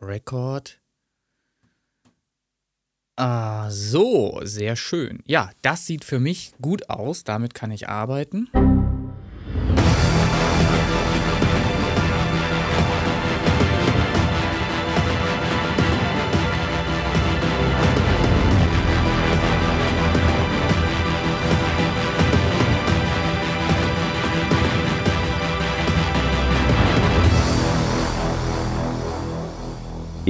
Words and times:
Record. 0.00 0.80
Ah, 3.16 3.70
so, 3.70 4.40
sehr 4.44 4.76
schön. 4.76 5.22
Ja, 5.26 5.50
das 5.60 5.86
sieht 5.86 6.04
für 6.04 6.20
mich 6.20 6.54
gut 6.62 6.88
aus. 6.88 7.22
Damit 7.24 7.54
kann 7.54 7.70
ich 7.70 7.88
arbeiten. 7.88 8.48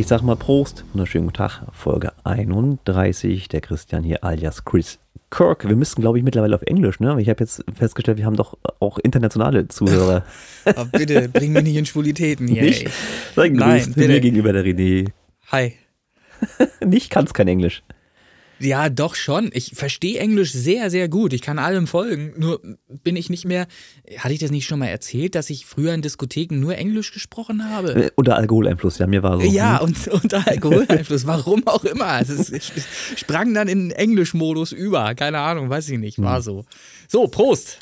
Ich 0.01 0.07
sag 0.07 0.23
mal 0.23 0.35
Prost, 0.35 0.87
wunderschönen 0.95 1.27
guten 1.27 1.37
Tag, 1.37 1.61
Folge 1.75 2.15
31, 2.25 3.49
der 3.49 3.61
Christian 3.61 4.03
hier 4.03 4.25
alias 4.25 4.65
Chris 4.65 4.99
Kirk. 5.31 5.69
Wir 5.69 5.77
müssten, 5.77 6.01
glaube 6.01 6.17
ich, 6.17 6.25
mittlerweile 6.25 6.57
auf 6.57 6.63
Englisch, 6.63 7.01
ne? 7.01 7.21
Ich 7.21 7.29
habe 7.29 7.41
jetzt 7.41 7.63
festgestellt, 7.77 8.17
wir 8.17 8.25
haben 8.25 8.35
doch 8.35 8.57
auch 8.81 8.97
internationale 8.97 9.69
Zuhörer. 9.69 10.25
Oh, 10.65 10.87
bitte, 10.91 11.29
bring 11.29 11.53
mich 11.53 11.65
nicht 11.65 11.77
in 11.77 11.85
Schwulitäten 11.85 12.49
hier, 12.49 12.63
Nicht? 12.63 12.89
Sei 13.37 13.49
Nein, 13.51 13.59
gegrüßt, 13.59 13.95
bitte. 13.95 14.09
mir 14.09 14.21
gegenüber 14.21 14.55
der 14.55 14.65
René. 14.65 15.11
Hi. 15.53 15.75
Nicht 16.87 17.11
kannst 17.11 17.35
kein 17.35 17.49
Englisch. 17.49 17.83
Ja, 18.61 18.89
doch 18.91 19.15
schon. 19.15 19.51
Ich 19.53 19.73
verstehe 19.75 20.19
Englisch 20.19 20.53
sehr, 20.53 20.91
sehr 20.91 21.09
gut. 21.09 21.33
Ich 21.33 21.41
kann 21.41 21.59
allem 21.59 21.87
folgen. 21.87 22.35
Nur 22.37 22.61
bin 23.03 23.17
ich 23.17 23.31
nicht 23.31 23.45
mehr. 23.47 23.67
Hatte 24.19 24.35
ich 24.35 24.41
das 24.41 24.51
nicht 24.51 24.67
schon 24.67 24.79
mal 24.79 24.87
erzählt, 24.87 25.35
dass 25.35 25.51
ich 25.51 25.67
früher 25.67 25.95
in 25.95 26.03
Diskotheken 26.03 26.57
nur 26.61 26.77
Englisch 26.77 27.13
gesprochen 27.13 27.69
habe? 27.71 28.07
Äh, 28.07 28.11
Unter 28.17 28.37
Alkoholeinfluss, 28.37 28.99
ja, 28.99 29.07
mir 29.07 29.23
war 29.23 29.41
so. 29.41 29.47
Ja, 29.47 29.81
hm. 29.81 29.87
und 29.89 30.09
unter 30.23 30.47
Alkoholeinfluss, 30.47 31.27
warum 31.27 31.67
auch 31.67 31.85
immer. 31.85 32.21
Es 32.21 32.29
ist, 32.29 32.53
es 32.53 32.73
sprang 33.17 33.55
dann 33.55 33.69
in 33.69 33.91
Englischmodus 33.91 34.73
über. 34.73 35.15
Keine 35.15 35.39
Ahnung, 35.39 35.71
weiß 35.71 35.89
ich 35.89 35.99
nicht. 35.99 36.19
Hm. 36.19 36.25
War 36.25 36.43
so. 36.43 36.65
So, 37.09 37.27
Prost. 37.29 37.79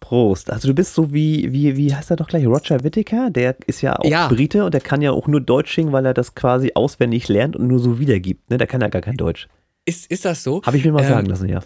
Prost. 0.00 0.50
Also 0.52 0.68
du 0.68 0.74
bist 0.74 0.94
so 0.94 1.12
wie, 1.12 1.52
wie, 1.52 1.76
wie 1.76 1.92
heißt 1.92 2.10
er 2.10 2.16
doch 2.16 2.28
gleich? 2.28 2.46
Roger 2.46 2.84
Whittaker, 2.84 3.30
der 3.30 3.56
ist 3.66 3.82
ja 3.82 3.98
auch 3.98 4.04
Ja. 4.04 4.28
Brite 4.28 4.64
und 4.64 4.72
der 4.72 4.80
kann 4.80 5.02
ja 5.02 5.10
auch 5.10 5.26
nur 5.26 5.40
Deutsch 5.40 5.74
singen, 5.74 5.90
weil 5.90 6.06
er 6.06 6.14
das 6.14 6.36
quasi 6.36 6.70
auswendig 6.76 7.26
lernt 7.26 7.56
und 7.56 7.66
nur 7.66 7.80
so 7.80 7.98
wiedergibt. 7.98 8.48
Ne? 8.50 8.58
Der 8.58 8.68
kann 8.68 8.80
ja 8.82 8.88
gar 8.88 9.02
kein 9.02 9.16
Deutsch. 9.16 9.48
Ist, 9.86 10.10
ist 10.10 10.24
das 10.26 10.42
so? 10.42 10.62
Habe 10.64 10.76
ich 10.76 10.84
mir 10.84 10.92
mal 10.92 11.02
Ähm, 11.04 11.08
sagen 11.08 11.26
lassen, 11.26 11.48
ja. 11.48 11.62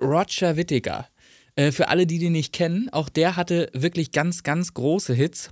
Roger 0.00 0.56
Whittaker. 0.56 1.08
Äh, 1.56 1.72
für 1.72 1.88
alle, 1.88 2.06
die 2.06 2.18
den 2.18 2.32
nicht 2.32 2.52
kennen, 2.54 2.88
auch 2.90 3.08
der 3.10 3.36
hatte 3.36 3.68
wirklich 3.74 4.12
ganz, 4.12 4.42
ganz 4.42 4.72
große 4.72 5.12
Hits. 5.12 5.50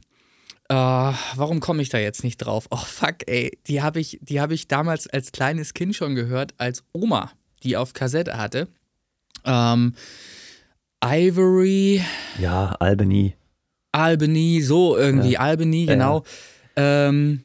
Äh, 0.68 0.74
warum 0.74 1.60
komme 1.60 1.82
ich 1.82 1.90
da 1.90 1.98
jetzt 1.98 2.24
nicht 2.24 2.38
drauf? 2.38 2.66
Oh 2.70 2.76
fuck, 2.76 3.16
ey. 3.26 3.58
Die 3.66 3.82
habe 3.82 4.00
ich, 4.00 4.18
die 4.22 4.40
hab 4.40 4.50
ich 4.50 4.66
damals 4.68 5.06
als 5.06 5.32
kleines 5.32 5.74
Kind 5.74 5.94
schon 5.94 6.14
gehört, 6.14 6.54
als 6.56 6.82
Oma 6.92 7.30
die 7.64 7.76
auf 7.78 7.94
Kassette 7.94 8.36
hatte. 8.36 8.68
Ähm, 9.44 9.94
Ivory, 11.04 12.02
Ja, 12.38 12.74
Albany. 12.80 13.34
Albany, 13.92 14.60
so 14.62 14.96
irgendwie, 14.96 15.36
Albany, 15.36 15.84
Ja, 15.84 15.92
genau. 15.94 16.24
Ähm, 16.76 17.44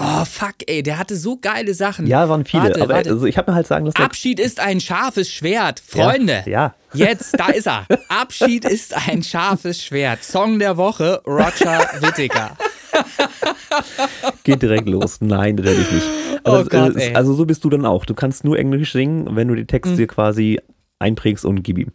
oh 0.00 0.24
fuck, 0.24 0.54
ey, 0.66 0.82
der 0.82 0.98
hatte 0.98 1.16
so 1.16 1.36
geile 1.38 1.74
Sachen. 1.74 2.06
Ja, 2.06 2.28
waren 2.28 2.44
viele. 2.44 2.64
Warte, 2.64 2.82
aber 2.82 2.94
warte. 2.94 3.10
Also 3.10 3.26
ich 3.26 3.36
habe 3.36 3.50
mir 3.50 3.54
halt 3.56 3.66
sagen 3.66 3.86
lassen. 3.86 4.00
Abschied 4.02 4.38
ist 4.40 4.60
ein 4.60 4.80
scharfes 4.80 5.30
Schwert. 5.30 5.80
Freunde, 5.86 6.44
Ja. 6.46 6.74
jetzt, 6.94 7.38
da 7.38 7.48
ist 7.48 7.66
er. 7.66 7.86
Abschied 8.08 8.64
ist 8.64 8.94
ein 9.08 9.22
scharfes 9.22 9.82
Schwert. 9.84 10.22
Song 10.24 10.58
der 10.58 10.76
Woche, 10.76 11.20
Roger 11.26 11.80
Whittaker. 12.00 12.56
Geht 14.44 14.62
direkt 14.62 14.88
los. 14.88 15.20
Nein, 15.20 15.56
natürlich 15.56 15.90
nicht. 15.92 16.06
Oh 16.44 16.50
Aber 16.50 16.60
es- 16.62 16.68
Gott, 16.68 16.96
ey. 16.96 17.14
also 17.14 17.34
so 17.34 17.44
bist 17.46 17.64
du 17.64 17.70
dann 17.70 17.84
auch. 17.84 18.04
Du 18.04 18.14
kannst 18.14 18.44
nur 18.44 18.58
Englisch 18.58 18.92
singen, 18.92 19.28
wenn 19.36 19.48
du 19.48 19.54
die 19.54 19.66
Texte 19.66 19.96
dir 19.96 20.06
quasi 20.06 20.60
einprägst 20.98 21.44
und 21.44 21.62
gib 21.62 21.78
ihm. 21.78 21.92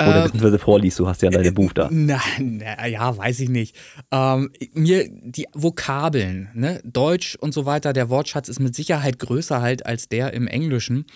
Oder 0.00 0.16
Ähm, 0.16 0.22
beziehungsweise 0.24 0.58
vorliest, 0.58 0.98
du 0.98 1.08
hast 1.08 1.22
ja 1.22 1.30
deine 1.30 1.52
Buch 1.52 1.72
da. 1.72 1.88
Na, 1.90 2.20
na, 2.38 2.86
ja, 2.86 3.16
weiß 3.16 3.40
ich 3.40 3.48
nicht. 3.48 3.76
Ähm, 4.12 4.50
mir 4.72 5.08
die 5.08 5.46
Vokabeln, 5.52 6.50
ne? 6.54 6.80
Deutsch 6.84 7.36
und 7.36 7.52
so 7.52 7.66
weiter, 7.66 7.92
der 7.92 8.08
Wortschatz 8.08 8.48
ist 8.48 8.60
mit 8.60 8.74
Sicherheit 8.74 9.18
größer 9.18 9.60
halt 9.60 9.86
als 9.86 10.08
der 10.08 10.32
im 10.32 10.46
Englischen. 10.46 11.06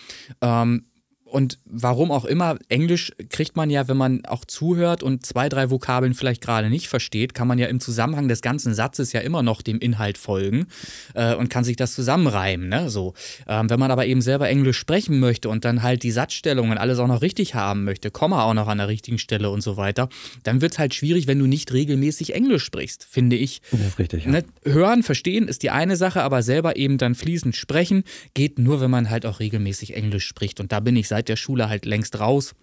Ähm, 0.41 0.87
und 1.33 1.59
warum 1.65 2.11
auch 2.11 2.27
immer, 2.27 2.59
Englisch 2.69 3.11
kriegt 3.31 3.57
man 3.57 3.71
ja, 3.71 3.89
wenn 3.89 3.97
man 3.97 4.27
auch 4.27 4.45
zuhört 4.45 5.03
und 5.03 5.25
zwei, 5.25 5.49
drei 5.49 5.71
Vokabeln 5.71 6.13
vielleicht 6.13 6.43
gerade 6.43 6.69
nicht 6.69 6.89
versteht, 6.89 7.33
kann 7.33 7.49
man 7.49 7.59
ja 7.59 7.69
im 7.69 7.81
Zusammenhang 7.81 8.29
des 8.29 8.43
ganzen 8.43 8.75
Satzes 8.75 9.13
ja 9.13 9.21
immer 9.21 9.43
noch 9.43 9.63
dem 9.63 9.79
Inhalt 9.79 10.19
folgen 10.19 10.67
äh, 11.15 11.35
und 11.35 11.49
kann 11.49 11.65
sich 11.65 11.77
das 11.77 11.95
zusammenreimen. 11.95 12.69
Ne? 12.69 12.91
So. 12.91 13.15
Ähm, 13.49 13.71
wenn 13.71 13.81
man 13.81 13.91
aber 13.91 14.05
eben 14.05 14.21
selber 14.21 14.47
Englisch 14.47 14.77
sprechen 14.77 15.21
möchte 15.21 15.49
und 15.49 15.65
dann 15.65 15.83
halt 15.83 16.03
die 16.03 16.11
Satzstellungen 16.11 16.77
alles 16.77 16.99
auch 16.99 17.07
noch 17.07 17.23
richtig 17.23 17.55
haben 17.55 17.85
möchte, 17.85 18.11
Komma 18.11 18.45
auch 18.45 18.55
noch 18.55 18.69
an 18.69 18.77
der 18.77 18.89
richtigen 18.89 19.19
Stelle 19.19 19.49
und 19.49 19.63
so 19.63 19.79
weiter, 19.79 20.11
dann 20.43 20.61
wird 20.61 20.73
es 20.73 20.79
halt 20.79 20.95
schwierig, 20.95 21.27
wenn 21.27 21.39
du 21.39 21.47
nicht 21.47 21.73
regelmäßig 21.73 22.35
Englisch 22.35 22.65
sprichst, 22.65 23.07
finde 23.11 23.37
ich. 23.37 23.63
Das 23.71 23.81
ist 23.81 23.99
richtig. 23.99 24.27
Ja. 24.27 24.33
Ne? 24.33 24.45
Hören, 24.65 25.03
verstehen 25.03 25.49
ist 25.49 25.63
die 25.63 25.71
eine 25.71 25.97
Sache, 25.97 26.23
aber 26.23 26.43
selber 26.43 26.77
eben 26.77 26.99
dann 26.99 27.15
fließend 27.15 27.57
sprechen 27.57 28.05
geht 28.35 28.59
nur, 28.59 28.83
wenn 28.83 28.91
man 28.91 29.09
halt 29.09 29.25
auch 29.25 29.41
regelmäßig 29.41 29.97
Englisch 29.97 30.27
spricht. 30.27 30.61
Und 30.61 30.73
da 30.73 30.81
bin 30.81 30.95
ich 30.95 31.09
seit 31.09 31.22
der 31.29 31.37
Schule 31.37 31.69
halt 31.69 31.85
längst 31.85 32.19
raus. 32.19 32.55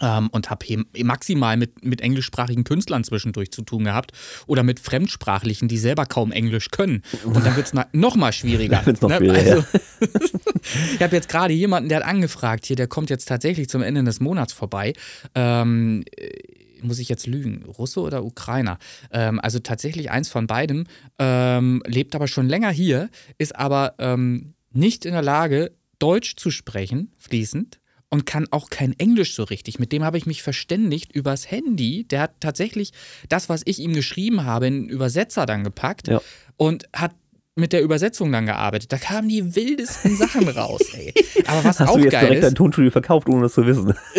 Ähm, 0.00 0.30
und 0.32 0.48
habe 0.48 0.64
hier 0.64 0.82
maximal 1.04 1.58
mit, 1.58 1.84
mit 1.84 2.00
englischsprachigen 2.00 2.64
Künstlern 2.64 3.04
zwischendurch 3.04 3.50
zu 3.50 3.60
tun 3.60 3.84
gehabt 3.84 4.12
oder 4.46 4.62
mit 4.62 4.80
Fremdsprachlichen, 4.80 5.68
die 5.68 5.76
selber 5.76 6.06
kaum 6.06 6.32
Englisch 6.32 6.70
können. 6.70 7.02
Und 7.24 7.44
dann 7.44 7.56
wird 7.56 7.66
es 7.66 7.74
noch 7.92 8.16
mal 8.16 8.32
schwieriger. 8.32 8.82
Noch 9.02 9.10
ne? 9.10 9.16
schwieriger, 9.18 9.50
also, 9.50 9.64
ich 10.94 11.02
habe 11.02 11.14
jetzt 11.14 11.28
gerade 11.28 11.52
jemanden, 11.52 11.90
der 11.90 11.98
hat 11.98 12.06
angefragt, 12.06 12.64
hier, 12.64 12.76
der 12.76 12.86
kommt 12.86 13.10
jetzt 13.10 13.28
tatsächlich 13.28 13.68
zum 13.68 13.82
Ende 13.82 14.02
des 14.02 14.18
Monats 14.18 14.54
vorbei. 14.54 14.94
Ähm, 15.34 16.04
muss 16.82 16.98
ich 16.98 17.08
jetzt 17.08 17.26
lügen, 17.26 17.64
Russe 17.64 18.00
oder 18.00 18.24
Ukrainer? 18.24 18.78
Ähm, 19.10 19.40
also 19.40 19.58
tatsächlich 19.58 20.10
eins 20.10 20.28
von 20.28 20.46
beidem, 20.46 20.84
ähm, 21.18 21.82
lebt 21.86 22.14
aber 22.14 22.28
schon 22.28 22.48
länger 22.48 22.70
hier, 22.70 23.10
ist 23.38 23.56
aber 23.56 23.94
ähm, 23.98 24.54
nicht 24.72 25.04
in 25.04 25.12
der 25.12 25.22
Lage, 25.22 25.72
Deutsch 25.98 26.36
zu 26.36 26.50
sprechen, 26.50 27.12
fließend. 27.18 27.78
Und 28.12 28.26
kann 28.26 28.46
auch 28.50 28.68
kein 28.68 28.92
Englisch 28.98 29.34
so 29.34 29.42
richtig. 29.42 29.78
Mit 29.78 29.90
dem 29.90 30.04
habe 30.04 30.18
ich 30.18 30.26
mich 30.26 30.42
verständigt 30.42 31.12
übers 31.12 31.50
Handy. 31.50 32.04
Der 32.04 32.20
hat 32.20 32.32
tatsächlich 32.40 32.92
das, 33.30 33.48
was 33.48 33.62
ich 33.64 33.78
ihm 33.78 33.94
geschrieben 33.94 34.44
habe, 34.44 34.66
in 34.66 34.74
einen 34.74 34.88
Übersetzer 34.90 35.46
dann 35.46 35.64
gepackt 35.64 36.08
Ja. 36.08 36.20
und 36.58 36.84
hat 36.94 37.12
mit 37.54 37.72
der 37.72 37.82
Übersetzung 37.82 38.30
dann 38.30 38.44
gearbeitet. 38.44 38.92
Da 38.92 38.98
kamen 38.98 39.30
die 39.30 39.54
wildesten 39.54 40.14
Sachen 40.16 40.46
raus, 40.48 40.82
ey. 40.92 41.14
Aber 41.46 41.64
was 41.64 41.80
Hast 41.80 41.88
auch 41.88 41.94
du 41.96 42.02
jetzt 42.02 42.12
geil 42.12 42.20
direkt 42.22 42.42
ist. 42.44 42.48
dein 42.50 42.54
Tonstudio 42.54 42.90
verkauft, 42.90 43.28
ohne 43.30 43.42
das 43.44 43.54
zu 43.54 43.64
wissen? 43.66 43.94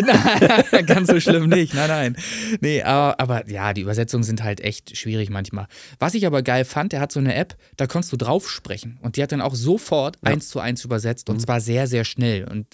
Nein, 0.71 0.85
ganz 0.87 1.09
so 1.09 1.19
schlimm 1.19 1.49
nicht. 1.49 1.75
Nein, 1.75 1.87
nein. 1.89 2.17
Nee, 2.61 2.81
aber, 2.81 3.19
aber 3.19 3.47
ja, 3.49 3.73
die 3.73 3.81
Übersetzungen 3.81 4.23
sind 4.23 4.43
halt 4.43 4.59
echt 4.61 4.97
schwierig 4.97 5.29
manchmal. 5.29 5.67
Was 5.99 6.15
ich 6.15 6.25
aber 6.25 6.41
geil 6.41 6.65
fand, 6.65 6.93
der 6.93 6.99
hat 6.99 7.11
so 7.11 7.19
eine 7.19 7.35
App, 7.35 7.55
da 7.77 7.85
konntest 7.85 8.11
du 8.13 8.17
drauf 8.17 8.49
sprechen. 8.49 8.97
Und 9.03 9.17
die 9.17 9.23
hat 9.23 9.31
dann 9.31 9.41
auch 9.41 9.53
sofort 9.55 10.17
eins 10.23 10.49
zu 10.49 10.59
eins 10.59 10.83
übersetzt. 10.83 11.29
Und 11.29 11.39
zwar 11.41 11.59
sehr, 11.61 11.85
sehr 11.87 12.05
schnell. 12.05 12.45
Und 12.47 12.65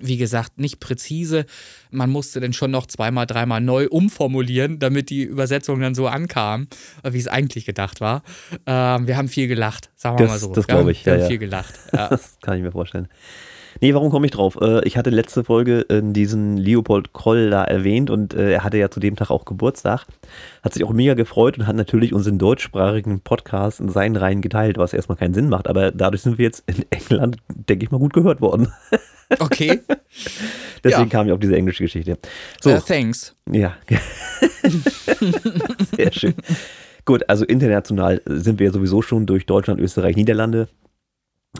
wie 0.00 0.16
gesagt, 0.16 0.58
nicht 0.58 0.80
präzise. 0.80 1.46
Man 1.90 2.10
musste 2.10 2.40
dann 2.40 2.52
schon 2.52 2.70
noch 2.70 2.86
zweimal, 2.86 3.26
dreimal 3.26 3.60
neu 3.60 3.86
umformulieren, 3.88 4.78
damit 4.78 5.10
die 5.10 5.22
Übersetzung 5.22 5.80
dann 5.80 5.94
so 5.94 6.06
ankam, 6.08 6.68
äh, 7.02 7.12
wie 7.12 7.18
es 7.18 7.28
eigentlich 7.28 7.64
gedacht 7.64 8.00
war. 8.00 8.22
Ähm, 8.66 9.06
wir 9.06 9.16
haben 9.16 9.28
viel 9.28 9.48
gelacht, 9.48 9.90
sagen 9.96 10.18
wir 10.18 10.24
Das- 10.26 10.32
mal 10.32 10.38
so. 10.38 10.52
das 10.54 10.66
Wir 10.68 10.74
haben- 10.74 10.80
glaub 10.84 10.90
ich, 10.90 11.04
Wir 11.06 11.12
ja, 11.12 11.16
haben 11.18 11.22
ja. 11.24 11.28
viel 11.28 11.38
gelacht. 11.38 11.74
Ja. 11.92 12.08
Das 12.18 12.38
kann 12.40 12.56
ich 12.56 12.62
mir 12.62 12.72
vorstellen. 12.72 13.08
Nee, 13.80 13.94
warum 13.94 14.10
komme 14.10 14.26
ich 14.26 14.32
drauf? 14.32 14.58
Äh, 14.60 14.86
Ich 14.86 14.96
hatte 14.96 15.10
letzte 15.10 15.44
Folge 15.44 15.80
äh, 15.88 16.00
diesen 16.02 16.56
Leopold 16.56 17.12
Kroll 17.12 17.50
da 17.50 17.64
erwähnt 17.64 18.10
und 18.10 18.34
äh, 18.34 18.52
er 18.54 18.64
hatte 18.64 18.78
ja 18.78 18.90
zu 18.90 19.00
dem 19.00 19.16
Tag 19.16 19.30
auch 19.30 19.44
Geburtstag. 19.44 20.04
Hat 20.62 20.74
sich 20.74 20.84
auch 20.84 20.92
mega 20.92 21.14
gefreut 21.14 21.58
und 21.58 21.66
hat 21.66 21.76
natürlich 21.76 22.12
unseren 22.12 22.38
deutschsprachigen 22.38 23.20
Podcast 23.20 23.80
in 23.80 23.88
seinen 23.88 24.16
Reihen 24.16 24.42
geteilt, 24.42 24.78
was 24.78 24.92
erstmal 24.92 25.18
keinen 25.18 25.34
Sinn 25.34 25.48
macht. 25.48 25.68
Aber 25.68 25.92
dadurch 25.92 26.22
sind 26.22 26.38
wir 26.38 26.44
jetzt 26.46 26.64
in 26.66 26.84
England, 26.90 27.36
denke 27.48 27.84
ich 27.84 27.90
mal, 27.90 27.98
gut 27.98 28.12
gehört 28.12 28.40
worden. 28.40 28.68
Okay, 29.40 29.80
Deswegen 30.84 31.02
Ja. 31.02 31.06
kam 31.10 31.26
ich 31.26 31.32
auf 31.34 31.38
diese 31.38 31.54
englische 31.54 31.82
Geschichte. 31.82 32.16
So, 32.62 32.70
äh, 32.70 32.80
thanks. 32.80 33.36
ja. 33.52 33.74
Sehr 35.96 36.10
schön. 36.12 36.32
Gut, 37.04 37.28
also 37.28 37.44
international 37.44 38.22
sind 38.24 38.58
wir 38.58 38.68
ja 38.68 38.72
sowieso 38.72 39.02
schon 39.02 39.26
durch 39.26 39.44
Deutschland, 39.44 39.80
Österreich, 39.80 40.16
Niederlande 40.16 40.68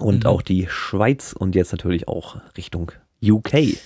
und 0.01 0.25
Mhm. 0.25 0.31
auch 0.31 0.43
die 0.43 0.67
Schweiz 0.71 1.33
und 1.33 1.55
jetzt 1.55 1.73
natürlich 1.73 2.09
auch 2.09 2.37
Richtung 2.57 2.93
UK. 3.23 3.79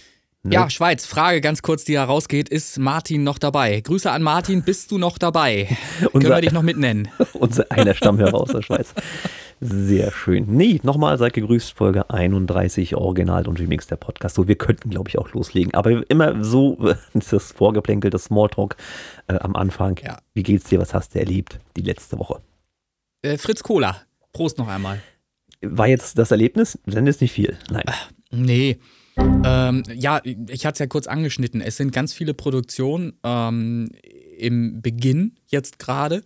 Ne? 0.44 0.54
Ja, 0.54 0.69
Schweiz, 0.70 1.06
Frage 1.06 1.40
ganz 1.40 1.62
kurz, 1.62 1.84
die 1.84 1.93
da 1.94 2.04
rausgeht, 2.04 2.49
ist 2.49 2.76
Martin 2.78 3.22
noch 3.22 3.38
dabei? 3.38 3.81
Grüße 3.81 4.10
an 4.10 4.22
Martin, 4.25 4.62
bist 4.64 4.90
du 4.90 4.99
noch 4.99 5.16
dabei? 5.19 5.69
Können 5.99 6.10
Unser- 6.14 6.31
wir 6.31 6.40
dich 6.40 6.52
noch 6.52 6.62
mitnennen? 6.62 7.08
Unser 7.34 7.70
einer 7.70 7.94
Stammhörer 7.94 8.34
aus 8.34 8.49
der 8.50 8.62
Schweiz. 8.62 8.93
Sehr 9.60 10.10
schön. 10.10 10.46
Nee, 10.49 10.81
nochmal 10.82 11.16
seid 11.19 11.34
gegrüßt, 11.34 11.75
Folge 11.75 12.10
31, 12.10 12.96
Original 12.96 13.46
und 13.46 13.60
Remix 13.60 13.87
der 13.87 13.94
Podcast. 13.94 14.34
So, 14.34 14.48
wir 14.48 14.56
könnten, 14.56 14.90
glaube 14.90 15.08
ich, 15.08 15.16
auch 15.19 15.31
loslegen. 15.32 15.72
Aber 15.75 16.02
immer 16.10 16.43
so, 16.43 16.76
das 17.14 17.52
Vorgeplänkel, 17.52 18.10
das 18.10 18.25
Smalltalk 18.25 18.76
äh, 19.28 19.34
am 19.34 19.55
Anfang. 19.55 20.00
Ja. 20.02 20.19
Wie 20.34 20.43
geht's 20.43 20.64
dir? 20.64 20.81
Was 20.81 20.93
hast 20.93 21.14
du 21.14 21.20
erlebt 21.20 21.60
die 21.76 21.82
letzte 21.82 22.19
Woche? 22.19 22.40
Äh, 23.22 23.38
Fritz 23.38 23.62
Kohler. 23.62 23.98
Prost 24.32 24.58
noch 24.58 24.66
einmal. 24.66 25.00
War 25.62 25.86
jetzt 25.88 26.18
das 26.18 26.30
Erlebnis? 26.30 26.78
Dann 26.86 27.06
ist 27.06 27.20
nicht 27.20 27.32
viel. 27.32 27.56
Nein. 27.70 27.84
Nee. 28.30 28.78
Ähm, 29.16 29.82
ja, 29.94 30.20
ich 30.24 30.64
hatte 30.64 30.74
es 30.74 30.78
ja 30.78 30.86
kurz 30.86 31.06
angeschnitten. 31.06 31.60
Es 31.60 31.76
sind 31.76 31.92
ganz 31.92 32.12
viele 32.14 32.32
Produktionen 32.34 33.12
ähm, 33.22 33.90
im 34.38 34.80
Beginn 34.80 35.34
jetzt 35.48 35.78
gerade. 35.78 36.22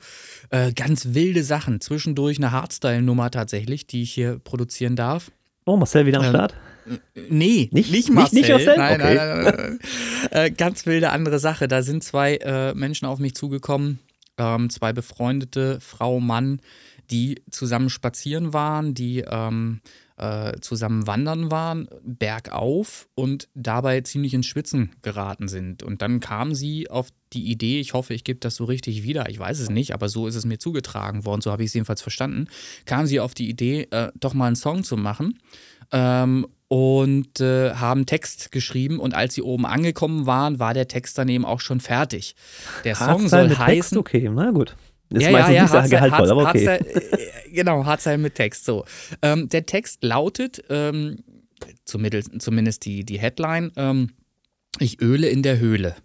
Äh, 0.51 0.73
ganz 0.73 1.09
wilde 1.15 1.43
Sachen. 1.43 1.81
Zwischendurch 1.81 2.39
eine 2.39 2.53
Hardstyle-Nummer 2.53 3.31
tatsächlich, 3.31 3.87
die 3.87 4.03
ich 4.03 4.13
hier 4.13 4.39
produzieren 4.39 4.95
darf. 4.97 5.31
Oh, 5.65 5.77
Marcel 5.77 6.07
wieder 6.07 6.19
am 6.21 6.25
Ähm, 6.27 6.31
Start? 6.31 6.55
Nee, 7.29 7.69
Nicht- 7.73 7.73
nicht, 7.73 7.91
nicht- 7.91 8.11
Marcel. 8.13 8.39
nicht 8.39 8.51
Marcel? 8.51 8.77
Nein, 8.77 9.01
Okay. 9.01 9.15
nein, 9.17 9.29
nein, 9.29 9.45
nein, 9.45 9.55
nein. 9.57 9.79
äh, 10.31 10.51
ganz 10.53 10.87
wilde 10.87 11.11
andere 11.11 11.41
Sache. 11.41 11.67
Da 11.67 11.83
sind 11.83 12.05
zwei 12.05 12.37
äh, 12.37 12.73
Menschen 12.75 13.07
auf 13.07 13.19
mich 13.19 13.35
zugekommen, 13.35 13.99
ähm, 14.39 14.71
zwei 14.71 14.93
befreundete 14.93 15.81
Frau, 15.81 16.21
Mann, 16.21 16.61
die 17.11 17.43
zusammen 17.51 17.91
spazieren 17.91 18.53
waren, 18.53 18.95
die 18.95 19.21
ähm, 19.21 19.81
äh, 20.17 20.61
zusammen 20.61 21.07
wandern 21.07 21.51
waren, 21.51 21.89
bergauf 22.03 23.09
und 23.15 23.49
dabei 23.55 24.01
ziemlich 24.01 24.35
ins 24.35 24.47
Schwitzen 24.47 24.93
geraten 25.03 25.49
sind. 25.49 25.83
Und 25.83 26.03
dann 26.03 26.21
kam 26.21 26.55
sie 26.55 26.89
auf 26.89 27.09
die 27.33 27.51
Idee, 27.51 27.81
ich 27.81 27.93
hoffe, 27.93 28.15
ich 28.15 28.25
gebe 28.25 28.41
das 28.41 28.57
so 28.57 28.65
richtig 28.65 29.03
wieder, 29.03 29.29
ich 29.29 29.39
weiß 29.39 29.59
es 29.61 29.69
nicht, 29.69 29.93
aber 29.93 30.09
so 30.09 30.27
ist 30.27 30.35
es 30.35 30.47
mir 30.47 30.59
zugetragen 30.59 31.25
worden, 31.25 31.43
so 31.43 31.51
habe 31.51 31.63
ich 31.63 31.69
es 31.69 31.75
jedenfalls 31.75 32.01
verstanden, 32.01 32.47
kam 32.87 33.07
sie 33.07 33.21
auf 33.21 33.35
die 33.35 33.49
Idee, 33.49 33.89
äh, 33.91 34.11
doch 34.19 34.33
mal 34.33 34.47
einen 34.47 34.57
Song 34.57 34.85
zu 34.85 34.97
machen 34.97 35.39
ähm, 35.93 36.47
und 36.69 37.41
äh, 37.41 37.75
haben 37.75 38.07
Text 38.07 38.53
geschrieben 38.53 38.99
und 38.99 39.15
als 39.15 39.35
sie 39.35 39.43
oben 39.43 39.67
angekommen 39.67 40.27
waren, 40.27 40.59
war 40.59 40.73
der 40.73 40.89
Text 40.89 41.19
dann 41.19 41.29
eben 41.29 41.45
auch 41.45 41.61
schon 41.61 41.81
fertig. 41.81 42.35
Der 42.85 42.95
Song 42.95 43.29
soll 43.29 43.49
mit 43.49 43.59
heißen. 43.59 43.75
Text? 43.75 43.97
Okay, 43.97 44.31
na 44.33 44.51
gut. 44.51 44.77
Ist 45.11 45.23
ja, 45.23 45.31
meistens 45.31 45.49
ja, 45.49 45.55
ja, 45.55 45.63
nicht 45.63 45.71
so 45.71 45.79
Hardstyle- 45.79 45.89
gehaltvoll, 45.91 46.31
aber 46.31 46.49
okay. 46.49 46.69
Hardstyle, 46.69 47.13
äh, 47.13 47.51
genau, 47.51 47.85
Hardstyle 47.85 48.19
mit 48.19 48.35
Text. 48.35 48.65
So. 48.65 48.85
Ähm, 49.23 49.49
der 49.49 49.67
Text 49.67 50.03
lautet, 50.03 50.65
ähm, 50.69 51.19
zumindest, 51.85 52.31
zumindest 52.41 52.85
die, 52.85 53.05
die 53.05 53.19
Headline, 53.19 53.73
ähm, 53.77 54.11
ich 54.79 55.01
öle 55.01 55.29
in 55.29 55.43
der 55.43 55.59
Höhle. 55.59 55.97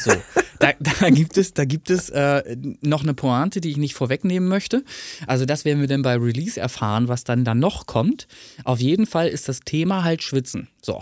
So. 0.00 0.12
Da, 0.60 0.72
da 1.00 1.10
gibt 1.10 1.36
es, 1.38 1.54
da 1.54 1.64
gibt 1.64 1.88
es 1.88 2.10
äh, 2.10 2.56
noch 2.80 3.04
eine 3.04 3.14
Pointe, 3.14 3.60
die 3.60 3.70
ich 3.70 3.76
nicht 3.76 3.94
vorwegnehmen 3.94 4.48
möchte. 4.48 4.84
Also 5.28 5.44
das 5.44 5.64
werden 5.64 5.80
wir 5.80 5.86
dann 5.86 6.02
bei 6.02 6.16
Release 6.16 6.58
erfahren, 6.58 7.06
was 7.06 7.22
dann 7.22 7.44
da 7.44 7.54
noch 7.54 7.86
kommt. 7.86 8.26
Auf 8.64 8.80
jeden 8.80 9.06
Fall 9.06 9.28
ist 9.28 9.48
das 9.48 9.60
Thema 9.60 10.02
halt 10.02 10.20
Schwitzen. 10.24 10.66
So. 10.82 11.00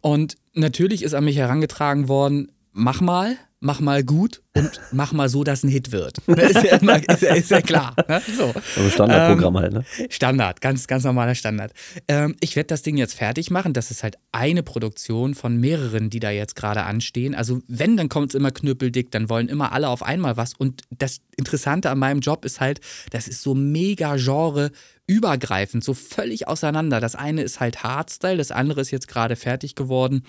Und 0.00 0.38
natürlich 0.54 1.02
ist 1.02 1.12
an 1.12 1.26
mich 1.26 1.36
herangetragen 1.36 2.08
worden, 2.08 2.50
mach 2.74 3.00
mal, 3.00 3.38
mach 3.60 3.80
mal 3.80 4.04
gut 4.04 4.42
und 4.54 4.70
mach 4.92 5.12
mal 5.12 5.28
so, 5.28 5.42
dass 5.42 5.62
ein 5.62 5.70
Hit 5.70 5.90
wird. 5.92 6.18
Ist 6.28 6.62
ja, 6.62 6.76
immer, 6.76 6.96
ist 7.08 7.22
ja, 7.22 7.34
ist 7.34 7.50
ja 7.50 7.62
klar. 7.62 7.94
Ne? 8.08 8.20
So. 8.36 8.52
Also 8.76 8.90
Standardprogramm 8.90 9.56
halt, 9.56 9.72
ne? 9.72 9.84
Standard, 10.10 10.60
ganz, 10.60 10.86
ganz 10.86 11.04
normaler 11.04 11.34
Standard. 11.34 11.72
Ähm, 12.06 12.36
ich 12.40 12.56
werde 12.56 12.66
das 12.66 12.82
Ding 12.82 12.96
jetzt 12.98 13.14
fertig 13.14 13.50
machen. 13.50 13.72
Das 13.72 13.90
ist 13.90 14.02
halt 14.02 14.16
eine 14.32 14.62
Produktion 14.62 15.34
von 15.34 15.56
mehreren, 15.56 16.10
die 16.10 16.20
da 16.20 16.30
jetzt 16.30 16.56
gerade 16.56 16.82
anstehen. 16.82 17.34
Also, 17.34 17.62
wenn, 17.66 17.96
dann 17.96 18.08
kommt 18.10 18.30
es 18.30 18.34
immer 18.34 18.50
knüppeldick, 18.50 19.10
dann 19.10 19.30
wollen 19.30 19.48
immer 19.48 19.72
alle 19.72 19.88
auf 19.88 20.02
einmal 20.02 20.36
was. 20.36 20.52
Und 20.54 20.82
das 20.90 21.20
Interessante 21.36 21.90
an 21.90 21.98
meinem 21.98 22.20
Job 22.20 22.44
ist 22.44 22.60
halt, 22.60 22.80
das 23.10 23.28
ist 23.28 23.42
so 23.42 23.54
mega 23.54 24.16
Genre 24.16 24.72
übergreifend, 25.06 25.84
so 25.84 25.94
völlig 25.94 26.48
auseinander. 26.48 27.00
Das 27.00 27.14
eine 27.14 27.42
ist 27.42 27.60
halt 27.60 27.82
Hardstyle, 27.82 28.36
das 28.36 28.50
andere 28.50 28.80
ist 28.82 28.90
jetzt 28.90 29.08
gerade 29.08 29.36
fertig 29.36 29.74
geworden. 29.74 30.24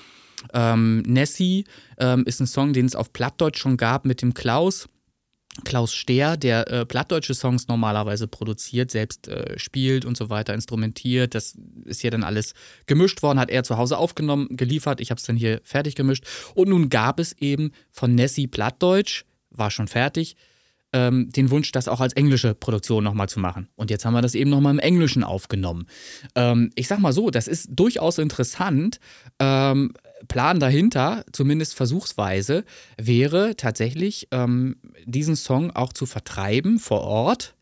Ähm, 0.53 1.01
Nessie 1.01 1.65
ähm, 1.97 2.23
ist 2.25 2.39
ein 2.39 2.47
Song, 2.47 2.73
den 2.73 2.85
es 2.85 2.95
auf 2.95 3.13
Plattdeutsch 3.13 3.59
schon 3.59 3.77
gab 3.77 4.05
mit 4.05 4.21
dem 4.21 4.33
Klaus. 4.33 4.87
Klaus 5.63 5.93
Stehr, 5.93 6.35
der 6.35 6.69
äh, 6.69 6.85
plattdeutsche 6.85 7.33
Songs 7.33 7.67
normalerweise 7.69 8.27
produziert, 8.27 8.91
selbst 8.91 9.29
äh, 9.29 9.57
spielt 9.57 10.03
und 10.03 10.17
so 10.17 10.29
weiter, 10.29 10.53
instrumentiert. 10.53 11.33
Das 11.33 11.57
ist 11.85 12.01
hier 12.01 12.11
dann 12.11 12.23
alles 12.23 12.53
gemischt 12.87 13.23
worden, 13.23 13.39
hat 13.39 13.49
er 13.49 13.63
zu 13.63 13.77
Hause 13.77 13.97
aufgenommen, 13.97 14.47
geliefert. 14.51 14.99
Ich 14.99 15.11
habe 15.11 15.19
es 15.19 15.25
dann 15.25 15.37
hier 15.37 15.61
fertig 15.63 15.95
gemischt. 15.95 16.25
Und 16.55 16.69
nun 16.69 16.89
gab 16.89 17.19
es 17.19 17.33
eben 17.39 17.71
von 17.89 18.15
Nessie 18.15 18.47
Plattdeutsch, 18.47 19.23
war 19.49 19.71
schon 19.71 19.87
fertig, 19.87 20.35
ähm, 20.91 21.29
den 21.29 21.51
Wunsch, 21.51 21.71
das 21.71 21.87
auch 21.87 21.99
als 21.99 22.13
englische 22.13 22.53
Produktion 22.53 23.03
nochmal 23.03 23.29
zu 23.29 23.39
machen. 23.39 23.69
Und 23.75 23.89
jetzt 23.91 24.05
haben 24.05 24.13
wir 24.13 24.21
das 24.21 24.35
eben 24.35 24.49
nochmal 24.49 24.73
im 24.73 24.79
Englischen 24.79 25.23
aufgenommen. 25.23 25.87
Ähm, 26.35 26.71
ich 26.75 26.87
sag 26.87 26.99
mal 26.99 27.13
so, 27.13 27.29
das 27.29 27.47
ist 27.47 27.69
durchaus 27.71 28.17
interessant. 28.17 28.99
Ähm, 29.39 29.93
Plan 30.27 30.59
dahinter, 30.59 31.25
zumindest 31.31 31.75
versuchsweise, 31.75 32.63
wäre 32.97 33.55
tatsächlich, 33.55 34.27
ähm, 34.31 34.77
diesen 35.05 35.35
Song 35.35 35.71
auch 35.71 35.93
zu 35.93 36.05
vertreiben 36.05 36.79
vor 36.79 37.01
Ort. 37.01 37.54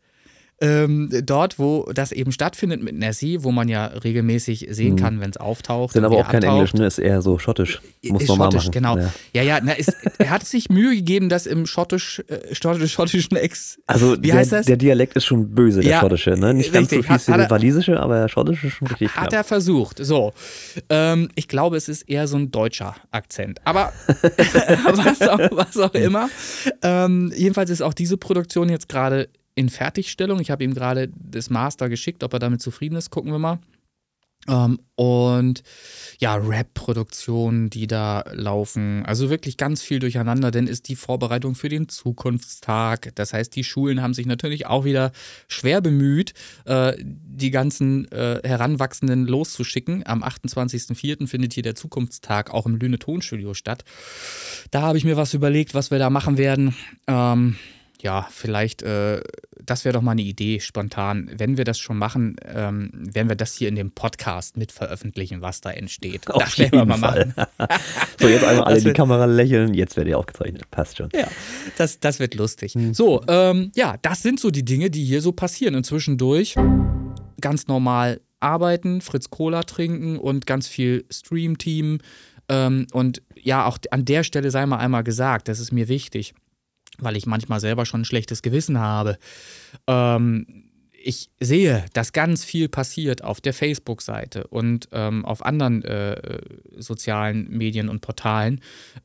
Ähm, 0.60 1.10
dort, 1.24 1.58
wo 1.58 1.90
das 1.92 2.12
eben 2.12 2.30
stattfindet 2.30 2.80
mit 2.80 2.94
Nessie, 2.94 3.42
wo 3.42 3.50
man 3.50 3.68
ja 3.68 3.86
regelmäßig 3.86 4.68
sehen 4.70 4.94
kann, 4.94 5.20
wenn 5.20 5.30
es 5.30 5.36
auftaucht. 5.36 5.94
Sind 5.94 6.04
aber 6.04 6.16
auch 6.16 6.28
kein 6.28 6.36
abtaucht. 6.44 6.54
Englisch, 6.54 6.74
ne? 6.74 6.86
Ist 6.86 6.98
eher 6.98 7.22
so 7.22 7.38
schottisch. 7.40 7.82
Muss 8.04 8.22
ist 8.22 8.28
man 8.28 8.38
mal 8.38 8.44
schottisch, 8.46 8.66
machen. 8.66 8.72
genau. 8.72 8.96
Ja. 8.98 9.12
Ja, 9.34 9.42
ja, 9.42 9.58
na, 9.62 9.72
ist, 9.72 9.92
er 10.18 10.30
hat 10.30 10.46
sich 10.46 10.70
Mühe 10.70 10.94
gegeben, 10.94 11.28
das 11.28 11.46
im 11.46 11.66
schottisch, 11.66 12.22
äh, 12.28 12.54
schottisch, 12.54 12.92
schottischen 12.92 13.36
Ex. 13.36 13.78
Also 13.88 14.12
Wie 14.22 14.28
der, 14.28 14.36
heißt 14.36 14.52
das? 14.52 14.66
der 14.66 14.76
Dialekt 14.76 15.16
ist 15.16 15.24
schon 15.24 15.54
böse, 15.54 15.80
der 15.80 15.90
Ja, 15.90 16.00
schottische, 16.00 16.30
ne? 16.30 16.54
Nicht 16.54 16.72
ganz 16.72 16.90
so 16.90 16.96
richtig. 16.96 17.20
viel 17.22 17.34
wie 17.34 17.40
er- 17.40 17.50
walisische, 17.50 17.98
aber 17.98 18.20
der 18.20 18.28
schottische 18.28 18.68
ist 18.68 18.74
schon 18.74 18.86
richtig 18.86 19.08
Hat 19.08 19.30
knapp. 19.30 19.32
er 19.32 19.44
versucht. 19.44 19.98
So. 20.04 20.32
Ähm, 20.88 21.30
ich 21.34 21.48
glaube, 21.48 21.76
es 21.76 21.88
ist 21.88 22.02
eher 22.02 22.28
so 22.28 22.36
ein 22.36 22.52
deutscher 22.52 22.94
Akzent. 23.10 23.60
Aber 23.64 23.92
was, 24.08 25.20
auch, 25.28 25.38
was 25.50 25.76
auch 25.78 25.94
immer. 25.94 26.28
Ähm, 26.82 27.32
jedenfalls 27.36 27.70
ist 27.70 27.82
auch 27.82 27.94
diese 27.94 28.16
Produktion 28.16 28.68
jetzt 28.68 28.88
gerade 28.88 29.28
in 29.54 29.68
Fertigstellung. 29.68 30.40
Ich 30.40 30.50
habe 30.50 30.64
ihm 30.64 30.74
gerade 30.74 31.10
das 31.14 31.50
Master 31.50 31.88
geschickt, 31.88 32.22
ob 32.24 32.32
er 32.32 32.38
damit 32.38 32.60
zufrieden 32.60 32.96
ist. 32.96 33.10
Gucken 33.10 33.32
wir 33.32 33.38
mal. 33.38 33.58
Ähm, 34.48 34.78
und 34.96 35.62
ja, 36.18 36.34
Rap-Produktionen, 36.36 37.70
die 37.70 37.86
da 37.86 38.24
laufen. 38.32 39.04
Also 39.06 39.30
wirklich 39.30 39.56
ganz 39.56 39.82
viel 39.82 39.98
durcheinander, 39.98 40.50
denn 40.50 40.66
ist 40.66 40.88
die 40.88 40.96
Vorbereitung 40.96 41.54
für 41.54 41.68
den 41.68 41.88
Zukunftstag. 41.88 43.14
Das 43.14 43.32
heißt, 43.32 43.54
die 43.56 43.64
Schulen 43.64 44.02
haben 44.02 44.14
sich 44.14 44.26
natürlich 44.26 44.66
auch 44.66 44.84
wieder 44.84 45.12
schwer 45.48 45.80
bemüht, 45.80 46.34
äh, 46.66 46.92
die 47.00 47.50
ganzen 47.50 48.10
äh, 48.12 48.40
Heranwachsenden 48.44 49.26
loszuschicken. 49.26 50.06
Am 50.06 50.22
28.04. 50.22 51.26
findet 51.26 51.54
hier 51.54 51.62
der 51.62 51.74
Zukunftstag 51.74 52.52
auch 52.52 52.66
im 52.66 52.76
Lüne 52.76 52.98
Tonstudio 52.98 53.54
statt. 53.54 53.84
Da 54.70 54.82
habe 54.82 54.98
ich 54.98 55.04
mir 55.04 55.16
was 55.16 55.34
überlegt, 55.34 55.74
was 55.74 55.90
wir 55.90 55.98
da 55.98 56.10
machen 56.10 56.38
werden. 56.38 56.76
Ähm, 57.06 57.56
ja, 58.04 58.28
vielleicht, 58.30 58.82
äh, 58.82 59.22
das 59.58 59.86
wäre 59.86 59.94
doch 59.94 60.02
mal 60.02 60.12
eine 60.12 60.22
Idee, 60.22 60.60
spontan. 60.60 61.30
Wenn 61.34 61.56
wir 61.56 61.64
das 61.64 61.78
schon 61.78 61.96
machen, 61.96 62.36
ähm, 62.44 62.90
werden 62.92 63.30
wir 63.30 63.36
das 63.36 63.54
hier 63.54 63.68
in 63.68 63.76
dem 63.76 63.92
Podcast 63.92 64.58
mit 64.58 64.72
veröffentlichen, 64.72 65.40
was 65.40 65.62
da 65.62 65.70
entsteht. 65.70 66.30
Auf 66.30 66.44
das 66.44 66.58
werden 66.58 66.72
wir 66.72 66.78
jeden 66.80 66.88
mal 66.88 66.98
Fall. 66.98 67.32
machen. 67.34 67.78
So, 68.20 68.28
jetzt 68.28 68.44
einmal 68.44 68.64
alle 68.64 68.74
Das 68.76 68.84
in 68.84 68.90
die 68.90 68.94
Kamera 68.94 69.24
lächeln. 69.24 69.74
Jetzt 69.74 69.96
werdet 69.96 70.10
ihr 70.10 70.18
aufgezeichnet. 70.18 70.70
Passt 70.70 70.98
schon. 70.98 71.08
Ja, 71.14 71.26
das, 71.76 71.98
das 71.98 72.20
wird 72.20 72.34
lustig. 72.34 72.76
So, 72.92 73.22
ähm, 73.26 73.72
ja, 73.74 73.96
das 74.02 74.22
sind 74.22 74.38
so 74.38 74.50
die 74.50 74.64
Dinge, 74.64 74.90
die 74.90 75.04
hier 75.04 75.20
so 75.20 75.32
passieren. 75.32 75.74
Und 75.74 75.84
zwischendurch 75.84 76.54
ganz 77.40 77.66
normal 77.66 78.20
arbeiten, 78.40 79.00
Fritz 79.00 79.30
Cola 79.30 79.62
trinken 79.62 80.18
und 80.18 80.46
ganz 80.46 80.68
viel 80.68 81.04
Stream-Team. 81.10 81.98
Ähm, 82.48 82.86
und 82.92 83.22
ja, 83.34 83.66
auch 83.66 83.78
an 83.90 84.04
der 84.04 84.24
Stelle 84.24 84.50
sei 84.50 84.66
mal 84.66 84.78
einmal 84.78 85.04
gesagt, 85.04 85.48
das 85.48 85.58
ist 85.58 85.72
mir 85.72 85.88
wichtig, 85.88 86.34
weil 86.98 87.16
ich 87.16 87.26
manchmal 87.26 87.60
selber 87.60 87.86
schon 87.86 88.02
ein 88.02 88.06
schlechtes 88.06 88.42
Gewissen 88.42 88.78
habe. 88.78 89.18
Ähm, 89.86 90.64
ich 91.04 91.28
sehe, 91.38 91.84
dass 91.92 92.12
ganz 92.12 92.44
viel 92.44 92.68
passiert 92.68 93.22
auf 93.22 93.40
der 93.40 93.52
Facebook-Seite 93.52 94.46
und 94.46 94.88
ähm, 94.92 95.24
auf 95.24 95.44
anderen 95.44 95.84
äh, 95.84 96.40
sozialen 96.76 97.50
Medien 97.50 97.88
und 97.88 98.00
Portalen 98.00 98.60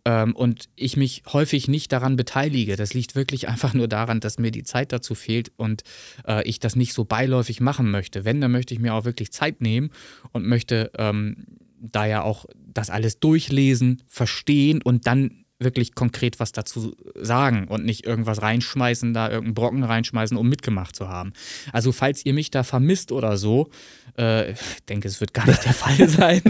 ähm, 0.06 0.36
und 0.36 0.70
ich 0.76 0.96
mich 0.96 1.24
häufig 1.34 1.68
nicht 1.68 1.92
daran 1.92 2.16
beteilige. 2.16 2.78
Das 2.78 2.94
liegt 2.94 3.16
wirklich 3.16 3.50
einfach 3.50 3.74
nur 3.74 3.88
daran, 3.88 4.22
dass 4.22 4.40
mir 4.40 4.52
die 4.52 4.64
Zeit 4.64 4.94
dazu 4.94 5.14
fehlt 5.14 5.52
und 5.58 5.84
äh, 6.26 6.42
ich 6.48 6.60
das 6.60 6.76
nicht 6.76 6.94
so 6.94 7.04
beiläufig 7.04 7.60
machen 7.60 7.92
möchte. 7.92 8.24
Wenn, 8.24 8.40
dann 8.40 8.52
möchte 8.52 8.74
ich 8.74 8.80
mir 8.80 8.94
auch 8.94 9.06
wirklich 9.06 9.32
Zeit 9.32 9.62
nehmen 9.62 9.92
und 10.32 10.48
möchte 10.48 10.92
ähm, 10.98 11.46
da 11.82 12.06
ja 12.06 12.24
auch 12.24 12.46
das 12.56 12.90
alles 12.90 13.20
durchlesen, 13.20 14.04
verstehen 14.08 14.82
und 14.82 15.06
dann 15.06 15.46
wirklich 15.60 15.94
konkret 15.94 16.40
was 16.40 16.52
dazu 16.52 16.96
sagen 17.16 17.68
und 17.68 17.84
nicht 17.86 18.06
irgendwas 18.06 18.42
reinschmeißen, 18.42 19.14
da 19.14 19.30
irgendeinen 19.30 19.54
Brocken 19.54 19.84
reinschmeißen, 19.84 20.38
um 20.38 20.48
mitgemacht 20.48 20.96
zu 20.96 21.10
haben. 21.10 21.34
Also 21.74 21.92
falls 21.92 22.26
ihr 22.26 22.34
mich 22.34 22.50
da 22.50 22.64
vermisst 22.64 23.12
oder 23.12 23.38
so, 23.38 23.70
äh, 24.18 24.52
ich 24.54 24.60
denke, 24.88 25.08
es 25.08 25.20
wird 25.20 25.34
gar 25.34 25.48
nicht 25.48 25.64
der 25.66 25.74
Fall 25.74 26.08
sein. 26.10 26.42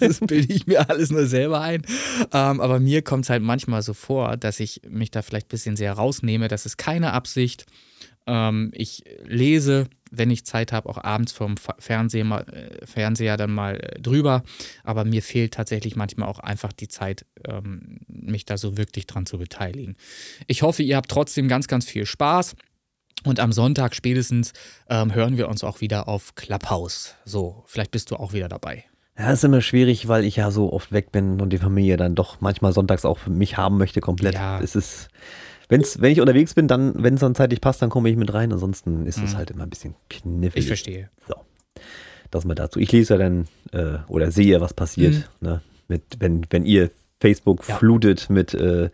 das 0.00 0.20
bilde 0.20 0.52
ich 0.52 0.66
mir 0.66 0.88
alles 0.88 1.10
nur 1.10 1.26
selber 1.26 1.60
ein. 1.60 1.82
Ähm, 2.32 2.60
aber 2.60 2.78
mir 2.78 3.02
kommt 3.02 3.24
es 3.24 3.30
halt 3.30 3.42
manchmal 3.42 3.82
so 3.82 3.94
vor, 3.94 4.36
dass 4.36 4.60
ich 4.60 4.82
mich 4.88 5.10
da 5.10 5.22
vielleicht 5.22 5.46
ein 5.46 5.50
bisschen 5.50 5.76
sehr 5.76 5.94
rausnehme. 5.94 6.48
Das 6.48 6.66
ist 6.66 6.76
keine 6.76 7.12
Absicht. 7.12 7.64
Ähm, 8.26 8.70
ich 8.74 9.02
lese, 9.24 9.88
wenn 10.10 10.30
ich 10.30 10.44
Zeit 10.44 10.72
habe, 10.72 10.88
auch 10.88 11.02
abends 11.02 11.32
vom 11.32 11.56
Fernseher, 11.78 12.24
mal, 12.24 12.40
äh, 12.48 12.86
Fernseher 12.86 13.36
dann 13.36 13.52
mal 13.52 13.76
äh, 13.76 14.00
drüber. 14.00 14.42
Aber 14.84 15.04
mir 15.04 15.22
fehlt 15.22 15.54
tatsächlich 15.54 15.96
manchmal 15.96 16.28
auch 16.28 16.38
einfach 16.38 16.72
die 16.72 16.88
Zeit, 16.88 17.26
ähm, 17.46 18.00
mich 18.08 18.44
da 18.44 18.56
so 18.56 18.76
wirklich 18.76 19.06
dran 19.06 19.26
zu 19.26 19.38
beteiligen. 19.38 19.96
Ich 20.46 20.62
hoffe, 20.62 20.82
ihr 20.82 20.96
habt 20.96 21.10
trotzdem 21.10 21.48
ganz, 21.48 21.68
ganz 21.68 21.86
viel 21.86 22.06
Spaß. 22.06 22.56
Und 23.24 23.40
am 23.40 23.52
Sonntag 23.52 23.96
spätestens 23.96 24.52
ähm, 24.88 25.12
hören 25.12 25.36
wir 25.36 25.48
uns 25.48 25.64
auch 25.64 25.80
wieder 25.80 26.06
auf 26.08 26.36
Clubhouse. 26.36 27.16
So, 27.24 27.64
vielleicht 27.66 27.90
bist 27.90 28.10
du 28.10 28.16
auch 28.16 28.32
wieder 28.32 28.48
dabei. 28.48 28.84
Ja, 29.18 29.32
ist 29.32 29.42
immer 29.42 29.60
schwierig, 29.60 30.06
weil 30.06 30.24
ich 30.24 30.36
ja 30.36 30.52
so 30.52 30.72
oft 30.72 30.92
weg 30.92 31.10
bin 31.10 31.40
und 31.40 31.50
die 31.50 31.58
Familie 31.58 31.96
dann 31.96 32.14
doch 32.14 32.40
manchmal 32.40 32.72
sonntags 32.72 33.04
auch 33.04 33.18
für 33.18 33.30
mich 33.30 33.56
haben 33.56 33.76
möchte 33.76 34.00
komplett. 34.00 34.34
Ja. 34.34 34.60
Es 34.60 34.76
ist, 34.76 35.08
wenn's, 35.68 36.00
wenn 36.00 36.12
ich 36.12 36.20
unterwegs 36.20 36.54
bin, 36.54 36.68
dann, 36.68 37.02
wenn 37.02 37.14
es 37.14 37.20
dann 37.20 37.34
zeitlich 37.34 37.60
passt, 37.60 37.82
dann 37.82 37.90
komme 37.90 38.08
ich 38.10 38.16
mit 38.16 38.32
rein. 38.32 38.52
Ansonsten 38.52 39.06
ist 39.06 39.18
es 39.18 39.32
mhm. 39.32 39.36
halt 39.36 39.50
immer 39.50 39.64
ein 39.64 39.70
bisschen 39.70 39.94
knifflig. 40.10 40.64
Ich 40.64 40.66
verstehe. 40.66 41.10
So, 41.26 41.34
das 42.30 42.44
mal 42.44 42.54
dazu. 42.54 42.78
Ich 42.78 42.92
lese 42.92 43.14
ja 43.14 43.18
dann 43.18 43.48
äh, 43.72 43.98
oder 44.08 44.30
sehe, 44.30 44.60
was 44.60 44.74
passiert, 44.74 45.14
mhm. 45.40 45.48
ne? 45.48 45.62
mit, 45.88 46.02
wenn, 46.18 46.46
wenn 46.50 46.64
ihr 46.64 46.90
Facebook 47.20 47.66
ja. 47.68 47.76
flutet 47.76 48.30
mit 48.30 48.54
äh, 48.54 48.90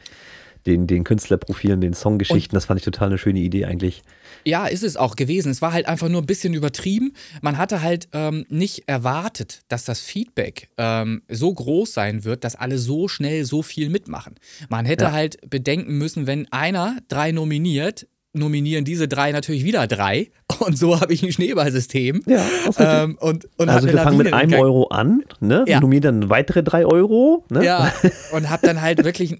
den, 0.67 0.87
den 0.87 1.05
Künstlerprofilen, 1.05 1.81
den 1.81 1.95
Songgeschichten. 1.95 2.51
Und 2.51 2.55
das 2.55 2.67
fand 2.67 2.81
ich 2.81 2.85
total 2.85 3.09
eine 3.09 3.19
schöne 3.19 3.41
Idee 3.41 3.65
eigentlich. 3.67 4.03
Ja, 4.45 4.67
ist 4.67 4.83
es 4.83 4.97
auch 4.97 5.17
gewesen. 5.17 5.51
Es 5.51 5.63
war 5.63 5.73
halt 5.73 5.87
einfach 5.87 6.09
nur 6.09 6.23
ein 6.23 6.27
bisschen 6.27 6.55
übertrieben. 6.55 7.13
Man 7.41 7.59
hatte 7.59 7.83
halt 7.83 8.09
ähm, 8.13 8.45
nicht 8.49 8.85
erwartet, 8.87 9.63
dass 9.69 9.85
das 9.85 10.01
Feedback 10.01 10.69
ähm, 10.77 11.23
so 11.29 11.53
groß 11.53 11.93
sein 11.93 12.25
wird, 12.25 12.45
dass 12.45 12.57
alle 12.57 12.79
so 12.79 13.09
schnell 13.09 13.45
so 13.45 13.63
viel 13.63 13.91
mitmachen. 13.91 14.35
Man 14.69 14.85
hätte 14.87 15.05
ja. 15.05 15.13
halt 15.13 15.39
bedenken 15.49 15.99
müssen, 15.99 16.27
wenn 16.27 16.51
einer 16.53 16.99
drei 17.09 17.33
nominiert, 17.33 18.07
nominieren 18.35 18.85
diese 18.85 19.09
drei 19.09 19.33
natürlich 19.33 19.65
wieder 19.65 19.87
drei. 19.87 20.31
Und 20.59 20.79
so 20.79 21.01
habe 21.01 21.13
ich 21.13 21.23
ein 21.23 21.33
Schneeballsystem. 21.33 22.23
Ja, 22.27 22.45
ähm, 22.79 23.19
und, 23.21 23.49
und 23.57 23.69
also 23.69 23.89
wir 23.89 23.99
fangen 23.99 24.19
mit 24.19 24.33
einem 24.33 24.55
Euro 24.55 24.87
an, 24.87 25.25
ne? 25.41 25.65
Ja. 25.67 25.81
nominieren 25.81 26.21
dann 26.21 26.31
weitere 26.31 26.63
drei 26.63 26.87
Euro. 26.87 27.45
Ne? 27.51 27.65
Ja, 27.65 27.93
und 28.33 28.51
habe 28.51 28.67
dann 28.67 28.81
halt 28.81 29.05
wirklich 29.05 29.37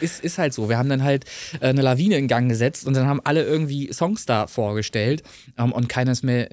ist, 0.00 0.22
ist 0.24 0.38
halt 0.38 0.54
so. 0.54 0.68
Wir 0.68 0.78
haben 0.78 0.88
dann 0.88 1.02
halt 1.02 1.24
äh, 1.60 1.66
eine 1.66 1.82
Lawine 1.82 2.16
in 2.16 2.28
Gang 2.28 2.48
gesetzt 2.48 2.86
und 2.86 2.94
dann 2.94 3.06
haben 3.06 3.20
alle 3.24 3.44
irgendwie 3.44 3.92
Songs 3.92 4.26
da 4.26 4.46
vorgestellt 4.46 5.22
ähm, 5.58 5.72
und 5.72 5.88
keiner 5.88 6.12
ist 6.12 6.22
mehr 6.22 6.48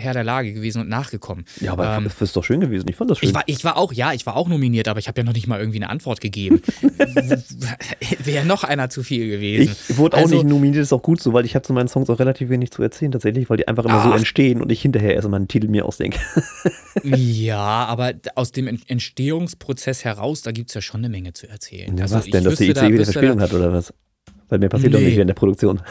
Herr 0.00 0.14
der 0.14 0.24
Lage 0.24 0.52
gewesen 0.52 0.80
und 0.80 0.88
nachgekommen. 0.88 1.44
Ja, 1.60 1.72
aber 1.72 1.96
ähm, 1.96 2.04
das 2.04 2.20
ist 2.20 2.36
doch 2.36 2.44
schön 2.44 2.60
gewesen. 2.60 2.88
Ich 2.88 2.96
fand 2.96 3.10
das 3.10 3.18
schön. 3.18 3.28
Ich 3.28 3.34
war, 3.34 3.42
ich 3.46 3.64
war 3.64 3.76
auch, 3.76 3.92
ja, 3.92 4.12
ich 4.12 4.26
war 4.26 4.36
auch 4.36 4.48
nominiert, 4.48 4.88
aber 4.88 4.98
ich 4.98 5.08
habe 5.08 5.20
ja 5.20 5.24
noch 5.24 5.32
nicht 5.32 5.46
mal 5.46 5.60
irgendwie 5.60 5.78
eine 5.78 5.90
Antwort 5.90 6.20
gegeben. 6.20 6.62
Wäre 8.24 8.46
noch 8.46 8.64
einer 8.64 8.90
zu 8.90 9.02
viel 9.02 9.28
gewesen. 9.28 9.76
Ich 9.88 9.96
wurde 9.96 10.16
auch 10.16 10.22
also, 10.22 10.36
nicht 10.36 10.46
nominiert, 10.46 10.82
ist 10.82 10.92
auch 10.92 11.02
gut 11.02 11.20
so, 11.20 11.32
weil 11.32 11.44
ich 11.44 11.54
habe 11.54 11.62
zu 11.62 11.72
meinen 11.72 11.88
Songs 11.88 12.10
auch 12.10 12.18
relativ 12.18 12.48
wenig 12.48 12.70
zu 12.70 12.82
erzählen, 12.82 13.12
tatsächlich, 13.12 13.50
weil 13.50 13.58
die 13.58 13.68
einfach 13.68 13.84
immer 13.84 13.94
ach. 13.94 14.04
so 14.04 14.12
entstehen 14.12 14.60
und 14.60 14.72
ich 14.72 14.82
hinterher 14.82 15.14
erst 15.14 15.28
mal 15.28 15.36
einen 15.36 15.48
Titel 15.48 15.68
mir 15.68 15.84
ausdenke. 15.84 16.18
ja, 17.04 17.58
aber 17.58 18.14
aus 18.34 18.52
dem 18.52 18.66
Entstehungsprozess 18.66 20.04
heraus, 20.04 20.42
da 20.42 20.52
gibt 20.52 20.70
es 20.70 20.74
ja 20.74 20.80
schon 20.80 21.00
eine 21.00 21.08
Menge 21.08 21.32
zu 21.32 21.48
erzählen. 21.48 21.96
Ja, 21.96 22.04
also 22.04 22.16
was 22.16 22.26
denn, 22.26 22.44
dass 22.44 22.56
die 22.56 22.70
ICE 22.70 22.92
wieder 22.92 23.04
Verspielung 23.04 23.40
hat 23.40 23.52
oder 23.52 23.72
was? 23.72 23.92
Weil 24.50 24.58
mir 24.58 24.68
passiert 24.68 24.92
nee. 24.92 24.98
doch 24.98 25.04
nicht 25.04 25.16
während 25.16 25.30
der 25.30 25.34
Produktion. 25.34 25.80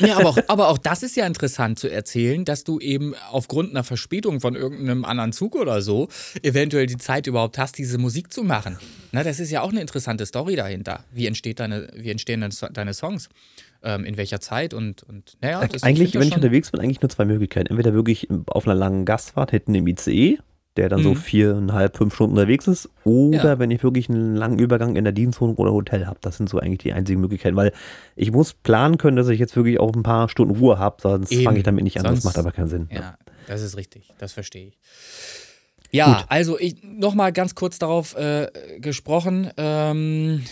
Ja, 0.00 0.16
aber 0.18 0.30
auch, 0.30 0.38
aber 0.48 0.68
auch 0.68 0.78
das 0.78 1.02
ist 1.02 1.16
ja 1.16 1.26
interessant 1.26 1.78
zu 1.78 1.88
erzählen, 1.88 2.44
dass 2.44 2.64
du 2.64 2.78
eben 2.80 3.14
aufgrund 3.30 3.70
einer 3.70 3.84
Verspätung 3.84 4.40
von 4.40 4.54
irgendeinem 4.54 5.04
anderen 5.04 5.32
Zug 5.32 5.54
oder 5.56 5.82
so 5.82 6.08
eventuell 6.42 6.86
die 6.86 6.96
Zeit 6.96 7.26
überhaupt 7.26 7.58
hast, 7.58 7.78
diese 7.78 7.98
Musik 7.98 8.32
zu 8.32 8.42
machen. 8.42 8.78
Na, 9.12 9.22
das 9.22 9.40
ist 9.40 9.50
ja 9.50 9.62
auch 9.62 9.70
eine 9.70 9.80
interessante 9.80 10.24
Story 10.26 10.56
dahinter. 10.56 11.04
Wie, 11.12 11.26
entsteht 11.26 11.60
deine, 11.60 11.88
wie 11.94 12.10
entstehen 12.10 12.48
deine 12.72 12.94
Songs? 12.94 13.28
Ähm, 13.82 14.04
in 14.04 14.16
welcher 14.16 14.40
Zeit 14.40 14.74
und, 14.74 15.04
und 15.04 15.36
naja. 15.40 15.64
Das, 15.66 15.84
eigentlich, 15.84 16.14
wenn 16.14 16.26
ich 16.26 16.34
unterwegs 16.34 16.70
bin, 16.72 16.80
eigentlich 16.80 17.00
nur 17.00 17.10
zwei 17.10 17.24
Möglichkeiten. 17.24 17.68
Entweder 17.68 17.94
wirklich 17.94 18.28
auf 18.46 18.66
einer 18.66 18.74
langen 18.74 19.04
Gastfahrt 19.04 19.52
hinten 19.52 19.74
im 19.74 19.86
ICE 19.86 20.38
der 20.78 20.88
dann 20.88 21.00
mhm. 21.00 21.04
so 21.04 21.14
viereinhalb, 21.14 21.96
fünf 21.96 22.14
Stunden 22.14 22.36
unterwegs 22.36 22.66
ist. 22.66 22.88
Oder 23.04 23.44
ja. 23.44 23.58
wenn 23.58 23.70
ich 23.70 23.82
wirklich 23.82 24.08
einen 24.08 24.34
langen 24.34 24.58
Übergang 24.58 24.96
in 24.96 25.04
der 25.04 25.12
Dienstwohnung 25.12 25.56
oder 25.56 25.72
Hotel 25.72 26.06
habe. 26.06 26.18
Das 26.22 26.36
sind 26.36 26.48
so 26.48 26.58
eigentlich 26.58 26.78
die 26.78 26.92
einzigen 26.92 27.20
Möglichkeiten. 27.20 27.56
Weil 27.56 27.72
ich 28.16 28.32
muss 28.32 28.54
planen 28.54 28.96
können, 28.96 29.16
dass 29.16 29.28
ich 29.28 29.38
jetzt 29.38 29.56
wirklich 29.56 29.78
auch 29.80 29.94
ein 29.94 30.02
paar 30.02 30.28
Stunden 30.28 30.56
Ruhe 30.56 30.78
habe, 30.78 30.96
sonst 31.02 31.34
fange 31.34 31.58
ich 31.58 31.64
damit 31.64 31.84
nicht 31.84 31.98
an. 31.98 32.04
Sonst, 32.04 32.18
das 32.18 32.24
macht 32.24 32.38
aber 32.38 32.52
keinen 32.52 32.68
Sinn. 32.68 32.88
Ja, 32.90 33.00
ja, 33.00 33.18
das 33.46 33.62
ist 33.62 33.76
richtig. 33.76 34.14
Das 34.18 34.32
verstehe 34.32 34.68
ich. 34.68 34.78
Ja, 35.90 36.18
Gut. 36.18 36.26
also 36.28 36.58
ich 36.58 36.82
nochmal 36.82 37.32
ganz 37.32 37.54
kurz 37.54 37.78
darauf 37.78 38.14
äh, 38.16 38.48
gesprochen. 38.78 39.50
Ähm, 39.56 40.44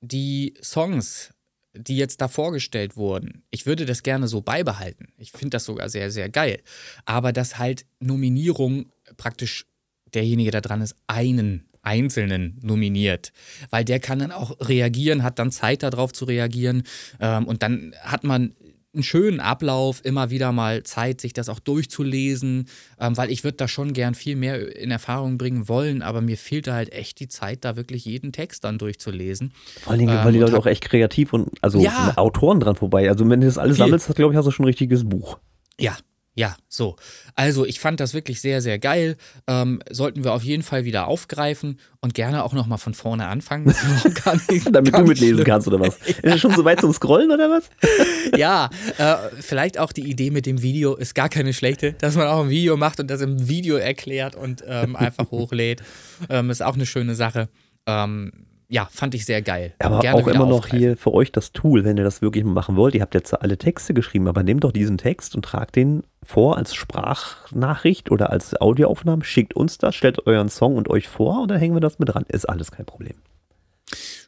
die 0.00 0.54
Songs, 0.62 1.32
die 1.74 1.96
jetzt 1.96 2.20
da 2.20 2.28
vorgestellt 2.28 2.96
wurden, 2.96 3.42
ich 3.50 3.66
würde 3.66 3.84
das 3.86 4.02
gerne 4.02 4.28
so 4.28 4.40
beibehalten. 4.40 5.12
Ich 5.16 5.32
finde 5.32 5.50
das 5.50 5.64
sogar 5.64 5.88
sehr, 5.88 6.10
sehr 6.10 6.28
geil. 6.28 6.60
Aber 7.04 7.32
dass 7.32 7.58
halt 7.58 7.84
Nominierung 8.00 8.86
praktisch 9.16 9.66
derjenige, 10.14 10.50
der 10.50 10.60
dran 10.60 10.80
ist, 10.80 10.96
einen 11.06 11.68
Einzelnen 11.82 12.58
nominiert, 12.62 13.32
weil 13.70 13.84
der 13.84 14.00
kann 14.00 14.18
dann 14.18 14.32
auch 14.32 14.56
reagieren, 14.60 15.22
hat 15.22 15.38
dann 15.38 15.50
Zeit 15.50 15.82
darauf 15.82 16.12
zu 16.12 16.24
reagieren 16.24 16.84
ähm, 17.20 17.46
und 17.46 17.62
dann 17.62 17.94
hat 18.02 18.24
man 18.24 18.54
einen 18.94 19.02
schönen 19.02 19.40
Ablauf, 19.40 20.04
immer 20.04 20.30
wieder 20.30 20.52
mal 20.52 20.84
Zeit, 20.84 21.20
sich 21.20 21.32
das 21.32 21.48
auch 21.48 21.58
durchzulesen, 21.58 22.68
ähm, 23.00 23.16
weil 23.16 23.30
ich 23.30 23.44
würde 23.44 23.56
da 23.56 23.68
schon 23.68 23.92
gern 23.92 24.14
viel 24.14 24.36
mehr 24.36 24.76
in 24.76 24.90
Erfahrung 24.90 25.36
bringen 25.36 25.68
wollen, 25.68 26.00
aber 26.00 26.20
mir 26.20 26.36
fehlte 26.36 26.72
halt 26.72 26.92
echt 26.92 27.18
die 27.20 27.28
Zeit, 27.28 27.64
da 27.64 27.76
wirklich 27.76 28.04
jeden 28.04 28.32
Text 28.32 28.64
dann 28.64 28.78
durchzulesen. 28.78 29.52
Vor 29.82 29.90
allen 29.90 30.00
Dingen, 30.00 30.16
ähm, 30.16 30.24
weil 30.24 30.32
die 30.32 30.38
Leute 30.38 30.56
auch 30.56 30.66
echt 30.66 30.84
kreativ 30.84 31.32
und 31.32 31.50
also 31.60 31.80
ja, 31.80 32.12
Autoren 32.16 32.60
dran 32.60 32.76
vorbei. 32.76 33.08
Also 33.08 33.28
wenn 33.28 33.40
du 33.40 33.46
das 33.46 33.58
alles 33.58 33.78
sammelst, 33.78 34.14
glaube 34.14 34.32
ich, 34.32 34.38
hast 34.38 34.46
du 34.46 34.52
schon 34.52 34.64
ein 34.64 34.68
richtiges 34.68 35.08
Buch. 35.08 35.38
Ja, 35.78 35.96
ja, 36.36 36.56
so. 36.68 36.96
Also 37.36 37.64
ich 37.64 37.78
fand 37.78 38.00
das 38.00 38.12
wirklich 38.12 38.40
sehr, 38.40 38.60
sehr 38.60 38.80
geil. 38.80 39.16
Ähm, 39.46 39.80
sollten 39.88 40.24
wir 40.24 40.32
auf 40.32 40.42
jeden 40.42 40.64
Fall 40.64 40.84
wieder 40.84 41.06
aufgreifen 41.06 41.78
und 42.00 42.14
gerne 42.14 42.42
auch 42.42 42.52
nochmal 42.52 42.78
von 42.78 42.92
vorne 42.92 43.28
anfangen. 43.28 43.66
Nicht, 44.50 44.68
Damit 44.74 44.94
du 44.94 45.02
mitlesen 45.02 45.36
schlimm. 45.36 45.44
kannst 45.44 45.68
oder 45.68 45.78
was? 45.78 45.96
Ist 46.06 46.24
das 46.24 46.40
schon 46.40 46.54
so 46.54 46.64
weit 46.64 46.80
zum 46.80 46.92
Scrollen 46.92 47.30
oder 47.30 47.50
was? 47.50 47.70
ja, 48.36 48.68
äh, 48.98 49.16
vielleicht 49.40 49.78
auch 49.78 49.92
die 49.92 50.10
Idee 50.10 50.30
mit 50.30 50.46
dem 50.46 50.60
Video 50.60 50.94
ist 50.96 51.14
gar 51.14 51.28
keine 51.28 51.52
schlechte, 51.52 51.92
dass 51.92 52.16
man 52.16 52.26
auch 52.26 52.42
ein 52.42 52.50
Video 52.50 52.76
macht 52.76 52.98
und 52.98 53.08
das 53.08 53.20
im 53.20 53.48
Video 53.48 53.76
erklärt 53.76 54.34
und 54.34 54.64
ähm, 54.66 54.96
einfach 54.96 55.30
hochlädt. 55.30 55.82
Ähm, 56.28 56.50
ist 56.50 56.62
auch 56.62 56.74
eine 56.74 56.86
schöne 56.86 57.14
Sache. 57.14 57.48
Ähm, 57.86 58.32
ja, 58.68 58.88
fand 58.90 59.14
ich 59.14 59.24
sehr 59.24 59.42
geil. 59.42 59.74
Aber 59.78 60.00
Gerne 60.00 60.22
auch 60.22 60.26
immer 60.26 60.46
noch 60.46 60.66
hier 60.66 60.96
für 60.96 61.12
euch 61.12 61.30
das 61.30 61.52
Tool, 61.52 61.84
wenn 61.84 61.96
ihr 61.96 62.04
das 62.04 62.22
wirklich 62.22 62.44
machen 62.44 62.76
wollt. 62.76 62.94
Ihr 62.94 63.02
habt 63.02 63.14
jetzt 63.14 63.32
alle 63.34 63.58
Texte 63.58 63.94
geschrieben, 63.94 64.26
aber 64.26 64.42
nehmt 64.42 64.64
doch 64.64 64.72
diesen 64.72 64.98
Text 64.98 65.34
und 65.34 65.44
tragt 65.44 65.76
den 65.76 66.02
vor 66.22 66.56
als 66.56 66.74
Sprachnachricht 66.74 68.10
oder 68.10 68.30
als 68.30 68.58
Audioaufnahme. 68.60 69.24
Schickt 69.24 69.54
uns 69.54 69.78
das, 69.78 69.94
stellt 69.94 70.26
euren 70.26 70.48
Song 70.48 70.76
und 70.76 70.88
euch 70.88 71.08
vor 71.08 71.42
und 71.42 71.50
dann 71.50 71.58
hängen 71.58 71.74
wir 71.76 71.80
das 71.80 71.98
mit 71.98 72.08
dran. 72.08 72.24
Ist 72.28 72.48
alles 72.48 72.70
kein 72.70 72.86
Problem. 72.86 73.16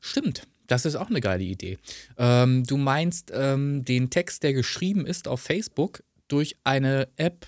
Stimmt. 0.01 0.43
Das 0.67 0.85
ist 0.85 0.97
auch 0.97 1.09
eine 1.09 1.21
geile 1.21 1.45
Idee. 1.45 1.79
Ähm, 2.19 2.65
du 2.65 2.77
meinst 2.77 3.33
ähm, 3.35 3.85
den 3.85 4.11
Text, 4.11 4.43
der 4.43 4.53
geschrieben 4.53 5.07
ist 5.07 5.29
auf 5.29 5.41
Facebook, 5.41 6.03
durch 6.29 6.57
eine 6.65 7.09
App 7.17 7.47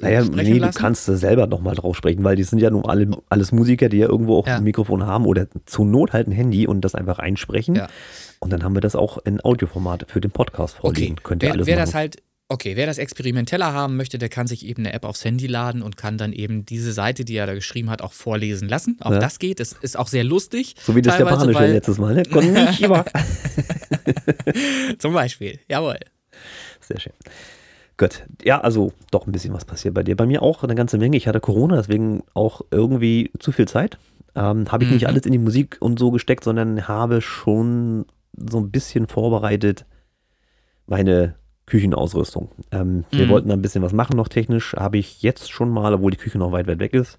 naja, 0.00 0.22
nee, 0.22 0.58
lassen? 0.58 0.74
du 0.74 0.80
kannst 0.80 1.04
selber 1.04 1.46
nochmal 1.46 1.74
drauf 1.74 1.96
sprechen, 1.96 2.24
weil 2.24 2.36
die 2.36 2.42
sind 2.42 2.58
ja 2.58 2.70
nun 2.70 2.84
alle, 2.84 3.10
alles 3.28 3.52
Musiker, 3.52 3.88
die 3.88 3.98
ja 3.98 4.08
irgendwo 4.08 4.36
auch 4.38 4.46
ja. 4.46 4.56
ein 4.56 4.64
Mikrofon 4.64 5.06
haben 5.06 5.26
oder 5.26 5.46
zur 5.66 5.84
Not 5.84 6.12
halt 6.12 6.28
ein 6.28 6.32
Handy 6.32 6.66
und 6.66 6.82
das 6.82 6.94
einfach 6.94 7.18
einsprechen. 7.18 7.74
Ja. 7.74 7.88
Und 8.38 8.52
dann 8.52 8.62
haben 8.62 8.74
wir 8.74 8.80
das 8.80 8.96
auch 8.96 9.18
in 9.24 9.40
Audioformat 9.42 10.06
für 10.08 10.20
den 10.20 10.30
Podcast 10.30 10.76
vorliegen. 10.76 11.12
Okay. 11.12 11.22
Könnt 11.22 11.42
ihr 11.42 11.48
wer, 11.48 11.52
alles 11.54 11.66
wer 11.66 11.76
machen. 11.76 11.86
das 11.86 11.94
halt, 11.94 12.16
okay, 12.48 12.76
wer 12.76 12.86
das 12.86 12.98
experimenteller 12.98 13.72
haben 13.72 13.96
möchte, 13.96 14.18
der 14.18 14.28
kann 14.28 14.46
sich 14.46 14.66
eben 14.66 14.84
eine 14.84 14.92
App 14.94 15.04
aufs 15.04 15.24
Handy 15.24 15.46
laden 15.46 15.82
und 15.82 15.96
kann 15.96 16.18
dann 16.18 16.32
eben 16.32 16.64
diese 16.64 16.92
Seite, 16.92 17.24
die 17.24 17.36
er 17.36 17.46
da 17.46 17.54
geschrieben 17.54 17.90
hat, 17.90 18.02
auch 18.02 18.12
vorlesen 18.12 18.68
lassen. 18.68 18.96
Auch 19.00 19.12
ja. 19.12 19.18
das 19.18 19.38
geht. 19.38 19.60
Das 19.60 19.72
ist 19.80 19.98
auch 19.98 20.08
sehr 20.08 20.24
lustig. 20.24 20.74
So 20.82 20.96
wie 20.96 21.02
das 21.02 21.18
Japanische 21.18 21.66
letztes 21.66 21.98
Mal, 21.98 22.14
ne? 22.14 22.22
Konnichiwa. 22.24 23.04
Zum 24.98 25.12
Beispiel, 25.12 25.60
jawohl. 25.68 25.98
Sehr 26.80 26.98
schön. 26.98 27.12
Gut, 28.00 28.24
ja, 28.42 28.58
also 28.58 28.94
doch 29.10 29.26
ein 29.26 29.32
bisschen 29.32 29.52
was 29.52 29.66
passiert 29.66 29.92
bei 29.92 30.02
dir. 30.02 30.16
Bei 30.16 30.24
mir 30.24 30.40
auch 30.40 30.64
eine 30.64 30.74
ganze 30.74 30.96
Menge. 30.96 31.18
Ich 31.18 31.28
hatte 31.28 31.38
Corona, 31.38 31.76
deswegen 31.76 32.22
auch 32.32 32.62
irgendwie 32.70 33.30
zu 33.38 33.52
viel 33.52 33.68
Zeit. 33.68 33.98
Ähm, 34.34 34.72
habe 34.72 34.84
ich 34.84 34.88
mhm. 34.88 34.94
nicht 34.94 35.06
alles 35.06 35.26
in 35.26 35.32
die 35.32 35.38
Musik 35.38 35.76
und 35.80 35.98
so 35.98 36.10
gesteckt, 36.10 36.42
sondern 36.42 36.88
habe 36.88 37.20
schon 37.20 38.06
so 38.34 38.56
ein 38.56 38.70
bisschen 38.70 39.06
vorbereitet 39.06 39.84
meine 40.86 41.34
Küchenausrüstung. 41.66 42.48
Ähm, 42.72 42.96
mhm. 42.96 43.04
Wir 43.10 43.28
wollten 43.28 43.48
da 43.50 43.54
ein 43.54 43.60
bisschen 43.60 43.82
was 43.82 43.92
machen 43.92 44.16
noch 44.16 44.28
technisch. 44.28 44.74
Habe 44.78 44.96
ich 44.96 45.20
jetzt 45.20 45.52
schon 45.52 45.68
mal, 45.68 45.92
obwohl 45.92 46.10
die 46.10 46.16
Küche 46.16 46.38
noch 46.38 46.52
weit, 46.52 46.68
weit 46.68 46.78
weg 46.78 46.94
ist, 46.94 47.18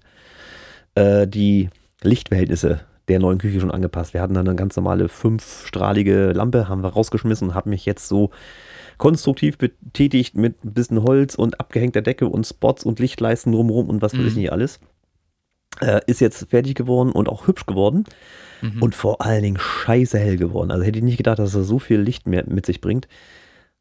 äh, 0.96 1.28
die 1.28 1.70
Lichtverhältnisse 2.02 2.80
der 3.06 3.20
neuen 3.20 3.38
Küche 3.38 3.60
schon 3.60 3.70
angepasst. 3.70 4.14
Wir 4.14 4.20
hatten 4.20 4.34
dann 4.34 4.48
eine 4.48 4.56
ganz 4.56 4.74
normale 4.74 5.08
fünfstrahlige 5.08 6.32
Lampe, 6.32 6.68
haben 6.68 6.82
wir 6.82 6.88
rausgeschmissen 6.88 7.50
und 7.50 7.54
habe 7.54 7.70
mich 7.70 7.86
jetzt 7.86 8.08
so 8.08 8.30
konstruktiv 9.02 9.58
betätigt 9.58 10.36
mit 10.36 10.64
ein 10.64 10.74
bisschen 10.74 11.02
Holz 11.02 11.34
und 11.34 11.58
abgehängter 11.58 12.02
Decke 12.02 12.28
und 12.28 12.46
Spots 12.46 12.84
und 12.84 13.00
Lichtleisten 13.00 13.50
drumherum 13.50 13.88
und 13.88 14.00
was 14.00 14.12
weiß 14.12 14.26
ich 14.26 14.34
mhm. 14.34 14.42
nicht 14.42 14.52
alles. 14.52 14.78
Äh, 15.80 16.02
ist 16.06 16.20
jetzt 16.20 16.50
fertig 16.50 16.76
geworden 16.76 17.10
und 17.10 17.28
auch 17.28 17.48
hübsch 17.48 17.66
geworden 17.66 18.04
mhm. 18.60 18.80
und 18.80 18.94
vor 18.94 19.20
allen 19.20 19.42
Dingen 19.42 19.58
scheiße 19.58 20.16
hell 20.20 20.36
geworden. 20.36 20.70
Also 20.70 20.84
hätte 20.84 21.00
ich 21.00 21.04
nicht 21.04 21.16
gedacht, 21.16 21.40
dass 21.40 21.52
er 21.52 21.64
so 21.64 21.80
viel 21.80 21.98
Licht 21.98 22.28
mehr 22.28 22.44
mit 22.46 22.64
sich 22.64 22.80
bringt. 22.80 23.08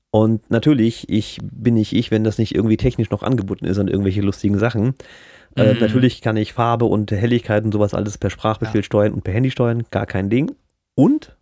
Und 0.09 0.49
natürlich, 0.49 1.07
ich 1.07 1.37
bin 1.39 1.75
nicht 1.75 1.93
ich, 1.93 2.09
wenn 2.09 2.23
das 2.23 2.39
nicht 2.39 2.55
irgendwie 2.55 2.77
technisch 2.77 3.11
noch 3.11 3.21
angeboten 3.21 3.65
ist 3.65 3.77
an 3.77 3.89
irgendwelche 3.89 4.21
lustigen 4.21 4.57
Sachen. 4.57 4.95
Äh, 5.55 5.75
mhm. 5.75 5.81
natürlich 5.81 6.21
kann 6.21 6.35
ich 6.35 6.53
Farbe 6.53 6.85
und 6.85 7.11
Helligkeit 7.11 7.63
und 7.63 7.73
sowas 7.73 7.93
alles 7.93 8.17
per 8.17 8.31
Sprachbefehl 8.31 8.81
ja. 8.81 8.85
steuern 8.85 9.13
und 9.13 9.23
per 9.23 9.35
Handy 9.35 9.51
steuern, 9.51 9.83
gar 9.91 10.07
kein 10.07 10.31
Ding. 10.31 10.55
Und 10.95 11.37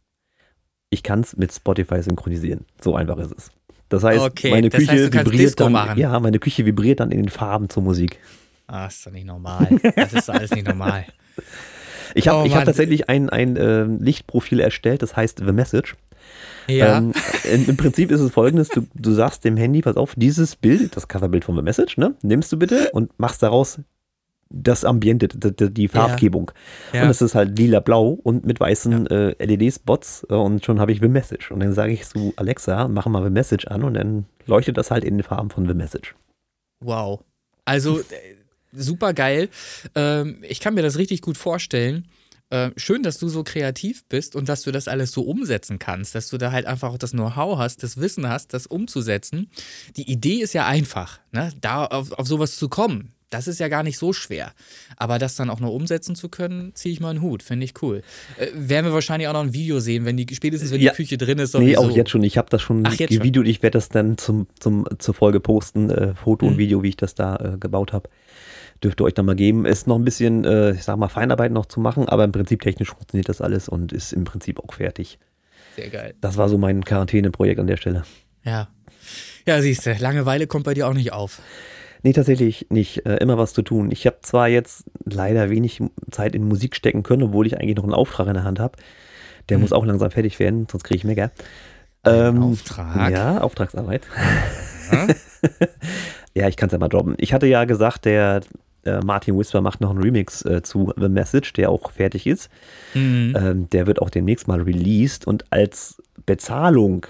ich 0.89 1.01
kann 1.01 1.21
es 1.21 1.37
mit 1.37 1.53
Spotify 1.53 2.03
synchronisieren. 2.03 2.65
So 2.81 2.93
einfach 2.93 3.17
ist 3.19 3.31
es. 3.31 3.51
Das 3.89 4.03
heißt, 4.03 4.19
Okay, 4.21 4.51
meine 4.51 4.69
das 4.69 4.79
Küche 4.79 4.91
heißt, 4.91 5.03
du 5.05 5.09
kannst 5.09 5.25
vibriert 5.31 5.49
Disco 5.49 5.63
dann. 5.65 5.73
machen. 5.73 5.99
Ja, 5.99 6.19
meine 6.19 6.39
Küche 6.39 6.65
vibriert 6.65 6.99
dann 6.99 7.11
in 7.11 7.17
den 7.23 7.29
Farben 7.29 7.69
zur 7.69 7.83
Musik. 7.83 8.19
Ah, 8.67 8.85
ist 8.85 9.05
doch 9.05 9.11
nicht 9.11 9.25
normal. 9.25 9.67
Das 9.95 10.13
ist 10.13 10.29
doch 10.29 10.35
alles 10.35 10.51
nicht 10.51 10.67
normal. 10.67 11.05
Ich 12.15 12.27
habe 12.27 12.39
Oh, 12.41 12.45
ich 12.45 12.55
hab 12.55 12.65
tatsächlich 12.65 13.07
ein, 13.07 13.29
ein 13.29 13.55
ähm, 13.55 13.99
Lichtprofil 14.01 14.59
erstellt, 14.61 15.03
das 15.03 15.15
heißt 15.15 15.43
The 15.45 15.51
Message. 15.51 15.95
Ja. 16.67 16.97
Ähm, 16.97 17.13
im, 17.53 17.69
Im 17.69 17.77
Prinzip 17.77 18.09
ist 18.09 18.19
es 18.19 18.31
folgendes: 18.31 18.69
du, 18.69 18.87
du 18.95 19.11
sagst 19.11 19.45
dem 19.45 19.57
Handy, 19.57 19.81
pass 19.83 19.95
auf, 19.95 20.13
dieses 20.15 20.55
Bild, 20.55 20.95
das 20.95 21.07
Coverbild 21.07 21.45
von 21.45 21.55
The 21.55 21.61
Message, 21.61 21.97
ne, 21.97 22.15
nimmst 22.23 22.51
du 22.51 22.57
bitte 22.57 22.89
und 22.93 23.11
machst 23.19 23.43
daraus 23.43 23.79
das 24.49 24.83
Ambiente, 24.83 25.27
die, 25.27 25.87
Farbgebung. 25.87 26.51
ja. 26.91 27.03
Und 27.03 27.09
es 27.09 27.21
ist 27.21 27.35
halt 27.35 27.57
lila-blau 27.57 28.19
und 28.23 28.45
mit 28.45 28.59
weißen 28.59 29.07
äh, 29.07 29.45
LED-Spots 29.45 30.25
äh, 30.29 30.33
und 30.33 30.65
schon 30.65 30.79
habe 30.79 30.91
ich 30.91 30.99
The 30.99 31.07
Message. 31.07 31.51
Und 31.51 31.59
dann 31.59 31.73
sage 31.73 31.93
ich 31.93 32.05
zu 32.05 32.33
Alexa, 32.35 32.87
mach 32.87 33.05
mal 33.05 33.23
The 33.23 33.29
Message 33.29 33.67
an 33.67 33.83
und 33.83 33.93
dann 33.93 34.25
leuchtet 34.47 34.77
das 34.77 34.89
halt 34.89 35.03
in 35.03 35.17
den 35.17 35.23
Farben 35.23 35.51
von 35.51 35.67
The 35.67 35.75
Message. 35.75 36.15
Wow. 36.83 37.23
Also 37.65 37.99
äh, 37.99 38.03
super 38.71 39.13
geil. 39.13 39.49
Ähm, 39.93 40.43
ich 40.47 40.59
kann 40.59 40.73
mir 40.73 40.81
das 40.81 40.97
richtig 40.97 41.21
gut 41.21 41.37
vorstellen. 41.37 42.07
Äh, 42.49 42.71
schön, 42.77 43.03
dass 43.03 43.19
du 43.19 43.29
so 43.29 43.43
kreativ 43.43 44.05
bist 44.05 44.35
und 44.35 44.49
dass 44.49 44.63
du 44.63 44.71
das 44.71 44.87
alles 44.87 45.11
so 45.11 45.21
umsetzen 45.21 45.77
kannst, 45.77 46.15
dass 46.15 46.29
du 46.29 46.39
da 46.39 46.51
halt 46.51 46.65
einfach 46.65 46.91
auch 46.91 46.97
das 46.97 47.11
Know-how 47.11 47.59
hast, 47.59 47.83
das 47.83 47.97
Wissen 47.97 48.27
hast, 48.27 48.55
das 48.55 48.65
umzusetzen. 48.65 49.51
Die 49.95 50.11
Idee 50.11 50.41
ist 50.41 50.53
ja 50.53 50.65
einfach, 50.65 51.19
ne? 51.31 51.53
da 51.61 51.85
auf, 51.85 52.11
auf 52.13 52.27
sowas 52.27 52.55
zu 52.55 52.67
kommen. 52.67 53.13
Das 53.29 53.47
ist 53.47 53.59
ja 53.59 53.67
gar 53.67 53.83
nicht 53.83 53.97
so 53.99 54.11
schwer. 54.11 54.53
Aber 54.97 55.19
das 55.19 55.35
dann 55.35 55.49
auch 55.51 55.59
noch 55.59 55.69
umsetzen 55.71 56.15
zu 56.15 56.29
können, 56.29 56.73
ziehe 56.73 56.91
ich 56.93 56.99
mal 56.99 57.11
einen 57.11 57.21
Hut. 57.21 57.43
Finde 57.43 57.63
ich 57.65 57.73
cool. 57.83 58.01
Äh, 58.37 58.47
werden 58.55 58.87
wir 58.87 58.93
wahrscheinlich 58.93 59.27
auch 59.27 59.33
noch 59.33 59.43
ein 59.43 59.53
Video 59.53 59.79
sehen, 59.79 60.05
wenn 60.05 60.17
die, 60.17 60.25
spätestens 60.33 60.71
wenn 60.71 60.81
Ja. 60.81 60.91
die 60.91 60.95
Küche 60.97 61.17
drin 61.17 61.37
ist. 61.37 61.53
Nee, 61.53 61.75
sowieso. 61.75 61.81
auch 61.81 61.95
jetzt 61.95 62.09
schon. 62.09 62.23
Ich 62.23 62.37
habe 62.37 62.49
das 62.49 62.61
schon 62.61 62.83
Ach, 62.87 62.97
gevideot. 62.97 63.45
Ich 63.47 63.61
werde 63.61 63.77
das 63.77 63.89
dann 63.89 64.17
zum, 64.17 64.47
zum, 64.59 64.85
zur 64.97 65.13
Folge 65.13 65.39
posten, 65.39 65.89
äh, 65.91 66.15
Foto 66.15 66.47
und 66.47 66.53
Mhm. 66.53 66.57
Video, 66.57 66.83
wie 66.83 66.89
ich 66.89 66.97
das 66.97 67.13
da 67.13 67.35
äh, 67.35 67.57
gebaut 67.59 67.93
habe. 67.93 68.09
Dürft 68.83 68.99
ihr 69.01 69.05
euch 69.05 69.13
dann 69.13 69.25
mal 69.25 69.35
geben. 69.35 69.65
Ist 69.65 69.85
noch 69.87 69.97
ein 69.97 70.05
bisschen, 70.05 70.43
äh, 70.45 70.71
ich 70.71 70.83
sag 70.83 70.97
mal, 70.97 71.09
Feinarbeit 71.09 71.51
noch 71.51 71.65
zu 71.67 71.79
machen, 71.79 72.07
aber 72.09 72.23
im 72.23 72.31
Prinzip 72.31 72.61
technisch 72.61 72.89
funktioniert 72.89 73.29
das 73.29 73.41
alles 73.41 73.69
und 73.69 73.91
ist 73.93 74.11
im 74.13 74.23
Prinzip 74.23 74.59
auch 74.59 74.73
fertig. 74.73 75.19
Sehr 75.75 75.89
geil. 75.89 76.15
Das 76.21 76.37
war 76.37 76.49
so 76.49 76.57
mein 76.57 76.83
Quarantäneprojekt 76.83 77.59
an 77.59 77.67
der 77.67 77.77
Stelle. 77.77 78.03
Ja. 78.43 78.69
Ja, 79.45 79.61
siehst 79.61 79.85
du, 79.85 79.93
Langeweile 79.99 80.47
kommt 80.47 80.63
bei 80.65 80.73
dir 80.73 80.87
auch 80.87 80.93
nicht 80.93 81.11
auf. 81.13 81.41
Nee, 82.03 82.13
tatsächlich 82.13 82.67
nicht. 82.69 83.05
Äh, 83.05 83.17
immer 83.17 83.37
was 83.37 83.53
zu 83.53 83.61
tun. 83.61 83.91
Ich 83.91 84.05
habe 84.05 84.17
zwar 84.21 84.47
jetzt 84.47 84.85
leider 85.05 85.49
wenig 85.49 85.81
Zeit 86.11 86.33
in 86.35 86.47
Musik 86.47 86.75
stecken 86.75 87.03
können, 87.03 87.23
obwohl 87.23 87.45
ich 87.47 87.57
eigentlich 87.57 87.75
noch 87.75 87.83
einen 87.83 87.93
Auftrag 87.93 88.27
in 88.27 88.35
der 88.35 88.43
Hand 88.43 88.59
habe. 88.59 88.77
Der 89.49 89.57
Mhm. 89.57 89.63
muss 89.63 89.73
auch 89.73 89.85
langsam 89.85 90.11
fertig 90.11 90.39
werden, 90.39 90.67
sonst 90.71 90.83
kriege 90.83 90.97
ich 90.97 91.03
Mecker. 91.03 91.31
Ein 92.03 92.37
Auftrag? 92.37 93.11
Ja, 93.11 93.39
Auftragsarbeit. 93.41 94.03
Ja. 94.91 95.07
Ja, 96.35 96.47
ich 96.47 96.57
kann 96.57 96.67
es 96.67 96.73
ja 96.73 96.77
mal 96.79 96.87
droppen. 96.89 97.15
Ich 97.17 97.33
hatte 97.33 97.47
ja 97.47 97.65
gesagt, 97.65 98.05
der 98.05 98.41
äh, 98.85 98.99
Martin 99.03 99.37
Whisper 99.37 99.61
macht 99.61 99.81
noch 99.81 99.89
einen 99.89 100.01
Remix 100.01 100.45
äh, 100.45 100.61
zu 100.61 100.93
The 100.95 101.09
Message, 101.09 101.53
der 101.53 101.69
auch 101.69 101.91
fertig 101.91 102.27
ist. 102.27 102.49
Mhm. 102.93 103.35
Ähm, 103.37 103.69
der 103.71 103.87
wird 103.87 104.01
auch 104.01 104.09
demnächst 104.11 104.47
mal 104.47 104.61
released 104.61 105.25
und 105.27 105.45
als 105.51 106.01
Bezahlung, 106.25 107.05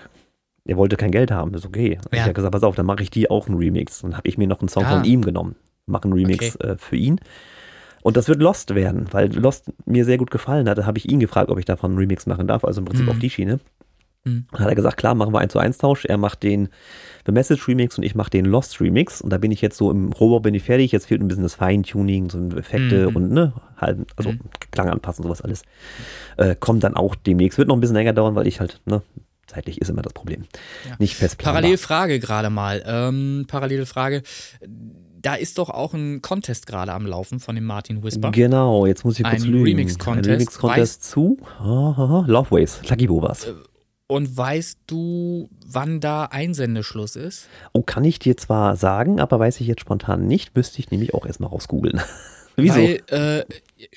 er 0.65 0.77
wollte 0.77 0.95
kein 0.97 1.11
Geld 1.11 1.31
haben, 1.31 1.53
ist 1.53 1.65
okay. 1.65 1.97
Ich 2.11 2.17
Ja. 2.17 2.23
habe 2.23 2.33
gesagt, 2.33 2.51
pass 2.51 2.63
auf, 2.63 2.75
dann 2.75 2.85
mache 2.85 3.03
ich 3.03 3.09
die 3.09 3.29
auch 3.29 3.47
einen 3.47 3.57
Remix. 3.57 4.01
Dann 4.01 4.15
habe 4.17 4.27
ich 4.27 4.37
mir 4.37 4.47
noch 4.47 4.59
einen 4.59 4.69
Song 4.69 4.85
Ah. 4.85 4.95
von 4.97 5.03
ihm 5.03 5.21
genommen, 5.23 5.55
mache 5.85 6.03
einen 6.05 6.13
Remix 6.13 6.55
äh, 6.57 6.75
für 6.77 6.95
ihn. 6.95 7.19
Und 8.01 8.15
das 8.17 8.27
wird 8.29 8.41
Lost 8.41 8.75
werden, 8.75 9.07
weil 9.11 9.33
Lost 9.35 9.71
mir 9.85 10.05
sehr 10.05 10.17
gut 10.17 10.31
gefallen 10.31 10.69
hat. 10.69 10.77
Da 10.77 10.85
habe 10.85 10.97
ich 10.97 11.09
ihn 11.11 11.19
gefragt, 11.19 11.49
ob 11.49 11.59
ich 11.59 11.65
davon 11.65 11.91
einen 11.91 11.99
Remix 11.99 12.25
machen 12.27 12.47
darf, 12.47 12.63
also 12.63 12.79
im 12.81 12.85
Prinzip 12.85 13.05
Mhm. 13.05 13.11
auf 13.11 13.19
die 13.19 13.29
Schiene. 13.29 13.59
Mhm. 14.25 14.45
Dann 14.51 14.61
hat 14.61 14.69
er 14.69 14.75
gesagt, 14.75 14.97
klar, 14.97 15.15
machen 15.15 15.33
wir 15.33 15.39
1 15.39 15.51
zu 15.51 15.59
1 15.59 15.77
Tausch. 15.77 16.05
Er 16.05 16.17
macht 16.17 16.43
den 16.43 16.69
The 17.25 17.31
Message 17.31 17.67
Remix 17.67 17.97
und 17.97 18.03
ich 18.03 18.15
mache 18.15 18.29
den 18.29 18.45
Lost 18.45 18.79
Remix. 18.81 19.21
Und 19.21 19.31
da 19.31 19.37
bin 19.37 19.51
ich 19.51 19.61
jetzt 19.61 19.77
so 19.77 19.91
im 19.91 20.11
Rohbau 20.13 20.39
bin 20.41 20.53
ich 20.55 20.63
fertig. 20.63 20.91
Jetzt 20.91 21.07
fehlt 21.07 21.21
ein 21.21 21.27
bisschen 21.27 21.43
das 21.43 21.55
Feintuning, 21.55 22.29
so 22.29 22.37
Effekte 22.57 23.09
Mhm. 23.09 23.15
und 23.15 23.31
ne, 23.31 23.53
halt, 23.77 23.99
also 24.17 24.31
Mhm. 24.31 24.39
Klang 24.71 24.89
anpassen, 24.89 25.23
sowas 25.23 25.41
alles. 25.41 25.63
Äh, 26.37 26.55
kommt 26.57 26.83
dann 26.83 26.95
auch 26.95 27.15
demnächst. 27.15 27.57
Wird 27.57 27.67
noch 27.69 27.75
ein 27.77 27.81
bisschen 27.81 27.95
länger 27.95 28.13
dauern, 28.13 28.35
weil 28.35 28.47
ich 28.47 28.59
halt, 28.59 28.81
ne, 28.85 29.01
zeitlich 29.49 29.81
ist 29.81 29.89
immer 29.89 30.01
das 30.01 30.13
Problem. 30.13 30.45
Ja. 30.87 30.95
Nicht 30.99 31.15
fest 31.15 31.37
planbar. 31.37 31.61
Parallel 31.61 31.77
Frage 31.77 32.19
gerade 32.19 32.49
mal. 32.49 32.83
Ähm, 32.85 33.45
parallele 33.47 33.85
Frage. 33.85 34.23
Da 35.21 35.35
ist 35.35 35.57
doch 35.57 35.69
auch 35.69 35.93
ein 35.93 36.21
Contest 36.21 36.65
gerade 36.65 36.93
am 36.93 37.05
Laufen 37.05 37.39
von 37.41 37.55
dem 37.55 37.65
Martin 37.65 38.03
Whisper. 38.03 38.31
Genau, 38.31 38.85
jetzt 38.85 39.03
muss 39.03 39.19
ich 39.19 39.25
kurz 39.25 39.43
Ein 39.43 39.49
lügen. 39.49 39.65
Remix-Contest. 39.65 40.29
Ein 40.29 40.33
Remix-Contest 40.33 41.03
zu 41.03 41.37
oh, 41.61 41.93
oh, 41.97 42.23
oh, 42.23 42.23
Love 42.25 42.51
Waves. 42.51 42.79
Lagibo 42.87 43.21
war's. 43.21 43.47
Äh, 43.47 43.53
Und 44.07 44.37
weißt 44.37 44.79
du, 44.87 45.49
wann 45.65 45.99
da 45.99 46.25
Einsendeschluss 46.25 47.17
ist? 47.17 47.47
Oh, 47.73 47.81
kann 47.81 48.05
ich 48.05 48.19
dir 48.19 48.37
zwar 48.37 48.77
sagen, 48.77 49.19
aber 49.19 49.39
weiß 49.39 49.59
ich 49.59 49.67
jetzt 49.67 49.81
spontan 49.81 50.25
nicht. 50.25 50.55
Müsste 50.55 50.79
ich 50.79 50.89
nämlich 50.89 51.13
auch 51.13 51.25
erstmal 51.25 51.49
rausgoogeln. 51.49 52.01
Wieso? 52.63 52.75
Weil 52.75 53.01
äh, 53.07 53.45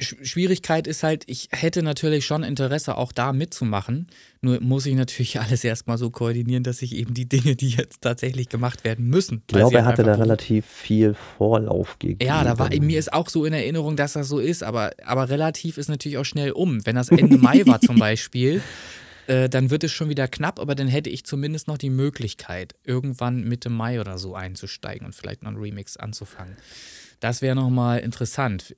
Sch- 0.00 0.24
Schwierigkeit 0.24 0.86
ist 0.86 1.02
halt, 1.02 1.24
ich 1.26 1.48
hätte 1.50 1.82
natürlich 1.82 2.24
schon 2.24 2.42
Interesse, 2.44 2.96
auch 2.96 3.12
da 3.12 3.32
mitzumachen. 3.32 4.06
Nur 4.40 4.60
muss 4.60 4.86
ich 4.86 4.94
natürlich 4.94 5.40
alles 5.40 5.64
erstmal 5.64 5.98
so 5.98 6.10
koordinieren, 6.10 6.62
dass 6.62 6.82
ich 6.82 6.94
eben 6.96 7.14
die 7.14 7.28
Dinge, 7.28 7.56
die 7.56 7.70
jetzt 7.70 8.00
tatsächlich 8.00 8.48
gemacht 8.48 8.84
werden 8.84 9.06
müssen. 9.08 9.42
ich 9.46 9.46
glaube, 9.48 9.76
er 9.76 9.82
sie 9.82 9.86
hatte 9.86 10.02
da 10.04 10.14
relativ 10.14 10.66
viel 10.66 11.14
Vorlauf 11.14 11.98
gegeben. 11.98 12.24
Ja, 12.24 12.44
da 12.44 12.58
war 12.58 12.70
mir 12.70 12.98
ist 12.98 13.12
auch 13.12 13.28
so 13.28 13.44
in 13.44 13.52
Erinnerung, 13.52 13.96
dass 13.96 14.12
das 14.14 14.28
so 14.28 14.38
ist, 14.38 14.62
aber, 14.62 14.92
aber 15.04 15.28
relativ 15.28 15.78
ist 15.78 15.88
natürlich 15.88 16.18
auch 16.18 16.24
schnell 16.24 16.52
um. 16.52 16.84
Wenn 16.86 16.96
das 16.96 17.08
Ende 17.08 17.38
Mai 17.38 17.66
war 17.66 17.80
zum 17.80 17.98
Beispiel, 17.98 18.62
äh, 19.26 19.48
dann 19.48 19.70
wird 19.70 19.84
es 19.84 19.92
schon 19.92 20.08
wieder 20.08 20.28
knapp, 20.28 20.58
aber 20.58 20.74
dann 20.74 20.88
hätte 20.88 21.10
ich 21.10 21.24
zumindest 21.24 21.68
noch 21.68 21.78
die 21.78 21.90
Möglichkeit, 21.90 22.74
irgendwann 22.84 23.44
Mitte 23.44 23.70
Mai 23.70 24.00
oder 24.00 24.18
so 24.18 24.34
einzusteigen 24.34 25.06
und 25.06 25.14
vielleicht 25.14 25.42
noch 25.42 25.50
einen 25.50 25.60
Remix 25.60 25.96
anzufangen. 25.96 26.56
Das 27.22 27.40
wäre 27.40 27.54
nochmal 27.54 28.00
interessant. 28.00 28.74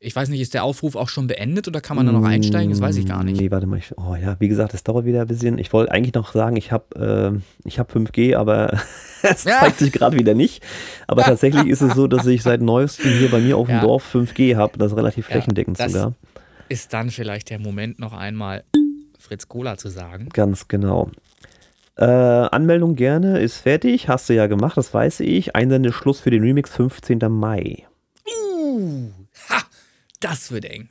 Ich 0.00 0.16
weiß 0.16 0.30
nicht, 0.30 0.40
ist 0.40 0.54
der 0.54 0.64
Aufruf 0.64 0.96
auch 0.96 1.08
schon 1.10 1.26
beendet 1.26 1.68
oder 1.68 1.80
kann 1.82 1.96
man 1.96 2.06
da 2.06 2.12
noch 2.12 2.24
einsteigen? 2.24 2.70
Das 2.70 2.80
weiß 2.80 2.96
ich 2.96 3.06
gar 3.06 3.22
nicht. 3.22 3.38
Nee, 3.40 3.50
warte 3.50 3.66
mal. 3.66 3.78
Ich, 3.78 3.92
oh 3.98 4.14
ja, 4.14 4.36
wie 4.40 4.48
gesagt, 4.48 4.72
es 4.72 4.82
dauert 4.82 5.04
wieder 5.04 5.20
ein 5.22 5.26
bisschen. 5.26 5.58
Ich 5.58 5.72
wollte 5.74 5.92
eigentlich 5.92 6.14
noch 6.14 6.32
sagen, 6.32 6.56
ich 6.56 6.72
habe 6.72 7.38
äh, 7.64 7.68
ich 7.68 7.78
hab 7.78 7.94
5G, 7.94 8.34
aber 8.34 8.72
es 9.22 9.44
Ja. 9.44 9.60
zeigt 9.60 9.78
sich 9.78 9.92
gerade 9.92 10.16
wieder 10.18 10.32
nicht. 10.34 10.62
Aber 11.06 11.22
tatsächlich 11.22 11.66
ist 11.66 11.82
es 11.82 11.94
so, 11.94 12.06
dass 12.06 12.26
ich 12.26 12.42
seit 12.42 12.62
neuestem 12.62 13.10
hier 13.12 13.30
bei 13.30 13.40
mir 13.40 13.58
auf 13.58 13.66
dem 13.66 13.76
Ja. 13.76 13.80
Dorf 13.82 14.14
5G 14.14 14.56
habe. 14.56 14.78
Das 14.78 14.96
relativ 14.96 15.26
Ja, 15.28 15.32
flächendeckend 15.32 15.78
das- 15.78 15.92
sogar. 15.92 16.14
Ist 16.70 16.92
dann 16.94 17.10
vielleicht 17.10 17.50
der 17.50 17.58
Moment, 17.58 17.98
noch 18.00 18.12
einmal 18.14 18.64
Fritz 19.18 19.48
Cola 19.48 19.76
zu 19.76 19.88
sagen? 19.88 20.28
Ganz 20.32 20.66
genau. 20.66 21.10
Äh, 21.98 22.04
Anmeldung 22.04 22.94
gerne, 22.94 23.38
ist 23.40 23.56
fertig. 23.58 24.08
Hast 24.08 24.28
du 24.28 24.34
ja 24.34 24.46
gemacht, 24.48 24.76
das 24.76 24.92
weiß 24.92 25.20
ich. 25.20 25.56
Einsendeschluss 25.56 26.20
für 26.20 26.30
den 26.30 26.42
Remix 26.42 26.70
15. 26.70 27.18
Mai. 27.30 27.84
Uh, 28.26 29.10
ha, 29.48 29.62
das 30.20 30.50
wird 30.50 30.66
eng. 30.66 30.88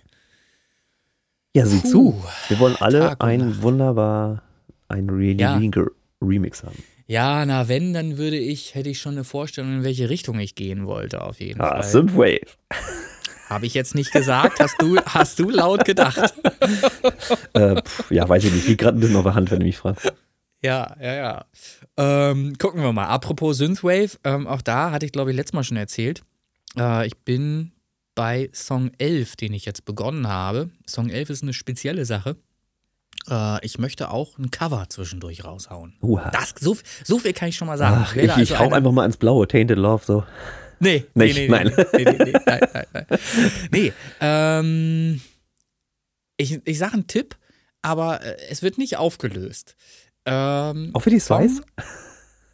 Ja, 1.55 1.65
sieh 1.65 1.83
zu. 1.83 2.21
Wir 2.49 2.59
wollen 2.59 2.75
alle 2.79 2.99
Tag 2.99 3.23
und 3.23 3.29
ein 3.29 3.49
Nacht. 3.49 3.61
wunderbar, 3.61 4.41
ein 4.87 5.09
really 5.09 5.41
Ja. 5.41 5.55
Re- 5.57 5.91
Remix 6.21 6.63
haben. 6.63 6.83
Ja, 7.07 7.45
na 7.45 7.67
wenn, 7.67 7.93
dann 7.93 8.17
würde 8.17 8.37
ich, 8.37 8.73
hätte 8.73 8.89
ich 8.89 8.99
schon 8.99 9.13
eine 9.13 9.23
Vorstellung, 9.23 9.77
in 9.77 9.83
welche 9.83 10.09
Richtung 10.09 10.39
ich 10.39 10.55
gehen 10.55 10.87
wollte, 10.87 11.21
auf 11.21 11.39
jeden 11.39 11.61
Ah, 11.61 11.75
Fall. 11.75 11.83
Synthwave. 11.83 12.47
Habe 13.47 13.67
ich 13.67 13.75
jetzt 13.75 13.93
nicht 13.93 14.11
gesagt, 14.11 14.59
hast 14.59 14.81
du, 14.81 14.97
hast 15.05 15.37
du 15.37 15.51
laut 15.51 15.85
gedacht. 15.85 16.33
äh, 17.53 17.79
pf, 17.81 18.09
ja, 18.09 18.27
weiß 18.27 18.43
ich 18.45 18.51
nicht. 18.53 18.67
Liegt 18.67 18.81
gerade 18.81 18.97
ein 18.97 19.01
bisschen 19.01 19.15
auf 19.17 19.23
der 19.23 19.35
Hand, 19.35 19.51
wenn 19.51 19.59
du 19.59 19.65
mich 19.67 19.77
fragst. 19.77 20.11
Ja, 20.63 20.95
ja, 20.99 21.13
ja. 21.15 21.45
Ähm, 21.97 22.57
gucken 22.57 22.81
wir 22.81 22.91
mal. 22.91 23.05
Apropos 23.07 23.57
Synthwave, 23.57 24.17
ähm, 24.23 24.47
auch 24.47 24.61
da 24.61 24.91
hatte 24.91 25.05
ich, 25.05 25.11
glaube 25.11 25.31
ich, 25.31 25.37
letztes 25.37 25.53
Mal 25.53 25.63
schon 25.63 25.77
erzählt. 25.77 26.23
Äh, 26.77 27.05
ich 27.07 27.17
bin 27.17 27.71
bei 28.15 28.49
Song 28.53 28.91
11, 28.97 29.35
den 29.35 29.53
ich 29.53 29.65
jetzt 29.65 29.85
begonnen 29.85 30.27
habe. 30.27 30.69
Song 30.87 31.09
11 31.09 31.29
ist 31.29 31.43
eine 31.43 31.53
spezielle 31.53 32.05
Sache. 32.05 32.37
Äh, 33.29 33.63
ich 33.65 33.77
möchte 33.77 34.09
auch 34.09 34.37
ein 34.39 34.49
Cover 34.51 34.85
zwischendurch 34.89 35.43
raushauen. 35.43 35.95
Uha. 36.01 36.31
Das, 36.31 36.53
so, 36.59 36.75
so 37.03 37.19
viel 37.19 37.33
kann 37.33 37.49
ich 37.49 37.57
schon 37.57 37.67
mal 37.67 37.77
sagen. 37.77 37.97
Ach, 38.05 38.15
werde 38.15 38.41
ich, 38.41 38.49
ich 38.49 38.51
also 38.51 38.59
hau 38.59 38.65
eine- 38.67 38.75
einfach 38.77 38.91
mal 38.91 39.05
ins 39.05 39.17
Blaue. 39.17 39.47
Tainted 39.47 39.77
Love, 39.77 40.03
so. 40.05 40.23
Nee, 40.79 41.05
Nicht, 41.13 41.35
nee, 41.35 41.47
nee, 41.47 41.47
nein. 41.47 41.71
Nee, 41.93 42.03
nee, 42.03 42.11
nee, 42.11 42.23
nee, 42.25 42.31
nein, 42.45 42.59
nein, 42.73 42.85
nein. 42.93 43.05
Nee, 43.71 43.93
ähm, 44.19 45.21
ich, 46.37 46.59
ich 46.65 46.77
sage 46.77 46.93
einen 46.93 47.07
Tipp, 47.07 47.35
aber 47.81 48.21
äh, 48.21 48.35
es 48.49 48.61
wird 48.61 48.77
nicht 48.77 48.97
aufgelöst. 48.97 49.75
Ähm, 50.25 50.91
Auch 50.93 50.99
für 51.01 51.09
die 51.11 51.19
Song- 51.19 51.43
Spice? 51.47 51.61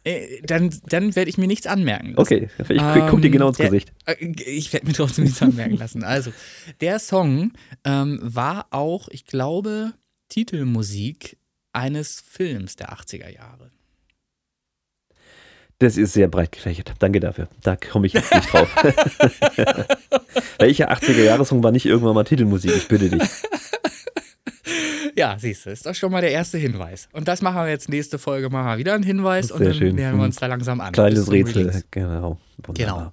äh, 0.04 0.42
dann 0.42 0.74
dann 0.88 1.14
werde 1.16 1.30
ich 1.30 1.38
mir 1.38 1.46
nichts 1.46 1.66
anmerken. 1.66 2.08
lassen. 2.14 2.18
Okay, 2.20 2.48
ich 2.58 2.66
guck, 2.66 3.08
guck 3.08 3.20
dir 3.22 3.26
Ähm, 3.26 3.32
genau 3.32 3.48
ins 3.48 3.56
der- 3.56 3.66
Gesicht. 3.70 3.92
Äh, 4.06 4.14
Ich 4.46 4.72
werde 4.72 4.86
mir 4.86 4.92
trotzdem 4.92 5.24
nichts 5.24 5.40
anmerken 5.42 5.76
lassen. 5.76 6.02
Also, 6.04 6.32
der 6.80 6.98
Song 6.98 7.52
ähm, 7.84 8.18
war 8.22 8.66
auch, 8.70 9.08
ich 9.08 9.24
glaube, 9.26 9.92
Titelmusik 10.28 11.36
eines 11.72 12.20
Films 12.20 12.76
der 12.76 12.92
80er 12.92 13.28
Jahre. 13.30 13.70
Das 15.78 15.96
ist 15.96 16.12
sehr 16.12 16.28
breit 16.28 16.52
gefächert. 16.52 16.92
Danke 17.00 17.18
dafür. 17.18 17.48
Da 17.62 17.74
komme 17.76 18.06
ich 18.06 18.12
jetzt 18.12 18.32
nicht 18.32 18.52
drauf. 18.52 18.68
Welcher 20.58 20.92
80er-Jahre-Song 20.92 21.62
war 21.64 21.72
nicht 21.72 21.86
irgendwann 21.86 22.14
mal 22.14 22.24
Titelmusik? 22.24 22.70
Ich 22.76 22.86
bitte 22.88 23.08
dich. 23.10 23.22
Ja, 25.16 25.36
siehst 25.38 25.66
du, 25.66 25.70
ist 25.70 25.84
doch 25.86 25.94
schon 25.94 26.10
mal 26.10 26.20
der 26.20 26.30
erste 26.30 26.58
Hinweis. 26.58 27.08
Und 27.12 27.28
das 27.28 27.42
machen 27.42 27.56
wir 27.56 27.68
jetzt 27.68 27.88
nächste 27.88 28.18
Folge, 28.18 28.48
machen 28.50 28.66
wir 28.66 28.78
wieder 28.78 28.94
einen 28.94 29.04
Hinweis 29.04 29.50
und 29.50 29.64
dann 29.64 29.74
schön. 29.74 29.94
nähern 29.94 30.16
wir 30.16 30.24
uns 30.24 30.36
da 30.36 30.46
langsam 30.46 30.80
an. 30.80 30.92
Kleines 30.92 31.30
Rätsel, 31.30 31.66
Release. 31.66 31.84
genau. 31.90 32.38
Wunderbar. 32.64 33.12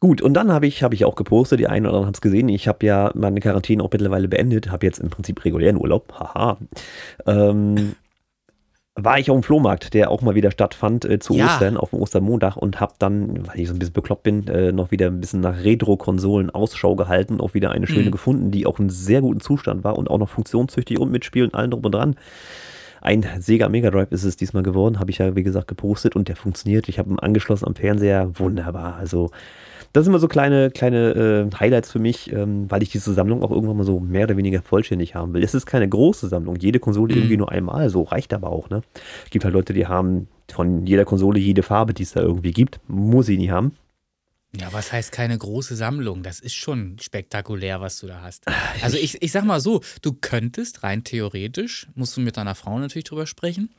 Gut, 0.00 0.20
und 0.20 0.34
dann 0.34 0.50
habe 0.50 0.66
ich, 0.66 0.82
hab 0.82 0.92
ich 0.92 1.04
auch 1.04 1.14
gepostet, 1.14 1.60
die 1.60 1.68
einen 1.68 1.86
oder 1.86 1.90
anderen 1.90 2.06
haben 2.06 2.14
es 2.14 2.20
gesehen. 2.20 2.48
Ich 2.48 2.66
habe 2.66 2.84
ja 2.84 3.12
meine 3.14 3.38
Quarantäne 3.38 3.84
auch 3.84 3.90
mittlerweile 3.92 4.26
beendet, 4.26 4.70
habe 4.70 4.84
jetzt 4.84 4.98
im 4.98 5.10
Prinzip 5.10 5.44
regulären 5.44 5.76
Urlaub. 5.76 6.12
Haha. 6.18 6.58
Ähm, 7.24 7.94
war 8.94 9.18
ich 9.18 9.30
auf 9.30 9.36
dem 9.38 9.42
Flohmarkt, 9.42 9.94
der 9.94 10.10
auch 10.10 10.20
mal 10.20 10.34
wieder 10.34 10.50
stattfand 10.50 11.04
äh, 11.06 11.18
zu 11.18 11.34
Ja. 11.34 11.46
Ostern, 11.46 11.76
auf 11.78 11.90
dem 11.90 12.00
Ostermontag 12.00 12.56
und 12.56 12.78
habe 12.78 12.92
dann, 12.98 13.46
weil 13.46 13.60
ich 13.60 13.68
so 13.68 13.74
ein 13.74 13.78
bisschen 13.78 13.94
bekloppt 13.94 14.22
bin, 14.22 14.46
äh, 14.48 14.70
noch 14.70 14.90
wieder 14.90 15.06
ein 15.06 15.20
bisschen 15.20 15.40
nach 15.40 15.64
Retro-Konsolen 15.64 16.50
Ausschau 16.50 16.94
gehalten, 16.94 17.40
auch 17.40 17.54
wieder 17.54 17.70
eine 17.70 17.86
schöne 17.86 18.08
Mhm. 18.08 18.12
gefunden, 18.12 18.50
die 18.50 18.66
auch 18.66 18.78
in 18.78 18.90
sehr 18.90 19.22
guten 19.22 19.40
Zustand 19.40 19.82
war 19.82 19.96
und 19.96 20.10
auch 20.10 20.18
noch 20.18 20.28
funktionstüchtig 20.28 20.98
und 20.98 21.10
mitspielen, 21.10 21.54
allen 21.54 21.70
drum 21.70 21.84
und 21.84 21.92
dran. 21.94 22.16
Ein 23.02 23.26
Sega 23.40 23.68
Mega 23.68 23.90
Drive 23.90 24.12
ist 24.12 24.22
es 24.24 24.36
diesmal 24.36 24.62
geworden, 24.62 25.00
habe 25.00 25.10
ich 25.10 25.18
ja 25.18 25.34
wie 25.34 25.42
gesagt 25.42 25.66
gepostet 25.68 26.14
und 26.16 26.28
der 26.28 26.36
funktioniert. 26.36 26.88
Ich 26.88 26.98
habe 26.98 27.10
ihn 27.10 27.18
angeschlossen 27.18 27.66
am 27.66 27.74
Fernseher, 27.74 28.30
wunderbar. 28.38 28.94
Also 28.94 29.30
das 29.92 30.04
sind 30.04 30.12
immer 30.12 30.20
so 30.20 30.28
kleine, 30.28 30.70
kleine 30.70 31.48
äh, 31.52 31.56
Highlights 31.58 31.90
für 31.90 31.98
mich, 31.98 32.32
ähm, 32.32 32.70
weil 32.70 32.82
ich 32.82 32.90
diese 32.90 33.12
Sammlung 33.12 33.42
auch 33.42 33.50
irgendwann 33.50 33.76
mal 33.76 33.84
so 33.84 34.00
mehr 34.00 34.24
oder 34.24 34.36
weniger 34.36 34.62
vollständig 34.62 35.14
haben 35.14 35.34
will. 35.34 35.42
Es 35.42 35.52
ist 35.52 35.66
keine 35.66 35.88
große 35.88 36.28
Sammlung, 36.28 36.56
jede 36.56 36.78
Konsole 36.78 37.12
Mhm. 37.14 37.20
irgendwie 37.20 37.36
nur 37.36 37.50
einmal, 37.52 37.90
so 37.90 38.02
reicht 38.02 38.32
aber 38.32 38.50
auch. 38.50 38.70
Ne? 38.70 38.82
Es 39.24 39.30
gibt 39.30 39.44
halt 39.44 39.52
Leute, 39.52 39.74
die 39.74 39.86
haben 39.86 40.28
von 40.50 40.86
jeder 40.86 41.04
Konsole 41.04 41.40
jede 41.40 41.62
Farbe, 41.62 41.92
die 41.94 42.04
es 42.04 42.12
da 42.12 42.20
irgendwie 42.22 42.52
gibt, 42.52 42.80
muss 42.86 43.28
ich 43.28 43.38
nie 43.38 43.50
haben. 43.50 43.72
Ja, 44.54 44.70
was 44.72 44.92
heißt 44.92 45.12
keine 45.12 45.38
große 45.38 45.76
Sammlung? 45.76 46.22
Das 46.22 46.38
ist 46.38 46.54
schon 46.54 46.98
spektakulär, 47.00 47.80
was 47.80 47.98
du 47.98 48.06
da 48.06 48.20
hast. 48.20 48.46
Also 48.82 48.98
ich, 48.98 49.22
ich 49.22 49.32
sag 49.32 49.44
mal 49.44 49.60
so, 49.60 49.80
du 50.02 50.12
könntest 50.12 50.82
rein 50.82 51.04
theoretisch, 51.04 51.86
musst 51.94 52.16
du 52.18 52.20
mit 52.20 52.36
deiner 52.36 52.54
Frau 52.54 52.78
natürlich 52.78 53.04
drüber 53.04 53.26
sprechen, 53.26 53.70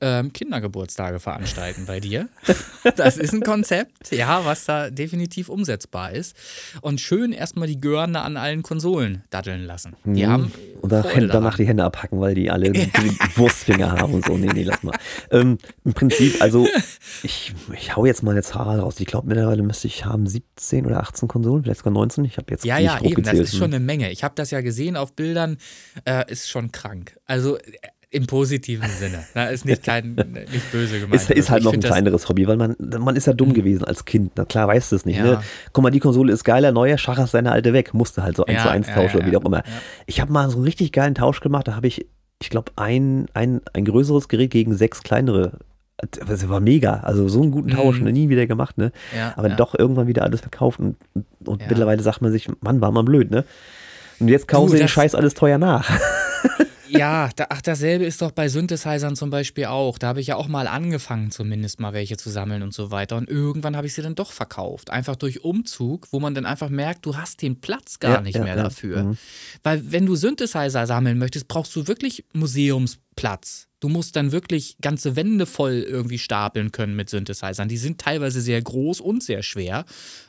ähm, 0.00 0.32
Kindergeburtstage 0.32 1.20
veranstalten 1.20 1.86
bei 1.86 2.00
dir. 2.00 2.28
Das 2.96 3.18
ist 3.18 3.34
ein 3.34 3.42
Konzept, 3.42 4.10
ja, 4.10 4.44
was 4.46 4.64
da 4.64 4.88
definitiv 4.88 5.50
umsetzbar 5.50 6.12
ist. 6.12 6.34
Und 6.80 6.98
schön 7.00 7.32
erstmal 7.32 7.68
die 7.68 7.78
Görne 7.78 8.22
an 8.22 8.38
allen 8.38 8.62
Konsolen 8.62 9.22
daddeln 9.28 9.64
lassen. 9.64 9.96
Die 10.04 10.26
haben 10.26 10.44
Mhm. 10.44 10.50
Und 10.80 10.92
dann, 10.92 11.02
Freude 11.04 11.28
danach 11.28 11.56
die 11.56 11.66
Hände 11.66 11.84
abhacken, 11.84 12.20
weil 12.20 12.34
die 12.34 12.50
alle 12.50 12.70
die 12.72 12.90
Wurstfinger 13.36 13.92
haben 13.92 14.14
und 14.14 14.24
so. 14.24 14.36
Nee, 14.36 14.50
nee, 14.54 14.62
lass 14.62 14.82
mal. 14.82 14.94
Ähm, 15.30 15.58
Im 15.84 15.92
Prinzip, 15.92 16.40
also 16.40 16.66
ich, 17.22 17.52
ich 17.74 17.96
hau 17.96 18.06
jetzt 18.06 18.22
mal 18.22 18.32
eine 18.32 18.42
Zahl 18.42 18.80
raus. 18.80 18.98
Ich 18.98 19.06
glaube, 19.06 19.28
mittlerweile 19.28 19.62
müsste 19.62 19.88
ich 19.88 20.06
haben 20.06 20.26
17 20.26 20.86
oder 20.86 21.00
18 21.00 21.28
Konsolen, 21.28 21.62
vielleicht 21.64 21.80
sogar 21.80 21.92
19. 21.92 22.24
Ich 22.24 22.38
habe 22.38 22.46
jetzt 22.50 22.64
Ja, 22.64 22.76
nicht 22.76 22.84
ja, 22.86 23.00
eben, 23.02 23.22
das 23.22 23.34
ist 23.34 23.56
schon 23.56 23.64
eine 23.74 23.80
Menge. 23.80 24.10
Ich 24.10 24.24
habe 24.24 24.34
das 24.34 24.50
ja 24.50 24.62
gesehen 24.62 24.96
auf 24.96 25.14
Bildern, 25.14 25.58
äh, 26.06 26.30
ist 26.30 26.48
schon 26.48 26.72
krank. 26.72 27.18
Also 27.26 27.58
äh, 27.58 27.62
im 28.12 28.26
positiven 28.26 28.88
Sinne. 28.88 29.24
Da 29.34 29.46
ist 29.46 29.64
nicht, 29.64 29.84
kein, 29.84 30.14
nicht 30.52 30.72
böse 30.72 30.98
gemeint. 31.00 31.14
Ist, 31.22 31.30
ist 31.30 31.48
halt 31.50 31.60
Ich 31.60 31.64
noch 31.64 31.72
ein 31.72 31.80
kleineres 31.80 32.28
Hobby, 32.28 32.46
weil 32.48 32.56
man, 32.56 32.74
man 32.78 33.14
ist 33.14 33.26
ja 33.26 33.32
dumm 33.32 33.54
gewesen 33.54 33.84
als 33.84 34.04
Kind. 34.04 34.32
Na 34.34 34.44
klar, 34.44 34.66
weißt 34.68 34.90
du 34.92 34.96
es 34.96 35.04
nicht. 35.06 35.18
Ja. 35.18 35.24
Ne? 35.24 35.42
Guck 35.72 35.82
mal, 35.84 35.90
die 35.90 36.00
Konsole 36.00 36.32
ist 36.32 36.42
geiler, 36.44 36.72
neuer, 36.72 36.98
schacherst 36.98 37.34
deine 37.34 37.52
alte 37.52 37.72
weg. 37.72 37.94
Musste 37.94 38.22
halt 38.24 38.36
so 38.36 38.44
eins 38.46 38.56
Ja, 38.58 38.62
zu 38.64 38.68
eins 38.70 38.88
ja, 38.88 38.94
tauschen 38.94 39.18
oder 39.18 39.30
wie 39.30 39.36
auch 39.36 39.44
immer. 39.44 39.62
Ich 40.06 40.20
habe 40.20 40.32
mal 40.32 40.50
so 40.50 40.56
einen 40.56 40.64
richtig 40.64 40.90
geilen 40.92 41.14
Tausch 41.14 41.40
gemacht. 41.40 41.68
Da 41.68 41.76
habe 41.76 41.86
ich, 41.86 42.04
ich 42.42 42.50
glaube, 42.50 42.72
ein, 42.76 43.26
ein, 43.34 43.60
ein 43.74 43.84
größeres 43.84 44.28
Gerät 44.28 44.50
gegen 44.50 44.74
sechs 44.74 45.02
kleinere. 45.04 45.52
Das 46.26 46.48
war 46.48 46.58
mega. 46.60 46.94
Also 47.00 47.28
so 47.28 47.42
einen 47.42 47.52
guten 47.52 47.68
Tausch, 47.68 47.98
Mhm. 47.98 48.04
ne? 48.06 48.12
nie 48.12 48.28
wieder 48.28 48.46
gemacht. 48.48 48.76
Ne? 48.76 48.90
Ja, 49.16 49.34
Aber 49.36 49.50
ja. 49.50 49.54
doch 49.54 49.78
irgendwann 49.78 50.08
wieder 50.08 50.22
alles 50.24 50.40
verkauft. 50.40 50.80
Und, 50.80 50.96
und 51.44 51.60
Ja. 51.62 51.68
mittlerweile 51.68 52.02
sagt 52.02 52.22
man 52.22 52.32
sich, 52.32 52.48
Mann, 52.60 52.80
war 52.80 52.90
man 52.90 53.04
blöd. 53.04 53.30
Ne? 53.30 53.44
Und 54.18 54.28
jetzt 54.28 54.48
kaufen 54.48 54.66
Du, 54.66 54.72
sie 54.72 54.78
den 54.78 54.88
Scheiß 54.88 55.14
alles 55.14 55.34
teuer 55.34 55.58
nach. 55.58 55.88
Ja, 56.90 57.30
da, 57.36 57.46
ach, 57.50 57.62
dasselbe 57.62 58.04
ist 58.04 58.20
doch 58.20 58.30
bei 58.32 58.48
Synthesizern 58.48 59.16
zum 59.16 59.30
Beispiel 59.30 59.66
auch. 59.66 59.98
Da 59.98 60.08
habe 60.08 60.20
ich 60.20 60.28
ja 60.28 60.36
auch 60.36 60.48
mal 60.48 60.66
angefangen, 60.66 61.30
zumindest 61.30 61.80
mal 61.80 61.92
welche 61.92 62.16
zu 62.16 62.30
sammeln 62.30 62.62
und 62.62 62.74
so 62.74 62.90
weiter. 62.90 63.16
Und 63.16 63.28
irgendwann 63.28 63.76
habe 63.76 63.86
ich 63.86 63.94
sie 63.94 64.02
dann 64.02 64.14
doch 64.14 64.32
verkauft. 64.32 64.90
Einfach 64.90 65.16
durch 65.16 65.44
Umzug, 65.44 66.08
wo 66.10 66.20
man 66.20 66.34
dann 66.34 66.46
einfach 66.46 66.68
merkt, 66.68 67.06
du 67.06 67.16
hast 67.16 67.42
den 67.42 67.60
Platz 67.60 67.98
gar 68.00 68.14
Ja, 68.14 68.20
nicht 68.20 68.36
ja, 68.36 68.44
mehr 68.44 68.56
ja. 68.56 68.62
dafür. 68.62 69.04
Mhm. 69.04 69.18
Weil 69.62 69.92
wenn 69.92 70.06
du 70.06 70.16
Synthesizer 70.16 70.86
sammeln 70.86 71.18
möchtest, 71.18 71.48
brauchst 71.48 71.74
du 71.76 71.86
wirklich 71.86 72.24
Museumsplatz. 72.32 73.68
Du 73.80 73.88
musst 73.88 74.14
dann 74.14 74.30
wirklich 74.30 74.76
ganze 74.82 75.16
Wände 75.16 75.46
voll 75.46 75.72
irgendwie 75.88 76.18
stapeln 76.18 76.70
können 76.70 76.94
mit 76.94 77.08
Synthesizern. 77.10 77.68
Die 77.68 77.78
sind 77.78 77.98
teilweise 77.98 78.40
sehr 78.42 78.60
groß 78.60 79.00
und 79.00 79.22
sehr 79.22 79.42
schwer. 79.42 79.86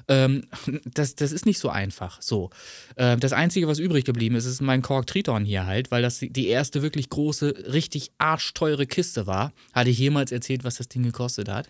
Ähm, 0.08 0.46
das, 0.94 1.16
das 1.16 1.32
ist 1.34 1.46
nicht 1.46 1.60
so 1.60 1.70
einfach. 1.70 2.22
So. 2.22 2.50
Ähm, 2.98 3.20
das 3.20 3.34
Einzige, 3.34 3.68
was 3.68 3.80
übrig 3.80 4.06
geblieben 4.06 4.36
ist, 4.36 4.46
ist 4.46 4.62
mein 4.62 4.82
Korg 4.82 5.06
Triton 5.08 5.44
hier 5.44 5.66
halt, 5.66 5.92
weil 5.92 6.02
das 6.02 6.20
die- 6.20 6.30
die 6.32 6.48
erste 6.48 6.82
wirklich 6.82 7.10
große, 7.10 7.66
richtig 7.74 8.12
arschteure 8.18 8.86
Kiste 8.86 9.28
war. 9.28 9.52
Hatte 9.74 9.90
ich 9.90 10.00
jemals 10.00 10.32
erzählt, 10.32 10.64
was 10.64 10.76
das 10.76 10.88
Ding 10.88 11.04
gekostet 11.04 11.50
hat? 11.50 11.68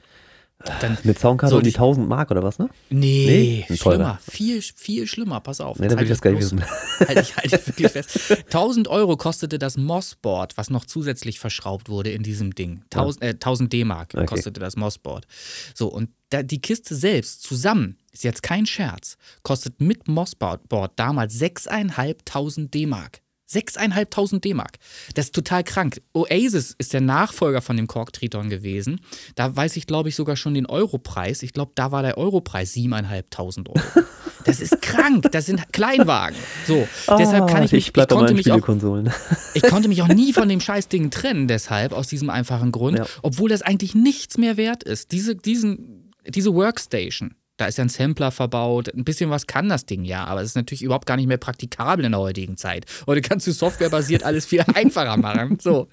Dann, 0.82 0.98
Mit 1.04 1.20
Soundkarte 1.20 1.52
So, 1.52 1.58
um 1.58 1.64
die 1.64 1.70
die- 1.72 1.76
1000 1.76 2.08
Mark 2.08 2.32
oder 2.32 2.44
was, 2.44 2.60
ne? 2.60 2.70
nee, 2.90 3.66
Nee, 3.70 3.76
schlimmer. 3.78 4.20
Viel, 4.30 4.62
viel 4.62 5.08
schlimmer. 5.08 5.40
Pass 5.40 5.62
auf. 5.62 5.80
Nee, 5.80 5.88
da 5.88 5.96
will 5.96 6.04
ich 6.04 6.10
das 6.10 6.22
gar 6.22 6.32
nicht 6.32 6.42
wissen. 6.42 6.64
Halte 7.00 7.22
ich, 7.22 7.36
halte 7.36 7.56
ich 7.56 7.68
wirklich 7.68 7.92
fest. 7.92 8.20
1000 8.48 8.88
Euro 8.88 9.18
kostete 9.18 9.58
das 9.60 9.78
Mossboard, 9.78 10.58
was 10.58 10.70
noch 10.70 10.86
zusätzlich 10.86 11.40
verschraubt 11.40 11.90
wurde 11.90 12.12
in 12.12 12.24
diesem 12.24 12.54
Ding. 12.56 12.84
1000, 12.92 13.24
äh, 13.24 13.30
1000 13.34 13.74
D-Mark 13.74 14.14
Okay. 14.16 14.26
kostete 14.26 14.60
das 14.60 14.76
Mossboard. 14.76 15.26
So, 15.74 15.88
und 15.88 16.10
da, 16.30 16.44
die 16.44 16.62
Kiste 16.62 16.96
selbst 16.96 17.44
zusammen, 17.44 17.98
ist 18.14 18.24
jetzt 18.24 18.44
kein 18.44 18.66
Scherz, 18.66 19.18
kostet 19.44 19.82
mit 19.82 20.08
Mossboard 20.08 20.62
damals 20.96 21.36
6.500 21.40 22.70
D-Mark. 22.70 23.22
6.500 23.52 24.40
D-Mark. 24.40 24.78
Das 25.16 25.26
ist 25.26 25.36
total 25.36 25.64
krank. 25.64 26.02
Oasis 26.14 26.76
ist 26.78 26.94
der 26.94 27.02
Nachfolger 27.02 27.62
von 27.62 27.78
dem 27.78 27.88
Korg 27.88 28.14
Triton 28.14 28.50
gewesen. 28.50 29.02
Da 29.36 29.56
weiß 29.56 29.78
ich, 29.78 29.88
glaube 29.88 30.10
ich, 30.10 30.16
sogar 30.16 30.36
schon 30.36 30.54
den 30.54 30.66
Europreis. 30.66 31.44
Ich 31.44 31.54
glaube, 31.54 31.72
da 31.76 31.92
war 31.92 32.02
der 32.02 32.18
Europreis 32.18 32.74
7.500 32.74 33.70
Euro. 33.70 33.74
Das 34.44 34.60
ist 34.60 34.82
krank. 34.82 35.32
Das 35.32 35.46
sind 35.46 35.72
Kleinwagen. 35.72 36.36
So, 36.66 36.88
deshalb 37.18 37.48
kann 37.48 37.64
ich 37.64 37.72
mich, 37.72 37.88
ich 37.88 37.94
bei 37.94 38.06
konnte 38.06 38.34
mich 38.34 38.52
auch 38.52 38.68
ich 39.54 39.62
konnte 39.62 39.88
mich 39.88 40.02
auch 40.02 40.08
nie 40.08 40.34
von 40.34 40.50
dem 40.50 40.60
Scheißding 40.60 41.12
trennen, 41.12 41.48
deshalb, 41.48 41.94
aus 41.94 42.08
diesem 42.08 42.32
einfachen 42.32 42.72
Grund, 42.72 42.98
Ja. 42.98 43.06
obwohl 43.22 43.50
das 43.50 43.62
eigentlich 43.62 43.94
nichts 43.94 44.38
mehr 44.40 44.58
wert 44.58 44.84
ist. 44.84 45.12
Diese, 45.12 45.36
diesen, 45.36 46.12
diese 46.28 46.54
Workstation, 46.54 47.36
da 47.62 47.68
ist 47.68 47.78
ja 47.78 47.86
ein 47.86 47.90
Sampler 47.90 48.32
verbaut, 48.32 48.94
ein 48.94 49.04
bisschen 49.04 49.30
was 49.30 49.46
kann 49.46 49.70
das 49.70 49.86
Ding 49.86 50.04
ja, 50.04 50.26
aber 50.26 50.42
es 50.42 50.50
ist 50.50 50.56
natürlich 50.56 50.82
überhaupt 50.82 51.06
gar 51.06 51.16
nicht 51.16 51.28
mehr 51.28 51.38
praktikabel 51.38 52.06
in 52.06 52.12
der 52.12 52.22
heutigen 52.22 52.58
Zeit. 52.58 52.86
Heute 53.06 53.22
kannst 53.22 53.46
du 53.46 53.52
softwarebasiert 53.52 54.24
alles 54.24 54.48
viel 54.48 54.62
einfacher 54.74 55.16
machen. 55.18 55.60
So. 55.62 55.88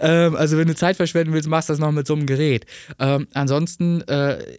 Ähm, 0.00 0.34
also, 0.34 0.58
wenn 0.58 0.66
du 0.66 0.74
Zeit 0.74 0.96
verschwenden 0.96 1.32
willst, 1.32 1.48
machst 1.48 1.68
du 1.68 1.74
das 1.74 1.80
noch 1.80 1.92
mit 1.92 2.06
so 2.06 2.14
einem 2.14 2.26
Gerät. 2.26 2.66
Ähm, 2.98 3.28
ansonsten, 3.34 4.00
äh, 4.02 4.58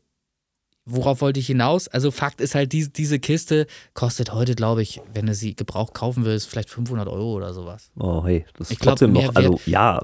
worauf 0.87 1.21
wollte 1.21 1.39
ich 1.39 1.47
hinaus? 1.47 1.87
Also, 1.87 2.11
Fakt 2.11 2.41
ist 2.41 2.55
halt, 2.55 2.71
diese, 2.73 2.89
diese 2.89 3.19
Kiste 3.19 3.67
kostet 3.93 4.33
heute, 4.33 4.55
glaube 4.55 4.81
ich, 4.81 5.01
wenn 5.13 5.25
du 5.27 5.33
sie 5.35 5.55
gebraucht 5.55 5.93
kaufen 5.93 6.25
willst, 6.25 6.47
vielleicht 6.49 6.69
500 6.69 7.07
Euro 7.07 7.33
oder 7.33 7.53
sowas. 7.53 7.91
Oh, 7.99 8.23
hey, 8.25 8.45
das 8.57 8.71
ist 8.71 8.79
glaub, 8.79 8.93
trotzdem 8.95 9.13
mehr 9.13 9.27
noch, 9.27 9.35
also 9.35 9.59
ja. 9.65 10.01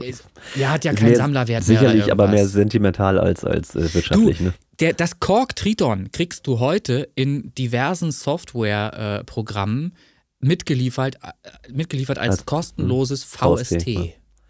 Ja, 0.56 0.72
hat 0.72 0.86
ja 0.86 0.93
keinen 0.93 1.08
mehr- 1.10 1.17
Sammlerwert 1.17 1.67
mehr. 1.67 1.80
Sicherlich, 1.80 2.04
oder 2.04 2.12
aber 2.12 2.28
mehr 2.28 2.48
sentimental 2.48 3.17
als, 3.19 3.43
als 3.43 3.76
äh, 3.76 3.93
wirtschaftlich, 3.93 4.39
ne? 4.39 4.54
Der, 4.80 4.93
das 4.93 5.19
Korg 5.19 5.56
Triton 5.56 6.12
kriegst 6.12 6.46
du 6.48 6.60
heute 6.60 7.08
in 7.15 7.54
diversen 7.56 8.12
Softwareprogrammen 8.12 9.93
mitgeliefert, 10.39 11.15
äh, 11.24 11.72
mitgeliefert 11.72 12.17
als, 12.19 12.38
Als- 12.39 12.46
kostenloses 12.46 13.24
VST, 13.24 13.76
VST. 13.82 13.88
ja. 13.88 14.02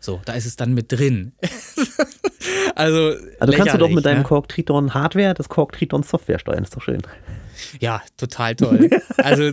So, 0.04 0.20
da 0.26 0.34
ist 0.34 0.46
es 0.46 0.58
dann 0.58 0.74
mit 0.74 0.92
drin. 0.92 1.32
also, 2.76 3.14
Also 3.40 3.54
kannst 3.54 3.74
du 3.74 3.78
doch 3.78 3.90
mit 3.90 4.06
deinem 4.06 4.18
ne? 4.18 4.24
Korg 4.24 4.50
Triton 4.50 4.94
Hardware 4.94 5.34
das 5.34 5.48
Korg 5.48 5.72
Triton 5.72 6.04
Software 6.04 6.40
steuern, 6.40 6.64
ist 6.64 6.76
doch 6.76 6.82
schön. 6.82 7.02
Ja, 7.80 8.02
total 8.18 8.56
toll. 8.56 8.90
Also, 9.24 9.52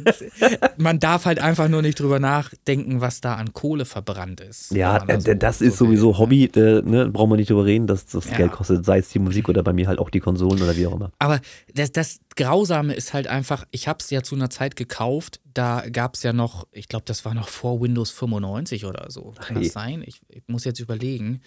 man 0.79 0.99
darf 0.99 1.27
halt 1.27 1.39
einfach 1.39 1.69
nur 1.69 1.81
nicht 1.83 2.01
drüber 2.01 2.19
nachdenken, 2.19 3.01
was 3.01 3.21
da 3.21 3.35
an 3.37 3.53
Kohle 3.53 3.85
verbrannt 3.85 4.41
ist. 4.41 4.73
Ja, 4.75 5.05
äh, 5.07 5.21
so- 5.21 5.35
das 5.35 5.59
so 5.59 5.65
ist 5.65 5.77
sowieso 5.79 6.07
will, 6.09 6.13
ne? 6.13 6.19
Hobby, 6.19 6.45
äh, 6.57 6.83
ne? 6.83 7.09
brauchen 7.09 7.31
wir 7.31 7.37
nicht 7.37 7.51
drüber 7.51 7.65
reden, 7.67 7.87
dass 7.87 8.07
das 8.07 8.29
Ja. 8.31 8.37
Geld 8.39 8.53
kostet, 8.53 8.85
sei 8.85 8.99
es 8.99 9.11
die 9.11 9.19
Musik 9.21 9.49
oder 9.49 9.63
bei 9.63 9.73
mir 9.73 9.87
halt 9.87 9.99
auch 10.01 10.11
die 10.11 10.19
Konsolen 10.19 10.61
oder 10.61 10.77
wie 10.77 10.87
auch 10.87 10.95
immer. 10.95 11.13
Aber 11.21 11.41
das, 11.73 11.93
das 11.93 12.21
Grausame 12.37 12.95
ist 12.95 13.15
halt 13.15 13.29
einfach, 13.29 13.65
ich 13.71 13.87
habe 13.87 13.99
es 14.01 14.11
ja 14.11 14.23
zu 14.23 14.35
einer 14.35 14.51
Zeit 14.51 14.75
gekauft, 14.75 15.41
da 15.55 15.85
gab 15.91 16.15
es 16.15 16.23
ja 16.25 16.33
noch, 16.33 16.67
ich 16.73 16.89
glaube, 16.89 17.05
das 17.07 17.25
war 17.25 17.35
noch 17.35 17.49
vor 17.49 17.81
Windows 17.81 18.11
95 18.11 18.87
oder 18.87 19.07
so. 19.11 19.35
Kann 19.41 19.57
Ach 19.59 19.63
das 19.63 19.73
sein? 19.73 20.03
Ich, 20.05 20.21
ich 20.29 20.43
muss 20.49 20.65
jetzt 20.65 20.81
überlegen. 20.81 21.43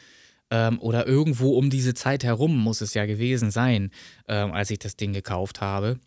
Ähm, 0.50 0.80
oder 0.80 1.08
irgendwo 1.08 1.58
um 1.58 1.70
diese 1.70 1.94
Zeit 1.94 2.24
herum 2.24 2.56
muss 2.58 2.82
es 2.82 2.94
ja 2.94 3.06
gewesen 3.06 3.50
sein, 3.50 3.92
ähm, 4.28 4.52
als 4.52 4.70
ich 4.70 4.80
das 4.80 4.96
Ding 4.96 5.12
gekauft 5.14 5.62
habe. 5.62 5.98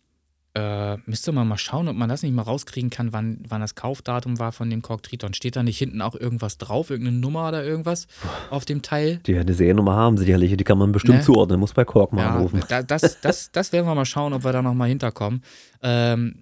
Äh, 0.57 0.97
müsste 1.05 1.31
man 1.31 1.47
mal 1.47 1.57
schauen, 1.57 1.87
ob 1.87 1.95
man 1.95 2.09
das 2.09 2.23
nicht 2.23 2.33
mal 2.33 2.41
rauskriegen 2.41 2.89
kann, 2.89 3.13
wann, 3.13 3.39
wann 3.47 3.61
das 3.61 3.75
Kaufdatum 3.75 4.39
war 4.39 4.51
von 4.51 4.69
dem 4.69 4.81
Korg 4.81 5.03
Triton. 5.03 5.33
Steht 5.35 5.55
da 5.55 5.61
nicht 5.61 5.77
hinten 5.77 6.01
auch 6.01 6.15
irgendwas 6.15 6.57
drauf, 6.57 6.89
irgendeine 6.89 7.17
Nummer 7.19 7.47
oder 7.49 7.63
irgendwas 7.63 8.07
auf 8.49 8.65
dem 8.65 8.81
Teil? 8.81 9.19
Die 9.27 9.33
werden 9.35 9.47
eine 9.47 9.55
Seriennummer 9.55 9.95
haben, 9.95 10.17
sicherlich, 10.17 10.55
die 10.57 10.63
kann 10.63 10.77
man 10.79 10.91
bestimmt 10.91 11.19
Ne? 11.19 11.23
zuordnen, 11.23 11.59
muss 11.59 11.73
bei 11.73 11.85
Korg 11.85 12.11
mal 12.13 12.21
Ja, 12.23 12.35
anrufen. 12.35 12.63
da, 12.69 12.81
das, 12.81 13.21
das, 13.21 13.51
das 13.51 13.71
werden 13.71 13.85
wir 13.85 13.93
mal 13.93 14.05
schauen, 14.05 14.33
ob 14.33 14.43
wir 14.43 14.51
da 14.51 14.61
nochmal 14.63 14.89
hinterkommen. 14.89 15.43
Ähm, 15.83 16.35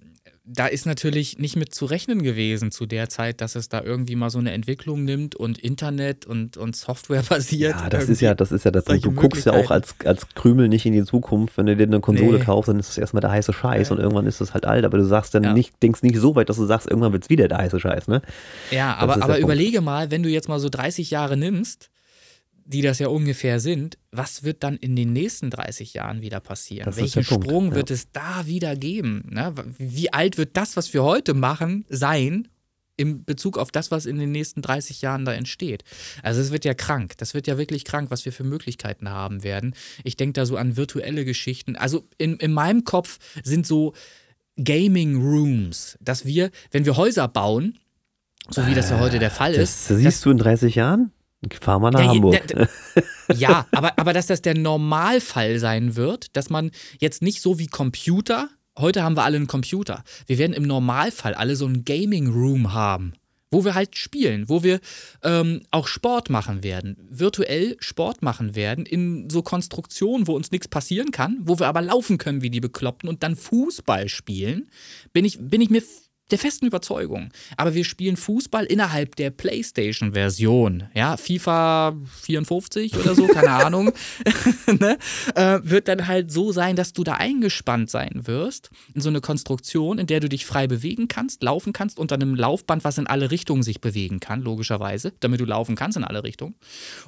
da 0.48 0.66
ist 0.66 0.86
natürlich 0.86 1.38
nicht 1.38 1.56
mit 1.56 1.74
zu 1.74 1.86
rechnen 1.86 2.22
gewesen 2.22 2.70
zu 2.70 2.86
der 2.86 3.08
Zeit, 3.08 3.40
dass 3.40 3.56
es 3.56 3.68
da 3.68 3.82
irgendwie 3.82 4.14
mal 4.14 4.30
so 4.30 4.38
eine 4.38 4.52
Entwicklung 4.52 5.02
nimmt 5.02 5.34
und 5.34 5.58
Internet 5.58 6.24
und, 6.24 6.56
und 6.56 6.76
Software 6.76 7.22
basiert. 7.28 7.74
Ja, 7.80 7.88
das 7.88 8.08
ist 8.08 8.20
ja, 8.20 8.34
das 8.34 8.52
ist 8.52 8.64
ja 8.64 8.70
Punkt. 8.70 9.04
Du 9.04 9.10
guckst 9.10 9.44
ja 9.44 9.52
auch 9.52 9.72
als, 9.72 9.96
als 10.04 10.28
Krümel 10.34 10.68
nicht 10.68 10.86
in 10.86 10.92
die 10.92 11.04
Zukunft. 11.04 11.58
Wenn 11.58 11.66
du 11.66 11.76
dir 11.76 11.82
eine 11.82 12.00
Konsole 12.00 12.38
nee. 12.38 12.44
kaufst, 12.44 12.68
dann 12.68 12.78
ist 12.78 12.90
es 12.90 12.98
erstmal 12.98 13.20
der 13.20 13.32
heiße 13.32 13.52
Scheiß 13.52 13.88
ja. 13.88 13.96
und 13.96 14.00
irgendwann 14.00 14.26
ist 14.26 14.40
es 14.40 14.54
halt 14.54 14.66
alt. 14.66 14.84
Aber 14.84 14.98
du 14.98 15.04
sagst 15.04 15.34
dann 15.34 15.42
ja. 15.42 15.52
nicht, 15.52 15.82
denkst 15.82 16.02
nicht 16.02 16.16
so 16.16 16.36
weit, 16.36 16.48
dass 16.48 16.56
du 16.56 16.64
sagst, 16.64 16.88
irgendwann 16.88 17.12
wird 17.12 17.24
es 17.24 17.30
wieder 17.30 17.48
der 17.48 17.58
heiße 17.58 17.80
Scheiß, 17.80 18.06
ne? 18.06 18.22
Ja, 18.70 18.92
das 18.92 19.02
aber, 19.02 19.24
aber 19.24 19.38
überlege 19.40 19.80
mal, 19.80 20.12
wenn 20.12 20.22
du 20.22 20.28
jetzt 20.28 20.48
mal 20.48 20.60
so 20.60 20.68
30 20.68 21.10
Jahre 21.10 21.36
nimmst, 21.36 21.90
die 22.66 22.82
das 22.82 22.98
ja 22.98 23.08
ungefähr 23.08 23.60
sind, 23.60 23.96
was 24.10 24.42
wird 24.42 24.62
dann 24.62 24.76
in 24.76 24.96
den 24.96 25.12
nächsten 25.12 25.50
30 25.50 25.94
Jahren 25.94 26.20
wieder 26.20 26.40
passieren? 26.40 26.84
Das 26.84 26.96
Welchen 26.96 27.24
Sprung 27.24 27.40
Punkt, 27.42 27.74
wird 27.74 27.90
es 27.90 28.10
da 28.10 28.46
wieder 28.46 28.74
geben? 28.76 29.24
Ne? 29.30 29.54
Wie 29.78 30.12
alt 30.12 30.36
wird 30.36 30.56
das, 30.56 30.76
was 30.76 30.92
wir 30.92 31.04
heute 31.04 31.34
machen, 31.34 31.84
sein 31.88 32.48
in 32.96 33.24
Bezug 33.24 33.58
auf 33.58 33.70
das, 33.70 33.90
was 33.90 34.06
in 34.06 34.18
den 34.18 34.32
nächsten 34.32 34.62
30 34.62 35.02
Jahren 35.02 35.24
da 35.24 35.34
entsteht. 35.34 35.84
Also 36.22 36.40
es 36.40 36.50
wird 36.50 36.64
ja 36.64 36.74
krank, 36.74 37.12
das 37.18 37.34
wird 37.34 37.46
ja 37.46 37.58
wirklich 37.58 37.84
krank, 37.84 38.10
was 38.10 38.24
wir 38.24 38.32
für 38.32 38.44
Möglichkeiten 38.44 39.10
haben 39.10 39.42
werden. 39.42 39.74
Ich 40.02 40.16
denke 40.16 40.32
da 40.32 40.46
so 40.46 40.56
an 40.56 40.76
virtuelle 40.76 41.24
Geschichten. 41.24 41.76
Also 41.76 42.08
in, 42.16 42.36
in 42.36 42.52
meinem 42.52 42.84
Kopf 42.84 43.18
sind 43.44 43.66
so 43.66 43.92
Gaming 44.62 45.16
Rooms, 45.20 45.98
dass 46.00 46.24
wir, 46.24 46.50
wenn 46.70 46.86
wir 46.86 46.96
Häuser 46.96 47.28
bauen, 47.28 47.78
so 48.48 48.66
wie 48.66 48.74
das 48.74 48.90
ja 48.90 48.98
heute 48.98 49.18
der 49.18 49.30
Fall 49.30 49.54
ist. 49.54 49.90
Das 49.90 49.98
siehst 49.98 50.24
du 50.24 50.30
in 50.30 50.38
30 50.38 50.74
Jahren? 50.76 51.12
Fahr 51.50 51.78
mal 51.78 51.90
nach 51.90 52.00
ja, 52.00 52.08
Hamburg. 52.08 52.68
ja, 53.34 53.66
aber, 53.72 53.98
aber 53.98 54.12
dass 54.12 54.26
das 54.26 54.42
der 54.42 54.56
Normalfall 54.56 55.58
sein 55.58 55.96
wird, 55.96 56.36
dass 56.36 56.50
man 56.50 56.70
jetzt 56.98 57.22
nicht 57.22 57.40
so 57.40 57.58
wie 57.58 57.66
Computer, 57.66 58.48
heute 58.78 59.02
haben 59.02 59.16
wir 59.16 59.24
alle 59.24 59.36
einen 59.36 59.46
Computer, 59.46 60.02
wir 60.26 60.38
werden 60.38 60.52
im 60.52 60.64
Normalfall 60.64 61.34
alle 61.34 61.56
so 61.56 61.66
einen 61.66 61.84
Gaming 61.84 62.28
Room 62.28 62.72
haben 62.72 63.14
wo 63.50 63.64
wir 63.64 63.74
halt 63.74 63.96
spielen, 63.96 64.48
wo 64.48 64.62
wir 64.62 64.80
ähm, 65.22 65.62
auch 65.70 65.86
Sport 65.86 66.30
machen 66.30 66.62
werden, 66.62 66.96
virtuell 67.08 67.76
Sport 67.80 68.22
machen 68.22 68.54
werden, 68.54 68.84
in 68.84 69.30
so 69.30 69.42
Konstruktionen, 69.42 70.26
wo 70.26 70.34
uns 70.34 70.50
nichts 70.50 70.68
passieren 70.68 71.10
kann, 71.10 71.38
wo 71.42 71.58
wir 71.58 71.68
aber 71.68 71.82
laufen 71.82 72.18
können 72.18 72.42
wie 72.42 72.50
die 72.50 72.60
Bekloppten 72.60 73.08
und 73.08 73.22
dann 73.22 73.36
Fußball 73.36 74.08
spielen, 74.08 74.68
bin 75.12 75.24
ich, 75.24 75.38
bin 75.40 75.60
ich 75.60 75.70
mir 75.70 75.82
der 76.30 76.38
festen 76.38 76.66
Überzeugung. 76.66 77.30
Aber 77.56 77.74
wir 77.74 77.84
spielen 77.84 78.16
Fußball 78.16 78.64
innerhalb 78.64 79.14
der 79.16 79.30
PlayStation-Version. 79.30 80.88
Ja, 80.94 81.16
FIFA 81.16 81.96
54 82.22 82.96
oder 82.96 83.14
so, 83.14 83.26
keine 83.28 83.50
Ahnung. 83.64 83.92
ne? 84.66 84.98
äh, 85.34 85.60
wird 85.62 85.88
dann 85.88 86.08
halt 86.08 86.32
so 86.32 86.50
sein, 86.50 86.74
dass 86.74 86.92
du 86.92 87.04
da 87.04 87.14
eingespannt 87.14 87.90
sein 87.90 88.26
wirst 88.26 88.70
in 88.94 89.00
so 89.00 89.08
eine 89.08 89.20
Konstruktion, 89.20 89.98
in 89.98 90.06
der 90.06 90.20
du 90.20 90.28
dich 90.28 90.46
frei 90.46 90.66
bewegen 90.66 91.06
kannst, 91.06 91.42
laufen 91.42 91.72
kannst, 91.72 91.98
unter 91.98 92.16
einem 92.16 92.34
Laufband, 92.34 92.82
was 92.82 92.98
in 92.98 93.06
alle 93.06 93.30
Richtungen 93.30 93.62
sich 93.62 93.80
bewegen 93.80 94.18
kann, 94.18 94.42
logischerweise, 94.42 95.12
damit 95.20 95.40
du 95.40 95.44
laufen 95.44 95.76
kannst 95.76 95.96
in 95.96 96.04
alle 96.04 96.24
Richtungen. 96.24 96.56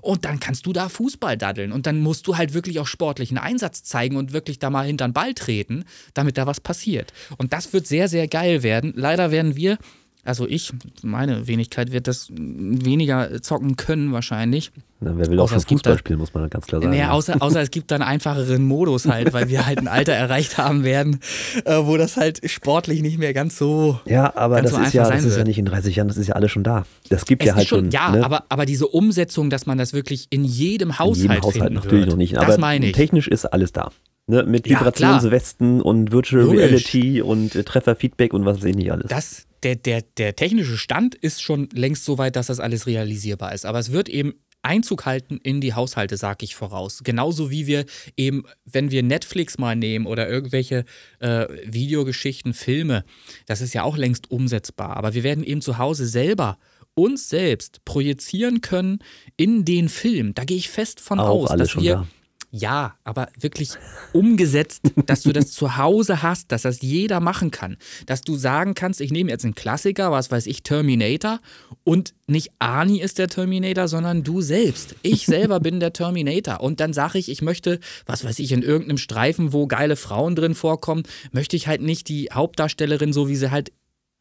Und 0.01 0.25
dann 0.25 0.39
kannst 0.39 0.67
du 0.67 0.73
da 0.73 0.89
Fußball 0.89 1.37
daddeln. 1.37 1.73
Und 1.73 1.87
dann 1.87 2.01
musst 2.01 2.27
du 2.29 2.37
halt 2.37 2.55
wirklich 2.55 2.79
auch 2.79 2.87
sportlichen 2.87 3.39
Einsatz 3.39 3.83
zeigen 3.83 4.17
und 4.17 4.33
wirklich 4.33 4.61
da 4.61 4.71
mal 4.71 4.87
hinter 4.87 5.09
den 5.09 5.13
Ball 5.13 5.35
treten, 5.35 5.85
damit 6.15 6.39
da 6.39 6.47
was 6.47 6.61
passiert. 6.61 7.13
Und 7.37 7.53
das 7.53 7.73
wird 7.73 7.87
sehr, 7.87 8.09
sehr 8.09 8.29
geil 8.29 8.63
werden 8.63 8.93
leider 9.09 9.31
werden 9.31 9.57
wir, 9.57 9.79
also 10.25 10.47
ich, 10.47 10.73
meine 11.03 11.47
Wenigkeit 11.47 11.93
wird 11.93 12.07
das 12.07 12.29
weniger 12.31 13.41
zocken 13.41 13.77
können 13.77 14.13
wahrscheinlich. 14.13 14.71
Na, 15.01 15.17
wer 15.17 15.27
will 15.29 15.41
auch 15.41 15.49
schon 15.49 15.61
Fußball 15.61 15.93
dann, 15.93 15.99
spielen, 15.99 16.19
muss 16.19 16.35
man 16.35 16.51
ganz 16.51 16.67
klar 16.67 16.83
sagen. 16.83 16.93
Naja, 16.93 17.13
außer, 17.13 17.41
außer 17.41 17.63
es 17.63 17.71
gibt 17.71 17.91
dann 17.91 18.03
einfacheren 18.03 18.65
Modus 18.65 19.07
halt, 19.07 19.33
weil 19.33 19.49
wir 19.49 19.65
halt 19.65 19.79
ein 19.79 19.89
Alter 19.89 20.13
erreicht 20.13 20.59
haben 20.59 20.85
werden, 20.85 21.21
äh, 21.65 21.79
wo 21.79 21.97
das 21.97 22.19
halt 22.19 22.41
sportlich 22.51 23.01
nicht 23.01 23.17
mehr 23.17 23.33
ganz 23.33 23.57
so. 23.57 23.99
Ja, 24.05 24.37
aber 24.37 24.61
das, 24.61 24.73
so 24.73 24.79
ist, 24.79 24.93
ja, 24.93 25.09
das 25.09 25.25
ist 25.25 25.39
ja 25.39 25.45
nicht 25.45 25.57
in 25.59 25.65
30 25.65 25.97
Jahren, 25.97 26.09
das 26.09 26.19
ist 26.19 26.27
ja 26.27 26.35
alles 26.35 26.51
schon 26.51 26.65
da. 26.65 26.85
Das 27.09 27.25
gibt 27.25 27.43
es 27.43 27.49
ja 27.49 27.55
halt 27.55 27.67
schon. 27.67 27.85
schon 27.85 27.91
ja, 27.93 28.11
ne? 28.11 28.23
aber, 28.23 28.45
aber 28.51 28.67
diese 28.67 28.89
Umsetzung, 28.89 29.49
dass 29.49 29.65
man 29.65 29.79
das 29.79 29.95
wirklich 29.95 30.27
in 30.29 30.45
jedem 30.45 30.99
Haushalt. 30.99 31.17
In 31.17 31.31
jedem 31.31 31.43
Haushalt 31.43 31.73
natürlich 31.73 32.01
wird, 32.01 32.11
noch 32.11 32.17
nicht. 32.17 32.37
Aber 32.37 32.49
das 32.49 32.59
meine 32.59 32.89
ich. 32.89 32.93
technisch 32.93 33.29
ist 33.29 33.47
alles 33.47 33.73
da. 33.73 33.93
Ne, 34.31 34.43
mit 34.43 34.69
Vibrationswesten 34.69 35.79
ja, 35.79 35.83
und 35.85 36.13
Virtual 36.13 36.45
Logisch. 36.45 36.61
Reality 36.61 37.23
und 37.23 37.55
äh, 37.55 37.65
Trefferfeedback 37.65 38.35
und 38.35 38.45
was 38.45 38.59
weiß 38.59 38.65
ich 38.65 38.77
nicht 38.77 38.93
alles. 38.93 39.07
Das, 39.09 39.47
der, 39.63 39.75
der, 39.77 40.03
der 40.03 40.37
technische 40.37 40.77
Stand 40.77 41.15
ist 41.15 41.43
schon 41.43 41.71
längst 41.73 42.05
so 42.05 42.19
weit, 42.19 42.37
dass 42.37 42.49
das 42.49 42.61
alles 42.61 42.87
realisierbar 42.87 43.55
ist. 43.55 43.65
Aber 43.65 43.79
es 43.79 43.91
wird 43.91 44.11
eben 44.11 44.35
Einzug 44.61 45.07
halten 45.07 45.39
in 45.43 45.63
die 45.63 45.73
Haushalte, 45.73 46.19
sage 46.19 46.45
ich 46.45 46.55
voraus. 46.55 47.01
Genauso 47.05 47.51
wie 47.51 47.67
wir 47.67 47.87
eben, 48.19 48.45
wenn 48.67 48.91
wir 48.91 49.03
Netflix 49.03 49.57
mal 49.57 49.77
nehmen 49.77 50.05
oder 50.05 50.29
irgendwelche 50.29 50.85
äh, 51.21 51.47
Videogeschichten, 51.65 52.53
Filme, 52.53 53.05
das 53.47 53.63
ist 53.63 53.73
ja 53.73 53.83
auch 53.83 53.97
längst 53.97 54.31
umsetzbar. 54.31 54.99
Aber 54.99 55.15
wir 55.15 55.23
werden 55.23 55.43
eben 55.43 55.63
zu 55.63 55.79
Hause 55.79 56.07
selber 56.07 56.59
uns 56.95 57.31
selbst 57.31 57.83
projizieren 57.87 58.61
können 58.61 58.99
in 59.39 59.65
den 59.65 59.89
Film. 59.89 60.35
Da 60.35 60.45
gehe 60.45 60.59
ich 60.59 60.69
fest 60.69 61.01
von 61.01 61.19
auch 61.19 61.51
aus, 61.51 61.57
dass 61.57 61.81
wir. 61.81 61.95
Da 61.95 62.07
ja, 62.51 62.97
aber 63.05 63.29
wirklich 63.39 63.71
umgesetzt, 64.13 64.83
dass 65.07 65.23
du 65.23 65.33
das 65.33 65.53
zu 65.53 65.77
Hause 65.77 66.23
hast, 66.23 66.51
dass 66.51 66.63
das 66.63 66.81
jeder 66.81 67.21
machen 67.21 67.51
kann. 67.51 67.77
Dass 68.07 68.23
du 68.23 68.37
sagen 68.37 68.75
kannst, 68.75 69.01
ich 69.03 69.11
nehme 69.11 69.31
jetzt 69.31 69.45
einen 69.45 69.55
Klassiker, 69.55 70.11
was 70.11 70.31
weiß 70.31 70.47
ich, 70.47 70.63
Terminator, 70.63 71.41
und 71.85 72.15
nicht 72.27 72.53
Arnie 72.59 73.01
ist 73.01 73.19
der 73.19 73.29
Terminator, 73.29 73.89
sondern 73.89 74.23
du 74.25 74.41
selbst. 74.41 74.95
Ich 75.03 75.27
selber 75.27 75.61
bin 75.61 75.81
der 75.81 75.93
Terminator. 75.93 76.61
Und 76.61 76.81
dann 76.81 76.93
sage 76.93 77.19
ich, 77.19 77.31
ich 77.31 77.43
möchte, 77.43 77.81
was 78.07 78.25
weiß 78.25 78.39
ich, 78.39 78.53
in 78.53 78.63
irgendeinem 78.63 78.99
Streifen, 78.99 79.53
wo 79.53 79.67
geile 79.67 79.97
Frauen 79.97 80.35
drin 80.35 80.55
vorkommen, 80.55 81.03
möchte 81.33 81.57
ich 81.57 81.69
halt 81.69 81.83
nicht 81.83 82.09
die 82.09 82.29
Hauptdarstellerin, 82.33 83.13
so 83.13 83.29
wie 83.29 83.37
sie 83.37 83.51
halt 83.51 83.73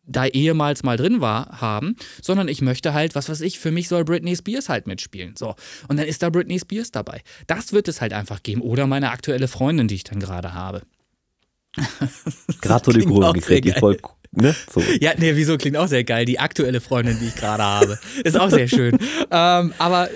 da 0.07 0.25
ehemals 0.25 0.83
mal 0.83 0.97
drin 0.97 1.21
war, 1.21 1.61
haben, 1.61 1.95
sondern 2.21 2.47
ich 2.47 2.61
möchte 2.61 2.93
halt, 2.93 3.13
was 3.15 3.29
weiß 3.29 3.41
ich, 3.41 3.59
für 3.59 3.71
mich 3.71 3.87
soll 3.87 4.05
Britney 4.05 4.35
Spears 4.35 4.69
halt 4.69 4.87
mitspielen. 4.87 5.35
So. 5.37 5.55
Und 5.87 5.97
dann 5.97 6.07
ist 6.07 6.23
da 6.23 6.29
Britney 6.29 6.59
Spears 6.59 6.91
dabei. 6.91 7.21
Das 7.45 7.73
wird 7.73 7.87
es 7.87 8.01
halt 8.01 8.13
einfach 8.13 8.41
geben. 8.41 8.61
Oder 8.61 8.87
meine 8.87 9.11
aktuelle 9.11 9.47
Freundin, 9.47 9.87
die 9.87 9.95
ich 9.95 10.03
dann 10.03 10.19
gerade 10.19 10.53
habe. 10.53 10.81
Gerade 12.61 12.85
so 12.85 12.91
die 12.91 13.05
Kurve 13.05 13.33
gekriegt, 13.33 13.65
die 13.65 13.71
voll 13.71 13.97
Ne? 14.31 14.55
So. 14.73 14.81
Ja, 14.99 15.13
nee, 15.17 15.35
wieso 15.35 15.57
klingt 15.57 15.77
auch 15.77 15.87
sehr 15.87 16.03
geil. 16.03 16.25
Die 16.25 16.39
aktuelle 16.39 16.81
Freundin, 16.81 17.17
die 17.19 17.27
ich 17.27 17.35
gerade 17.35 17.63
habe. 17.63 17.99
Ist 18.23 18.39
auch 18.39 18.49
sehr 18.49 18.67
schön. 18.67 18.97
ähm, 19.31 19.73
aber 19.77 20.09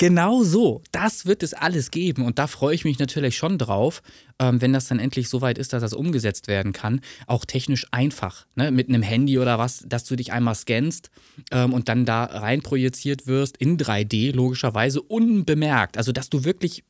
genau 0.00 0.42
so, 0.42 0.82
das 0.92 1.26
wird 1.26 1.42
es 1.42 1.52
alles 1.52 1.90
geben. 1.90 2.24
Und 2.24 2.38
da 2.38 2.46
freue 2.46 2.74
ich 2.74 2.84
mich 2.84 2.98
natürlich 2.98 3.36
schon 3.36 3.58
drauf, 3.58 4.02
ähm, 4.38 4.60
wenn 4.62 4.72
das 4.72 4.88
dann 4.88 4.98
endlich 4.98 5.28
so 5.28 5.42
weit 5.42 5.58
ist, 5.58 5.72
dass 5.72 5.82
das 5.82 5.92
umgesetzt 5.92 6.48
werden 6.48 6.72
kann. 6.72 7.00
Auch 7.26 7.44
technisch 7.44 7.86
einfach. 7.90 8.46
Ne? 8.54 8.70
Mit 8.70 8.88
einem 8.88 9.02
Handy 9.02 9.38
oder 9.38 9.58
was, 9.58 9.84
dass 9.86 10.04
du 10.04 10.16
dich 10.16 10.32
einmal 10.32 10.54
scannst 10.54 11.10
ähm, 11.52 11.74
und 11.74 11.88
dann 11.88 12.06
da 12.06 12.24
rein 12.24 12.62
projiziert 12.62 13.26
wirst 13.26 13.58
in 13.58 13.76
3D, 13.76 14.32
logischerweise 14.32 15.02
unbemerkt. 15.02 15.98
Also, 15.98 16.12
dass 16.12 16.30
du 16.30 16.44
wirklich 16.44 16.82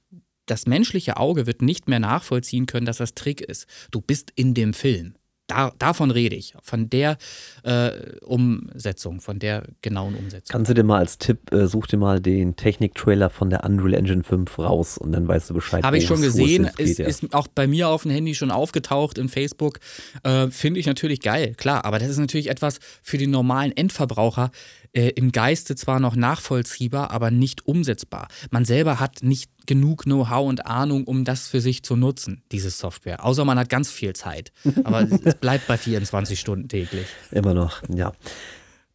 das 0.46 0.66
menschliche 0.66 1.16
Auge 1.16 1.46
wird 1.46 1.62
nicht 1.62 1.88
mehr 1.88 2.00
nachvollziehen 2.00 2.66
können, 2.66 2.87
dass 2.87 2.98
das 2.98 3.14
Trick 3.14 3.40
ist. 3.40 3.66
Du 3.90 4.00
bist 4.00 4.33
in 4.35 4.54
dem 4.54 4.72
Film. 4.72 5.14
Da, 5.50 5.72
davon 5.78 6.10
rede 6.10 6.36
ich, 6.36 6.54
von 6.62 6.88
der 6.88 7.18
äh, 7.64 7.90
Umsetzung, 8.22 9.20
von 9.20 9.38
der 9.38 9.64
genauen 9.82 10.14
Umsetzung. 10.14 10.52
Kannst 10.52 10.70
du 10.70 10.74
dir 10.74 10.84
mal 10.84 10.98
als 10.98 11.18
Tipp, 11.18 11.52
äh, 11.52 11.66
such 11.66 11.88
dir 11.88 11.96
mal 11.96 12.20
den 12.20 12.54
Technik-Trailer 12.56 13.30
von 13.30 13.50
der 13.50 13.64
Unreal 13.64 13.94
Engine 13.94 14.22
5 14.22 14.58
raus 14.58 14.96
und 14.96 15.12
dann 15.12 15.26
weißt 15.26 15.50
du 15.50 15.54
Bescheid. 15.54 15.82
Habe 15.82 15.98
ich 15.98 16.06
schon 16.06 16.22
gesehen, 16.22 16.70
ist, 16.78 17.00
ist, 17.00 17.22
ist, 17.24 17.34
auch 17.34 17.48
bei 17.48 17.66
mir 17.66 17.88
auf 17.88 18.02
dem 18.02 18.12
Handy 18.12 18.34
schon 18.34 18.50
aufgetaucht 18.50 19.18
in 19.18 19.28
Facebook. 19.28 19.80
Äh, 20.22 20.48
Finde 20.50 20.78
ich 20.78 20.86
natürlich 20.86 21.20
geil, 21.20 21.54
klar, 21.56 21.84
aber 21.84 21.98
das 21.98 22.08
ist 22.08 22.18
natürlich 22.18 22.48
etwas 22.48 22.78
für 23.02 23.18
den 23.18 23.30
normalen 23.30 23.76
Endverbraucher, 23.76 24.50
äh, 24.92 25.09
im 25.11 25.31
Geiste 25.33 25.74
zwar 25.76 26.00
noch 26.00 26.16
nachvollziehbar, 26.16 27.11
aber 27.11 27.31
nicht 27.31 27.66
umsetzbar. 27.66 28.29
Man 28.50 28.64
selber 28.64 28.98
hat 29.00 29.22
nicht 29.22 29.50
genug 29.66 30.05
Know-how 30.05 30.48
und 30.48 30.64
Ahnung, 30.66 31.05
um 31.05 31.24
das 31.24 31.48
für 31.48 31.61
sich 31.61 31.83
zu 31.83 31.96
nutzen, 31.96 32.42
diese 32.50 32.70
Software. 32.70 33.22
Außer 33.24 33.44
man 33.44 33.59
hat 33.59 33.68
ganz 33.68 33.90
viel 33.90 34.14
Zeit. 34.14 34.53
Aber 34.85 35.07
es 35.24 35.35
bleibt 35.37 35.66
bei 35.66 35.76
24 35.76 36.40
Stunden 36.40 36.68
täglich. 36.68 37.07
Immer 37.31 37.53
noch, 37.55 37.83
ja. 37.88 38.12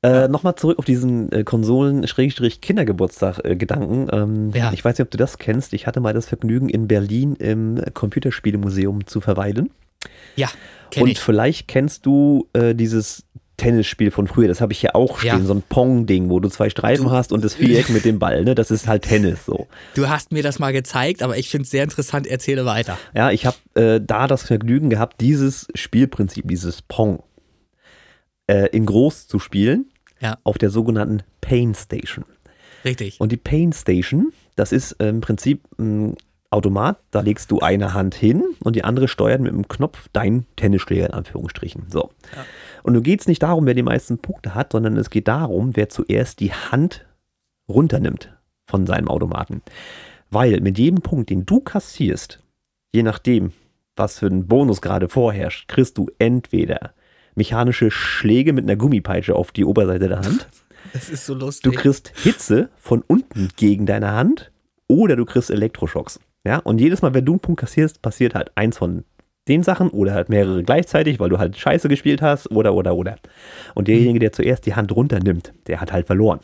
Äh, 0.04 0.28
Nochmal 0.28 0.56
zurück 0.56 0.78
auf 0.78 0.84
diesen 0.86 1.32
äh, 1.32 1.44
Konsolen-Kindergeburtstag-Gedanken. 1.44 4.10
Äh, 4.10 4.18
ähm, 4.18 4.52
ja. 4.54 4.72
Ich 4.74 4.86
weiß 4.86 4.98
nicht, 4.98 5.06
ob 5.06 5.12
du 5.12 5.18
das 5.18 5.38
kennst. 5.40 5.74
Ich 5.74 5.88
hatte 5.88 6.00
mal 6.00 6.14
das 6.14 6.28
Vergnügen, 6.28 6.70
in 6.70 6.88
Berlin 6.88 7.36
im 7.36 7.82
Computerspielemuseum 7.94 9.08
zu 9.08 9.20
verweilen. 9.20 9.72
Ja, 10.36 10.50
kenn 10.92 11.04
Und 11.04 11.10
ich. 11.10 11.20
vielleicht 11.20 11.68
kennst 11.68 12.06
du 12.06 12.48
äh, 12.54 12.76
dieses 12.76 13.25
Tennisspiel 13.58 14.12
von 14.12 14.28
früher, 14.28 14.48
das 14.48 14.62
habe 14.62 14.74
ich 14.74 14.82
ja 14.82 14.96
auch 14.96 15.20
stehen, 15.20 15.40
ja. 15.40 15.46
so 15.46 15.54
ein 15.54 15.64
Pong-Ding, 15.68 16.30
wo 16.30 16.40
du 16.40 16.50
zwei 16.50 16.70
Streifen 16.70 17.06
du, 17.06 17.12
hast 17.12 17.32
und 17.32 17.44
das 17.44 17.56
Viereck 17.60 17.90
mit 17.90 18.06
dem 18.06 18.20
Ball, 18.20 18.44
ne? 18.44 18.56
Das 18.56 18.72
ist 18.72 18.88
halt 18.88 19.04
Tennis 19.04 19.46
so. 19.46 19.68
Du 19.96 20.10
hast 20.10 20.32
mir 20.32 20.44
das 20.44 20.60
mal 20.60 20.74
gezeigt, 20.74 21.24
aber 21.24 21.38
ich 21.38 21.50
finde 21.50 21.64
es 21.64 21.72
sehr 21.72 21.84
interessant, 21.84 22.28
erzähle 22.28 22.66
weiter. 22.66 22.98
Ja, 23.14 23.32
ich 23.32 23.46
habe 23.46 23.58
äh, 23.76 24.02
da 24.02 24.28
das 24.28 24.44
Vergnügen 24.44 24.90
gehabt, 24.90 25.22
dieses 25.22 25.68
Spielprinzip, 25.74 26.48
dieses 26.48 26.82
Pong, 26.82 27.24
äh, 28.48 28.70
in 28.70 28.86
groß 28.86 29.28
zu 29.28 29.40
spielen, 29.40 29.86
ja. 30.20 30.38
auf 30.44 30.58
der 30.58 30.70
sogenannten 30.70 31.24
Pain 31.42 31.74
Station. 31.76 32.26
Richtig. 32.84 33.20
Und 33.20 33.32
die 33.32 33.38
Pain 33.38 33.74
Station, 33.74 34.32
das 34.56 34.72
ist 34.72 34.94
äh, 34.94 35.10
im 35.10 35.22
Prinzip 35.22 35.64
ein 35.80 36.16
Automat, 36.52 37.00
da 37.12 37.20
legst 37.20 37.52
du 37.52 37.60
eine 37.60 37.94
Hand 37.94 38.16
hin 38.16 38.44
und 38.64 38.76
die 38.76 38.84
andere 38.84 39.08
steuert 39.08 39.42
mit 39.42 39.52
dem 39.52 39.68
Knopf 39.68 40.08
dein 40.14 40.46
Tennisschläger 40.56 41.08
in 41.08 41.14
Anführungsstrichen. 41.14 41.88
So. 41.90 42.12
Ja. 42.36 42.46
Und 42.86 42.94
nun 42.94 43.02
geht 43.02 43.22
es 43.22 43.28
nicht 43.28 43.42
darum, 43.42 43.66
wer 43.66 43.74
die 43.74 43.82
meisten 43.82 44.20
Punkte 44.20 44.54
hat, 44.54 44.74
sondern 44.74 44.96
es 44.96 45.10
geht 45.10 45.28
darum, 45.28 45.76
wer 45.76 45.90
zuerst 45.90 46.40
die 46.40 46.54
Hand 46.54 47.08
runternimmt 47.68 48.38
von 48.68 48.86
seinem 48.86 49.08
Automaten. 49.08 49.64
Weil 50.30 50.62
mit 50.62 50.78
jedem 50.78 51.02
Punkt, 51.02 51.32
den 51.32 51.48
du 51.48 51.62
kassierst, 51.62 52.44
je 52.94 53.02
nachdem, 53.02 53.54
was 53.96 54.20
für 54.20 54.28
ein 54.28 54.46
Bonus 54.46 54.84
gerade 54.84 55.10
vorherrscht, 55.10 55.68
kriegst 55.68 55.98
du 55.98 56.12
entweder 56.20 56.94
mechanische 57.34 57.90
Schläge 57.90 58.54
mit 58.54 58.66
einer 58.66 58.76
Gummipeitsche 58.76 59.36
auf 59.36 59.52
die 59.52 59.66
Oberseite 59.66 60.08
der 60.08 60.20
Hand. 60.20 60.48
Das 60.94 61.10
ist 61.10 61.26
so 61.26 61.34
lustig. 61.34 61.74
Du 61.74 61.78
kriegst 61.80 62.14
Hitze 62.16 62.70
von 62.78 63.02
unten 63.02 63.50
gegen 63.58 63.88
deine 63.88 64.12
Hand 64.12 64.52
oder 64.88 65.16
du 65.16 65.26
kriegst 65.26 65.50
Elektroschocks. 65.50 66.20
Ja, 66.46 66.60
und 66.60 66.80
jedes 66.80 67.02
Mal, 67.02 67.16
wenn 67.16 67.26
du 67.26 67.34
einen 67.34 67.40
Punkt 67.40 67.60
kassierst, 67.60 68.04
passiert 68.04 68.36
halt 68.36 68.52
eins 68.54 68.78
von 68.78 69.04
den 69.48 69.64
Sachen 69.64 69.90
oder 69.90 70.14
halt 70.14 70.30
mehrere 70.30 70.64
gleichzeitig, 70.64 71.20
weil 71.20 71.30
du 71.30 71.38
halt 71.38 71.58
Scheiße 71.58 71.88
gespielt 71.88 72.22
hast 72.22 72.52
oder, 72.52 72.74
oder, 72.74 72.96
oder. 72.96 73.16
Und 73.74 73.88
derjenige, 73.88 74.20
der 74.20 74.32
zuerst 74.32 74.66
die 74.66 74.76
Hand 74.76 74.96
runternimmt, 74.96 75.54
der 75.68 75.82
hat 75.82 75.92
halt 75.92 76.08
verloren. 76.08 76.40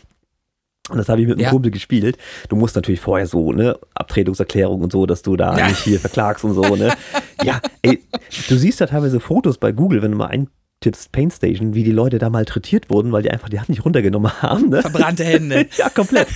Und 0.90 0.98
das 0.98 1.10
habe 1.10 1.22
ich 1.22 1.28
mit 1.28 1.38
einem 1.38 1.46
ja. 1.46 1.50
Kumpel 1.52 1.72
gespielt. 1.72 2.18
Du 2.50 2.56
musst 2.56 2.76
natürlich 2.76 3.00
vorher 3.00 3.28
so, 3.28 3.52
ne, 3.54 3.78
Abtretungserklärung 3.94 4.82
und 4.82 4.92
so, 4.92 5.06
dass 5.06 5.22
du 5.22 5.38
da 5.38 5.58
ja. 5.58 5.68
nicht 5.68 5.80
viel 5.80 6.00
verklagst 6.00 6.44
und 6.44 6.54
so, 6.54 6.76
ne. 6.76 6.94
ja, 7.44 7.62
ey, 7.82 8.04
du 8.50 8.58
siehst 8.58 8.82
da 8.82 8.88
teilweise 8.88 9.20
Fotos 9.20 9.58
bei 9.58 9.72
Google, 9.72 10.02
wenn 10.02 10.12
du 10.12 10.18
mal 10.18 10.28
ein, 10.28 10.50
Tipps 10.82 11.10
Pain 11.10 11.30
Station, 11.30 11.76
wie 11.76 11.84
die 11.84 11.92
Leute 11.92 12.18
da 12.18 12.32
malträtiert 12.32 12.90
wurden, 12.90 13.12
weil 13.12 13.22
die 13.22 13.30
einfach 13.30 13.50
die 13.50 13.60
Hand 13.60 13.70
nicht 13.70 13.86
runtergenommen 13.86 14.42
haben. 14.42 14.70
Ne? 14.70 14.82
Verbrannte 14.82 15.24
Hände. 15.32 15.68
ja, 15.78 15.90
komplett. 15.90 16.28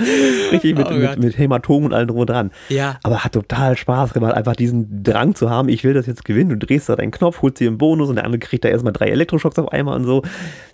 Richtig 0.50 0.76
mit, 0.76 0.86
oh 0.86 0.94
mit, 0.94 1.18
mit, 1.18 1.38
Hämatomen 1.38 1.86
und 1.86 1.92
allem 1.92 2.08
drum 2.08 2.20
und 2.20 2.30
dran. 2.30 2.52
Ja. 2.70 2.98
Aber 3.02 3.22
hat 3.22 3.32
total 3.32 3.76
Spaß 3.76 4.14
gemacht, 4.14 4.34
einfach 4.34 4.56
diesen 4.56 5.04
Drang 5.04 5.34
zu 5.34 5.50
haben, 5.50 5.68
ich 5.68 5.84
will 5.84 5.92
das 5.92 6.06
jetzt 6.06 6.24
gewinnen. 6.24 6.58
Du 6.58 6.66
drehst 6.66 6.88
da 6.88 6.96
deinen 6.96 7.10
Knopf, 7.10 7.42
holst 7.42 7.60
dir 7.60 7.68
einen 7.68 7.76
Bonus 7.76 8.08
und 8.08 8.16
der 8.16 8.24
andere 8.24 8.40
kriegt 8.40 8.64
da 8.64 8.70
erstmal 8.70 8.94
drei 8.94 9.08
Elektroschocks 9.08 9.58
auf 9.58 9.70
einmal 9.70 9.96
und 9.96 10.04
so. 10.04 10.22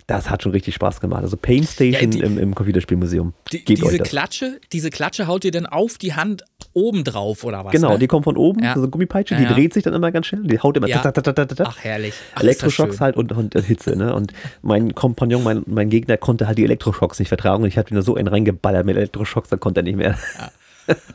Das 0.07 0.29
hat 0.29 0.41
schon 0.41 0.53
richtig 0.53 0.73
Spaß 0.75 1.01
gemacht. 1.01 1.21
Also 1.21 1.35
Pain 1.35 1.63
Station 1.63 2.01
ja, 2.01 2.07
die, 2.07 2.19
im, 2.21 2.39
im 2.39 2.55
Computerspielmuseum. 2.55 3.33
Die, 3.51 3.65
diese 3.65 3.99
Klatsche, 3.99 4.59
diese 4.71 4.89
Klatsche 4.91 5.27
haut 5.27 5.43
dir 5.43 5.51
dann 5.51 5.65
auf 5.65 5.97
die 5.97 6.13
Hand 6.13 6.45
oben 6.73 7.03
drauf 7.03 7.43
oder 7.43 7.65
was? 7.65 7.71
Genau, 7.71 7.93
ne? 7.93 7.99
die 7.99 8.07
kommt 8.07 8.25
von 8.25 8.37
oben, 8.37 8.63
ja. 8.63 8.73
so 8.73 8.81
eine 8.81 8.89
Gummipeitsche, 8.89 9.35
die 9.35 9.45
dreht 9.45 9.73
sich 9.73 9.83
dann 9.83 9.93
immer 9.93 10.11
ganz 10.11 10.27
schnell, 10.27 10.43
die 10.43 10.59
haut 10.59 10.77
immer 10.77 10.87
ja. 10.87 11.01
Ach, 11.03 11.79
herrlich. 11.79 12.13
Ach, 12.35 12.41
Elektroschocks 12.41 12.99
halt 13.01 13.17
und, 13.17 13.31
und, 13.31 13.53
Hitze, 13.53 13.95
ne? 13.95 14.13
Und 14.13 14.33
mein 14.61 14.95
Kompagnon, 14.95 15.43
mein, 15.43 15.63
mein 15.65 15.89
Gegner 15.89 16.17
konnte 16.17 16.47
halt 16.47 16.57
die 16.57 16.63
Elektroschocks 16.63 17.19
nicht 17.19 17.29
vertragen 17.29 17.63
und 17.63 17.69
ich 17.69 17.77
hatte 17.77 17.93
ihn 17.93 17.95
da 17.95 18.01
so 18.01 18.15
einen 18.15 18.27
reingeballert 18.27 18.85
mit 18.85 18.97
Elektroschocks, 18.97 19.49
da 19.49 19.57
konnte 19.57 19.81
er 19.81 19.83
nicht 19.83 19.97
mehr. 19.97 20.17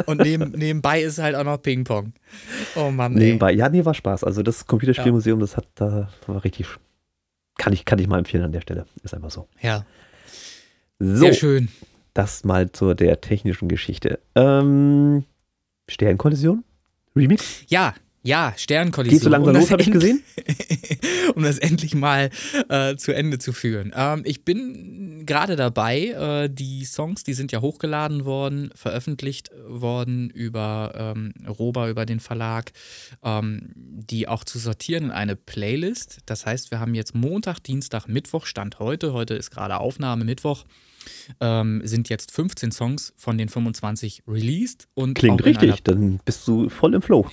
Und 0.07 0.21
neben, 0.21 0.53
nebenbei 0.53 1.03
ist 1.03 1.19
halt 1.19 1.35
auch 1.35 1.45
noch 1.45 1.61
Ping-Pong. 1.61 2.13
Oh 2.77 2.91
Mann. 2.91 3.15
Ey. 3.15 3.25
Nebenbei, 3.25 3.53
ja, 3.53 3.69
nee, 3.69 3.85
war 3.85 3.95
Spaß. 3.95 4.25
Also 4.25 4.43
das 4.43 4.67
Computerspielmuseum, 4.67 5.41
das 5.41 5.57
hat 5.57 5.67
da 5.75 6.09
war 6.27 6.45
richtig. 6.45 6.67
Kann 7.57 7.73
ich, 7.73 7.85
kann 7.85 7.99
ich 7.99 8.09
mal 8.09 8.19
empfehlen 8.19 8.45
an 8.45 8.53
der 8.53 8.61
Stelle. 8.61 8.87
Ist 9.03 9.15
einfach 9.15 9.31
so. 9.31 9.47
Ja. 9.61 9.85
So, 10.99 11.17
Sehr 11.17 11.35
schön. 11.35 11.69
Das 12.13 12.45
mal 12.45 12.71
zu 12.71 12.95
der 12.95 13.21
technischen 13.21 13.69
Geschichte. 13.69 14.21
Ähm, 14.35 15.25
Sternkollision? 15.89 16.65
Remix? 17.17 17.63
Ja, 17.69 17.95
ja, 18.27 18.55
Sternkollision. 18.57 19.19
Geht 19.19 19.23
so 19.23 19.29
langsam 19.29 19.55
um 19.55 19.61
los, 19.61 19.71
habe 19.71 19.83
ich 19.83 19.91
gesehen. 19.91 20.23
um 21.35 21.43
das 21.43 21.59
endlich 21.59 21.95
mal 21.95 22.31
äh, 22.71 22.97
zu 22.97 23.15
Ende 23.15 23.39
zu 23.39 23.53
führen. 23.53 23.93
Ähm, 23.95 24.23
ich 24.25 24.47
bin 24.47 25.27
gerade 25.27 25.57
dabei, 25.57 26.07
äh, 26.09 26.49
die 26.49 26.87
Songs, 26.87 27.23
die 27.25 27.35
sind 27.35 27.53
ja 27.53 27.61
hochgeladen 27.61 28.25
worden, 28.25 28.71
veröffentlicht 28.75 29.51
worden 29.69 30.31
über 30.31 30.93
ähm, 30.97 31.35
Roba, 31.47 31.91
über 31.91 32.07
den 32.07 32.19
Verlag, 32.19 32.73
ähm, 33.23 33.73
die 33.77 34.27
auch 34.27 34.45
zu 34.45 34.59
sortieren 34.59 35.05
in 35.05 35.11
eine 35.11 35.37
Playlist. 35.37 36.21
Das 36.25 36.47
heißt, 36.47 36.71
wir 36.71 36.81
haben 36.81 36.95
jetzt 36.95 37.15
Montag, 37.15 37.59
Dienstag, 37.61 38.09
Mittwoch, 38.09 38.47
Stand 38.47 38.79
heute. 38.79 39.13
Heute 39.13 39.35
ist 39.35 39.51
gerade 39.51 39.79
Aufnahme 39.79 40.25
Mittwoch 40.25 40.65
ähm, 41.41 41.83
sind 41.85 42.09
jetzt 42.09 42.33
15 42.33 42.73
Songs 42.73 43.13
von 43.17 43.39
den 43.39 43.49
25 43.49 44.23
released. 44.29 44.89
Und 44.95 45.15
Klingt 45.15 45.45
richtig, 45.45 45.83
dann 45.83 46.21
bist 46.25 46.47
du 46.49 46.69
voll 46.69 46.95
im 46.95 47.03
Flow. 47.03 47.27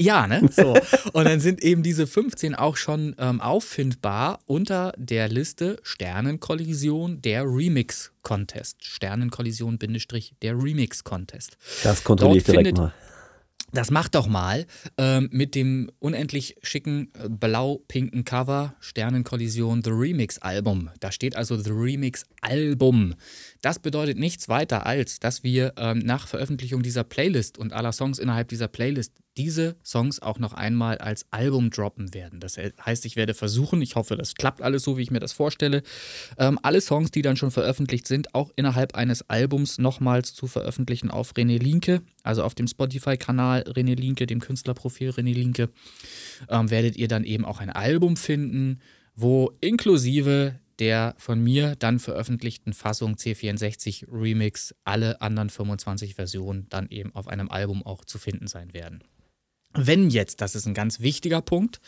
Ja, 0.00 0.28
ne? 0.28 0.48
So. 0.50 0.74
Und 1.12 1.24
dann 1.24 1.40
sind 1.40 1.62
eben 1.62 1.82
diese 1.82 2.06
15 2.06 2.54
auch 2.54 2.76
schon 2.76 3.16
ähm, 3.18 3.40
auffindbar 3.40 4.38
unter 4.46 4.92
der 4.96 5.28
Liste 5.28 5.78
Sternenkollision 5.82 7.20
der 7.20 7.44
Remix 7.44 8.12
Contest. 8.22 8.84
Sternenkollision 8.84 9.78
der 10.40 10.56
Remix 10.56 11.02
Contest. 11.02 11.56
Das 11.82 12.04
kontrolliere 12.04 12.38
ich 12.38 12.44
direkt 12.44 12.78
mal. 12.78 12.92
Das 13.72 13.90
macht 13.90 14.14
doch 14.14 14.26
mal 14.28 14.66
ähm, 14.96 15.28
mit 15.30 15.54
dem 15.54 15.90
unendlich 15.98 16.56
schicken 16.62 17.10
äh, 17.12 17.28
blau-pinken 17.28 18.24
Cover 18.24 18.74
Sternenkollision 18.80 19.82
The 19.84 19.90
Remix 19.90 20.38
Album. 20.38 20.88
Da 21.00 21.12
steht 21.12 21.36
also 21.36 21.56
The 21.56 21.70
Remix 21.70 22.24
Album. 22.40 23.14
Das 23.60 23.78
bedeutet 23.78 24.18
nichts 24.18 24.48
weiter 24.48 24.86
als, 24.86 25.18
dass 25.18 25.42
wir 25.42 25.72
ähm, 25.76 25.98
nach 25.98 26.28
Veröffentlichung 26.28 26.82
dieser 26.82 27.04
Playlist 27.04 27.58
und 27.58 27.72
aller 27.72 27.92
Songs 27.92 28.18
innerhalb 28.18 28.48
dieser 28.48 28.68
Playlist 28.68 29.12
diese 29.36 29.76
Songs 29.84 30.20
auch 30.20 30.38
noch 30.38 30.52
einmal 30.52 30.98
als 30.98 31.26
Album 31.30 31.70
droppen 31.70 32.12
werden. 32.12 32.40
Das 32.40 32.56
heißt, 32.56 33.06
ich 33.06 33.14
werde 33.16 33.34
versuchen, 33.34 33.80
ich 33.80 33.94
hoffe, 33.94 34.16
das 34.16 34.34
klappt 34.34 34.60
alles 34.60 34.82
so, 34.82 34.98
wie 34.98 35.02
ich 35.02 35.10
mir 35.10 35.20
das 35.20 35.32
vorstelle, 35.32 35.82
ähm, 36.38 36.58
alle 36.62 36.80
Songs, 36.80 37.12
die 37.12 37.22
dann 37.22 37.36
schon 37.36 37.52
veröffentlicht 37.52 38.08
sind, 38.08 38.34
auch 38.34 38.50
innerhalb 38.56 38.96
eines 38.96 39.28
Albums 39.30 39.78
nochmals 39.78 40.34
zu 40.34 40.48
veröffentlichen 40.48 41.10
auf 41.10 41.34
René 41.34 41.62
Linke, 41.62 42.02
also 42.24 42.42
auf 42.42 42.54
dem 42.54 42.66
Spotify-Kanal 42.66 43.62
René 43.62 43.94
Linke, 43.94 44.26
dem 44.26 44.40
Künstlerprofil 44.40 45.10
René 45.10 45.34
Linke, 45.34 45.70
ähm, 46.48 46.70
werdet 46.70 46.96
ihr 46.96 47.08
dann 47.08 47.24
eben 47.24 47.44
auch 47.44 47.60
ein 47.60 47.70
Album 47.70 48.16
finden, 48.16 48.80
wo 49.14 49.52
inklusive 49.60 50.58
der 50.78 51.14
von 51.18 51.42
mir 51.42 51.76
dann 51.76 51.98
veröffentlichten 51.98 52.72
Fassung 52.72 53.14
C64 53.14 54.06
Remix 54.10 54.74
alle 54.84 55.20
anderen 55.20 55.50
25 55.50 56.14
Versionen 56.14 56.66
dann 56.68 56.88
eben 56.88 57.14
auf 57.14 57.28
einem 57.28 57.50
Album 57.50 57.84
auch 57.84 58.04
zu 58.04 58.18
finden 58.18 58.46
sein 58.46 58.72
werden. 58.72 59.02
Wenn 59.74 60.08
jetzt, 60.08 60.40
das 60.40 60.54
ist 60.54 60.66
ein 60.66 60.74
ganz 60.74 61.00
wichtiger 61.00 61.42
Punkt, 61.42 61.80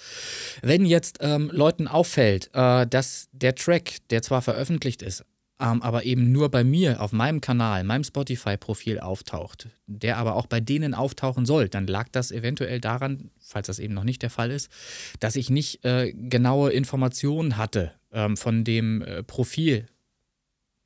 wenn 0.62 0.84
jetzt 0.84 1.18
ähm, 1.20 1.50
Leuten 1.52 1.88
auffällt, 1.88 2.50
äh, 2.52 2.86
dass 2.86 3.28
der 3.32 3.54
Track, 3.54 3.98
der 4.10 4.22
zwar 4.22 4.42
veröffentlicht 4.42 5.02
ist, 5.02 5.24
ähm, 5.58 5.82
aber 5.82 6.04
eben 6.04 6.30
nur 6.30 6.50
bei 6.50 6.62
mir 6.62 7.00
auf 7.00 7.12
meinem 7.12 7.40
Kanal, 7.40 7.84
meinem 7.84 8.04
Spotify-Profil 8.04 9.00
auftaucht, 9.00 9.68
der 9.86 10.18
aber 10.18 10.36
auch 10.36 10.46
bei 10.46 10.60
denen 10.60 10.94
auftauchen 10.94 11.46
soll, 11.46 11.68
dann 11.68 11.86
lag 11.86 12.08
das 12.12 12.32
eventuell 12.32 12.80
daran, 12.80 13.30
falls 13.40 13.66
das 13.68 13.78
eben 13.78 13.94
noch 13.94 14.04
nicht 14.04 14.22
der 14.22 14.30
Fall 14.30 14.50
ist, 14.50 14.70
dass 15.18 15.36
ich 15.36 15.48
nicht 15.48 15.84
äh, 15.84 16.12
genaue 16.12 16.70
Informationen 16.72 17.56
hatte 17.56 17.92
ähm, 18.12 18.36
von 18.36 18.64
dem 18.64 19.02
äh, 19.02 19.22
Profil 19.22 19.86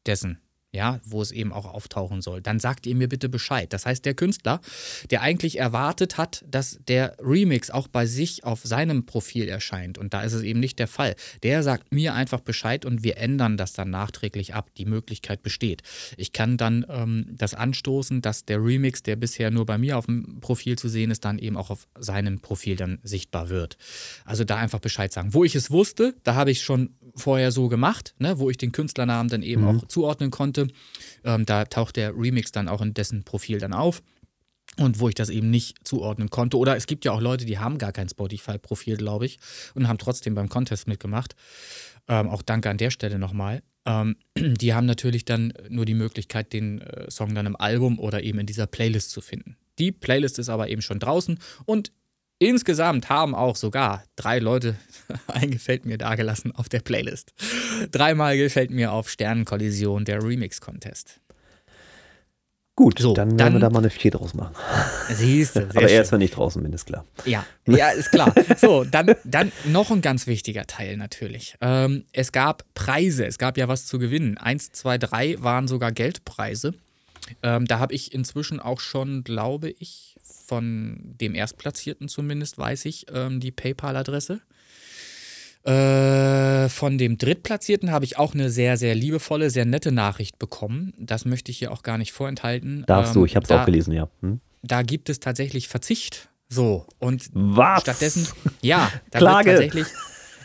dessen 0.06 0.40
ja, 0.74 1.00
wo 1.04 1.22
es 1.22 1.30
eben 1.30 1.52
auch 1.52 1.66
auftauchen 1.66 2.20
soll, 2.20 2.42
dann 2.42 2.58
sagt 2.58 2.86
ihr 2.86 2.94
mir 2.96 3.08
bitte 3.08 3.28
Bescheid. 3.28 3.72
Das 3.72 3.86
heißt, 3.86 4.04
der 4.04 4.14
Künstler, 4.14 4.60
der 5.10 5.22
eigentlich 5.22 5.58
erwartet 5.58 6.18
hat, 6.18 6.44
dass 6.48 6.78
der 6.88 7.16
Remix 7.20 7.70
auch 7.70 7.88
bei 7.88 8.06
sich 8.06 8.44
auf 8.44 8.62
seinem 8.64 9.06
Profil 9.06 9.48
erscheint, 9.48 9.98
und 9.98 10.12
da 10.12 10.22
ist 10.22 10.32
es 10.32 10.42
eben 10.42 10.60
nicht 10.60 10.78
der 10.78 10.88
Fall, 10.88 11.14
der 11.42 11.62
sagt 11.62 11.94
mir 11.94 12.14
einfach 12.14 12.40
Bescheid 12.40 12.84
und 12.84 13.04
wir 13.04 13.18
ändern 13.18 13.56
das 13.56 13.72
dann 13.72 13.90
nachträglich 13.90 14.54
ab. 14.54 14.70
Die 14.76 14.84
Möglichkeit 14.84 15.42
besteht. 15.42 15.82
Ich 16.16 16.32
kann 16.32 16.56
dann 16.56 16.84
ähm, 16.88 17.26
das 17.30 17.54
anstoßen, 17.54 18.20
dass 18.20 18.44
der 18.44 18.62
Remix, 18.62 19.02
der 19.02 19.16
bisher 19.16 19.50
nur 19.50 19.66
bei 19.66 19.78
mir 19.78 19.96
auf 19.96 20.06
dem 20.06 20.40
Profil 20.40 20.76
zu 20.76 20.88
sehen 20.88 21.10
ist, 21.10 21.24
dann 21.24 21.38
eben 21.38 21.56
auch 21.56 21.70
auf 21.70 21.86
seinem 21.98 22.40
Profil 22.40 22.76
dann 22.76 22.98
sichtbar 23.02 23.48
wird. 23.48 23.76
Also 24.24 24.44
da 24.44 24.56
einfach 24.56 24.80
Bescheid 24.80 25.12
sagen. 25.12 25.34
Wo 25.34 25.44
ich 25.44 25.54
es 25.54 25.70
wusste, 25.70 26.14
da 26.24 26.34
habe 26.34 26.50
ich 26.50 26.62
schon 26.62 26.94
vorher 27.14 27.52
so 27.52 27.68
gemacht, 27.68 28.14
ne, 28.18 28.38
wo 28.38 28.50
ich 28.50 28.56
den 28.56 28.72
Künstlernamen 28.72 29.28
dann 29.28 29.42
eben 29.42 29.62
mhm. 29.62 29.68
auch 29.68 29.88
zuordnen 29.88 30.30
konnte. 30.30 30.63
Ähm, 31.24 31.46
da 31.46 31.64
taucht 31.64 31.96
der 31.96 32.14
Remix 32.16 32.52
dann 32.52 32.68
auch 32.68 32.80
in 32.80 32.94
dessen 32.94 33.24
Profil 33.24 33.58
dann 33.58 33.72
auf. 33.72 34.02
Und 34.76 34.98
wo 34.98 35.08
ich 35.08 35.14
das 35.14 35.28
eben 35.28 35.50
nicht 35.50 35.86
zuordnen 35.86 36.30
konnte. 36.30 36.58
Oder 36.58 36.76
es 36.76 36.86
gibt 36.86 37.04
ja 37.04 37.12
auch 37.12 37.20
Leute, 37.20 37.44
die 37.44 37.58
haben 37.58 37.78
gar 37.78 37.92
kein 37.92 38.08
Spotify-Profil, 38.08 38.96
glaube 38.96 39.26
ich, 39.26 39.38
und 39.74 39.86
haben 39.86 39.98
trotzdem 39.98 40.34
beim 40.34 40.48
Contest 40.48 40.88
mitgemacht. 40.88 41.36
Ähm, 42.08 42.28
auch 42.28 42.42
danke 42.42 42.70
an 42.70 42.78
der 42.78 42.90
Stelle 42.90 43.18
nochmal. 43.20 43.62
Ähm, 43.86 44.16
die 44.36 44.74
haben 44.74 44.86
natürlich 44.86 45.24
dann 45.24 45.52
nur 45.68 45.84
die 45.84 45.94
Möglichkeit, 45.94 46.52
den 46.52 46.80
äh, 46.80 47.10
Song 47.10 47.34
dann 47.34 47.46
im 47.46 47.56
Album 47.56 47.98
oder 47.98 48.22
eben 48.22 48.40
in 48.40 48.46
dieser 48.46 48.66
Playlist 48.66 49.10
zu 49.10 49.20
finden. 49.20 49.56
Die 49.78 49.92
Playlist 49.92 50.38
ist 50.38 50.48
aber 50.48 50.68
eben 50.68 50.82
schon 50.82 50.98
draußen 50.98 51.38
und 51.64 51.92
Insgesamt 52.44 53.08
haben 53.08 53.34
auch 53.34 53.56
sogar 53.56 54.04
drei 54.16 54.38
Leute 54.38 54.76
ein 55.28 55.50
Gefällt 55.50 55.86
mir 55.86 55.96
dagelassen 55.96 56.54
auf 56.54 56.68
der 56.68 56.80
Playlist. 56.80 57.32
Dreimal 57.90 58.36
gefällt 58.36 58.70
mir 58.70 58.92
auf 58.92 59.08
Sternenkollision 59.08 60.04
der 60.04 60.22
Remix-Contest. 60.22 61.20
Gut, 62.76 62.98
so, 62.98 63.14
dann 63.14 63.28
werden 63.28 63.38
dann, 63.38 63.52
wir 63.54 63.60
da 63.60 63.70
mal 63.70 63.78
eine 63.78 63.90
4 63.90 64.10
draus 64.10 64.34
machen. 64.34 64.54
Siehst 65.08 65.56
du, 65.56 65.60
Aber 65.70 65.88
er 65.88 66.02
ist 66.02 66.10
ja 66.10 66.18
nicht 66.18 66.36
draußen 66.36 66.60
bin, 66.60 66.72
ist 66.72 66.86
klar. 66.86 67.06
Ja, 67.24 67.46
ja, 67.66 67.90
ist 67.90 68.10
klar. 68.10 68.34
So, 68.56 68.84
dann, 68.84 69.14
dann 69.24 69.52
noch 69.64 69.90
ein 69.92 70.02
ganz 70.02 70.26
wichtiger 70.26 70.66
Teil 70.66 70.96
natürlich. 70.96 71.54
Ähm, 71.60 72.04
es 72.12 72.32
gab 72.32 72.64
Preise, 72.74 73.26
es 73.26 73.38
gab 73.38 73.56
ja 73.56 73.68
was 73.68 73.86
zu 73.86 73.98
gewinnen. 73.98 74.38
Eins, 74.38 74.72
zwei, 74.72 74.98
drei 74.98 75.36
waren 75.38 75.68
sogar 75.68 75.92
Geldpreise. 75.92 76.74
Ähm, 77.42 77.64
da 77.66 77.78
habe 77.78 77.94
ich 77.94 78.12
inzwischen 78.12 78.58
auch 78.58 78.80
schon, 78.80 79.22
glaube 79.22 79.70
ich, 79.70 80.13
von 80.46 81.14
dem 81.20 81.34
Erstplatzierten 81.34 82.08
zumindest, 82.08 82.58
weiß 82.58 82.84
ich, 82.86 83.06
ähm, 83.12 83.40
die 83.40 83.50
PayPal-Adresse. 83.52 84.40
Äh, 85.64 86.68
von 86.68 86.98
dem 86.98 87.16
Drittplatzierten 87.16 87.90
habe 87.90 88.04
ich 88.04 88.18
auch 88.18 88.34
eine 88.34 88.50
sehr, 88.50 88.76
sehr 88.76 88.94
liebevolle, 88.94 89.48
sehr 89.48 89.64
nette 89.64 89.92
Nachricht 89.92 90.38
bekommen. 90.38 90.92
Das 90.98 91.24
möchte 91.24 91.50
ich 91.50 91.58
hier 91.58 91.72
auch 91.72 91.82
gar 91.82 91.96
nicht 91.96 92.12
vorenthalten. 92.12 92.84
Darfst 92.86 93.14
ähm, 93.14 93.22
du, 93.22 93.26
ich 93.26 93.34
habe 93.34 93.44
es 93.44 93.50
auch 93.50 93.64
gelesen, 93.64 93.92
ja. 93.92 94.08
Hm? 94.20 94.40
Da 94.62 94.82
gibt 94.82 95.08
es 95.08 95.20
tatsächlich 95.20 95.68
Verzicht. 95.68 96.28
So, 96.50 96.86
und 96.98 97.30
Was? 97.32 97.80
stattdessen, 97.80 98.28
ja, 98.60 98.92
da 99.10 99.18
Klage. 99.20 99.50
wird 99.52 99.72
tatsächlich 99.72 99.86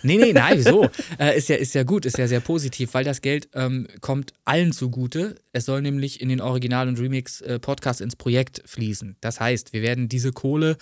Nee, 0.04 0.18
nee, 0.18 0.34
nein, 0.34 0.58
wieso? 0.58 0.90
äh, 1.20 1.38
ist, 1.38 1.50
ja, 1.50 1.56
ist 1.56 1.76
ja 1.76 1.84
gut, 1.84 2.06
ist 2.06 2.18
ja 2.18 2.28
sehr 2.28 2.40
positiv, 2.40 2.94
weil 2.94 3.04
das 3.04 3.22
Geld 3.22 3.50
ähm, 3.54 3.88
kommt 4.02 4.34
allen 4.46 4.72
zugute. 4.72 5.36
Es 5.52 5.66
soll 5.66 5.82
nämlich 5.82 6.22
in 6.22 6.30
den 6.30 6.42
Original- 6.42 6.88
und 6.88 7.00
Remix-Podcast 7.00 8.02
äh, 8.02 8.04
ins 8.04 8.16
Projekt 8.16 8.62
fließen. 8.66 9.18
Das 9.22 9.40
heißt, 9.40 9.74
wir 9.74 9.82
werden 9.82 10.10
diese 10.10 10.32
Kohle 10.32 10.78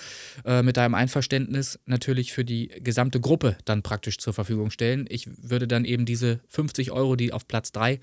äh, 0.45 0.61
mit 0.63 0.77
deinem 0.77 0.95
Einverständnis 0.95 1.79
natürlich 1.85 2.33
für 2.33 2.45
die 2.45 2.67
gesamte 2.67 3.19
Gruppe 3.19 3.57
dann 3.65 3.81
praktisch 3.83 4.17
zur 4.17 4.33
Verfügung 4.33 4.71
stellen. 4.71 5.05
Ich 5.09 5.27
würde 5.41 5.67
dann 5.67 5.85
eben 5.85 6.05
diese 6.05 6.39
50 6.47 6.91
Euro, 6.91 7.15
die 7.15 7.33
auf 7.33 7.47
Platz 7.47 7.71
3 7.71 7.99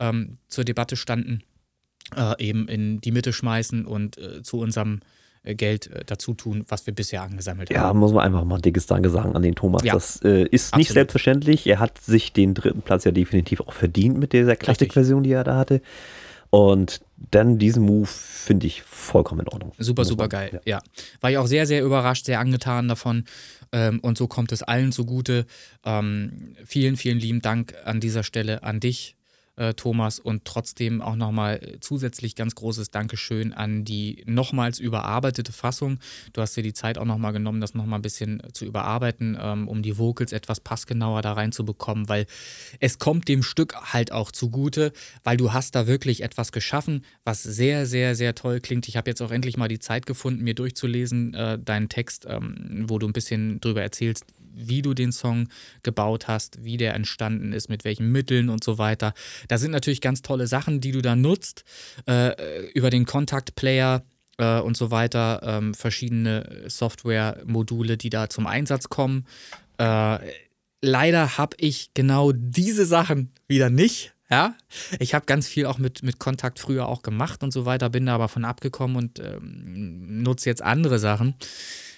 ähm, 0.00 0.38
zur 0.48 0.64
Debatte 0.64 0.96
standen, 0.96 1.42
äh, 2.14 2.34
eben 2.42 2.68
in 2.68 3.00
die 3.00 3.12
Mitte 3.12 3.32
schmeißen 3.32 3.84
und 3.86 4.18
äh, 4.18 4.42
zu 4.42 4.58
unserem 4.58 5.00
Geld 5.54 5.90
äh, 5.90 6.04
dazu 6.04 6.34
tun, 6.34 6.64
was 6.68 6.86
wir 6.86 6.94
bisher 6.94 7.22
angesammelt 7.22 7.70
haben. 7.70 7.76
Ja, 7.76 7.92
muss 7.94 8.12
man 8.12 8.24
einfach 8.24 8.44
mal 8.44 8.56
ein 8.56 8.62
dickes 8.62 8.86
Danke 8.86 9.10
sagen 9.10 9.36
an 9.36 9.42
den 9.42 9.54
Thomas. 9.54 9.82
Ja, 9.84 9.94
das 9.94 10.20
äh, 10.22 10.44
ist 10.44 10.66
absolut. 10.66 10.78
nicht 10.78 10.92
selbstverständlich. 10.92 11.66
Er 11.66 11.78
hat 11.78 11.98
sich 11.98 12.32
den 12.32 12.54
dritten 12.54 12.82
Platz 12.82 13.04
ja 13.04 13.12
definitiv 13.12 13.60
auch 13.60 13.72
verdient 13.72 14.18
mit 14.18 14.32
dieser 14.32 14.56
Klassikversion, 14.56 15.22
die 15.22 15.32
er 15.32 15.44
da 15.44 15.56
hatte. 15.56 15.80
Und 16.50 17.00
dann 17.16 17.58
diesen 17.58 17.84
Move 17.84 18.06
finde 18.06 18.66
ich 18.66 18.82
vollkommen 18.82 19.40
in 19.40 19.48
Ordnung. 19.48 19.72
Super, 19.78 20.04
super 20.04 20.24
man, 20.24 20.30
geil. 20.30 20.60
Ja. 20.64 20.78
ja. 20.78 20.80
War 21.20 21.30
ich 21.30 21.38
auch 21.38 21.46
sehr, 21.46 21.66
sehr 21.66 21.82
überrascht, 21.84 22.26
sehr 22.26 22.40
angetan 22.40 22.88
davon. 22.88 23.24
Ähm, 23.72 24.00
und 24.00 24.16
so 24.16 24.26
kommt 24.26 24.52
es 24.52 24.62
allen 24.62 24.92
zugute. 24.92 25.46
Ähm, 25.84 26.54
vielen, 26.64 26.96
vielen 26.96 27.18
lieben 27.18 27.40
Dank 27.40 27.74
an 27.84 28.00
dieser 28.00 28.22
Stelle 28.22 28.62
an 28.62 28.80
dich, 28.80 29.16
äh, 29.56 29.74
Thomas. 29.74 30.18
Und 30.18 30.44
trotzdem 30.44 31.02
auch 31.02 31.16
nochmal 31.16 31.78
zusätzlich 31.80 32.34
ganz 32.34 32.54
großes 32.54 32.90
Dankeschön 32.90 33.52
an 33.52 33.84
die 33.84 34.22
nochmals 34.26 34.78
überarbeitete 34.78 35.52
Fassung. 35.52 35.98
Du 36.32 36.40
hast 36.40 36.56
dir 36.56 36.62
die 36.62 36.72
Zeit 36.72 36.98
auch 36.98 37.04
nochmal 37.04 37.32
genommen, 37.32 37.60
das 37.60 37.74
nochmal 37.74 37.98
ein 37.98 38.02
bisschen 38.02 38.42
zu 38.52 38.64
überarbeiten, 38.64 39.36
ähm, 39.40 39.68
um 39.68 39.82
die 39.82 39.98
Vocals 39.98 40.32
etwas 40.32 40.60
passgenauer 40.60 41.22
da 41.22 41.32
reinzubekommen, 41.32 42.08
weil 42.08 42.26
es 42.80 42.98
kommt 42.98 43.28
dem 43.28 43.42
Stück 43.42 43.74
halt 43.92 44.12
auch 44.12 44.30
zugute, 44.30 44.92
weil 45.24 45.36
du 45.36 45.52
hast 45.52 45.74
da 45.74 45.86
wirklich 45.86 46.22
etwas 46.22 46.52
geschaffen, 46.52 47.04
was 47.24 47.42
sehr, 47.42 47.86
sehr, 47.86 48.14
sehr 48.14 48.34
toll 48.34 48.60
klingt. 48.60 48.88
Ich 48.88 48.96
habe 48.96 49.10
jetzt 49.10 49.22
auch 49.22 49.30
endlich 49.30 49.56
mal 49.56 49.68
die 49.68 49.78
Zeit 49.78 50.06
gefunden, 50.06 50.44
mir 50.44 50.54
durchzulesen, 50.54 51.34
äh, 51.34 51.58
deinen 51.58 51.88
Text, 51.88 52.26
ähm, 52.28 52.84
wo 52.88 52.98
du 52.98 53.06
ein 53.06 53.12
bisschen 53.12 53.60
drüber 53.60 53.82
erzählst, 53.82 54.24
wie 54.56 54.82
du 54.82 54.94
den 54.94 55.12
Song 55.12 55.48
gebaut 55.82 56.28
hast, 56.28 56.64
wie 56.64 56.76
der 56.76 56.94
entstanden 56.94 57.52
ist, 57.52 57.68
mit 57.68 57.84
welchen 57.84 58.10
Mitteln 58.10 58.48
und 58.48 58.64
so 58.64 58.78
weiter. 58.78 59.14
Da 59.48 59.58
sind 59.58 59.70
natürlich 59.70 60.00
ganz 60.00 60.22
tolle 60.22 60.46
Sachen, 60.46 60.80
die 60.80 60.92
du 60.92 61.02
da 61.02 61.14
nutzt, 61.14 61.64
äh, 62.08 62.70
über 62.72 62.90
den 62.90 63.04
Contact-Player 63.04 64.02
äh, 64.38 64.60
und 64.60 64.76
so 64.76 64.90
weiter, 64.90 65.40
ähm, 65.42 65.74
verschiedene 65.74 66.64
Software-Module, 66.66 67.96
die 67.96 68.10
da 68.10 68.28
zum 68.28 68.46
Einsatz 68.46 68.88
kommen. 68.88 69.26
Äh, 69.78 70.18
leider 70.82 71.38
habe 71.38 71.56
ich 71.60 71.90
genau 71.94 72.32
diese 72.32 72.86
Sachen 72.86 73.32
wieder 73.46 73.70
nicht. 73.70 74.12
Ja, 74.28 74.56
ich 74.98 75.14
habe 75.14 75.24
ganz 75.26 75.46
viel 75.46 75.66
auch 75.66 75.78
mit, 75.78 76.02
mit 76.02 76.18
Kontakt 76.18 76.58
früher 76.58 76.88
auch 76.88 77.02
gemacht 77.02 77.44
und 77.44 77.52
so 77.52 77.64
weiter, 77.64 77.90
bin 77.90 78.06
da 78.06 78.16
aber 78.16 78.28
von 78.28 78.44
abgekommen 78.44 78.96
und 78.96 79.20
ähm, 79.20 80.22
nutze 80.22 80.48
jetzt 80.48 80.62
andere 80.62 80.98
Sachen. 80.98 81.36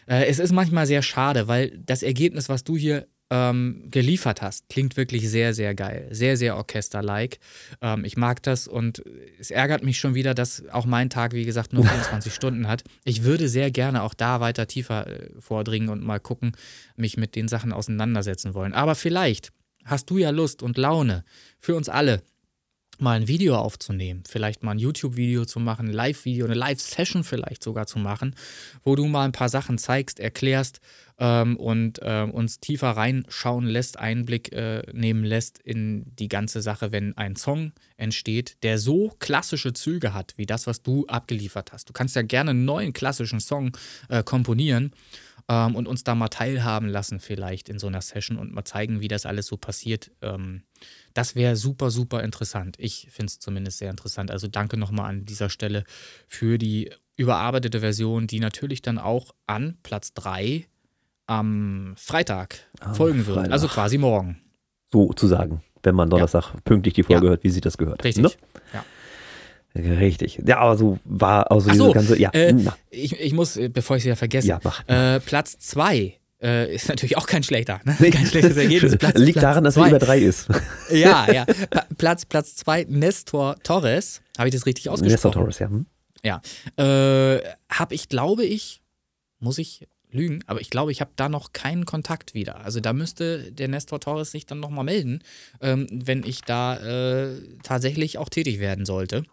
Äh, 0.08 0.26
es 0.26 0.38
ist 0.38 0.52
manchmal 0.52 0.86
sehr 0.86 1.02
schade, 1.02 1.48
weil 1.48 1.78
das 1.84 2.02
Ergebnis, 2.02 2.48
was 2.48 2.64
du 2.64 2.76
hier 2.76 3.06
ähm, 3.30 3.84
geliefert 3.90 4.40
hast, 4.40 4.68
klingt 4.70 4.96
wirklich 4.96 5.28
sehr, 5.28 5.52
sehr 5.52 5.74
geil. 5.74 6.08
Sehr, 6.10 6.36
sehr 6.38 6.56
orchesterlike. 6.56 7.38
Ähm, 7.82 8.04
ich 8.04 8.16
mag 8.16 8.42
das 8.42 8.66
und 8.66 9.02
es 9.38 9.50
ärgert 9.50 9.84
mich 9.84 9.98
schon 9.98 10.14
wieder, 10.14 10.32
dass 10.34 10.64
auch 10.70 10.86
mein 10.86 11.10
Tag, 11.10 11.34
wie 11.34 11.44
gesagt, 11.44 11.74
nur 11.74 11.84
24 11.86 12.32
Stunden 12.32 12.68
hat. 12.68 12.84
Ich 13.04 13.24
würde 13.24 13.48
sehr 13.48 13.70
gerne 13.70 14.02
auch 14.02 14.14
da 14.14 14.40
weiter 14.40 14.66
tiefer 14.66 15.06
äh, 15.06 15.28
vordringen 15.38 15.90
und 15.90 16.02
mal 16.02 16.20
gucken, 16.20 16.52
mich 16.96 17.18
mit 17.18 17.36
den 17.36 17.48
Sachen 17.48 17.72
auseinandersetzen 17.72 18.54
wollen. 18.54 18.72
Aber 18.72 18.94
vielleicht 18.94 19.50
hast 19.84 20.08
du 20.10 20.16
ja 20.16 20.30
Lust 20.30 20.62
und 20.62 20.78
Laune 20.78 21.24
für 21.58 21.74
uns 21.74 21.88
alle 21.88 22.22
mal 23.00 23.20
ein 23.20 23.28
Video 23.28 23.56
aufzunehmen, 23.56 24.24
vielleicht 24.28 24.62
mal 24.62 24.72
ein 24.72 24.78
YouTube-Video 24.78 25.44
zu 25.44 25.60
machen, 25.60 25.88
ein 25.88 25.92
Live-Video, 25.92 26.46
eine 26.46 26.54
Live-Session 26.54 27.24
vielleicht 27.24 27.62
sogar 27.62 27.86
zu 27.86 27.98
machen, 27.98 28.34
wo 28.84 28.96
du 28.96 29.06
mal 29.06 29.24
ein 29.24 29.32
paar 29.32 29.48
Sachen 29.48 29.78
zeigst, 29.78 30.20
erklärst 30.20 30.80
ähm, 31.18 31.56
und 31.56 32.00
äh, 32.02 32.26
uns 32.30 32.60
tiefer 32.60 32.90
reinschauen 32.90 33.66
lässt, 33.66 33.98
Einblick 33.98 34.52
äh, 34.52 34.82
nehmen 34.92 35.24
lässt 35.24 35.58
in 35.58 36.04
die 36.16 36.28
ganze 36.28 36.62
Sache, 36.62 36.92
wenn 36.92 37.16
ein 37.16 37.36
Song 37.36 37.72
entsteht, 37.96 38.56
der 38.62 38.78
so 38.78 39.14
klassische 39.18 39.72
Züge 39.72 40.14
hat, 40.14 40.34
wie 40.36 40.46
das, 40.46 40.66
was 40.66 40.82
du 40.82 41.06
abgeliefert 41.06 41.72
hast. 41.72 41.88
Du 41.88 41.92
kannst 41.92 42.16
ja 42.16 42.22
gerne 42.22 42.50
einen 42.50 42.64
neuen 42.64 42.92
klassischen 42.92 43.40
Song 43.40 43.76
äh, 44.08 44.22
komponieren 44.22 44.92
ähm, 45.48 45.74
und 45.74 45.88
uns 45.88 46.04
da 46.04 46.14
mal 46.14 46.28
teilhaben 46.28 46.88
lassen, 46.88 47.20
vielleicht 47.20 47.68
in 47.68 47.78
so 47.78 47.86
einer 47.86 48.00
Session 48.00 48.38
und 48.38 48.52
mal 48.52 48.64
zeigen, 48.64 49.00
wie 49.00 49.08
das 49.08 49.26
alles 49.26 49.46
so 49.46 49.56
passiert. 49.56 50.10
Ähm, 50.20 50.62
das 51.14 51.34
wäre 51.34 51.56
super, 51.56 51.90
super 51.90 52.22
interessant. 52.22 52.76
Ich 52.78 53.08
finde 53.10 53.30
es 53.30 53.38
zumindest 53.38 53.78
sehr 53.78 53.90
interessant. 53.90 54.30
Also 54.30 54.46
danke 54.46 54.76
nochmal 54.76 55.08
an 55.08 55.24
dieser 55.24 55.48
Stelle 55.48 55.84
für 56.26 56.58
die 56.58 56.90
überarbeitete 57.16 57.80
Version, 57.80 58.26
die 58.26 58.40
natürlich 58.40 58.82
dann 58.82 58.98
auch 58.98 59.34
an 59.46 59.78
Platz 59.82 60.12
3 60.14 60.66
am 61.26 61.94
Freitag 61.96 62.56
am 62.80 62.94
folgen 62.94 63.24
Freitag. 63.24 63.42
wird. 63.44 63.52
Also 63.52 63.68
quasi 63.68 63.98
morgen. 63.98 64.40
So 64.92 65.12
zu 65.12 65.26
sagen, 65.26 65.62
wenn 65.82 65.94
man 65.94 66.08
Donnerstag 66.08 66.54
ja. 66.54 66.60
pünktlich 66.64 66.94
die 66.94 67.02
Folge 67.02 67.26
ja. 67.26 67.30
hört, 67.30 67.44
wie 67.44 67.50
sie 67.50 67.60
das 67.60 67.76
gehört. 67.76 68.04
Richtig. 68.04 68.22
Ne? 68.22 68.30
Ja. 68.72 68.84
Richtig. 69.78 70.40
Ja, 70.44 70.58
aber 70.58 70.76
so 70.76 70.98
war 71.04 71.50
also 71.50 71.70
diese 71.70 71.84
so, 71.84 71.92
ganze. 71.92 72.18
Ja. 72.18 72.30
Äh, 72.30 72.54
ich, 72.90 73.18
ich 73.18 73.32
muss, 73.32 73.56
äh, 73.56 73.68
bevor 73.68 73.96
ich 73.96 74.02
es 74.02 74.08
ja 74.08 74.16
vergesse, 74.16 74.48
ja, 74.48 74.60
mach. 74.62 74.86
Äh, 74.88 75.20
Platz 75.20 75.58
2 75.58 76.18
äh, 76.40 76.74
ist 76.74 76.88
natürlich 76.88 77.16
auch 77.16 77.26
kein 77.26 77.42
schlechter. 77.42 77.80
Ne? 77.84 77.96
Kein 78.10 78.26
schlechtes 78.26 78.56
Ergebnis. 78.56 78.96
Platz, 78.98 79.18
Liegt 79.18 79.34
Platz 79.34 79.42
daran, 79.42 79.64
dass 79.64 79.76
er 79.76 79.88
über 79.88 79.98
drei 79.98 80.18
ist. 80.20 80.48
ja, 80.90 81.30
ja. 81.32 81.46
Platz, 81.98 82.24
Platz 82.24 82.56
zwei, 82.56 82.86
Nestor 82.88 83.56
Torres. 83.62 84.22
Habe 84.36 84.48
ich 84.48 84.54
das 84.54 84.66
richtig 84.66 84.88
ausgesprochen? 84.88 85.12
Nestor 85.12 85.32
Torres, 85.32 85.58
ja. 85.58 85.68
Hm. 85.68 85.86
Ja. 86.22 86.40
Äh, 86.76 87.42
habe 87.70 87.94
ich, 87.94 88.08
glaube 88.08 88.44
ich, 88.44 88.82
muss 89.40 89.58
ich 89.58 89.88
lügen, 90.10 90.42
aber 90.46 90.60
ich 90.60 90.70
glaube, 90.70 90.90
ich 90.92 91.00
habe 91.00 91.10
da 91.16 91.28
noch 91.28 91.52
keinen 91.52 91.84
Kontakt 91.84 92.34
wieder. 92.34 92.64
Also 92.64 92.80
da 92.80 92.92
müsste 92.92 93.52
der 93.52 93.68
Nestor 93.68 94.00
Torres 94.00 94.30
sich 94.30 94.46
dann 94.46 94.60
nochmal 94.60 94.84
melden, 94.84 95.22
ähm, 95.60 95.86
wenn 95.92 96.24
ich 96.24 96.42
da 96.42 96.76
äh, 96.76 97.40
tatsächlich 97.62 98.18
auch 98.18 98.28
tätig 98.28 98.58
werden 98.58 98.86
sollte. 98.86 99.24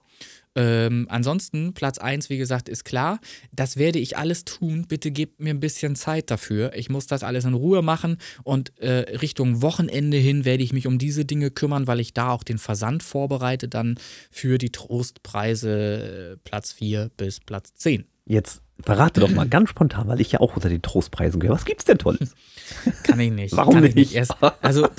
Ähm, 0.55 1.07
ansonsten, 1.09 1.73
Platz 1.73 1.97
1, 1.97 2.29
wie 2.29 2.37
gesagt, 2.37 2.69
ist 2.69 2.85
klar. 2.85 3.19
Das 3.51 3.77
werde 3.77 3.99
ich 3.99 4.17
alles 4.17 4.45
tun. 4.45 4.85
Bitte 4.87 5.11
gebt 5.11 5.41
mir 5.41 5.53
ein 5.53 5.59
bisschen 5.59 5.95
Zeit 5.95 6.31
dafür. 6.31 6.73
Ich 6.75 6.89
muss 6.89 7.07
das 7.07 7.23
alles 7.23 7.45
in 7.45 7.53
Ruhe 7.53 7.81
machen 7.81 8.17
und 8.43 8.77
äh, 8.79 9.17
Richtung 9.17 9.61
Wochenende 9.61 10.17
hin 10.17 10.45
werde 10.45 10.63
ich 10.63 10.73
mich 10.73 10.87
um 10.87 10.97
diese 10.97 11.25
Dinge 11.25 11.51
kümmern, 11.51 11.87
weil 11.87 11.99
ich 11.99 12.13
da 12.13 12.29
auch 12.31 12.43
den 12.43 12.57
Versand 12.57 13.03
vorbereite, 13.03 13.67
dann 13.67 13.99
für 14.31 14.57
die 14.57 14.71
Trostpreise 14.71 16.35
äh, 16.35 16.37
Platz 16.43 16.71
4 16.71 17.11
bis 17.17 17.39
Platz 17.41 17.73
10. 17.73 18.05
Jetzt 18.25 18.64
verrate 18.83 19.21
doch 19.21 19.29
mal 19.29 19.47
ganz 19.47 19.69
spontan, 19.69 20.07
weil 20.07 20.19
ich 20.21 20.31
ja 20.31 20.39
auch 20.41 20.55
unter 20.55 20.69
den 20.69 20.81
Trostpreisen 20.81 21.39
gehöre. 21.39 21.55
Was 21.55 21.65
gibt's 21.65 21.85
denn 21.85 21.97
Tolles? 21.97 22.35
Kann 23.03 23.19
ich 23.19 23.31
nicht. 23.31 23.55
Warum 23.55 23.75
Kann 23.75 23.83
nicht? 23.83 23.95
nicht? 23.95 24.13
Erst, 24.15 24.35
also, 24.61 24.87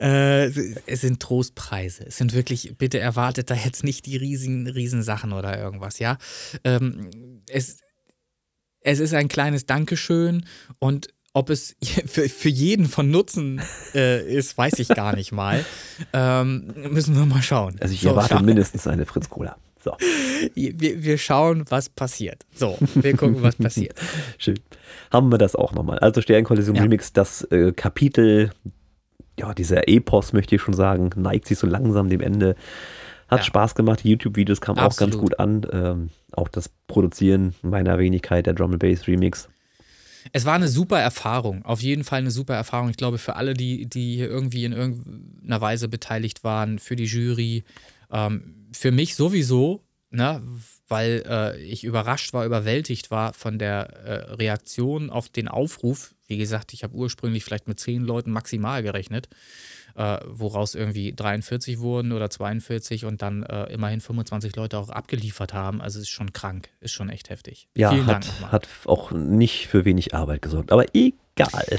äh, 0.00 0.46
es 0.46 1.00
sind 1.00 1.20
Trostpreise. 1.20 2.04
Es 2.06 2.18
sind 2.18 2.34
wirklich, 2.34 2.76
bitte 2.76 2.98
erwartet 2.98 3.50
da 3.50 3.54
jetzt 3.54 3.84
nicht 3.84 4.06
die 4.06 4.16
riesigen, 4.16 4.66
riesen 4.68 5.02
Sachen 5.02 5.32
oder 5.32 5.58
irgendwas, 5.58 5.98
ja. 5.98 6.18
Ähm, 6.64 7.42
es, 7.48 7.78
es 8.80 9.00
ist 9.00 9.14
ein 9.14 9.28
kleines 9.28 9.66
Dankeschön 9.66 10.44
und 10.78 11.08
ob 11.32 11.50
es 11.50 11.76
für, 12.06 12.30
für 12.30 12.48
jeden 12.48 12.86
von 12.86 13.10
Nutzen 13.10 13.60
äh, 13.94 14.26
ist, 14.26 14.56
weiß 14.56 14.78
ich 14.78 14.88
gar 14.88 15.14
nicht 15.14 15.32
mal. 15.32 15.66
Ähm, 16.14 16.72
müssen 16.90 17.14
wir 17.14 17.26
mal 17.26 17.42
schauen. 17.42 17.76
Also 17.80 17.92
ich 17.92 18.00
so, 18.00 18.08
erwarte 18.08 18.42
mindestens 18.42 18.86
eine 18.86 19.04
Fritz 19.04 19.28
Cola. 19.28 19.58
So. 19.86 19.96
Wir, 20.54 21.04
wir 21.04 21.16
schauen, 21.16 21.64
was 21.68 21.88
passiert. 21.88 22.44
So, 22.52 22.76
wir 22.96 23.16
gucken, 23.16 23.40
was 23.42 23.54
passiert. 23.54 23.96
Schön. 24.38 24.58
Haben 25.12 25.30
wir 25.30 25.38
das 25.38 25.54
auch 25.54 25.72
nochmal. 25.72 26.00
Also 26.00 26.20
Sternkollision 26.20 26.74
ja. 26.74 26.82
Remix, 26.82 27.12
das 27.12 27.42
äh, 27.52 27.70
Kapitel, 27.70 28.50
ja, 29.38 29.54
dieser 29.54 29.88
Epos, 29.88 30.32
möchte 30.32 30.56
ich 30.56 30.62
schon 30.62 30.74
sagen, 30.74 31.10
neigt 31.14 31.46
sich 31.46 31.58
so 31.58 31.68
langsam 31.68 32.08
dem 32.08 32.20
Ende. 32.20 32.56
Hat 33.28 33.40
ja. 33.40 33.44
Spaß 33.44 33.76
gemacht. 33.76 34.00
Die 34.02 34.10
YouTube-Videos 34.10 34.60
kamen 34.60 34.80
auch 34.80 34.96
ganz 34.96 35.16
gut 35.16 35.38
an. 35.38 35.64
Ähm, 35.72 36.10
auch 36.32 36.48
das 36.48 36.68
Produzieren 36.88 37.54
meiner 37.62 37.98
Wenigkeit, 38.00 38.46
der 38.46 38.54
Drum 38.54 38.72
and 38.72 38.80
Bass 38.80 39.06
Remix. 39.06 39.48
Es 40.32 40.44
war 40.44 40.54
eine 40.54 40.66
super 40.66 40.98
Erfahrung, 40.98 41.64
auf 41.64 41.80
jeden 41.80 42.02
Fall 42.02 42.18
eine 42.18 42.32
super 42.32 42.54
Erfahrung. 42.54 42.90
Ich 42.90 42.96
glaube, 42.96 43.18
für 43.18 43.36
alle, 43.36 43.54
die, 43.54 43.86
die 43.86 44.16
hier 44.16 44.28
irgendwie 44.28 44.64
in 44.64 44.72
irgendeiner 44.72 45.60
Weise 45.60 45.88
beteiligt 45.88 46.42
waren, 46.42 46.80
für 46.80 46.96
die 46.96 47.04
Jury, 47.04 47.62
ähm, 48.10 48.68
für 48.72 48.92
mich 48.92 49.14
sowieso 49.14 49.86
ne, 50.10 50.42
weil 50.88 51.22
äh, 51.28 51.62
ich 51.62 51.84
überrascht 51.84 52.32
war, 52.32 52.44
überwältigt 52.44 53.10
war 53.10 53.32
von 53.32 53.58
der 53.58 53.88
äh, 54.04 54.12
Reaktion 54.34 55.10
auf 55.10 55.28
den 55.28 55.48
Aufruf. 55.48 56.14
Wie 56.26 56.38
gesagt, 56.38 56.72
ich 56.72 56.82
habe 56.82 56.94
ursprünglich 56.94 57.44
vielleicht 57.44 57.68
mit 57.68 57.78
zehn 57.78 58.02
Leuten 58.02 58.30
maximal 58.30 58.82
gerechnet, 58.82 59.28
äh, 59.94 60.18
woraus 60.26 60.74
irgendwie 60.74 61.12
43 61.12 61.78
wurden 61.78 62.12
oder 62.12 62.30
42 62.30 63.04
und 63.04 63.22
dann 63.22 63.42
äh, 63.44 63.72
immerhin 63.72 64.00
25 64.00 64.56
Leute 64.56 64.78
auch 64.78 64.88
abgeliefert 64.88 65.52
haben. 65.52 65.80
Also 65.80 65.98
es 65.98 66.04
ist 66.04 66.10
schon 66.10 66.32
krank, 66.32 66.70
ist 66.80 66.92
schon 66.92 67.10
echt 67.10 67.30
heftig. 67.30 67.68
Ja, 67.76 67.90
Vielen 67.90 68.06
hat, 68.06 68.26
hat 68.50 68.68
auch 68.86 69.12
nicht 69.12 69.68
für 69.68 69.84
wenig 69.84 70.14
Arbeit 70.14 70.42
gesorgt. 70.42 70.72
Aber 70.72 70.86
egal 70.94 71.20
Geil. 71.36 71.78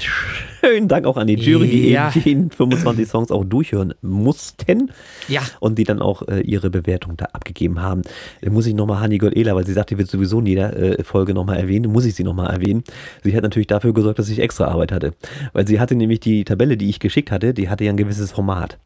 Schönen 0.60 0.86
Dank 0.86 1.04
auch 1.04 1.16
an 1.16 1.26
die 1.26 1.34
Jury, 1.34 1.68
die 1.68 1.90
ja. 1.90 2.12
eben 2.24 2.48
die 2.48 2.56
25 2.56 3.08
Songs 3.08 3.32
auch 3.32 3.44
durchhören 3.44 3.92
mussten. 4.02 4.92
Ja. 5.26 5.42
Und 5.58 5.78
die 5.78 5.84
dann 5.84 6.00
auch 6.00 6.22
äh, 6.28 6.42
ihre 6.42 6.70
Bewertung 6.70 7.16
da 7.16 7.24
abgegeben 7.32 7.82
haben. 7.82 8.02
Da 8.40 8.50
muss 8.52 8.66
ich 8.66 8.74
nochmal 8.74 9.00
Hani 9.00 9.18
Ela, 9.18 9.56
weil 9.56 9.66
sie 9.66 9.72
sagt, 9.72 9.90
die 9.90 9.98
wird 9.98 10.08
sowieso 10.08 10.38
in 10.38 10.46
jeder 10.46 10.76
äh, 10.76 11.02
Folge 11.02 11.34
nochmal 11.34 11.56
erwähnen, 11.56 11.90
muss 11.90 12.04
ich 12.04 12.14
sie 12.14 12.22
nochmal 12.22 12.54
erwähnen. 12.54 12.84
Sie 13.24 13.34
hat 13.34 13.42
natürlich 13.42 13.66
dafür 13.66 13.92
gesorgt, 13.92 14.20
dass 14.20 14.28
ich 14.28 14.38
extra 14.38 14.66
Arbeit 14.66 14.92
hatte. 14.92 15.14
Weil 15.52 15.66
sie 15.66 15.80
hatte 15.80 15.96
nämlich 15.96 16.20
die 16.20 16.44
Tabelle, 16.44 16.76
die 16.76 16.88
ich 16.88 17.00
geschickt 17.00 17.32
hatte, 17.32 17.52
die 17.52 17.68
hatte 17.68 17.82
ja 17.82 17.90
ein 17.90 17.96
gewisses 17.96 18.30
Format. 18.30 18.78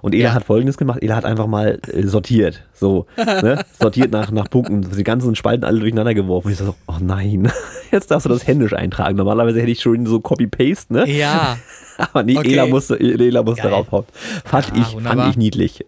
Und 0.00 0.14
Ela 0.14 0.24
ja. 0.24 0.34
hat 0.34 0.44
folgendes 0.44 0.76
gemacht, 0.76 1.02
Ela 1.02 1.16
hat 1.16 1.24
einfach 1.24 1.48
mal 1.48 1.80
äh, 1.92 2.04
sortiert. 2.04 2.62
So, 2.72 3.06
ne? 3.16 3.64
sortiert 3.80 4.12
nach, 4.12 4.30
nach 4.30 4.48
Punkten. 4.48 4.86
Die 4.96 5.02
ganzen 5.02 5.34
Spalten 5.34 5.64
alle 5.64 5.80
durcheinander 5.80 6.14
geworfen. 6.14 6.52
Ich 6.52 6.58
so, 6.58 6.76
oh 6.86 6.98
nein, 7.00 7.50
jetzt 7.92 8.10
darfst 8.10 8.26
du 8.26 8.30
das 8.30 8.46
händisch 8.46 8.72
eintragen. 8.72 9.16
Normalerweise 9.16 9.60
hätte 9.60 9.70
ich 9.70 9.80
schon 9.80 10.06
so 10.06 10.20
Copy-Paste, 10.20 10.92
ne? 10.92 11.10
Ja. 11.10 11.58
Aber 11.98 12.22
nee, 12.22 12.36
okay. 12.36 12.52
Ela 12.52 12.66
musste, 12.66 12.98
Ela 12.98 13.42
musste 13.42 13.68
draufhauen. 13.68 14.06
Fand, 14.44 14.68
ja, 14.68 14.82
ich, 14.82 15.02
fand 15.02 15.30
ich 15.30 15.36
niedlich. 15.36 15.84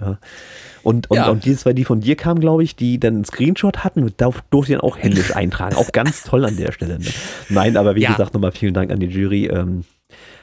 Und, 0.83 1.11
und, 1.11 1.17
ja. 1.17 1.29
und 1.29 1.45
die 1.45 1.57
zwei, 1.57 1.73
die 1.73 1.85
von 1.85 2.01
dir 2.01 2.17
kamen, 2.17 2.41
glaube 2.41 2.65
ich, 2.65 2.75
die 2.75 2.99
dann 2.99 3.15
einen 3.15 3.25
Screenshot 3.25 3.85
hatten, 3.85 4.13
durfte 4.17 4.73
ich 4.73 4.79
dann 4.79 4.81
auch 4.81 4.99
händisch 4.99 5.35
eintragen. 5.37 5.77
Auch 5.77 5.93
ganz 5.93 6.25
toll 6.25 6.45
an 6.45 6.57
der 6.57 6.73
Stelle. 6.73 6.99
Ne? 6.99 7.07
Nein, 7.49 7.77
aber 7.77 7.95
wie 7.95 8.01
ja. 8.03 8.11
gesagt, 8.11 8.35
nochmal 8.35 8.53
vielen 8.53 8.75
Dank 8.75 8.91
an 8.91 9.01
die 9.01 9.07
Jury. 9.07 9.47
Ähm, 9.47 9.85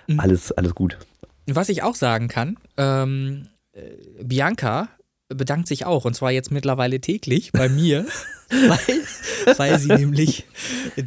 mhm. 0.07 0.20
alles, 0.20 0.51
alles 0.51 0.74
gut. 0.76 0.97
Was 1.47 1.70
ich 1.70 1.84
auch 1.84 1.95
sagen 1.95 2.28
kann, 2.28 2.57
ähm, 2.78 3.47
äh, 3.74 4.24
Bianca 4.24 4.88
bedankt 5.28 5.68
sich 5.68 5.86
auch 5.86 6.05
und 6.05 6.16
zwar 6.16 6.32
jetzt 6.32 6.51
mittlerweile 6.51 6.99
täglich 7.01 7.51
bei 7.51 7.70
mir, 7.70 8.05
weil, 8.50 9.58
weil 9.58 9.80
sie 9.80 9.89
nämlich 9.89 10.45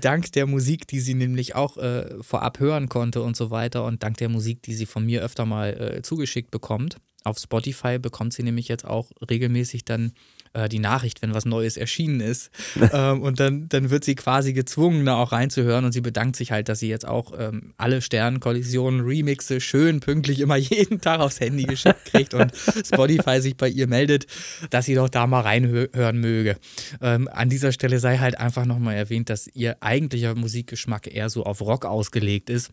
dank 0.01 0.33
der 0.33 0.47
Musik, 0.47 0.87
die 0.87 1.01
sie 1.01 1.15
nämlich 1.15 1.55
auch 1.55 1.77
äh, 1.77 2.23
vorab 2.23 2.61
hören 2.61 2.89
konnte 2.89 3.23
und 3.23 3.37
so 3.37 3.51
weiter 3.51 3.85
und 3.85 4.03
dank 4.03 4.17
der 4.19 4.29
Musik, 4.29 4.63
die 4.63 4.75
sie 4.75 4.87
von 4.87 5.05
mir 5.05 5.23
öfter 5.23 5.45
mal 5.45 5.71
äh, 5.71 6.03
zugeschickt 6.03 6.51
bekommt, 6.51 6.97
auf 7.25 7.39
Spotify 7.39 7.99
bekommt 7.99 8.33
sie 8.33 8.43
nämlich 8.43 8.69
jetzt 8.69 8.85
auch 8.85 9.11
regelmäßig 9.29 9.85
dann 9.85 10.13
äh, 10.55 10.69
die 10.69 10.79
Nachricht, 10.79 11.23
wenn 11.23 11.35
was 11.35 11.45
Neues 11.45 11.77
erschienen 11.77 12.21
ist. 12.21 12.51
ähm, 12.93 13.23
und 13.23 13.41
dann, 13.41 13.69
dann 13.69 13.91
wird 13.91 14.05
sie 14.05 14.15
quasi 14.15 14.53
gezwungen, 14.53 15.05
da 15.07 15.17
auch 15.17 15.33
reinzuhören 15.33 15.85
und 15.85 15.93
sie 15.93 16.01
bedankt 16.01 16.37
sich 16.37 16.53
halt, 16.53 16.69
dass 16.69 16.81
sie 16.81 16.89
jetzt 16.89 17.07
auch 17.07 17.33
ähm, 17.39 17.75
alle 17.77 18.03
Sternkollisionen, 18.03 19.01
Remixe 19.01 19.61
schön 19.61 20.01
pünktlich 20.01 20.41
immer 20.41 20.57
jeden 20.57 21.01
Tag 21.01 21.21
aufs 21.21 21.41
Handy 21.41 21.65
geschickt 21.65 22.05
kriegt 22.07 22.35
und 22.35 22.53
Spotify 22.87 23.41
sich 23.41 23.57
bei 23.57 23.69
ihr 23.69 23.87
meldet, 23.87 24.27
dass 24.71 24.87
sie 24.87 24.95
doch 24.95 25.09
da 25.09 25.27
mal 25.27 25.41
reinhören 25.41 26.19
möge. 26.19 26.57
Ähm, 27.01 27.29
an 27.33 27.49
dieser 27.49 27.73
Stelle 27.73 27.99
sei 27.99 28.19
halt 28.19 28.39
einfach 28.39 28.65
nochmal 28.65 28.97
erwähnt, 28.97 29.31
dass 29.31 29.49
ihr 29.49 29.77
eigentlicher 29.81 30.35
Musikgeschmack 30.35 31.13
eher 31.13 31.31
so 31.31 31.45
auf 31.45 31.61
Rock 31.61 31.85
ausgelegt 31.85 32.51
ist 32.51 32.73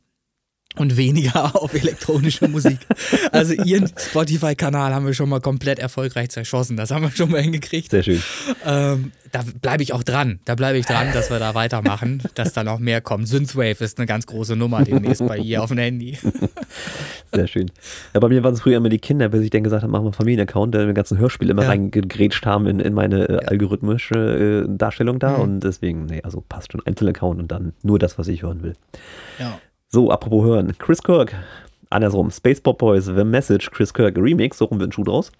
und 0.76 0.98
weniger 0.98 1.56
auf 1.62 1.74
elektronische 1.74 2.48
Musik. 2.48 2.80
Also 3.32 3.54
ihren 3.54 3.88
Spotify-Kanal 3.88 4.94
haben 4.94 5.06
wir 5.06 5.14
schon 5.14 5.30
mal 5.30 5.42
komplett 5.42 5.80
erfolgreich 5.80 6.30
zerschossen. 6.30 6.78
Das 6.78 6.92
haben 6.92 7.04
wir 7.04 7.12
schon 7.12 7.32
mal 7.32 7.42
hingekriegt. 7.42 7.92
Sehr 7.92 8.04
schön. 8.04 8.22
Ähm, 8.66 9.12
da 9.32 9.44
bleibe 9.62 9.84
ich 9.84 9.94
auch 9.94 10.04
dran. 10.04 10.40
Da 10.46 10.56
bleibe 10.56 10.78
ich 10.78 10.86
dran, 10.86 11.08
dass 11.14 11.30
wir 11.30 11.40
da 11.40 11.56
weitermachen, 11.56 12.22
dass 12.36 12.54
da 12.54 12.64
noch 12.64 12.80
mehr 12.80 13.02
kommt. 13.02 13.28
Synthwave 13.28 13.84
ist 13.84 13.98
eine 13.98 14.08
ganz 14.08 14.26
große 14.28 14.56
Nummer 14.56 14.84
demnächst 14.84 15.26
bei 15.26 15.38
ihr 15.38 15.64
auf 15.64 15.70
dem 15.70 15.80
Handy. 15.80 16.18
Sehr 17.34 17.48
schön. 17.48 17.72
Ja, 18.14 18.20
bei 18.20 18.30
mir 18.30 18.44
waren 18.44 18.54
es 18.54 18.62
früher 18.62 18.78
immer 18.78 18.90
die 18.90 19.00
Kinder, 19.00 19.30
bis 19.30 19.42
ich 19.42 19.50
dann 19.50 19.64
gesagt 19.64 19.84
habe, 19.84 19.92
machen 19.92 20.04
wir 20.04 20.08
einen 20.08 20.14
Familienaccount, 20.14 20.74
der 20.74 20.86
den 20.86 20.96
ganzen 20.96 21.18
Hörspiel 21.18 21.50
immer 21.50 21.64
ja. 21.64 21.70
reingegrätscht 21.70 22.46
haben 22.46 22.68
in, 22.68 22.80
in 22.80 22.94
meine 22.94 23.28
äh, 23.28 23.46
algorithmische 23.46 24.66
äh, 24.66 24.78
Darstellung 24.78 25.20
da. 25.20 25.38
Mhm. 25.38 25.44
Und 25.44 25.60
deswegen, 25.62 26.06
nee, 26.06 26.22
also 26.24 26.42
passt 26.48 26.72
schon. 26.72 26.82
Einzelaccount 26.86 27.40
und 27.40 27.52
dann 27.52 27.74
nur 27.84 28.00
das, 28.00 28.18
was 28.18 28.28
ich 28.28 28.44
hören 28.44 28.64
will. 28.64 28.76
Ja. 29.38 29.60
So, 29.92 30.12
apropos 30.12 30.46
hören. 30.46 30.78
Chris 30.78 31.02
Kirk, 31.02 31.34
andersrum, 31.90 32.30
Space 32.30 32.62
Pop 32.62 32.78
Boys, 32.78 33.06
The 33.06 33.24
Message, 33.24 33.72
Chris 33.72 33.92
Kirk 33.92 34.18
Remix, 34.18 34.60
so 34.60 34.66
rum 34.66 34.80
wird 34.80 34.90
ein 34.90 34.92
Schuh 34.92 35.04
draus. 35.04 35.32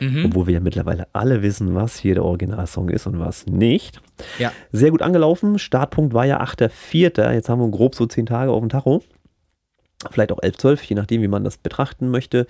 Mhm. 0.00 0.26
Obwohl 0.26 0.48
wir 0.48 0.54
ja 0.54 0.60
mittlerweile 0.60 1.06
alle 1.14 1.40
wissen, 1.40 1.74
was 1.74 1.96
hier 1.96 2.12
der 2.12 2.24
Originalsong 2.24 2.90
ist 2.90 3.06
und 3.06 3.18
was 3.18 3.46
nicht. 3.46 4.02
Ja. 4.38 4.52
Sehr 4.70 4.90
gut 4.90 5.00
angelaufen. 5.00 5.58
Startpunkt 5.58 6.12
war 6.12 6.26
ja 6.26 6.42
8.4. 6.42 7.32
Jetzt 7.32 7.48
haben 7.48 7.60
wir 7.60 7.70
grob 7.70 7.94
so 7.94 8.04
10 8.04 8.26
Tage 8.26 8.50
auf 8.50 8.60
dem 8.60 8.68
Tacho 8.68 9.02
vielleicht 10.10 10.32
auch 10.32 10.42
11, 10.42 10.58
12, 10.58 10.82
je 10.84 10.96
nachdem, 10.96 11.22
wie 11.22 11.28
man 11.28 11.44
das 11.44 11.56
betrachten 11.56 12.10
möchte. 12.10 12.46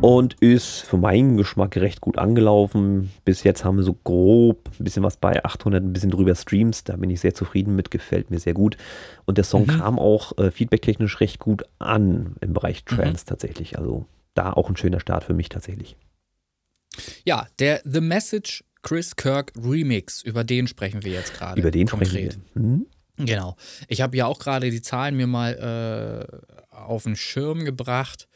Und 0.00 0.34
ist 0.40 0.80
für 0.80 0.96
meinen 0.96 1.36
Geschmack 1.36 1.76
recht 1.76 2.00
gut 2.00 2.18
angelaufen. 2.18 3.10
Bis 3.24 3.42
jetzt 3.42 3.64
haben 3.64 3.76
wir 3.76 3.84
so 3.84 3.94
grob 4.04 4.70
ein 4.78 4.84
bisschen 4.84 5.02
was 5.02 5.16
bei 5.16 5.44
800, 5.44 5.82
ein 5.82 5.92
bisschen 5.92 6.10
drüber 6.10 6.34
Streams. 6.34 6.84
Da 6.84 6.96
bin 6.96 7.10
ich 7.10 7.20
sehr 7.20 7.34
zufrieden 7.34 7.76
mit, 7.76 7.90
gefällt 7.90 8.30
mir 8.30 8.38
sehr 8.38 8.54
gut. 8.54 8.76
Und 9.26 9.36
der 9.36 9.44
Song 9.44 9.62
mhm. 9.62 9.78
kam 9.78 9.98
auch 9.98 10.36
äh, 10.38 10.50
feedbacktechnisch 10.50 11.20
recht 11.20 11.38
gut 11.38 11.64
an 11.78 12.36
im 12.40 12.54
Bereich 12.54 12.82
mhm. 12.84 12.96
Trance 12.96 13.24
mhm. 13.24 13.28
tatsächlich. 13.28 13.78
Also 13.78 14.06
da 14.34 14.52
auch 14.52 14.68
ein 14.70 14.76
schöner 14.76 15.00
Start 15.00 15.24
für 15.24 15.34
mich 15.34 15.50
tatsächlich. 15.50 15.96
Ja, 17.24 17.46
der 17.58 17.82
The 17.84 18.00
Message 18.00 18.64
Chris 18.82 19.14
Kirk 19.14 19.52
Remix, 19.62 20.22
über 20.22 20.44
den 20.44 20.66
sprechen 20.66 21.04
wir 21.04 21.12
jetzt 21.12 21.34
gerade. 21.34 21.60
Über 21.60 21.70
den 21.70 21.86
konkret. 21.86 22.32
sprechen 22.32 22.44
wir. 22.54 22.62
Mhm. 22.62 22.86
Genau. 23.26 23.56
Ich 23.88 24.00
habe 24.00 24.16
ja 24.16 24.26
auch 24.26 24.38
gerade 24.38 24.70
die 24.70 24.80
Zahlen 24.80 25.16
mir 25.16 25.26
mal 25.26 25.52
äh, 25.52 26.59
auf 26.84 27.04
den 27.04 27.16
Schirm 27.16 27.64
gebracht. 27.64 28.28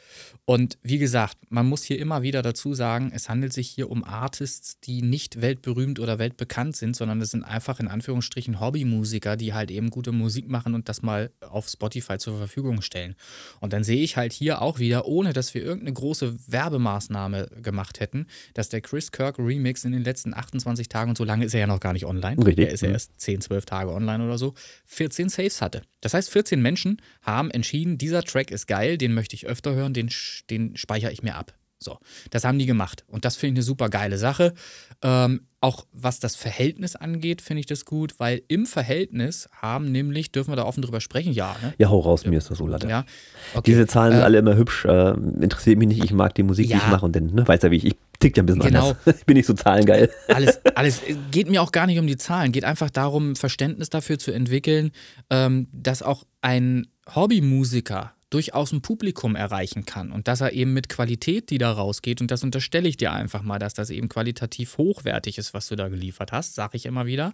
Und 0.44 0.78
wie 0.82 0.98
gesagt, 0.98 1.38
man 1.48 1.66
muss 1.66 1.84
hier 1.84 1.98
immer 1.98 2.22
wieder 2.22 2.42
dazu 2.42 2.74
sagen, 2.74 3.10
es 3.14 3.28
handelt 3.28 3.52
sich 3.52 3.68
hier 3.68 3.90
um 3.90 4.04
Artists, 4.04 4.78
die 4.80 5.00
nicht 5.00 5.40
weltberühmt 5.40 5.98
oder 5.98 6.18
weltbekannt 6.18 6.76
sind, 6.76 6.94
sondern 6.94 7.20
es 7.22 7.30
sind 7.30 7.44
einfach 7.44 7.80
in 7.80 7.88
Anführungsstrichen 7.88 8.60
Hobbymusiker, 8.60 9.36
die 9.36 9.54
halt 9.54 9.70
eben 9.70 9.88
gute 9.88 10.12
Musik 10.12 10.48
machen 10.48 10.74
und 10.74 10.88
das 10.88 11.00
mal 11.00 11.30
auf 11.40 11.68
Spotify 11.68 12.18
zur 12.18 12.36
Verfügung 12.36 12.82
stellen. 12.82 13.14
Und 13.60 13.72
dann 13.72 13.84
sehe 13.84 14.02
ich 14.02 14.16
halt 14.16 14.32
hier 14.34 14.60
auch 14.60 14.78
wieder, 14.78 15.06
ohne 15.06 15.32
dass 15.32 15.54
wir 15.54 15.62
irgendeine 15.62 15.94
große 15.94 16.36
Werbemaßnahme 16.46 17.48
gemacht 17.62 18.00
hätten, 18.00 18.26
dass 18.52 18.68
der 18.68 18.82
Chris 18.82 19.12
Kirk 19.12 19.38
Remix 19.38 19.84
in 19.84 19.92
den 19.92 20.04
letzten 20.04 20.34
28 20.34 20.88
Tagen, 20.88 21.10
und 21.10 21.18
so 21.18 21.24
lange 21.24 21.46
ist 21.46 21.54
er 21.54 21.60
ja 21.60 21.66
noch 21.66 21.80
gar 21.80 21.94
nicht 21.94 22.04
online, 22.04 22.44
Richtig. 22.44 22.66
er 22.66 22.72
ist 22.72 22.82
ja 22.82 22.90
erst 22.90 23.18
10, 23.18 23.40
12 23.40 23.64
Tage 23.64 23.92
online 23.92 24.24
oder 24.24 24.36
so, 24.36 24.54
14 24.86 25.30
Saves 25.30 25.62
hatte. 25.62 25.82
Das 26.00 26.12
heißt, 26.12 26.30
14 26.30 26.60
Menschen 26.60 27.00
haben 27.22 27.50
entschieden, 27.50 27.96
dieser 27.96 28.22
Track 28.22 28.33
ist 28.50 28.66
geil, 28.66 28.98
den 28.98 29.14
möchte 29.14 29.36
ich 29.36 29.46
öfter 29.46 29.74
hören, 29.74 29.94
den, 29.94 30.10
den 30.50 30.76
speichere 30.76 31.12
ich 31.12 31.22
mir 31.22 31.34
ab. 31.34 31.54
So, 31.84 31.98
das 32.30 32.44
haben 32.44 32.58
die 32.58 32.66
gemacht. 32.66 33.04
Und 33.08 33.24
das 33.24 33.36
finde 33.36 33.52
ich 33.52 33.56
eine 33.58 33.62
super 33.62 33.90
geile 33.90 34.16
Sache. 34.16 34.54
Ähm, 35.02 35.42
auch 35.60 35.86
was 35.92 36.18
das 36.18 36.34
Verhältnis 36.34 36.96
angeht, 36.96 37.42
finde 37.42 37.60
ich 37.60 37.66
das 37.66 37.84
gut, 37.84 38.14
weil 38.18 38.42
im 38.48 38.66
Verhältnis 38.66 39.48
haben 39.60 39.92
nämlich, 39.92 40.32
dürfen 40.32 40.52
wir 40.52 40.56
da 40.56 40.64
offen 40.64 40.82
drüber 40.82 41.00
sprechen? 41.00 41.32
Ja, 41.32 41.56
ne? 41.62 41.74
Ja, 41.78 41.90
hau 41.90 42.00
raus, 42.00 42.26
mir 42.26 42.38
ist 42.38 42.50
das 42.50 42.58
so 42.58 42.66
latte. 42.66 42.88
Ja. 42.88 43.04
Okay. 43.52 43.62
Diese 43.66 43.86
Zahlen 43.86 44.12
sind 44.12 44.20
äh, 44.20 44.24
alle 44.24 44.38
immer 44.38 44.56
hübsch, 44.56 44.84
äh, 44.86 45.10
interessiert 45.40 45.78
mich 45.78 45.88
nicht, 45.88 46.04
ich 46.04 46.12
mag 46.12 46.34
die 46.34 46.42
Musik, 46.42 46.68
ja. 46.68 46.78
die 46.78 46.84
ich 46.84 46.90
mache 46.90 47.04
und 47.04 47.16
dann, 47.16 47.26
ne, 47.26 47.46
weiß 47.46 47.62
ja 47.62 47.70
wie 47.70 47.76
ich, 47.76 47.86
ich 47.86 47.96
tick 48.18 48.36
ja 48.36 48.42
ein 48.42 48.46
bisschen 48.46 48.62
genau. 48.62 48.90
anders. 48.90 49.16
Ich 49.18 49.26
bin 49.26 49.36
nicht 49.36 49.46
so 49.46 49.54
zahlengeil. 49.54 50.10
Alles, 50.28 50.60
alles, 50.74 51.02
geht 51.30 51.50
mir 51.50 51.62
auch 51.62 51.72
gar 51.72 51.86
nicht 51.86 51.98
um 51.98 52.06
die 52.06 52.16
Zahlen, 52.16 52.52
geht 52.52 52.64
einfach 52.64 52.90
darum, 52.90 53.36
Verständnis 53.36 53.90
dafür 53.90 54.18
zu 54.18 54.32
entwickeln, 54.32 54.90
ähm, 55.30 55.68
dass 55.72 56.02
auch 56.02 56.24
ein 56.40 56.86
Hobbymusiker 57.14 58.13
durchaus 58.34 58.72
ein 58.72 58.82
Publikum 58.82 59.36
erreichen 59.36 59.84
kann 59.84 60.10
und 60.10 60.26
dass 60.26 60.40
er 60.40 60.52
eben 60.52 60.72
mit 60.72 60.88
Qualität, 60.88 61.50
die 61.50 61.58
da 61.58 61.70
rausgeht, 61.70 62.20
und 62.20 62.30
das 62.30 62.42
unterstelle 62.42 62.88
ich 62.88 62.96
dir 62.96 63.12
einfach 63.12 63.42
mal, 63.42 63.58
dass 63.58 63.74
das 63.74 63.90
eben 63.90 64.08
qualitativ 64.08 64.76
hochwertig 64.76 65.38
ist, 65.38 65.54
was 65.54 65.68
du 65.68 65.76
da 65.76 65.88
geliefert 65.88 66.32
hast, 66.32 66.54
sage 66.54 66.76
ich 66.76 66.86
immer 66.86 67.06
wieder. 67.06 67.32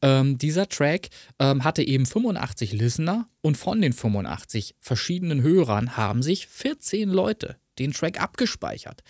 Ähm, 0.00 0.38
dieser 0.38 0.68
Track 0.68 1.08
ähm, 1.40 1.64
hatte 1.64 1.82
eben 1.82 2.06
85 2.06 2.72
Listener 2.72 3.28
und 3.40 3.56
von 3.56 3.80
den 3.80 3.92
85 3.92 4.76
verschiedenen 4.78 5.42
Hörern 5.42 5.96
haben 5.96 6.22
sich 6.22 6.46
14 6.46 7.08
Leute 7.08 7.56
den 7.78 7.92
Track 7.92 8.20
abgespeichert. 8.20 9.02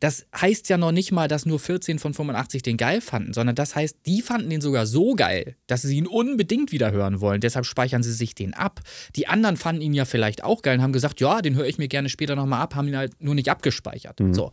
Das 0.00 0.26
heißt 0.34 0.68
ja 0.68 0.76
noch 0.76 0.92
nicht 0.92 1.12
mal, 1.12 1.28
dass 1.28 1.46
nur 1.46 1.58
14 1.58 1.98
von 1.98 2.14
85 2.14 2.62
den 2.62 2.76
geil 2.76 3.00
fanden, 3.00 3.32
sondern 3.32 3.54
das 3.54 3.74
heißt, 3.74 3.98
die 4.06 4.22
fanden 4.22 4.50
den 4.50 4.60
sogar 4.60 4.86
so 4.86 5.14
geil, 5.14 5.56
dass 5.66 5.82
sie 5.82 5.96
ihn 5.96 6.06
unbedingt 6.06 6.72
wieder 6.72 6.92
hören 6.92 7.20
wollen. 7.20 7.40
Deshalb 7.40 7.66
speichern 7.66 8.02
sie 8.02 8.12
sich 8.12 8.34
den 8.34 8.54
ab. 8.54 8.80
Die 9.14 9.28
anderen 9.28 9.56
fanden 9.56 9.82
ihn 9.82 9.94
ja 9.94 10.04
vielleicht 10.04 10.44
auch 10.44 10.62
geil 10.62 10.78
und 10.78 10.82
haben 10.82 10.92
gesagt, 10.92 11.20
ja, 11.20 11.42
den 11.42 11.54
höre 11.54 11.66
ich 11.66 11.78
mir 11.78 11.88
gerne 11.88 12.08
später 12.08 12.36
nochmal 12.36 12.60
ab, 12.60 12.74
haben 12.74 12.88
ihn 12.88 12.96
halt 12.96 13.22
nur 13.22 13.34
nicht 13.34 13.50
abgespeichert. 13.50 14.20
Mhm. 14.20 14.34
So. 14.34 14.52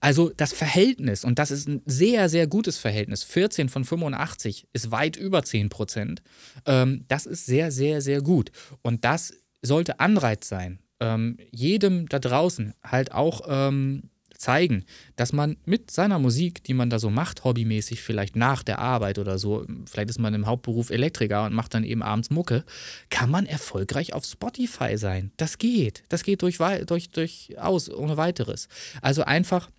Also 0.00 0.30
das 0.36 0.52
Verhältnis, 0.52 1.24
und 1.24 1.38
das 1.38 1.50
ist 1.50 1.68
ein 1.68 1.82
sehr, 1.86 2.28
sehr 2.28 2.46
gutes 2.46 2.78
Verhältnis, 2.78 3.24
14 3.24 3.68
von 3.68 3.84
85 3.84 4.66
ist 4.72 4.90
weit 4.90 5.16
über 5.16 5.42
10 5.42 5.68
Prozent. 5.68 6.22
Ähm, 6.66 7.04
das 7.08 7.26
ist 7.26 7.46
sehr, 7.46 7.70
sehr, 7.70 8.00
sehr 8.00 8.22
gut. 8.22 8.50
Und 8.82 9.04
das 9.04 9.32
sollte 9.62 10.00
Anreiz 10.00 10.48
sein, 10.48 10.78
ähm, 11.04 11.36
jedem 11.50 12.08
da 12.08 12.18
draußen 12.18 12.74
halt 12.82 13.12
auch 13.12 13.42
ähm, 13.46 14.10
zeigen, 14.38 14.84
dass 15.16 15.32
man 15.32 15.56
mit 15.64 15.90
seiner 15.90 16.18
Musik, 16.18 16.62
die 16.64 16.74
man 16.74 16.90
da 16.90 16.98
so 16.98 17.10
macht, 17.10 17.44
hobbymäßig, 17.44 18.02
vielleicht 18.02 18.36
nach 18.36 18.62
der 18.62 18.78
Arbeit 18.78 19.18
oder 19.18 19.38
so, 19.38 19.66
vielleicht 19.86 20.10
ist 20.10 20.18
man 20.18 20.34
im 20.34 20.46
Hauptberuf 20.46 20.90
Elektriker 20.90 21.44
und 21.44 21.54
macht 21.54 21.74
dann 21.74 21.84
eben 21.84 22.02
abends 22.02 22.30
Mucke, 22.30 22.64
kann 23.10 23.30
man 23.30 23.46
erfolgreich 23.46 24.12
auf 24.12 24.24
Spotify 24.24 24.96
sein. 24.96 25.32
Das 25.36 25.58
geht. 25.58 26.04
Das 26.08 26.24
geht 26.24 26.42
durch, 26.42 26.58
durch, 26.86 27.10
durchaus 27.10 27.90
ohne 27.90 28.16
weiteres. 28.16 28.68
Also 29.00 29.24
einfach 29.24 29.70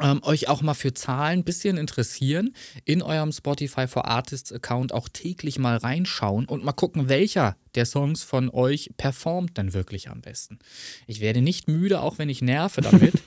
ähm, 0.00 0.20
euch 0.22 0.48
auch 0.48 0.62
mal 0.62 0.74
für 0.74 0.92
Zahlen 0.92 1.40
ein 1.40 1.44
bisschen 1.44 1.76
interessieren, 1.76 2.54
in 2.84 3.02
eurem 3.02 3.32
Spotify 3.32 3.86
for 3.86 4.06
Artists 4.06 4.52
Account 4.52 4.92
auch 4.92 5.08
täglich 5.08 5.58
mal 5.58 5.76
reinschauen 5.76 6.46
und 6.46 6.64
mal 6.64 6.72
gucken, 6.72 7.08
welcher 7.08 7.56
der 7.74 7.86
Songs 7.86 8.22
von 8.22 8.50
euch 8.50 8.90
performt 8.96 9.56
denn 9.56 9.72
wirklich 9.72 10.10
am 10.10 10.20
besten. 10.20 10.58
Ich 11.06 11.20
werde 11.20 11.42
nicht 11.42 11.68
müde, 11.68 12.00
auch 12.00 12.18
wenn 12.18 12.28
ich 12.28 12.42
nerve 12.42 12.80
damit, 12.80 13.14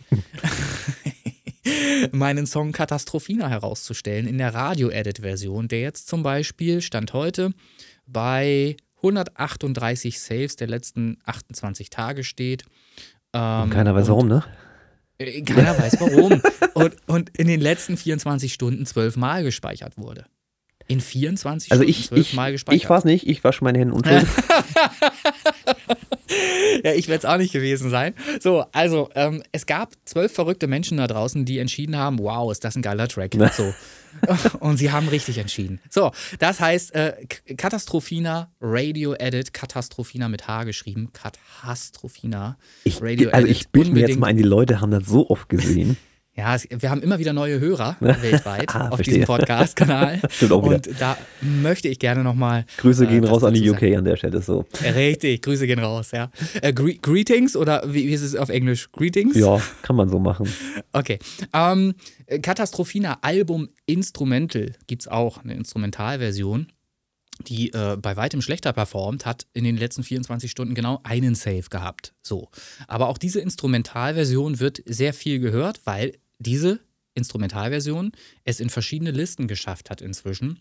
meinen 2.12 2.46
Song 2.46 2.72
Katastrophina 2.72 3.50
herauszustellen 3.50 4.28
in 4.28 4.38
der 4.38 4.54
Radio-Edit-Version, 4.54 5.68
der 5.68 5.82
jetzt 5.82 6.08
zum 6.08 6.24
Beispiel, 6.24 6.82
Stand 6.82 7.14
heute, 7.14 7.52
bei 8.06 8.78
138 8.98 10.20
Saves 10.20 10.56
der 10.56 10.68
letzten 10.68 11.18
28 11.26 11.90
Tage 11.90 12.24
steht. 12.24 12.64
Ähm, 13.34 13.70
keiner 13.70 13.96
weiß 13.96 14.08
warum, 14.08 14.28
ne? 14.28 14.44
Äh, 15.20 15.42
keiner 15.42 15.78
weiß 15.78 16.00
warum. 16.00 16.42
und, 16.74 16.96
und 17.08 17.38
in 17.38 17.48
den 17.48 17.62
letzten 17.62 17.98
24 17.98 18.54
Stunden 18.54 18.86
zwölfmal 18.86 19.44
gespeichert 19.44 19.98
wurde. 19.98 20.26
In 20.88 21.02
24 21.02 21.72
also 21.72 21.84
Stunden 21.84 22.00
ich, 22.00 22.08
zwölfmal 22.08 22.52
gespeichert. 22.52 22.82
Ich 22.82 22.90
es 22.90 23.04
nicht, 23.06 23.28
ich 23.28 23.44
wasche 23.44 23.64
meine 23.64 23.80
Hände 23.80 23.94
unschuldig. 23.94 24.28
ja, 26.84 26.94
ich 26.94 27.08
werde 27.08 27.20
es 27.20 27.26
auch 27.26 27.38
nicht 27.38 27.54
gewesen 27.54 27.90
sein. 27.90 28.14
So, 28.40 28.66
also, 28.72 29.10
ähm, 29.16 29.44
es 29.52 29.66
gab 29.66 29.94
zwölf 30.06 30.34
verrückte 30.34 30.68
Menschen 30.68 30.98
da 30.98 31.08
draußen, 31.08 31.46
die 31.46 31.60
entschieden 31.60 31.98
haben: 31.98 32.20
wow, 32.20 32.52
ist 32.52 32.64
das 32.64 32.76
ein 32.76 32.82
geiler 32.82 33.08
Track. 33.08 33.36
So. 33.58 33.74
Und 34.60 34.78
sie 34.78 34.92
haben 34.92 35.08
richtig 35.08 35.38
entschieden. 35.38 35.80
So, 35.90 36.12
das 36.40 36.60
heißt, 36.60 36.94
äh, 36.96 37.14
Katastrophina 37.56 38.52
Radio 38.62 39.14
Edit, 39.14 39.54
Katastrophina 39.54 40.28
mit 40.28 40.48
H 40.48 40.64
geschrieben, 40.64 41.12
Katastrophina 41.14 42.58
Radio 43.00 43.30
ich, 43.30 43.34
Also, 43.34 43.48
ich 43.48 43.70
bilde 43.70 43.92
mir 43.92 44.08
jetzt 44.08 44.20
mal 44.20 44.28
ein, 44.28 44.38
die 44.38 44.44
Leute 44.44 44.82
haben 44.82 44.92
das 44.92 45.06
so 45.06 45.30
oft 45.30 45.50
gesehen. 45.50 45.98
Ja, 46.38 46.54
es, 46.54 46.68
wir 46.70 46.92
haben 46.92 47.02
immer 47.02 47.18
wieder 47.18 47.34
neue 47.34 47.60
Hörer 47.60 47.96
weltweit 48.00 48.76
ah, 48.76 48.90
auf 48.90 49.02
diesem 49.02 49.24
Podcast-Kanal. 49.24 50.22
Stimmt 50.30 50.52
auch 50.52 50.64
wieder. 50.64 50.76
Und 50.76 50.90
da 51.00 51.18
möchte 51.42 51.88
ich 51.88 51.98
gerne 51.98 52.24
nochmal. 52.24 52.66
Grüße 52.78 53.06
äh, 53.06 53.08
gehen 53.08 53.24
raus 53.24 53.44
an 53.44 53.56
die 53.56 53.68
UK 53.68 53.80
sagen. 53.80 53.98
an 53.98 54.06
der 54.06 54.18
Stelle 54.18 54.42
so. 54.44 54.66
Richtig, 54.84 55.42
Grüße 55.42 55.66
gehen 55.66 55.80
raus, 55.80 56.12
ja. 56.12 56.30
Äh, 56.62 56.74
gre 56.74 56.94
greetings 56.94 57.56
oder 57.56 57.82
wie, 57.88 58.08
wie, 58.08 58.14
ist 58.14 58.22
es 58.22 58.36
auf 58.36 58.50
Englisch? 58.50 58.92
Greetings? 58.92 59.36
Ja, 59.36 59.60
kann 59.82 59.96
man 59.96 60.10
so 60.10 60.20
machen. 60.20 60.48
Okay. 60.94 61.18
Ähm, 61.54 61.96
Katastrophina 62.44 63.18
Album 63.22 63.70
Instrumental 63.88 64.74
gibt 64.86 65.02
es 65.02 65.08
auch, 65.08 65.44
eine 65.44 65.56
Instrumentalversion 65.56 66.68
die 67.46 67.72
äh, 67.72 67.98
bei 68.02 68.18
weitem 68.18 68.42
schlechter 68.42 68.74
performt, 68.74 69.28
hat 69.28 69.46
in 69.54 69.64
den 69.64 69.78
letzten 69.78 70.02
24 70.02 70.50
Stunden 70.50 70.74
genau 70.74 71.02
einen 71.04 71.36
Save 71.36 71.66
gehabt. 71.70 72.16
So. 72.24 72.50
Aber 72.88 73.10
auch 73.10 73.20
diese 73.20 73.40
Instrumentalversion 73.40 74.60
wird 74.60 74.82
sehr 74.86 75.14
viel 75.14 75.40
gehört, 75.40 75.82
weil 75.86 76.14
diese 76.40 76.80
Instrumentalversion 77.14 78.12
es 78.44 78.60
in 78.60 78.70
verschiedene 78.70 79.12
Listen 79.12 79.48
geschafft 79.48 79.90
hat 79.90 80.02
inzwischen. 80.02 80.60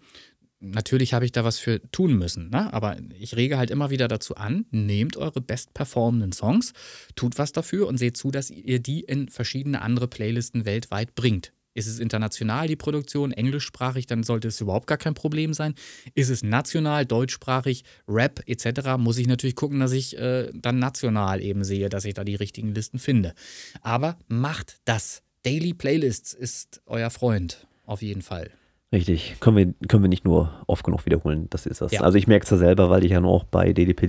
Natürlich 0.58 1.12
habe 1.12 1.26
ich 1.26 1.32
da 1.32 1.44
was 1.44 1.58
für 1.58 1.82
tun 1.90 2.16
müssen, 2.16 2.48
ne? 2.48 2.72
aber 2.72 2.96
ich 3.18 3.36
rege 3.36 3.58
halt 3.58 3.70
immer 3.70 3.90
wieder 3.90 4.08
dazu 4.08 4.36
an, 4.36 4.64
nehmt 4.70 5.18
eure 5.18 5.42
bestperformenden 5.42 6.32
Songs, 6.32 6.72
tut 7.14 7.36
was 7.36 7.52
dafür 7.52 7.86
und 7.86 7.98
seht 7.98 8.16
zu, 8.16 8.30
dass 8.30 8.50
ihr 8.50 8.80
die 8.80 9.00
in 9.00 9.28
verschiedene 9.28 9.82
andere 9.82 10.08
Playlisten 10.08 10.64
weltweit 10.64 11.14
bringt. 11.14 11.52
Ist 11.74 11.88
es 11.88 11.98
international 11.98 12.68
die 12.68 12.76
Produktion, 12.76 13.32
englischsprachig, 13.32 14.06
dann 14.06 14.22
sollte 14.22 14.48
es 14.48 14.62
überhaupt 14.62 14.86
gar 14.86 14.96
kein 14.96 15.12
Problem 15.12 15.52
sein. 15.52 15.74
Ist 16.14 16.30
es 16.30 16.42
national, 16.42 17.04
deutschsprachig, 17.04 17.84
Rap 18.08 18.40
etc., 18.46 18.96
muss 18.96 19.18
ich 19.18 19.26
natürlich 19.26 19.56
gucken, 19.56 19.80
dass 19.80 19.92
ich 19.92 20.16
äh, 20.16 20.50
dann 20.54 20.78
national 20.78 21.42
eben 21.42 21.64
sehe, 21.64 21.90
dass 21.90 22.06
ich 22.06 22.14
da 22.14 22.24
die 22.24 22.34
richtigen 22.34 22.74
Listen 22.74 22.98
finde. 22.98 23.34
Aber 23.82 24.18
macht 24.26 24.78
das. 24.86 25.22
Daily 25.46 25.74
Playlists 25.74 26.34
ist 26.34 26.82
euer 26.86 27.08
Freund, 27.08 27.68
auf 27.86 28.02
jeden 28.02 28.22
Fall. 28.22 28.50
Richtig, 28.92 29.36
können 29.38 29.56
wir, 29.56 29.88
können 29.88 30.02
wir 30.02 30.08
nicht 30.08 30.24
nur 30.24 30.50
oft 30.66 30.84
genug 30.84 31.06
wiederholen, 31.06 31.46
das 31.50 31.66
ist 31.66 31.80
das. 31.80 31.92
Ja. 31.92 32.00
Also 32.00 32.18
ich 32.18 32.26
merke 32.26 32.42
es 32.42 32.50
ja 32.50 32.56
selber, 32.56 32.90
weil 32.90 33.04
ich 33.04 33.12
ja 33.12 33.20
noch 33.20 33.44
bei 33.44 33.72
DDP 33.72 34.08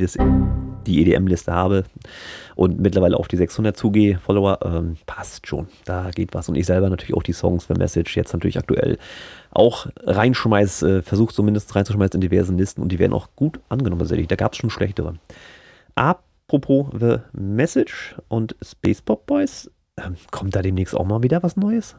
die 0.88 1.02
EDM-Liste 1.02 1.54
habe 1.54 1.84
und 2.56 2.80
mittlerweile 2.80 3.18
auf 3.18 3.28
die 3.28 3.38
600 3.38 3.78
zugehe, 3.78 4.18
Follower, 4.18 4.58
ähm, 4.66 4.98
passt 5.06 5.46
schon, 5.46 5.68
da 5.86 6.10
geht 6.10 6.34
was. 6.34 6.50
Und 6.50 6.56
ich 6.56 6.66
selber 6.66 6.90
natürlich 6.90 7.16
auch 7.16 7.22
die 7.22 7.34
Songs 7.34 7.66
für 7.66 7.76
Message 7.76 8.16
jetzt 8.16 8.34
natürlich 8.34 8.58
aktuell 8.58 8.98
auch 9.52 9.86
reinschmeiß, 10.06 10.82
äh, 10.82 11.02
versuche 11.04 11.36
zumindest 11.36 11.76
reinzuschmeißen 11.76 12.16
in 12.16 12.22
diversen 12.22 12.58
Listen 12.58 12.82
und 12.82 12.92
die 12.92 12.98
werden 12.98 13.14
auch 13.14 13.30
gut 13.36 13.60
angenommen 13.70 14.00
tatsächlich. 14.00 14.28
Da 14.28 14.38
gab 14.38 14.54
es 14.54 14.58
schon 14.58 14.72
schlechtere. 14.72 15.20
Apropos 15.94 16.88
The 17.00 17.18
Message 17.34 18.16
und 18.28 18.56
Space 18.64 19.04
Pop 19.04 19.28
Boys, 19.28 19.70
ähm, 19.98 20.16
kommt 20.32 20.56
da 20.56 20.62
demnächst 20.62 20.96
auch 20.96 21.06
mal 21.06 21.24
wieder 21.24 21.44
was 21.44 21.56
Neues? 21.56 21.96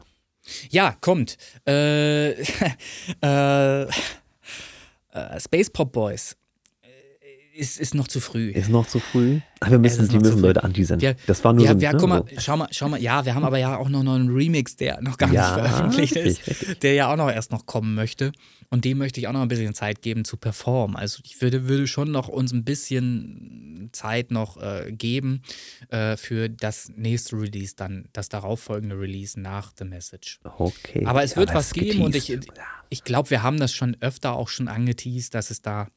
Ja, 0.69 0.95
kommt. 1.01 1.37
Äh, 1.67 2.31
äh, 3.21 3.83
äh, 5.11 5.39
Space 5.39 5.69
Pop 5.69 5.91
Boys 5.91 6.35
ist, 7.59 7.79
ist 7.79 7.93
noch 7.93 8.07
zu 8.07 8.19
früh. 8.19 8.51
Ist 8.51 8.69
noch 8.69 8.87
zu 8.87 8.99
früh? 8.99 9.41
Aber 9.59 9.71
wir 9.71 9.79
müssen, 9.79 10.07
die 10.07 10.17
müssen 10.17 10.39
Leute 10.39 10.63
anteasern. 10.63 10.99
Ja, 11.01 11.13
das 11.27 11.43
war 11.43 11.51
nur 11.51 11.65
ja, 11.65 11.73
so, 11.73 11.79
ja, 11.79 11.91
ne, 11.91 11.97
guck 11.99 12.09
mal, 12.09 12.23
schau 12.37 12.55
mal, 12.55 12.69
schau 12.71 12.87
mal, 12.87 13.01
ja, 13.01 13.25
wir 13.25 13.35
haben 13.35 13.43
aber 13.43 13.57
ja 13.57 13.77
auch 13.77 13.89
noch 13.89 13.99
einen 13.99 14.29
Remix, 14.29 14.77
der 14.77 15.01
noch 15.01 15.17
gar 15.17 15.31
ja, 15.33 15.41
nicht 15.55 15.67
veröffentlicht 15.67 16.15
richtig, 16.15 16.39
ist, 16.39 16.47
richtig. 16.47 16.79
der 16.79 16.93
ja 16.93 17.11
auch 17.11 17.17
noch 17.17 17.29
erst 17.29 17.51
noch 17.51 17.65
kommen 17.65 17.93
möchte. 17.93 18.31
Und 18.69 18.85
dem 18.85 18.99
möchte 18.99 19.19
ich 19.19 19.27
auch 19.27 19.33
noch 19.33 19.41
ein 19.41 19.47
bisschen 19.49 19.73
Zeit 19.73 20.01
geben 20.01 20.23
zu 20.23 20.37
performen. 20.37 20.95
Also 20.95 21.21
ich 21.25 21.41
würde, 21.41 21.67
würde 21.67 21.87
schon 21.87 22.11
noch 22.11 22.29
uns 22.29 22.53
ein 22.53 22.63
bisschen 22.63 23.89
Zeit 23.91 24.31
noch 24.31 24.61
äh, 24.61 24.91
geben 24.91 25.41
äh, 25.89 26.15
für 26.15 26.49
das 26.49 26.91
nächste 26.95 27.35
Release, 27.35 27.73
dann 27.75 28.07
das 28.13 28.29
darauffolgende 28.29 28.97
Release 28.97 29.39
nach 29.39 29.73
The 29.77 29.85
Message. 29.85 30.39
Okay. 30.57 31.05
Aber 31.05 31.23
es 31.23 31.35
wird 31.35 31.53
was 31.53 31.73
geben 31.73 32.03
und 32.03 32.15
ich, 32.15 32.37
ich 32.89 33.03
glaube, 33.03 33.29
wir 33.29 33.43
haben 33.43 33.59
das 33.59 33.73
schon 33.73 33.97
öfter 33.99 34.33
auch 34.33 34.47
schon 34.47 34.67
angeteased, 34.67 35.33
dass 35.33 35.49
es 35.49 35.61
da 35.61 35.89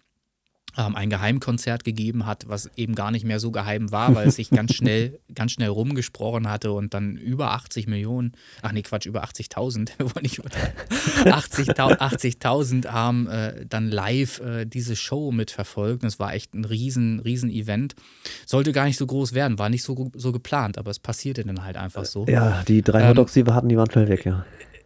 ein 0.75 1.11
Geheimkonzert 1.11 1.85
gegeben 1.85 2.27
hat, 2.27 2.45
was 2.49 2.71
eben 2.77 2.95
gar 2.95 3.11
nicht 3.11 3.25
mehr 3.25 3.41
so 3.41 3.51
geheim 3.51 3.93
war, 3.93 4.15
weil 4.15 4.29
es 4.29 4.37
sich 4.37 4.51
ganz 4.51 4.75
schnell, 4.75 5.19
ganz 5.35 5.53
schnell 5.53 5.69
rumgesprochen 5.69 6.49
hatte 6.49 6.73
und 6.73 6.95
dann 6.95 7.17
über 7.17 7.53
80 7.53 7.87
Millionen, 7.87 8.33
ach 8.63 8.73
nee, 8.73 8.83
Quatsch, 8.83 9.07
über 9.07 9.25
80.000, 9.25 9.91
wir 9.99 10.15
wollen 10.15 10.23
nicht 10.23 10.39
über 10.39 10.49
80.000 10.49 11.99
80 11.99 12.37
haben 12.91 13.27
äh, 13.29 13.67
dann 13.69 13.89
live 13.89 14.41
äh, 14.41 14.65
diese 14.65 14.97
Show 14.97 15.31
mitverfolgt. 15.33 16.05
Das 16.05 16.19
war 16.19 16.35
echt 16.35 16.55
ein 16.55 16.65
riesen, 16.65 17.21
riesen 17.21 17.51
Event. 17.51 17.95
Sollte 18.47 18.73
gar 18.73 18.85
nicht 18.85 18.97
so 18.97 19.07
groß 19.07 19.35
werden, 19.35 19.59
war 19.59 19.69
nicht 19.69 19.83
so, 19.83 20.11
so 20.15 20.33
geplant, 20.33 20.79
aber 20.79 20.91
es 20.91 20.99
passierte 20.99 21.45
dann 21.45 21.65
halt 21.65 21.77
einfach 21.77 22.05
so. 22.05 22.27
Ja, 22.27 22.63
die 22.67 22.83
drei 22.83 23.09
Hotdogs, 23.09 23.37
ähm, 23.37 23.43
die 23.43 23.47
wir 23.47 23.55
hatten, 23.55 23.69
die 23.69 23.77
waren 23.77 23.91
schnell 23.91 24.09
weg, 24.09 24.25
ja. 24.25 24.45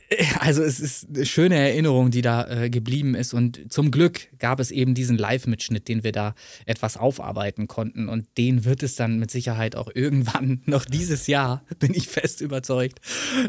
Also 0.38 0.62
es 0.62 0.80
ist 0.80 1.08
eine 1.08 1.26
schöne 1.26 1.56
Erinnerung, 1.56 2.10
die 2.10 2.22
da 2.22 2.48
äh, 2.48 2.70
geblieben 2.70 3.14
ist. 3.14 3.34
Und 3.34 3.72
zum 3.72 3.90
Glück 3.90 4.28
gab 4.38 4.60
es 4.60 4.70
eben 4.70 4.94
diesen 4.94 5.18
Live-Mitschnitt, 5.18 5.88
den 5.88 6.04
wir 6.04 6.12
da 6.12 6.34
etwas 6.64 6.96
aufarbeiten 6.96 7.66
konnten. 7.66 8.08
Und 8.08 8.26
den 8.38 8.64
wird 8.64 8.82
es 8.82 8.96
dann 8.96 9.18
mit 9.18 9.30
Sicherheit 9.30 9.76
auch 9.76 9.90
irgendwann 9.92 10.62
noch 10.66 10.84
dieses 10.84 11.26
Jahr, 11.26 11.64
bin 11.78 11.94
ich 11.94 12.08
fest 12.08 12.40
überzeugt, 12.40 13.00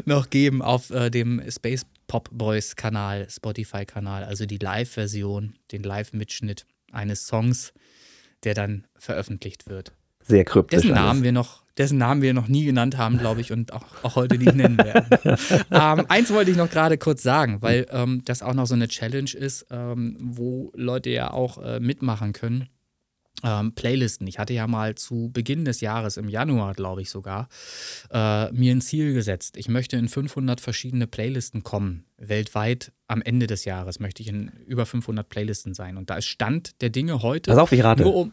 noch 0.04 0.30
geben 0.30 0.62
auf 0.62 0.90
äh, 0.90 1.10
dem 1.10 1.42
Space 1.48 1.86
Pop 2.06 2.30
Boys 2.32 2.74
Kanal, 2.74 3.28
Spotify-Kanal. 3.30 4.24
Also 4.24 4.46
die 4.46 4.58
Live-Version, 4.58 5.54
den 5.72 5.82
Live-Mitschnitt 5.82 6.66
eines 6.90 7.26
Songs, 7.26 7.72
der 8.44 8.54
dann 8.54 8.86
veröffentlicht 8.96 9.68
wird. 9.68 9.92
Sehr 10.26 10.44
kryptisch. 10.44 10.82
Dessen 10.82 10.94
Namen 10.94 11.22
wir 11.22 11.32
noch 11.32 11.62
dessen 11.78 11.98
Namen 11.98 12.22
wir 12.22 12.34
noch 12.34 12.48
nie 12.48 12.64
genannt 12.64 12.98
haben, 12.98 13.18
glaube 13.18 13.40
ich, 13.40 13.52
und 13.52 13.72
auch, 13.72 13.84
auch 14.02 14.16
heute 14.16 14.36
nicht 14.36 14.54
nennen 14.54 14.78
werden. 14.78 15.06
ähm, 15.70 16.06
eins 16.08 16.32
wollte 16.32 16.50
ich 16.50 16.56
noch 16.56 16.70
gerade 16.70 16.98
kurz 16.98 17.22
sagen, 17.22 17.58
weil 17.60 17.86
ähm, 17.90 18.22
das 18.24 18.42
auch 18.42 18.54
noch 18.54 18.66
so 18.66 18.74
eine 18.74 18.88
Challenge 18.88 19.30
ist, 19.32 19.66
ähm, 19.70 20.16
wo 20.20 20.72
Leute 20.74 21.10
ja 21.10 21.30
auch 21.30 21.58
äh, 21.58 21.80
mitmachen 21.80 22.32
können. 22.32 22.68
Ähm, 23.44 23.72
Playlisten. 23.72 24.26
Ich 24.26 24.40
hatte 24.40 24.52
ja 24.52 24.66
mal 24.66 24.96
zu 24.96 25.30
Beginn 25.32 25.64
des 25.64 25.80
Jahres, 25.80 26.16
im 26.16 26.28
Januar, 26.28 26.74
glaube 26.74 27.02
ich 27.02 27.10
sogar, 27.10 27.48
äh, 28.10 28.50
mir 28.50 28.72
ein 28.72 28.80
Ziel 28.80 29.14
gesetzt. 29.14 29.56
Ich 29.56 29.68
möchte 29.68 29.96
in 29.96 30.08
500 30.08 30.60
verschiedene 30.60 31.06
Playlisten 31.06 31.62
kommen. 31.62 32.04
Weltweit 32.16 32.90
am 33.06 33.22
Ende 33.22 33.46
des 33.46 33.64
Jahres 33.64 34.00
möchte 34.00 34.22
ich 34.22 34.28
in 34.28 34.48
über 34.66 34.86
500 34.86 35.28
Playlisten 35.28 35.72
sein. 35.72 35.96
Und 35.96 36.10
da 36.10 36.16
ist 36.16 36.26
Stand 36.26 36.80
der 36.82 36.90
Dinge 36.90 37.22
heute. 37.22 37.52
Pass 37.52 37.60
auf, 37.60 37.70
ich 37.70 37.84
rate. 37.84 38.02
Nur 38.02 38.16
um, 38.16 38.32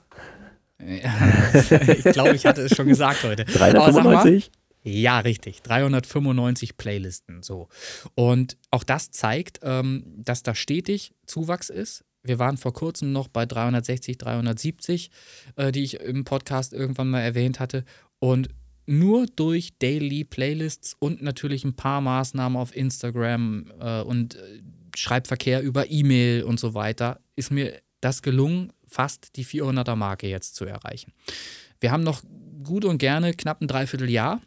ich 1.98 2.04
glaube, 2.04 2.36
ich 2.36 2.46
hatte 2.46 2.62
es 2.64 2.76
schon 2.76 2.88
gesagt 2.88 3.24
heute. 3.24 3.46
395? 3.46 4.52
Ja, 4.84 5.20
richtig. 5.20 5.62
395 5.64 6.78
Playlisten. 6.78 7.42
So. 7.42 7.70
Und 8.14 8.58
auch 8.72 8.84
das 8.84 9.10
zeigt, 9.10 9.60
ähm, 9.64 10.04
dass 10.18 10.44
da 10.44 10.54
stetig 10.54 11.14
Zuwachs 11.26 11.70
ist. 11.70 12.06
Wir 12.24 12.40
waren 12.40 12.58
vor 12.58 12.74
kurzem 12.74 13.12
noch 13.12 13.28
bei 13.28 13.46
360, 13.46 14.18
370, 14.18 15.10
äh, 15.56 15.72
die 15.72 15.84
ich 15.84 16.00
im 16.00 16.24
Podcast 16.24 16.74
irgendwann 16.74 17.10
mal 17.10 17.22
erwähnt 17.22 17.60
hatte. 17.60 17.84
Und 18.20 18.50
nur 18.86 19.26
durch 19.26 19.78
Daily 19.80 20.24
Playlists 20.24 20.96
und 21.00 21.22
natürlich 21.22 21.64
ein 21.64 21.76
paar 21.76 22.02
Maßnahmen 22.02 22.58
auf 22.58 22.76
Instagram 22.76 23.72
äh, 23.80 24.02
und 24.02 24.36
äh, 24.36 24.62
Schreibverkehr 24.96 25.62
über 25.62 25.90
E-Mail 25.90 26.44
und 26.44 26.60
so 26.60 26.74
weiter, 26.74 27.20
ist 27.36 27.52
mir 27.52 27.74
das 28.02 28.22
gelungen, 28.22 28.72
fast 28.96 29.36
die 29.36 29.46
400er 29.46 29.96
Marke 29.96 30.28
jetzt 30.28 30.56
zu 30.56 30.66
erreichen. 30.66 31.14
Wir 31.82 31.92
haben 31.92 32.04
noch 32.04 32.24
gut 32.64 32.86
und 32.86 32.98
gerne 32.98 33.34
knapp 33.34 33.62
ein 33.62 33.68
Dreivierteljahr 33.68 34.42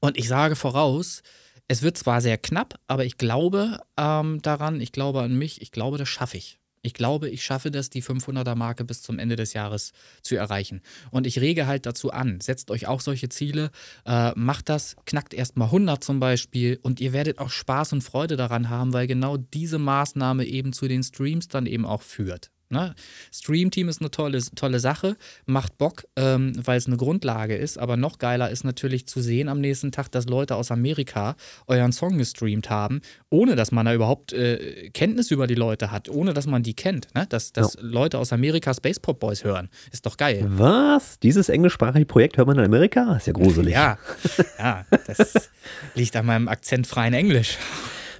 und 0.00 0.18
ich 0.18 0.28
sage 0.28 0.56
voraus, 0.56 1.22
es 1.68 1.82
wird 1.82 1.96
zwar 1.96 2.20
sehr 2.20 2.38
knapp, 2.38 2.78
aber 2.86 3.04
ich 3.04 3.16
glaube 3.16 3.80
ähm, 3.96 4.40
daran, 4.42 4.80
ich 4.80 4.92
glaube 4.92 5.22
an 5.22 5.36
mich, 5.36 5.62
ich 5.62 5.72
glaube, 5.72 5.98
das 5.98 6.08
schaffe 6.08 6.36
ich. 6.36 6.58
Ich 6.82 6.94
glaube, 6.94 7.28
ich 7.28 7.42
schaffe 7.42 7.72
das, 7.72 7.90
die 7.90 8.02
500er-Marke 8.02 8.84
bis 8.84 9.02
zum 9.02 9.18
Ende 9.18 9.34
des 9.34 9.54
Jahres 9.54 9.90
zu 10.22 10.36
erreichen. 10.36 10.82
Und 11.10 11.26
ich 11.26 11.40
rege 11.40 11.66
halt 11.66 11.84
dazu 11.84 12.12
an, 12.12 12.40
setzt 12.40 12.70
euch 12.70 12.86
auch 12.86 13.00
solche 13.00 13.28
Ziele, 13.28 13.72
äh, 14.04 14.30
macht 14.36 14.68
das, 14.68 14.94
knackt 15.04 15.34
erstmal 15.34 15.66
100 15.66 16.04
zum 16.04 16.20
Beispiel 16.20 16.78
und 16.82 17.00
ihr 17.00 17.12
werdet 17.12 17.40
auch 17.40 17.50
Spaß 17.50 17.94
und 17.94 18.02
Freude 18.02 18.36
daran 18.36 18.68
haben, 18.68 18.92
weil 18.92 19.08
genau 19.08 19.36
diese 19.36 19.78
Maßnahme 19.78 20.44
eben 20.44 20.72
zu 20.72 20.86
den 20.86 21.02
Streams 21.02 21.48
dann 21.48 21.66
eben 21.66 21.86
auch 21.86 22.02
führt. 22.02 22.52
Ne? 22.68 22.94
Stream-Team 23.32 23.88
ist 23.88 24.00
eine 24.00 24.10
tolle, 24.10 24.40
tolle 24.54 24.80
Sache, 24.80 25.16
macht 25.44 25.78
Bock, 25.78 26.04
ähm, 26.16 26.52
weil 26.64 26.78
es 26.78 26.86
eine 26.86 26.96
Grundlage 26.96 27.54
ist, 27.54 27.78
aber 27.78 27.96
noch 27.96 28.18
geiler 28.18 28.50
ist 28.50 28.64
natürlich 28.64 29.06
zu 29.06 29.20
sehen 29.20 29.48
am 29.48 29.60
nächsten 29.60 29.92
Tag, 29.92 30.10
dass 30.10 30.26
Leute 30.26 30.56
aus 30.56 30.70
Amerika 30.70 31.36
euren 31.68 31.92
Song 31.92 32.18
gestreamt 32.18 32.68
haben, 32.68 33.02
ohne 33.30 33.54
dass 33.54 33.70
man 33.70 33.86
da 33.86 33.94
überhaupt 33.94 34.32
äh, 34.32 34.90
Kenntnis 34.90 35.30
über 35.30 35.46
die 35.46 35.54
Leute 35.54 35.92
hat, 35.92 36.08
ohne 36.08 36.34
dass 36.34 36.46
man 36.46 36.62
die 36.62 36.74
kennt. 36.74 37.14
Ne? 37.14 37.26
Dass, 37.28 37.52
dass 37.52 37.74
ja. 37.74 37.80
Leute 37.82 38.18
aus 38.18 38.32
Amerika 38.32 38.74
Space 38.74 38.98
Pop 38.98 39.20
Boys 39.20 39.44
hören, 39.44 39.68
ist 39.92 40.04
doch 40.04 40.16
geil. 40.16 40.44
Was? 40.48 41.20
Dieses 41.20 41.48
englischsprachige 41.48 42.06
Projekt 42.06 42.36
hört 42.36 42.48
man 42.48 42.58
in 42.58 42.64
Amerika? 42.64 43.16
Ist 43.16 43.28
ja 43.28 43.32
gruselig. 43.32 43.74
Ja, 43.74 43.98
ja 44.58 44.84
das 45.06 45.50
liegt 45.94 46.16
an 46.16 46.26
meinem 46.26 46.48
akzentfreien 46.48 47.14
Englisch. 47.14 47.58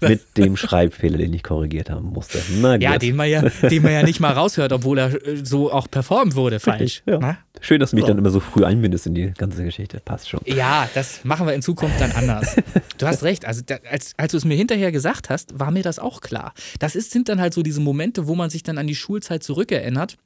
Mit 0.01 0.37
dem 0.37 0.57
Schreibfehler, 0.57 1.19
den 1.19 1.33
ich 1.33 1.43
korrigiert 1.43 1.91
haben 1.91 2.11
musste. 2.13 2.39
ja, 2.81 2.99
den 2.99 3.17
man 3.17 3.29
ja, 3.29 3.43
den 3.43 3.83
man 3.83 3.93
ja 3.93 4.03
nicht 4.03 4.21
mal 4.21 4.33
raushört, 4.33 4.73
obwohl 4.73 4.99
er 4.99 5.27
äh, 5.27 5.45
so 5.45 5.73
auch 5.73 5.91
performt 5.91 6.35
wurde 6.35 6.61
falsch. 6.61 7.03
Ja. 7.07 7.19
Ne? 7.19 7.39
Schön, 7.61 7.81
dass 7.81 7.91
du 7.91 7.97
mich 7.97 8.05
so. 8.05 8.09
dann 8.09 8.19
immer 8.19 8.31
so 8.31 8.41
früh 8.41 8.65
einbindest 8.65 9.07
in 9.07 9.15
die 9.15 9.33
ganze 9.33 9.65
Geschichte. 9.65 10.01
Passt 10.05 10.29
schon. 10.29 10.41
Ja, 10.45 10.89
das 10.95 11.25
machen 11.25 11.47
wir 11.47 11.55
in 11.55 11.63
Zukunft 11.63 12.01
dann 12.01 12.13
anders. 12.13 12.57
du 12.99 13.07
hast 13.07 13.23
recht. 13.23 13.47
Also, 13.47 13.63
da, 13.65 13.77
als, 13.91 14.13
als 14.17 14.33
du 14.33 14.39
es 14.39 14.45
mir 14.45 14.57
hinterher 14.57 14.93
gesagt 14.93 15.31
hast, 15.31 15.59
war 15.59 15.71
mir 15.71 15.83
das 15.83 15.99
auch 15.99 16.21
klar. 16.21 16.53
Das 16.79 16.95
ist, 16.95 17.11
sind 17.11 17.29
dann 17.29 17.41
halt 17.41 17.55
so 17.55 17.63
diese 17.63 17.81
Momente, 17.81 18.27
wo 18.27 18.35
man 18.35 18.51
sich 18.51 18.63
dann 18.63 18.79
an 18.79 18.87
die 18.87 18.95
Schulzeit 18.95 19.43
zurückerinnert 19.43 20.17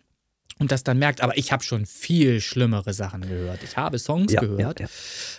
und 0.61 0.71
das 0.71 0.85
dann 0.85 0.99
merkt. 0.99 1.23
Aber 1.23 1.37
ich 1.37 1.51
habe 1.51 1.65
schon 1.65 1.87
viel 1.87 2.41
schlimmere 2.41 2.93
Sachen 2.93 3.23
gehört. 3.23 3.61
Ich 3.65 3.77
habe 3.77 3.99
Songs 3.99 4.33
ja, 4.33 4.41
gehört. 4.41 4.79
Ja, 4.79 4.87
ja. 4.87 4.93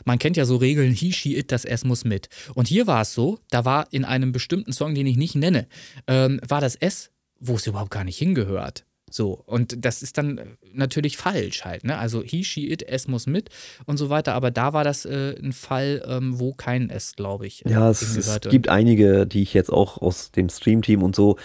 Man 0.03 0.19
kennt 0.19 0.35
ja 0.35 0.43
so 0.43 0.57
Regeln, 0.57 0.91
he, 0.91 1.13
she, 1.13 1.37
it, 1.37 1.53
das 1.53 1.63
S 1.63 1.85
muss 1.85 2.03
mit. 2.03 2.27
Und 2.55 2.67
hier 2.67 2.87
war 2.87 3.03
es 3.03 3.13
so, 3.13 3.39
da 3.49 3.63
war 3.63 3.87
in 3.91 4.03
einem 4.03 4.33
bestimmten 4.33 4.73
Song, 4.73 4.93
den 4.95 5.07
ich 5.07 5.15
nicht 5.15 5.35
nenne, 5.35 5.67
ähm, 6.07 6.41
war 6.45 6.59
das 6.59 6.75
S, 6.75 7.11
wo 7.39 7.55
es 7.55 7.65
überhaupt 7.65 7.91
gar 7.91 8.03
nicht 8.03 8.17
hingehört. 8.17 8.83
So, 9.13 9.43
und 9.45 9.85
das 9.85 10.01
ist 10.01 10.17
dann 10.17 10.39
natürlich 10.73 11.17
falsch 11.17 11.65
halt, 11.65 11.83
ne? 11.83 11.97
Also 11.97 12.23
he, 12.23 12.45
she, 12.45 12.71
it, 12.71 12.81
es 12.81 13.09
muss 13.09 13.27
mit 13.27 13.49
und 13.85 13.97
so 13.97 14.09
weiter, 14.09 14.33
aber 14.33 14.51
da 14.51 14.71
war 14.71 14.85
das 14.85 15.05
äh, 15.05 15.35
ein 15.37 15.51
Fall, 15.51 16.01
ähm, 16.07 16.39
wo 16.39 16.53
kein 16.53 16.89
S, 16.89 17.13
glaube 17.17 17.45
ich. 17.45 17.65
Äh, 17.65 17.71
ja, 17.71 17.89
es, 17.89 18.01
es 18.01 18.39
gibt 18.49 18.69
einige, 18.69 19.27
die 19.27 19.41
ich 19.41 19.53
jetzt 19.53 19.69
auch 19.69 20.01
aus 20.01 20.31
dem 20.31 20.47
Stream-Team 20.47 21.03
und 21.03 21.13
so, 21.13 21.37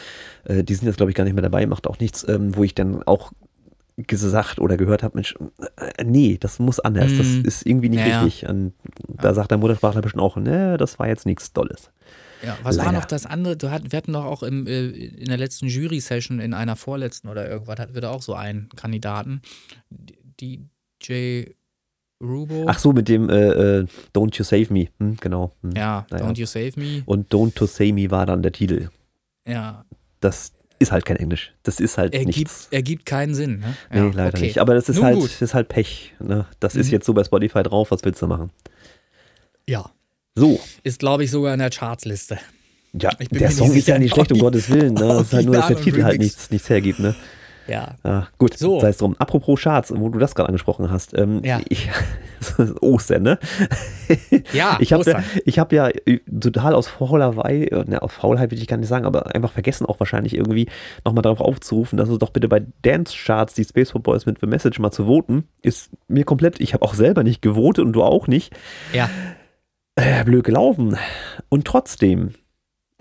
äh, 0.45 0.63
die 0.63 0.75
sind 0.75 0.87
jetzt, 0.87 0.97
glaube 0.97 1.11
ich, 1.11 1.17
gar 1.17 1.25
nicht 1.25 1.35
mehr 1.35 1.43
dabei, 1.43 1.67
macht 1.67 1.89
auch 1.89 1.99
nichts, 1.99 2.25
ähm, 2.29 2.55
wo 2.55 2.63
ich 2.63 2.75
dann 2.77 3.03
auch 3.03 3.33
gesagt 3.97 4.59
oder 4.59 4.77
gehört 4.77 5.03
habe, 5.03 5.17
Mensch, 5.17 5.35
äh, 5.77 6.05
nee, 6.05 6.37
das 6.39 6.59
muss 6.59 6.81
anders, 6.81 7.13
mm. 7.13 7.19
das 7.19 7.27
mhm. 7.29 7.45
ist 7.45 7.67
irgendwie 7.67 7.89
nicht 7.89 8.07
ja, 8.07 8.23
richtig. 8.23 8.49
Und 8.49 8.75
da 9.09 9.29
ja. 9.29 9.35
sagt 9.35 9.51
der 9.51 9.59
Muttersprachler 9.59 10.03
bestimmt 10.03 10.23
auch, 10.23 10.37
ne, 10.37 10.77
das 10.77 10.99
war 10.99 11.09
jetzt 11.09 11.25
nichts 11.25 11.53
Dolles. 11.53 11.91
Ja, 12.43 12.59
was 12.63 12.77
Leider. 12.77 12.87
war 12.87 12.93
noch 13.01 13.07
das 13.07 13.25
andere? 13.25 13.57
Du 13.57 13.71
hat, 13.71 13.91
wir 13.91 13.97
hatten 13.97 14.13
doch 14.13 14.25
auch 14.25 14.43
im, 14.43 14.67
äh, 14.67 14.89
in 14.89 15.27
der 15.27 15.39
letzten 15.39 15.67
Jury-Session, 15.67 16.41
in 16.41 16.53
einer 16.53 16.77
vorletzten 16.77 17.29
oder 17.29 17.49
irgendwas, 17.49 17.79
hatten 17.79 17.95
wir 17.95 18.03
da 18.03 18.11
auch 18.11 18.23
so 18.23 18.35
einen 18.35 18.69
Kandidaten, 18.77 19.41
DJ 20.41 21.45
Rubo. 22.23 22.65
Ach 22.67 22.79
so, 22.79 22.93
mit 22.93 23.09
dem 23.09 23.29
äh, 23.29 23.81
äh, 23.81 23.87
Don't 24.15 24.37
You 24.37 24.45
Save 24.45 24.73
Me, 24.73 24.89
hm, 24.99 25.17
genau. 25.21 25.55
Hm. 25.63 25.73
Ja, 25.73 26.07
naja. 26.11 26.27
Don't 26.27 26.39
You 26.39 26.47
Save 26.47 26.73
Me. 26.77 27.03
Und 27.05 27.33
Don't 27.33 27.55
To 27.55 27.67
Save 27.67 27.93
Me 27.93 28.11
war 28.11 28.27
dann 28.27 28.43
der 28.43 28.53
Titel. 28.53 28.89
Ja. 29.47 29.85
Das, 30.21 30.53
ist 30.79 30.93
halt 30.93 31.05
kein 31.05 31.17
Englisch. 31.17 31.53
Das 31.63 31.81
ist 31.81 31.99
halt 31.99 32.15
ergibt, 32.15 32.37
nichts. 32.37 32.69
Ergibt 32.71 33.07
keinen 33.07 33.35
Sinn. 33.35 33.61
Ne? 33.61 33.77
Ja, 33.93 34.05
nee, 34.05 34.13
leider 34.15 34.37
okay. 34.37 34.47
nicht. 34.47 34.59
Aber 34.59 34.75
das 34.75 34.89
ist 34.89 35.03
halt, 35.03 35.23
das 35.23 35.43
ist 35.43 35.55
halt 35.55 35.69
Pech. 35.69 36.15
Ne? 36.19 36.47
Das 36.61 36.75
mhm. 36.75 36.81
ist 36.81 36.91
jetzt 36.91 37.07
so 37.07 37.15
bei 37.15 37.25
Spotify 37.25 37.63
drauf. 37.63 37.91
Was 37.91 38.05
willst 38.05 38.21
du 38.23 38.27
machen? 38.27 38.51
Ja. 39.69 39.91
So. 40.35 40.61
Ist, 40.83 40.99
glaube 40.99 41.25
ich, 41.25 41.31
sogar 41.31 41.55
in 41.55 41.61
der 41.61 41.71
Chartsliste. 41.71 42.39
Ja, 42.93 43.11
der 43.11 43.51
Song 43.51 43.75
ist 43.75 43.89
ja 43.89 43.99
nicht 43.99 44.15
schlecht, 44.15 44.33
um 44.33 44.39
Gottes 44.39 44.71
Willen. 44.71 44.95
Ne? 44.95 45.01
Das 45.07 45.23
ist 45.23 45.33
halt 45.33 45.47
nur, 45.47 45.55
dass 45.55 45.69
der 45.69 45.81
Titel 45.81 46.03
halt 46.05 46.19
nichts, 46.19 46.51
nichts 46.51 46.69
hergibt. 46.69 46.99
Ne? 46.99 47.15
Ja. 47.69 47.97
ja 48.05 48.29
gut, 48.39 48.57
so. 48.57 48.81
sei 48.81 48.89
es 48.89 48.99
drum. 48.99 49.17
Apropos 49.19 49.61
Charts, 49.61 49.93
wo 49.95 50.09
du 50.09 50.19
das 50.19 50.35
gerade 50.35 50.49
angesprochen 50.49 50.91
hast. 50.91 51.17
Ähm, 51.17 51.43
ja. 51.45 51.61
Ich, 51.69 51.89
Ostern, 52.81 53.23
ne? 53.23 53.39
Ja, 54.53 54.79
ich 54.81 54.93
habe 54.93 55.11
ja, 55.11 55.23
ich 55.45 55.59
hab 55.59 55.73
ja 55.73 55.91
total 56.41 56.75
aus 56.75 56.89
Faulerei, 56.89 57.69
ne, 57.87 58.01
aus 58.03 58.13
Faulheit 58.13 58.51
will 58.51 58.59
ich 58.59 58.67
gar 58.67 58.77
nicht 58.77 58.89
sagen, 58.89 59.05
aber 59.05 59.35
einfach 59.35 59.53
vergessen 59.53 59.87
auch 59.87 59.99
wahrscheinlich 60.01 60.35
irgendwie 60.35 60.69
nochmal 61.05 61.23
darauf 61.23 61.41
aufzurufen, 61.41 61.97
dass 61.97 62.09
es 62.09 62.19
doch 62.19 62.31
bitte 62.31 62.49
bei 62.49 62.63
Dance 62.83 63.17
Charts 63.17 63.55
die 63.55 63.65
Space 63.65 63.91
for 63.91 64.03
Boys 64.03 64.27
mit 64.27 64.41
The 64.41 64.47
Message 64.47 64.79
mal 64.79 64.91
zu 64.91 65.07
voten. 65.07 65.49
Ist 65.63 65.91
mir 66.09 66.25
komplett, 66.25 66.61
ich 66.61 66.75
habe 66.75 66.85
auch 66.85 66.95
selber 66.95 67.23
nicht 67.23 67.43
gewotet 67.43 67.85
und 67.85 67.93
du 67.93 68.03
auch 68.03 68.27
nicht. 68.27 68.55
Ja. 68.93 69.09
Äh, 69.97 70.25
blöd 70.25 70.45
gelaufen. 70.45 70.97
Und 71.49 71.65
trotzdem 71.65 72.35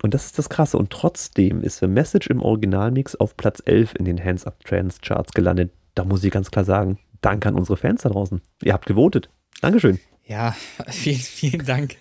und 0.02 0.14
das 0.14 0.26
ist 0.26 0.38
das 0.38 0.48
Krasse. 0.48 0.78
Und 0.78 0.90
trotzdem 0.90 1.62
ist 1.62 1.78
The 1.78 1.86
Message 1.86 2.28
im 2.28 2.42
Originalmix 2.42 3.16
auf 3.16 3.36
Platz 3.36 3.62
11 3.64 3.94
in 3.98 4.04
den 4.04 4.22
Hands 4.22 4.44
Up 4.46 4.62
Trends 4.64 5.00
Charts 5.00 5.32
gelandet. 5.32 5.72
Da 5.94 6.04
muss 6.04 6.22
ich 6.22 6.30
ganz 6.30 6.50
klar 6.50 6.64
sagen, 6.64 6.98
danke 7.22 7.48
an 7.48 7.54
unsere 7.54 7.76
Fans 7.76 8.02
da 8.02 8.10
draußen. 8.10 8.40
Ihr 8.62 8.72
habt 8.72 8.86
gewotet. 8.86 9.30
Dankeschön. 9.62 9.98
Ja, 10.26 10.54
vielen, 10.88 11.18
vielen 11.18 11.64
Dank 11.64 11.96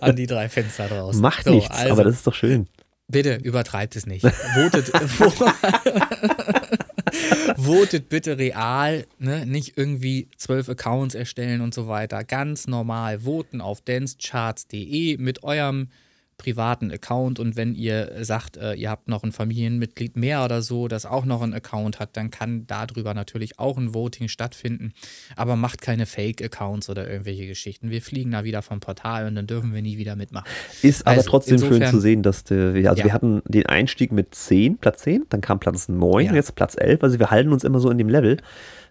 an 0.00 0.16
die 0.16 0.26
drei 0.26 0.48
Fans 0.48 0.76
da 0.76 0.86
draußen. 0.86 1.20
Macht 1.20 1.44
so, 1.44 1.50
nichts, 1.50 1.70
also, 1.70 1.92
aber 1.92 2.04
das 2.04 2.16
ist 2.16 2.26
doch 2.26 2.34
schön. 2.34 2.68
Bitte 3.08 3.36
übertreibt 3.36 3.96
es 3.96 4.06
nicht. 4.06 4.24
Votet, 4.24 4.88
votet 7.58 8.08
bitte 8.08 8.38
real, 8.38 9.04
ne? 9.18 9.44
nicht 9.44 9.76
irgendwie 9.76 10.28
zwölf 10.36 10.70
Accounts 10.70 11.14
erstellen 11.14 11.60
und 11.60 11.74
so 11.74 11.86
weiter. 11.86 12.24
Ganz 12.24 12.66
normal 12.66 13.20
voten 13.20 13.60
auf 13.60 13.82
dancecharts.de 13.82 15.18
mit 15.18 15.42
eurem 15.42 15.88
privaten 16.36 16.90
Account 16.90 17.38
und 17.38 17.56
wenn 17.56 17.74
ihr 17.74 18.24
sagt, 18.24 18.56
äh, 18.56 18.74
ihr 18.74 18.90
habt 18.90 19.08
noch 19.08 19.22
ein 19.22 19.32
Familienmitglied 19.32 20.16
mehr 20.16 20.44
oder 20.44 20.62
so, 20.62 20.88
das 20.88 21.06
auch 21.06 21.24
noch 21.24 21.42
einen 21.42 21.54
Account 21.54 22.00
hat, 22.00 22.16
dann 22.16 22.30
kann 22.30 22.66
darüber 22.66 23.14
natürlich 23.14 23.58
auch 23.58 23.78
ein 23.78 23.94
Voting 23.94 24.28
stattfinden. 24.28 24.92
Aber 25.36 25.56
macht 25.56 25.82
keine 25.82 26.06
Fake-Accounts 26.06 26.90
oder 26.90 27.08
irgendwelche 27.08 27.46
Geschichten. 27.46 27.90
Wir 27.90 28.02
fliegen 28.02 28.32
da 28.32 28.44
wieder 28.44 28.62
vom 28.62 28.80
Portal 28.80 29.26
und 29.26 29.34
dann 29.34 29.46
dürfen 29.46 29.74
wir 29.74 29.82
nie 29.82 29.98
wieder 29.98 30.16
mitmachen. 30.16 30.48
Ist 30.82 31.06
aber 31.06 31.18
also, 31.18 31.30
trotzdem 31.30 31.54
insofern, 31.54 31.82
schön 31.82 31.90
zu 31.90 32.00
sehen, 32.00 32.22
dass 32.22 32.44
der, 32.44 32.74
also 32.88 32.98
ja. 33.00 33.04
wir 33.04 33.12
hatten 33.12 33.42
den 33.46 33.66
Einstieg 33.66 34.12
mit 34.12 34.34
10, 34.34 34.78
Platz 34.78 35.02
10, 35.02 35.26
dann 35.28 35.40
kam 35.40 35.60
Platz 35.60 35.88
9, 35.88 36.26
ja. 36.26 36.34
jetzt 36.34 36.54
Platz 36.54 36.74
11. 36.78 37.02
Also 37.02 37.18
wir 37.18 37.30
halten 37.30 37.52
uns 37.52 37.64
immer 37.64 37.80
so 37.80 37.90
in 37.90 37.98
dem 37.98 38.08
Level. 38.08 38.38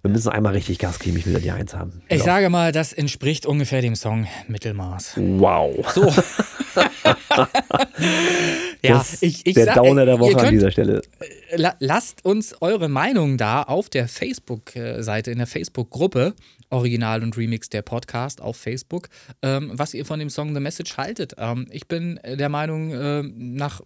Wir 0.04 0.12
müssen 0.12 0.30
einmal 0.30 0.52
richtig 0.52 0.80
Gas 0.80 1.00
geben, 1.00 1.16
ich 1.16 1.26
will 1.26 1.40
die 1.40 1.52
Eins 1.52 1.74
haben. 1.74 2.02
Ich 2.10 2.18
ja. 2.18 2.26
sage 2.26 2.50
mal, 2.50 2.74
das 2.74 2.92
entspricht 2.92 3.46
ungefähr 3.46 3.82
dem 3.82 3.96
Song 3.96 4.28
Mittelmaß. 4.50 5.14
Wow. 5.16 5.90
So. 5.94 6.02
ja, 8.84 9.06
ich, 9.22 9.46
ich 9.46 9.54
der 9.54 9.64
sag, 9.64 9.76
Downer 9.76 10.06
der 10.06 10.20
Woche 10.20 10.34
könnt, 10.34 10.48
an 10.48 10.54
dieser 10.56 10.72
Stelle. 10.72 11.04
Äh, 11.52 11.72
lasst 11.80 12.26
uns 12.26 12.54
eure 12.62 12.90
Meinung 12.90 13.38
da 13.38 13.64
auf 13.64 13.90
der 13.90 14.10
Facebook-Seite, 14.10 15.32
in 15.32 15.38
der 15.38 15.48
Facebook-Gruppe. 15.48 16.34
Original 16.70 17.24
und 17.24 17.38
Remix 17.38 17.70
der 17.70 17.84
Podcast 17.84 18.42
auf 18.42 18.58
Facebook, 18.58 19.08
ähm, 19.42 19.72
was 19.74 19.94
ihr 19.94 20.06
von 20.06 20.20
dem 20.20 20.30
Song 20.30 20.54
The 20.56 20.60
Message 20.60 20.98
haltet. 20.98 21.36
Ähm, 21.38 21.68
ich 21.70 21.88
bin 21.88 22.20
der 22.26 22.50
Meinung, 22.50 22.92
äh, 22.92 23.22
nach 23.22 23.80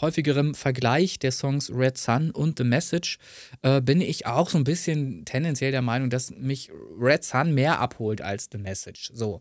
häufigerem 0.00 0.54
Vergleich 0.54 1.18
der 1.18 1.32
Songs 1.32 1.70
Red 1.72 1.98
Sun 1.98 2.30
und 2.30 2.58
The 2.58 2.64
Message 2.64 3.18
äh, 3.62 3.80
bin 3.80 4.00
ich 4.00 4.26
auch 4.26 4.50
so 4.50 4.58
ein 4.58 4.64
bisschen 4.64 5.24
tendenziell 5.24 5.70
der 5.70 5.82
Meinung, 5.82 6.10
dass 6.10 6.30
mich 6.30 6.70
Red 6.98 7.24
Sun 7.24 7.54
mehr 7.54 7.80
abholt 7.80 8.20
als 8.20 8.48
The 8.52 8.58
Message. 8.58 9.10
So. 9.14 9.40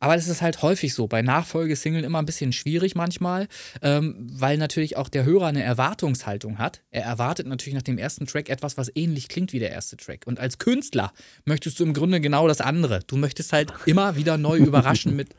Aber 0.00 0.16
das 0.16 0.28
ist 0.28 0.42
halt 0.42 0.62
häufig 0.62 0.94
so. 0.94 1.06
Bei 1.06 1.22
Nachfolgesinglen 1.22 2.04
immer 2.04 2.18
ein 2.18 2.26
bisschen 2.26 2.52
schwierig 2.52 2.94
manchmal, 2.94 3.48
ähm, 3.82 4.26
weil 4.32 4.58
natürlich 4.58 4.96
auch 4.96 5.08
der 5.08 5.24
Hörer 5.24 5.46
eine 5.46 5.62
Erwartungshaltung 5.62 6.58
hat. 6.58 6.82
Er 6.90 7.04
erwartet 7.04 7.46
natürlich 7.46 7.74
nach 7.74 7.82
dem 7.82 7.98
ersten 7.98 8.26
Track 8.26 8.48
etwas, 8.48 8.76
was 8.76 8.90
ähnlich 8.94 9.28
klingt 9.28 9.52
wie 9.52 9.58
der 9.58 9.70
erste 9.70 9.96
Track. 9.96 10.26
Und 10.26 10.40
als 10.40 10.58
Künstler 10.58 11.12
möchtest 11.44 11.80
du 11.80 11.84
im 11.84 11.94
Grunde 11.94 12.20
genau 12.20 12.48
das 12.48 12.60
andere. 12.60 13.00
Du 13.06 13.16
möchtest 13.16 13.52
halt 13.52 13.72
immer 13.86 14.16
wieder 14.16 14.38
neu 14.38 14.58
überraschen 14.58 15.16
mit 15.16 15.34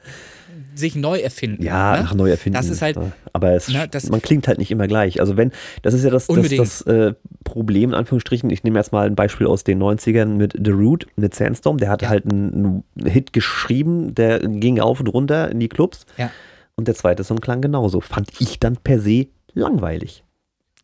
sich 0.75 0.95
neu 0.95 1.19
erfinden. 1.19 1.63
Ja, 1.63 1.97
ne? 1.97 2.03
nach 2.03 2.13
neu 2.13 2.29
erfinden. 2.29 2.55
Das 2.55 2.69
ist 2.69 2.81
halt, 2.81 2.97
aber 3.33 3.51
es, 3.53 3.67
ne, 3.67 3.87
das- 3.89 4.09
man 4.09 4.21
klingt 4.21 4.47
halt 4.47 4.57
nicht 4.59 4.71
immer 4.71 4.87
gleich. 4.87 5.19
Also 5.19 5.35
wenn, 5.37 5.51
das 5.81 5.93
ist 5.93 6.03
ja 6.03 6.09
das, 6.09 6.27
das, 6.27 6.49
das 6.49 6.81
äh, 6.83 7.13
Problem, 7.43 7.89
in 7.91 7.95
Anführungsstrichen. 7.95 8.49
Ich 8.49 8.63
nehme 8.63 8.79
jetzt 8.79 8.91
mal 8.91 9.07
ein 9.07 9.15
Beispiel 9.15 9.47
aus 9.47 9.63
den 9.63 9.81
90ern 9.81 10.25
mit 10.37 10.53
The 10.63 10.71
Root, 10.71 11.07
mit 11.15 11.35
Sandstorm. 11.35 11.77
Der 11.77 11.89
hatte 11.89 12.05
Ja. 12.05 12.09
halt 12.11 12.25
einen, 12.25 12.83
einen 12.97 13.07
Hit 13.09 13.33
geschrieben, 13.33 14.15
der 14.15 14.39
ging 14.39 14.79
auf 14.79 14.99
und 14.99 15.07
runter 15.07 15.49
in 15.51 15.59
die 15.59 15.69
Clubs. 15.69 16.05
ja. 16.17 16.31
Und 16.75 16.87
der 16.87 16.95
zweite 16.95 17.25
Song 17.25 17.41
klang 17.41 17.59
genauso. 17.59 17.99
Fand 17.99 18.29
ich 18.39 18.57
dann 18.57 18.77
per 18.77 19.01
se 19.01 19.27
langweilig. 19.53 20.23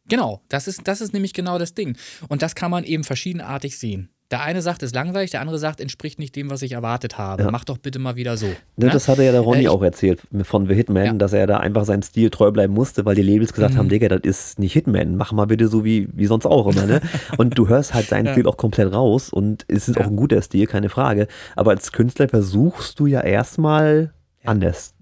Genau, 0.09 0.41
das 0.49 0.67
ist, 0.67 0.81
das 0.89 0.99
ist 0.99 1.13
nämlich 1.13 1.33
genau 1.33 1.57
das 1.57 1.73
Ding. 1.73 1.95
Und 2.27 2.41
das 2.41 2.53
kann 2.53 2.69
man 2.69 2.83
eben 2.83 3.05
verschiedenartig 3.05 3.79
sehen. 3.79 4.09
Der 4.31 4.41
eine 4.41 4.63
sagt, 4.63 4.81
es 4.81 4.87
ist 4.87 4.95
langweilig, 4.95 5.29
der 5.29 5.41
andere 5.41 5.59
sagt, 5.59 5.79
entspricht 5.79 6.17
nicht 6.17 6.35
dem, 6.35 6.49
was 6.49 6.63
ich 6.63 6.71
erwartet 6.71 7.19
habe. 7.19 7.43
Ja. 7.43 7.51
Mach 7.51 7.63
doch 7.63 7.77
bitte 7.77 7.99
mal 7.99 8.15
wieder 8.15 8.37
so. 8.37 8.47
Ne, 8.47 8.55
Ne? 8.87 8.89
Das 8.89 9.07
hatte 9.07 9.23
ja 9.23 9.31
der 9.31 9.41
Ronny 9.41 9.65
Äh, 9.65 9.67
auch 9.67 9.83
erzählt 9.83 10.19
von 10.43 10.67
The 10.67 10.73
Hitman, 10.73 11.05
Ja. 11.05 11.13
dass 11.13 11.31
er 11.33 11.45
da 11.45 11.57
einfach 11.57 11.85
seinem 11.85 12.01
Stil 12.01 12.31
treu 12.31 12.49
bleiben 12.51 12.73
musste, 12.73 13.05
weil 13.05 13.13
die 13.15 13.21
Labels 13.21 13.53
gesagt 13.53 13.75
Mhm. 13.75 13.77
haben, 13.77 13.89
Digga, 13.89 14.07
das 14.09 14.21
ist 14.23 14.57
nicht 14.57 14.73
Hitman, 14.73 15.15
mach 15.15 15.31
mal 15.31 15.45
bitte 15.45 15.67
so 15.67 15.85
wie, 15.85 16.09
wie 16.11 16.25
sonst 16.25 16.47
auch 16.47 16.65
immer. 16.67 16.87
Ne? 16.87 17.01
Und 17.37 17.55
du 17.57 17.67
hörst 17.67 17.93
halt 17.93 18.07
seinen 18.07 18.25
Ja. 18.25 18.31
Stil 18.31 18.47
auch 18.47 18.57
komplett 18.57 18.91
raus 18.91 19.29
und 19.29 19.63
es 19.67 19.87
ist 19.87 19.97
Ja. 19.97 20.01
auch 20.03 20.07
ein 20.07 20.15
guter 20.15 20.41
Stil, 20.41 20.65
keine 20.65 20.89
Frage. 20.89 21.27
Aber 21.55 21.71
als 21.71 21.91
Künstler 21.91 22.27
versuchst 22.27 22.99
du 22.99 23.05
ja 23.05 23.21
erstmal 23.21 24.11
Ja. 24.43 24.49
anders 24.49 24.93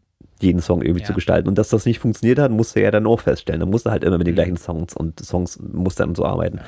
jeden 0.42 0.60
Song 0.62 0.82
irgendwie 0.82 1.00
Ja. 1.02 1.08
zu 1.08 1.14
gestalten. 1.14 1.48
Und 1.48 1.58
dass 1.58 1.70
das 1.70 1.86
nicht 1.86 2.00
funktioniert 2.00 2.40
hat, 2.40 2.52
musste 2.52 2.82
er 2.82 2.92
dann 2.92 3.08
auch 3.08 3.22
feststellen. 3.22 3.62
Da 3.62 3.66
musste 3.66 3.90
halt 3.90 4.04
immer 4.04 4.18
mit 4.18 4.28
den 4.28 4.34
Mhm. 4.34 4.36
gleichen 4.36 4.58
Songs 4.58 4.94
und 4.94 5.24
Songs 5.24 5.58
musste 5.62 6.04
dann 6.04 6.14
so 6.16 6.26
arbeiten. 6.26 6.60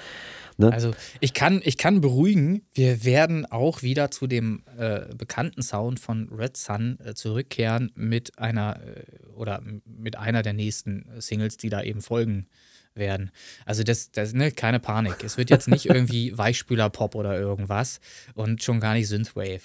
Ne? 0.57 0.71
Also 0.71 0.91
ich 1.19 1.33
kann, 1.33 1.61
ich 1.63 1.77
kann 1.77 2.01
beruhigen, 2.01 2.61
wir 2.73 3.03
werden 3.03 3.45
auch 3.45 3.81
wieder 3.81 4.11
zu 4.11 4.27
dem 4.27 4.63
äh, 4.77 5.13
bekannten 5.15 5.61
Sound 5.61 5.99
von 5.99 6.29
Red 6.29 6.55
Sun 6.55 6.97
äh, 7.03 7.13
zurückkehren 7.13 7.91
mit 7.95 8.39
einer 8.39 8.79
äh, 8.81 9.03
oder 9.35 9.61
mit 9.85 10.17
einer 10.17 10.43
der 10.43 10.53
nächsten 10.53 11.05
Singles, 11.19 11.57
die 11.57 11.69
da 11.69 11.83
eben 11.83 12.01
folgen 12.01 12.47
werden. 12.95 13.31
Also 13.65 13.83
das, 13.83 14.11
das 14.11 14.33
ne, 14.33 14.51
keine 14.51 14.79
Panik. 14.79 15.23
Es 15.23 15.37
wird 15.37 15.49
jetzt 15.49 15.67
nicht 15.67 15.85
irgendwie 15.89 16.37
Weichspüler-Pop 16.37 17.15
oder 17.15 17.37
irgendwas 17.37 17.99
und 18.33 18.63
schon 18.63 18.79
gar 18.79 18.93
nicht 18.93 19.07
Synthwave. 19.07 19.61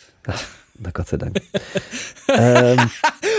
Na 0.82 0.90
Gott 0.92 1.08
sei 1.08 1.16
Dank. 1.18 1.40
ähm, 2.28 2.78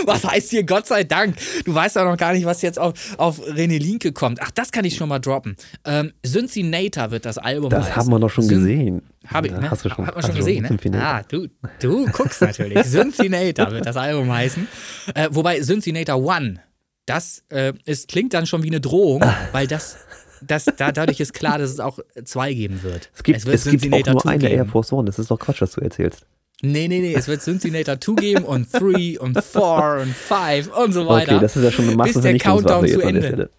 Was 0.06 0.24
heißt 0.24 0.50
hier 0.50 0.64
Gott 0.64 0.86
sei 0.86 1.04
Dank? 1.04 1.36
Du 1.64 1.74
weißt 1.74 1.96
ja 1.96 2.04
noch 2.04 2.16
gar 2.16 2.32
nicht, 2.32 2.44
was 2.46 2.62
jetzt 2.62 2.78
auf, 2.78 2.94
auf 3.18 3.40
René 3.40 3.78
Linke 3.78 4.12
kommt. 4.12 4.40
Ach, 4.40 4.50
das 4.52 4.70
kann 4.70 4.84
ich 4.84 4.96
schon 4.96 5.08
mal 5.08 5.18
droppen. 5.18 5.56
Ähm, 5.84 6.12
Synthinator 6.24 7.10
wird 7.10 7.24
das 7.26 7.38
Album 7.38 7.70
das 7.70 7.86
heißen. 7.86 7.96
haben 7.96 8.10
wir 8.10 8.20
doch 8.20 8.30
schon 8.30 8.44
Syn- 8.44 8.58
gesehen. 8.58 9.02
Habe 9.26 9.48
ich, 9.48 9.52
ne? 9.52 9.70
Hast 9.70 9.84
du 9.84 9.88
schon, 9.88 10.06
Hat 10.06 10.14
man 10.14 10.24
schon 10.24 10.34
gesehen, 10.34 10.62
ne? 10.82 11.02
Ah, 11.04 11.22
du, 11.22 11.48
du 11.80 12.06
guckst 12.06 12.40
natürlich. 12.40 12.78
Synthinator 12.86 13.70
wird 13.70 13.86
das 13.86 13.96
Album 13.96 14.32
heißen. 14.32 14.66
Äh, 15.14 15.28
wobei 15.30 15.60
Synthinator 15.62 16.16
One, 16.22 16.60
das 17.06 17.42
äh, 17.50 17.72
ist, 17.84 18.08
klingt 18.08 18.32
dann 18.34 18.46
schon 18.46 18.62
wie 18.62 18.68
eine 18.68 18.80
Drohung, 18.80 19.22
weil 19.52 19.66
das, 19.66 19.96
das 20.40 20.64
da, 20.76 20.92
dadurch 20.92 21.20
ist 21.20 21.34
klar, 21.34 21.58
dass 21.58 21.70
es 21.70 21.80
auch 21.80 21.98
zwei 22.24 22.52
geben 22.54 22.82
wird. 22.82 23.10
Es 23.14 23.22
gibt, 23.22 23.44
wird 23.44 23.54
es 23.56 23.64
gibt 23.64 23.92
auch 23.92 24.12
nur 24.12 24.22
2 24.22 24.30
eine 24.30 24.38
geben. 24.40 24.54
Air 24.54 24.66
Force 24.66 24.92
One. 24.92 25.06
Das 25.06 25.18
ist 25.18 25.30
doch 25.30 25.38
Quatsch, 25.38 25.60
was 25.60 25.72
du 25.72 25.80
erzählst. 25.80 26.26
Nee, 26.64 26.86
nee, 26.86 27.00
nee, 27.00 27.14
es 27.14 27.26
wird 27.26 27.42
Synthinator 27.42 28.00
2 28.00 28.14
geben 28.14 28.44
und 28.44 28.68
3 28.72 29.18
und 29.18 29.42
4 29.42 29.60
und 30.00 30.14
5 30.14 30.76
und 30.76 30.92
so 30.92 31.08
weiter. 31.08 31.32
Okay, 31.32 31.40
das 31.40 31.56
ist 31.56 31.64
ja 31.64 31.72
schon 31.72 31.88
eine 31.88 32.02
bis 32.04 32.20
der 32.20 32.38
Countdown 32.38 32.86
zu 32.86 33.00
Ende. 33.00 33.50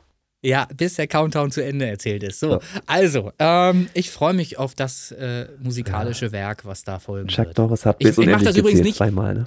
Ja, 0.45 0.67
bis 0.75 0.95
der 0.95 1.07
Countdown 1.07 1.51
zu 1.51 1.63
Ende 1.63 1.85
erzählt 1.85 2.21
ist. 2.23 2.39
So, 2.41 2.51
Ja. 2.51 2.59
also, 2.85 3.31
ähm, 3.39 3.87
ich 3.93 4.11
freue 4.11 4.33
mich 4.33 4.57
auf 4.57 4.75
das 4.75 5.11
äh, 5.11 5.47
musikalische 5.61 6.33
Werk, 6.33 6.65
was 6.65 6.83
da 6.83 6.99
folgen 6.99 7.29
Chuck 7.29 7.47
wird. 7.47 7.57
Norris 7.57 7.85
hat 7.85 7.95
Ich- 7.99 8.17
ich 8.17 8.27
mach 8.27 8.41
das 8.41 8.57
übrigens 8.57 8.81
nicht- 8.81 8.97
zweimal, 8.97 9.33
ne? 9.35 9.45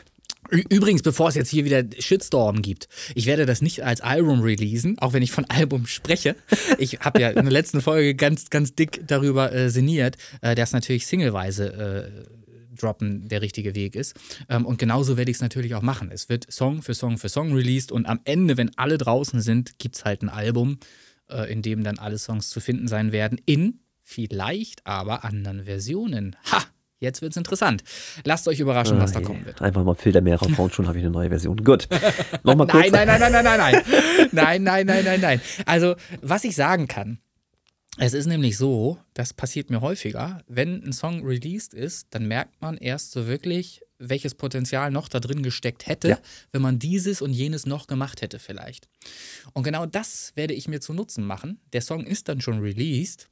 Übrigens, 0.50 1.02
bevor 1.02 1.28
es 1.28 1.34
jetzt 1.34 1.50
hier 1.50 1.64
wieder 1.64 1.84
Shitstorm 1.98 2.62
gibt, 2.62 2.88
ich 3.14 3.26
werde 3.26 3.46
das 3.46 3.62
nicht 3.62 3.84
als 3.84 4.00
Album 4.00 4.40
releasen, 4.40 4.98
auch 4.98 5.12
wenn 5.12 5.22
ich 5.22 5.32
von 5.32 5.44
Album 5.48 5.86
spreche. 5.86 6.36
Ich 6.78 7.00
habe 7.00 7.20
ja 7.20 7.30
in 7.30 7.44
der 7.44 7.52
letzten 7.52 7.80
Folge 7.80 8.14
ganz, 8.14 8.50
ganz 8.50 8.74
dick 8.74 9.02
darüber 9.06 9.52
äh, 9.52 9.70
sinniert, 9.70 10.16
äh, 10.40 10.54
dass 10.54 10.72
natürlich 10.72 11.06
singleweise 11.06 11.72
äh, 11.72 12.76
droppen 12.76 13.28
der 13.28 13.42
richtige 13.42 13.74
Weg 13.74 13.96
ist. 13.96 14.14
Ähm, 14.48 14.66
und 14.66 14.78
genauso 14.78 15.16
werde 15.16 15.30
ich 15.30 15.38
es 15.38 15.42
natürlich 15.42 15.74
auch 15.74 15.82
machen. 15.82 16.10
Es 16.12 16.28
wird 16.28 16.50
Song 16.52 16.82
für 16.82 16.94
Song 16.94 17.18
für 17.18 17.28
Song 17.28 17.52
released 17.52 17.90
und 17.90 18.06
am 18.06 18.20
Ende, 18.24 18.56
wenn 18.56 18.76
alle 18.76 18.98
draußen 18.98 19.40
sind, 19.40 19.78
gibt 19.78 19.96
es 19.96 20.04
halt 20.04 20.22
ein 20.22 20.28
Album, 20.28 20.78
äh, 21.28 21.50
in 21.50 21.62
dem 21.62 21.82
dann 21.82 21.98
alle 21.98 22.18
Songs 22.18 22.50
zu 22.50 22.60
finden 22.60 22.88
sein 22.88 23.12
werden, 23.12 23.40
in 23.46 23.80
vielleicht 24.02 24.86
aber 24.86 25.24
anderen 25.24 25.64
Versionen. 25.64 26.36
Ha! 26.50 26.64
Jetzt 26.98 27.20
wird's 27.22 27.36
interessant. 27.36 27.84
Lasst 28.24 28.48
euch 28.48 28.58
überraschen, 28.60 28.98
was 28.98 29.12
da 29.12 29.18
Ah, 29.18 29.22
kommen 29.22 29.44
wird. 29.44 29.60
Einfach 29.60 29.84
mal 29.84 29.94
Filter 29.94 30.20
mehr 30.22 30.36
raushauen, 30.38 30.70
schon 30.72 30.86
habe 30.88 30.98
ich 30.98 31.04
eine 31.04 31.12
neue 31.12 31.28
Version. 31.28 31.56
Gut. 31.62 31.88
Nochmal 32.42 32.66
kurz. 32.66 32.90
Nein, 32.90 33.06
nein, 33.06 33.20
nein, 33.20 33.32
nein, 33.32 33.44
nein, 33.44 33.58
nein, 33.58 33.84
nein. 33.84 34.28
Nein, 34.32 34.62
nein, 34.62 34.86
nein, 34.86 35.04
nein, 35.04 35.20
nein. 35.20 35.40
Also, 35.66 35.94
was 36.22 36.44
ich 36.44 36.56
sagen 36.56 36.88
kann, 36.88 37.18
es 37.98 38.12
ist 38.14 38.26
nämlich 38.26 38.56
so, 38.58 38.98
das 39.14 39.32
passiert 39.32 39.70
mir 39.70 39.80
häufiger, 39.80 40.42
wenn 40.48 40.82
ein 40.84 40.92
Song 40.92 41.24
released 41.24 41.72
ist, 41.74 42.08
dann 42.10 42.26
merkt 42.28 42.60
man 42.60 42.76
erst 42.76 43.12
so 43.12 43.26
wirklich, 43.26 43.82
welches 43.98 44.34
Potenzial 44.34 44.90
noch 44.90 45.08
da 45.08 45.20
drin 45.20 45.42
gesteckt 45.42 45.86
hätte, 45.86 46.08
Ja. 46.10 46.18
wenn 46.52 46.60
man 46.60 46.78
dieses 46.78 47.22
und 47.22 47.32
jenes 47.32 47.64
noch 47.64 47.86
gemacht 47.86 48.20
hätte 48.20 48.38
vielleicht. 48.38 48.88
Und 49.54 49.62
genau 49.62 49.86
das 49.86 50.32
werde 50.34 50.52
ich 50.52 50.68
mir 50.68 50.80
zu 50.80 50.92
Nutzen 50.92 51.24
machen. 51.24 51.60
Der 51.72 51.80
Song 51.80 52.04
ist 52.04 52.28
dann 52.28 52.42
schon 52.42 52.60
released, 52.60 53.28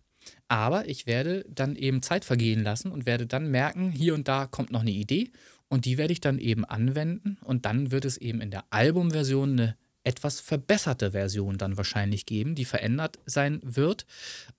aber 0.49 0.89
ich 0.89 1.07
werde 1.07 1.45
dann 1.49 1.77
eben 1.77 2.03
Zeit 2.03 2.25
vergehen 2.25 2.63
lassen 2.63 2.93
und 2.93 3.07
werde 3.07 3.27
dann 3.27 3.51
merken, 3.51 3.91
hier 3.91 4.15
und 4.15 4.29
da 4.29 4.47
kommt 4.47 4.71
noch 4.71 4.83
eine 4.83 4.91
Idee 4.91 5.31
und 5.69 5.85
die 5.85 5.99
werde 5.99 6.13
ich 6.13 6.21
dann 6.21 6.39
eben 6.39 6.65
anwenden 6.65 7.39
und 7.45 7.67
dann 7.67 7.91
wird 7.91 8.05
es 8.05 8.17
eben 8.17 8.41
in 8.41 8.51
der 8.51 8.65
Albumversion 8.71 9.53
eine 9.53 9.77
etwas 10.05 10.41
verbesserte 10.41 11.13
Version 11.13 11.57
dann 11.57 11.77
wahrscheinlich 11.77 12.27
geben, 12.27 12.55
die 12.55 12.67
verändert 12.67 13.19
sein 13.25 13.61
wird, 13.63 14.07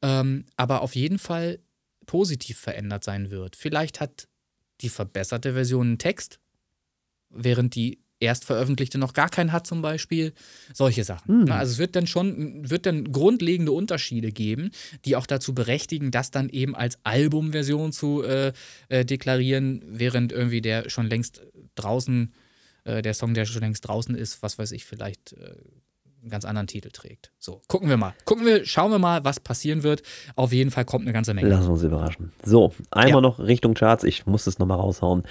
ähm, 0.02 0.46
aber 0.58 0.82
auf 0.82 0.96
jeden 0.96 1.20
Fall 1.20 1.60
positiv 2.08 2.58
verändert 2.58 3.04
sein 3.04 3.30
wird. 3.30 3.56
Vielleicht 3.56 4.00
hat 4.00 4.28
die 4.82 4.90
verbesserte 4.90 5.54
Version 5.54 5.88
einen 5.88 5.98
Text, 6.00 6.40
während 7.30 7.76
die 7.76 8.00
erst 8.20 8.46
veröffentlichte 8.46 8.98
noch 8.98 9.14
gar 9.14 9.30
keinen 9.30 9.52
hat 9.52 9.68
zum 9.68 9.82
Beispiel. 9.82 10.34
Solche 10.74 11.04
Sachen. 11.04 11.28
Hm. 11.28 11.46
Na, 11.46 11.58
Also 11.58 11.74
es 11.74 11.78
wird 11.80 11.96
dann 11.96 12.08
schon, 12.08 12.70
wird 12.70 12.86
dann 12.86 13.12
grundlegende 13.12 13.72
Unterschiede 13.72 14.32
geben, 14.32 14.72
die 15.06 15.16
auch 15.16 15.28
dazu 15.28 15.54
berechtigen, 15.54 16.12
das 16.12 16.32
dann 16.32 16.50
eben 16.50 16.76
als 16.76 16.98
Albumversion 17.04 17.92
zu 17.92 18.24
äh, 18.24 18.54
äh, 18.90 19.06
deklarieren, 19.06 19.84
während 19.88 20.32
irgendwie 20.32 20.62
der 20.62 20.90
schon 20.90 21.08
längst 21.08 21.42
draußen, 21.76 22.34
äh, 22.86 23.02
der 23.02 23.14
Song, 23.14 23.34
der 23.34 23.46
schon 23.46 23.62
längst 23.62 23.88
draußen 23.88 24.16
ist, 24.16 24.42
was 24.42 24.58
weiß 24.58 24.72
ich, 24.72 24.86
vielleicht 24.86 25.34
äh, 25.34 25.56
einen 26.22 26.32
ganz 26.32 26.46
anderen 26.46 26.66
Titel 26.66 26.90
trägt. 26.90 27.32
So, 27.38 27.62
gucken 27.68 27.88
wir 27.88 27.98
mal. 27.98 28.16
Gucken 28.26 28.46
wir, 28.48 28.66
schauen 28.66 28.90
wir 28.90 28.98
mal, 28.98 29.24
was 29.24 29.40
passieren 29.40 29.84
wird. 29.84 30.02
Auf 30.36 30.54
jeden 30.54 30.72
Fall 30.72 30.84
kommt 30.84 31.04
eine 31.04 31.14
ganze 31.14 31.36
Menge. 31.36 31.50
Lassen 31.50 31.68
wir 31.68 31.74
uns 31.74 31.84
überraschen. 31.84 32.32
So, 32.44 32.74
einmal 32.90 33.22
Ja. 33.22 33.22
noch 33.22 33.40
Richtung 33.40 33.76
Charts. 33.76 34.04
Ich 34.04 34.26
muss 34.26 34.48
es 34.48 34.58
nochmal 34.58 34.80
raushauen. 34.80 35.24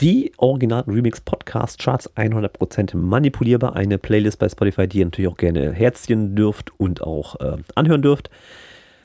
Die 0.00 0.30
Original 0.36 0.84
Remix 0.86 1.20
Podcast 1.20 1.80
Charts 1.80 2.08
100% 2.14 2.96
manipulierbar. 2.96 3.74
Eine 3.74 3.98
Playlist 3.98 4.38
bei 4.38 4.48
Spotify, 4.48 4.86
die 4.86 4.98
ihr 5.00 5.06
natürlich 5.06 5.28
auch 5.28 5.36
gerne 5.36 5.72
herziehen 5.72 6.36
dürft 6.36 6.70
und 6.78 7.02
auch 7.02 7.40
äh, 7.40 7.56
anhören 7.74 8.02
dürft. 8.02 8.30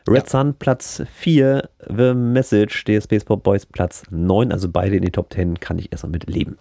Red 0.08 0.26
Ja. 0.26 0.30
Sun 0.30 0.54
Platz 0.54 1.02
4, 1.16 1.68
The 1.90 2.14
Message, 2.14 2.84
DSP 2.84 3.20
Sport 3.22 3.42
Boys 3.42 3.66
Platz 3.66 4.04
9, 4.12 4.52
also 4.52 4.70
beide 4.70 4.98
in 4.98 5.02
die 5.02 5.10
Top 5.12 5.34
10 5.34 5.60
kann 5.60 5.80
ich 5.80 5.92
erstmal 5.92 6.12
mit 6.12 6.28
leben. 6.30 6.58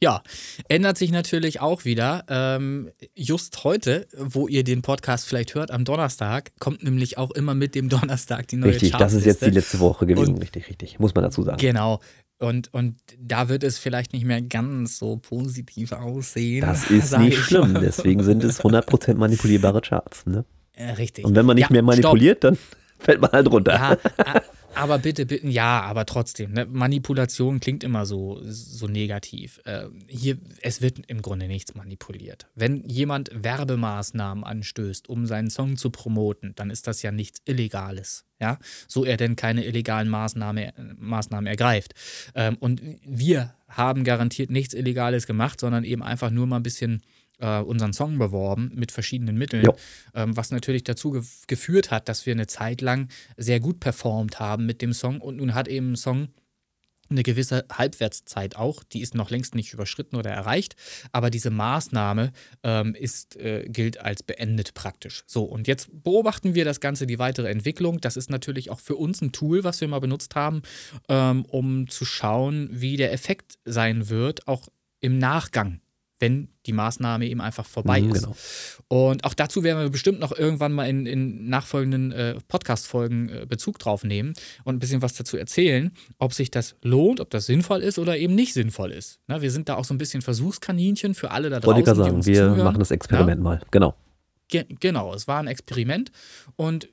Ja, 0.00 0.22
ändert 0.68 0.96
sich 0.96 1.10
natürlich 1.12 1.60
auch 1.60 1.84
wieder. 1.84 2.24
Ähm, 2.28 2.90
just 3.14 3.62
heute, 3.64 4.06
wo 4.16 4.48
ihr 4.48 4.64
den 4.64 4.82
Podcast 4.82 5.26
vielleicht 5.28 5.54
hört, 5.54 5.70
am 5.70 5.84
Donnerstag, 5.84 6.52
kommt 6.60 6.82
nämlich 6.82 7.18
auch 7.18 7.30
immer 7.32 7.54
mit 7.54 7.74
dem 7.74 7.88
Donnerstag 7.88 8.46
die 8.48 8.56
neue 8.56 8.70
Richtig, 8.72 8.92
das 8.92 9.12
ist 9.12 9.26
jetzt 9.26 9.44
die 9.44 9.50
letzte 9.50 9.78
Woche 9.80 10.06
gewesen. 10.06 10.34
Und- 10.34 10.40
richtig, 10.42 10.68
richtig. 10.68 10.98
Muss 10.98 11.14
man 11.14 11.24
dazu 11.24 11.42
sagen. 11.42 11.58
Genau. 11.58 12.00
Und, 12.38 12.72
und 12.72 12.96
da 13.20 13.48
wird 13.48 13.64
es 13.64 13.78
vielleicht 13.78 14.12
nicht 14.12 14.24
mehr 14.24 14.40
ganz 14.40 14.98
so 14.98 15.16
positiv 15.16 15.92
aussehen. 15.92 16.60
Das 16.60 16.90
ist 16.90 17.16
nicht 17.18 17.38
ich 17.38 17.44
schlimm. 17.44 17.72
mal. 17.72 17.80
Deswegen 17.80 18.22
sind 18.22 18.44
es 18.44 18.60
100% 18.62 19.14
manipulierbare 19.14 19.80
Charts. 19.80 20.24
Ne? 20.26 20.44
Äh, 20.76 20.90
richtig. 20.92 21.24
Und 21.24 21.34
wenn 21.34 21.46
man 21.46 21.56
nicht 21.56 21.70
Ja, 21.70 21.72
mehr 21.82 21.82
stopp. 21.94 22.04
manipuliert, 22.04 22.44
dann 22.44 22.56
fällt 22.98 23.20
man 23.20 23.32
halt 23.32 23.50
runter. 23.50 23.72
Ja, 23.74 24.42
aber 24.74 24.98
bitte, 24.98 25.26
bitte, 25.26 25.48
ja, 25.48 25.80
aber 25.82 26.06
trotzdem. 26.06 26.52
Ne? 26.52 26.66
Manipulation 26.66 27.58
klingt 27.58 27.82
immer 27.82 28.06
so, 28.06 28.38
so 28.44 28.86
negativ. 28.86 29.60
Äh, 29.64 29.86
hier, 30.06 30.38
es 30.62 30.80
wird 30.80 31.00
im 31.08 31.22
Grunde 31.22 31.48
nichts 31.48 31.74
manipuliert. 31.74 32.46
Wenn 32.54 32.84
jemand 32.88 33.30
Werbemaßnahmen 33.34 34.44
anstößt, 34.44 35.08
um 35.08 35.26
seinen 35.26 35.50
Song 35.50 35.76
zu 35.76 35.90
promoten, 35.90 36.52
dann 36.54 36.70
ist 36.70 36.86
das 36.86 37.02
ja 37.02 37.10
nichts 37.10 37.40
Illegales. 37.46 38.24
Ja, 38.40 38.58
so 38.86 39.04
er 39.04 39.16
denn 39.16 39.34
keine 39.34 39.64
illegalen 39.64 40.08
Maßnahme, 40.08 40.72
Maßnahmen 40.98 41.46
ergreift. 41.46 41.94
Ähm, 42.34 42.56
und 42.60 42.80
wir 43.04 43.54
haben 43.68 44.04
garantiert 44.04 44.50
nichts 44.50 44.74
Illegales 44.74 45.26
gemacht, 45.26 45.60
sondern 45.60 45.84
eben 45.84 46.02
einfach 46.02 46.30
nur 46.30 46.46
mal 46.46 46.56
ein 46.56 46.62
bisschen 46.62 47.02
äh, 47.40 47.58
unseren 47.60 47.92
Song 47.92 48.18
beworben 48.18 48.70
mit 48.74 48.92
verschiedenen 48.92 49.36
Mitteln, 49.36 49.66
ähm, 50.14 50.36
was 50.36 50.50
natürlich 50.50 50.84
dazu 50.84 51.12
gef 51.12 51.46
geführt 51.46 51.90
hat, 51.90 52.08
dass 52.08 52.26
wir 52.26 52.32
eine 52.32 52.46
Zeit 52.46 52.80
lang 52.80 53.08
sehr 53.36 53.60
gut 53.60 53.80
performt 53.80 54.40
haben 54.40 54.66
mit 54.66 54.82
dem 54.82 54.92
Song 54.92 55.20
und 55.20 55.36
nun 55.36 55.54
hat 55.54 55.68
eben 55.68 55.92
ein 55.92 55.96
Song 55.96 56.28
eine 57.10 57.22
gewisse 57.22 57.64
Halbwertszeit 57.72 58.56
auch, 58.56 58.82
die 58.82 59.00
ist 59.00 59.14
noch 59.14 59.30
längst 59.30 59.54
nicht 59.54 59.72
überschritten 59.72 60.16
oder 60.16 60.30
erreicht, 60.30 60.76
aber 61.12 61.30
diese 61.30 61.50
Maßnahme 61.50 62.32
ähm, 62.62 62.94
ist, 62.94 63.36
äh, 63.36 63.64
gilt 63.68 64.00
als 64.00 64.22
beendet 64.22 64.74
praktisch. 64.74 65.24
So, 65.26 65.44
und 65.44 65.66
jetzt 65.66 65.88
beobachten 66.02 66.54
wir 66.54 66.64
das 66.64 66.80
Ganze, 66.80 67.06
die 67.06 67.18
weitere 67.18 67.48
Entwicklung. 67.48 68.00
Das 68.00 68.16
ist 68.16 68.30
natürlich 68.30 68.70
auch 68.70 68.80
für 68.80 68.96
uns 68.96 69.20
ein 69.20 69.32
Tool, 69.32 69.64
was 69.64 69.80
wir 69.80 69.88
mal 69.88 70.00
benutzt 70.00 70.34
haben, 70.34 70.62
ähm, 71.08 71.44
um 71.46 71.88
zu 71.88 72.04
schauen, 72.04 72.68
wie 72.72 72.96
der 72.96 73.12
Effekt 73.12 73.58
sein 73.64 74.08
wird, 74.08 74.46
auch 74.46 74.68
im 75.00 75.18
Nachgang 75.18 75.80
wenn 76.18 76.48
die 76.66 76.72
Maßnahme 76.72 77.26
eben 77.26 77.40
einfach 77.40 77.66
vorbei 77.66 78.00
mhm, 78.00 78.12
ist. 78.12 78.22
Genau. 78.22 78.36
Und 78.88 79.24
auch 79.24 79.34
dazu 79.34 79.62
werden 79.62 79.80
wir 79.80 79.90
bestimmt 79.90 80.20
noch 80.20 80.36
irgendwann 80.36 80.72
mal 80.72 80.88
in, 80.88 81.06
in 81.06 81.48
nachfolgenden 81.48 82.12
äh, 82.12 82.34
Podcast-Folgen 82.48 83.28
äh, 83.28 83.46
Bezug 83.46 83.78
drauf 83.78 84.04
nehmen 84.04 84.34
und 84.64 84.76
ein 84.76 84.78
bisschen 84.78 85.02
was 85.02 85.14
dazu 85.14 85.36
erzählen, 85.36 85.92
ob 86.18 86.32
sich 86.32 86.50
das 86.50 86.76
lohnt, 86.82 87.20
ob 87.20 87.30
das 87.30 87.46
sinnvoll 87.46 87.82
ist 87.82 87.98
oder 87.98 88.16
eben 88.16 88.34
nicht 88.34 88.52
sinnvoll 88.52 88.90
ist. 88.90 89.20
Na, 89.26 89.42
wir 89.42 89.50
sind 89.50 89.68
da 89.68 89.76
auch 89.76 89.84
so 89.84 89.94
ein 89.94 89.98
bisschen 89.98 90.22
Versuchskaninchen 90.22 91.14
für 91.14 91.30
alle 91.30 91.50
da 91.50 91.60
draußen. 91.60 91.84
Wollte 91.86 91.90
ich 91.90 91.96
sagen, 91.96 92.26
wir 92.26 92.34
zuhören. 92.34 92.64
machen 92.64 92.78
das 92.78 92.90
Experiment 92.90 93.38
ja? 93.38 93.44
mal. 93.44 93.60
Genau. 93.70 93.94
Ge 94.48 94.64
genau, 94.80 95.14
es 95.14 95.28
war 95.28 95.40
ein 95.40 95.46
Experiment 95.46 96.10
und 96.56 96.88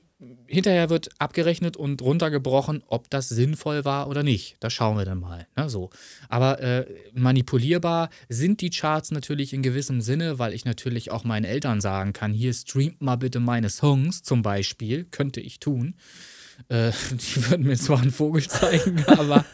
hinterher 0.46 0.88
wird 0.88 1.10
abgerechnet 1.18 1.76
und 1.76 2.00
runtergebrochen, 2.00 2.82
ob 2.86 3.10
das 3.10 3.28
sinnvoll 3.28 3.84
war 3.84 4.08
oder 4.08 4.22
nicht. 4.22 4.56
Das 4.60 4.72
schauen 4.72 4.96
wir 4.96 5.04
dann 5.04 5.20
mal. 5.20 5.46
Ne, 5.56 5.68
so. 5.68 5.90
Aber 6.28 6.60
äh, 6.60 6.86
manipulierbar 7.12 8.08
sind 8.28 8.62
die 8.62 8.70
Charts 8.70 9.10
natürlich 9.10 9.52
in 9.52 9.62
gewissem 9.62 10.00
Sinne, 10.00 10.38
weil 10.38 10.54
ich 10.54 10.64
natürlich 10.64 11.10
auch 11.10 11.24
meinen 11.24 11.44
Eltern 11.44 11.80
sagen 11.80 12.12
kann, 12.14 12.32
hier 12.32 12.54
streamt 12.54 13.02
mal 13.02 13.16
bitte 13.16 13.40
meine 13.40 13.68
Songs 13.68 14.22
zum 14.22 14.42
Beispiel, 14.42 15.04
könnte 15.04 15.40
ich 15.40 15.60
tun. 15.60 15.94
Äh, 16.68 16.92
die 17.12 17.50
würden 17.50 17.66
mir 17.66 17.76
zwar 17.76 18.00
einen 18.00 18.10
Vogel 18.10 18.48
zeigen, 18.48 19.04
aber, 19.06 19.44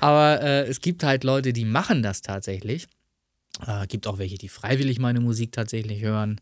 aber 0.00 0.42
äh, 0.42 0.66
es 0.66 0.80
gibt 0.80 1.04
halt 1.04 1.22
Leute, 1.22 1.52
die 1.52 1.64
machen 1.64 2.02
das 2.02 2.22
tatsächlich. 2.22 2.88
Äh, 3.64 3.86
gibt 3.86 4.08
auch 4.08 4.18
welche, 4.18 4.36
die 4.36 4.48
freiwillig 4.48 4.98
meine 4.98 5.20
Musik 5.20 5.52
tatsächlich 5.52 6.02
hören. 6.02 6.40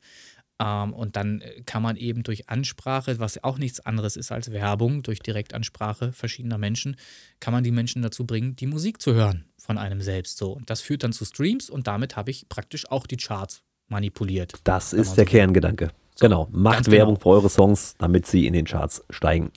Ähm, 0.63 0.93
und 0.93 1.17
dann 1.17 1.41
äh, 1.41 1.63
kann 1.65 1.83
man 1.83 1.97
eben 1.97 2.23
durch 2.23 2.49
Ansprache, 2.49 3.19
was 3.19 3.43
auch 3.43 3.59
nichts 3.59 3.81
anderes 3.81 4.17
ist 4.17 4.33
als 4.33 4.53
Werbung, 4.53 5.03
durch 5.03 5.21
Direktansprache 5.21 6.13
verschiedener 6.13 6.59
Menschen, 6.59 6.97
kann 7.41 7.53
man 7.53 7.65
die 7.65 7.71
Menschen 7.71 8.03
dazu 8.03 8.27
bringen, 8.27 8.57
die 8.57 8.67
Musik 8.67 9.01
zu 9.01 9.15
hören 9.15 9.47
von 9.59 9.79
einem 9.79 10.01
selbst 10.01 10.39
so. 10.39 10.53
Und 10.53 10.71
das 10.71 10.81
führt 10.81 11.05
dann 11.05 11.13
zu 11.13 11.25
Streams 11.25 11.71
und 11.71 11.87
damit 11.87 12.17
habe 12.17 12.31
ich 12.31 12.49
praktisch 12.49 12.91
auch 12.91 13.07
die 13.07 13.17
Charts 13.17 13.63
manipuliert. 13.89 14.55
Das 14.65 14.93
ist 14.93 15.17
der 15.17 15.25
so 15.25 15.31
Kerngedanke. 15.31 15.91
So, 16.15 16.27
genau. 16.27 16.49
Macht 16.51 16.91
Werbung 16.91 17.15
genau. 17.15 17.23
für 17.23 17.29
eure 17.29 17.49
Songs, 17.49 17.95
damit 17.99 18.27
sie 18.27 18.47
in 18.47 18.53
den 18.53 18.65
Charts 18.65 19.03
steigen. 19.11 19.53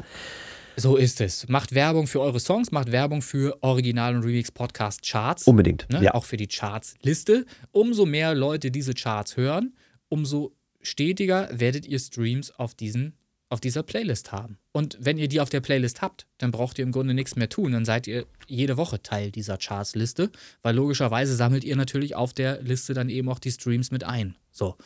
So 0.78 0.98
ist 0.98 1.22
es. 1.22 1.48
Macht 1.48 1.74
Werbung 1.74 2.06
für 2.06 2.20
eure 2.20 2.40
Songs, 2.40 2.72
macht 2.72 2.92
Werbung 2.92 3.22
für 3.22 3.58
Original 3.62 4.16
und 4.16 4.24
Remix 4.24 4.52
Podcast 4.52 5.02
Charts. 5.10 5.48
Unbedingt. 5.48 5.88
Ne? 5.90 6.04
Ja. 6.04 6.14
Auch 6.14 6.26
für 6.26 6.38
die 6.38 6.48
Charts-Liste. 6.48 7.46
Umso 7.72 8.06
mehr 8.06 8.36
Leute 8.36 8.72
diese 8.72 8.94
Charts 8.94 9.38
hören, 9.38 9.74
umso 10.10 10.52
stetiger 10.86 11.50
werdet 11.52 11.86
ihr 11.86 12.00
Streams 12.00 12.52
auf, 12.52 12.76
diesen, 12.76 13.14
auf 13.50 13.60
dieser 13.60 13.84
Playlist 13.84 14.32
haben. 14.32 14.58
Und 14.72 14.98
wenn 15.00 15.18
ihr 15.18 15.28
die 15.28 15.42
auf 15.42 15.50
der 15.50 15.62
Playlist 15.62 16.02
habt, 16.02 16.28
dann 16.38 16.52
braucht 16.52 16.80
ihr 16.80 16.84
im 16.84 16.92
Grunde 16.92 17.14
nichts 17.14 17.36
mehr 17.36 17.50
tun. 17.50 17.72
Dann 17.72 17.86
seid 17.86 18.08
ihr 18.08 18.26
jede 18.48 18.78
Woche 18.78 19.02
Teil 19.02 19.32
dieser 19.32 19.58
Charts-Liste, 19.58 20.32
weil 20.62 20.76
logischerweise 20.76 21.36
sammelt 21.36 21.64
ihr 21.64 21.76
natürlich 21.76 22.16
auf 22.16 22.34
der 22.34 22.62
Liste 22.62 22.94
dann 22.94 23.10
eben 23.10 23.30
auch 23.30 23.40
die 23.40 23.52
Streams 23.52 23.92
mit 23.92 24.04
ein. 24.04 24.36
So. 24.52 24.78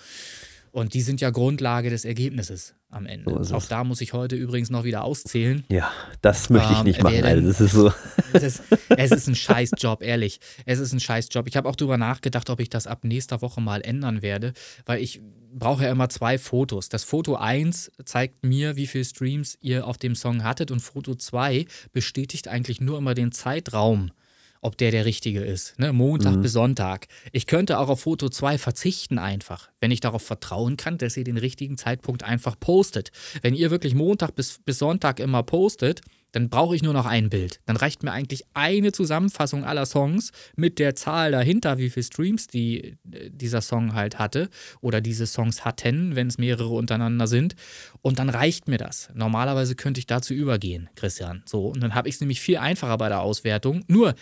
Und 0.71 0.93
die 0.93 1.01
sind 1.01 1.21
ja 1.21 1.29
Grundlage 1.29 1.89
des 1.89 2.05
Ergebnisses 2.05 2.75
am 2.89 3.05
Ende. 3.05 3.43
So 3.43 3.55
Auch 3.55 3.65
da 3.65 3.83
muss 3.83 4.01
ich 4.01 4.13
heute 4.13 4.35
übrigens 4.35 4.69
noch 4.69 4.83
wieder 4.83 5.03
auszählen. 5.03 5.63
Ja, 5.69 5.91
das 6.21 6.49
möchte 6.49 6.71
ich 6.73 6.79
ähm, 6.79 6.85
nicht 6.85 7.03
machen. 7.03 7.23
Also 7.23 7.47
das 7.47 7.61
ist 7.61 7.71
so. 7.71 7.91
Es 8.31 8.43
ist, 8.43 8.61
es 8.89 9.09
ist 9.09 9.27
ein 9.27 9.33
Scheißjob, 9.33 10.03
ehrlich. 10.03 10.39
Es 10.67 10.77
ist 10.77 10.93
ein 10.93 10.99
Scheißjob. 10.99 11.47
Ich 11.47 11.57
habe 11.57 11.67
auch 11.67 11.75
darüber 11.75 11.97
nachgedacht, 11.97 12.51
ob 12.51 12.59
ich 12.59 12.69
das 12.69 12.85
ab 12.85 13.03
nächster 13.03 13.41
Woche 13.41 13.59
mal 13.59 13.81
ändern 13.81 14.21
werde, 14.21 14.53
weil 14.85 15.01
ich 15.01 15.19
brauche 15.51 15.85
ja 15.85 15.91
immer 15.91 16.09
zwei 16.09 16.37
Fotos. 16.37 16.89
Das 16.89 17.03
Foto 17.03 17.37
1 17.37 17.91
zeigt 18.05 18.45
mir, 18.45 18.75
wie 18.75 18.85
viele 18.85 19.05
Streams 19.05 19.57
ihr 19.61 19.87
auf 19.87 19.97
dem 19.97 20.13
Song 20.13 20.43
hattet 20.43 20.69
und 20.69 20.79
Foto 20.79 21.15
2 21.15 21.65
bestätigt 21.91 22.47
eigentlich 22.47 22.81
nur 22.81 22.99
immer 22.99 23.15
den 23.15 23.31
Zeitraum 23.31 24.11
ob 24.61 24.77
der 24.77 24.91
der 24.91 25.05
richtige 25.05 25.41
ist. 25.41 25.77
Ne? 25.79 25.93
Montag 25.93 26.35
mhm. 26.37 26.41
bis 26.41 26.53
Sonntag. 26.53 27.07
Ich 27.31 27.47
könnte 27.47 27.79
auch 27.79 27.89
auf 27.89 28.01
Foto 28.01 28.29
2 28.29 28.57
verzichten 28.57 29.17
einfach, 29.17 29.69
wenn 29.79 29.91
ich 29.91 30.01
darauf 30.01 30.23
vertrauen 30.23 30.77
kann, 30.77 30.97
dass 30.97 31.17
ihr 31.17 31.23
den 31.23 31.37
richtigen 31.37 31.77
Zeitpunkt 31.77 32.23
einfach 32.23 32.59
postet. 32.59 33.11
Wenn 33.41 33.55
ihr 33.55 33.71
wirklich 33.71 33.95
Montag 33.95 34.35
bis, 34.35 34.59
bis 34.59 34.79
Sonntag 34.79 35.19
immer 35.19 35.43
postet, 35.43 36.01
dann 36.31 36.49
brauche 36.49 36.75
ich 36.75 36.83
nur 36.83 36.93
noch 36.93 37.05
ein 37.05 37.29
Bild. 37.29 37.59
Dann 37.65 37.75
reicht 37.75 38.03
mir 38.03 38.11
eigentlich 38.11 38.43
eine 38.53 38.91
Zusammenfassung 38.91 39.63
aller 39.63 39.85
Songs 39.85 40.31
mit 40.55 40.79
der 40.79 40.95
Zahl 40.95 41.31
dahinter, 41.31 41.77
wie 41.77 41.89
viele 41.89 42.03
Streams 42.03 42.47
die, 42.47 42.97
äh, 43.11 43.29
dieser 43.31 43.61
Song 43.61 43.93
halt 43.93 44.19
hatte 44.19 44.49
oder 44.81 45.01
diese 45.01 45.25
Songs 45.25 45.65
hatten, 45.65 46.15
wenn 46.15 46.27
es 46.27 46.37
mehrere 46.37 46.69
untereinander 46.69 47.27
sind. 47.27 47.55
Und 48.01 48.19
dann 48.19 48.29
reicht 48.29 48.67
mir 48.67 48.77
das. 48.77 49.09
Normalerweise 49.13 49.75
könnte 49.75 49.99
ich 49.99 50.07
dazu 50.07 50.33
übergehen, 50.33 50.89
Christian. 50.95 51.43
So, 51.45 51.67
und 51.67 51.81
dann 51.81 51.95
habe 51.95 52.09
ich 52.09 52.15
es 52.15 52.21
nämlich 52.21 52.41
viel 52.41 52.57
einfacher 52.57 52.97
bei 52.97 53.09
der 53.09 53.21
Auswertung. 53.21 53.83
Nur, 53.87 54.13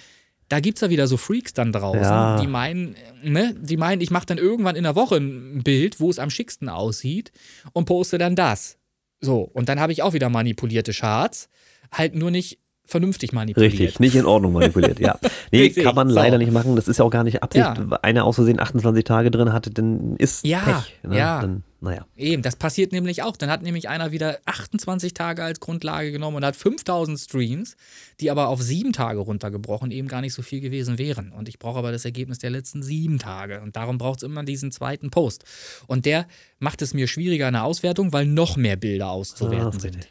da 0.50 0.60
gibt 0.60 0.78
es 0.78 0.82
ja 0.82 0.90
wieder 0.90 1.08
so 1.08 1.18
Freaks 1.18 1.54
dann 1.54 1.72
draußen, 1.72 2.02
ja. 2.02 2.40
die 2.40 2.48
meinen, 2.48 2.96
ne, 3.22 3.56
die 3.60 3.78
meinen, 3.78 4.02
ich 4.02 4.12
mache 4.12 4.26
dann 4.26 4.38
irgendwann 4.38 4.76
in 4.76 4.84
der 4.84 4.96
Woche 4.96 5.18
ein 5.18 5.64
Bild, 5.64 6.00
wo 6.00 6.10
es 6.10 6.20
am 6.20 6.30
schicksten 6.30 6.70
aussieht 6.70 7.32
und 7.74 7.86
poste 7.86 8.18
dann 8.18 8.36
das. 8.36 8.78
So, 9.20 9.42
und 9.42 9.68
dann 9.68 9.80
habe 9.80 9.92
ich 9.92 10.04
auch 10.04 10.14
wieder 10.14 10.30
manipulierte 10.30 10.94
Charts, 10.94 11.50
halt 11.92 12.16
nur 12.16 12.32
nicht 12.32 12.60
vernünftig 12.88 13.34
manipuliert. 13.34 13.74
Richtig, 13.74 14.00
nicht 14.00 14.16
in 14.16 14.26
Ordnung 14.26 14.54
manipuliert, 14.54 15.00
ja. 15.00 15.20
Nee, 15.52 15.62
Richtig, 15.62 15.84
kann 15.84 15.96
man 15.96 16.10
leider 16.10 16.38
so. 16.38 16.38
nicht 16.40 16.52
machen, 16.52 16.76
das 16.76 16.88
ist 16.88 16.98
ja 16.98 17.06
auch 17.06 17.10
gar 17.10 17.24
nicht 17.24 17.44
Absicht. 17.44 17.66
Ja. 17.66 18.00
Einer 18.02 18.26
aus 18.26 18.36
Versehen 18.36 18.60
28 18.60 19.04
Tage 19.04 19.30
drin 19.32 19.54
hatte, 19.54 19.70
dann 19.70 20.16
ist 20.18 20.46
ja, 20.46 20.60
Pech. 20.60 21.00
Ne? 21.04 21.18
Ja, 21.18 21.42
dann, 21.42 21.64
naja. 21.80 22.06
Eben, 22.16 22.42
das 22.42 22.56
passiert 22.56 22.92
nämlich 22.92 23.24
auch. 23.24 23.38
Dann 23.38 23.50
hat 23.50 23.62
nämlich 23.62 23.88
einer 23.88 24.12
wieder 24.12 24.40
28 24.46 25.14
Tage 25.14 25.44
als 25.44 25.60
Grundlage 25.60 26.12
genommen 26.12 26.38
und 26.38 26.46
hat 26.46 26.56
5000 26.56 27.20
Streams, 27.20 27.76
die 28.20 28.32
aber 28.32 28.48
auf 28.48 28.62
sieben 28.62 28.94
Tage 28.94 29.20
runtergebrochen 29.20 29.92
eben 29.92 30.08
gar 30.08 30.22
nicht 30.22 30.34
so 30.34 30.42
viel 30.42 30.60
gewesen 30.60 30.98
wären. 30.98 31.32
Und 31.32 31.48
ich 31.48 31.60
brauche 31.60 31.80
aber 31.80 31.92
das 31.92 32.04
Ergebnis 32.04 32.40
der 32.40 32.50
letzten 32.50 32.84
sieben 32.84 33.20
Tage. 33.20 33.62
Und 33.62 33.76
darum 33.76 33.98
braucht 33.98 34.20
es 34.20 34.24
immer 34.24 34.44
diesen 34.44 34.72
zweiten 34.72 35.12
Post. 35.12 35.44
Und 35.88 36.06
der 36.06 36.28
macht 36.60 36.82
es 36.82 36.94
mir 36.94 37.08
schwieriger 37.08 37.48
in 37.48 37.54
der 37.54 37.64
Auswertung, 37.64 38.12
weil 38.12 38.26
noch 38.26 38.58
mehr 38.58 38.76
Bilder 38.76 39.10
auszuwerten 39.10 39.78
ah, 39.78 39.80
sind. 39.80 40.08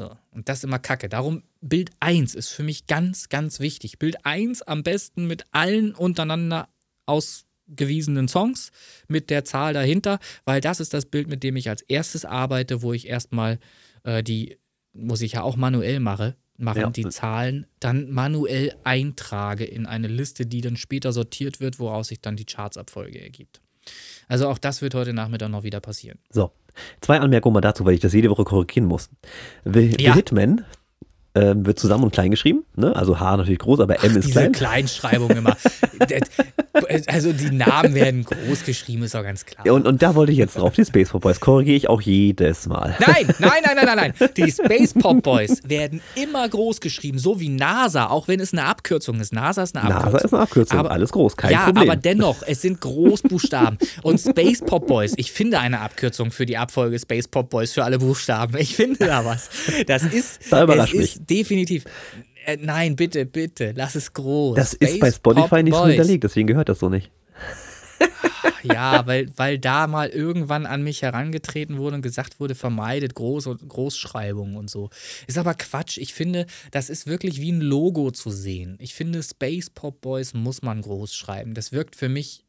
So. 0.00 0.16
Und 0.30 0.48
das 0.48 0.58
ist 0.58 0.64
immer 0.64 0.78
kacke. 0.78 1.10
Darum 1.10 1.42
Bild 1.60 1.90
1 2.00 2.34
ist 2.34 2.48
für 2.48 2.62
mich 2.62 2.86
ganz, 2.86 3.28
ganz 3.28 3.60
wichtig. 3.60 3.98
Bild 3.98 4.24
1 4.24 4.62
am 4.62 4.82
besten 4.82 5.26
mit 5.26 5.44
allen 5.52 5.94
untereinander 5.94 6.70
ausgewiesenen 7.04 8.26
Songs, 8.26 8.72
mit 9.08 9.28
der 9.28 9.44
Zahl 9.44 9.74
dahinter, 9.74 10.18
weil 10.46 10.62
das 10.62 10.80
ist 10.80 10.94
das 10.94 11.04
Bild, 11.04 11.28
mit 11.28 11.42
dem 11.42 11.54
ich 11.56 11.68
als 11.68 11.82
erstes 11.82 12.24
arbeite, 12.24 12.80
wo 12.80 12.94
ich 12.94 13.08
erstmal 13.08 13.58
äh, 14.04 14.22
die, 14.22 14.56
muss 14.94 15.20
ich 15.20 15.32
ja 15.32 15.42
auch 15.42 15.56
manuell 15.56 16.00
mache, 16.00 16.34
machen, 16.56 16.80
ja. 16.80 16.90
die 16.90 17.08
Zahlen 17.10 17.66
dann 17.78 18.10
manuell 18.10 18.74
eintrage 18.84 19.66
in 19.66 19.84
eine 19.84 20.08
Liste, 20.08 20.46
die 20.46 20.62
dann 20.62 20.78
später 20.78 21.12
sortiert 21.12 21.60
wird, 21.60 21.78
woraus 21.78 22.08
sich 22.08 22.22
dann 22.22 22.36
die 22.36 22.46
Chartsabfolge 22.46 23.20
ergibt. 23.20 23.60
Also 24.28 24.48
auch 24.48 24.58
das 24.58 24.80
wird 24.80 24.94
heute 24.94 25.12
Nachmittag 25.12 25.50
noch 25.50 25.62
wieder 25.62 25.80
passieren. 25.80 26.18
So, 26.30 26.52
Zwei 27.00 27.20
Anmerkungen 27.20 27.54
mal 27.54 27.60
dazu, 27.60 27.84
weil 27.84 27.94
ich 27.94 28.00
das 28.00 28.12
jede 28.12 28.30
Woche 28.30 28.44
korrigieren 28.44 28.86
muss. 28.86 29.10
The, 29.64 29.94
ja. 29.98 30.12
The 30.12 30.12
Hitman 30.12 30.64
ähm, 31.34 31.64
wird 31.64 31.78
zusammen 31.78 32.04
und 32.04 32.12
klein 32.12 32.30
geschrieben. 32.30 32.64
Ne? 32.74 32.94
Also 32.96 33.20
H 33.20 33.36
natürlich 33.36 33.60
groß, 33.60 33.80
aber 33.80 34.02
M 34.02 34.12
Ach, 34.12 34.16
ist 34.16 34.26
diese 34.26 34.32
klein. 34.32 34.52
Diese 34.52 34.64
Kleinschreibung 34.64 35.30
immer. 35.30 35.56
also 37.06 37.32
die 37.32 37.50
Namen 37.50 37.94
werden 37.94 38.24
groß 38.24 38.64
geschrieben, 38.64 39.04
ist 39.04 39.14
auch 39.14 39.22
ganz 39.22 39.46
klar. 39.46 39.64
Ja, 39.64 39.72
und, 39.72 39.86
und 39.86 40.02
da 40.02 40.14
wollte 40.14 40.32
ich 40.32 40.38
jetzt 40.38 40.56
drauf. 40.56 40.74
Die 40.74 40.84
Space 40.84 41.10
Pop 41.10 41.22
Boys 41.22 41.38
korrigiere 41.38 41.76
ich 41.76 41.88
auch 41.88 42.00
jedes 42.00 42.66
Mal. 42.66 42.96
Nein, 42.98 43.28
nein, 43.38 43.50
nein, 43.64 43.76
nein, 43.76 43.96
nein, 43.96 44.12
nein. 44.18 44.30
Die 44.36 44.50
Space 44.50 44.94
Pop 44.94 45.22
Boys 45.22 45.60
werden 45.64 46.00
immer 46.16 46.48
groß 46.48 46.80
geschrieben, 46.80 47.18
so 47.18 47.38
wie 47.38 47.48
NASA, 47.48 48.06
auch 48.06 48.26
wenn 48.26 48.40
es 48.40 48.52
eine 48.52 48.64
Abkürzung 48.64 49.20
ist. 49.20 49.32
NASA 49.32 49.62
ist 49.62 49.76
eine 49.76 49.84
Abkürzung. 49.84 50.12
NASA 50.12 50.24
ist 50.24 50.34
eine 50.34 50.42
Abkürzung, 50.42 50.78
aber, 50.78 50.90
alles 50.90 51.12
groß, 51.12 51.36
kein 51.36 51.52
ja, 51.52 51.64
Problem. 51.66 51.86
Ja, 51.86 51.92
aber 51.92 52.00
dennoch, 52.00 52.42
es 52.44 52.62
sind 52.62 52.80
Großbuchstaben. 52.80 53.78
und 54.02 54.18
Space 54.18 54.60
Pop 54.60 54.88
Boys, 54.88 55.12
ich 55.16 55.30
finde 55.30 55.60
eine 55.60 55.80
Abkürzung 55.80 56.32
für 56.32 56.46
die 56.46 56.56
Abfolge 56.56 56.98
Space 56.98 57.28
Pop 57.28 57.50
Boys 57.50 57.72
für 57.72 57.84
alle 57.84 57.98
Buchstaben. 57.98 58.56
Ich 58.58 58.74
finde 58.74 59.06
da 59.06 59.24
was. 59.24 59.48
Das 59.86 60.02
ist, 60.02 60.40
da 60.50 60.64
es 60.64 60.92
ist 60.92 61.19
definitiv 61.28 61.84
äh, 62.46 62.56
nein, 62.60 62.96
bitte, 62.96 63.26
bitte, 63.26 63.72
lass 63.76 63.94
es 63.94 64.12
groß. 64.12 64.56
Das 64.56 64.72
Space 64.72 64.92
ist 64.92 65.00
bei 65.00 65.10
Spotify 65.10 65.48
Pop 65.48 65.62
nicht 65.62 65.74
so 65.74 65.86
hinterlegt, 65.86 66.24
deswegen 66.24 66.46
gehört 66.46 66.68
das 66.68 66.78
so 66.78 66.88
nicht. 66.88 67.10
ja, 68.62 69.06
weil, 69.06 69.30
weil 69.36 69.58
da 69.58 69.86
mal 69.86 70.08
irgendwann 70.08 70.66
an 70.66 70.82
mich 70.82 71.02
herangetreten 71.02 71.78
wurde 71.78 71.96
und 71.96 72.02
gesagt 72.02 72.40
wurde, 72.40 72.54
vermeidet 72.54 73.12
Groß- 73.12 73.48
und 73.48 73.68
Großschreibungen 73.68 74.56
und 74.56 74.70
so. 74.70 74.90
Ist 75.26 75.38
aber 75.38 75.54
Quatsch. 75.54 75.98
Ich 75.98 76.14
finde, 76.14 76.46
das 76.70 76.90
ist 76.90 77.06
wirklich 77.06 77.40
wie 77.40 77.52
ein 77.52 77.60
Logo 77.60 78.10
zu 78.10 78.30
sehen. 78.30 78.76
Ich 78.80 78.94
finde, 78.94 79.22
Space 79.22 79.70
Pop 79.70 80.00
Boys 80.00 80.34
muss 80.34 80.62
man 80.62 80.80
groß 80.80 81.14
schreiben. 81.14 81.54
Das 81.54 81.72
wirkt 81.72 81.96
für 81.96 82.08
mich 82.08 82.44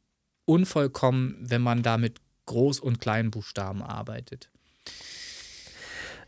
unvollkommen, 0.46 1.38
wenn 1.42 1.62
man 1.62 1.84
da 1.84 1.98
mit 1.98 2.20
Groß- 2.48 2.82
und 2.82 3.00
Kleinbuchstaben 3.00 3.82
arbeitet. 3.82 4.51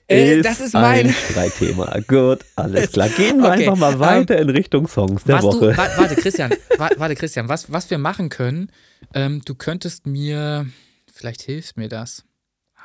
Äh, 0.08 0.42
das 0.42 0.60
ist 0.60 0.74
mein 0.74 1.08
ein 1.08 1.14
Streitthema. 1.14 2.00
Gut, 2.08 2.40
alles 2.56 2.92
klar. 2.92 3.10
Gehen 3.10 3.38
wir 3.38 3.50
okay. 3.52 3.68
einfach 3.68 3.78
mal 3.78 4.00
weiter 4.00 4.36
ähm, 4.38 4.50
in 4.50 4.56
Richtung 4.56 4.88
Songs 4.88 5.24
der 5.24 5.42
Woche. 5.42 5.72
Du, 5.72 5.78
warte, 5.78 6.16
Christian, 6.16 6.54
warte, 6.78 7.16
Christian, 7.16 7.48
was, 7.48 7.72
was 7.72 7.90
wir 7.90 7.98
machen 7.98 8.30
können, 8.30 8.70
ähm, 9.14 9.42
du 9.46 9.56
könntest 9.56 10.06
mir, 10.06 10.66
vielleicht 11.12 11.42
hilft 11.44 11.78
mir 11.78 11.88
das 11.88 12.24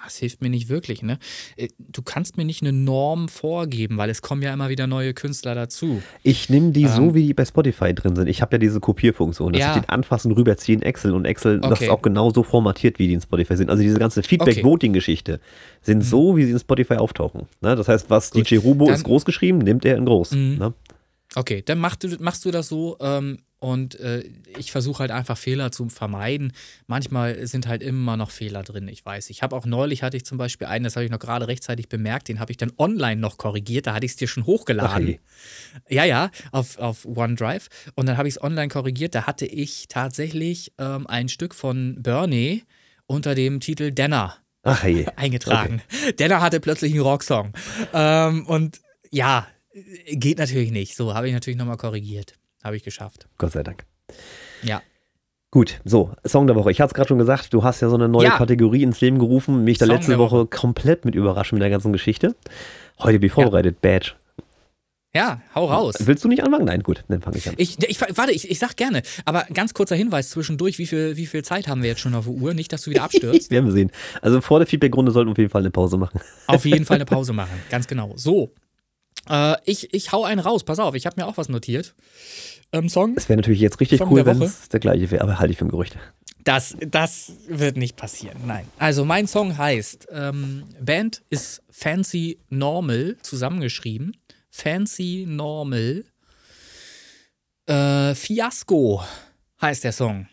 das 0.05 0.17
hilft 0.17 0.43
mir 0.43 0.51
nicht 0.51 0.69
wirklich, 0.69 1.03
ne? 1.03 1.19
Äh, 1.57 1.69
du 1.79 2.03
kannst 2.03 2.37
mir 2.37 2.45
nicht 2.45 2.63
eine 2.63 2.73
Norm 2.73 3.29
vorgeben, 3.29 3.97
weil 3.97 4.11
es 4.11 4.23
kommen 4.23 4.43
ja 4.43 4.53
immer 4.53 4.69
wieder 4.69 4.87
neue 4.87 5.15
Künstler 5.15 5.55
dazu. 5.55 6.03
Ich 6.23 6.49
nehme 6.49 6.73
die 6.73 6.83
ähm, 6.83 6.89
so, 6.89 7.15
wie 7.15 7.27
die 7.27 7.35
bei 7.35 7.45
Spotify 7.45 7.95
drin 7.95 8.17
sind. 8.17 8.29
Ich 8.29 8.43
habe 8.43 8.57
ja 8.57 8.59
diese 8.59 8.81
Kopierfunktion, 8.81 9.53
dass 9.53 9.61
ja. 9.61 9.75
ich 9.75 9.83
den 9.83 9.89
anfassen, 9.89 10.33
rüberziehen, 10.33 10.83
Excel 10.83 11.13
und 11.13 11.25
Excel, 11.25 11.59
okay. 11.59 11.69
das 11.69 11.81
ist 11.83 11.89
auch 11.91 12.03
genauso 12.03 12.43
formatiert, 12.43 12.99
wie 12.99 13.09
die 13.09 13.15
in 13.15 13.21
Spotify 13.21 13.57
sind. 13.57 13.71
Also 13.71 13.83
diese 13.83 13.99
ganze 13.99 14.23
Feedback-Voting-Geschichte 14.23 15.41
sind 15.83 15.99
mhm. 15.99 16.03
so, 16.03 16.37
wie 16.37 16.45
sie 16.45 16.53
in 16.53 16.59
Spotify 16.59 16.95
auftauchen. 16.95 17.47
Ne? 17.61 17.77
Das 17.77 17.89
heißt, 17.89 18.11
was 18.11 18.31
Gut. 18.31 18.51
DJ 18.51 18.57
Rubo 18.57 18.87
Dann, 18.87 18.95
ist 18.95 19.05
groß 19.05 19.25
geschrieben, 19.25 19.59
nimmt 19.59 19.85
er 19.85 19.97
in 19.97 20.05
groß. 20.05 20.33
Mhm. 20.33 20.57
Ne? 20.59 20.75
Okay, 21.35 21.63
dann 21.65 21.79
mach 21.79 21.97
du, 21.97 22.09
machst 22.21 22.45
du 22.45 22.51
das 22.51 22.69
so. 22.69 22.97
Ähm, 23.01 23.39
und 23.61 23.99
äh, 23.99 24.25
ich 24.57 24.71
versuche 24.71 25.01
halt 25.01 25.11
einfach 25.11 25.37
Fehler 25.37 25.73
zu 25.73 25.89
vermeiden. 25.89 26.53
Manchmal 26.87 27.47
sind 27.47 27.67
halt 27.67 27.83
immer 27.83 28.17
noch 28.17 28.31
Fehler 28.31 28.63
drin, 28.63 28.89
ich 28.89 29.05
weiß. 29.05 29.31
Ich 29.31 29.43
habe 29.43 29.57
auch 29.57 29.67
neulich 29.67 30.03
hatte 30.03 30.17
ich 30.17 30.25
zum 30.25 30.39
Beispiel 30.39 30.67
einen, 30.67 30.85
das 30.85 30.97
habe 30.97 31.05
ich 31.05 31.11
noch 31.11 31.19
gerade 31.19 31.49
rechtzeitig 31.49 31.89
bemerkt, 31.89 32.29
den 32.29 32.41
habe 32.41 32.53
ich 32.53 32.57
dann 32.57 32.73
online 32.79 33.21
noch 33.21 33.37
korrigiert, 33.37 33.87
da 33.87 33.95
hatte 33.95 34.07
ich 34.07 34.13
es 34.13 34.17
dir 34.17 34.29
schon 34.29 34.47
hochgeladen. 34.47 35.09
Okay. 35.09 35.21
Ja, 35.89 36.05
ja, 36.05 36.31
auf, 36.53 36.79
auf 36.79 37.05
OneDrive. 37.05 37.69
Und 37.95 38.07
dann 38.07 38.17
habe 38.17 38.29
ich 38.29 38.37
es 38.37 38.43
online 38.43 38.69
korrigiert, 38.69 39.15
da 39.15 39.27
hatte 39.27 39.47
ich 39.47 39.89
tatsächlich 39.89 40.73
ähm, 40.79 41.07
ein 41.07 41.29
Stück 41.29 41.55
von 41.55 42.03
Bernie 42.03 42.63
unter 43.07 43.35
dem 43.35 43.61
Titel 43.61 43.91
Denner 43.91 44.37
Ach, 44.63 44.83
hey. 44.83 45.07
eingetragen. 45.17 45.83
Okay. 46.03 46.13
Denner 46.13 46.41
hatte 46.41 46.61
plötzlich 46.61 46.93
einen 46.93 47.03
Rocksong. 47.03 47.53
Ähm, 47.93 48.47
und 48.47 48.81
ja, 49.11 49.47
geht 50.11 50.39
natürlich 50.39 50.71
nicht. 50.71 50.97
So, 50.97 51.15
habe 51.15 51.27
ich 51.27 51.33
natürlich 51.33 51.59
nochmal 51.59 51.77
korrigiert. 51.77 52.35
Habe 52.69 52.77
ich 52.77 52.85
geschafft. 52.85 53.27
Gott 53.39 53.53
sei 53.53 53.63
Dank. 53.63 53.87
Ja. 54.63 54.83
Gut, 55.51 55.81
so, 55.87 56.13
Song 56.23 56.47
der 56.47 56.55
Woche. 56.55 56.71
Ich 56.71 56.83
hatte 56.83 56.91
es 56.91 56.95
gerade 56.95 57.09
schon 57.09 57.17
gesagt, 57.17 57.55
du 57.55 57.65
hast 57.65 57.81
ja 57.81 57.89
so 57.89 57.95
eine 57.95 58.11
neue 58.11 58.27
ja. 58.27 58.37
Kategorie 58.37 58.83
ins 58.83 59.01
Leben 59.01 59.19
gerufen, 59.19 59.65
mich 59.65 59.79
da 59.79 59.87
letzte 59.87 60.19
Woche. 60.19 60.41
Woche 60.41 60.47
komplett 60.49 61.07
mit 61.07 61.15
überraschen 61.15 61.57
mit 61.57 61.63
der 61.63 61.71
ganzen 61.71 61.95
Geschichte. 61.95 62.37
Heute 62.99 63.21
bin 63.21 63.29
ich 63.29 63.33
vorbereitet, 63.33 63.79
ja. 63.83 63.91
Badge. 63.91 64.13
Ja, 65.15 65.41
hau 65.55 65.65
raus. 65.65 65.95
Willst 66.01 66.23
du 66.25 66.29
nicht 66.29 66.45
anfangen? 66.45 66.67
Nein, 66.67 66.83
gut, 66.83 67.05
dann 67.09 67.23
fange 67.23 67.39
ich 67.39 67.49
an. 67.49 67.55
Ich, 67.57 67.83
ich, 67.83 67.99
warte, 68.03 68.33
ich, 68.33 68.51
ich 68.51 68.59
sag 68.59 68.77
gerne, 68.77 69.01
aber 69.25 69.47
ganz 69.55 69.73
kurzer 69.73 69.97
Hinweis 69.97 70.29
zwischendurch, 70.29 70.79
wie 70.79 70.87
viel, 70.87 71.17
wie 71.17 71.25
viel 71.25 71.43
Zeit 71.43 71.69
haben 71.69 71.81
wir 71.81 71.89
jetzt 71.89 72.01
schon 72.01 72.15
auf 72.15 72.27
der 72.27 72.35
Uhr? 72.35 72.53
Nicht, 72.53 72.71
dass 72.75 72.83
du 72.83 72.91
wieder 72.91 73.05
abstürzt. 73.05 73.51
Werden 73.51 73.65
wir 73.65 73.73
sehen. 73.73 73.91
Also 74.21 74.43
vor 74.43 74.59
der 74.59 74.67
Feedbackrunde 74.67 75.11
sollten 75.11 75.29
wir 75.29 75.33
auf 75.33 75.39
jeden 75.39 75.51
Fall 75.51 75.63
eine 75.63 75.71
Pause 75.71 75.97
machen. 75.97 76.21
Auf 76.47 76.67
jeden 76.67 76.85
Fall 76.85 76.97
eine 76.97 77.05
Pause 77.07 77.33
machen, 77.33 77.59
ganz 77.71 77.87
genau. 77.87 78.13
So, 78.17 78.53
äh, 79.29 79.57
ich, 79.65 79.93
ich 79.95 80.13
hau 80.13 80.25
einen 80.25 80.41
raus, 80.41 80.65
pass 80.65 80.79
auf, 80.79 80.95
ich 80.95 81.07
habe 81.07 81.21
mir 81.21 81.27
auch 81.27 81.37
was 81.37 81.49
notiert. 81.49 81.95
Ähm, 82.73 82.89
Song. 82.89 83.15
Es 83.17 83.29
wäre 83.29 83.39
natürlich 83.39 83.61
jetzt 83.61 83.81
richtig 83.81 83.99
Song 83.99 84.11
cool, 84.13 84.27
wenn 84.27 84.43
es 84.43 84.69
der 84.69 84.81
gleiche 84.81 85.11
wäre, 85.11 85.23
aber 85.23 85.39
halte 85.39 85.53
ich 85.53 85.59
für 85.59 85.65
ein 85.65 85.71
Gerücht. 85.71 85.97
Das, 86.45 86.77
das 86.81 87.33
wird 87.49 87.77
nicht 87.77 87.97
passieren, 87.97 88.39
nein. 88.47 88.67
Also 88.79 89.05
mein 89.05 89.27
Song 89.27 89.57
heißt, 89.57 90.09
ähm, 90.13 90.65
Band 90.81 91.23
ist 91.31 91.63
Fancy 91.71 92.39
Normal 92.49 93.17
zusammengeschrieben. 93.23 94.17
Fancy 94.51 95.27
Normal. 95.29 96.05
Äh, 97.67 98.15
Fiasco 98.15 99.03
heißt 99.61 99.85
der 99.85 99.93
Song. 99.93 100.27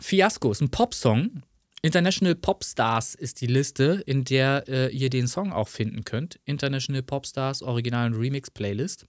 Fiasco 0.00 0.50
ist 0.50 0.60
ein 0.60 0.70
Popsong 0.70 1.42
International 1.82 2.36
Popstars 2.36 3.16
ist 3.16 3.40
die 3.40 3.48
Liste, 3.48 4.04
in 4.06 4.24
der 4.24 4.64
äh, 4.68 4.94
ihr 4.94 5.10
den 5.10 5.26
Song 5.26 5.52
auch 5.52 5.66
finden 5.66 6.04
könnt. 6.04 6.38
International 6.44 7.02
Popstars 7.02 7.60
Original 7.60 8.06
und 8.06 8.20
Remix 8.20 8.52
Playlist. 8.52 9.06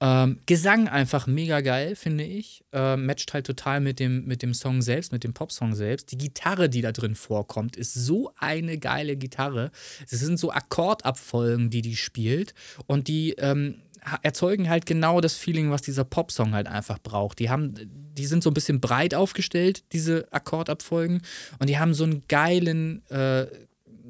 Ähm, 0.00 0.38
Gesang 0.46 0.88
einfach 0.88 1.26
mega 1.26 1.60
geil, 1.60 1.96
finde 1.96 2.24
ich. 2.24 2.64
Ähm, 2.72 3.06
matcht 3.06 3.32
halt 3.34 3.46
total 3.46 3.80
mit 3.80 3.98
dem, 3.98 4.26
mit 4.26 4.42
dem 4.42 4.54
Song 4.54 4.82
selbst, 4.82 5.12
mit 5.12 5.24
dem 5.24 5.34
Popsong 5.34 5.74
selbst. 5.74 6.12
Die 6.12 6.18
Gitarre, 6.18 6.68
die 6.68 6.82
da 6.82 6.92
drin 6.92 7.14
vorkommt, 7.14 7.76
ist 7.76 7.94
so 7.94 8.32
eine 8.36 8.78
geile 8.78 9.16
Gitarre. 9.16 9.70
Es 10.08 10.20
sind 10.20 10.38
so 10.38 10.50
Akkordabfolgen, 10.50 11.70
die 11.70 11.82
die 11.82 11.96
spielt. 11.96 12.54
Und 12.86 13.08
die 13.08 13.32
ähm, 13.38 13.82
erzeugen 14.22 14.68
halt 14.68 14.86
genau 14.86 15.20
das 15.20 15.34
Feeling, 15.34 15.70
was 15.70 15.82
dieser 15.82 16.04
Popsong 16.04 16.54
halt 16.54 16.66
einfach 16.66 16.98
braucht. 16.98 17.38
Die 17.38 17.50
haben, 17.50 17.74
die 17.76 18.26
sind 18.26 18.42
so 18.42 18.50
ein 18.50 18.54
bisschen 18.54 18.80
breit 18.80 19.14
aufgestellt, 19.14 19.84
diese 19.92 20.32
Akkordabfolgen, 20.32 21.22
und 21.58 21.68
die 21.68 21.78
haben 21.78 21.94
so 21.94 22.04
einen 22.04 22.22
geilen 22.28 23.04
äh, 23.10 23.46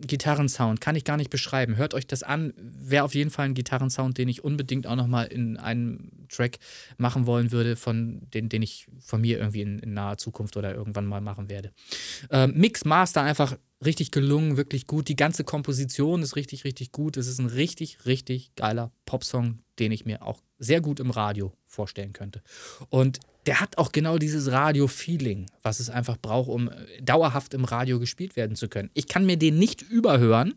Gitarrensound. 0.00 0.80
Kann 0.80 0.96
ich 0.96 1.04
gar 1.04 1.16
nicht 1.16 1.30
beschreiben. 1.30 1.76
Hört 1.76 1.94
euch 1.94 2.06
das 2.06 2.22
an. 2.22 2.52
Wäre 2.56 3.04
auf 3.04 3.14
jeden 3.14 3.30
Fall 3.30 3.46
ein 3.46 3.54
Gitarrensound, 3.54 4.18
den 4.18 4.28
ich 4.28 4.44
unbedingt 4.44 4.86
auch 4.86 4.96
nochmal 4.96 5.26
in 5.26 5.56
einem 5.56 6.10
Track 6.28 6.58
machen 6.98 7.26
wollen 7.26 7.52
würde, 7.52 7.76
von 7.76 8.20
den, 8.34 8.48
den 8.48 8.62
ich 8.62 8.86
von 9.00 9.20
mir 9.20 9.38
irgendwie 9.38 9.62
in, 9.62 9.78
in 9.78 9.94
naher 9.94 10.18
Zukunft 10.18 10.56
oder 10.56 10.74
irgendwann 10.74 11.06
mal 11.06 11.20
machen 11.20 11.48
werde. 11.48 11.72
Ähm, 12.30 12.52
Mix, 12.56 12.84
Master 12.84 13.22
einfach 13.22 13.56
richtig 13.84 14.10
gelungen, 14.10 14.56
wirklich 14.56 14.86
gut. 14.86 15.08
Die 15.08 15.16
ganze 15.16 15.44
Komposition 15.44 16.22
ist 16.22 16.36
richtig, 16.36 16.64
richtig 16.64 16.92
gut. 16.92 17.16
Es 17.16 17.26
ist 17.26 17.38
ein 17.38 17.46
richtig, 17.46 18.06
richtig 18.06 18.54
geiler 18.56 18.92
Popsong, 19.04 19.60
den 19.78 19.92
ich 19.92 20.04
mir 20.04 20.22
auch 20.22 20.40
sehr 20.58 20.80
gut 20.80 21.00
im 21.00 21.10
Radio 21.10 21.52
vorstellen 21.66 22.12
könnte. 22.12 22.42
Und 22.88 23.20
der 23.46 23.60
hat 23.60 23.78
auch 23.78 23.92
genau 23.92 24.18
dieses 24.18 24.50
Radio-Feeling, 24.50 25.46
was 25.62 25.80
es 25.80 25.90
einfach 25.90 26.16
braucht, 26.16 26.48
um 26.48 26.68
äh, 26.68 27.02
dauerhaft 27.02 27.54
im 27.54 27.64
Radio 27.64 28.00
gespielt 28.00 28.36
werden 28.36 28.56
zu 28.56 28.68
können. 28.68 28.90
Ich 28.94 29.06
kann 29.06 29.26
mir 29.26 29.36
den 29.36 29.58
nicht 29.58 29.82
überhören. 29.82 30.54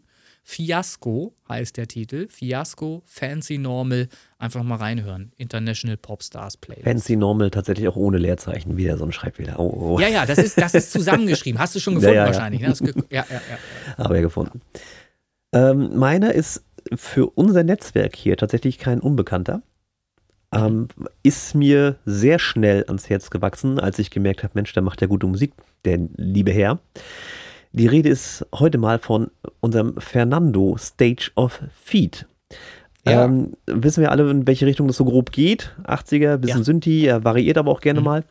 Fiasco 0.49 1.35
heißt 1.47 1.77
der 1.77 1.87
Titel. 1.87 2.27
Fiasco, 2.27 3.03
Fancy 3.05 3.59
Normal. 3.59 4.09
Einfach 4.39 4.63
mal 4.63 4.77
reinhören. 4.77 5.31
International 5.37 5.95
Popstars 5.95 6.57
Playlist. 6.57 6.85
Fancy 6.85 7.15
Normal 7.17 7.51
tatsächlich 7.51 7.87
auch 7.87 7.95
ohne 7.95 8.17
Leerzeichen. 8.17 8.75
Wieder 8.75 8.97
so 8.97 9.05
ein 9.05 9.11
Schreibfehler. 9.11 9.59
Oh, 9.59 9.93
oh. 9.95 9.99
Ja, 9.99 10.07
ja, 10.07 10.25
das 10.25 10.39
ist, 10.39 10.59
das 10.59 10.73
ist 10.73 10.91
zusammengeschrieben. 10.91 11.59
Hast 11.59 11.75
du 11.75 11.79
schon 11.79 11.93
gefunden 11.95 12.15
ja, 12.15 12.21
ja, 12.21 12.25
wahrscheinlich. 12.25 12.61
Ne? 12.61 12.93
Ja, 13.11 13.27
ja, 13.29 13.41
ja. 13.47 14.03
Habe 14.03 14.17
ich 14.17 14.23
gefunden. 14.23 14.61
Ähm, 15.53 15.95
meiner 15.95 16.33
ist 16.33 16.63
für 16.95 17.27
unser 17.27 17.63
Netzwerk 17.63 18.15
hier 18.15 18.35
tatsächlich 18.35 18.79
kein 18.79 19.01
Unbekannter. 19.01 19.61
Ähm, 20.51 20.87
ist 21.21 21.53
mir 21.53 21.97
sehr 22.05 22.39
schnell 22.39 22.85
ans 22.87 23.07
Herz 23.07 23.29
gewachsen, 23.29 23.79
als 23.79 23.99
ich 23.99 24.09
gemerkt 24.09 24.41
habe, 24.41 24.53
Mensch, 24.55 24.73
der 24.73 24.81
macht 24.81 24.99
ja 25.01 25.05
gute 25.05 25.27
Musik, 25.27 25.53
der 25.85 25.99
liebe 26.17 26.51
Herr. 26.51 26.79
Die 27.71 27.87
Rede 27.87 28.09
ist 28.09 28.45
heute 28.53 28.77
mal 28.77 28.99
von 28.99 29.29
unserem 29.59 29.95
Fernando 29.97 30.75
Stage 30.77 31.31
of 31.35 31.61
Feet. 31.73 32.25
Ja. 33.05 33.25
Ähm, 33.25 33.53
wissen 33.65 34.01
wir 34.01 34.11
alle, 34.11 34.29
in 34.29 34.47
welche 34.47 34.65
Richtung 34.65 34.87
das 34.87 34.97
so 34.97 35.05
grob 35.05 35.31
geht. 35.31 35.75
80er, 35.85 36.37
bisschen 36.37 36.59
ja. 36.59 36.63
Synthi, 36.63 37.05
er 37.05 37.23
variiert 37.23 37.57
aber 37.57 37.71
auch 37.71 37.81
gerne 37.81 38.01
mhm. 38.01 38.05
mal. 38.05 38.23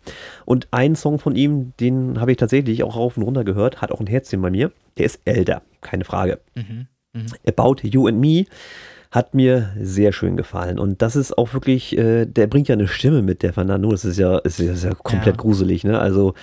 Und 0.45 0.69
ein 0.71 0.97
Song 0.97 1.19
von 1.19 1.37
ihm, 1.37 1.73
den 1.81 2.21
habe 2.21 2.33
ich 2.33 2.37
tatsächlich 2.37 2.83
auch 2.83 2.97
rauf 2.97 3.17
und 3.17 3.23
runter 3.23 3.45
gehört, 3.45 3.81
hat 3.81 3.93
auch 3.93 4.01
ein 4.01 4.07
Herzchen 4.07 4.43
bei 4.43 4.51
mir. 4.51 4.73
Der 4.99 5.07
ist 5.07 5.21
älter, 5.25 5.63
keine 5.81 6.05
Frage. 6.05 6.41
Mhm. 6.55 6.87
Mhm. 7.15 7.27
About 7.47 7.77
You 7.83 8.09
and 8.09 8.21
Me 8.21 8.45
hat 9.11 9.35
mir 9.35 9.71
sehr 9.81 10.13
schön 10.13 10.37
gefallen. 10.37 10.79
Und 10.79 11.01
das 11.01 11.17
ist 11.17 11.39
auch 11.39 11.55
wirklich, 11.55 11.97
äh, 11.97 12.27
der 12.27 12.47
bringt 12.47 12.69
ja 12.69 12.75
eine 12.75 12.89
Stimme 12.89 13.23
mit, 13.23 13.43
der 13.43 13.55
Fernando. 13.55 13.91
Das 13.91 14.05
ist 14.05 14.19
ja, 14.19 14.39
ist, 14.39 14.61
ist 14.61 14.85
ja 14.85 14.95
komplett 14.95 15.37
ja. 15.37 15.43
gruselig, 15.43 15.85
ne? 15.85 15.99
Also, 15.99 16.35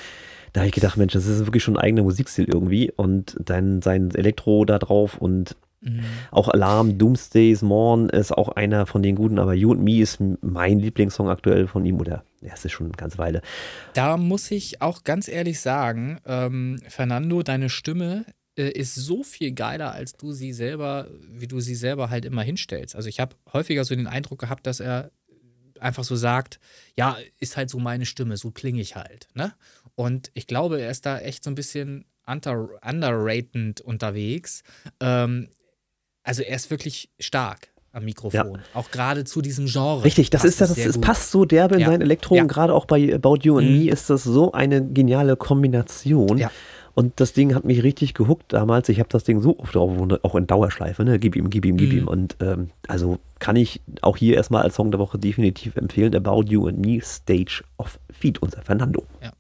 da 0.56 0.62
habe 0.62 0.70
ich 0.70 0.74
gedacht, 0.74 0.96
Mensch, 0.96 1.12
das 1.12 1.26
ist 1.26 1.46
wirklich 1.46 1.64
schon 1.64 1.76
ein 1.76 1.84
eigener 1.84 2.04
Musikstil 2.04 2.46
irgendwie. 2.46 2.90
Und 2.90 3.36
dann 3.44 3.82
sein 3.82 4.16
Elektro 4.16 4.64
da 4.64 4.80
drauf 4.80 5.18
und 5.18 5.58
mhm. 5.82 6.06
auch 6.32 6.48
Alarm, 6.48 6.98
Doomsday's 6.98 7.62
Morn 7.62 8.08
ist 8.08 8.32
auch 8.32 8.48
einer 8.48 8.86
von 8.86 9.04
den 9.04 9.18
guten, 9.18 9.38
aber 9.38 9.54
You 9.54 9.74
and 9.74 9.84
Me 9.84 10.00
ist 10.00 10.20
mein 10.42 10.80
Lieblingssong 10.80 11.28
aktuell 11.28 11.68
von 11.68 11.86
ihm 11.86 12.00
oder 12.00 12.24
ja, 12.40 12.52
es 12.54 12.64
ist 12.64 12.72
schon 12.72 12.86
eine 12.86 12.96
ganze 12.96 13.18
Weile. 13.18 13.42
Da 13.96 14.16
muss 14.16 14.50
ich 14.50 14.82
auch 14.82 15.04
ganz 15.04 15.28
ehrlich 15.28 15.60
sagen, 15.60 16.22
ähm, 16.26 16.80
Fernando, 16.88 17.44
deine 17.44 17.68
Stimme 17.68 18.24
äh, 18.58 18.70
ist 18.70 18.96
so 18.96 19.24
viel 19.24 19.52
geiler, 19.52 19.92
als 19.92 20.16
du 20.16 20.32
sie 20.32 20.54
selber, 20.54 21.10
wie 21.34 21.48
du 21.48 21.60
sie 21.60 21.76
selber 21.76 22.10
halt 22.10 22.24
immer 22.24 22.44
hinstellst. 22.44 22.96
Also 22.96 23.10
ich 23.10 23.20
habe 23.20 23.36
häufiger 23.52 23.84
so 23.84 23.94
den 23.94 24.08
Eindruck 24.08 24.40
gehabt, 24.40 24.66
dass 24.66 24.80
er 24.80 25.12
einfach 25.82 26.06
so 26.06 26.16
sagt, 26.16 26.62
ja, 26.96 27.18
ist 27.40 27.58
halt 27.58 27.70
so 27.70 27.80
meine 27.80 28.06
Stimme, 28.06 28.38
so 28.38 28.52
klinge 28.52 28.80
ich 28.80 28.96
halt. 28.96 29.28
Ne? 29.34 29.54
Und 29.96 30.30
ich 30.34 30.48
glaube, 30.48 30.82
er 30.82 30.92
ist 30.92 31.06
da 31.06 31.20
echt 31.20 31.44
so 31.44 31.50
ein 31.50 31.56
bisschen 31.56 32.06
under, 32.28 32.70
underratend 32.88 33.82
unterwegs. 33.82 34.64
Ähm, 35.00 35.50
also 36.24 36.42
er 36.42 36.56
ist 36.56 36.70
wirklich 36.72 37.10
stark 37.20 37.70
am 37.92 38.04
Mikrofon. 38.04 38.56
Ja. 38.56 38.60
Auch 38.74 38.92
gerade 38.92 39.24
zu 39.24 39.42
diesem 39.42 39.68
Genre. 39.68 40.04
Richtig, 40.04 40.30
das 40.30 40.44
ist 40.44 40.60
das, 40.60 40.78
es 40.78 41.00
passt 41.00 41.32
so 41.32 41.46
derbe 41.46 41.76
in 41.76 41.82
ja. 41.82 41.88
seinen 41.88 42.02
Elektro. 42.02 42.36
Ja. 42.36 42.44
Gerade 42.44 42.74
auch 42.74 42.86
bei 42.86 43.14
About 43.14 43.40
You 43.44 43.58
and 43.58 43.70
mhm. 43.70 43.78
Me 43.78 43.90
ist 43.90 44.10
das 44.10 44.24
so 44.24 44.52
eine 44.52 44.86
geniale 44.86 45.38
Kombination. 45.38 46.38
Ja. 46.38 46.52
Und 46.94 47.20
das 47.20 47.34
Ding 47.34 47.54
hat 47.54 47.66
mich 47.66 47.84
richtig 47.84 48.14
gehuckt 48.14 48.54
damals. 48.54 48.88
Ich 48.88 49.00
habe 49.00 49.10
das 49.10 49.26
Ding 49.26 49.42
so 49.42 49.60
oft 49.60 49.76
drauf, 49.76 49.92
auch 50.24 50.36
in 50.36 50.48
Dauerschleife, 50.48 51.04
ne? 51.04 51.20
Gib 51.20 51.36
ihm, 51.36 51.50
gib 51.50 51.66
ihm, 51.66 51.76
gib 51.76 51.92
mhm. 51.92 51.98
ihm. 51.98 52.08
Und 52.08 52.38
ähm, 52.40 52.70
also 52.88 53.20
kann 53.40 53.58
ich 53.58 53.82
auch 54.02 54.16
hier 54.16 54.36
erstmal 54.36 54.64
als 54.64 54.76
Song 54.76 54.92
der 54.92 55.00
Woche 55.00 55.20
definitiv 55.20 55.76
empfehlen. 55.76 56.16
About 56.16 56.44
You 56.48 56.68
and 56.68 56.80
Me, 56.80 57.02
Stage 57.02 57.64
of 57.78 58.00
Feet, 58.12 58.42
unser 58.42 58.62
Fernando. 58.62 59.04
Ja. 59.22 59.32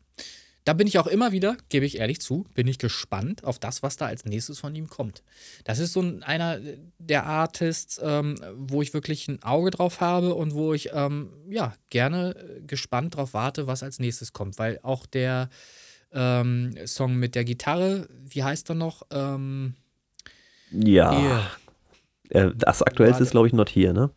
Da 0.65 0.73
bin 0.73 0.87
ich 0.87 0.97
auch 0.97 1.05
immer 1.05 1.31
wieder, 1.31 1.55
gebe 1.69 1.85
ich 1.85 1.99
ehrlich 1.99 2.19
zu, 2.19 2.45
bin 2.55 2.67
ich 2.67 2.79
gespannt 2.79 3.43
auf 3.43 3.59
das, 3.59 3.83
was 3.83 3.97
da 3.97 4.07
als 4.07 4.25
nächstes 4.25 4.59
von 4.59 4.73
ihm 4.75 4.89
kommt. 4.89 5.23
Das 5.63 5.77
ist 5.77 5.93
so 5.93 6.01
ein, 6.01 6.23
einer 6.23 6.59
der 6.97 7.27
Artists, 7.27 8.01
ähm, 8.03 8.35
wo 8.55 8.81
ich 8.81 8.93
wirklich 8.93 9.27
ein 9.27 9.43
Auge 9.43 9.69
drauf 9.69 10.01
habe 10.01 10.33
und 10.33 10.55
wo 10.55 10.73
ich 10.73 10.89
ähm, 10.91 11.29
ja 11.47 11.75
gerne 11.91 12.35
gespannt 12.65 13.15
drauf 13.15 13.35
warte, 13.35 13.67
was 13.67 13.83
als 13.83 13.99
nächstes 13.99 14.33
kommt. 14.33 14.57
Weil 14.57 14.79
auch 14.81 15.05
der 15.05 15.49
ähm, 16.11 16.75
Song 16.85 17.15
mit 17.15 17.35
der 17.35 17.45
Gitarre, 17.45 18.07
wie 18.23 18.43
heißt 18.43 18.69
er 18.69 18.75
noch? 18.75 19.03
Ähm, 19.11 19.75
ja. 20.71 21.47
Äh, 22.29 22.49
das 22.55 22.81
aktuellste 22.81 23.21
ist, 23.21 23.31
glaube 23.31 23.47
ich, 23.47 23.53
Not 23.53 23.69
Here, 23.69 23.93
ne? 23.93 24.09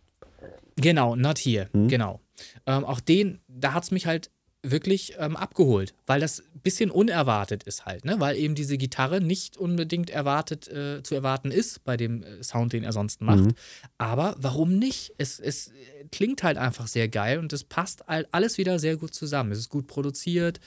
Genau, 0.76 1.14
Not 1.14 1.38
Here, 1.38 1.68
hm. 1.72 1.88
genau. 1.88 2.20
Ähm, 2.64 2.86
auch 2.86 3.00
den, 3.00 3.40
da 3.48 3.74
hat 3.74 3.82
es 3.82 3.90
mich 3.90 4.06
halt 4.06 4.30
wirklich 4.70 5.14
ähm, 5.18 5.36
abgeholt, 5.36 5.94
weil 6.06 6.20
das 6.20 6.40
ein 6.40 6.60
bisschen 6.62 6.90
unerwartet 6.90 7.62
ist 7.64 7.86
halt, 7.86 8.04
ne? 8.04 8.16
weil 8.18 8.36
eben 8.36 8.54
diese 8.54 8.78
Gitarre 8.78 9.20
nicht 9.20 9.56
unbedingt 9.56 10.10
erwartet 10.10 10.68
äh, 10.68 11.02
zu 11.02 11.14
erwarten 11.14 11.50
ist 11.50 11.84
bei 11.84 11.96
dem 11.96 12.22
äh, 12.22 12.42
Sound, 12.42 12.72
den 12.72 12.84
er 12.84 12.92
sonst 12.92 13.20
macht. 13.20 13.44
Mhm. 13.44 13.54
Aber 13.98 14.34
warum 14.38 14.78
nicht? 14.78 15.12
Es, 15.18 15.38
es 15.38 15.70
klingt 16.10 16.42
halt 16.42 16.58
einfach 16.58 16.86
sehr 16.86 17.08
geil 17.08 17.38
und 17.38 17.52
es 17.52 17.64
passt 17.64 18.04
halt 18.06 18.28
alles 18.32 18.58
wieder 18.58 18.78
sehr 18.78 18.96
gut 18.96 19.14
zusammen. 19.14 19.52
Es 19.52 19.58
ist 19.58 19.68
gut 19.68 19.86
produziert. 19.86 20.60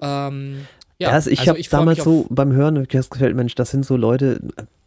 Ähm, 0.00 0.66
ja, 0.98 1.10
also 1.10 1.30
ich 1.30 1.40
also 1.40 1.52
habe 1.52 1.62
damals 1.62 2.02
so 2.02 2.26
beim 2.30 2.52
Hören 2.52 2.86
das 2.90 3.10
gefällt, 3.10 3.36
Mensch, 3.36 3.54
das 3.54 3.70
sind 3.70 3.84
so 3.84 3.96
Leute, 3.96 4.40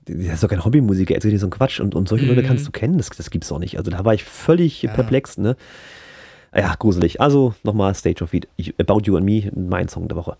das 0.06 0.15
ist 0.15 0.44
doch 0.44 0.49
kein 0.49 0.65
Hobbymusiker, 0.65 1.14
erzählt 1.14 1.34
dir 1.34 1.40
so 1.40 1.48
ein 1.48 1.52
Quatsch 1.52 1.80
und, 1.80 1.94
und 1.94 2.07
solche 2.07 2.26
mhm. 2.26 2.31
Leute 2.31 2.48
kannst 2.48 2.68
du 2.68 2.72
kennen, 2.72 2.98
das, 2.98 3.10
das 3.10 3.30
gibt's 3.30 3.49
doch 3.49 3.60
nicht. 3.60 3.77
Also 3.77 3.91
da 3.91 4.03
war 4.03 4.14
ich 4.14 4.23
völlig 4.23 4.81
ja. 4.81 4.94
perplex, 4.94 5.38
ne? 5.38 5.56
Ja, 6.53 6.76
gruselig. 6.76 7.21
Also 7.21 7.53
nochmal 7.63 7.93
Stage 7.95 8.23
of 8.23 8.31
Feet. 8.31 8.47
About 8.77 9.01
You 9.05 9.17
and 9.17 9.26
Me, 9.26 9.51
mein 9.55 9.88
Song 9.88 10.07
der 10.07 10.17
Woche. 10.17 10.38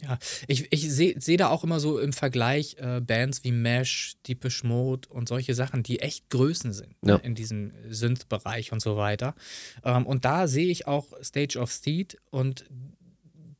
Ja, 0.00 0.16
ich, 0.46 0.68
ich 0.70 0.92
sehe 0.92 1.20
seh 1.20 1.36
da 1.36 1.48
auch 1.48 1.64
immer 1.64 1.80
so 1.80 1.98
im 1.98 2.12
Vergleich 2.12 2.76
äh, 2.78 3.00
Bands 3.00 3.42
wie 3.42 3.50
Mesh, 3.50 4.16
Deepish 4.28 4.62
Mode 4.62 5.08
und 5.08 5.28
solche 5.28 5.54
Sachen, 5.54 5.82
die 5.82 5.98
echt 5.98 6.30
Größen 6.30 6.72
sind 6.72 7.02
ne, 7.02 7.12
ja. 7.12 7.18
ne, 7.18 7.24
in 7.24 7.34
diesem 7.34 7.72
Synth-Bereich 7.88 8.70
und 8.70 8.80
so 8.80 8.96
weiter. 8.96 9.34
Ähm, 9.82 10.06
und 10.06 10.24
da 10.24 10.46
sehe 10.46 10.68
ich 10.68 10.86
auch 10.86 11.06
Stage 11.20 11.58
of 11.58 11.72
Seed 11.72 12.16
und 12.30 12.64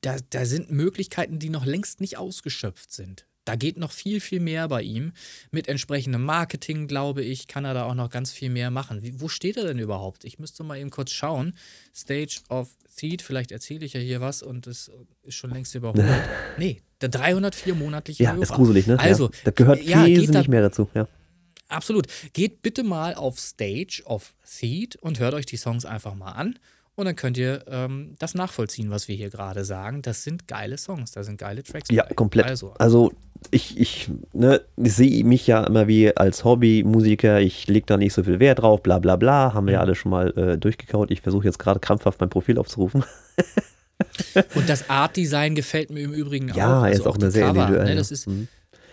da, 0.00 0.16
da 0.30 0.44
sind 0.44 0.70
Möglichkeiten, 0.70 1.40
die 1.40 1.50
noch 1.50 1.64
längst 1.64 2.00
nicht 2.00 2.18
ausgeschöpft 2.18 2.92
sind. 2.92 3.26
Da 3.48 3.56
geht 3.56 3.78
noch 3.78 3.92
viel, 3.92 4.20
viel 4.20 4.40
mehr 4.40 4.68
bei 4.68 4.82
ihm. 4.82 5.12
Mit 5.50 5.68
entsprechendem 5.68 6.22
Marketing, 6.22 6.86
glaube 6.86 7.22
ich, 7.22 7.46
kann 7.46 7.64
er 7.64 7.72
da 7.72 7.84
auch 7.84 7.94
noch 7.94 8.10
ganz 8.10 8.30
viel 8.30 8.50
mehr 8.50 8.70
machen. 8.70 9.02
Wie, 9.02 9.22
wo 9.22 9.28
steht 9.28 9.56
er 9.56 9.64
denn 9.64 9.78
überhaupt? 9.78 10.24
Ich 10.24 10.38
müsste 10.38 10.64
mal 10.64 10.76
eben 10.76 10.90
kurz 10.90 11.12
schauen. 11.12 11.54
Stage 11.96 12.40
of 12.50 12.68
Seed, 12.90 13.22
vielleicht 13.22 13.50
erzähle 13.50 13.86
ich 13.86 13.94
ja 13.94 14.00
hier 14.00 14.20
was 14.20 14.42
und 14.42 14.66
es 14.66 14.90
ist 15.22 15.36
schon 15.36 15.48
längst 15.48 15.74
überholt. 15.74 16.04
nee, 16.58 16.82
der 17.00 17.08
304 17.08 17.74
monatliche 17.74 18.22
Ja, 18.22 18.32
Hörer. 18.32 18.42
ist 18.42 18.52
gruselig, 18.52 18.86
ne? 18.86 18.98
Also, 18.98 19.28
ja, 19.28 19.38
da 19.44 19.50
gehört 19.52 19.82
ja, 19.82 20.04
wesentlich 20.04 20.44
da, 20.44 20.50
mehr 20.50 20.60
dazu, 20.60 20.90
ja. 20.92 21.08
Absolut. 21.68 22.06
Geht 22.34 22.60
bitte 22.60 22.82
mal 22.82 23.14
auf 23.14 23.38
Stage 23.38 24.02
of 24.04 24.34
Seed 24.44 24.96
und 24.96 25.20
hört 25.20 25.32
euch 25.32 25.46
die 25.46 25.56
Songs 25.56 25.86
einfach 25.86 26.14
mal 26.14 26.32
an. 26.32 26.58
Und 26.98 27.04
dann 27.04 27.14
könnt 27.14 27.38
ihr 27.38 27.62
ähm, 27.68 28.16
das 28.18 28.34
nachvollziehen, 28.34 28.90
was 28.90 29.06
wir 29.06 29.14
hier 29.14 29.30
gerade 29.30 29.64
sagen. 29.64 30.02
Das 30.02 30.24
sind 30.24 30.48
geile 30.48 30.76
Songs, 30.76 31.12
da 31.12 31.22
sind 31.22 31.38
geile 31.38 31.62
Tracks. 31.62 31.88
Ja, 31.92 32.04
bei. 32.04 32.14
komplett. 32.16 32.46
Also, 32.46 32.74
also 32.76 33.12
ich, 33.52 33.78
ich, 33.78 34.10
ne, 34.32 34.62
ich 34.76 34.94
sehe 34.94 35.22
mich 35.22 35.46
ja 35.46 35.62
immer 35.62 35.86
wie 35.86 36.16
als 36.16 36.42
Hobbymusiker, 36.42 37.40
ich 37.40 37.68
lege 37.68 37.86
da 37.86 37.96
nicht 37.98 38.14
so 38.14 38.24
viel 38.24 38.40
Wert 38.40 38.62
drauf, 38.62 38.82
bla 38.82 38.98
bla 38.98 39.14
bla, 39.14 39.54
haben 39.54 39.68
wir 39.68 39.74
ja 39.74 39.78
mhm. 39.78 39.82
alle 39.82 39.94
schon 39.94 40.10
mal 40.10 40.36
äh, 40.36 40.58
durchgekaut. 40.58 41.12
Ich 41.12 41.20
versuche 41.20 41.44
jetzt 41.44 41.60
gerade 41.60 41.78
krampfhaft 41.78 42.18
mein 42.18 42.30
Profil 42.30 42.58
aufzurufen. 42.58 43.04
Und 44.56 44.68
das 44.68 44.90
Art-Design 44.90 45.54
gefällt 45.54 45.90
mir 45.90 46.00
im 46.00 46.12
Übrigen 46.12 46.48
ja, 46.48 46.54
auch. 46.54 46.56
Ja, 46.56 46.80
also 46.80 47.02
ist 47.02 47.06
auch, 47.06 47.14
auch 47.14 47.18
eine 47.20 47.30
sehr 47.30 47.46
Cover, 47.46 47.60
individuell. 47.60 47.90
Ne, 47.90 47.94
das 47.94 48.10
ist, 48.10 48.26
mhm. 48.26 48.48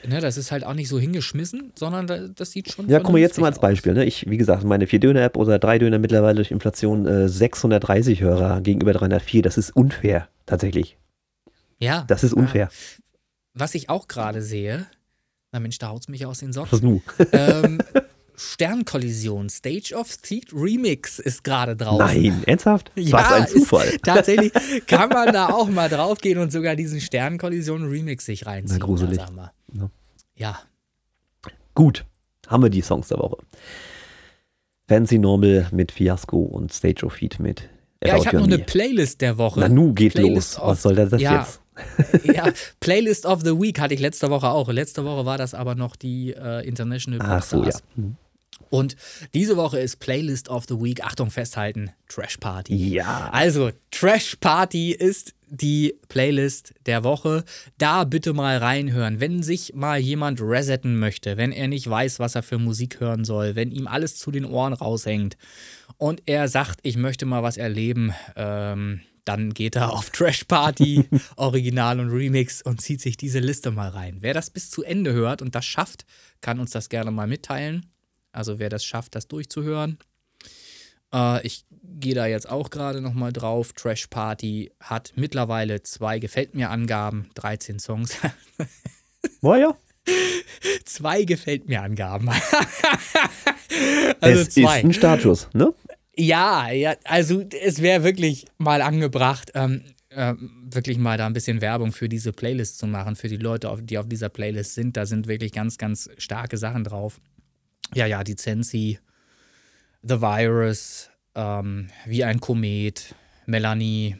Ne, 0.07 0.22
das 0.22 0.38
ist 0.38 0.52
halt 0.52 0.64
auch 0.64 0.73
nicht 0.73 0.90
so 0.90 0.99
hingeschmissen, 0.99 1.72
sondern 1.76 2.34
das 2.36 2.52
sieht 2.52 2.72
schon. 2.72 2.90
Ja, 2.90 2.99
guck 2.99 3.11
mal 3.11 3.19
jetzt 3.19 3.40
mal 3.40 3.48
als 3.48 3.60
Beispiel. 3.60 3.94
Ne? 3.94 4.06
Ich, 4.06 4.30
wie 4.30 4.38
gesagt, 4.38 4.64
meine 4.64 4.86
4-Döner-App 4.86 5.38
oder 5.38 5.56
3-Döner 5.56 5.99
mittlerweile 5.99 6.36
durch 6.36 6.52
Inflation 6.52 7.06
äh, 7.06 7.30
630 7.30 8.22
Hörer 8.22 8.61
gegenüber 8.61 8.94
304. 8.94 9.41
Das 9.41 9.57
ist 9.57 9.76
unfair, 9.76 10.27
tatsächlich. 10.45 10.98
Ja. 11.80 12.06
Das 12.07 12.23
ist 12.23 12.34
unfair. 12.34 12.69
Was 13.53 13.76
ich 13.76 13.90
auch 13.90 14.07
gerade 14.07 14.41
sehe, 14.41 14.86
na 15.52 15.60
Mensch, 15.60 15.77
da 15.77 15.90
haut 15.90 16.02
es 16.02 16.07
mich 16.10 16.26
aus 16.26 16.40
den 16.40 16.53
Socken. 16.53 16.72
Was 16.72 16.82
nu? 16.82 17.02
Ähm, 17.32 17.80
Sternkollision, 18.38 19.49
Stage 19.49 19.95
of 19.95 20.11
Seed 20.22 20.52
Remix 20.53 21.19
ist 21.19 21.44
gerade 21.44 21.76
drauf. 21.76 21.99
Nein, 21.99 22.44
ernsthaft? 22.45 22.91
Ja, 22.95 23.14
Was 23.18 23.32
ein 23.32 23.48
Zufall. 23.48 23.98
tatsächlich 24.03 24.52
kann 24.88 25.10
man 25.10 25.32
da 25.32 25.49
auch 25.49 25.69
mal 25.69 25.90
drauf 25.90 26.18
gehen 26.18 26.38
und 26.40 26.52
sogar 26.52 26.76
diesen 26.76 26.99
Sternkollision 26.99 27.86
Remix 27.86 28.26
sich 28.26 28.45
reinziehen. 28.45 28.80
Na, 28.80 28.86
gruselig. 28.86 29.19
Ja. 29.74 29.90
ja. 30.36 30.60
Gut, 31.74 32.06
haben 32.48 32.64
wir 32.64 32.70
die 32.70 32.82
Songs 32.82 33.10
der 33.10 33.20
Woche. 33.20 33.38
Fancy 34.88 35.18
Normal 35.18 35.68
mit 35.72 35.92
Fiasco 35.92 36.38
und 36.38 36.72
Stage 36.72 37.06
of 37.06 37.14
Feet 37.14 37.40
mit 37.40 37.70
Ja, 38.04 38.18
ich 38.18 38.28
habe 38.28 38.38
noch 38.38 38.46
eine 38.46 38.60
Playlist 38.60 39.22
der 39.22 39.38
Woche. 39.38 39.60
Na, 39.60 39.70
nu 39.70 39.94
geht 39.94 40.14
Playlist 40.14 40.58
los. 40.58 40.68
Was 40.68 40.82
soll 40.84 40.96
das 40.96 41.20
ja, 41.20 41.40
jetzt? 41.40 41.62
ja, 42.24 42.52
Playlist 42.80 43.26
of 43.26 43.42
the 43.42 43.60
Week 43.60 43.80
hatte 43.80 43.94
ich 43.94 44.00
letzte 44.00 44.30
Woche 44.30 44.50
auch. 44.50 44.70
Letzte 44.72 45.04
Woche 45.04 45.26
war 45.26 45.38
das 45.38 45.54
aber 45.54 45.76
noch 45.76 45.96
die 45.96 46.34
äh, 46.34 46.66
International 46.68 47.20
Ach 47.22 47.44
so, 47.44 47.64
ja. 47.64 47.72
Hm. 47.96 48.16
Und 48.70 48.96
diese 49.34 49.58
Woche 49.58 49.80
ist 49.80 50.00
Playlist 50.00 50.50
of 50.50 50.66
the 50.68 50.76
Week, 50.76 51.04
Achtung 51.04 51.32
festhalten, 51.32 51.92
Trash 52.08 52.38
Party. 52.38 52.76
Ja. 52.76 53.30
Also, 53.32 53.72
Trash 53.92 54.36
Party 54.38 54.92
ist 54.92 55.34
die 55.48 55.96
Playlist 56.10 56.74
der 56.86 57.04
Woche. 57.04 57.44
Da 57.78 58.04
bitte 58.04 58.34
mal 58.34 58.58
reinhören. 58.58 59.20
Wenn 59.20 59.44
sich 59.44 59.74
mal 59.74 60.00
jemand 60.00 60.42
resetten 60.42 60.98
möchte, 61.00 61.38
wenn 61.38 61.52
er 61.52 61.68
nicht 61.68 61.90
weiß, 61.90 62.20
was 62.20 62.36
er 62.36 62.44
für 62.44 62.58
Musik 62.58 63.00
hören 63.00 63.26
soll, 63.26 63.56
wenn 63.56 63.72
ihm 63.72 63.88
alles 63.88 64.18
zu 64.18 64.32
den 64.32 64.46
Ohren 64.46 64.74
raushängt 64.74 65.38
und 65.98 66.24
er 66.26 66.48
sagt, 66.48 66.80
ich 66.84 66.98
möchte 66.98 67.26
mal 67.26 67.44
was 67.44 67.58
erleben, 67.58 68.14
ähm, 68.36 69.02
dann 69.24 69.54
geht 69.54 69.76
er 69.76 69.92
auf 69.92 70.12
Trash 70.12 70.44
Party, 70.44 71.06
Original 71.36 72.00
und 72.00 72.10
Remix 72.10 72.62
und 72.62 72.82
zieht 72.82 73.02
sich 73.02 73.18
diese 73.18 73.40
Liste 73.40 73.72
mal 73.72 73.90
rein. 73.90 74.18
Wer 74.20 74.34
das 74.34 74.50
bis 74.50 74.70
zu 74.70 74.84
Ende 74.84 75.14
hört 75.14 75.42
und 75.42 75.56
das 75.56 75.66
schafft, 75.66 76.06
kann 76.42 76.60
uns 76.60 76.72
das 76.72 76.90
gerne 76.90 77.12
mal 77.12 77.28
mitteilen. 77.28 77.88
Also 78.36 78.60
wer 78.60 78.70
das 78.70 78.86
schafft, 78.86 79.16
das 79.16 79.28
durchzuhören. 79.28 79.98
Äh, 81.14 81.45
ich 81.45 81.66
gehe 81.99 82.16
da 82.16 82.26
jetzt 82.26 82.49
auch 82.49 82.70
gerade 82.70 83.02
nochmal 83.02 83.32
drauf. 83.32 83.74
Trash 83.74 84.07
Party 84.07 84.72
hat 84.80 85.14
mittlerweile 85.16 85.84
zwei 85.84 86.20
Gefällt 86.20 86.56
mir 86.56 86.70
Angaben, 86.70 87.30
13 87.36 87.80
Songs. 87.80 88.18
War 89.41 89.57
ja. 89.57 89.78
Zwei 90.86 91.24
Gefällt 91.24 91.68
mir 91.68 91.82
Angaben. 91.82 92.30
also 94.20 94.41
es 94.41 94.49
zwei. 94.49 94.80
ist 94.80 94.86
ein 94.86 94.94
Status, 94.94 95.49
ne? 95.53 95.74
Ja, 96.18 96.70
ja, 96.70 96.95
also 97.03 97.44
es 97.62 97.82
wäre 97.82 98.03
wirklich 98.03 98.45
mal 98.57 98.82
angebracht, 98.82 99.52
ähm, 99.53 99.84
äh, 100.10 100.34
wirklich 100.40 100.98
mal 100.98 101.18
da 101.18 101.26
ein 101.26 101.34
bisschen 101.34 101.60
Werbung 101.60 101.91
für 101.91 102.07
diese 102.07 102.32
Playlist 102.32 102.78
zu 102.78 102.88
machen, 102.88 103.18
für 103.18 103.28
die 103.28 103.36
Leute, 103.36 103.76
die 103.82 103.98
auf 103.98 104.07
dieser 104.07 104.30
Playlist 104.30 104.76
sind. 104.76 104.95
Da 104.95 105.06
sind 105.06 105.28
wirklich 105.28 105.52
ganz, 105.52 105.78
ganz 105.78 106.10
starke 106.18 106.57
Sachen 106.57 106.86
drauf. 106.86 107.20
Ja, 107.95 108.05
ja, 108.05 108.23
die 108.23 108.35
Zensi, 108.35 108.99
The 110.03 110.22
Virus, 110.22 111.09
ähm, 111.34 111.88
Wie 112.05 112.23
ein 112.23 112.41
Komet, 112.41 113.15
Melanie, 113.45 114.17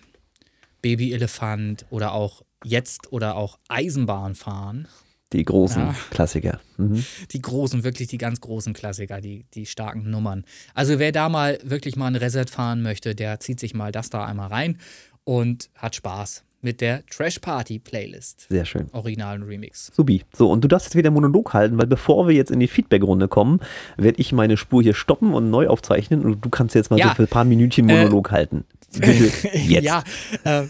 Baby 0.82 1.14
Elefant 1.14 1.86
oder 1.90 2.14
auch 2.14 2.42
jetzt 2.64 3.12
oder 3.12 3.36
auch 3.36 3.60
Eisenbahn 3.68 4.36
fahren. 4.36 4.88
Die 5.34 5.44
großen 5.44 5.82
ja. 5.82 5.96
Klassiker. 6.10 6.62
Mhm. 6.78 7.04
Die 7.32 7.42
großen, 7.42 7.84
wirklich 7.84 8.08
die 8.08 8.18
ganz 8.18 8.40
großen 8.40 8.74
Klassiker, 8.74 9.20
die, 9.20 9.46
die 9.54 9.66
starken 9.66 10.10
Nummern. 10.10 10.46
Also 10.74 10.98
wer 10.98 11.12
da 11.12 11.28
mal 11.28 11.60
wirklich 11.64 11.98
mal 11.98 12.08
ein 12.08 12.16
Reset 12.16 12.46
fahren 12.50 12.82
möchte, 12.82 13.14
der 13.14 13.40
zieht 13.42 13.60
sich 13.60 13.74
mal 13.74 13.92
das 13.92 14.10
da 14.10 14.26
einmal 14.26 14.48
rein 14.48 14.78
und 15.26 15.70
hat 15.76 15.96
Spaß 15.96 16.44
mit 16.66 16.82
der 16.82 17.06
Trash 17.06 17.40
Party 17.40 17.80
Playlist. 17.80 18.48
Sehr 18.50 18.66
schön. 18.66 18.88
Originalen 18.92 19.44
Remix. 19.44 19.92
Subi. 19.96 20.24
So, 20.34 20.50
und 20.50 20.64
du 20.64 20.68
darfst 20.68 20.88
jetzt 20.88 20.96
wieder 20.96 21.12
Monolog 21.12 21.54
halten, 21.54 21.78
weil 21.78 21.88
bevor 21.88 22.28
wir 22.28 22.36
jetzt 22.36 22.52
in 22.52 22.60
die 22.60 22.68
Feedback-Runde 22.68 23.28
kommen, 23.28 23.62
werde 23.98 24.20
ich 24.20 24.34
meine 24.34 24.58
Spur 24.58 24.82
hier 24.82 24.96
stoppen 24.96 25.34
und 25.34 25.50
neu 25.50 25.68
aufzeichnen 25.68 26.26
und 26.26 26.44
du 26.44 26.50
kannst 26.50 26.76
jetzt 26.76 26.90
mal 26.90 27.00
ja. 27.00 27.10
so 27.10 27.16
für 27.16 27.24
ein 27.24 27.28
paar 27.28 27.46
Minütchen 27.46 27.86
Monolog 27.86 28.30
äh, 28.30 28.32
halten. 28.32 28.66
Bitte, 29.00 29.32
jetzt. 29.58 29.84
ja, 29.84 30.04
äh, 30.44 30.64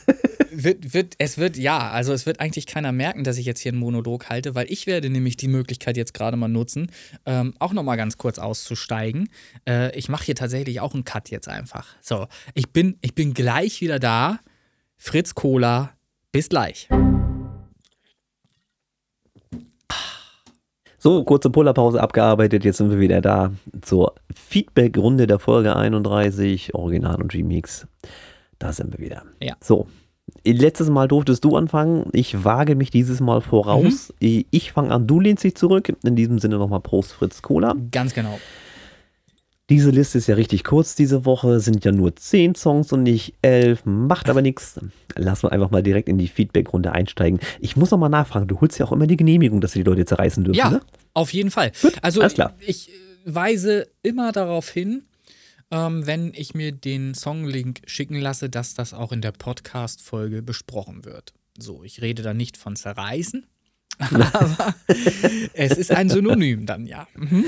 wird, 0.51 0.93
wird, 0.93 1.15
es 1.17 1.37
wird, 1.37 1.57
ja, 1.57 1.89
also 1.89 2.11
es 2.11 2.25
wird 2.25 2.39
eigentlich 2.39 2.65
keiner 2.65 2.91
merken, 2.91 3.23
dass 3.23 3.37
ich 3.37 3.45
jetzt 3.45 3.61
hier 3.61 3.71
einen 3.71 3.79
Monolog 3.79 4.29
halte, 4.29 4.53
weil 4.53 4.69
ich 4.69 4.87
werde 4.87 5.09
nämlich 5.09 5.37
die 5.37 5.47
Möglichkeit 5.47 5.95
jetzt 5.95 6.13
gerade 6.13 6.35
mal 6.35 6.47
nutzen, 6.47 6.91
ähm, 7.25 7.53
auch 7.59 7.71
nochmal 7.71 7.97
ganz 7.97 8.17
kurz 8.17 8.37
auszusteigen. 8.37 9.29
Äh, 9.67 9.97
ich 9.97 10.09
mache 10.09 10.25
hier 10.25 10.35
tatsächlich 10.35 10.81
auch 10.81 10.93
einen 10.93 11.05
Cut 11.05 11.29
jetzt 11.29 11.47
einfach. 11.47 11.87
So, 12.01 12.27
ich 12.53 12.69
bin, 12.71 12.97
ich 13.01 13.15
bin 13.15 13.33
gleich 13.33 13.79
wieder 13.79 13.99
da 13.99 14.39
Fritz 15.05 15.35
Cola. 15.35 15.91
Bis 16.31 16.49
gleich. 16.49 16.89
So, 20.97 21.23
kurze 21.23 21.51
Pullerpause 21.51 22.01
abgearbeitet. 22.01 22.65
Jetzt 22.65 22.77
sind 22.77 22.89
wir 22.89 22.99
wieder 22.99 23.21
da 23.21 23.51
zur 23.83 24.15
Feedback-Runde 24.33 25.27
der 25.27 25.37
Folge 25.37 25.75
31, 25.75 26.73
Original 26.73 27.21
und 27.21 27.35
Remix. 27.35 27.85
Da 28.57 28.73
sind 28.73 28.97
wir 28.97 29.05
wieder. 29.05 29.21
Ja. 29.39 29.55
So, 29.61 29.85
Letztes 30.43 30.89
Mal 30.89 31.07
durftest 31.07 31.45
du 31.45 31.55
anfangen. 31.55 32.09
Ich 32.11 32.43
wage 32.43 32.75
mich 32.75 32.89
dieses 32.89 33.19
Mal 33.19 33.41
voraus. 33.41 34.11
Mhm. 34.19 34.45
Ich 34.49 34.71
fange 34.71 34.89
an, 34.89 35.05
du 35.05 35.19
lehnst 35.19 35.43
dich 35.43 35.53
zurück. 35.53 35.95
In 36.03 36.15
diesem 36.15 36.39
Sinne 36.39 36.57
nochmal 36.57 36.81
Prost 36.81 37.13
Fritz 37.13 37.43
Cola. 37.43 37.75
Ganz 37.91 38.15
genau. 38.15 38.39
Diese 39.69 39.89
Liste 39.89 40.19
ist 40.19 40.27
ja 40.27 40.35
richtig 40.35 40.63
kurz 40.63 40.93
diese 40.93 41.25
Woche, 41.25 41.59
sind 41.59 41.83
ja 41.83 41.91
nur 41.91 42.15
zehn 42.15 42.53
Songs 42.53 42.91
und 42.91 43.01
nicht 43.01 43.33
elf, 43.41 43.83
macht 43.83 44.29
aber 44.29 44.43
nichts. 44.43 44.79
Lass 45.15 45.43
uns 45.43 45.51
einfach 45.51 45.71
mal 45.71 45.81
direkt 45.81 46.07
in 46.07 46.19
die 46.19 46.27
Feedback-Runde 46.27 46.91
einsteigen. 46.91 47.39
Ich 47.59 47.75
muss 47.75 47.89
noch 47.89 47.97
mal 47.97 48.09
nachfragen, 48.09 48.47
du 48.47 48.61
holst 48.61 48.77
ja 48.77 48.85
auch 48.85 48.91
immer 48.91 49.07
die 49.07 49.17
Genehmigung, 49.17 49.61
dass 49.61 49.73
wir 49.73 49.83
die 49.83 49.89
Leute 49.89 50.05
zerreißen 50.05 50.43
dürfen, 50.43 50.57
ja, 50.57 50.69
ne? 50.69 50.81
auf 51.15 51.33
jeden 51.33 51.49
Fall. 51.49 51.71
Gut, 51.81 51.95
also 52.03 52.21
alles 52.21 52.35
klar. 52.35 52.53
ich 52.59 52.91
weise 53.25 53.87
immer 54.03 54.31
darauf 54.31 54.69
hin, 54.69 55.05
ähm, 55.71 56.05
wenn 56.05 56.31
ich 56.35 56.53
mir 56.53 56.71
den 56.71 57.15
Songlink 57.15 57.81
schicken 57.87 58.19
lasse, 58.19 58.51
dass 58.51 58.75
das 58.75 58.93
auch 58.93 59.11
in 59.11 59.21
der 59.21 59.31
Podcast-Folge 59.31 60.43
besprochen 60.43 61.05
wird. 61.05 61.33
So, 61.57 61.83
ich 61.83 62.03
rede 62.03 62.21
da 62.21 62.35
nicht 62.35 62.57
von 62.57 62.75
zerreißen, 62.75 63.47
aber 63.97 64.75
es 65.53 65.71
ist 65.71 65.91
ein 65.91 66.09
Synonym 66.09 66.67
dann, 66.67 66.85
ja. 66.85 67.07
Mhm. 67.15 67.45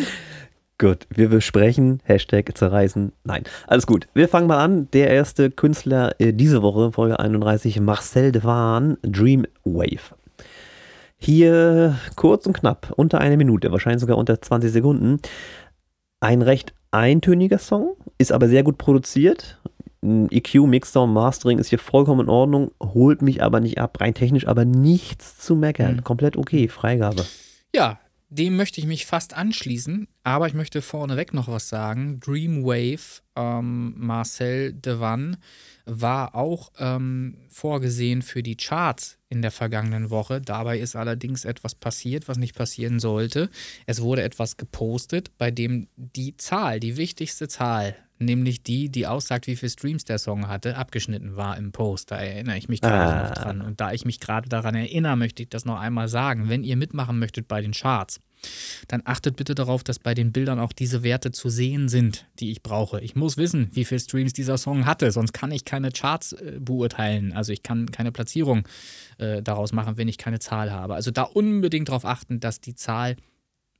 Gut, 0.79 1.07
wir 1.09 1.29
besprechen, 1.29 2.01
Hashtag 2.03 2.55
zerreißen. 2.55 3.11
Nein, 3.23 3.43
alles 3.65 3.87
gut. 3.87 4.07
Wir 4.13 4.27
fangen 4.29 4.47
mal 4.47 4.63
an. 4.63 4.87
Der 4.93 5.09
erste 5.09 5.49
Künstler 5.49 6.13
äh, 6.19 6.33
diese 6.33 6.61
Woche, 6.61 6.91
Folge 6.91 7.19
31, 7.19 7.79
Marcel 7.79 8.31
Devan, 8.31 8.97
Dreamwave. 9.01 10.13
Hier 11.17 11.97
kurz 12.15 12.45
und 12.45 12.53
knapp, 12.53 12.93
unter 12.95 13.19
eine 13.19 13.37
Minute, 13.37 13.71
wahrscheinlich 13.71 14.01
sogar 14.01 14.19
unter 14.19 14.39
20 14.39 14.71
Sekunden. 14.71 15.19
Ein 16.19 16.43
recht 16.43 16.75
eintöniger 16.91 17.57
Song, 17.57 17.95
ist 18.19 18.31
aber 18.31 18.47
sehr 18.47 18.61
gut 18.61 18.77
produziert. 18.77 19.59
EQ, 20.03 20.67
Mixdown, 20.67 21.11
Mastering 21.11 21.57
ist 21.57 21.69
hier 21.69 21.79
vollkommen 21.79 22.21
in 22.21 22.29
Ordnung, 22.29 22.69
holt 22.79 23.23
mich 23.23 23.41
aber 23.41 23.59
nicht 23.61 23.79
ab, 23.79 23.99
rein 23.99 24.13
technisch 24.13 24.47
aber 24.47 24.63
nichts 24.63 25.39
zu 25.39 25.55
meckern. 25.55 25.97
Mhm. 25.97 26.03
Komplett 26.03 26.37
okay, 26.37 26.67
Freigabe. 26.67 27.25
Ja, 27.73 27.99
dem 28.29 28.57
möchte 28.57 28.81
ich 28.81 28.87
mich 28.87 29.05
fast 29.05 29.33
anschließen, 29.33 30.07
aber 30.23 30.47
ich 30.47 30.53
möchte 30.53 30.81
vorneweg 30.81 31.33
noch 31.33 31.47
was 31.47 31.69
sagen. 31.69 32.19
Dreamwave, 32.19 33.21
ähm, 33.35 33.93
Marcel 33.97 34.73
Devan, 34.73 35.37
war 35.85 36.35
auch 36.35 36.71
ähm, 36.77 37.37
vorgesehen 37.47 38.21
für 38.21 38.43
die 38.43 38.57
Charts 38.57 39.17
in 39.29 39.41
der 39.41 39.51
vergangenen 39.51 40.09
Woche. 40.09 40.41
Dabei 40.41 40.79
ist 40.79 40.97
allerdings 40.97 41.45
etwas 41.45 41.75
passiert, 41.75 42.27
was 42.27 42.37
nicht 42.37 42.55
passieren 42.55 42.99
sollte. 42.99 43.49
Es 43.85 44.01
wurde 44.01 44.23
etwas 44.23 44.57
gepostet, 44.57 45.37
bei 45.37 45.49
dem 45.49 45.87
die 45.95 46.35
Zahl, 46.35 46.81
die 46.81 46.97
wichtigste 46.97 47.47
Zahl, 47.47 47.95
nämlich 48.19 48.63
die, 48.63 48.89
die 48.89 49.07
aussagt, 49.07 49.47
wie 49.47 49.55
viele 49.55 49.69
Streams 49.69 50.05
der 50.05 50.17
Song 50.17 50.47
hatte, 50.47 50.77
abgeschnitten 50.77 51.35
war 51.35 51.57
im 51.57 51.71
Post. 51.71 52.11
Da 52.11 52.17
erinnere 52.17 52.57
ich 52.57 52.69
mich 52.69 52.81
gerade 52.81 53.15
ah. 53.15 53.29
noch 53.29 53.35
dran. 53.35 53.61
Und 53.61 53.79
da 53.79 53.91
ich 53.91 54.05
mich 54.05 54.19
gerade 54.19 54.49
daran 54.49 54.75
erinnere, 54.75 55.15
möchte 55.15 55.43
ich 55.43 55.49
das 55.49 55.65
noch 55.65 55.79
einmal 55.79 56.07
sagen. 56.07 56.49
Wenn 56.49 56.63
ihr 56.63 56.77
mitmachen 56.77 57.19
möchtet 57.19 57.47
bei 57.47 57.61
den 57.61 57.73
Charts, 57.73 58.19
dann 58.87 59.01
achtet 59.05 59.35
bitte 59.35 59.55
darauf, 59.55 59.83
dass 59.83 59.99
bei 59.99 60.13
den 60.13 60.31
Bildern 60.31 60.59
auch 60.59 60.71
diese 60.71 61.03
Werte 61.03 61.31
zu 61.31 61.49
sehen 61.49 61.89
sind, 61.89 62.27
die 62.39 62.51
ich 62.51 62.61
brauche. 62.61 63.01
Ich 63.01 63.15
muss 63.15 63.37
wissen, 63.37 63.69
wie 63.73 63.85
viele 63.85 63.99
Streams 63.99 64.33
dieser 64.33 64.57
Song 64.57 64.85
hatte, 64.85 65.11
sonst 65.11 65.33
kann 65.33 65.51
ich 65.51 65.65
keine 65.65 65.91
Charts 65.91 66.33
äh, 66.33 66.57
beurteilen. 66.59 67.33
Also 67.33 67.51
ich 67.51 67.63
kann 67.63 67.91
keine 67.91 68.11
Platzierung 68.11 68.67
äh, 69.17 69.41
daraus 69.41 69.73
machen, 69.73 69.97
wenn 69.97 70.07
ich 70.07 70.17
keine 70.17 70.39
Zahl 70.39 70.71
habe. 70.71 70.95
Also 70.95 71.11
da 71.11 71.23
unbedingt 71.23 71.89
darauf 71.89 72.05
achten, 72.05 72.39
dass 72.39 72.61
die 72.61 72.75
Zahl 72.75 73.15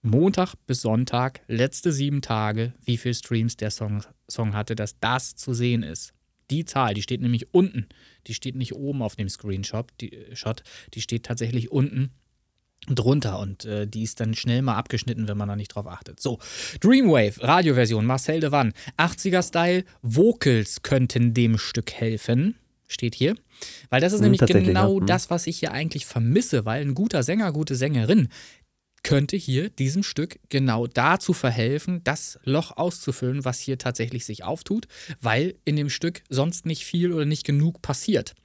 Montag 0.09 0.55
bis 0.65 0.81
Sonntag, 0.81 1.41
letzte 1.47 1.91
sieben 1.91 2.21
Tage, 2.21 2.73
wie 2.83 2.97
viele 2.97 3.13
Streams 3.13 3.57
der 3.57 3.71
Song, 3.71 4.03
Song 4.29 4.53
hatte, 4.53 4.75
dass 4.75 4.99
das 4.99 5.35
zu 5.35 5.53
sehen 5.53 5.83
ist. 5.83 6.13
Die 6.49 6.65
Zahl, 6.65 6.93
die 6.93 7.01
steht 7.01 7.21
nämlich 7.21 7.53
unten. 7.53 7.87
Die 8.27 8.33
steht 8.33 8.55
nicht 8.55 8.73
oben 8.73 9.01
auf 9.01 9.15
dem 9.15 9.29
Screenshot, 9.29 9.91
die, 9.99 10.13
äh, 10.13 10.35
Shot, 10.35 10.63
die 10.93 11.01
steht 11.01 11.23
tatsächlich 11.23 11.71
unten 11.71 12.11
drunter 12.87 13.39
und 13.39 13.65
äh, 13.65 13.87
die 13.87 14.03
ist 14.03 14.19
dann 14.19 14.33
schnell 14.33 14.61
mal 14.61 14.75
abgeschnitten, 14.75 15.27
wenn 15.27 15.37
man 15.37 15.49
da 15.49 15.55
nicht 15.55 15.69
drauf 15.69 15.87
achtet. 15.87 16.19
So, 16.21 16.39
Dreamwave, 16.79 17.41
Radioversion, 17.41 18.05
Marcel 18.05 18.39
de 18.39 18.51
Van, 18.51 18.73
80er-Style, 18.97 19.83
Vocals 20.01 20.83
könnten 20.83 21.33
dem 21.33 21.57
Stück 21.57 21.91
helfen, 21.91 22.55
steht 22.87 23.15
hier. 23.15 23.35
Weil 23.89 24.01
das 24.01 24.13
ist 24.13 24.19
hm, 24.19 24.31
nämlich 24.31 24.41
genau 24.41 24.93
ja. 24.95 24.99
Hm. 25.01 25.07
das, 25.07 25.29
was 25.29 25.47
ich 25.47 25.59
hier 25.59 25.71
eigentlich 25.71 26.05
vermisse, 26.05 26.65
weil 26.65 26.81
ein 26.81 26.93
guter 26.93 27.23
Sänger, 27.23 27.51
gute 27.51 27.75
Sängerin 27.75 28.29
könnte 29.03 29.37
hier 29.37 29.69
diesem 29.69 30.03
Stück 30.03 30.39
genau 30.49 30.87
dazu 30.87 31.33
verhelfen, 31.33 32.03
das 32.03 32.39
Loch 32.43 32.75
auszufüllen, 32.75 33.45
was 33.45 33.59
hier 33.59 33.77
tatsächlich 33.77 34.25
sich 34.25 34.43
auftut, 34.43 34.87
weil 35.21 35.55
in 35.65 35.75
dem 35.75 35.89
Stück 35.89 36.23
sonst 36.29 36.65
nicht 36.65 36.83
viel 36.83 37.13
oder 37.13 37.25
nicht 37.25 37.45
genug 37.45 37.81
passiert. 37.81 38.35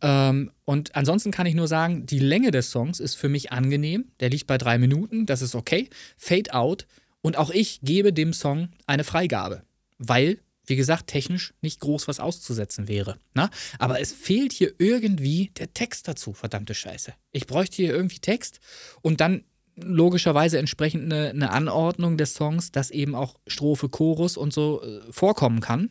Ähm, 0.00 0.50
und 0.64 0.94
ansonsten 0.94 1.30
kann 1.30 1.46
ich 1.46 1.54
nur 1.54 1.68
sagen, 1.68 2.06
die 2.06 2.18
Länge 2.18 2.50
des 2.50 2.70
Songs 2.70 3.00
ist 3.00 3.14
für 3.14 3.28
mich 3.28 3.52
angenehm. 3.52 4.06
Der 4.20 4.30
liegt 4.30 4.46
bei 4.46 4.58
drei 4.58 4.78
Minuten, 4.78 5.26
das 5.26 5.42
ist 5.42 5.54
okay. 5.54 5.88
Fade 6.16 6.54
out. 6.54 6.86
Und 7.22 7.36
auch 7.36 7.50
ich 7.50 7.80
gebe 7.82 8.12
dem 8.12 8.32
Song 8.32 8.70
eine 8.86 9.04
Freigabe, 9.04 9.62
weil, 9.98 10.38
wie 10.66 10.76
gesagt, 10.76 11.08
technisch 11.08 11.52
nicht 11.60 11.80
groß 11.80 12.08
was 12.08 12.20
auszusetzen 12.20 12.88
wäre. 12.88 13.18
Na? 13.34 13.44
Ne? 13.44 13.50
Aber 13.78 14.00
es 14.00 14.12
fehlt 14.12 14.52
hier 14.52 14.72
irgendwie 14.78 15.50
der 15.58 15.74
Text 15.74 16.08
dazu, 16.08 16.32
verdammte 16.32 16.74
Scheiße. 16.74 17.12
Ich 17.32 17.46
bräuchte 17.46 17.76
hier 17.76 17.92
irgendwie 17.92 18.20
Text 18.20 18.60
und 19.02 19.20
dann 19.20 19.44
logischerweise 19.84 20.58
entsprechend 20.58 21.12
eine, 21.12 21.30
eine 21.30 21.50
Anordnung 21.50 22.16
des 22.16 22.34
Songs, 22.34 22.72
dass 22.72 22.90
eben 22.90 23.14
auch 23.14 23.36
Strophe, 23.46 23.88
Chorus 23.88 24.36
und 24.36 24.52
so 24.52 24.82
äh, 24.82 25.00
vorkommen 25.10 25.60
kann. 25.60 25.90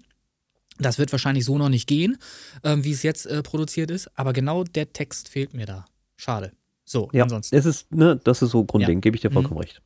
Das 0.80 0.98
wird 0.98 1.12
wahrscheinlich 1.12 1.46
so 1.46 1.58
noch 1.58 1.70
nicht 1.70 1.88
gehen, 1.88 2.18
äh, 2.64 2.78
wie 2.80 2.92
es 2.92 3.04
jetzt 3.04 3.26
äh, 3.26 3.44
produziert 3.44 3.92
ist, 3.92 4.10
aber 4.18 4.34
genau 4.34 4.64
der 4.64 4.94
Text 4.94 5.30
fehlt 5.30 5.54
mir 5.54 5.66
da. 5.66 5.86
Schade. 6.16 6.52
So, 6.86 7.10
ja, 7.12 7.24
ansonsten. 7.24 7.56
Es 7.56 7.66
ist, 7.66 7.94
ne, 7.94 8.20
das 8.24 8.42
ist 8.42 8.52
so 8.52 8.64
grundlegend, 8.64 9.04
ja. 9.04 9.10
gebe 9.10 9.16
ich 9.16 9.22
dir 9.22 9.32
vollkommen 9.32 9.56
mhm. 9.56 9.62
recht. 9.62 9.82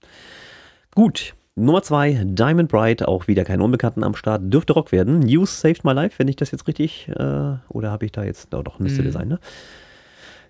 Gut, 0.96 1.36
Nummer 1.56 1.84
zwei, 1.84 2.24
Diamond 2.26 2.70
Bright, 2.70 3.06
auch 3.08 3.28
wieder 3.28 3.44
kein 3.44 3.62
Unbekannten 3.62 4.04
am 4.04 4.16
Start, 4.16 4.42
dürfte 4.46 4.74
Rock 4.74 4.92
werden. 4.92 5.20
News 5.20 5.60
Saved 5.62 5.84
My 5.84 5.94
Life, 5.94 6.18
wenn 6.18 6.28
ich 6.28 6.36
das 6.36 6.52
jetzt 6.52 6.68
richtig, 6.68 7.10
äh, 7.10 7.14
oder 7.70 7.92
habe 7.92 8.06
ich 8.06 8.12
da 8.12 8.24
jetzt, 8.24 8.54
oh, 8.56 8.62
doch, 8.62 8.80
müsste 8.80 9.04
mhm. 9.04 9.12
sein, 9.12 9.28
ne? 9.28 9.40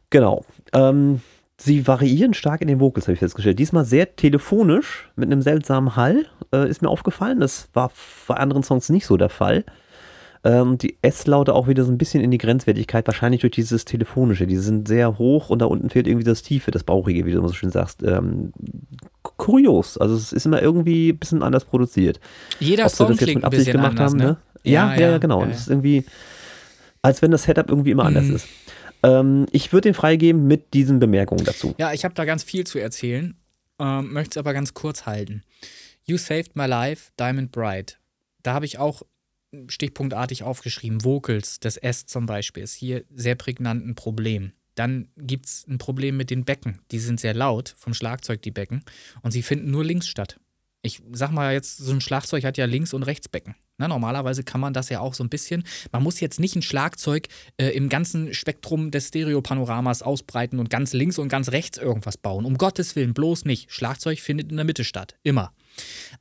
Genau. 0.09 0.45
Ähm, 0.73 1.21
sie 1.57 1.88
variieren 1.88 2.34
stark 2.34 2.61
in 2.61 2.67
den 2.67 2.80
Vocals, 2.80 3.07
habe 3.07 3.13
ich 3.13 3.19
festgestellt. 3.19 3.59
Diesmal 3.59 3.85
sehr 3.85 4.15
telefonisch, 4.15 5.09
mit 5.15 5.31
einem 5.31 5.41
seltsamen 5.41 5.95
Hall, 5.95 6.25
äh, 6.53 6.69
ist 6.69 6.81
mir 6.81 6.89
aufgefallen. 6.89 7.39
Das 7.39 7.69
war 7.73 7.91
bei 8.27 8.35
anderen 8.35 8.63
Songs 8.63 8.89
nicht 8.89 9.05
so 9.05 9.17
der 9.17 9.30
Fall. 9.30 9.63
Ähm, 10.45 10.77
die 10.77 10.97
S-Laute 11.01 11.53
auch 11.53 11.69
wieder 11.69 11.85
so 11.85 11.91
ein 11.91 11.97
bisschen 11.97 12.21
in 12.21 12.30
die 12.30 12.38
Grenzwertigkeit, 12.38 13.07
wahrscheinlich 13.07 13.41
durch 13.41 13.53
dieses 13.53 13.85
Telefonische. 13.85 14.45
Die 14.45 14.57
sind 14.57 14.89
sehr 14.89 15.17
hoch 15.17 15.49
und 15.49 15.59
da 15.59 15.67
unten 15.67 15.89
fehlt 15.89 16.05
irgendwie 16.05 16.25
das 16.25 16.41
Tiefe, 16.41 16.71
das 16.71 16.84
Bauchige, 16.84 17.25
wie 17.25 17.31
du 17.31 17.38
immer 17.38 17.47
so 17.47 17.53
schön 17.53 17.71
sagst. 17.71 18.03
Ähm, 18.03 18.51
kurios. 19.21 19.97
Also 19.97 20.15
es 20.15 20.34
ist 20.34 20.45
immer 20.45 20.61
irgendwie 20.61 21.11
ein 21.11 21.17
bisschen 21.17 21.43
anders 21.43 21.63
produziert. 21.63 22.19
Jeder 22.59 22.85
Ob 22.85 22.91
Song 22.91 23.07
das 23.07 23.17
jetzt 23.17 23.25
klingt 23.25 23.38
mit 23.38 23.45
Absicht 23.45 23.71
gemacht 23.71 23.91
anders, 23.91 24.11
haben, 24.11 24.19
ne? 24.19 24.38
Ja, 24.63 24.93
ja, 24.95 25.11
ja, 25.11 25.17
genau. 25.17 25.39
Ja, 25.39 25.45
ja. 25.45 25.51
Das 25.51 25.61
ist 25.61 25.69
irgendwie, 25.69 26.03
als 27.01 27.21
wenn 27.21 27.31
das 27.31 27.43
Setup 27.43 27.69
irgendwie 27.69 27.91
immer 27.91 28.03
mhm. 28.03 28.17
anders 28.17 28.30
ist. 28.30 28.47
Ähm, 29.03 29.45
ich 29.51 29.71
würde 29.71 29.89
den 29.89 29.93
freigeben 29.93 30.47
mit 30.47 30.73
diesen 30.73 30.99
Bemerkungen 30.99 31.45
dazu. 31.45 31.75
Ja, 31.77 31.93
ich 31.93 32.05
habe 32.05 32.15
da 32.15 32.25
ganz 32.25 32.43
viel 32.43 32.65
zu 32.65 32.80
erzählen, 32.80 33.35
ähm, 33.80 34.13
möchte 34.13 34.31
es 34.31 34.38
aber 34.38 34.53
ganz 34.53 34.73
kurz 34.73 35.05
halten. 35.05 35.43
You 36.05 36.17
Saved 36.17 36.55
My 36.55 36.65
Life, 36.65 37.11
Diamond 37.19 37.51
Bright. 37.51 37.99
Da 38.41 38.53
habe 38.53 38.65
ich 38.65 38.77
auch 38.77 39.03
stichpunktartig 39.67 40.43
aufgeschrieben. 40.43 41.03
Vocals, 41.03 41.59
das 41.59 41.77
S 41.77 42.05
zum 42.05 42.25
Beispiel, 42.25 42.63
ist 42.63 42.73
hier 42.73 43.03
sehr 43.13 43.35
prägnant 43.35 43.85
ein 43.85 43.95
Problem. 43.95 44.53
Dann 44.75 45.07
gibt 45.17 45.45
es 45.45 45.65
ein 45.67 45.77
Problem 45.77 46.17
mit 46.17 46.30
den 46.30 46.45
Becken. 46.45 46.80
Die 46.91 46.99
sind 46.99 47.19
sehr 47.19 47.34
laut, 47.34 47.75
vom 47.77 47.93
Schlagzeug 47.93 48.41
die 48.41 48.51
Becken. 48.51 48.84
Und 49.21 49.31
sie 49.31 49.43
finden 49.43 49.69
nur 49.69 49.84
links 49.84 50.07
statt. 50.07 50.39
Ich 50.85 51.01
sag 51.14 51.31
mal 51.31 51.53
jetzt, 51.53 51.77
so 51.77 51.93
ein 51.93 52.01
Schlagzeug 52.01 52.43
hat 52.43 52.57
ja 52.57 52.65
links 52.65 52.93
und 52.93 53.03
rechts 53.03 53.30
Becken. 53.30 53.55
Na, 53.77 53.88
normalerweise 53.88 54.43
kann 54.43 54.61
man 54.61 54.73
das 54.73 54.89
ja 54.89 54.99
auch 54.99 55.14
so 55.14 55.23
ein 55.23 55.30
bisschen. 55.30 55.64
Man 55.91 56.03
muss 56.03 56.19
jetzt 56.19 56.39
nicht 56.41 56.55
ein 56.57 56.61
Schlagzeug 56.61 57.30
äh, 57.57 57.69
im 57.69 57.88
ganzen 57.89 58.34
Spektrum 58.34 58.91
des 58.91 59.07
Stereopanoramas 59.07 60.03
ausbreiten 60.03 60.60
und 60.60 60.69
ganz 60.69 60.91
links 60.93 61.18
und 61.18 61.30
ganz 61.30 61.51
rechts 61.51 61.77
irgendwas 61.77 62.18
bauen. 62.18 62.45
Um 62.45 62.57
Gottes 62.57 62.95
Willen, 62.95 63.14
bloß 63.14 63.45
nicht. 63.45 63.72
Schlagzeug 63.72 64.19
findet 64.19 64.51
in 64.51 64.57
der 64.57 64.65
Mitte 64.65 64.84
statt. 64.84 65.15
Immer. 65.23 65.53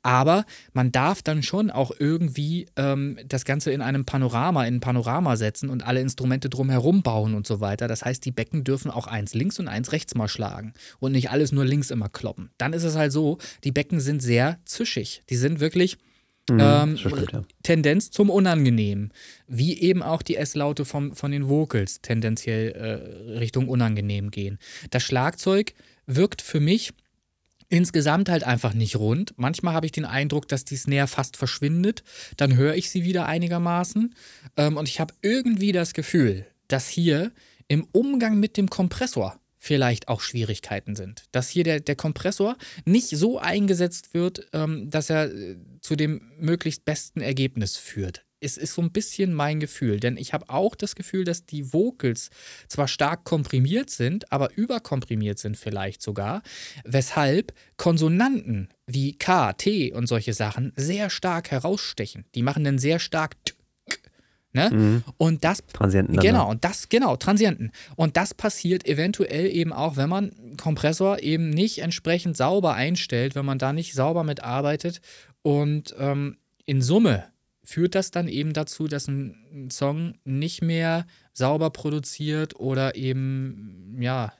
Aber 0.01 0.45
man 0.73 0.91
darf 0.91 1.21
dann 1.21 1.43
schon 1.43 1.71
auch 1.71 1.91
irgendwie 1.97 2.67
ähm, 2.75 3.17
das 3.25 3.45
Ganze 3.45 3.71
in 3.71 3.81
einem 3.81 4.05
Panorama, 4.05 4.65
in 4.65 4.75
ein 4.75 4.79
Panorama 4.79 5.35
setzen 5.35 5.69
und 5.69 5.85
alle 5.85 6.01
Instrumente 6.01 6.49
drumherum 6.49 7.03
bauen 7.03 7.35
und 7.35 7.47
so 7.47 7.61
weiter. 7.61 7.87
Das 7.87 8.03
heißt, 8.03 8.23
die 8.25 8.31
Becken 8.31 8.63
dürfen 8.63 8.91
auch 8.91 9.07
eins 9.07 9.33
links 9.33 9.59
und 9.59 9.67
eins 9.67 9.91
rechts 9.91 10.15
mal 10.15 10.27
schlagen 10.27 10.73
und 10.99 11.13
nicht 11.13 11.29
alles 11.29 11.51
nur 11.51 11.65
links 11.65 11.91
immer 11.91 12.09
kloppen. 12.09 12.49
Dann 12.57 12.73
ist 12.73 12.83
es 12.83 12.95
halt 12.95 13.11
so, 13.11 13.37
die 13.63 13.71
Becken 13.71 13.99
sind 13.99 14.21
sehr 14.21 14.59
zischig. 14.65 15.23
Die 15.29 15.37
sind 15.37 15.59
wirklich. 15.59 15.97
Mhm, 16.49 16.59
ähm, 16.59 16.97
stimmt, 16.97 17.31
ja. 17.31 17.43
Tendenz 17.63 18.11
zum 18.11 18.29
Unangenehm. 18.29 19.11
Wie 19.47 19.79
eben 19.79 20.03
auch 20.03 20.21
die 20.21 20.35
S-Laute 20.35 20.83
von 20.83 21.13
den 21.31 21.47
Vocals 21.47 22.01
tendenziell 22.01 22.71
äh, 22.71 23.37
Richtung 23.39 23.69
unangenehm 23.69 24.29
gehen. 24.29 24.59
Das 24.89 25.03
Schlagzeug 25.03 25.73
wirkt 26.05 26.41
für 26.41 26.59
mich 26.59 26.91
insgesamt 27.73 28.29
halt 28.29 28.43
einfach 28.43 28.75
nicht 28.75 28.97
rund. 28.97 29.33
Manchmal 29.35 29.73
habe 29.73 29.87
ich 29.87 29.91
den 29.91 30.05
Eindruck, 30.05 30.47
dass 30.47 30.63
die 30.63 30.75
Snare 30.75 31.07
fast 31.07 31.37
verschwindet. 31.37 32.03
Dann 32.37 32.55
höre 32.55 32.75
ich 32.75 32.91
sie 32.91 33.03
wieder 33.03 33.25
einigermaßen. 33.25 34.13
Ähm, 34.57 34.77
und 34.77 34.87
ich 34.87 34.99
habe 34.99 35.15
irgendwie 35.23 35.71
das 35.71 35.93
Gefühl, 35.93 36.45
dass 36.67 36.87
hier 36.87 37.31
im 37.67 37.87
Umgang 37.91 38.39
mit 38.39 38.57
dem 38.57 38.69
Kompressor 38.69 39.39
vielleicht 39.57 40.07
auch 40.07 40.21
Schwierigkeiten 40.21 40.95
sind. 40.95 41.23
Dass 41.31 41.49
hier 41.49 41.63
der, 41.63 41.79
der 41.79 41.95
Kompressor 41.95 42.57
nicht 42.85 43.09
so 43.09 43.39
eingesetzt 43.39 44.13
wird, 44.13 44.47
ähm, 44.53 44.91
dass 44.91 45.09
er 45.09 45.33
äh, 45.33 45.55
zu 45.81 45.95
dem 45.95 46.21
möglichst 46.37 46.85
besten 46.85 47.21
Ergebnis 47.21 47.75
führt. 47.77 48.23
Es 48.43 48.57
ist 48.57 48.73
so 48.73 48.81
ein 48.81 48.91
bisschen 48.91 49.33
mein 49.33 49.59
Gefühl, 49.59 49.99
denn 49.99 50.17
ich 50.17 50.33
habe 50.33 50.49
auch 50.49 50.75
das 50.75 50.95
Gefühl, 50.95 51.23
dass 51.23 51.45
die 51.45 51.73
Vocals 51.73 52.29
zwar 52.67 52.87
stark 52.87 53.23
komprimiert 53.23 53.89
sind, 53.89 54.31
aber 54.31 54.55
überkomprimiert 54.55 55.39
sind 55.39 55.57
vielleicht 55.57 56.01
sogar, 56.01 56.41
weshalb 56.83 57.53
Konsonanten 57.77 58.69
wie 58.85 59.17
K, 59.17 59.53
T 59.53 59.93
und 59.93 60.07
solche 60.07 60.33
Sachen 60.33 60.73
sehr 60.75 61.09
stark 61.09 61.51
herausstechen. 61.51 62.25
Die 62.35 62.43
machen 62.43 62.63
dann 62.63 62.77
sehr 62.77 62.99
stark 62.99 63.35
Ne? 64.55 64.69
Mhm. 64.71 65.03
Und 65.17 65.43
das 65.43 65.65
Transienten. 65.73 66.15
Genau, 66.17 66.51
und 66.51 66.63
das, 66.63 66.87
genau, 66.87 67.15
Transienten. 67.15 67.71
Und 67.95 68.17
das 68.17 68.35
passiert 68.35 68.85
eventuell 68.85 69.47
eben 69.47 69.73
auch, 69.73 69.97
wenn 69.97 70.09
man 70.09 70.31
Kompressor 70.61 71.19
eben 71.23 71.49
nicht 71.49 71.79
entsprechend 71.79 72.37
sauber 72.37 72.75
einstellt, 72.75 73.33
wenn 73.33 73.45
man 73.45 73.57
da 73.57 73.73
nicht 73.73 73.95
sauber 73.95 74.23
mitarbeitet. 74.23 75.01
Und 75.41 75.95
ähm, 75.97 76.37
in 76.65 76.83
Summe 76.83 77.32
führt 77.63 77.95
das 77.95 78.11
dann 78.11 78.27
eben 78.27 78.53
dazu, 78.53 78.87
dass 78.87 79.07
ein 79.07 79.69
Song 79.71 80.15
nicht 80.25 80.61
mehr 80.61 81.05
sauber 81.33 81.69
produziert 81.69 82.59
oder 82.59 82.95
eben, 82.95 83.97
ja, 83.99 84.33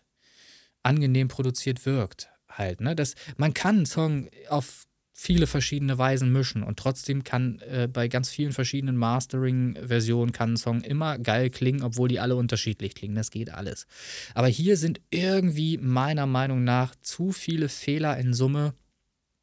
angenehm 0.83 1.29
produziert 1.29 1.85
wirkt. 1.85 2.29
Halt, 2.49 2.81
ne? 2.81 2.95
Das, 2.95 3.15
man 3.37 3.53
kann 3.53 3.77
einen 3.77 3.85
Song 3.85 4.29
auf 4.49 4.85
viele 5.15 5.47
verschiedene 5.47 5.97
Weisen 5.97 6.31
mischen 6.31 6.63
und 6.63 6.77
trotzdem 6.77 7.23
kann 7.23 7.59
äh, 7.59 7.87
bei 7.91 8.07
ganz 8.07 8.29
vielen 8.29 8.51
verschiedenen 8.51 8.97
Mastering-Versionen 8.97 10.31
kann 10.31 10.53
ein 10.53 10.57
Song 10.57 10.81
immer 10.81 11.19
geil 11.19 11.49
klingen, 11.49 11.83
obwohl 11.83 12.09
die 12.09 12.19
alle 12.19 12.35
unterschiedlich 12.35 12.95
klingen. 12.95 13.15
Das 13.15 13.31
geht 13.31 13.51
alles. 13.51 13.85
Aber 14.33 14.47
hier 14.47 14.75
sind 14.75 15.01
irgendwie 15.11 15.77
meiner 15.77 16.25
Meinung 16.25 16.63
nach 16.63 16.95
zu 17.01 17.31
viele 17.31 17.69
Fehler 17.69 18.17
in 18.17 18.33
Summe, 18.33 18.73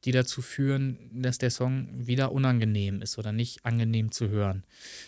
die 0.04 0.12
dazu 0.12 0.42
führen, 0.42 0.98
dass 1.12 1.38
der 1.38 1.50
Song 1.50 1.88
wieder 1.92 2.32
unangenehm 2.32 3.02
ist 3.02 3.18
oder 3.18 3.32
nicht 3.32 3.64
angenehm 3.64 4.12
zu 4.12 4.28
hören. 4.28 4.64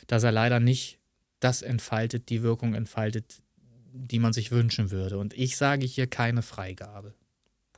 Dass 0.07 0.23
er 0.23 0.33
leider 0.33 0.61
nicht 0.61 0.99
das 1.41 1.63
entfaltet, 1.63 2.29
die 2.29 2.43
Wirkung 2.43 2.75
entfaltet, 2.75 3.43
die 3.93 4.19
man 4.19 4.33
sich 4.33 4.53
wünschen 4.53 4.91
würde. 4.91 5.19
Und 5.19 5.35
ich 5.35 5.57
sage 5.57 5.87
hier 5.87 6.07
keine 6.07 6.43
Freigabe. 6.43 7.15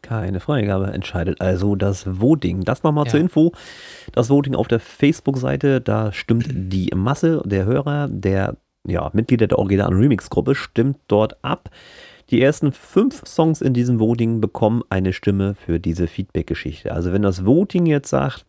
Keine 0.03 0.39
Freigabe 0.39 0.93
entscheidet 0.93 1.41
also 1.41 1.77
das 1.77 2.21
Voting. 2.21 2.63
Das 2.63 2.83
nochmal 2.83 3.07
ja. 3.07 3.13
zur 3.13 3.21
Info. 3.21 3.53
Das 4.13 4.29
Voting 4.29 4.55
auf 4.55 4.69
der 4.69 4.81
Facebook-Seite, 4.81 5.81
da 5.81 6.13
stimmt 6.13 6.47
die 6.51 6.91
Masse 6.95 7.43
der 7.47 7.65
Hörer, 7.65 8.09
der 8.09 8.57
ja, 8.87 9.11
Mitglieder 9.15 9.47
der 9.47 9.59
originalen 9.59 9.95
Remix-Gruppe, 9.95 10.55
stimmt 10.55 10.99
dort 11.09 11.43
ab. 11.43 11.71
Die 12.31 12.41
ersten 12.41 12.73
fünf 12.73 13.23
Songs 13.27 13.61
in 13.61 13.75
diesem 13.75 14.01
Voting 14.01 14.41
bekommen 14.41 14.83
eine 14.89 15.13
Stimme 15.13 15.55
für 15.55 15.79
diese 15.79 16.07
Feedback-Geschichte. 16.07 16.93
Also 16.93 17.13
wenn 17.13 17.23
das 17.23 17.45
Voting 17.45 17.87
jetzt 17.87 18.09
sagt, 18.09 18.47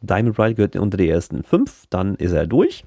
Diamond 0.00 0.38
Ride 0.38 0.54
gehört 0.54 0.76
unter 0.76 0.96
die 0.96 1.08
ersten 1.08 1.42
fünf, 1.42 1.84
dann 1.90 2.14
ist 2.16 2.32
er 2.32 2.46
durch. 2.46 2.84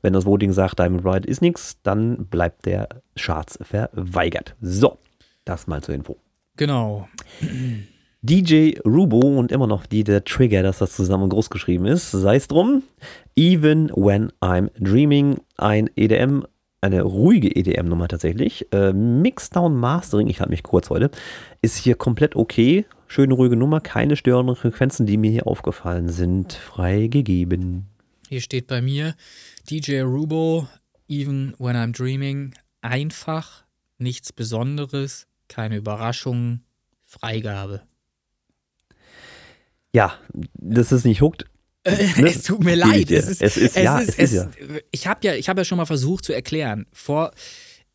Wenn 0.00 0.12
das 0.12 0.26
Voting 0.26 0.52
sagt, 0.52 0.78
Diamond 0.78 1.04
Ride 1.04 1.28
ist 1.28 1.42
nichts, 1.42 1.78
dann 1.82 2.26
bleibt 2.26 2.66
der 2.66 2.88
Charts 3.16 3.58
verweigert. 3.62 4.56
So, 4.60 4.98
das 5.44 5.66
mal 5.66 5.82
zur 5.82 5.94
Info. 5.94 6.16
Genau. 6.56 7.08
DJ 8.22 8.78
Rubo 8.84 9.18
und 9.18 9.50
immer 9.50 9.66
noch 9.66 9.86
die 9.86 10.04
der 10.04 10.24
Trigger, 10.24 10.62
dass 10.62 10.78
das 10.78 10.94
zusammen 10.94 11.28
groß 11.28 11.50
geschrieben 11.50 11.86
ist. 11.86 12.10
Sei 12.10 12.36
es 12.36 12.48
drum. 12.48 12.82
Even 13.36 13.90
When 13.94 14.32
I'm 14.40 14.70
Dreaming, 14.78 15.40
ein 15.56 15.90
EDM, 15.96 16.44
eine 16.82 17.02
ruhige 17.02 17.54
EDM-Nummer 17.54 18.08
tatsächlich. 18.08 18.66
Äh, 18.72 18.92
Mixdown 18.92 19.76
Mastering, 19.76 20.26
ich 20.26 20.40
halte 20.40 20.50
mich 20.50 20.64
kurz 20.64 20.90
heute, 20.90 21.10
ist 21.62 21.76
hier 21.76 21.94
komplett 21.94 22.36
okay. 22.36 22.84
Schöne 23.06 23.34
ruhige 23.34 23.56
Nummer, 23.56 23.80
keine 23.80 24.16
störenden 24.16 24.56
Frequenzen, 24.56 25.06
die 25.06 25.16
mir 25.16 25.30
hier 25.30 25.46
aufgefallen 25.46 26.08
sind, 26.08 26.52
freigegeben. 26.52 27.86
Hier 28.28 28.40
steht 28.40 28.66
bei 28.66 28.82
mir 28.82 29.14
DJ 29.70 30.00
Rubo, 30.00 30.66
Even 31.08 31.54
When 31.58 31.76
I'm 31.76 31.92
Dreaming, 31.96 32.54
einfach, 32.80 33.64
nichts 33.98 34.32
Besonderes, 34.32 35.28
keine 35.48 35.76
Überraschungen, 35.76 36.64
Freigabe. 37.04 37.82
Ja, 39.92 40.14
das 40.54 40.90
ist 40.90 41.04
nicht 41.04 41.20
hooked. 41.20 41.44
Ne? 41.84 42.28
es 42.28 42.44
tut 42.44 42.62
mir 42.62 42.76
leid. 42.76 43.10
Es 43.10 43.28
ist, 43.28 43.42
es 43.42 43.56
ist, 43.56 43.76
es 43.76 43.82
ja, 43.82 43.98
ist, 43.98 44.08
es 44.10 44.32
ist 44.32 44.34
ja. 44.34 44.50
Ich 44.90 45.06
habe 45.06 45.20
ja, 45.26 45.32
hab 45.32 45.58
ja 45.58 45.64
schon 45.64 45.78
mal 45.78 45.86
versucht 45.86 46.24
zu 46.24 46.32
erklären. 46.32 46.86
Vor, 46.92 47.32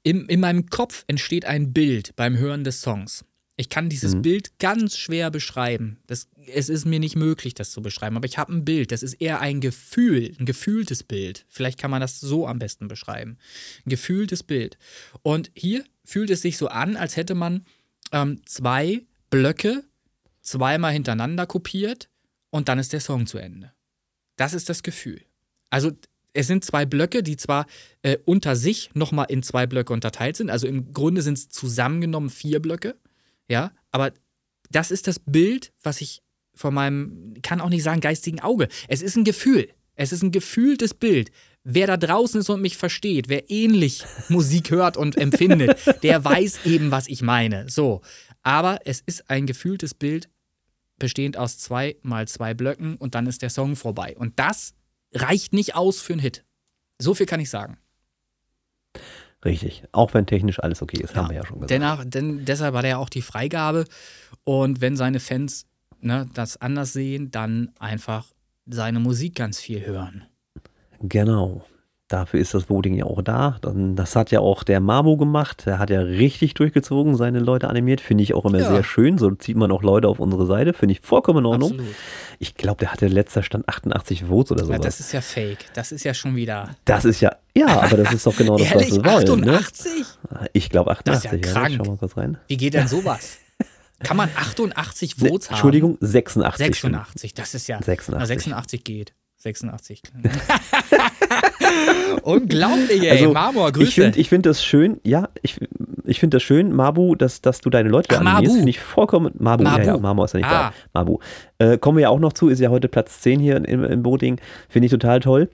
in, 0.03 0.25
in 0.25 0.39
meinem 0.39 0.67
Kopf 0.67 1.03
entsteht 1.07 1.45
ein 1.45 1.73
Bild 1.73 2.15
beim 2.15 2.37
Hören 2.37 2.63
des 2.63 2.81
Songs. 2.81 3.23
Ich 3.59 3.69
kann 3.69 3.89
dieses 3.89 4.13
mhm. 4.13 4.21
Bild 4.21 4.59
ganz 4.59 4.97
schwer 4.97 5.31
beschreiben. 5.31 5.97
Das, 6.05 6.27
es 6.45 6.69
ist 6.69 6.85
mir 6.85 6.99
nicht 6.99 7.15
möglich, 7.15 7.55
das 7.55 7.71
zu 7.71 7.81
beschreiben, 7.81 8.15
aber 8.15 8.27
ich 8.27 8.37
habe 8.37 8.53
ein 8.53 8.63
Bild. 8.63 8.91
Das 8.91 9.01
ist 9.01 9.15
eher 9.15 9.41
ein 9.41 9.61
Gefühl, 9.61 10.35
ein 10.39 10.45
gefühltes 10.45 11.03
Bild. 11.03 11.43
Vielleicht 11.47 11.79
kann 11.79 11.89
man 11.89 11.99
das 11.99 12.19
so 12.19 12.45
am 12.45 12.59
besten 12.59 12.87
beschreiben. 12.87 13.37
Ein 13.85 13.89
gefühltes 13.89 14.43
Bild. 14.43 14.77
Und 15.23 15.49
hier 15.55 15.83
fühlt 16.05 16.29
es 16.29 16.43
sich 16.43 16.57
so 16.57 16.67
an, 16.67 16.95
als 16.97 17.17
hätte 17.17 17.33
man 17.33 17.65
ähm, 18.11 18.41
zwei 18.45 19.01
Blöcke 19.31 19.83
zweimal 20.41 20.93
hintereinander 20.93 21.47
kopiert 21.47 22.09
und 22.51 22.69
dann 22.69 22.79
ist 22.79 22.93
der 22.93 23.01
Song 23.01 23.25
zu 23.25 23.39
Ende. 23.39 23.73
Das 24.37 24.53
ist 24.53 24.69
das 24.69 24.83
Gefühl. 24.83 25.21
Also 25.69 25.91
es 26.33 26.47
sind 26.47 26.63
zwei 26.63 26.85
Blöcke, 26.85 27.23
die 27.23 27.35
zwar 27.35 27.65
äh, 28.03 28.17
unter 28.25 28.55
sich 28.55 28.91
nochmal 28.93 29.25
in 29.29 29.43
zwei 29.43 29.65
Blöcke 29.67 29.91
unterteilt 29.91 30.37
sind. 30.37 30.49
Also 30.49 30.67
im 30.67 30.93
Grunde 30.93 31.21
sind 31.21 31.37
es 31.37 31.49
zusammengenommen 31.49 32.29
vier 32.29 32.61
Blöcke. 32.61 32.95
Ja, 33.49 33.71
aber 33.91 34.13
das 34.69 34.91
ist 34.91 35.07
das 35.07 35.19
Bild, 35.19 35.73
was 35.81 36.01
ich 36.01 36.21
von 36.53 36.73
meinem, 36.73 37.35
kann 37.41 37.61
auch 37.61 37.69
nicht 37.69 37.83
sagen, 37.83 38.01
geistigen 38.01 38.39
Auge. 38.39 38.67
Es 38.87 39.01
ist 39.01 39.15
ein 39.15 39.23
Gefühl. 39.23 39.69
Es 39.95 40.11
ist 40.11 40.21
ein 40.21 40.31
gefühltes 40.31 40.93
Bild. 40.93 41.31
Wer 41.63 41.87
da 41.87 41.97
draußen 41.97 42.39
ist 42.39 42.49
und 42.49 42.61
mich 42.61 42.77
versteht, 42.77 43.29
wer 43.29 43.49
ähnlich 43.49 44.03
Musik 44.29 44.71
hört 44.71 44.95
und 44.95 45.17
empfindet, 45.17 45.77
der 46.03 46.23
weiß 46.23 46.65
eben, 46.65 46.91
was 46.91 47.07
ich 47.07 47.21
meine. 47.21 47.67
So. 47.69 48.01
Aber 48.43 48.79
es 48.85 49.01
ist 49.05 49.29
ein 49.29 49.47
gefühltes 49.47 49.93
Bild, 49.93 50.29
bestehend 50.99 51.37
aus 51.37 51.57
zwei 51.57 51.97
mal 52.01 52.27
zwei 52.27 52.53
Blöcken 52.53 52.95
und 52.95 53.15
dann 53.15 53.27
ist 53.27 53.41
der 53.41 53.49
Song 53.49 53.75
vorbei. 53.75 54.15
Und 54.17 54.39
das 54.39 54.73
reicht 55.13 55.53
nicht 55.53 55.75
aus 55.75 56.01
für 56.01 56.13
einen 56.13 56.21
Hit. 56.21 56.43
So 56.99 57.13
viel 57.13 57.25
kann 57.25 57.39
ich 57.39 57.49
sagen. 57.49 57.77
Richtig. 59.45 59.83
Auch 59.91 60.13
wenn 60.13 60.25
technisch 60.25 60.59
alles 60.59 60.81
okay 60.81 60.97
ist, 61.01 61.13
ja. 61.13 61.17
haben 61.17 61.29
wir 61.29 61.37
ja 61.37 61.45
schon 61.45 61.59
gesagt. 61.59 61.71
Dennoch, 61.71 62.03
denn, 62.05 62.45
deshalb 62.45 62.75
hat 62.75 62.85
er 62.85 62.99
auch 62.99 63.09
die 63.09 63.21
Freigabe. 63.21 63.85
Und 64.43 64.81
wenn 64.81 64.95
seine 64.95 65.19
Fans 65.19 65.67
ne, 66.01 66.27
das 66.33 66.57
anders 66.57 66.93
sehen, 66.93 67.31
dann 67.31 67.71
einfach 67.79 68.33
seine 68.65 68.99
Musik 68.99 69.35
ganz 69.35 69.59
viel 69.59 69.85
hören. 69.85 70.25
Genau. 70.99 71.63
Dafür 72.07 72.39
ist 72.39 72.53
das 72.53 72.69
Voting 72.69 72.93
ja 72.93 73.03
auch 73.03 73.21
da. 73.21 73.57
Das 73.61 74.15
hat 74.15 74.31
ja 74.31 74.39
auch 74.39 74.63
der 74.63 74.79
Mamo 74.79 75.17
gemacht. 75.17 75.65
Der 75.65 75.77
hat 75.77 75.89
ja 75.89 75.99
richtig 75.99 76.53
durchgezogen, 76.53 77.17
seine 77.17 77.39
Leute 77.39 77.69
animiert. 77.69 77.99
Finde 77.99 78.23
ich 78.23 78.33
auch 78.33 78.45
immer 78.45 78.59
ja. 78.59 78.69
sehr 78.69 78.83
schön. 78.85 79.17
So 79.17 79.29
zieht 79.31 79.57
man 79.57 79.71
auch 79.73 79.83
Leute 79.83 80.07
auf 80.07 80.19
unsere 80.19 80.45
Seite. 80.45 80.71
Finde 80.71 80.93
ich 80.93 81.01
vollkommen 81.01 81.39
in 81.39 81.45
Ordnung. 81.45 81.71
Absolut. 81.71 81.95
Ich 82.39 82.55
glaube, 82.55 82.79
der 82.79 82.93
hatte 82.93 83.07
letzter 83.07 83.43
Stand 83.43 83.67
88 83.67 84.25
Votes 84.25 84.53
oder 84.53 84.63
so. 84.63 84.71
Ja, 84.71 84.79
das 84.79 85.01
ist 85.01 85.11
ja 85.11 85.19
fake. 85.19 85.65
Das 85.73 85.91
ist 85.91 86.05
ja 86.05 86.13
schon 86.13 86.37
wieder. 86.37 86.69
Das 86.85 87.03
ist 87.03 87.19
ja, 87.19 87.35
ja, 87.53 87.67
aber 87.81 87.97
das 87.97 88.13
ist 88.13 88.25
doch 88.25 88.37
genau 88.37 88.57
das, 88.57 88.73
was 88.73 88.89
wir 88.89 89.03
wollen. 89.03 89.49
88? 89.49 89.91
Ne? 90.31 90.49
Ich 90.53 90.69
glaube 90.69 90.91
88. 90.91 91.29
Das 91.29 91.33
ist 91.33 91.45
ja 91.45 91.53
krank. 91.53 91.71
Ja, 91.71 91.77
schau 91.83 91.91
mal 91.91 91.97
kurz 91.97 92.15
rein. 92.15 92.37
Wie 92.47 92.55
geht 92.55 92.73
denn 92.73 92.87
sowas? 92.87 93.39
Kann 93.99 94.15
man 94.15 94.29
88 94.33 95.15
Votes 95.15 95.49
haben? 95.49 95.55
Entschuldigung, 95.55 95.97
86. 95.99 96.67
86, 96.67 97.33
das 97.33 97.53
ist 97.53 97.67
ja. 97.67 97.81
86. 97.81 98.15
Na, 98.17 98.25
86 98.25 98.83
geht. 98.85 99.13
86. 99.47 100.01
Unglaublich, 102.23 103.03
ey. 103.03 103.11
Also, 103.11 103.33
Marmor, 103.33 103.71
Grüße. 103.71 103.87
Ich 103.87 103.95
finde 103.95 104.19
ich 104.19 104.29
find 104.29 104.45
das 104.45 104.63
schön, 104.63 104.99
ja, 105.03 105.29
ich, 105.41 105.57
ich 106.05 106.19
finde 106.19 106.35
das 106.35 106.43
schön, 106.43 106.73
Mabu, 106.73 107.15
dass, 107.15 107.41
dass 107.41 107.61
du 107.61 107.69
deine 107.69 107.89
Leute 107.89 108.15
Ach, 108.15 108.25
animierst. 108.25 108.55
Finde 108.55 108.69
ich 108.69 108.79
vollkommen. 108.79 109.33
Mabu, 109.37 109.63
Mabu. 109.63 109.79
Ja, 109.79 109.85
ja, 109.85 109.97
Marmor 109.97 110.25
ist 110.25 110.33
ja 110.33 110.39
nicht 110.39 110.49
ah. 110.49 110.73
da. 110.93 110.99
Mabu. 110.99 111.19
Äh, 111.59 111.77
kommen 111.77 111.97
wir 111.97 112.03
ja 112.03 112.09
auch 112.09 112.19
noch 112.19 112.33
zu, 112.33 112.49
ist 112.49 112.59
ja 112.59 112.69
heute 112.69 112.87
Platz 112.87 113.21
10 113.21 113.39
hier 113.39 113.55
im, 113.65 113.83
im 113.83 114.03
Boating. 114.03 114.39
Finde 114.69 114.85
ich 114.87 114.91
total 114.91 115.19
toll. 115.19 115.49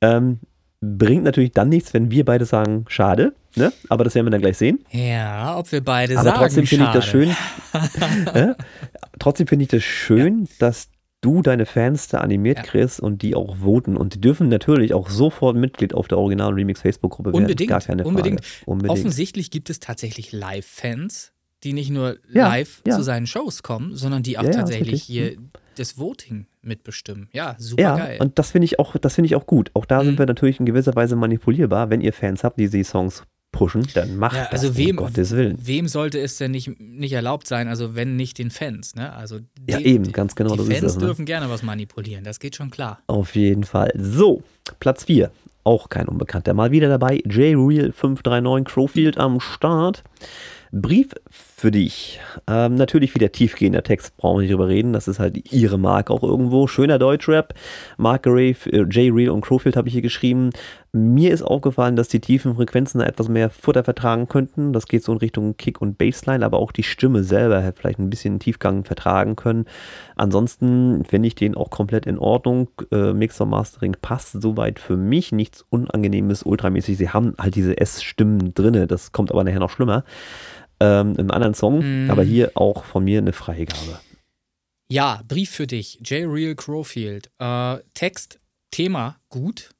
Ähm, 0.00 0.40
bringt 0.80 1.24
natürlich 1.24 1.52
dann 1.52 1.68
nichts, 1.68 1.92
wenn 1.92 2.10
wir 2.10 2.24
beide 2.24 2.44
sagen, 2.44 2.86
schade. 2.88 3.34
Ne? 3.56 3.72
Aber 3.88 4.04
das 4.04 4.14
werden 4.14 4.26
wir 4.26 4.30
dann 4.30 4.40
gleich 4.40 4.56
sehen. 4.56 4.84
Ja, 4.90 5.58
ob 5.58 5.70
wir 5.72 5.82
beide 5.82 6.14
Aber 6.14 6.24
sagen. 6.24 6.36
Aber 6.36 6.46
trotzdem 6.46 6.66
finde 6.66 6.86
ich 6.86 6.92
das 6.92 7.06
schön. 7.06 7.30
äh? 8.34 8.54
Trotzdem 9.18 9.46
finde 9.46 9.64
ich 9.64 9.68
das 9.68 9.82
schön, 9.82 10.44
ja. 10.44 10.46
dass 10.60 10.88
du 11.20 11.42
deine 11.42 11.66
Fans 11.66 12.08
da 12.08 12.18
animiert 12.18 12.58
ja. 12.58 12.62
kriegst 12.64 13.00
und 13.00 13.22
die 13.22 13.34
auch 13.34 13.56
voten. 13.56 13.96
Und 13.96 14.14
die 14.14 14.20
dürfen 14.20 14.48
natürlich 14.48 14.94
auch 14.94 15.08
sofort 15.10 15.56
Mitglied 15.56 15.94
auf 15.94 16.08
der 16.08 16.18
Original 16.18 16.52
Remix 16.52 16.80
Facebook-Gruppe 16.80 17.32
werden. 17.32 17.42
Unbedingt. 17.42 17.70
Gar 17.70 17.80
keine 17.80 18.04
unbedingt. 18.04 18.44
Frage. 18.44 18.70
Unbedingt. 18.70 18.98
Offensichtlich 18.98 19.50
gibt 19.50 19.70
es 19.70 19.80
tatsächlich 19.80 20.32
Live-Fans, 20.32 21.32
die 21.62 21.72
nicht 21.72 21.90
nur 21.90 22.16
ja, 22.32 22.48
live 22.48 22.82
ja. 22.86 22.96
zu 22.96 23.02
seinen 23.02 23.26
Shows 23.26 23.62
kommen, 23.62 23.94
sondern 23.94 24.22
die 24.22 24.38
auch 24.38 24.44
tatsächlich 24.48 25.02
hier 25.02 25.36
das 25.76 25.98
Voting 25.98 26.46
mitbestimmen. 26.62 27.28
Ja, 27.32 27.54
super 27.58 27.82
Ja, 27.82 27.96
geil. 27.96 28.18
und 28.20 28.38
das 28.38 28.50
finde 28.50 28.64
ich 28.66 28.78
auch, 28.78 28.96
das 28.96 29.14
finde 29.14 29.26
ich 29.26 29.34
auch 29.36 29.46
gut. 29.46 29.70
Auch 29.74 29.84
da 29.86 30.02
Mhm. 30.02 30.06
sind 30.06 30.18
wir 30.18 30.26
natürlich 30.26 30.58
in 30.60 30.66
gewisser 30.66 30.94
Weise 30.94 31.16
manipulierbar. 31.16 31.90
Wenn 31.90 32.00
ihr 32.00 32.12
Fans 32.12 32.44
habt, 32.44 32.58
die 32.58 32.68
die 32.68 32.84
Songs 32.84 33.22
pushen, 33.52 33.86
dann 33.94 34.16
macht 34.16 34.36
Ja, 34.36 34.44
das, 34.50 34.62
also 34.62 34.76
wem, 34.76 34.98
um 34.98 35.04
Gottes 35.06 35.32
Willen. 35.32 35.56
wem 35.60 35.88
sollte 35.88 36.18
es 36.20 36.36
denn 36.38 36.50
nicht, 36.52 36.78
nicht 36.80 37.12
erlaubt 37.12 37.46
sein, 37.46 37.68
also 37.68 37.94
wenn 37.94 38.16
nicht 38.16 38.38
den 38.38 38.50
Fans, 38.50 38.94
ne? 38.94 39.12
Also 39.12 39.38
Ja, 39.68 39.78
die, 39.78 39.86
eben, 39.86 40.12
ganz 40.12 40.34
genau, 40.34 40.52
Die 40.52 40.58
das 40.58 40.66
ist 40.68 40.72
Fans 40.72 40.84
das, 40.84 40.96
ne? 40.96 41.06
dürfen 41.06 41.24
gerne 41.24 41.50
was 41.50 41.62
manipulieren, 41.62 42.24
das 42.24 42.38
geht 42.40 42.56
schon 42.56 42.70
klar. 42.70 43.00
Auf 43.06 43.34
jeden 43.34 43.64
Fall. 43.64 43.92
So, 43.96 44.42
Platz 44.78 45.04
4. 45.04 45.30
Auch 45.62 45.90
kein 45.90 46.08
Unbekannter. 46.08 46.54
Mal 46.54 46.70
wieder 46.70 46.88
dabei. 46.88 47.16
J-Real 47.26 47.92
539 47.92 48.64
Crowfield 48.72 49.18
am 49.18 49.40
Start. 49.40 50.02
Brief 50.72 51.08
für 51.28 51.70
dich. 51.72 52.20
Ähm, 52.46 52.76
natürlich 52.76 53.14
wieder 53.14 53.30
tiefgehender 53.32 53.82
Text, 53.82 54.16
brauchen 54.16 54.36
wir 54.38 54.42
nicht 54.42 54.52
drüber 54.52 54.68
reden. 54.68 54.92
Das 54.92 55.08
ist 55.08 55.18
halt 55.18 55.52
ihre 55.52 55.78
Marke 55.78 56.12
auch 56.12 56.22
irgendwo. 56.22 56.66
Schöner 56.68 56.98
Deutschrap. 56.98 57.54
Mark 57.98 58.26
Ray, 58.26 58.56
äh, 58.66 58.82
J-Real 58.82 59.30
und 59.30 59.40
Crowfield 59.42 59.76
habe 59.76 59.88
ich 59.88 59.92
hier 59.94 60.02
geschrieben. 60.02 60.50
Mir 60.92 61.32
ist 61.32 61.42
aufgefallen, 61.42 61.94
dass 61.94 62.08
die 62.08 62.18
tiefen 62.20 62.56
Frequenzen 62.56 62.98
da 62.98 63.06
etwas 63.06 63.28
mehr 63.28 63.48
Futter 63.48 63.84
vertragen 63.84 64.26
könnten. 64.28 64.72
Das 64.72 64.86
geht 64.88 65.04
so 65.04 65.12
in 65.12 65.18
Richtung 65.18 65.56
Kick 65.56 65.80
und 65.80 65.98
Bassline, 65.98 66.44
aber 66.44 66.58
auch 66.58 66.72
die 66.72 66.82
Stimme 66.82 67.22
selber 67.22 67.60
hätte 67.62 67.78
vielleicht 67.78 68.00
ein 68.00 68.10
bisschen 68.10 68.40
Tiefgang 68.40 68.84
vertragen 68.84 69.36
können. 69.36 69.66
Ansonsten 70.16 71.04
finde 71.04 71.28
ich 71.28 71.34
den 71.36 71.54
auch 71.54 71.70
komplett 71.70 72.06
in 72.06 72.18
Ordnung. 72.18 72.68
Äh, 72.90 73.12
Mixer 73.12 73.46
Mastering 73.46 73.96
passt 74.02 74.42
soweit 74.42 74.80
für 74.80 74.96
mich. 74.96 75.30
Nichts 75.30 75.64
Unangenehmes, 75.70 76.42
ultramäßig. 76.42 76.98
Sie 76.98 77.10
haben 77.10 77.34
halt 77.38 77.54
diese 77.54 77.78
S-Stimmen 77.78 78.52
drinne. 78.54 78.86
Das 78.88 79.12
kommt 79.12 79.30
aber 79.30 79.44
nachher 79.44 79.60
noch 79.60 79.70
schlimmer. 79.70 80.04
Ähm, 80.80 81.14
Im 81.18 81.30
anderen 81.30 81.54
Song, 81.54 82.06
Mm. 82.06 82.10
aber 82.10 82.22
hier 82.24 82.52
auch 82.54 82.84
von 82.84 83.04
mir 83.04 83.18
eine 83.18 83.32
Freigabe. 83.32 84.00
Ja, 84.90 85.22
Brief 85.28 85.50
für 85.50 85.66
dich, 85.68 86.00
J. 86.04 86.26
Real 86.28 86.54
Crowfield. 86.56 87.30
Äh, 87.38 87.78
Text, 87.94 88.40
Thema, 88.72 89.16
gut. 89.28 89.70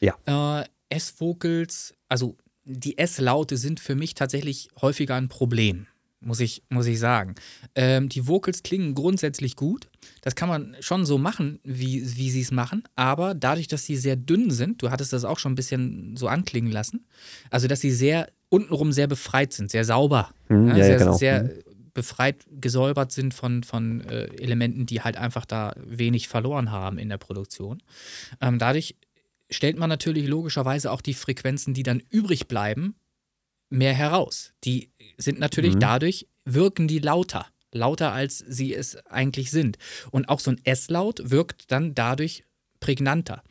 Ja. 0.00 0.60
Äh, 0.60 0.64
S-Vocals, 0.90 1.94
also 2.08 2.36
die 2.64 2.98
S-Laute 2.98 3.56
sind 3.56 3.80
für 3.80 3.94
mich 3.94 4.14
tatsächlich 4.14 4.68
häufiger 4.80 5.14
ein 5.16 5.28
Problem, 5.28 5.86
muss 6.20 6.40
ich, 6.40 6.62
muss 6.70 6.86
ich 6.86 6.98
sagen. 6.98 7.34
Ähm, 7.74 8.08
die 8.08 8.26
Vocals 8.26 8.62
klingen 8.62 8.94
grundsätzlich 8.94 9.54
gut. 9.56 9.88
Das 10.22 10.34
kann 10.34 10.48
man 10.48 10.76
schon 10.80 11.06
so 11.06 11.16
machen, 11.18 11.60
wie, 11.62 12.16
wie 12.16 12.30
sie 12.30 12.40
es 12.40 12.50
machen, 12.50 12.82
aber 12.94 13.34
dadurch, 13.34 13.68
dass 13.68 13.84
sie 13.84 13.96
sehr 13.96 14.16
dünn 14.16 14.50
sind, 14.50 14.82
du 14.82 14.90
hattest 14.90 15.12
das 15.12 15.24
auch 15.24 15.38
schon 15.38 15.52
ein 15.52 15.56
bisschen 15.56 16.16
so 16.16 16.28
anklingen 16.28 16.72
lassen, 16.72 17.06
also 17.50 17.68
dass 17.68 17.80
sie 17.80 17.90
sehr 17.92 18.28
untenrum 18.48 18.92
sehr 18.92 19.06
befreit 19.06 19.52
sind, 19.52 19.70
sehr 19.70 19.84
sauber. 19.84 20.30
Hm, 20.48 20.68
Ja, 20.68 20.76
ja, 20.76 20.78
ja, 20.78 20.84
sehr, 20.84 20.98
genau. 20.98 21.12
sehr 21.16 21.40
Hm. 21.40 21.50
befreit 21.94 22.46
gesäubert 22.50 23.12
sind 23.12 23.34
von, 23.34 23.62
von 23.62 24.00
äh, 24.02 24.24
Elementen, 24.40 24.86
die 24.86 25.00
halt 25.02 25.16
einfach 25.16 25.44
da 25.46 25.74
wenig 25.84 26.28
verloren 26.28 26.70
haben 26.70 26.98
in 26.98 27.08
der 27.08 27.18
Produktion. 27.18 27.82
Ähm, 28.40 28.58
dadurch 28.58 28.94
stellt 29.50 29.78
man 29.78 29.88
natürlich 29.88 30.26
logischerweise 30.26 30.90
auch 30.92 31.00
die 31.00 31.14
Frequenzen, 31.14 31.74
die 31.74 31.82
dann 31.82 32.02
übrig 32.10 32.48
bleiben, 32.48 32.94
mehr 33.70 33.94
heraus. 33.94 34.52
Die 34.64 34.90
sind 35.16 35.38
natürlich 35.38 35.74
Mhm. 35.74 35.80
dadurch, 35.80 36.26
wirken 36.44 36.88
die 36.88 36.98
lauter. 36.98 37.46
Lauter, 37.72 38.12
als 38.12 38.38
sie 38.38 38.74
es 38.74 38.96
eigentlich 39.06 39.50
sind. 39.50 39.76
Und 40.10 40.28
auch 40.28 40.40
so 40.40 40.50
ein 40.50 40.60
S-Laut 40.64 41.30
wirkt 41.30 41.70
dann 41.70 41.94
dadurch 41.94 42.44
prägnanter. 42.80 43.42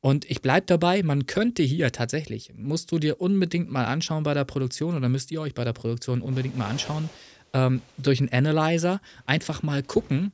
Und 0.00 0.30
ich 0.30 0.42
bleibe 0.42 0.66
dabei, 0.66 1.02
man 1.02 1.26
könnte 1.26 1.62
hier 1.62 1.90
tatsächlich, 1.92 2.52
musst 2.54 2.92
du 2.92 2.98
dir 2.98 3.20
unbedingt 3.20 3.70
mal 3.70 3.86
anschauen 3.86 4.22
bei 4.24 4.34
der 4.34 4.44
Produktion 4.44 4.96
oder 4.96 5.08
müsst 5.08 5.30
ihr 5.30 5.40
euch 5.40 5.54
bei 5.54 5.64
der 5.64 5.72
Produktion 5.72 6.20
unbedingt 6.20 6.58
mal 6.58 6.68
anschauen, 6.68 7.08
ähm, 7.54 7.80
durch 7.96 8.20
einen 8.20 8.32
Analyzer 8.32 9.00
einfach 9.24 9.62
mal 9.62 9.82
gucken 9.82 10.32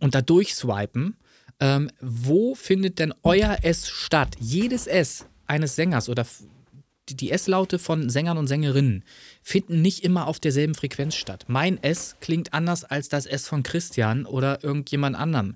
und 0.00 0.14
da 0.14 0.20
durchswipen, 0.20 1.16
ähm, 1.62 1.90
wo 2.00 2.56
findet 2.56 2.98
denn 2.98 3.14
euer 3.22 3.58
S 3.62 3.88
statt? 3.88 4.34
Jedes 4.40 4.88
S 4.88 5.26
eines 5.46 5.76
Sängers 5.76 6.08
oder 6.08 6.26
die- 7.08 7.30
S-Laute 7.30 7.78
von 7.78 8.10
Sängern 8.10 8.36
und 8.38 8.48
Sängerinnen 8.48 9.04
finden 9.42 9.80
nicht 9.80 10.02
immer 10.02 10.26
auf 10.26 10.40
derselben 10.40 10.74
Frequenz 10.74 11.14
statt. 11.14 11.44
Mein 11.46 11.80
S 11.82 12.16
klingt 12.20 12.52
anders 12.52 12.82
als 12.84 13.08
das 13.08 13.26
S 13.26 13.46
von 13.46 13.62
Christian 13.62 14.26
oder 14.26 14.64
irgendjemand 14.64 15.14
anderem. 15.16 15.54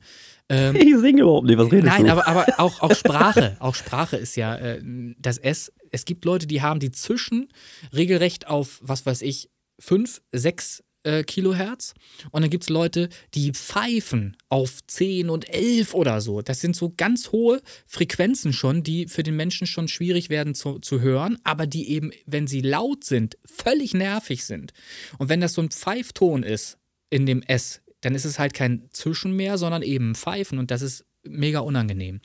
Ähm, 0.48 0.76
Ich 0.76 0.96
singe 0.98 1.22
überhaupt 1.22 1.46
nicht, 1.46 1.58
was 1.58 1.72
redest 1.72 1.86
Nein, 1.86 2.04
du? 2.04 2.12
aber, 2.12 2.28
aber 2.28 2.46
auch, 2.58 2.80
auch 2.82 2.94
Sprache. 2.94 3.56
auch 3.58 3.74
Sprache 3.74 4.16
ist 4.16 4.36
ja 4.36 4.54
äh, 4.56 4.80
das 5.18 5.38
S. 5.38 5.72
Es 5.90 6.04
gibt 6.04 6.24
Leute, 6.24 6.46
die 6.46 6.62
haben 6.62 6.78
die 6.78 6.92
Zwischen 6.92 7.48
regelrecht 7.92 8.46
auf, 8.46 8.78
was 8.82 9.06
weiß 9.06 9.22
ich, 9.22 9.50
5, 9.80 10.22
6 10.32 10.82
äh, 11.06 11.22
Kilohertz. 11.24 11.94
Und 12.32 12.42
dann 12.42 12.50
gibt 12.50 12.64
es 12.64 12.68
Leute, 12.68 13.08
die 13.34 13.52
pfeifen 13.52 14.36
auf 14.48 14.84
10 14.86 15.30
und 15.30 15.48
11 15.48 15.94
oder 15.94 16.20
so. 16.20 16.42
Das 16.42 16.60
sind 16.60 16.76
so 16.76 16.92
ganz 16.96 17.32
hohe 17.32 17.62
Frequenzen 17.86 18.52
schon, 18.52 18.82
die 18.82 19.06
für 19.06 19.22
den 19.22 19.36
Menschen 19.36 19.66
schon 19.66 19.88
schwierig 19.88 20.28
werden 20.28 20.54
zu, 20.54 20.78
zu 20.80 21.00
hören, 21.00 21.38
aber 21.44 21.66
die 21.66 21.90
eben, 21.90 22.10
wenn 22.26 22.46
sie 22.46 22.60
laut 22.60 23.04
sind, 23.04 23.38
völlig 23.44 23.94
nervig 23.94 24.44
sind. 24.44 24.72
Und 25.18 25.28
wenn 25.28 25.40
das 25.40 25.54
so 25.54 25.62
ein 25.62 25.70
Pfeifton 25.70 26.42
ist 26.42 26.78
in 27.08 27.24
dem 27.24 27.42
S, 27.42 27.82
dann 28.00 28.14
ist 28.14 28.24
es 28.24 28.38
halt 28.38 28.52
kein 28.52 28.88
Zwischen 28.90 29.32
mehr, 29.34 29.58
sondern 29.58 29.82
eben 29.82 30.14
Pfeifen 30.14 30.58
und 30.58 30.70
das 30.70 30.82
ist 30.82 31.04
mega 31.24 31.60
unangenehm. 31.60 32.20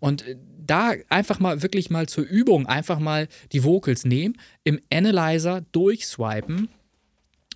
Und 0.00 0.26
äh, 0.26 0.36
da 0.58 0.94
einfach 1.08 1.38
mal 1.38 1.62
wirklich 1.62 1.90
mal 1.90 2.08
zur 2.08 2.24
Übung 2.24 2.66
einfach 2.66 2.98
mal 2.98 3.28
die 3.52 3.64
Vocals 3.64 4.04
nehmen, 4.04 4.36
im 4.64 4.80
Analyzer 4.90 5.62
durchswipen, 5.72 6.68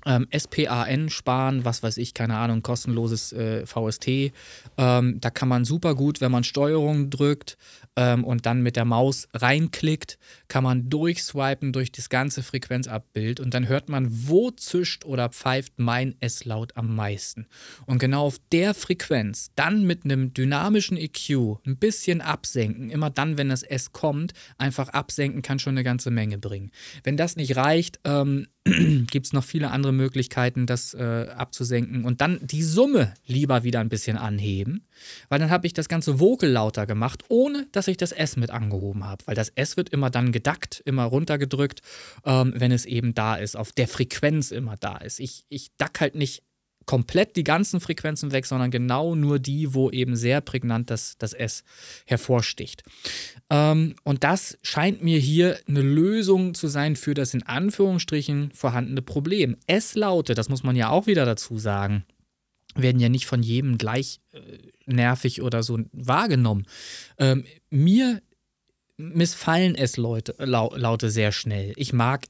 ähm, 0.07 0.27
SPAN 0.37 1.11
sparen, 1.11 1.65
was 1.65 1.83
weiß 1.83 1.99
ich, 1.99 2.15
keine 2.15 2.37
Ahnung, 2.37 2.63
kostenloses 2.63 3.33
äh, 3.33 3.67
VST. 3.67 4.33
Ähm, 4.77 5.21
da 5.21 5.31
kann 5.31 5.49
man 5.49 5.65
super 5.65 5.95
gut, 5.95 6.21
wenn 6.21 6.33
man 6.33 6.45
Steuerung 6.45 7.11
drückt 7.11 7.57
ähm, 7.97 8.25
und 8.25 8.47
dann 8.47 8.63
mit 8.63 8.77
der 8.77 8.85
Maus 8.85 9.29
reinklickt, 9.35 10.19
kann 10.49 10.65
man 10.65 10.89
durchswipen 10.89 11.73
durch 11.73 11.93
das 11.93 12.09
ganze 12.09 12.43
Frequenzabbild 12.43 13.41
und 13.41 13.55
dann 13.55 13.69
hört 13.69 13.89
man, 13.89 14.09
wo 14.11 14.51
zischt 14.51 15.05
oder 15.05 15.29
pfeift 15.29 15.75
mein 15.77 16.15
S-Laut 16.21 16.77
am 16.77 16.95
meisten. 16.95 17.47
Und 17.87 17.99
genau 17.99 18.27
auf 18.27 18.39
der 18.53 18.75
Frequenz, 18.75 19.51
dann 19.55 19.87
mit 19.87 20.05
einem 20.05 20.33
dynamischen 20.33 20.97
EQ 20.97 21.59
ein 21.67 21.77
bisschen 21.77 22.21
absenken, 22.21 22.91
immer 22.91 23.11
dann, 23.11 23.39
wenn 23.39 23.49
das 23.49 23.63
S 23.63 23.93
kommt, 23.93 24.33
einfach 24.59 24.89
absenken 24.89 25.43
kann 25.43 25.59
schon 25.59 25.75
eine 25.75 25.85
ganze 25.85 26.11
Menge 26.11 26.39
bringen. 26.39 26.71
Wenn 27.05 27.17
das 27.17 27.37
nicht 27.37 27.57
reicht, 27.57 28.01
ähm, 28.05 28.47
gibt 29.11 29.27
es 29.27 29.33
noch 29.33 29.45
viele 29.45 29.71
andere 29.71 29.93
Möglichkeiten, 29.93 30.67
das 30.67 30.93
äh, 30.93 31.29
abzusenken 31.35 32.05
und 32.05 32.21
dann 32.21 32.39
die 32.43 32.63
Summe 32.63 33.15
lieber 33.27 33.63
wieder 33.65 33.81
ein 33.81 33.89
bisschen 33.89 34.19
anheben, 34.19 34.87
weil 35.31 35.39
dann 35.39 35.51
habe 35.51 35.67
ich 35.67 35.73
das 35.73 35.89
ganze 35.89 36.21
Vocal 36.21 36.51
lauter 36.51 36.87
gemacht, 36.87 37.25
ohne 37.29 37.67
dass 37.73 37.89
ich 37.89 37.97
das 37.97 38.13
S 38.13 38.37
mit 38.37 38.51
angehoben 38.51 39.05
habe, 39.05 39.27
weil 39.27 39.35
das 39.35 39.49
S 39.49 39.79
wird 39.79 39.89
immer 39.89 40.11
dann 40.11 40.31
gedackt, 40.31 40.83
immer 40.85 41.05
runtergedrückt, 41.05 41.81
ähm, 42.27 42.53
wenn 42.55 42.71
es 42.71 42.85
eben 42.85 43.15
da 43.15 43.37
ist, 43.37 43.57
auf 43.57 43.73
der 43.73 43.89
Frequenz 43.89 44.51
immer 44.51 44.77
da 44.77 44.99
ist. 44.99 45.21
Ich, 45.21 45.45
ich 45.49 45.71
dack 45.79 46.01
halt 46.01 46.15
nicht 46.15 46.43
komplett 46.87 47.37
die 47.37 47.45
ganzen 47.45 47.81
Frequenzen 47.81 48.33
weg, 48.33 48.47
sondern 48.47 48.71
genau 48.71 49.15
nur 49.15 49.39
die, 49.39 49.75
wo 49.75 49.91
eben 49.91 50.17
sehr 50.17 50.41
prägnant 50.41 50.91
das, 50.91 51.17
das 51.19 51.33
S 51.33 51.63
hervorsticht. 52.07 52.83
Ähm, 53.49 53.95
und 54.05 54.25
das 54.25 54.59
scheint 54.63 55.03
mir 55.03 55.19
hier 55.19 55.59
eine 55.69 55.83
Lösung 55.83 56.55
zu 56.55 56.69
sein 56.69 56.97
für 56.97 57.15
das 57.15 57.35
in 57.35 57.43
Anführungsstrichen 57.45 58.51
vorhandene 58.53 59.03
Problem. 59.03 59.57
S-Laute, 59.67 60.35
das 60.35 60.49
muss 60.49 60.63
man 60.63 60.77
ja 60.77 60.91
auch 60.91 61.07
wieder 61.07 61.25
dazu 61.25 61.59
sagen, 61.59 62.05
werden 62.75 63.01
ja 63.01 63.09
nicht 63.09 63.27
von 63.27 63.43
jedem 63.43 63.79
gleich 63.79 64.21
äh, 64.33 64.41
nervig 64.87 65.43
oder 65.43 65.63
so 65.63 65.79
wahrgenommen. 65.93 66.67
Ähm, 67.19 67.45
mir 67.71 68.21
missfallen 68.97 69.75
es 69.75 69.97
Leute, 69.97 70.35
lau, 70.39 70.75
Laute 70.77 71.11
sehr 71.11 71.33
schnell. 71.33 71.73
Ich 71.77 71.93
mag 71.93 72.27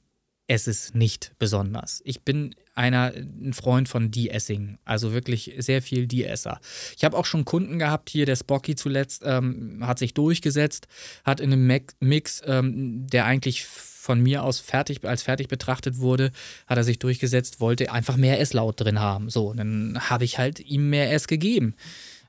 es 0.50 0.66
ist 0.66 0.96
nicht 0.96 1.32
besonders. 1.38 2.02
Ich 2.04 2.22
bin 2.22 2.56
einer, 2.74 3.12
ein 3.14 3.52
Freund 3.52 3.88
von 3.88 4.10
De-Essing, 4.10 4.78
also 4.84 5.12
wirklich 5.12 5.54
sehr 5.58 5.80
viel 5.80 6.08
De-Esser. 6.08 6.60
Ich 6.96 7.04
habe 7.04 7.16
auch 7.16 7.24
schon 7.24 7.44
Kunden 7.44 7.78
gehabt 7.78 8.10
hier, 8.10 8.26
der 8.26 8.34
Spocky 8.34 8.74
zuletzt 8.74 9.22
ähm, 9.24 9.78
hat 9.86 10.00
sich 10.00 10.12
durchgesetzt, 10.12 10.88
hat 11.22 11.38
in 11.38 11.52
einem 11.52 11.80
Mix, 12.00 12.42
ähm, 12.44 13.06
der 13.06 13.26
eigentlich 13.26 13.64
von 13.64 14.20
mir 14.20 14.42
aus 14.42 14.58
fertig, 14.58 15.04
als 15.04 15.22
fertig 15.22 15.46
betrachtet 15.46 15.98
wurde, 15.98 16.32
hat 16.66 16.78
er 16.78 16.84
sich 16.84 16.98
durchgesetzt, 16.98 17.60
wollte 17.60 17.92
einfach 17.92 18.16
mehr 18.16 18.40
S-Laut 18.40 18.80
drin 18.80 18.98
haben. 18.98 19.30
So, 19.30 19.54
dann 19.54 20.00
habe 20.10 20.24
ich 20.24 20.38
halt 20.38 20.58
ihm 20.58 20.90
mehr 20.90 21.12
S 21.12 21.28
gegeben. 21.28 21.76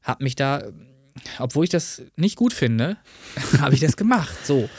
Hab 0.04 0.22
mich 0.22 0.36
da, 0.36 0.62
obwohl 1.40 1.64
ich 1.64 1.72
das 1.72 2.04
nicht 2.18 2.36
gut 2.36 2.54
finde, 2.54 2.98
habe 3.60 3.74
ich 3.74 3.80
das 3.80 3.98
gemacht. 3.98 4.46
So. 4.46 4.70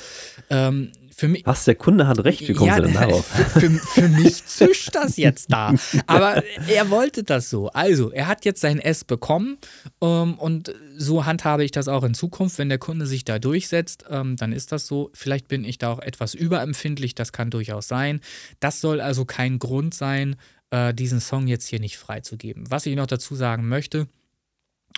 Ähm, 0.48 0.93
für 1.14 1.28
mich, 1.28 1.44
Was, 1.47 1.64
der 1.64 1.74
Kunde 1.74 2.06
hat 2.06 2.24
recht, 2.24 2.47
wie 2.48 2.52
kommen 2.52 2.68
ja, 2.68 2.76
Sie 2.76 2.82
denn 2.82 2.94
darauf? 2.94 3.26
Für, 3.26 3.70
für 3.70 4.09
mich 4.09 4.44
zischt 4.47 4.94
das 4.94 5.16
jetzt 5.16 5.52
da. 5.52 5.74
Aber 6.06 6.43
er 6.68 6.90
wollte 6.90 7.22
das 7.22 7.51
so. 7.51 7.68
Also, 7.68 8.10
er 8.10 8.26
hat 8.26 8.44
jetzt 8.44 8.60
sein 8.60 8.78
S 8.78 9.05
bekommen 9.05 9.59
ähm, 10.01 10.34
und 10.34 10.74
so 10.97 11.24
handhabe 11.26 11.64
ich 11.64 11.70
das 11.70 11.89
auch 11.89 12.05
in 12.05 12.14
Zukunft. 12.14 12.59
Wenn 12.59 12.68
der 12.68 12.78
Kunde 12.78 13.06
sich 13.06 13.24
da 13.24 13.39
durchsetzt, 13.39 14.05
ähm, 14.09 14.36
dann 14.36 14.52
ist 14.52 14.72
das 14.72 14.86
so. 14.86 15.10
Vielleicht 15.14 15.48
bin 15.48 15.64
ich 15.64 15.78
da 15.78 15.93
auch 15.93 16.01
etwas 16.01 16.34
überempfindlich, 16.34 17.14
das 17.14 17.32
kann 17.32 17.51
durchaus 17.51 17.89
sein. 17.89 18.20
Das 18.60 18.80
soll 18.80 19.01
also 19.01 19.24
kein 19.24 19.59
Grund 19.59 19.94
sein, 19.94 20.36
äh, 20.70 20.94
diesen 20.94 21.20
Song 21.20 21.47
jetzt 21.47 21.66
hier 21.66 21.80
nicht 21.80 21.98
freizugeben. 21.98 22.64
Was 22.70 22.86
ich 22.86 22.97
noch 22.97 23.06
dazu 23.06 23.34
sagen 23.34 23.68
möchte, 23.68 24.09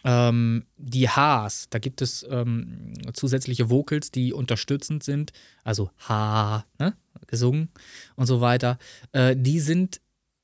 ähm, 0.04 0.64
die 0.76 1.08
Hs, 1.08 1.68
da 1.70 1.78
gibt 1.78 2.02
es 2.02 2.26
ähm, 2.28 2.94
zusätzliche 3.12 3.70
Vocals, 3.70 4.10
die 4.10 4.32
unterstützend 4.32 5.04
sind, 5.04 5.32
also 5.62 5.90
H, 6.08 6.64
ne, 6.78 6.94
gesungen 7.26 7.68
und 8.16 8.26
so 8.26 8.40
weiter. 8.40 8.78
Äh, 9.12 9.36
die 9.38 9.60
sind 9.60 10.00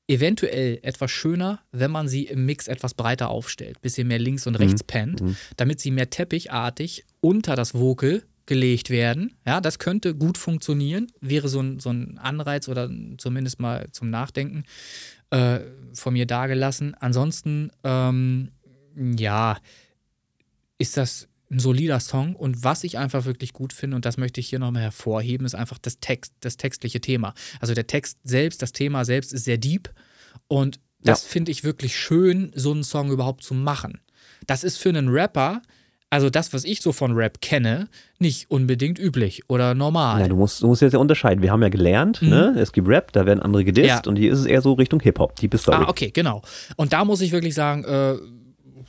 eventuell 0.07 0.79
etwas 0.81 1.11
schöner, 1.11 1.59
wenn 1.71 1.91
man 1.91 2.07
sie 2.07 2.25
im 2.25 2.45
Mix 2.45 2.67
etwas 2.67 2.93
breiter 2.93 3.29
aufstellt, 3.29 3.81
bisschen 3.81 4.07
mehr 4.07 4.19
links 4.19 4.45
und 4.45 4.55
rechts 4.55 4.83
mhm. 4.83 4.87
pennt, 4.87 5.21
mhm. 5.21 5.35
damit 5.57 5.79
sie 5.79 5.91
mehr 5.91 6.09
teppichartig 6.09 7.05
unter 7.21 7.55
das 7.55 7.73
Vocal 7.73 8.23
gelegt 8.45 8.89
werden. 8.89 9.33
Ja, 9.45 9.61
das 9.61 9.79
könnte 9.79 10.13
gut 10.13 10.37
funktionieren, 10.37 11.07
wäre 11.21 11.47
so 11.47 11.61
ein, 11.61 11.79
so 11.79 11.89
ein 11.89 12.17
Anreiz 12.17 12.67
oder 12.67 12.89
zumindest 13.17 13.59
mal 13.59 13.87
zum 13.91 14.09
Nachdenken 14.09 14.65
äh, 15.29 15.59
von 15.93 16.13
mir 16.13 16.25
dagelassen. 16.25 16.95
Ansonsten, 16.99 17.71
ähm, 17.83 18.51
ja, 18.95 19.57
ist 20.77 20.97
das 20.97 21.27
ein 21.51 21.59
solider 21.59 21.99
Song 21.99 22.35
und 22.35 22.63
was 22.63 22.83
ich 22.83 22.97
einfach 22.97 23.25
wirklich 23.25 23.53
gut 23.53 23.73
finde 23.73 23.97
und 23.97 24.05
das 24.05 24.17
möchte 24.17 24.39
ich 24.39 24.49
hier 24.49 24.59
nochmal 24.59 24.83
hervorheben, 24.83 25.45
ist 25.45 25.55
einfach 25.55 25.77
das 25.77 25.99
Text, 25.99 26.33
das 26.39 26.57
textliche 26.57 27.01
Thema. 27.01 27.33
Also 27.59 27.73
der 27.73 27.87
Text 27.87 28.17
selbst, 28.23 28.61
das 28.61 28.71
Thema 28.71 29.03
selbst 29.03 29.33
ist 29.33 29.43
sehr 29.43 29.57
deep 29.57 29.89
und 30.47 30.79
das 31.03 31.23
ja. 31.23 31.29
finde 31.29 31.51
ich 31.51 31.63
wirklich 31.63 31.97
schön, 31.97 32.51
so 32.55 32.71
einen 32.71 32.83
Song 32.83 33.11
überhaupt 33.11 33.43
zu 33.43 33.53
machen. 33.53 33.99
Das 34.47 34.63
ist 34.63 34.77
für 34.77 34.89
einen 34.89 35.09
Rapper, 35.09 35.61
also 36.09 36.29
das, 36.29 36.53
was 36.53 36.63
ich 36.63 36.81
so 36.81 36.91
von 36.91 37.13
Rap 37.13 37.41
kenne, 37.41 37.87
nicht 38.19 38.51
unbedingt 38.51 38.99
üblich 38.99 39.43
oder 39.49 39.73
normal. 39.73 40.21
Ja, 40.21 40.27
du 40.27 40.35
musst, 40.35 40.61
du 40.61 40.67
musst 40.67 40.81
jetzt 40.81 40.93
ja 40.93 40.99
unterscheiden. 40.99 41.41
Wir 41.41 41.51
haben 41.51 41.61
ja 41.61 41.69
gelernt, 41.69 42.21
mhm. 42.21 42.29
ne? 42.29 42.55
es 42.57 42.71
gibt 42.71 42.87
Rap, 42.87 43.11
da 43.13 43.25
werden 43.25 43.39
andere 43.39 43.63
gedisst 43.63 43.87
ja. 43.87 44.01
und 44.05 44.17
hier 44.17 44.31
ist 44.31 44.39
es 44.39 44.45
eher 44.45 44.61
so 44.61 44.73
Richtung 44.73 44.99
Hip-Hop, 44.99 45.35
die 45.37 45.47
bist 45.47 45.67
Ah, 45.69 45.87
okay, 45.87 46.11
genau. 46.11 46.41
Und 46.75 46.93
da 46.93 47.03
muss 47.05 47.21
ich 47.21 47.31
wirklich 47.31 47.55
sagen, 47.55 47.83
äh, 47.83 48.15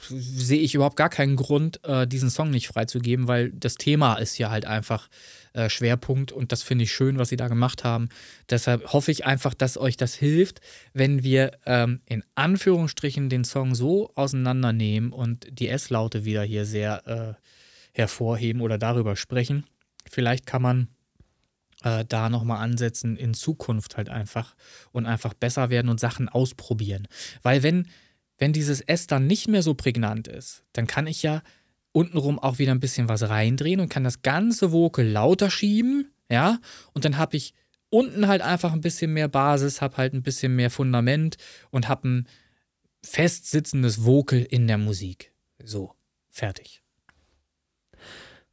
sehe 0.09 0.61
ich 0.61 0.75
überhaupt 0.75 0.97
gar 0.97 1.09
keinen 1.09 1.37
Grund, 1.37 1.85
äh, 1.85 2.07
diesen 2.07 2.31
Song 2.31 2.51
nicht 2.51 2.69
freizugeben, 2.69 3.29
weil 3.29 3.51
das 3.53 3.77
Thema 3.77 4.17
ist 4.17 4.39
ja 4.39 4.51
halt 4.51 4.65
einfach 4.65 5.09
äh, 5.53 5.69
Schwerpunkt 5.69 6.33
und 6.33 6.53
das 6.53 6.63
finde 6.63 6.85
ich 6.85 6.93
schön, 6.93 7.19
was 7.19 7.29
sie 7.29 7.37
da 7.37 7.49
gemacht 7.49 7.85
haben. 7.85 8.09
Deshalb 8.51 8.93
hoffe 8.93 9.11
ich 9.11 9.27
einfach, 9.27 9.55
dass 9.55 9.77
euch 9.77 9.97
das 9.97 10.15
hilft, 10.15 10.61
wenn 10.93 11.23
wir 11.23 11.53
ähm, 11.67 12.01
in 12.07 12.25
Anführungsstrichen 12.35 13.29
den 13.29 13.45
Song 13.45 13.75
so 13.75 14.11
auseinandernehmen 14.15 15.13
und 15.13 15.47
die 15.51 15.69
S-Laute 15.69 16.25
wieder 16.25 16.43
hier 16.43 16.65
sehr 16.65 17.07
äh, 17.07 17.35
hervorheben 17.93 18.63
oder 18.63 18.79
darüber 18.79 19.17
sprechen. 19.17 19.65
Vielleicht 20.11 20.47
kann 20.47 20.63
man 20.63 20.89
äh, 21.85 22.05
da 22.09 22.29
nochmal 22.29 22.63
ansetzen 22.63 23.17
in 23.17 23.35
Zukunft 23.35 23.97
halt 23.97 24.09
einfach 24.09 24.55
und 24.93 25.07
einfach 25.07 25.35
besser 25.35 25.71
werden 25.71 25.89
und 25.89 26.01
Sachen 26.01 26.29
ausprobieren. 26.29 27.09
Weil 27.43 27.63
wenn 27.63 27.89
wenn 28.43 28.53
dieses 28.53 28.81
S 28.81 29.07
dann 29.07 29.29
nicht 29.29 29.47
mehr 29.47 29.63
so 29.63 29.75
prägnant 29.75 30.27
ist, 30.27 30.65
dann 30.73 30.89
kann 30.89 31.07
ich 31.07 31.23
ja 31.23 31.43
untenrum 31.93 32.41
auch 32.41 32.59
wieder 32.59 32.73
ein 32.73 32.81
bisschen 32.81 33.09
was 33.09 33.29
reindrehen 33.29 33.79
und 33.79 33.89
kann 33.89 34.03
das 34.03 34.23
ganze 34.23 34.73
Vocal 34.73 35.07
lauter 35.07 35.49
schieben, 35.49 36.11
ja, 36.29 36.59
und 36.93 37.05
dann 37.05 37.19
habe 37.19 37.37
ich 37.37 37.55
unten 37.89 38.27
halt 38.27 38.43
einfach 38.43 38.73
ein 38.73 38.81
bisschen 38.81 39.13
mehr 39.13 39.29
Basis, 39.29 39.81
habe 39.81 39.97
halt 39.97 40.13
ein 40.13 40.25
bisschen 40.25 40.57
mehr 40.57 40.71
Fundament 40.71 41.37
und 41.71 41.89
habe 41.89 42.09
ein 42.09 42.29
fest 43.05 43.49
sitzendes 43.49 44.05
Vocal 44.05 44.41
in 44.41 44.67
der 44.67 44.79
Musik. 44.79 45.33
So, 45.63 45.93
fertig. 46.29 46.83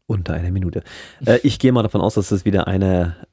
Unter 0.05 0.35
einer 0.35 0.51
Minute. 0.51 0.83
Äh, 1.25 1.39
ich 1.41 1.57
gehe 1.57 1.71
mal 1.71 1.81
davon 1.81 2.01
aus, 2.01 2.13
dass 2.13 2.29
es 2.29 2.45
wieder 2.45 2.67
einer 2.67 3.25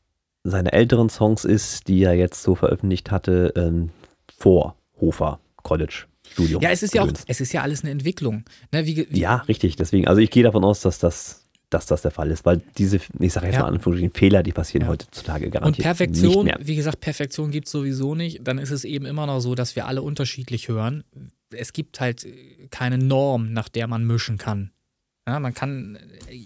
seiner 0.42 0.72
älteren 0.72 1.10
Songs 1.10 1.44
ist, 1.44 1.86
die 1.86 2.02
er 2.02 2.14
jetzt 2.14 2.42
so 2.42 2.54
veröffentlicht 2.54 3.10
hatte 3.10 3.52
ähm, 3.56 3.90
vor 4.38 4.78
Hofer 4.98 5.38
College. 5.62 6.06
Studium. 6.32 6.62
Ja, 6.62 6.70
es 6.70 6.82
ist 6.82 6.94
ja 6.94 7.02
auch, 7.02 7.12
es 7.26 7.40
ist 7.40 7.52
ja 7.52 7.62
alles 7.62 7.82
eine 7.82 7.90
Entwicklung. 7.90 8.44
Ne, 8.72 8.86
wie, 8.86 9.06
wie 9.10 9.20
ja, 9.20 9.36
richtig. 9.48 9.76
Deswegen, 9.76 10.06
also 10.08 10.20
ich 10.20 10.30
gehe 10.30 10.42
davon 10.42 10.64
aus, 10.64 10.80
dass 10.80 10.98
das 10.98 11.46
dass 11.70 11.86
das 11.86 12.02
der 12.02 12.12
Fall 12.12 12.30
ist, 12.30 12.44
weil 12.44 12.62
diese, 12.78 13.00
ich 13.18 13.32
sage 13.32 13.46
jetzt 13.46 13.56
ja. 13.56 13.62
mal 13.62 13.68
Anführungsstrichen, 13.68 14.14
Fehler, 14.14 14.42
die 14.42 14.52
passieren 14.52 14.82
ja. 14.82 14.88
heutzutage 14.88 15.50
garantiert. 15.50 15.78
Und 15.78 15.82
Perfektion, 15.82 16.52
wie 16.60 16.76
gesagt, 16.76 17.00
Perfektion 17.00 17.50
gibt 17.50 17.66
es 17.66 17.72
sowieso 17.72 18.14
nicht. 18.14 18.46
Dann 18.46 18.58
ist 18.58 18.70
es 18.70 18.84
eben 18.84 19.04
immer 19.04 19.26
noch 19.26 19.40
so, 19.40 19.54
dass 19.54 19.74
wir 19.74 19.86
alle 19.86 20.02
unterschiedlich 20.02 20.68
hören. 20.68 21.02
Es 21.50 21.72
gibt 21.72 22.00
halt 22.00 22.26
keine 22.70 22.98
Norm, 22.98 23.52
nach 23.52 23.68
der 23.68 23.88
man 23.88 24.06
mischen 24.06 24.38
kann. 24.38 24.70
Ja, 25.28 25.40
man 25.40 25.54
kann, 25.54 25.98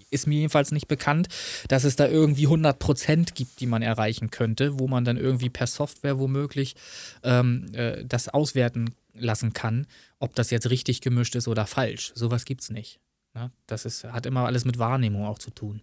ist 0.09 0.25
mir 0.25 0.39
jedenfalls 0.39 0.71
nicht 0.71 0.87
bekannt, 0.87 1.27
dass 1.67 1.83
es 1.83 1.95
da 1.95 2.07
irgendwie 2.07 2.47
100% 2.47 3.35
gibt, 3.35 3.59
die 3.59 3.67
man 3.67 3.83
erreichen 3.83 4.31
könnte, 4.31 4.79
wo 4.79 4.87
man 4.87 5.05
dann 5.05 5.17
irgendwie 5.17 5.51
per 5.51 5.67
Software 5.67 6.17
womöglich 6.17 6.73
ähm, 7.21 7.67
äh, 7.73 8.03
das 8.03 8.27
auswerten 8.27 8.95
lassen 9.13 9.53
kann, 9.53 9.87
ob 10.19 10.35
das 10.35 10.51
jetzt 10.51 10.69
richtig 10.69 11.01
gemischt 11.01 11.35
ist 11.35 11.47
oder 11.47 11.65
falsch. 11.65 12.11
Sowas 12.15 12.45
gibt 12.45 12.61
es 12.61 12.69
nicht. 12.69 12.99
Ne? 13.33 13.51
Das 13.67 13.85
ist, 13.85 14.03
hat 14.03 14.25
immer 14.25 14.45
alles 14.45 14.65
mit 14.65 14.77
Wahrnehmung 14.77 15.25
auch 15.25 15.39
zu 15.39 15.51
tun. 15.51 15.81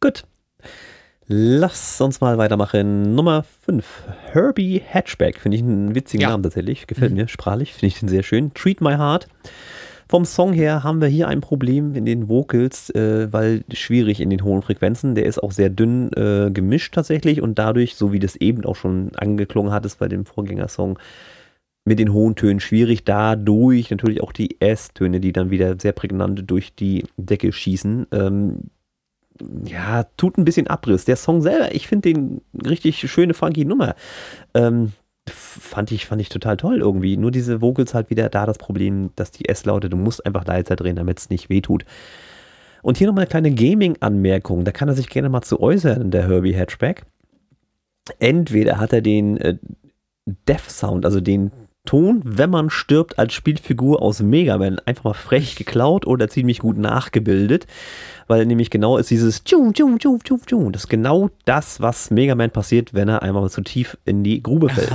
Gut. 0.00 0.24
Lass 1.26 2.00
uns 2.00 2.20
mal 2.20 2.36
weitermachen. 2.38 3.14
Nummer 3.14 3.44
5. 3.64 3.86
Herbie 4.32 4.82
Hatchback. 4.84 5.40
Finde 5.40 5.56
ich 5.56 5.62
einen 5.62 5.94
witzigen 5.94 6.22
ja. 6.22 6.30
Namen 6.30 6.42
tatsächlich. 6.42 6.86
Gefällt 6.86 7.12
mhm. 7.12 7.18
mir 7.18 7.28
sprachlich. 7.28 7.72
Finde 7.72 7.86
ich 7.86 8.00
den 8.00 8.08
sehr 8.08 8.22
schön. 8.22 8.52
Treat 8.54 8.80
My 8.80 8.94
Heart. 8.94 9.28
Vom 10.08 10.24
Song 10.24 10.52
her 10.52 10.84
haben 10.84 11.00
wir 11.00 11.08
hier 11.08 11.28
ein 11.28 11.40
Problem 11.40 11.94
in 11.94 12.04
den 12.04 12.28
Vocals, 12.28 12.90
äh, 12.90 13.32
weil 13.32 13.64
schwierig 13.72 14.20
in 14.20 14.30
den 14.30 14.44
hohen 14.44 14.62
Frequenzen. 14.62 15.14
Der 15.14 15.26
ist 15.26 15.42
auch 15.42 15.52
sehr 15.52 15.70
dünn 15.70 16.12
äh, 16.12 16.50
gemischt 16.52 16.94
tatsächlich 16.94 17.40
und 17.40 17.58
dadurch, 17.58 17.94
so 17.94 18.12
wie 18.12 18.18
das 18.18 18.36
eben 18.36 18.64
auch 18.64 18.76
schon 18.76 19.12
angeklungen 19.16 19.72
hat, 19.72 19.86
ist 19.86 19.98
bei 19.98 20.08
dem 20.08 20.26
Vorgängersong 20.26 20.98
mit 21.84 21.98
den 21.98 22.12
hohen 22.12 22.36
Tönen 22.36 22.60
schwierig. 22.60 23.04
Dadurch 23.04 23.90
natürlich 23.90 24.22
auch 24.22 24.32
die 24.32 24.60
S-Töne, 24.60 25.20
die 25.20 25.32
dann 25.32 25.50
wieder 25.50 25.76
sehr 25.80 25.92
prägnant 25.92 26.44
durch 26.46 26.74
die 26.74 27.04
Decke 27.16 27.52
schießen. 27.52 28.06
Ähm, 28.12 28.58
ja, 29.64 30.04
tut 30.16 30.38
ein 30.38 30.44
bisschen 30.44 30.66
Abriss. 30.66 31.04
Der 31.04 31.16
Song 31.16 31.42
selber, 31.42 31.74
ich 31.74 31.88
finde 31.88 32.12
den 32.12 32.40
richtig 32.64 33.10
schöne, 33.10 33.34
funky 33.34 33.64
Nummer. 33.64 33.94
Ähm, 34.54 34.92
fand 35.28 35.92
ich, 35.92 36.06
fand 36.06 36.20
ich 36.20 36.28
total 36.28 36.56
toll 36.56 36.78
irgendwie. 36.78 37.16
Nur 37.16 37.30
diese 37.30 37.60
Vocals 37.60 37.94
halt 37.94 38.10
wieder 38.10 38.28
da 38.28 38.46
das 38.46 38.58
Problem, 38.58 39.10
dass 39.16 39.30
die 39.30 39.48
S-Laute, 39.48 39.88
du 39.88 39.96
musst 39.96 40.24
einfach 40.26 40.44
leiser 40.44 40.76
drehen, 40.76 40.96
damit 40.96 41.18
es 41.18 41.30
nicht 41.30 41.48
wehtut. 41.48 41.84
Und 42.82 42.98
hier 42.98 43.06
nochmal 43.06 43.22
eine 43.22 43.30
kleine 43.30 43.54
Gaming-Anmerkung. 43.54 44.64
Da 44.64 44.72
kann 44.72 44.88
er 44.88 44.94
sich 44.94 45.08
gerne 45.08 45.28
mal 45.28 45.42
zu 45.42 45.60
äußern, 45.60 46.10
der 46.10 46.28
Herbie 46.28 46.54
Hatchback. 46.54 47.04
Entweder 48.18 48.78
hat 48.78 48.92
er 48.92 49.00
den 49.00 49.36
äh, 49.36 49.56
Death 50.26 50.68
Sound, 50.68 51.04
also 51.04 51.20
den 51.20 51.52
Ton, 51.84 52.20
wenn 52.24 52.50
man 52.50 52.70
stirbt, 52.70 53.18
als 53.18 53.32
Spielfigur 53.32 54.02
aus 54.02 54.22
Mega 54.22 54.56
Man 54.56 54.78
einfach 54.80 55.04
mal 55.04 55.14
frech 55.14 55.56
geklaut 55.56 56.06
oder 56.06 56.28
ziemlich 56.28 56.60
gut 56.60 56.78
nachgebildet 56.78 57.66
weil 58.26 58.46
nämlich 58.46 58.70
genau 58.70 58.96
ist 58.96 59.10
dieses 59.10 59.44
Tschum, 59.44 59.72
Tschum, 59.72 59.98
Tschum, 59.98 60.22
Tschum, 60.22 60.40
Tschum. 60.46 60.72
Das 60.72 60.84
ist 60.84 60.88
genau 60.88 61.30
das, 61.44 61.80
was 61.80 62.10
Mega 62.10 62.34
Man 62.34 62.50
passiert, 62.50 62.94
wenn 62.94 63.08
er 63.08 63.22
einmal 63.22 63.48
zu 63.50 63.62
tief 63.62 63.96
in 64.04 64.24
die 64.24 64.42
Grube 64.42 64.68
fällt. 64.68 64.92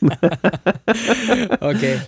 okay. 1.60 1.98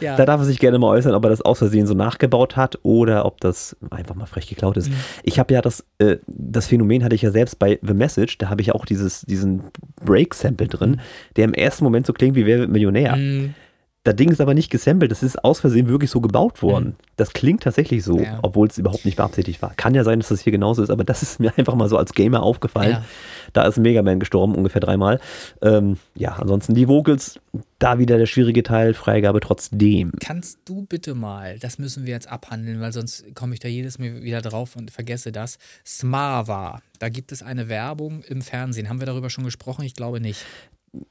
Ja. 0.00 0.16
Da 0.16 0.26
darf 0.26 0.40
er 0.40 0.44
sich 0.44 0.58
gerne 0.58 0.78
mal 0.78 0.88
äußern, 0.88 1.14
ob 1.14 1.24
er 1.24 1.30
das 1.30 1.42
aus 1.42 1.58
Versehen 1.58 1.86
so 1.86 1.94
nachgebaut 1.94 2.56
hat 2.56 2.78
oder 2.82 3.24
ob 3.24 3.40
das 3.40 3.76
einfach 3.90 4.14
mal 4.14 4.26
frech 4.26 4.48
geklaut 4.48 4.76
ist. 4.76 4.90
Mhm. 4.90 4.96
Ich 5.22 5.38
habe 5.38 5.54
ja 5.54 5.62
das, 5.62 5.84
äh, 5.98 6.16
das 6.26 6.66
Phänomen 6.66 7.04
hatte 7.04 7.14
ich 7.14 7.22
ja 7.22 7.30
selbst 7.30 7.58
bei 7.58 7.78
The 7.82 7.94
Message, 7.94 8.38
da 8.38 8.50
habe 8.50 8.62
ich 8.62 8.72
auch 8.72 8.84
dieses, 8.84 9.22
diesen 9.22 9.64
Break-Sample 10.04 10.68
drin, 10.68 10.90
mhm. 10.90 11.00
der 11.36 11.44
im 11.44 11.54
ersten 11.54 11.84
Moment 11.84 12.06
so 12.06 12.12
klingt 12.12 12.36
wie 12.36 12.46
Wer 12.46 12.58
wird 12.58 12.70
Millionär. 12.70 13.16
Mhm. 13.16 13.54
Das 14.04 14.16
Ding 14.16 14.30
ist 14.30 14.40
aber 14.42 14.52
nicht 14.52 14.68
gesampelt, 14.68 15.10
das 15.10 15.22
ist 15.22 15.42
aus 15.42 15.60
Versehen 15.60 15.88
wirklich 15.88 16.10
so 16.10 16.20
gebaut 16.20 16.60
worden. 16.60 16.88
Mhm. 16.88 16.94
Das 17.16 17.32
klingt 17.32 17.62
tatsächlich 17.62 18.04
so, 18.04 18.20
ja. 18.20 18.38
obwohl 18.42 18.68
es 18.68 18.76
überhaupt 18.76 19.06
nicht 19.06 19.16
beabsichtigt 19.16 19.62
war. 19.62 19.72
Kann 19.76 19.94
ja 19.94 20.04
sein, 20.04 20.20
dass 20.20 20.28
das 20.28 20.42
hier 20.42 20.52
genauso 20.52 20.82
ist, 20.82 20.90
aber 20.90 21.04
das 21.04 21.22
ist 21.22 21.40
mir 21.40 21.52
einfach 21.56 21.74
mal 21.74 21.88
so 21.88 21.96
als 21.96 22.12
Gamer 22.12 22.42
aufgefallen. 22.42 22.90
Ja. 22.90 23.04
Da 23.54 23.66
ist 23.66 23.78
Mega 23.78 24.02
Man 24.02 24.20
gestorben, 24.20 24.54
ungefähr 24.54 24.82
dreimal. 24.82 25.20
Ähm, 25.62 25.96
ja, 26.14 26.34
ansonsten 26.34 26.74
die 26.74 26.86
Vocals, 26.86 27.40
da 27.78 27.98
wieder 27.98 28.18
der 28.18 28.26
schwierige 28.26 28.62
Teil, 28.62 28.92
Freigabe 28.92 29.40
trotzdem. 29.40 30.12
Kannst 30.20 30.58
du 30.66 30.82
bitte 30.82 31.14
mal, 31.14 31.58
das 31.58 31.78
müssen 31.78 32.04
wir 32.04 32.12
jetzt 32.12 32.28
abhandeln, 32.28 32.82
weil 32.82 32.92
sonst 32.92 33.34
komme 33.34 33.54
ich 33.54 33.60
da 33.60 33.68
jedes 33.68 33.98
Mal 33.98 34.22
wieder 34.22 34.42
drauf 34.42 34.76
und 34.76 34.90
vergesse 34.90 35.32
das. 35.32 35.58
Smava, 35.86 36.82
da 36.98 37.08
gibt 37.08 37.32
es 37.32 37.42
eine 37.42 37.70
Werbung 37.70 38.22
im 38.24 38.42
Fernsehen. 38.42 38.90
Haben 38.90 39.00
wir 39.00 39.06
darüber 39.06 39.30
schon 39.30 39.44
gesprochen? 39.44 39.82
Ich 39.84 39.94
glaube 39.94 40.20
nicht 40.20 40.44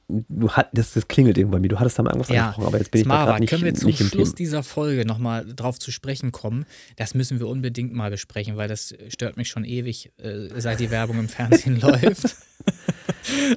du 0.08 0.50
hat, 0.50 0.68
das, 0.72 0.92
das 0.92 1.08
klingelt 1.08 1.38
irgendwann 1.38 1.62
wie. 1.62 1.68
Du 1.68 1.78
hattest 1.78 1.98
da 1.98 2.02
mal 2.02 2.10
irgendwas 2.10 2.28
ja. 2.28 2.42
angesprochen, 2.42 2.66
aber 2.66 2.78
jetzt 2.78 2.90
bin 2.90 3.04
Smara, 3.04 3.24
ich 3.24 3.32
da 3.32 3.38
nicht 3.40 3.50
Können 3.50 3.64
wir 3.64 3.74
zum 3.74 3.92
Schluss 3.92 4.10
Thema. 4.10 4.36
dieser 4.36 4.62
Folge 4.62 5.04
nochmal 5.04 5.44
drauf 5.44 5.78
zu 5.78 5.90
sprechen 5.90 6.32
kommen? 6.32 6.66
Das 6.96 7.14
müssen 7.14 7.40
wir 7.40 7.48
unbedingt 7.48 7.92
mal 7.92 8.10
besprechen, 8.10 8.56
weil 8.56 8.68
das 8.68 8.94
stört 9.08 9.36
mich 9.36 9.48
schon 9.48 9.64
ewig, 9.64 10.12
äh, 10.18 10.48
seit 10.60 10.80
die 10.80 10.90
Werbung 10.90 11.18
im 11.18 11.28
Fernsehen 11.28 11.80
läuft. 11.80 12.36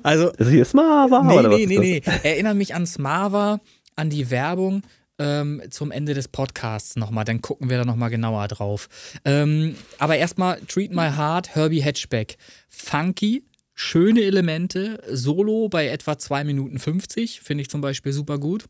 also. 0.04 0.30
Ist 0.32 0.50
hier 0.50 0.66
Smava? 0.66 1.24
Nee, 1.24 1.40
oder 1.40 1.50
nee, 1.50 1.66
nee, 1.66 1.80
nee. 1.80 2.02
Erinnere 2.24 2.56
mich 2.56 2.76
an 2.76 2.86
Smava, 2.86 3.60
an 3.96 4.10
die 4.10 4.30
Werbung. 4.30 4.84
Ähm, 5.20 5.64
zum 5.72 5.90
Ende 5.90 6.14
des 6.14 6.28
Podcasts 6.28 6.96
nochmal, 6.96 7.26
dann 7.26 7.42
gucken 7.42 7.72
wir 7.72 7.80
da 7.80 7.86
nochmal 7.86 8.12
genauer 8.12 8.48
drauf. 8.48 8.88
Ähm, 9.26 9.76
aber 9.98 10.18
erstmal 10.18 10.62
Treat 10.68 10.92
My 10.92 11.10
Heart, 11.10 11.56
Herbie 11.56 11.82
Hatchback. 11.84 12.38
Funky, 12.70 13.44
schöne 13.78 14.24
Elemente. 14.24 15.02
Solo 15.10 15.70
bei 15.70 15.88
etwa 15.88 16.18
2 16.18 16.44
Minuten 16.44 16.80
50 16.80 17.42
finde 17.42 17.62
ich 17.62 17.70
zum 17.70 17.80
Beispiel 17.80 18.12
super 18.12 18.40
gut. 18.40 18.66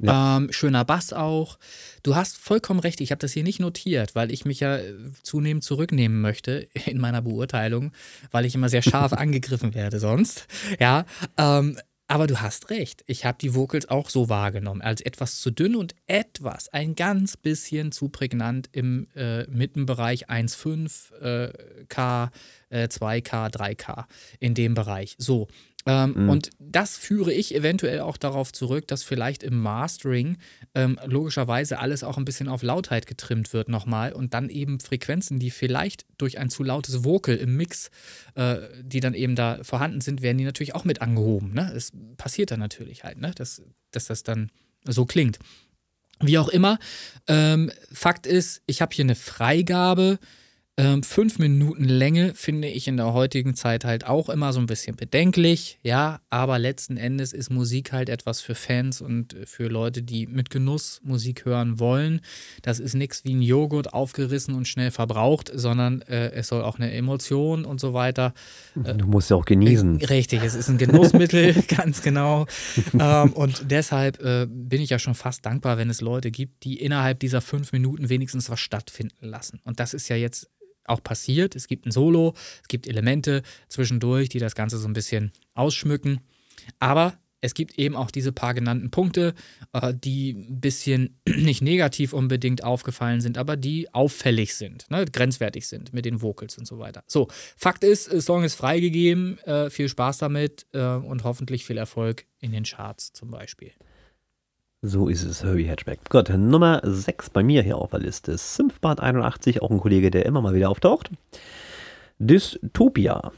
Ja. 0.00 0.38
Ähm, 0.38 0.50
schöner 0.50 0.84
Bass 0.84 1.12
auch. 1.12 1.58
Du 2.02 2.16
hast 2.16 2.36
vollkommen 2.36 2.80
recht, 2.80 3.00
ich 3.00 3.12
habe 3.12 3.20
das 3.20 3.32
hier 3.32 3.44
nicht 3.44 3.60
notiert, 3.60 4.16
weil 4.16 4.32
ich 4.32 4.44
mich 4.44 4.60
ja 4.60 4.78
äh, 4.78 4.94
zunehmend 5.22 5.62
zurücknehmen 5.62 6.20
möchte 6.20 6.66
in 6.86 6.98
meiner 6.98 7.22
Beurteilung, 7.22 7.92
weil 8.32 8.44
ich 8.44 8.54
immer 8.54 8.68
sehr 8.68 8.82
scharf 8.82 9.12
angegriffen 9.12 9.74
werde 9.74 10.00
sonst. 10.00 10.46
Ja, 10.80 11.04
ähm, 11.36 11.78
aber 12.14 12.28
du 12.28 12.40
hast 12.40 12.70
recht. 12.70 13.02
Ich 13.08 13.24
habe 13.24 13.38
die 13.40 13.56
Vocals 13.56 13.88
auch 13.88 14.08
so 14.08 14.28
wahrgenommen, 14.28 14.82
als 14.82 15.00
etwas 15.00 15.40
zu 15.40 15.50
dünn 15.50 15.74
und 15.74 15.96
etwas, 16.06 16.68
ein 16.68 16.94
ganz 16.94 17.36
bisschen 17.36 17.90
zu 17.90 18.08
prägnant 18.08 18.68
im 18.70 19.08
äh, 19.16 19.48
Mittenbereich 19.48 20.30
1,5 20.30 21.12
äh, 21.20 21.84
K, 21.88 22.30
äh, 22.70 22.84
2K, 22.84 23.50
3K 23.50 24.04
in 24.38 24.54
dem 24.54 24.74
Bereich. 24.74 25.16
So, 25.18 25.48
ähm, 25.86 26.14
mhm. 26.16 26.28
Und 26.30 26.50
das 26.58 26.96
führe 26.96 27.32
ich 27.32 27.54
eventuell 27.54 28.00
auch 28.00 28.16
darauf 28.16 28.52
zurück, 28.52 28.88
dass 28.88 29.02
vielleicht 29.02 29.42
im 29.42 29.58
Mastering 29.60 30.38
ähm, 30.74 30.98
logischerweise 31.04 31.78
alles 31.78 32.02
auch 32.02 32.16
ein 32.16 32.24
bisschen 32.24 32.48
auf 32.48 32.62
Lautheit 32.62 33.06
getrimmt 33.06 33.52
wird 33.52 33.68
nochmal 33.68 34.12
und 34.12 34.32
dann 34.32 34.48
eben 34.48 34.80
Frequenzen, 34.80 35.38
die 35.38 35.50
vielleicht 35.50 36.06
durch 36.16 36.38
ein 36.38 36.48
zu 36.48 36.62
lautes 36.62 37.04
Vocal 37.04 37.36
im 37.36 37.56
Mix, 37.56 37.90
äh, 38.34 38.56
die 38.82 39.00
dann 39.00 39.14
eben 39.14 39.36
da 39.36 39.62
vorhanden 39.62 40.00
sind, 40.00 40.22
werden 40.22 40.38
die 40.38 40.44
natürlich 40.44 40.74
auch 40.74 40.84
mit 40.84 41.02
angehoben. 41.02 41.52
Ne? 41.52 41.70
Es 41.74 41.92
passiert 42.16 42.50
dann 42.50 42.60
natürlich 42.60 43.04
halt, 43.04 43.18
ne? 43.18 43.32
dass, 43.34 43.62
dass 43.90 44.06
das 44.06 44.22
dann 44.22 44.50
so 44.84 45.04
klingt. 45.04 45.38
Wie 46.20 46.38
auch 46.38 46.48
immer, 46.48 46.78
ähm, 47.26 47.70
Fakt 47.92 48.26
ist, 48.26 48.62
ich 48.66 48.80
habe 48.80 48.94
hier 48.94 49.04
eine 49.04 49.16
Freigabe 49.16 50.18
ähm, 50.76 51.04
fünf 51.04 51.38
Minuten 51.38 51.84
Länge 51.84 52.34
finde 52.34 52.66
ich 52.66 52.88
in 52.88 52.96
der 52.96 53.12
heutigen 53.12 53.54
Zeit 53.54 53.84
halt 53.84 54.06
auch 54.06 54.28
immer 54.28 54.52
so 54.52 54.58
ein 54.58 54.66
bisschen 54.66 54.96
bedenklich, 54.96 55.78
ja, 55.84 56.18
aber 56.30 56.58
letzten 56.58 56.96
Endes 56.96 57.32
ist 57.32 57.48
Musik 57.50 57.92
halt 57.92 58.08
etwas 58.08 58.40
für 58.40 58.56
Fans 58.56 59.00
und 59.00 59.36
für 59.44 59.68
Leute, 59.68 60.02
die 60.02 60.26
mit 60.26 60.50
Genuss 60.50 61.00
Musik 61.04 61.44
hören 61.44 61.78
wollen. 61.78 62.22
Das 62.62 62.80
ist 62.80 62.94
nichts 62.94 63.24
wie 63.24 63.34
ein 63.34 63.42
Joghurt 63.42 63.94
aufgerissen 63.94 64.56
und 64.56 64.66
schnell 64.66 64.90
verbraucht, 64.90 65.48
sondern 65.54 66.02
äh, 66.02 66.32
es 66.32 66.48
soll 66.48 66.62
auch 66.62 66.76
eine 66.76 66.92
Emotion 66.92 67.64
und 67.64 67.78
so 67.78 67.94
weiter. 67.94 68.34
Äh, 68.82 68.94
du 68.94 69.06
musst 69.06 69.30
ja 69.30 69.36
auch 69.36 69.44
genießen. 69.44 70.00
Äh, 70.00 70.06
richtig, 70.06 70.42
es 70.42 70.56
ist 70.56 70.68
ein 70.68 70.78
Genussmittel, 70.78 71.54
ganz 71.68 72.02
genau. 72.02 72.46
ähm, 72.98 73.32
und 73.32 73.70
deshalb 73.70 74.20
äh, 74.20 74.48
bin 74.50 74.80
ich 74.80 74.90
ja 74.90 74.98
schon 74.98 75.14
fast 75.14 75.46
dankbar, 75.46 75.78
wenn 75.78 75.88
es 75.88 76.00
Leute 76.00 76.32
gibt, 76.32 76.64
die 76.64 76.80
innerhalb 76.80 77.20
dieser 77.20 77.40
fünf 77.40 77.70
Minuten 77.70 78.08
wenigstens 78.08 78.50
was 78.50 78.58
stattfinden 78.58 79.26
lassen. 79.26 79.60
Und 79.62 79.78
das 79.78 79.94
ist 79.94 80.08
ja 80.08 80.16
jetzt 80.16 80.50
auch 80.86 81.02
passiert. 81.02 81.54
Es 81.54 81.68
gibt 81.68 81.86
ein 81.86 81.90
Solo, 81.90 82.34
es 82.62 82.68
gibt 82.68 82.86
Elemente 82.86 83.42
zwischendurch, 83.68 84.28
die 84.28 84.38
das 84.38 84.54
Ganze 84.54 84.78
so 84.78 84.88
ein 84.88 84.92
bisschen 84.92 85.32
ausschmücken. 85.54 86.20
Aber 86.78 87.18
es 87.44 87.52
gibt 87.52 87.78
eben 87.78 87.94
auch 87.94 88.10
diese 88.10 88.32
paar 88.32 88.54
genannten 88.54 88.90
Punkte, 88.90 89.34
äh, 89.74 89.92
die 89.94 90.30
ein 90.30 90.60
bisschen 90.60 91.20
nicht 91.28 91.60
negativ 91.60 92.14
unbedingt 92.14 92.64
aufgefallen 92.64 93.20
sind, 93.20 93.36
aber 93.36 93.56
die 93.56 93.92
auffällig 93.92 94.54
sind, 94.54 94.90
ne, 94.90 95.04
grenzwertig 95.04 95.68
sind 95.68 95.92
mit 95.92 96.06
den 96.06 96.22
Vocals 96.22 96.56
und 96.56 96.66
so 96.66 96.78
weiter. 96.78 97.04
So, 97.06 97.28
Fakt 97.56 97.84
ist, 97.84 98.10
der 98.10 98.22
Song 98.22 98.44
ist 98.44 98.54
freigegeben. 98.54 99.38
Äh, 99.40 99.68
viel 99.68 99.90
Spaß 99.90 100.18
damit 100.18 100.66
äh, 100.72 100.80
und 100.80 101.24
hoffentlich 101.24 101.66
viel 101.66 101.76
Erfolg 101.76 102.24
in 102.40 102.52
den 102.52 102.64
Charts 102.64 103.12
zum 103.12 103.30
Beispiel. 103.30 103.72
So 104.86 105.08
ist 105.08 105.24
es, 105.24 105.42
Herbie 105.42 105.66
Hatchback. 105.66 106.10
Gut, 106.10 106.28
Nummer 106.28 106.82
6 106.84 107.30
bei 107.30 107.42
mir 107.42 107.62
hier 107.62 107.78
auf 107.78 107.92
der 107.92 108.00
Liste. 108.00 108.36
Synthbart 108.36 109.00
81, 109.00 109.62
auch 109.62 109.70
ein 109.70 109.80
Kollege, 109.80 110.10
der 110.10 110.26
immer 110.26 110.42
mal 110.42 110.54
wieder 110.54 110.68
auftaucht. 110.68 111.10
Dystopia. 112.18 113.32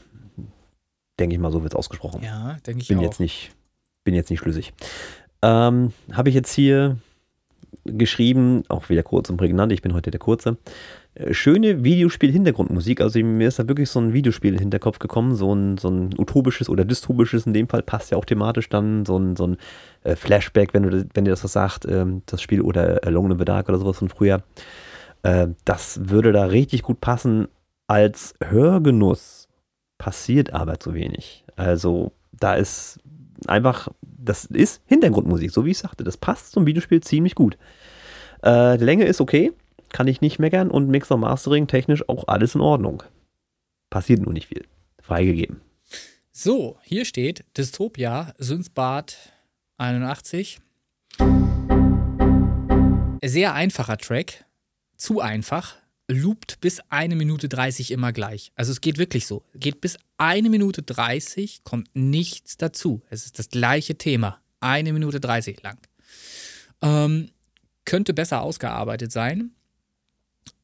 Denke 1.17 1.35
ich 1.35 1.39
mal, 1.39 1.53
so 1.53 1.63
wird 1.63 1.71
es 1.71 1.77
ausgesprochen. 1.77 2.21
Ja, 2.21 2.57
denke 2.67 2.81
ich 2.81 2.89
bin 2.89 2.97
auch. 2.97 3.03
Jetzt 3.03 3.21
nicht, 3.21 3.51
bin 4.03 4.13
jetzt 4.13 4.29
nicht 4.29 4.41
schlüssig. 4.41 4.73
Ähm, 5.41 5.93
Habe 6.11 6.27
ich 6.27 6.35
jetzt 6.35 6.51
hier 6.51 6.97
geschrieben, 7.85 8.63
auch 8.67 8.89
wieder 8.89 9.03
kurz 9.03 9.29
und 9.29 9.37
prägnant, 9.37 9.71
ich 9.71 9.81
bin 9.81 9.93
heute 9.93 10.11
der 10.11 10.19
Kurze. 10.19 10.57
Äh, 11.17 11.33
schöne 11.33 11.83
Videospiel-Hintergrundmusik. 11.83 13.01
Also 13.01 13.19
mir 13.19 13.47
ist 13.47 13.59
da 13.59 13.67
wirklich 13.67 13.89
so 13.89 13.99
ein 13.99 14.13
Videospiel 14.13 14.61
in 14.61 14.69
den 14.69 14.79
Kopf 14.79 14.99
gekommen, 14.99 15.35
so 15.35 15.53
ein, 15.53 15.77
so 15.77 15.89
ein 15.89 16.13
utopisches 16.17 16.69
oder 16.69 16.85
dystopisches 16.85 17.45
in 17.45 17.53
dem 17.53 17.67
Fall, 17.67 17.81
passt 17.81 18.11
ja 18.11 18.17
auch 18.17 18.25
thematisch 18.25 18.69
dann, 18.69 19.05
so 19.05 19.17
ein, 19.17 19.35
so 19.35 19.47
ein 19.47 19.57
äh, 20.03 20.15
Flashback, 20.15 20.73
wenn, 20.73 20.83
du, 20.83 21.07
wenn 21.13 21.25
dir 21.25 21.31
das 21.31 21.43
was 21.43 21.53
sagt, 21.53 21.85
ähm, 21.85 22.21
das 22.25 22.41
Spiel 22.41 22.61
oder 22.61 22.99
Alone 23.03 23.33
in 23.33 23.39
the 23.39 23.45
Dark 23.45 23.69
oder 23.69 23.79
sowas 23.79 23.97
von 23.97 24.09
früher. 24.09 24.43
Äh, 25.23 25.47
das 25.65 26.09
würde 26.09 26.31
da 26.31 26.45
richtig 26.45 26.83
gut 26.83 27.01
passen 27.01 27.47
als 27.87 28.35
Hörgenuss. 28.43 29.47
Passiert 29.97 30.53
aber 30.53 30.79
zu 30.79 30.93
wenig. 30.93 31.43
Also 31.55 32.11
da 32.31 32.53
ist 32.53 32.99
einfach, 33.47 33.87
das 34.01 34.45
ist 34.45 34.83
Hintergrundmusik, 34.85 35.49
so 35.49 35.65
wie 35.65 35.71
ich 35.71 35.79
sagte. 35.79 36.03
Das 36.03 36.17
passt 36.17 36.51
zum 36.51 36.67
Videospiel 36.67 37.01
ziemlich 37.01 37.33
gut. 37.33 37.57
Äh, 38.43 38.77
die 38.77 38.85
Länge 38.85 39.05
ist 39.05 39.21
okay, 39.21 39.53
kann 39.89 40.07
ich 40.07 40.21
nicht 40.21 40.39
meckern 40.39 40.69
und 40.69 40.89
Mixer 40.89 41.17
Mastering 41.17 41.67
technisch 41.67 42.07
auch 42.07 42.27
alles 42.27 42.55
in 42.55 42.61
Ordnung. 42.61 43.03
Passiert 43.89 44.21
nur 44.21 44.33
nicht 44.33 44.47
viel. 44.47 44.65
Freigegeben. 45.01 45.61
So, 46.31 46.77
hier 46.83 47.05
steht 47.05 47.45
Dystopia, 47.57 48.33
Synthbad 48.37 49.17
81. 49.77 50.59
Sehr 53.23 53.53
einfacher 53.53 53.97
Track. 53.97 54.45
Zu 54.97 55.21
einfach. 55.21 55.75
Loopt 56.09 56.61
bis 56.61 56.81
eine 56.89 57.15
Minute 57.15 57.49
30 57.49 57.91
immer 57.91 58.13
gleich. 58.13 58.51
Also 58.55 58.71
es 58.71 58.81
geht 58.81 58.97
wirklich 58.97 59.27
so. 59.27 59.43
Geht 59.55 59.81
bis 59.81 59.97
eine 60.17 60.49
Minute 60.49 60.81
30, 60.81 61.63
kommt 61.63 61.89
nichts 61.93 62.57
dazu. 62.57 63.01
Es 63.09 63.25
ist 63.25 63.39
das 63.39 63.49
gleiche 63.49 63.97
Thema. 63.97 64.39
Eine 64.59 64.93
Minute 64.93 65.19
30 65.19 65.61
lang. 65.63 65.77
Ähm, 66.81 67.31
könnte 67.83 68.13
besser 68.13 68.41
ausgearbeitet 68.41 69.11
sein 69.11 69.51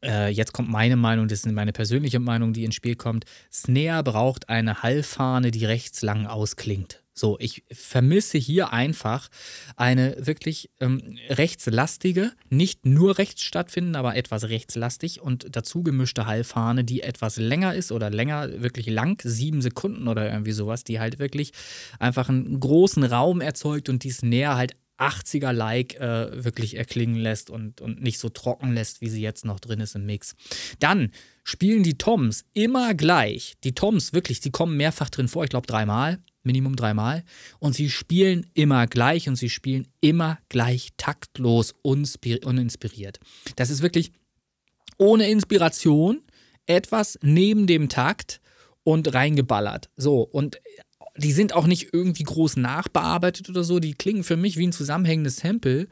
äh, 0.03 0.29
jetzt 0.29 0.53
kommt 0.53 0.69
meine 0.69 0.95
Meinung, 0.95 1.27
das 1.27 1.39
ist 1.39 1.51
meine 1.51 1.73
persönliche 1.73 2.19
Meinung, 2.19 2.53
die 2.53 2.63
ins 2.63 2.75
Spiel 2.75 2.95
kommt. 2.95 3.25
Snare 3.51 4.03
braucht 4.03 4.49
eine 4.49 4.83
Hallfahne, 4.83 5.51
die 5.51 5.65
rechts 5.65 6.01
lang 6.01 6.25
ausklingt. 6.25 7.03
So, 7.15 7.37
ich 7.39 7.63
vermisse 7.71 8.39
hier 8.39 8.73
einfach 8.73 9.29
eine 9.75 10.15
wirklich 10.17 10.71
ähm, 10.79 11.19
rechtslastige, 11.29 12.31
nicht 12.49 12.87
nur 12.87 13.19
rechts 13.19 13.43
stattfinden, 13.43 13.95
aber 13.95 14.15
etwas 14.15 14.45
rechtslastig 14.45 15.21
und 15.21 15.55
dazu 15.55 15.83
gemischte 15.83 16.25
Hallfahne, 16.25 16.83
die 16.83 17.01
etwas 17.01 17.37
länger 17.37 17.75
ist 17.75 17.91
oder 17.91 18.09
länger, 18.09 18.63
wirklich 18.63 18.87
lang, 18.87 19.21
sieben 19.23 19.61
Sekunden 19.61 20.07
oder 20.07 20.31
irgendwie 20.31 20.53
sowas, 20.53 20.83
die 20.83 20.99
halt 20.99 21.19
wirklich 21.19 21.51
einfach 21.99 22.29
einen 22.29 22.59
großen 22.59 23.03
Raum 23.03 23.41
erzeugt 23.41 23.89
und 23.89 24.03
die 24.03 24.11
Snare 24.11 24.55
halt 24.55 24.73
80er-like 24.99 25.95
äh, 25.95 26.43
wirklich 26.43 26.77
erklingen 26.77 27.15
lässt 27.15 27.49
und, 27.49 27.81
und 27.81 28.01
nicht 28.01 28.19
so 28.19 28.29
trocken 28.29 28.73
lässt, 28.73 29.01
wie 29.01 29.09
sie 29.09 29.21
jetzt 29.21 29.45
noch 29.45 29.59
drin 29.59 29.79
ist 29.79 29.95
im 29.95 30.05
Mix. 30.05 30.35
Dann 30.79 31.11
spielen 31.43 31.83
die 31.83 31.97
Toms 31.97 32.45
immer 32.53 32.93
gleich. 32.93 33.55
Die 33.63 33.73
Toms, 33.73 34.13
wirklich, 34.13 34.39
die 34.39 34.51
kommen 34.51 34.77
mehrfach 34.77 35.09
drin 35.09 35.27
vor, 35.27 35.43
ich 35.43 35.49
glaube 35.49 35.67
dreimal, 35.67 36.19
Minimum 36.43 36.75
dreimal. 36.75 37.23
Und 37.59 37.73
sie 37.73 37.89
spielen 37.89 38.45
immer 38.53 38.87
gleich 38.87 39.27
und 39.27 39.35
sie 39.35 39.49
spielen 39.49 39.87
immer 40.01 40.39
gleich 40.49 40.89
taktlos, 40.97 41.73
uninspiriert. 41.81 43.19
Das 43.55 43.69
ist 43.69 43.81
wirklich 43.81 44.11
ohne 44.97 45.29
Inspiration, 45.29 46.21
etwas 46.65 47.17
neben 47.21 47.67
dem 47.67 47.89
Takt 47.89 48.41
und 48.83 49.13
reingeballert. 49.13 49.89
So, 49.95 50.21
und 50.21 50.59
die 51.17 51.31
sind 51.31 51.53
auch 51.53 51.67
nicht 51.67 51.93
irgendwie 51.93 52.23
groß 52.23 52.57
nachbearbeitet 52.57 53.49
oder 53.49 53.63
so. 53.63 53.79
Die 53.79 53.93
klingen 53.93 54.23
für 54.23 54.37
mich 54.37 54.57
wie 54.57 54.67
ein 54.67 54.71
zusammenhängendes 54.71 55.37
Sample, 55.37 55.87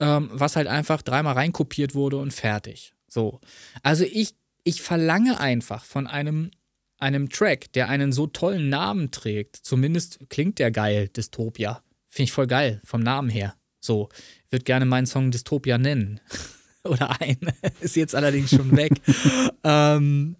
ähm, 0.00 0.30
was 0.32 0.56
halt 0.56 0.66
einfach 0.66 1.02
dreimal 1.02 1.34
reinkopiert 1.34 1.94
wurde 1.94 2.16
und 2.16 2.32
fertig. 2.32 2.94
So. 3.08 3.40
Also 3.82 4.04
ich, 4.04 4.34
ich 4.64 4.82
verlange 4.82 5.38
einfach 5.38 5.84
von 5.84 6.06
einem, 6.06 6.50
einem 6.98 7.28
Track, 7.28 7.72
der 7.72 7.88
einen 7.88 8.12
so 8.12 8.26
tollen 8.26 8.68
Namen 8.68 9.10
trägt, 9.10 9.56
zumindest 9.56 10.18
klingt 10.28 10.58
der 10.58 10.70
geil, 10.70 11.08
Dystopia. 11.08 11.82
Finde 12.08 12.24
ich 12.24 12.32
voll 12.32 12.46
geil, 12.46 12.80
vom 12.84 13.00
Namen 13.00 13.28
her. 13.28 13.54
So, 13.80 14.08
würde 14.50 14.64
gerne 14.64 14.86
meinen 14.86 15.06
Song 15.06 15.30
Dystopia 15.30 15.78
nennen. 15.78 16.20
oder 16.84 17.20
ein. 17.20 17.38
Ist 17.80 17.96
jetzt 17.96 18.14
allerdings 18.14 18.50
schon 18.50 18.76
weg. 18.76 18.92
ähm, 19.64 20.36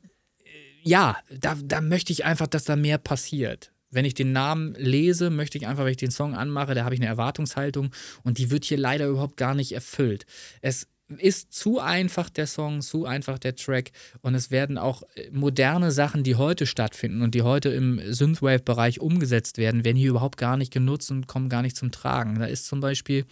ja, 0.82 1.16
da, 1.30 1.56
da 1.62 1.80
möchte 1.80 2.12
ich 2.12 2.24
einfach, 2.24 2.46
dass 2.46 2.64
da 2.64 2.76
mehr 2.76 2.98
passiert 2.98 3.73
wenn 3.94 4.04
ich 4.04 4.14
den 4.14 4.32
Namen 4.32 4.74
lese, 4.74 5.30
möchte 5.30 5.58
ich 5.58 5.66
einfach, 5.66 5.84
wenn 5.84 5.92
ich 5.92 5.96
den 5.96 6.10
Song 6.10 6.34
anmache, 6.34 6.74
da 6.74 6.84
habe 6.84 6.94
ich 6.94 7.00
eine 7.00 7.08
Erwartungshaltung 7.08 7.90
und 8.22 8.38
die 8.38 8.50
wird 8.50 8.64
hier 8.64 8.78
leider 8.78 9.06
überhaupt 9.06 9.36
gar 9.36 9.54
nicht 9.54 9.72
erfüllt. 9.72 10.26
Es 10.60 10.88
ist 11.18 11.52
zu 11.52 11.80
einfach 11.80 12.30
der 12.30 12.46
Song, 12.46 12.80
zu 12.80 13.04
einfach 13.04 13.38
der 13.38 13.54
Track 13.54 13.92
und 14.22 14.34
es 14.34 14.50
werden 14.50 14.78
auch 14.78 15.02
äh, 15.14 15.30
moderne 15.30 15.92
Sachen, 15.92 16.22
die 16.22 16.36
heute 16.36 16.66
stattfinden 16.66 17.22
und 17.22 17.34
die 17.34 17.42
heute 17.42 17.68
im 17.68 18.00
Synthwave-Bereich 18.04 19.00
umgesetzt 19.00 19.58
werden, 19.58 19.84
werden 19.84 19.96
hier 19.96 20.10
überhaupt 20.10 20.38
gar 20.38 20.56
nicht 20.56 20.72
genutzt 20.72 21.10
und 21.10 21.26
kommen 21.26 21.48
gar 21.48 21.62
nicht 21.62 21.76
zum 21.76 21.90
Tragen. 21.90 22.38
Da 22.38 22.46
ist 22.46 22.66
zum 22.66 22.80
Beispiel 22.80 23.26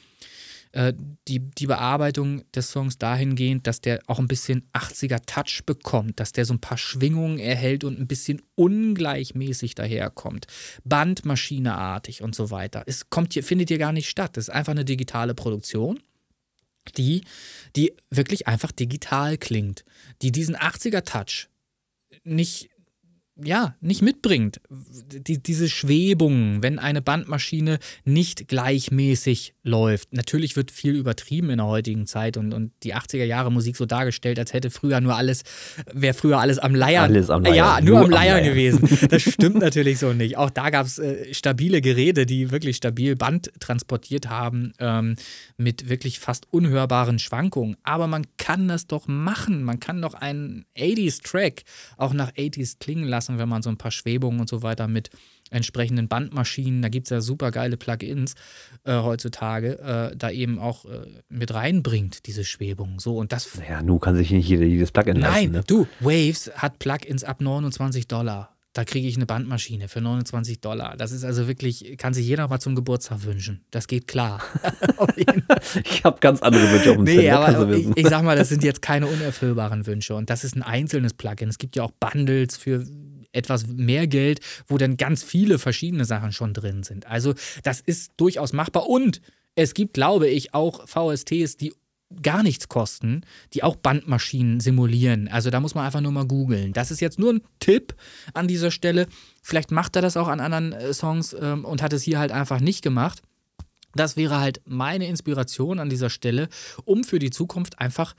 äh, 0.73 0.93
die, 1.28 1.39
die 1.39 1.66
Bearbeitung 1.66 2.43
des 2.53 2.70
Songs 2.70 2.99
dahingehend, 2.99 3.66
dass 3.66 3.81
der 3.81 4.01
auch 4.07 4.19
ein 4.19 4.28
bisschen 4.28 4.69
80er 4.73 5.24
Touch 5.27 5.65
bekommt, 5.65 6.20
dass 6.20 6.32
der 6.32 6.44
so 6.44 6.55
ein 6.55 6.61
paar 6.61 6.78
Schwingungen 6.78 7.39
erhält 7.39 7.85
und 7.85 7.99
ein 7.99 8.07
bisschen 8.07 8.43
ungleichmäßig 8.55 9.74
daherkommt. 9.74 10.47
Bandmaschineartig 10.85 12.23
und 12.23 12.35
so 12.35 12.51
weiter. 12.51 12.82
Es 12.86 13.11
kommt 13.11 13.35
hier, 13.35 13.44
findet 13.44 13.69
hier 13.69 13.78
gar 13.78 13.93
nicht 13.93 14.09
statt. 14.09 14.36
Das 14.36 14.49
ist 14.49 14.55
einfach 14.55 14.73
eine 14.73 14.85
digitale 14.85 15.35
Produktion 15.35 16.01
die, 16.97 17.23
die 17.77 17.94
wirklich 18.11 18.47
einfach 18.47 18.73
digital 18.73 19.39
klingt, 19.39 19.85
die 20.20 20.32
diesen 20.32 20.57
80er-Touch 20.57 21.49
nicht 22.24 22.70
ja, 23.36 23.74
nicht 23.80 24.02
mitbringt. 24.02 24.60
Die, 24.68 25.42
diese 25.42 25.68
Schwebung, 25.68 26.62
wenn 26.62 26.78
eine 26.78 27.00
Bandmaschine 27.00 27.78
nicht 28.04 28.46
gleichmäßig 28.46 29.54
läuft. 29.62 30.12
Natürlich 30.12 30.54
wird 30.54 30.70
viel 30.70 30.94
übertrieben 30.94 31.48
in 31.48 31.56
der 31.56 31.66
heutigen 31.66 32.06
Zeit 32.06 32.36
und, 32.36 32.52
und 32.52 32.72
die 32.82 32.94
80er 32.94 33.24
Jahre 33.24 33.50
Musik 33.50 33.76
so 33.76 33.86
dargestellt, 33.86 34.38
als 34.38 34.52
hätte 34.52 34.70
früher 34.70 35.00
nur 35.00 35.16
alles, 35.16 35.44
wäre 35.92 36.12
früher 36.12 36.40
alles 36.40 36.59
am 36.59 36.74
Leiern. 36.74 37.04
Alles 37.04 37.30
am 37.30 37.42
Leiern. 37.42 37.56
Ja, 37.56 37.80
nur, 37.80 38.00
nur 38.00 38.04
am, 38.04 38.10
Leiern 38.10 38.38
am 38.38 38.44
Leiern 38.44 38.54
gewesen. 38.54 38.98
Das 39.12 39.22
stimmt 39.22 39.59
natürlich 39.59 39.98
so 39.98 40.12
nicht. 40.12 40.36
Auch 40.36 40.50
da 40.50 40.70
gab 40.70 40.86
es 40.86 40.98
äh, 40.98 41.34
stabile 41.34 41.80
Geräte, 41.80 42.24
die 42.24 42.50
wirklich 42.50 42.76
stabil 42.76 43.16
Band 43.16 43.50
transportiert 43.60 44.28
haben, 44.30 44.72
ähm, 44.78 45.16
mit 45.56 45.88
wirklich 45.88 46.18
fast 46.18 46.46
unhörbaren 46.50 47.18
Schwankungen. 47.18 47.76
Aber 47.82 48.06
man 48.06 48.26
kann 48.38 48.68
das 48.68 48.86
doch 48.86 49.06
machen. 49.09 49.64
Man 49.64 49.80
kann 49.80 50.00
doch 50.00 50.14
einen 50.14 50.64
80s-Track 50.78 51.62
auch 51.96 52.12
nach 52.12 52.32
80s 52.32 52.78
klingen 52.78 53.04
lassen 53.04 53.22
lassen, 53.23 53.39
wenn 53.39 53.49
man 53.49 53.62
so 53.62 53.70
ein 53.70 53.77
paar 53.77 53.90
Schwebungen 53.90 54.40
und 54.40 54.49
so 54.49 54.62
weiter 54.62 54.89
mit 54.89 55.11
entsprechenden 55.51 56.09
Bandmaschinen, 56.09 56.82
da 56.82 56.89
gibt 56.89 57.07
es 57.07 57.11
ja 57.11 57.20
super 57.20 57.51
geile 57.51 57.77
Plugins 57.77 58.35
äh, 58.85 58.94
heutzutage, 58.94 59.78
äh, 59.78 60.16
da 60.16 60.31
eben 60.31 60.59
auch 60.59 60.86
äh, 60.86 61.07
mit 61.28 61.53
reinbringt, 61.53 62.27
diese 62.27 62.44
Schwebung. 62.44 62.99
So 62.99 63.19
und 63.19 63.32
das. 63.32 63.59
Ja, 63.69 63.82
nun 63.82 64.01
kann 64.01 64.16
sich 64.16 64.31
nicht 64.31 64.49
jeder 64.49 64.65
jedes 64.65 64.93
Plugin 64.93 65.19
Nein, 65.19 65.31
leisten. 65.31 65.53
Nein, 65.53 65.65
du, 65.66 65.86
Waves 66.01 66.51
hat 66.55 66.78
Plugins 66.78 67.23
ab 67.23 67.40
29 67.40 68.09
Dollar 68.09 68.53
da 68.73 68.85
kriege 68.85 69.07
ich 69.07 69.16
eine 69.16 69.27
Bandmaschine 69.27 69.89
für 69.89 70.01
29 70.01 70.61
Dollar. 70.61 70.97
Das 70.97 71.12
ist 71.12 71.24
also 71.24 71.47
wirklich, 71.47 71.97
kann 71.99 72.15
sich 72.15 72.27
jeder 72.27 72.49
mal 72.49 72.59
zum 72.59 72.74
Geburtstag 72.74 73.24
wünschen. 73.24 73.65
Das 73.70 73.86
geht 73.86 74.09
klar. 74.09 74.40
ich 75.85 76.05
habe 76.05 76.19
ganz 76.20 76.40
andere 76.40 76.70
Wünsche 76.73 76.90
auf 76.90 76.97
dem 76.97 77.05
Nee, 77.05 77.16
Zettel, 77.16 77.32
aber 77.32 77.73
ich, 77.73 77.86
ich 77.97 78.09
sag 78.09 78.23
mal, 78.23 78.36
das 78.36 78.49
sind 78.49 78.65
jetzt 78.65 78.81
keine 78.81 79.07
unerfüllbaren 79.09 79.86
Wünsche. 79.86 80.15
Und 80.15 80.31
das 80.31 80.43
ist 80.43 80.57
ein 80.57 80.62
einzelnes 80.62 81.12
Plugin. 81.12 81.51
Es 81.51 81.59
gibt 81.59 81.77
ja 81.77 81.82
auch 81.82 81.93
Bundles 81.93 82.57
für 82.57 82.86
etwas 83.32 83.66
mehr 83.66 84.06
Geld, 84.06 84.40
wo 84.66 84.78
dann 84.78 84.96
ganz 84.96 85.22
viele 85.22 85.59
verschiedene 85.59 86.04
Sachen 86.04 86.32
schon 86.32 86.54
drin 86.54 86.82
sind. 86.82 87.06
Also 87.06 87.34
das 87.62 87.80
ist 87.80 88.12
durchaus 88.16 88.52
machbar. 88.52 88.88
Und 88.88 89.20
es 89.54 89.74
gibt, 89.74 89.94
glaube 89.94 90.28
ich, 90.28 90.54
auch 90.54 90.86
VSTs, 90.86 91.56
die 91.56 91.74
gar 92.22 92.42
nichts 92.42 92.68
kosten, 92.68 93.22
die 93.54 93.62
auch 93.62 93.76
Bandmaschinen 93.76 94.60
simulieren. 94.60 95.28
Also 95.28 95.50
da 95.50 95.60
muss 95.60 95.74
man 95.74 95.86
einfach 95.86 96.00
nur 96.00 96.12
mal 96.12 96.26
googeln. 96.26 96.72
Das 96.72 96.90
ist 96.90 97.00
jetzt 97.00 97.18
nur 97.18 97.32
ein 97.32 97.42
Tipp 97.59 97.94
an 98.34 98.48
dieser 98.48 98.70
Stelle. 98.70 99.06
Vielleicht 99.42 99.70
macht 99.70 99.96
er 99.96 100.02
das 100.02 100.16
auch 100.16 100.28
an 100.28 100.40
anderen 100.40 100.72
äh, 100.72 100.92
Songs 100.92 101.34
ähm, 101.38 101.64
und 101.64 101.80
hat 101.80 101.92
es 101.92 102.02
hier 102.02 102.18
halt 102.18 102.32
einfach 102.32 102.60
nicht 102.60 102.82
gemacht. 102.82 103.22
Das 103.94 104.16
wäre 104.16 104.40
halt 104.40 104.60
meine 104.64 105.06
Inspiration 105.06 105.78
an 105.78 105.90
dieser 105.90 106.10
Stelle, 106.10 106.48
um 106.84 107.04
für 107.04 107.18
die 107.18 107.30
Zukunft 107.30 107.78
einfach 107.78 108.14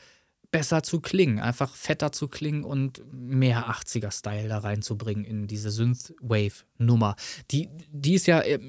besser 0.54 0.84
zu 0.84 1.02
klingen, 1.02 1.40
einfach 1.40 1.76
fetter 1.76 2.12
zu 2.12 2.28
klingen 2.28 2.64
und 2.64 3.02
mehr 3.12 3.70
80er-Style 3.70 4.48
da 4.48 4.60
reinzubringen 4.60 5.26
in 5.26 5.48
diese 5.48 5.72
Synthwave-Nummer. 5.72 7.16
Die, 7.50 7.70
die 7.92 8.14
ist 8.14 8.28
ja 8.28 8.40
äh, 8.42 8.60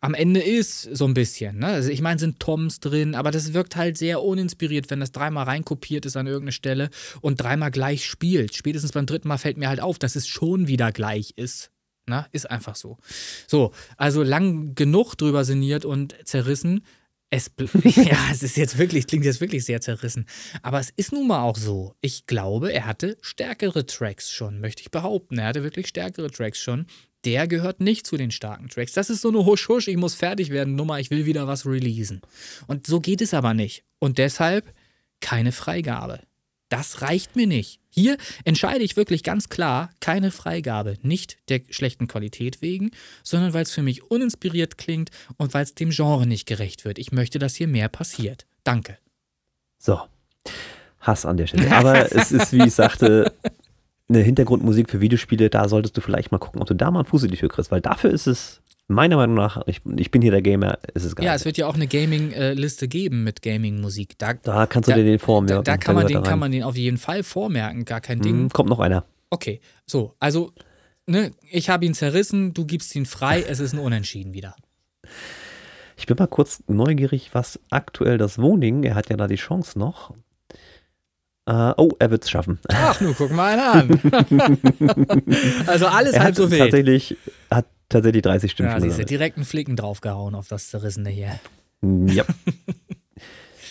am 0.00 0.14
Ende 0.14 0.40
ist, 0.40 0.82
so 0.82 1.04
ein 1.04 1.12
bisschen. 1.12 1.58
Ne? 1.58 1.66
Also 1.66 1.90
ich 1.90 2.00
meine, 2.00 2.18
sind 2.18 2.40
Toms 2.40 2.80
drin, 2.80 3.14
aber 3.14 3.30
das 3.30 3.52
wirkt 3.52 3.76
halt 3.76 3.98
sehr 3.98 4.22
uninspiriert, 4.22 4.90
wenn 4.90 5.00
das 5.00 5.12
dreimal 5.12 5.44
reinkopiert 5.44 6.06
ist 6.06 6.16
an 6.16 6.26
irgendeine 6.26 6.52
Stelle 6.52 6.88
und 7.20 7.40
dreimal 7.40 7.70
gleich 7.70 8.06
spielt. 8.06 8.54
Spätestens 8.54 8.92
beim 8.92 9.04
dritten 9.04 9.28
Mal 9.28 9.38
fällt 9.38 9.58
mir 9.58 9.68
halt 9.68 9.80
auf, 9.80 9.98
dass 9.98 10.16
es 10.16 10.26
schon 10.26 10.68
wieder 10.68 10.90
gleich 10.90 11.34
ist. 11.36 11.70
Na, 12.06 12.22
ne? 12.22 12.26
ist 12.32 12.50
einfach 12.50 12.76
so. 12.76 12.96
So, 13.46 13.72
also 13.98 14.22
lang 14.22 14.74
genug 14.74 15.16
drüber 15.16 15.44
sinniert 15.44 15.84
und 15.84 16.16
zerrissen. 16.24 16.82
Es, 17.30 17.50
ja, 17.84 18.18
es 18.32 18.42
ist 18.42 18.56
jetzt 18.56 18.76
wirklich, 18.76 19.06
klingt 19.06 19.24
jetzt 19.24 19.40
wirklich 19.40 19.64
sehr 19.64 19.80
zerrissen. 19.80 20.26
Aber 20.62 20.80
es 20.80 20.90
ist 20.90 21.12
nun 21.12 21.28
mal 21.28 21.42
auch 21.42 21.56
so. 21.56 21.94
Ich 22.00 22.26
glaube, 22.26 22.72
er 22.72 22.86
hatte 22.86 23.16
stärkere 23.20 23.86
Tracks 23.86 24.30
schon, 24.30 24.60
möchte 24.60 24.82
ich 24.82 24.90
behaupten. 24.90 25.38
Er 25.38 25.46
hatte 25.46 25.62
wirklich 25.62 25.86
stärkere 25.86 26.30
Tracks 26.30 26.58
schon 26.58 26.86
der 27.24 27.46
gehört 27.48 27.80
nicht 27.80 28.06
zu 28.06 28.16
den 28.16 28.30
starken 28.30 28.68
Tracks. 28.68 28.92
Das 28.92 29.10
ist 29.10 29.20
so 29.20 29.28
eine 29.28 29.44
Husch-Husch, 29.44 29.88
ich 29.88 29.96
muss 29.96 30.14
fertig 30.14 30.50
werden, 30.50 30.74
Nummer, 30.74 31.00
ich 31.00 31.10
will 31.10 31.26
wieder 31.26 31.46
was 31.46 31.66
releasen. 31.66 32.22
Und 32.66 32.86
so 32.86 33.00
geht 33.00 33.20
es 33.20 33.34
aber 33.34 33.54
nicht. 33.54 33.84
Und 33.98 34.18
deshalb 34.18 34.72
keine 35.20 35.52
Freigabe. 35.52 36.20
Das 36.68 37.02
reicht 37.02 37.36
mir 37.36 37.46
nicht. 37.46 37.79
Hier 37.90 38.16
entscheide 38.44 38.84
ich 38.84 38.96
wirklich 38.96 39.22
ganz 39.22 39.48
klar 39.48 39.90
keine 40.00 40.30
Freigabe. 40.30 40.96
Nicht 41.02 41.38
der 41.48 41.60
schlechten 41.70 42.06
Qualität 42.06 42.62
wegen, 42.62 42.92
sondern 43.22 43.52
weil 43.52 43.64
es 43.64 43.72
für 43.72 43.82
mich 43.82 44.10
uninspiriert 44.10 44.78
klingt 44.78 45.10
und 45.36 45.52
weil 45.54 45.64
es 45.64 45.74
dem 45.74 45.90
Genre 45.90 46.26
nicht 46.26 46.46
gerecht 46.46 46.84
wird. 46.84 46.98
Ich 46.98 47.12
möchte, 47.12 47.38
dass 47.38 47.56
hier 47.56 47.68
mehr 47.68 47.88
passiert. 47.88 48.46
Danke. 48.64 48.96
So. 49.78 50.00
Hass 51.00 51.26
an 51.26 51.36
der 51.36 51.46
Stelle. 51.46 51.74
Aber 51.74 52.12
es 52.12 52.30
ist, 52.30 52.52
wie 52.52 52.64
ich 52.64 52.74
sagte, 52.74 53.32
eine 54.08 54.20
Hintergrundmusik 54.20 54.90
für 54.90 55.00
Videospiele, 55.00 55.50
da 55.50 55.68
solltest 55.68 55.96
du 55.96 56.00
vielleicht 56.00 56.30
mal 56.30 56.38
gucken, 56.38 56.60
ob 56.60 56.68
du 56.68 56.74
da 56.74 56.90
mal 56.90 57.00
einen 57.00 57.08
Fuß 57.08 57.24
in 57.24 57.30
kriegst, 57.30 57.70
weil 57.70 57.80
dafür 57.80 58.10
ist 58.10 58.26
es 58.26 58.60
meiner 58.90 59.16
Meinung 59.16 59.36
nach, 59.36 59.62
ich, 59.66 59.80
ich 59.96 60.10
bin 60.10 60.22
hier 60.22 60.30
der 60.30 60.42
Gamer, 60.42 60.78
ist 60.94 61.04
es 61.04 61.16
geil. 61.16 61.26
Ja, 61.26 61.34
es 61.34 61.44
wird 61.44 61.56
ja 61.56 61.66
auch 61.66 61.74
eine 61.74 61.86
Gaming-Liste 61.86 62.88
geben 62.88 63.24
mit 63.24 63.42
Gaming-Musik. 63.42 64.18
Da, 64.18 64.34
da, 64.34 64.66
kannst 64.66 64.88
du 64.88 64.92
da, 64.92 64.98
dir 64.98 65.04
den 65.04 65.18
vormerken. 65.18 65.64
Da, 65.64 65.72
da 65.72 65.78
kann, 65.78 65.94
man 65.94 66.06
den, 66.06 66.22
kann 66.22 66.38
man 66.38 66.52
den 66.52 66.62
auf 66.62 66.76
jeden 66.76 66.98
Fall 66.98 67.22
vormerken, 67.22 67.84
gar 67.84 68.00
kein 68.00 68.20
Ding. 68.20 68.34
Hm, 68.34 68.48
kommt 68.50 68.68
noch 68.68 68.80
einer. 68.80 69.04
Okay, 69.30 69.60
so, 69.86 70.14
also, 70.18 70.52
ne, 71.06 71.32
ich 71.50 71.70
habe 71.70 71.86
ihn 71.86 71.94
zerrissen, 71.94 72.52
du 72.52 72.66
gibst 72.66 72.94
ihn 72.96 73.06
frei, 73.06 73.44
es 73.48 73.60
ist 73.60 73.72
ein 73.72 73.78
Unentschieden 73.78 74.34
wieder. 74.34 74.56
Ich 75.96 76.06
bin 76.06 76.16
mal 76.18 76.26
kurz 76.26 76.62
neugierig, 76.66 77.30
was 77.32 77.60
aktuell 77.70 78.18
das 78.18 78.38
Wohning, 78.38 78.82
er 78.82 78.94
hat 78.94 79.10
ja 79.10 79.16
da 79.16 79.26
die 79.26 79.36
Chance 79.36 79.78
noch, 79.78 80.14
Uh, 81.48 81.72
oh, 81.78 81.90
er 81.98 82.12
wird 82.12 82.22
es 82.22 82.30
schaffen. 82.30 82.60
Ach, 82.68 83.00
nun 83.00 83.14
guck 83.16 83.32
mal 83.32 83.58
an. 83.58 83.88
also 85.66 85.86
alles 85.86 86.12
er 86.12 86.22
halb 86.22 86.36
so 86.36 86.48
wild. 86.48 86.60
Tatsächlich, 86.60 87.16
hat 87.50 87.66
tatsächlich 87.90 88.22
30 88.22 88.50
Stimmen. 88.52 88.70
Ja, 88.70 88.80
siehst 88.80 88.98
du, 88.98 89.04
direkt 89.04 89.36
einen 89.36 89.44
Flicken 89.44 89.76
draufgehauen 89.76 90.34
auf 90.34 90.48
das 90.48 90.70
Zerrissene 90.70 91.10
hier. 91.10 91.38
Ja. 91.82 92.24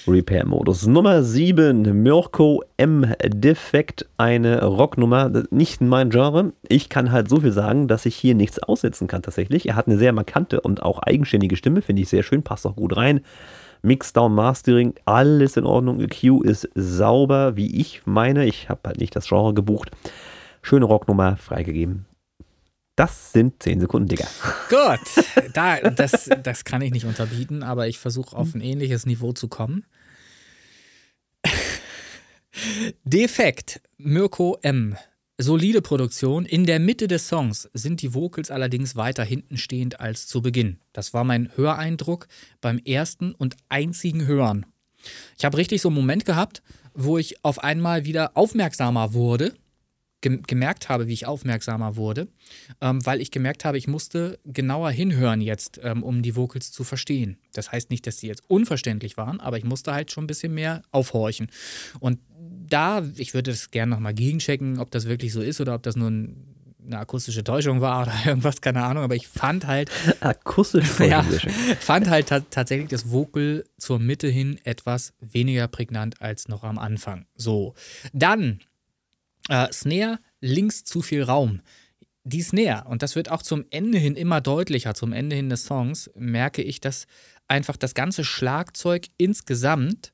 Repair-Modus. 0.08 0.88
Nummer 0.88 1.24
7, 1.24 2.02
Mirko 2.02 2.64
M. 2.78 3.14
Defekt, 3.24 4.08
eine 4.18 4.64
Rocknummer. 4.64 5.44
Nicht 5.52 5.82
mein 5.82 6.10
Genre. 6.10 6.54
Ich 6.68 6.90
kann 6.90 7.12
halt 7.12 7.30
so 7.30 7.42
viel 7.42 7.52
sagen, 7.52 7.88
dass 7.88 8.06
ich 8.06 8.16
hier 8.16 8.34
nichts 8.34 8.60
aussetzen 8.60 9.08
kann 9.08 9.22
tatsächlich. 9.22 9.68
Er 9.68 9.76
hat 9.76 9.88
eine 9.88 9.98
sehr 9.98 10.14
markante 10.14 10.62
und 10.62 10.82
auch 10.84 11.00
eigenständige 11.00 11.56
Stimme, 11.56 11.82
finde 11.82 12.02
ich 12.02 12.10
sehr 12.10 12.24
schön, 12.24 12.44
passt 12.44 12.66
auch 12.66 12.76
gut 12.76 12.96
rein. 12.98 13.22
Mixdown, 13.82 14.34
Mastering, 14.34 14.94
alles 15.06 15.56
in 15.58 15.66
Ordnung. 15.66 16.02
EQ 16.02 16.44
ist 16.44 16.68
sauber, 16.76 17.56
wie 17.56 17.80
ich 17.80 18.02
meine. 18.06 18.46
Ich 18.46 18.68
habe 18.70 18.82
halt 18.86 19.00
nicht 19.00 19.16
das 19.16 19.28
Genre 19.28 19.54
gebucht. 19.54 19.92
Schöne 20.62 20.86
Rocknummer, 20.86 21.38
freigegeben. 21.38 22.06
Das 23.00 23.32
sind 23.32 23.64
10 23.64 23.80
Sekunden, 23.80 24.10
Digga. 24.10 24.28
Gut, 24.68 25.00
da, 25.54 25.80
das, 25.90 26.30
das 26.44 26.66
kann 26.66 26.82
ich 26.82 26.92
nicht 26.92 27.06
unterbieten, 27.06 27.64
aber 27.64 27.88
ich 27.88 27.98
versuche 27.98 28.36
auf 28.36 28.54
ein 28.54 28.60
ähnliches 28.60 29.06
Niveau 29.06 29.32
zu 29.32 29.48
kommen. 29.48 29.86
Defekt, 33.06 33.80
Mirko 33.98 34.58
M 34.64 34.98
solide 35.38 35.82
Produktion. 35.82 36.46
In 36.46 36.66
der 36.66 36.82
Mitte 36.82 37.08
des 37.08 37.30
Songs 37.30 37.70
sind 37.74 38.02
die 38.02 38.14
Vocals 38.14 38.52
allerdings 38.52 38.98
weiter 38.98 39.24
hinten 39.24 39.56
stehend 39.56 40.02
als 40.02 40.28
zu 40.28 40.42
Beginn. 40.42 40.82
Das 40.92 41.14
war 41.14 41.24
mein 41.24 41.56
Höreindruck 41.56 42.28
beim 42.60 42.80
ersten 42.80 43.34
und 43.34 43.56
einzigen 43.70 44.28
Hören. 44.28 44.66
Ich 45.38 45.46
habe 45.46 45.56
richtig 45.56 45.82
so 45.82 45.88
einen 45.88 45.96
Moment 45.96 46.26
gehabt, 46.26 46.62
wo 46.94 47.18
ich 47.18 47.46
auf 47.46 47.64
einmal 47.64 48.04
wieder 48.04 48.36
aufmerksamer 48.36 49.14
wurde, 49.14 49.54
gemerkt 50.22 50.90
habe, 50.90 51.08
wie 51.08 51.14
ich 51.14 51.26
aufmerksamer 51.26 51.96
wurde, 51.96 52.28
ähm, 52.82 53.06
weil 53.06 53.22
ich 53.22 53.32
gemerkt 53.32 53.64
habe, 53.66 53.78
ich 53.78 53.88
musste 53.88 54.40
genauer 54.46 54.92
hinhören 54.92 55.42
jetzt, 55.42 55.80
ähm, 55.84 56.04
um 56.04 56.22
die 56.22 56.36
Vocals 56.36 56.72
zu 56.72 56.84
verstehen. 56.84 57.38
Das 57.54 57.72
heißt 57.72 57.90
nicht, 57.90 58.06
dass 58.06 58.18
sie 58.18 58.28
jetzt 58.28 58.44
unverständlich 58.48 59.18
waren, 59.18 59.40
aber 59.40 59.58
ich 59.58 59.64
musste 59.64 59.94
halt 59.94 60.12
schon 60.12 60.26
ein 60.26 60.28
bisschen 60.28 60.54
mehr 60.54 60.82
aufhorchen. 60.92 61.48
Und 62.00 62.20
da, 62.70 63.04
ich 63.16 63.34
würde 63.34 63.52
das 63.52 63.72
gerne 63.72 63.92
nochmal 63.92 64.14
gegenchecken, 64.14 64.80
ob 64.80 64.92
das 64.92 65.08
wirklich 65.08 65.34
so 65.34 65.42
ist 65.42 65.62
oder 65.62 65.76
ob 65.76 65.84
das 65.84 65.96
nur 65.96 66.10
ein, 66.10 66.46
eine 66.86 67.00
akustische 67.00 67.44
Täuschung 67.44 67.82
war 67.82 68.04
oder 68.04 68.14
irgendwas, 68.26 68.62
keine 68.62 68.84
Ahnung, 68.84 69.04
aber 69.04 69.16
ich 69.16 69.28
fand 69.28 69.68
halt. 69.68 69.90
Akustische 70.20 71.06
ja, 71.06 71.24
fand 71.80 72.10
halt 72.10 72.28
tatsächlich 72.28 72.90
das 72.90 73.12
Vocal 73.12 73.64
zur 73.78 74.00
Mitte 74.00 74.28
hin 74.28 74.60
etwas 74.64 75.14
weniger 75.22 75.68
prägnant 75.68 76.22
als 76.22 76.48
noch 76.48 76.64
am 76.64 76.78
Anfang. 76.78 77.26
So. 77.36 77.74
Dann 78.14 78.60
äh, 79.50 79.72
Snare, 79.74 80.20
links 80.40 80.84
zu 80.86 81.02
viel 81.02 81.24
Raum. 81.24 81.62
Die 82.24 82.42
Snare, 82.42 82.88
und 82.88 83.02
das 83.02 83.16
wird 83.16 83.32
auch 83.32 83.42
zum 83.42 83.66
Ende 83.70 83.98
hin 83.98 84.16
immer 84.16 84.42
deutlicher, 84.42 84.94
zum 84.94 85.14
Ende 85.14 85.36
hin 85.36 85.50
des 85.50 85.66
Songs, 85.66 86.10
merke 86.16 86.62
ich, 86.62 86.80
dass 86.80 87.08
einfach 87.48 87.76
das 87.76 87.94
ganze 87.94 88.24
Schlagzeug 88.24 89.08
insgesamt 89.18 90.12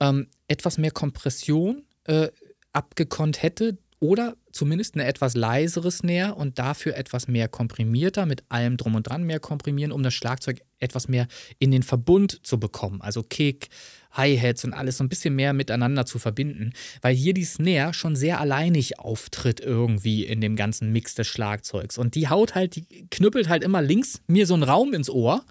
ähm, 0.00 0.28
etwas 0.48 0.78
mehr 0.78 0.90
Kompression 0.90 1.84
äh, 2.04 2.28
abgekonnt 2.72 3.42
hätte 3.42 3.78
oder 4.00 4.36
zumindest 4.52 4.94
eine 4.94 5.04
etwas 5.04 5.34
leisere 5.34 5.90
Snare 5.90 6.34
und 6.34 6.58
dafür 6.58 6.96
etwas 6.96 7.28
mehr 7.28 7.48
komprimierter, 7.48 8.26
mit 8.26 8.44
allem 8.50 8.76
drum 8.76 8.96
und 8.96 9.08
dran 9.08 9.22
mehr 9.22 9.40
komprimieren, 9.40 9.92
um 9.92 10.02
das 10.02 10.14
Schlagzeug 10.14 10.60
etwas 10.78 11.08
mehr 11.08 11.26
in 11.58 11.70
den 11.70 11.82
Verbund 11.82 12.44
zu 12.44 12.60
bekommen. 12.60 13.00
Also 13.00 13.22
Kick, 13.22 13.68
Hi-Hats 14.14 14.64
und 14.64 14.72
alles 14.72 14.98
so 14.98 15.04
ein 15.04 15.08
bisschen 15.08 15.34
mehr 15.36 15.52
miteinander 15.52 16.06
zu 16.06 16.18
verbinden, 16.18 16.72
weil 17.02 17.14
hier 17.14 17.34
die 17.34 17.44
Snare 17.44 17.94
schon 17.94 18.16
sehr 18.16 18.40
alleinig 18.40 18.98
auftritt 18.98 19.60
irgendwie 19.60 20.24
in 20.24 20.40
dem 20.40 20.56
ganzen 20.56 20.90
Mix 20.92 21.14
des 21.14 21.26
Schlagzeugs. 21.26 21.98
Und 21.98 22.14
die 22.14 22.28
haut 22.28 22.54
halt, 22.54 22.76
die 22.76 23.06
knüppelt 23.10 23.48
halt 23.48 23.62
immer 23.62 23.82
links 23.82 24.22
mir 24.26 24.46
so 24.46 24.54
einen 24.54 24.62
Raum 24.62 24.94
ins 24.94 25.10
Ohr, 25.10 25.44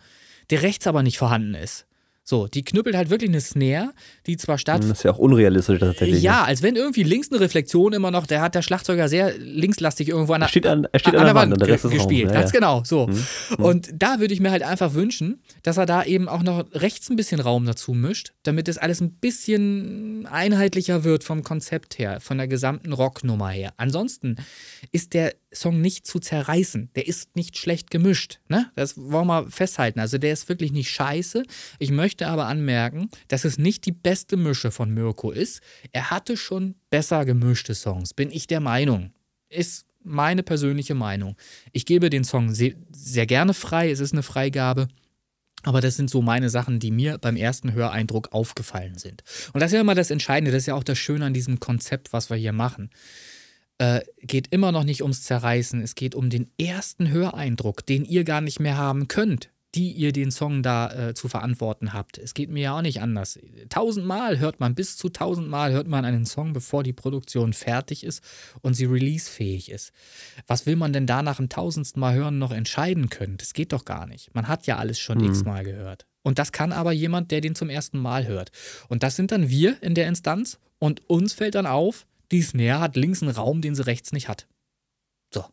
der 0.50 0.62
rechts 0.62 0.88
aber 0.88 1.04
nicht 1.04 1.18
vorhanden 1.18 1.54
ist. 1.54 1.86
So, 2.26 2.48
die 2.48 2.64
knüppelt 2.64 2.96
halt 2.96 3.10
wirklich 3.10 3.30
eine 3.30 3.42
Snare, 3.42 3.92
die 4.28 4.38
zwar 4.38 4.58
statt. 4.58 4.82
Das 4.82 4.90
ist 4.90 5.04
ja 5.04 5.12
auch 5.12 5.18
unrealistisch 5.18 5.80
tatsächlich. 5.80 6.24
Ja, 6.24 6.46
als 6.46 6.62
wenn 6.62 6.78
irgendwie 6.78 7.04
links 7.04 7.30
eine 7.30 7.42
Reflexion 7.42 7.92
immer 7.92 8.12
noch, 8.12 8.26
der 8.26 8.40
hat 8.40 8.56
der 8.56 8.62
Schlagzeuger 8.62 9.10
sehr 9.10 9.38
linkslastig 9.38 10.08
irgendwo 10.08 10.32
an 10.32 10.40
der, 10.40 10.48
er 10.48 10.50
steht 10.50 10.66
an, 10.66 10.88
er 10.90 11.00
steht 11.00 11.16
an, 11.16 11.20
an 11.20 11.26
der 11.26 11.36
Wand, 11.36 11.52
Wand 11.52 11.62
der 11.62 11.68
Rest 11.68 11.90
gespielt. 11.90 12.30
Ja, 12.30 12.40
Ganz 12.40 12.54
genau, 12.54 12.82
so. 12.86 13.08
Mhm. 13.08 13.26
Und 13.58 13.90
da 13.94 14.22
würde 14.22 14.34
ich 14.34 14.40
mir 14.40 14.52
halt 14.52 14.64
einfach 14.64 14.94
wünschen, 14.94 15.42
dass 15.64 15.76
er 15.76 15.86
da 15.86 16.04
eben 16.04 16.30
auch 16.30 16.44
noch 16.44 16.64
rechts 16.74 17.10
ein 17.10 17.18
bisschen 17.18 17.42
Raum 17.42 17.66
dazu 17.66 17.92
mischt, 17.92 18.32
damit 18.44 18.70
es 18.70 18.78
alles 18.78 19.02
ein 19.02 19.16
bisschen 19.16 20.26
einheitlicher 20.32 21.04
wird 21.04 21.26
vom 21.26 21.44
Konzept 21.44 22.00
her, 22.00 22.22
von 22.22 22.38
der 22.38 22.48
gesamten 22.48 22.94
Rocknummer 22.94 23.50
her. 23.50 23.74
Ansonsten 23.76 24.38
ist 24.94 25.14
der 25.14 25.34
Song 25.54 25.82
nicht 25.82 26.06
zu 26.06 26.20
zerreißen. 26.20 26.90
Der 26.96 27.08
ist 27.08 27.36
nicht 27.36 27.58
schlecht 27.58 27.92
gemischt. 27.92 28.40
Ne? 28.48 28.72
Das 28.76 28.98
wollen 28.98 29.28
wir 29.28 29.50
festhalten. 29.50 30.00
Also 30.00 30.18
der 30.18 30.34
ist 30.34 30.50
wirklich 30.50 30.72
nicht 30.72 30.90
scheiße. 30.90 31.44
Ich 31.80 31.92
möchte 31.92 32.28
aber 32.28 32.48
anmerken, 32.48 33.10
dass 33.28 33.46
es 33.46 33.58
nicht 33.58 33.86
die 33.86 33.92
beste 33.92 34.38
Mische 34.38 34.72
von 34.72 34.94
Mirko 34.94 35.32
ist. 35.32 35.62
Er 35.92 36.10
hatte 36.10 36.38
schon 36.38 36.76
besser 36.90 37.26
gemischte 37.26 37.76
Songs, 37.76 38.14
bin 38.14 38.32
ich 38.32 38.48
der 38.48 38.60
Meinung. 38.60 39.14
Ist 39.50 39.88
meine 40.04 40.44
persönliche 40.44 40.96
Meinung. 40.96 41.36
Ich 41.72 41.86
gebe 41.86 42.10
den 42.10 42.24
Song 42.24 42.54
sehr, 42.54 42.74
sehr 42.92 43.26
gerne 43.26 43.54
frei. 43.54 43.90
Es 43.90 44.00
ist 44.00 44.14
eine 44.14 44.24
Freigabe. 44.24 44.88
Aber 45.66 45.80
das 45.80 45.96
sind 45.96 46.10
so 46.10 46.22
meine 46.22 46.50
Sachen, 46.50 46.80
die 46.80 46.92
mir 46.92 47.18
beim 47.18 47.38
ersten 47.38 47.72
Höreindruck 47.72 48.34
aufgefallen 48.34 48.98
sind. 48.98 49.24
Und 49.54 49.62
das 49.62 49.72
ist 49.72 49.76
ja 49.76 49.82
immer 49.82 49.96
das 49.96 50.12
Entscheidende. 50.12 50.52
Das 50.52 50.64
ist 50.64 50.68
ja 50.68 50.76
auch 50.76 50.84
das 50.84 50.98
Schöne 50.98 51.26
an 51.26 51.34
diesem 51.34 51.62
Konzept, 51.62 52.12
was 52.12 52.30
wir 52.30 52.36
hier 52.36 52.52
machen 52.52 52.90
äh, 53.78 54.02
geht 54.22 54.48
immer 54.52 54.72
noch 54.72 54.84
nicht 54.84 55.02
ums 55.02 55.24
Zerreißen. 55.24 55.82
Es 55.82 55.96
geht 55.96 56.16
um 56.16 56.30
den 56.30 56.50
ersten 56.60 57.10
Höreindruck, 57.10 57.86
den 57.86 58.06
ihr 58.06 58.24
gar 58.24 58.42
nicht 58.42 58.60
mehr 58.60 58.78
haben 58.78 59.08
könnt, 59.08 59.50
die 59.76 59.92
ihr 59.92 60.12
den 60.14 60.30
Song 60.30 60.62
da 60.62 61.10
äh, 61.10 61.14
zu 61.16 61.28
verantworten 61.28 61.94
habt. 61.94 62.20
Es 62.20 62.36
geht 62.36 62.52
mir 62.52 62.62
ja 62.62 62.78
auch 62.78 62.84
nicht 62.84 63.02
anders. 63.02 63.40
Tausendmal 63.70 64.38
hört 64.38 64.60
man, 64.60 64.76
bis 64.76 64.98
zu 64.98 65.10
tausendmal 65.10 65.72
hört 65.72 65.88
man 65.88 66.06
einen 66.06 66.28
Song, 66.28 66.54
bevor 66.54 66.84
die 66.84 66.94
Produktion 66.94 67.54
fertig 67.54 68.04
ist 68.04 68.24
und 68.62 68.76
sie 68.76 68.86
releasefähig 68.86 69.72
ist. 69.72 69.92
Was 70.46 70.68
will 70.68 70.76
man 70.76 70.94
denn 70.94 71.08
da 71.08 71.24
nach 71.24 71.38
dem 71.38 71.50
tausendsten 71.50 72.00
Mal 72.00 72.14
hören 72.14 72.38
noch 72.38 72.52
entscheiden 72.52 73.10
können? 73.10 73.38
Das 73.38 73.54
geht 73.54 73.74
doch 73.74 73.86
gar 73.86 74.06
nicht. 74.06 74.34
Man 74.36 74.48
hat 74.48 74.68
ja 74.68 74.78
alles 74.78 75.00
schon 75.00 75.18
Mhm. 75.18 75.26
x-mal 75.26 75.64
gehört. 75.64 76.06
Und 76.22 76.38
das 76.40 76.52
kann 76.52 76.72
aber 76.72 76.92
jemand, 76.94 77.32
der 77.32 77.42
den 77.42 77.56
zum 77.56 77.70
ersten 77.70 77.98
Mal 77.98 78.28
hört. 78.28 78.52
Und 78.88 79.02
das 79.04 79.16
sind 79.16 79.32
dann 79.32 79.50
wir 79.50 79.82
in 79.82 79.96
der 79.96 80.08
Instanz 80.08 80.60
und 80.80 81.10
uns 81.10 81.34
fällt 81.34 81.56
dann 81.56 81.66
auf, 81.66 82.06
die 82.32 82.42
Snare 82.42 82.80
hat 82.80 82.96
links 82.96 83.22
einen 83.22 83.32
Raum, 83.32 83.62
den 83.62 83.76
sie 83.76 83.86
rechts 83.86 84.12
nicht 84.12 84.28
hat. 84.28 84.48
So. 85.32 85.44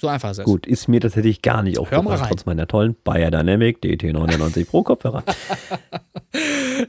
So 0.00 0.08
einfach 0.08 0.30
ist 0.30 0.38
es. 0.38 0.44
Gut, 0.44 0.66
ist 0.66 0.88
mir 0.88 1.00
tatsächlich 1.00 1.42
gar 1.42 1.62
nicht 1.62 1.78
aufgefallen, 1.78 2.22
trotz 2.28 2.46
meiner 2.46 2.66
tollen 2.66 2.96
Bayer 3.04 3.30
Dynamic 3.30 3.82
DT99 3.82 4.66
Pro 4.66 4.82
Kopfhörer. 4.82 5.24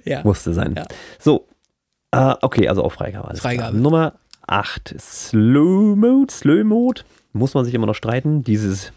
Ja. 0.05 0.21
Musste 0.23 0.53
sein. 0.53 0.75
Ja. 0.77 0.85
So, 1.17 1.47
äh, 2.11 2.35
okay, 2.41 2.67
also 2.67 2.83
auch 2.83 2.91
Freigabe. 2.91 3.35
Freigabe. 3.35 3.71
Klar. 3.71 3.81
Nummer 3.81 4.13
8, 4.47 4.95
Slow 4.99 5.95
Mode, 5.95 6.31
Slow 6.31 6.63
Mode. 6.63 7.01
Muss 7.33 7.53
man 7.53 7.65
sich 7.65 7.73
immer 7.73 7.87
noch 7.87 7.95
streiten. 7.95 8.43
Dieses 8.43 8.91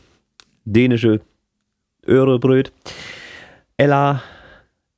dänische 0.64 1.20
Örebröt. 2.06 2.72
Ella 3.76 4.22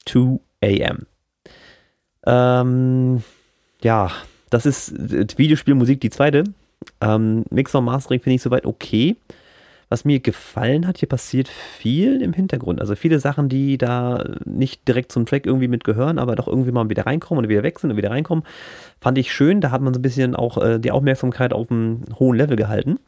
2 0.07 0.41
AM. 0.63 1.07
Ähm, 2.27 3.23
ja, 3.83 4.11
das 4.55 4.67
ist 4.67 4.93
äh, 4.93 5.27
Videospielmusik, 5.37 6.01
die 6.01 6.11
zweite. 6.11 6.45
Ähm, 7.01 7.45
Mixer 7.51 7.81
und 7.81 7.87
Mastering 7.87 8.21
finde 8.21 8.37
ich 8.37 8.43
soweit 8.43 8.67
okay. 8.67 9.17
Was 9.91 10.05
mir 10.05 10.21
gefallen 10.21 10.87
hat, 10.87 10.99
hier 10.99 11.09
passiert 11.09 11.49
viel 11.49 12.23
im 12.23 12.33
Hintergrund. 12.33 12.81
Also 12.81 12.95
viele 12.95 13.19
Sachen, 13.19 13.49
die 13.49 13.77
da 13.79 14.25
nicht 14.45 14.89
direkt 14.89 15.13
zum 15.13 15.27
Track 15.27 15.45
irgendwie 15.45 15.69
mitgehören, 15.69 16.19
aber 16.19 16.37
doch 16.37 16.49
irgendwie 16.49 16.73
mal 16.73 16.89
wieder 16.89 17.05
reinkommen 17.05 17.45
und 17.45 17.51
wieder 17.51 17.63
weg 17.63 17.79
sind 17.79 17.91
und 17.91 17.97
wieder 17.97 18.11
reinkommen, 18.11 18.45
fand 19.01 19.19
ich 19.19 19.33
schön. 19.33 19.61
Da 19.61 19.71
hat 19.71 19.83
man 19.83 19.93
so 19.93 19.99
ein 19.99 20.03
bisschen 20.03 20.35
auch 20.35 20.57
äh, 20.59 20.79
die 20.79 20.91
Aufmerksamkeit 20.91 21.53
auf 21.53 21.71
einem 21.71 22.05
hohen 22.19 22.37
Level 22.37 22.57
gehalten. 22.57 22.99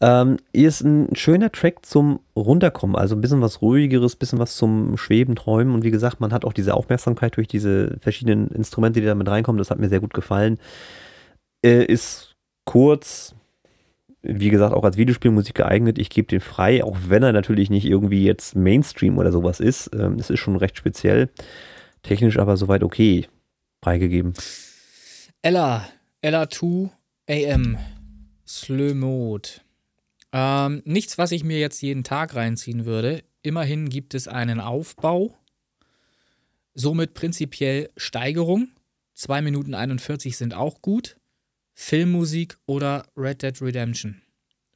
Ähm, 0.00 0.36
hier 0.54 0.68
ist 0.68 0.82
ein 0.82 1.14
schöner 1.16 1.50
Track 1.50 1.84
zum 1.84 2.20
Runterkommen, 2.36 2.94
also 2.94 3.16
ein 3.16 3.20
bisschen 3.20 3.40
was 3.40 3.62
ruhigeres, 3.62 4.14
ein 4.14 4.18
bisschen 4.18 4.38
was 4.38 4.56
zum 4.56 4.96
Schweben, 4.96 5.34
Träumen 5.34 5.74
und 5.74 5.82
wie 5.82 5.90
gesagt, 5.90 6.20
man 6.20 6.32
hat 6.32 6.44
auch 6.44 6.52
diese 6.52 6.74
Aufmerksamkeit 6.74 7.36
durch 7.36 7.48
diese 7.48 7.96
verschiedenen 8.00 8.48
Instrumente, 8.48 9.00
die 9.00 9.06
da 9.06 9.16
mit 9.16 9.28
reinkommen, 9.28 9.58
das 9.58 9.70
hat 9.70 9.80
mir 9.80 9.88
sehr 9.88 10.00
gut 10.00 10.14
gefallen. 10.14 10.58
Äh, 11.64 11.84
ist 11.84 12.36
kurz, 12.64 13.34
wie 14.22 14.50
gesagt, 14.50 14.72
auch 14.72 14.84
als 14.84 14.96
Videospielmusik 14.96 15.56
geeignet. 15.56 15.98
Ich 15.98 16.10
gebe 16.10 16.28
den 16.28 16.40
frei, 16.40 16.84
auch 16.84 16.96
wenn 17.08 17.24
er 17.24 17.32
natürlich 17.32 17.68
nicht 17.68 17.84
irgendwie 17.84 18.24
jetzt 18.24 18.54
Mainstream 18.54 19.18
oder 19.18 19.32
sowas 19.32 19.58
ist. 19.58 19.90
Ähm, 19.94 20.14
es 20.20 20.30
ist 20.30 20.38
schon 20.38 20.56
recht 20.56 20.76
speziell. 20.76 21.28
Technisch 22.02 22.38
aber 22.38 22.56
soweit 22.56 22.84
okay. 22.84 23.26
Freigegeben. 23.82 24.34
Ella, 25.42 25.88
Ella 26.20 26.48
2 26.48 26.90
AM, 27.28 27.78
Slow 28.46 28.94
Mode. 28.94 29.48
Ähm, 30.32 30.82
nichts, 30.84 31.16
was 31.18 31.32
ich 31.32 31.44
mir 31.44 31.58
jetzt 31.58 31.80
jeden 31.80 32.04
Tag 32.04 32.34
reinziehen 32.34 32.84
würde. 32.84 33.22
Immerhin 33.42 33.88
gibt 33.88 34.14
es 34.14 34.28
einen 34.28 34.60
Aufbau. 34.60 35.34
Somit 36.74 37.14
prinzipiell 37.14 37.90
Steigerung. 37.96 38.68
2 39.14 39.42
Minuten 39.42 39.74
41 39.74 40.36
sind 40.36 40.54
auch 40.54 40.80
gut. 40.82 41.16
Filmmusik 41.74 42.58
oder 42.66 43.06
Red 43.16 43.42
Dead 43.42 43.60
Redemption. 43.62 44.20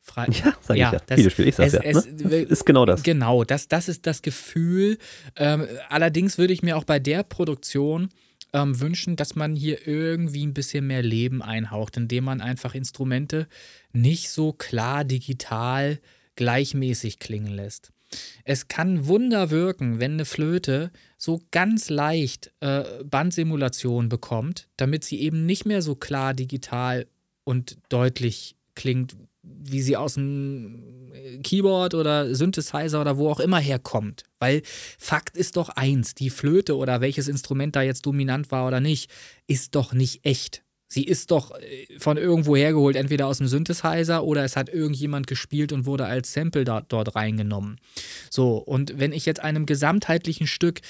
Frei 0.00 0.26
Ja, 0.32 0.56
sag 0.60 0.76
Ja, 0.76 0.88
ich 0.88 0.92
ja. 0.94 0.98
das- 1.06 1.18
Videospiel, 1.18 1.48
ich 1.48 1.54
sag's 1.54 1.74
es- 1.74 1.82
ja. 1.84 2.00
es- 2.00 2.06
ne? 2.24 2.36
Ist 2.38 2.64
genau 2.66 2.86
das. 2.86 3.02
Genau, 3.04 3.44
das, 3.44 3.68
das 3.68 3.88
ist 3.88 4.06
das 4.06 4.22
Gefühl. 4.22 4.98
Ähm, 5.36 5.66
allerdings 5.88 6.38
würde 6.38 6.52
ich 6.52 6.62
mir 6.62 6.76
auch 6.76 6.84
bei 6.84 6.98
der 6.98 7.22
Produktion 7.22 8.08
ähm, 8.52 8.80
wünschen, 8.80 9.16
dass 9.16 9.34
man 9.34 9.56
hier 9.56 9.86
irgendwie 9.86 10.46
ein 10.46 10.54
bisschen 10.54 10.86
mehr 10.86 11.02
Leben 11.02 11.42
einhaucht, 11.42 11.96
indem 11.96 12.24
man 12.24 12.40
einfach 12.40 12.74
Instrumente 12.74 13.48
nicht 13.92 14.30
so 14.30 14.52
klar 14.52 15.04
digital 15.04 16.00
gleichmäßig 16.36 17.18
klingen 17.18 17.52
lässt. 17.52 17.92
Es 18.44 18.68
kann 18.68 19.06
Wunder 19.06 19.50
wirken, 19.50 20.00
wenn 20.00 20.12
eine 20.12 20.24
Flöte 20.24 20.90
so 21.16 21.40
ganz 21.50 21.88
leicht 21.88 22.52
äh, 22.60 23.02
Bandsimulation 23.04 24.08
bekommt, 24.08 24.68
damit 24.76 25.04
sie 25.04 25.20
eben 25.20 25.46
nicht 25.46 25.64
mehr 25.64 25.80
so 25.82 25.94
klar 25.94 26.34
digital 26.34 27.06
und 27.44 27.78
deutlich 27.88 28.56
klingt, 28.74 29.16
wie 29.42 29.82
sie 29.82 29.96
aus 29.96 30.14
dem 30.14 31.12
äh, 31.12 31.38
Keyboard 31.38 31.94
oder 31.94 32.34
Synthesizer 32.34 33.00
oder 33.00 33.16
wo 33.16 33.28
auch 33.30 33.40
immer 33.40 33.58
herkommt. 33.58 34.24
Weil 34.38 34.62
Fakt 34.98 35.36
ist 35.36 35.56
doch 35.56 35.68
eins, 35.70 36.14
die 36.14 36.30
Flöte 36.30 36.76
oder 36.76 37.00
welches 37.00 37.28
Instrument 37.28 37.76
da 37.76 37.82
jetzt 37.82 38.06
dominant 38.06 38.50
war 38.50 38.66
oder 38.66 38.80
nicht, 38.80 39.10
ist 39.46 39.74
doch 39.74 39.92
nicht 39.92 40.24
echt. 40.24 40.62
Sie 40.92 41.04
ist 41.04 41.30
doch 41.30 41.58
äh, 41.58 41.86
von 41.98 42.18
irgendwo 42.18 42.54
hergeholt, 42.54 42.96
entweder 42.96 43.26
aus 43.26 43.38
dem 43.38 43.46
Synthesizer 43.46 44.24
oder 44.24 44.44
es 44.44 44.56
hat 44.56 44.68
irgendjemand 44.68 45.26
gespielt 45.26 45.72
und 45.72 45.86
wurde 45.86 46.04
als 46.04 46.34
Sample 46.34 46.64
da, 46.64 46.82
dort 46.82 47.16
reingenommen. 47.16 47.78
So, 48.30 48.58
und 48.58 48.98
wenn 48.98 49.12
ich 49.12 49.24
jetzt 49.24 49.40
einem 49.40 49.64
gesamtheitlichen 49.64 50.46
Stück 50.46 50.80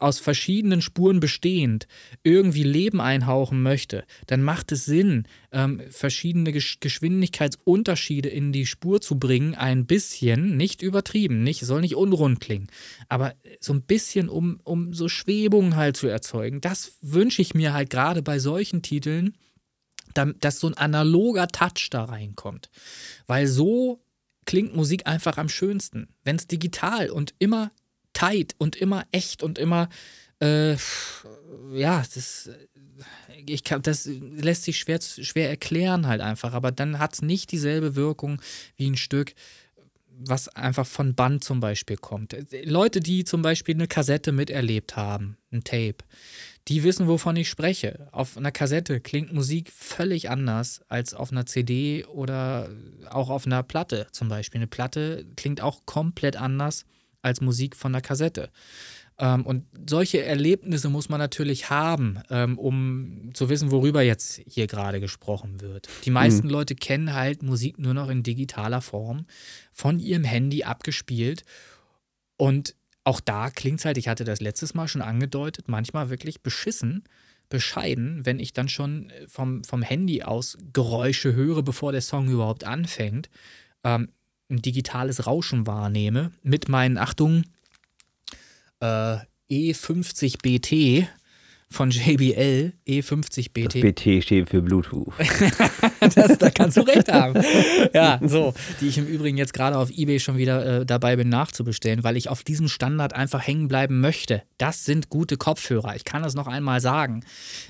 aus 0.00 0.18
verschiedenen 0.18 0.82
Spuren 0.82 1.20
bestehend 1.20 1.86
irgendwie 2.22 2.62
Leben 2.62 3.00
einhauchen 3.00 3.62
möchte, 3.62 4.04
dann 4.26 4.42
macht 4.42 4.72
es 4.72 4.84
Sinn, 4.84 5.26
ähm, 5.52 5.80
verschiedene 5.90 6.52
Gesch 6.52 6.80
Geschwindigkeitsunterschiede 6.80 8.28
in 8.28 8.52
die 8.52 8.66
Spur 8.66 9.00
zu 9.00 9.18
bringen, 9.18 9.54
ein 9.54 9.86
bisschen, 9.86 10.56
nicht 10.56 10.82
übertrieben, 10.82 11.42
nicht, 11.42 11.64
soll 11.64 11.80
nicht 11.80 11.96
unrund 11.96 12.40
klingen, 12.40 12.68
aber 13.08 13.34
so 13.60 13.72
ein 13.72 13.82
bisschen, 13.82 14.28
um, 14.28 14.60
um 14.64 14.92
so 14.92 15.08
Schwebungen 15.08 15.76
halt 15.76 15.96
zu 15.96 16.06
erzeugen. 16.06 16.60
Das 16.60 16.98
wünsche 17.02 17.42
ich 17.42 17.54
mir 17.54 17.72
halt 17.72 17.90
gerade 17.90 18.22
bei 18.22 18.38
solchen 18.38 18.82
Titeln, 18.82 19.36
dass 20.14 20.60
so 20.60 20.68
ein 20.68 20.74
analoger 20.74 21.48
Touch 21.48 21.88
da 21.90 22.04
reinkommt. 22.04 22.70
Weil 23.26 23.46
so 23.46 24.00
klingt 24.46 24.74
Musik 24.74 25.06
einfach 25.06 25.36
am 25.36 25.48
schönsten. 25.48 26.08
Wenn 26.24 26.36
es 26.36 26.46
digital 26.46 27.10
und 27.10 27.34
immer 27.38 27.70
tight 28.16 28.54
und 28.56 28.76
immer 28.76 29.04
echt 29.12 29.42
und 29.42 29.58
immer, 29.58 29.90
äh, 30.40 30.76
ja, 31.72 32.02
das, 32.14 32.50
ich 33.44 33.62
kann, 33.62 33.82
das 33.82 34.06
lässt 34.06 34.64
sich 34.64 34.78
schwer, 34.78 35.00
schwer 35.02 35.50
erklären 35.50 36.06
halt 36.06 36.22
einfach, 36.22 36.54
aber 36.54 36.72
dann 36.72 36.98
hat 36.98 37.12
es 37.12 37.22
nicht 37.22 37.52
dieselbe 37.52 37.94
Wirkung 37.94 38.40
wie 38.76 38.88
ein 38.88 38.96
Stück, 38.96 39.34
was 40.18 40.48
einfach 40.48 40.86
von 40.86 41.14
Band 41.14 41.44
zum 41.44 41.60
Beispiel 41.60 41.98
kommt. 41.98 42.34
Leute, 42.64 43.00
die 43.00 43.24
zum 43.24 43.42
Beispiel 43.42 43.74
eine 43.74 43.86
Kassette 43.86 44.32
miterlebt 44.32 44.96
haben, 44.96 45.36
ein 45.52 45.62
Tape, 45.62 45.98
die 46.68 46.84
wissen, 46.84 47.06
wovon 47.06 47.36
ich 47.36 47.50
spreche. 47.50 48.08
Auf 48.12 48.38
einer 48.38 48.50
Kassette 48.50 49.00
klingt 49.00 49.34
Musik 49.34 49.70
völlig 49.70 50.30
anders 50.30 50.80
als 50.88 51.12
auf 51.12 51.32
einer 51.32 51.44
CD 51.44 52.06
oder 52.06 52.70
auch 53.10 53.28
auf 53.28 53.44
einer 53.44 53.62
Platte 53.62 54.06
zum 54.10 54.28
Beispiel. 54.28 54.58
Eine 54.58 54.68
Platte 54.68 55.26
klingt 55.36 55.60
auch 55.60 55.84
komplett 55.84 56.36
anders 56.36 56.86
als 57.26 57.40
Musik 57.40 57.76
von 57.76 57.94
einer 57.94 58.00
Kassette. 58.00 58.50
Ähm, 59.18 59.46
und 59.46 59.64
solche 59.88 60.22
Erlebnisse 60.22 60.88
muss 60.88 61.08
man 61.08 61.18
natürlich 61.18 61.70
haben, 61.70 62.20
ähm, 62.30 62.58
um 62.58 63.30
zu 63.34 63.48
wissen, 63.48 63.70
worüber 63.70 64.02
jetzt 64.02 64.40
hier 64.46 64.66
gerade 64.66 65.00
gesprochen 65.00 65.60
wird. 65.60 65.88
Die 66.04 66.10
meisten 66.10 66.46
mhm. 66.46 66.52
Leute 66.52 66.74
kennen 66.74 67.14
halt 67.14 67.42
Musik 67.42 67.78
nur 67.78 67.94
noch 67.94 68.08
in 68.08 68.22
digitaler 68.22 68.82
Form, 68.82 69.26
von 69.72 69.98
ihrem 69.98 70.24
Handy 70.24 70.64
abgespielt. 70.64 71.44
Und 72.36 72.74
auch 73.04 73.20
da 73.20 73.50
klingt 73.50 73.78
es 73.78 73.84
halt, 73.84 73.96
ich 73.98 74.08
hatte 74.08 74.24
das 74.24 74.40
letztes 74.40 74.74
Mal 74.74 74.88
schon 74.88 75.02
angedeutet, 75.02 75.68
manchmal 75.68 76.10
wirklich 76.10 76.42
beschissen, 76.42 77.04
bescheiden, 77.48 78.26
wenn 78.26 78.40
ich 78.40 78.52
dann 78.52 78.68
schon 78.68 79.12
vom, 79.28 79.64
vom 79.64 79.80
Handy 79.80 80.24
aus 80.24 80.58
Geräusche 80.72 81.34
höre, 81.34 81.62
bevor 81.62 81.92
der 81.92 82.00
Song 82.00 82.28
überhaupt 82.28 82.64
anfängt. 82.64 83.30
Ähm, 83.84 84.08
ein 84.48 84.62
digitales 84.62 85.26
Rauschen 85.26 85.66
wahrnehme 85.66 86.32
mit 86.42 86.68
meinen, 86.68 86.98
Achtung, 86.98 87.44
äh, 88.80 89.18
E50BT 89.50 91.06
von 91.68 91.90
JBL, 91.90 92.72
E50BT. 92.86 93.64
Das 93.64 93.80
BT 93.80 94.22
steht 94.22 94.48
für 94.48 94.62
Bluetooth. 94.62 95.12
das, 96.14 96.38
da 96.38 96.50
kannst 96.50 96.76
du 96.76 96.82
recht 96.82 97.10
haben. 97.10 97.42
Ja, 97.92 98.20
so, 98.22 98.54
die 98.80 98.86
ich 98.88 98.98
im 98.98 99.06
Übrigen 99.06 99.36
jetzt 99.36 99.52
gerade 99.52 99.76
auf 99.76 99.90
Ebay 99.90 100.20
schon 100.20 100.36
wieder 100.36 100.80
äh, 100.80 100.86
dabei 100.86 101.16
bin 101.16 101.28
nachzubestellen, 101.28 102.04
weil 102.04 102.16
ich 102.16 102.28
auf 102.28 102.44
diesem 102.44 102.68
Standard 102.68 103.14
einfach 103.14 103.44
hängen 103.44 103.68
bleiben 103.68 104.00
möchte. 104.00 104.42
Das 104.58 104.84
sind 104.84 105.10
gute 105.10 105.36
Kopfhörer. 105.36 105.96
Ich 105.96 106.04
kann 106.04 106.22
das 106.22 106.34
noch 106.34 106.46
einmal 106.46 106.80
sagen. 106.80 107.24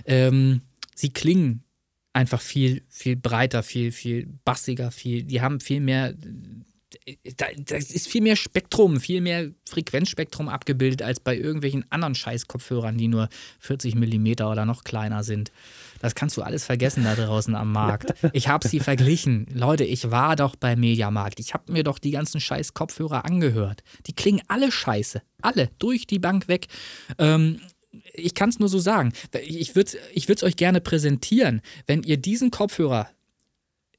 Ähm, 0.05 0.61
sie 0.95 1.11
klingen 1.11 1.65
einfach 2.13 2.41
viel, 2.41 2.83
viel 2.89 3.17
breiter, 3.17 3.63
viel, 3.63 3.93
viel 3.93 4.27
bassiger, 4.45 4.91
viel, 4.91 5.23
die 5.23 5.41
haben 5.41 5.61
viel 5.61 5.81
mehr 5.81 6.15
da, 7.37 7.47
da, 7.57 7.77
ist 7.77 8.09
viel 8.09 8.23
mehr 8.23 8.37
Spektrum, 8.37 9.01
viel 9.01 9.21
mehr 9.21 9.51
Frequenzspektrum 9.69 10.49
abgebildet 10.49 11.03
als 11.03 11.21
bei 11.21 11.37
irgendwelchen 11.37 11.85
anderen 11.91 12.15
Scheiß-Kopfhörern, 12.15 12.97
die 12.97 13.09
nur 13.09 13.29
40 13.59 13.95
mm 13.97 14.45
oder 14.45 14.65
noch 14.65 14.85
kleiner 14.85 15.25
sind. 15.25 15.51
Das 16.01 16.15
kannst 16.15 16.37
du 16.37 16.43
alles 16.43 16.65
vergessen 16.65 17.05
da 17.05 17.15
draußen 17.15 17.55
am 17.55 17.73
Markt. 17.73 18.15
Ich 18.33 18.49
habe 18.49 18.69
sie 18.69 18.81
verglichen. 18.81 19.47
Leute, 19.53 19.85
ich 19.85 20.11
war 20.11 20.37
doch 20.37 20.57
beim 20.57 20.81
Mediamarkt. 20.81 21.41
Ich 21.41 21.55
habe 21.55 21.73
mir 21.73 21.85
doch 21.85 21.99
die 21.99 22.11
ganzen 22.11 22.41
Scheiß-Kopfhörer 22.41 23.25
angehört. 23.25 23.83
Die 24.07 24.13
klingen 24.13 24.43
alle 24.49 24.71
scheiße. 24.71 25.23
Alle, 25.41 25.71
durch 25.79 26.07
die 26.07 26.19
Bank 26.19 26.49
weg. 26.49 26.67
Ähm, 27.19 27.61
ich 28.13 28.35
kann 28.35 28.51
es 28.51 28.59
nur 28.59 28.69
so 28.69 28.79
sagen. 28.79 29.13
Ich 29.43 29.75
würde 29.75 29.99
es 30.25 30.43
euch 30.43 30.57
gerne 30.57 30.81
präsentieren. 30.81 31.63
Wenn 31.87 32.03
ihr 32.03 32.17
diesen 32.17 32.51
Kopfhörer 32.51 33.09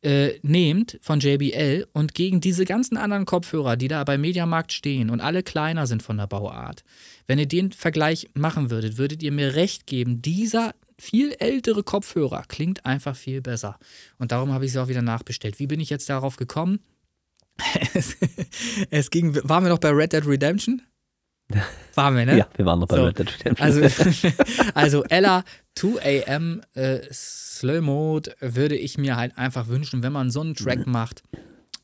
äh, 0.03 0.39
nehmt 0.41 0.99
von 1.01 1.19
JBL 1.19 1.87
und 1.93 2.13
gegen 2.13 2.39
diese 2.39 2.65
ganzen 2.65 2.97
anderen 2.97 3.25
Kopfhörer, 3.25 3.75
die 3.77 3.87
da 3.87 4.03
beim 4.03 4.21
Mediamarkt 4.21 4.73
stehen 4.73 5.09
und 5.09 5.21
alle 5.21 5.43
kleiner 5.43 5.87
sind 5.87 6.03
von 6.03 6.17
der 6.17 6.27
Bauart, 6.27 6.83
wenn 7.25 7.39
ihr 7.39 7.47
den 7.47 7.71
Vergleich 7.71 8.29
machen 8.33 8.69
würdet, 8.69 8.97
würdet 8.97 9.23
ihr 9.23 9.31
mir 9.31 9.55
recht 9.55 9.87
geben, 9.87 10.21
dieser 10.21 10.73
viel 10.99 11.35
ältere 11.39 11.83
Kopfhörer 11.83 12.43
klingt 12.47 12.85
einfach 12.85 13.15
viel 13.15 13.41
besser. 13.41 13.79
Und 14.17 14.31
darum 14.31 14.51
habe 14.51 14.65
ich 14.65 14.71
sie 14.71 14.81
auch 14.81 14.87
wieder 14.87 15.01
nachbestellt. 15.01 15.59
Wie 15.59 15.67
bin 15.67 15.79
ich 15.79 15.89
jetzt 15.89 16.09
darauf 16.09 16.37
gekommen? 16.37 16.79
es, 17.93 18.17
es 18.89 19.09
ging, 19.09 19.35
waren 19.47 19.63
wir 19.63 19.69
noch 19.69 19.79
bei 19.79 19.89
Red 19.89 20.13
Dead 20.13 20.25
Redemption? 20.25 20.81
Waren 21.95 22.15
wir, 22.17 22.25
ne? 22.25 22.37
Ja, 22.37 22.47
wir 22.55 22.65
waren 22.65 22.79
noch 22.79 22.87
bei 22.87 22.97
so, 22.97 23.05
Red 23.05 23.19
Dead 23.19 23.39
Redemption. 23.39 23.83
Also, 23.83 24.33
also 24.73 25.03
Ella 25.05 25.43
2am 25.77 26.61
äh, 26.75 27.01
Slow 27.11 27.81
Mode 27.81 28.35
würde 28.39 28.75
ich 28.75 28.97
mir 28.97 29.15
halt 29.15 29.37
einfach 29.37 29.67
wünschen, 29.67 30.03
wenn 30.03 30.11
man 30.11 30.29
so 30.29 30.41
einen 30.41 30.55
Track 30.55 30.85
macht, 30.87 31.23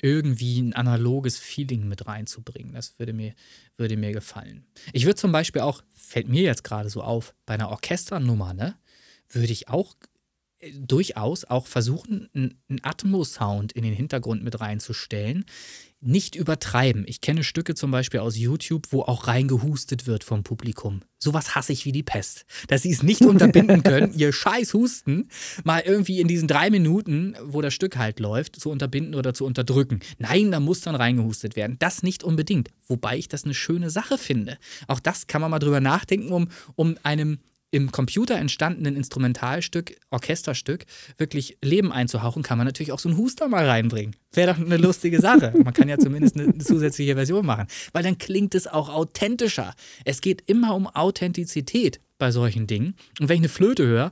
irgendwie 0.02 0.60
ein 0.60 0.74
analoges 0.74 1.40
Feeling 1.40 1.88
mit 1.88 2.06
reinzubringen. 2.06 2.74
Das 2.74 3.00
würde 3.00 3.14
mir, 3.14 3.34
würde 3.78 3.96
mir 3.96 4.12
gefallen. 4.12 4.66
Ich 4.92 5.06
würde 5.06 5.16
zum 5.16 5.32
Beispiel 5.32 5.62
auch, 5.62 5.82
fällt 5.92 6.28
mir 6.28 6.42
jetzt 6.42 6.66
gerade 6.66 6.90
so 6.90 7.02
auf, 7.02 7.34
bei 7.46 7.54
einer 7.54 7.70
Orchesternummer, 7.70 8.54
ne, 8.54 8.76
würde 9.30 9.52
ich 9.52 9.70
auch 9.70 9.96
durchaus 10.78 11.46
auch 11.46 11.68
versuchen, 11.68 12.30
einen 12.34 12.80
Atmo-Sound 12.82 13.72
in 13.74 13.84
den 13.84 13.94
Hintergrund 13.94 14.44
mit 14.44 14.60
reinzustellen, 14.60 15.46
nicht 16.06 16.36
übertreiben. 16.36 17.06
Ich 17.08 17.22
kenne 17.22 17.44
Stücke 17.44 17.76
zum 17.76 17.92
Beispiel 17.92 18.20
aus 18.20 18.38
YouTube, 18.38 18.88
wo 18.92 19.02
auch 19.04 19.28
reingehustet 19.28 20.06
wird 20.06 20.24
vom 20.24 20.44
Publikum. 20.44 21.02
Sowas 21.18 21.56
hasse 21.56 21.72
ich 21.72 21.86
wie 21.86 21.94
die 21.94 22.04
Pest. 22.04 22.46
Dass 22.68 22.82
sie 22.82 22.92
es 22.92 23.04
nicht 23.04 23.22
unterbinden 23.26 23.84
können, 23.84 24.14
ihr 24.14 24.34
scheiß 24.34 24.74
Husten 24.74 25.30
mal 25.64 25.82
irgendwie 25.86 26.20
in 26.20 26.28
diesen 26.28 26.48
drei 26.48 26.70
Minuten, 26.70 27.36
wo 27.42 27.62
das 27.62 27.74
Stück 27.74 27.98
halt 27.98 28.20
läuft, 28.20 28.58
zu 28.58 28.70
unterbinden 28.70 29.16
oder 29.16 29.34
zu 29.34 29.46
unterdrücken. 29.46 30.02
Nein, 30.18 30.52
da 30.52 30.60
muss 30.60 30.82
dann 30.82 30.96
reingehustet 30.96 31.56
werden. 31.56 31.78
Das 31.80 32.04
nicht 32.04 32.24
unbedingt. 32.24 32.70
Wobei 32.88 33.18
ich 33.18 33.30
das 33.30 33.46
eine 33.46 33.54
schöne 33.54 33.90
Sache 33.90 34.18
finde. 34.18 34.58
Auch 34.88 35.00
das 35.00 35.28
kann 35.28 35.42
man 35.42 35.52
mal 35.52 35.60
drüber 35.60 35.80
nachdenken, 35.80 36.34
um, 36.34 36.50
um 36.76 36.98
einem 37.04 37.40
im 37.74 37.92
Computer 37.92 38.36
entstandenen 38.36 38.96
Instrumentalstück, 38.96 39.96
Orchesterstück, 40.12 40.86
wirklich 41.18 41.58
Leben 41.64 41.92
einzuhauchen, 41.92 42.44
kann 42.44 42.60
man 42.60 42.68
natürlich 42.68 42.92
auch 42.92 43.00
so 43.00 43.10
einen 43.10 43.18
Huster 43.18 43.48
mal 43.48 43.68
reinbringen. 43.68 44.16
Wäre 44.32 44.54
doch 44.54 44.64
eine 44.64 44.78
lustige 44.78 45.20
Sache. 45.20 45.54
Man 45.64 45.74
kann 45.74 45.90
ja 45.90 45.98
zumindest 45.98 46.40
eine 46.40 46.56
zusätzliche 46.60 47.16
Version 47.16 47.48
machen, 47.48 47.66
weil 47.92 48.04
dann 48.04 48.20
klingt 48.20 48.54
es 48.54 48.68
auch 48.68 48.90
authentischer. 48.90 49.74
Es 50.06 50.22
geht 50.22 50.44
immer 50.46 50.76
um 50.76 50.86
Authentizität 50.86 52.00
bei 52.20 52.30
solchen 52.30 52.68
Dingen. 52.68 52.94
Und 53.20 53.28
wenn 53.28 53.38
ich 53.38 53.42
eine 53.42 53.50
Flöte 53.50 53.88
höre, 53.88 54.12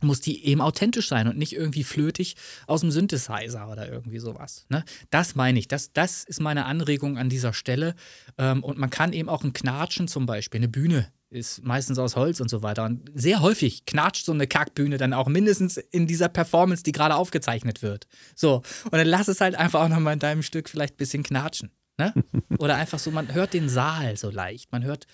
muss 0.00 0.20
die 0.20 0.44
eben 0.44 0.60
authentisch 0.60 1.06
sein 1.06 1.28
und 1.28 1.38
nicht 1.38 1.52
irgendwie 1.52 1.84
flötig 1.84 2.34
aus 2.66 2.80
dem 2.80 2.90
Synthesizer 2.90 3.70
oder 3.70 3.88
irgendwie 3.88 4.18
sowas. 4.18 4.66
Ne? 4.70 4.84
Das 5.10 5.36
meine 5.36 5.60
ich. 5.60 5.68
Das, 5.68 5.92
das 5.92 6.24
ist 6.24 6.40
meine 6.40 6.64
Anregung 6.64 7.16
an 7.16 7.28
dieser 7.28 7.52
Stelle. 7.52 7.94
Ähm, 8.38 8.64
und 8.64 8.76
man 8.76 8.90
kann 8.90 9.12
eben 9.12 9.28
auch 9.28 9.44
ein 9.44 9.52
Knatschen 9.52 10.08
zum 10.08 10.26
Beispiel, 10.26 10.58
eine 10.58 10.68
Bühne 10.68 11.12
ist 11.32 11.64
meistens 11.64 11.98
aus 11.98 12.16
Holz 12.16 12.40
und 12.40 12.48
so 12.48 12.62
weiter. 12.62 12.84
Und 12.84 13.10
sehr 13.14 13.40
häufig 13.40 13.86
knatscht 13.86 14.24
so 14.24 14.32
eine 14.32 14.46
Kackbühne 14.46 14.98
dann 14.98 15.12
auch 15.12 15.28
mindestens 15.28 15.76
in 15.76 16.06
dieser 16.06 16.28
Performance, 16.28 16.82
die 16.82 16.92
gerade 16.92 17.16
aufgezeichnet 17.16 17.82
wird. 17.82 18.06
So, 18.34 18.62
und 18.84 18.92
dann 18.92 19.06
lass 19.06 19.28
es 19.28 19.40
halt 19.40 19.54
einfach 19.54 19.82
auch 19.82 19.88
nochmal 19.88 20.14
in 20.14 20.18
deinem 20.18 20.42
Stück 20.42 20.68
vielleicht 20.68 20.94
ein 20.94 20.98
bisschen 20.98 21.22
knatschen. 21.22 21.70
Ne? 21.98 22.14
Oder 22.58 22.76
einfach 22.76 22.98
so, 22.98 23.10
man 23.10 23.34
hört 23.34 23.54
den 23.54 23.68
Saal 23.68 24.16
so 24.16 24.30
leicht. 24.30 24.72
Man 24.72 24.84
hört 24.84 25.06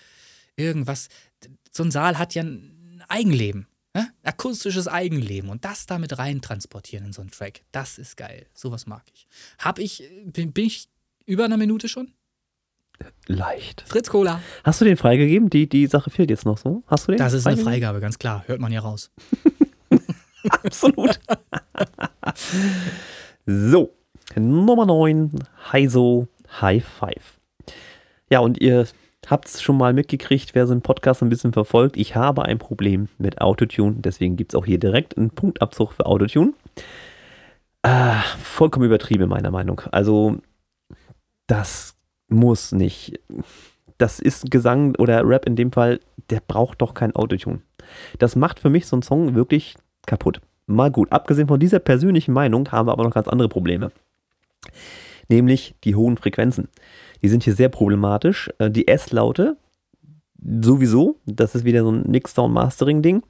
irgendwas. 0.55 1.07
So 1.71 1.83
ein 1.83 1.91
Saal 1.91 2.17
hat 2.17 2.35
ja 2.35 2.43
ein 2.43 3.03
Eigenleben. 3.07 3.67
Ne? 3.93 4.11
Akustisches 4.23 4.87
Eigenleben. 4.87 5.49
Und 5.49 5.65
das 5.65 5.85
damit 5.85 6.17
rein 6.19 6.41
transportieren 6.41 7.05
in 7.05 7.13
so 7.13 7.21
einen 7.21 7.31
Track. 7.31 7.61
Das 7.71 7.97
ist 7.97 8.17
geil. 8.17 8.45
Sowas 8.53 8.85
mag 8.85 9.03
ich. 9.13 9.27
Hab 9.57 9.79
ich, 9.79 10.09
bin, 10.25 10.53
bin 10.53 10.65
ich 10.65 10.89
über 11.25 11.45
einer 11.45 11.57
Minute 11.57 11.87
schon? 11.87 12.13
Leicht. 13.27 13.83
Fritz 13.87 14.09
Cola. 14.09 14.41
Hast 14.63 14.81
du 14.81 14.85
den 14.85 14.97
freigegeben? 14.97 15.49
Die, 15.49 15.69
die 15.69 15.87
Sache 15.87 16.09
fehlt 16.09 16.29
jetzt 16.29 16.45
noch 16.45 16.57
so. 16.57 16.83
Hast 16.87 17.07
du 17.07 17.11
den? 17.11 17.19
Das 17.19 17.33
ist 17.33 17.45
eine 17.45 17.57
Freigabe, 17.57 17.99
ganz 17.99 18.17
klar. 18.17 18.43
Hört 18.47 18.59
man 18.59 18.71
ja 18.71 18.79
raus. 18.79 19.11
Absolut. 20.49 21.19
so, 23.45 23.93
Nummer 24.35 24.85
9, 24.85 25.31
Heiso 25.71 26.27
High 26.61 26.83
Five. 26.83 27.39
Ja, 28.29 28.39
und 28.39 28.59
ihr 28.59 28.87
habt 29.27 29.47
es 29.47 29.61
schon 29.61 29.77
mal 29.77 29.93
mitgekriegt, 29.93 30.55
wer 30.55 30.65
so 30.65 30.71
einen 30.71 30.81
Podcast 30.81 31.21
ein 31.21 31.29
bisschen 31.29 31.53
verfolgt. 31.53 31.97
Ich 31.97 32.15
habe 32.15 32.45
ein 32.45 32.57
Problem 32.57 33.09
mit 33.17 33.41
Autotune, 33.41 33.97
deswegen 33.99 34.37
gibt 34.37 34.53
es 34.53 34.55
auch 34.59 34.65
hier 34.65 34.79
direkt 34.79 35.17
einen 35.17 35.29
Punktabzug 35.29 35.93
für 35.93 36.05
Autotune. 36.05 36.53
Äh, 37.83 38.15
vollkommen 38.41 38.85
übertrieben, 38.85 39.29
meiner 39.29 39.51
Meinung. 39.51 39.81
Also, 39.91 40.37
das 41.47 41.95
muss 42.29 42.71
nicht. 42.71 43.19
Das 43.97 44.19
ist 44.19 44.49
Gesang 44.49 44.95
oder 44.95 45.27
Rap 45.27 45.45
in 45.45 45.55
dem 45.55 45.71
Fall, 45.71 45.99
der 46.29 46.41
braucht 46.45 46.81
doch 46.81 46.93
kein 46.93 47.15
Autotune. 47.15 47.61
Das 48.17 48.35
macht 48.35 48.59
für 48.59 48.69
mich 48.69 48.87
so 48.87 48.95
einen 48.95 49.03
Song 49.03 49.35
wirklich 49.35 49.75
kaputt. 50.05 50.41
Mal 50.67 50.91
gut, 50.91 51.11
abgesehen 51.11 51.47
von 51.47 51.59
dieser 51.59 51.79
persönlichen 51.79 52.33
Meinung 52.33 52.71
haben 52.71 52.87
wir 52.87 52.91
aber 52.91 53.03
noch 53.03 53.13
ganz 53.13 53.27
andere 53.27 53.49
Probleme. 53.49 53.91
Nämlich 55.27 55.75
die 55.83 55.95
hohen 55.95 56.17
Frequenzen. 56.17 56.69
Die 57.21 57.29
sind 57.29 57.43
hier 57.43 57.55
sehr 57.55 57.69
problematisch. 57.69 58.49
Äh, 58.59 58.71
die 58.71 58.87
S-Laute 58.87 59.57
sowieso, 60.41 61.17
das 61.25 61.55
ist 61.55 61.65
wieder 61.65 61.83
so 61.83 61.91
ein 61.91 62.09
Mixdown 62.09 62.53
Mastering 62.53 63.01
Ding. 63.01 63.23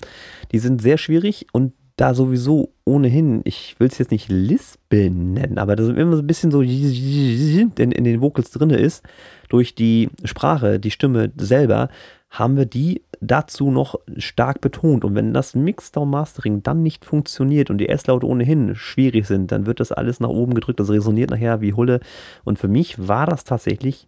Die 0.51 0.59
sind 0.59 0.81
sehr 0.81 0.97
schwierig 0.97 1.47
und 1.51 1.73
da 1.99 2.13
sowieso 2.13 2.71
ohnehin, 2.85 3.41
ich 3.43 3.75
will 3.77 3.87
es 3.87 3.97
jetzt 3.97 4.11
nicht 4.11 4.29
Lispeln 4.29 5.33
nennen, 5.33 5.57
aber 5.57 5.75
das 5.75 5.89
immer 5.89 6.15
so 6.15 6.21
ein 6.21 6.27
bisschen 6.27 6.49
so 6.49 6.61
in, 6.61 7.71
in 7.75 8.03
den 8.03 8.21
Vocals 8.21 8.51
drin 8.51 8.69
ist, 8.69 9.03
durch 9.49 9.75
die 9.75 10.09
Sprache, 10.23 10.79
die 10.79 10.91
Stimme 10.91 11.31
selber, 11.37 11.89
haben 12.29 12.55
wir 12.55 12.65
die 12.65 13.01
dazu 13.19 13.69
noch 13.69 13.95
stark 14.15 14.61
betont. 14.61 15.03
Und 15.03 15.15
wenn 15.15 15.33
das 15.33 15.55
Mixdown 15.55 16.09
Mastering 16.09 16.63
dann 16.63 16.83
nicht 16.83 17.03
funktioniert 17.03 17.69
und 17.69 17.79
die 17.79 17.89
S-Laute 17.89 18.27
ohnehin 18.27 18.75
schwierig 18.75 19.27
sind, 19.27 19.51
dann 19.51 19.65
wird 19.65 19.81
das 19.81 19.91
alles 19.91 20.21
nach 20.21 20.29
oben 20.29 20.53
gedrückt, 20.53 20.79
das 20.79 20.89
resoniert 20.89 21.31
nachher 21.31 21.59
wie 21.59 21.73
Hulle. 21.73 21.99
Und 22.45 22.59
für 22.59 22.69
mich 22.69 23.07
war 23.09 23.25
das 23.25 23.43
tatsächlich 23.43 24.07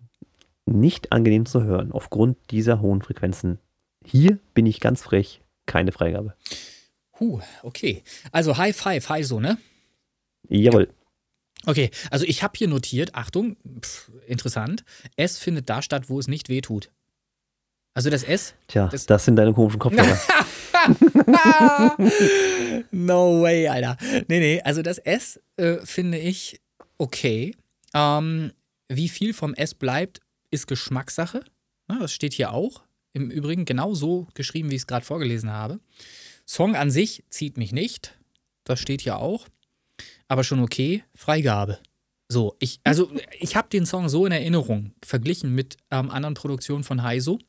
nicht 0.66 1.12
angenehm 1.12 1.46
zu 1.46 1.64
hören, 1.64 1.92
aufgrund 1.92 2.38
dieser 2.52 2.80
hohen 2.80 3.02
Frequenzen. 3.02 3.58
Hier 4.06 4.38
bin 4.54 4.66
ich 4.66 4.80
ganz 4.80 5.04
frech, 5.04 5.42
keine 5.66 5.92
Freigabe. 5.92 6.36
Huh, 7.22 7.40
okay. 7.62 8.04
Also 8.32 8.58
High 8.58 8.76
Five, 8.76 9.08
High 9.08 9.26
so, 9.26 9.40
ne? 9.40 9.60
Jawohl. 10.50 10.90
Okay, 11.68 11.92
also 12.10 12.26
ich 12.26 12.42
habe 12.42 12.58
hier 12.58 12.68
notiert, 12.68 13.14
Achtung, 13.14 13.56
pff, 13.80 14.10
interessant, 14.26 14.84
es 15.16 15.38
findet 15.38 15.70
da 15.70 15.84
statt, 15.84 16.10
wo 16.10 16.20
es 16.20 16.28
nicht 16.28 16.50
wehtut. 16.50 16.90
Also 17.94 18.10
das 18.10 18.24
S. 18.24 18.56
Tja, 18.68 18.88
das, 18.88 19.06
das 19.06 19.26
sind 19.26 19.36
deine 19.36 19.54
komischen 19.54 19.80
Kopfhörer. 19.80 20.20
no 22.92 23.44
way, 23.44 23.68
Alter. 23.68 23.98
Nee, 24.28 24.40
nee, 24.40 24.62
also 24.64 24.82
das 24.82 24.98
S 24.98 25.40
äh, 25.58 25.78
finde 25.84 26.18
ich 26.18 26.60
okay. 26.98 27.56
Ähm, 27.94 28.54
wie 28.90 29.10
viel 29.10 29.34
vom 29.34 29.54
S 29.54 29.76
bleibt, 29.76 30.22
ist 30.50 30.68
Geschmackssache. 30.68 31.44
Ja, 31.90 32.00
das 32.00 32.14
steht 32.14 32.34
hier 32.34 32.54
auch. 32.54 32.82
Im 33.14 33.30
Übrigen 33.30 33.66
genau 33.66 33.94
so 33.94 34.28
geschrieben, 34.34 34.72
wie 34.72 34.76
ich 34.76 34.82
es 34.82 34.88
gerade 34.88 35.06
vorgelesen 35.06 35.52
habe. 35.52 35.80
Song 36.52 36.76
an 36.76 36.92
sich 36.92 37.24
zieht 37.30 37.56
mich 37.56 37.72
nicht. 37.72 38.20
Das 38.66 38.78
steht 38.78 39.00
hier 39.00 39.20
auch. 39.20 39.48
Aber 40.28 40.44
schon 40.44 40.60
okay. 40.60 41.02
Freigabe. 41.16 41.80
So, 42.28 42.58
ich, 42.60 42.82
also 42.84 43.10
ich 43.40 43.56
habe 43.56 43.70
den 43.70 43.86
Song 43.86 44.10
so 44.10 44.26
in 44.26 44.34
Erinnerung, 44.34 44.92
verglichen 45.02 45.56
mit 45.56 45.78
ähm, 45.92 46.12
anderen 46.12 46.34
Produktionen 46.34 46.84
von 46.84 47.04
Heiso. 47.04 47.40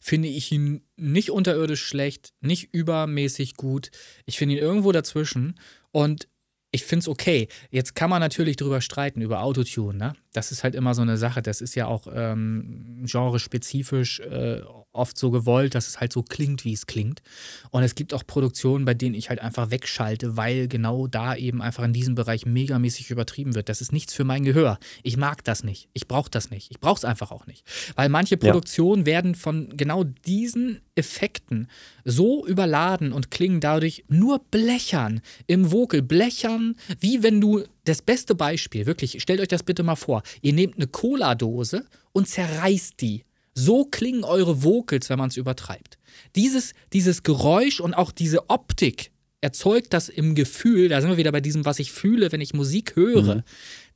Finde 0.00 0.28
ich 0.28 0.50
ihn 0.52 0.80
nicht 0.96 1.30
unterirdisch 1.30 1.84
schlecht, 1.84 2.32
nicht 2.40 2.72
übermäßig 2.72 3.56
gut. 3.56 3.90
Ich 4.24 4.38
finde 4.38 4.54
ihn 4.54 4.62
irgendwo 4.62 4.90
dazwischen. 4.90 5.60
Und 5.92 6.26
ich 6.72 6.84
finde 6.84 7.00
es 7.00 7.08
okay. 7.08 7.46
Jetzt 7.68 7.94
kann 7.94 8.08
man 8.08 8.20
natürlich 8.20 8.56
drüber 8.56 8.80
streiten, 8.80 9.20
über 9.20 9.42
Autotune. 9.42 9.98
Ne? 9.98 10.12
Das 10.32 10.52
ist 10.52 10.62
halt 10.62 10.74
immer 10.74 10.94
so 10.94 11.02
eine 11.02 11.16
Sache. 11.16 11.42
Das 11.42 11.60
ist 11.60 11.74
ja 11.74 11.86
auch 11.86 12.06
ähm, 12.12 13.04
genrespezifisch 13.04 14.20
äh, 14.20 14.62
oft 14.92 15.16
so 15.16 15.30
gewollt, 15.30 15.74
dass 15.74 15.88
es 15.88 16.00
halt 16.00 16.12
so 16.12 16.22
klingt, 16.22 16.64
wie 16.64 16.72
es 16.72 16.86
klingt. 16.86 17.22
Und 17.70 17.82
es 17.82 17.94
gibt 17.94 18.12
auch 18.12 18.26
Produktionen, 18.26 18.84
bei 18.84 18.94
denen 18.94 19.14
ich 19.14 19.28
halt 19.28 19.40
einfach 19.40 19.70
wegschalte, 19.70 20.36
weil 20.36 20.68
genau 20.68 21.06
da 21.06 21.36
eben 21.36 21.62
einfach 21.62 21.84
in 21.84 21.92
diesem 21.92 22.14
Bereich 22.14 22.46
megamäßig 22.46 23.10
übertrieben 23.10 23.54
wird. 23.54 23.68
Das 23.68 23.80
ist 23.80 23.92
nichts 23.92 24.14
für 24.14 24.24
mein 24.24 24.44
Gehör. 24.44 24.78
Ich 25.02 25.16
mag 25.16 25.44
das 25.44 25.64
nicht. 25.64 25.88
Ich 25.92 26.08
brauche 26.08 26.30
das 26.30 26.50
nicht. 26.50 26.70
Ich 26.70 26.80
brauche 26.80 26.98
es 26.98 27.04
einfach 27.04 27.30
auch 27.30 27.46
nicht. 27.46 27.64
Weil 27.94 28.08
manche 28.08 28.36
Produktionen 28.36 29.02
ja. 29.02 29.06
werden 29.06 29.34
von 29.34 29.76
genau 29.76 30.04
diesen 30.04 30.80
Effekten 30.94 31.68
so 32.04 32.46
überladen 32.46 33.12
und 33.12 33.30
klingen 33.30 33.60
dadurch 33.60 34.04
nur 34.08 34.40
blechern 34.50 35.20
im 35.46 35.70
Vocal. 35.70 36.02
Blechern, 36.02 36.76
wie 36.98 37.22
wenn 37.22 37.40
du 37.40 37.64
das 37.90 38.02
beste 38.02 38.34
Beispiel, 38.34 38.86
wirklich, 38.86 39.20
stellt 39.20 39.40
euch 39.40 39.48
das 39.48 39.62
bitte 39.62 39.82
mal 39.82 39.96
vor. 39.96 40.22
Ihr 40.40 40.52
nehmt 40.52 40.76
eine 40.76 40.86
Cola-Dose 40.86 41.84
und 42.12 42.28
zerreißt 42.28 43.00
die. 43.00 43.24
So 43.54 43.84
klingen 43.84 44.24
eure 44.24 44.62
Vocals, 44.62 45.10
wenn 45.10 45.18
man 45.18 45.28
es 45.28 45.36
übertreibt. 45.36 45.98
Dieses, 46.36 46.72
dieses 46.92 47.22
Geräusch 47.22 47.80
und 47.80 47.94
auch 47.94 48.12
diese 48.12 48.48
Optik 48.48 49.10
erzeugt 49.40 49.92
das 49.92 50.08
im 50.08 50.34
Gefühl, 50.34 50.88
da 50.88 51.00
sind 51.00 51.10
wir 51.10 51.16
wieder 51.16 51.32
bei 51.32 51.40
diesem, 51.40 51.64
was 51.64 51.78
ich 51.78 51.92
fühle, 51.92 52.30
wenn 52.30 52.40
ich 52.40 52.54
Musik 52.54 52.94
höre. 52.94 53.36
Mhm. 53.36 53.42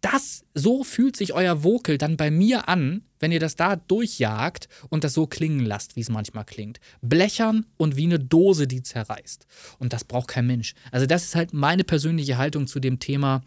Das, 0.01 0.45
so 0.55 0.85
fühlt 0.85 1.16
sich 1.16 1.33
euer 1.33 1.62
Vocal 1.62 1.99
dann 1.99 2.16
bei 2.16 2.31
mir 2.31 2.69
an, 2.69 3.03
wenn 3.21 3.33
ihr 3.33 3.41
das 3.41 3.55
da 3.55 3.77
durchjagt 3.77 4.69
und 4.91 5.05
das 5.05 5.15
so 5.15 5.27
klingen 5.27 5.61
lasst, 5.61 5.97
wie 5.97 6.01
es 6.01 6.11
manchmal 6.11 6.45
klingt. 6.45 6.81
Blechern 7.01 7.66
und 7.77 7.97
wie 7.97 8.05
eine 8.05 8.19
Dose, 8.19 8.66
die 8.66 8.83
zerreißt. 8.83 9.47
Und 9.79 9.93
das 9.93 10.05
braucht 10.05 10.29
kein 10.29 10.47
Mensch. 10.47 10.75
Also, 10.91 11.07
das 11.07 11.25
ist 11.25 11.35
halt 11.35 11.53
meine 11.55 11.85
persönliche 11.85 12.39
Haltung 12.39 12.66
zu 12.66 12.81
dem 12.81 12.99
Thema 12.99 13.43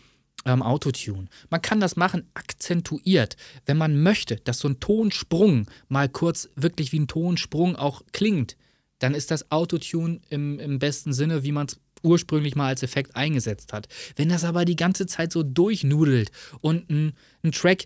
ähm, 0.45 0.61
Autotune. 0.61 1.27
Man 1.49 1.61
kann 1.61 1.79
das 1.79 1.95
machen 1.95 2.29
akzentuiert, 2.33 3.35
wenn 3.65 3.77
man 3.77 4.01
möchte, 4.01 4.37
dass 4.37 4.59
so 4.59 4.67
ein 4.67 4.79
Tonsprung 4.79 5.67
mal 5.87 6.09
kurz 6.09 6.49
wirklich 6.55 6.91
wie 6.91 6.99
ein 6.99 7.07
Tonsprung 7.07 7.75
auch 7.75 8.01
klingt. 8.11 8.57
Dann 8.99 9.13
ist 9.13 9.31
das 9.31 9.51
Autotune 9.51 10.21
im, 10.29 10.59
im 10.59 10.79
besten 10.79 11.13
Sinne, 11.13 11.43
wie 11.43 11.51
man 11.51 11.67
es 11.67 11.79
ursprünglich 12.03 12.55
mal 12.55 12.67
als 12.67 12.83
Effekt 12.83 13.15
eingesetzt 13.15 13.73
hat. 13.73 13.87
Wenn 14.15 14.29
das 14.29 14.43
aber 14.43 14.65
die 14.65 14.75
ganze 14.75 15.05
Zeit 15.07 15.31
so 15.31 15.43
durchnudelt 15.43 16.31
und 16.61 16.89
ein, 16.89 17.13
ein 17.43 17.51
Track 17.51 17.85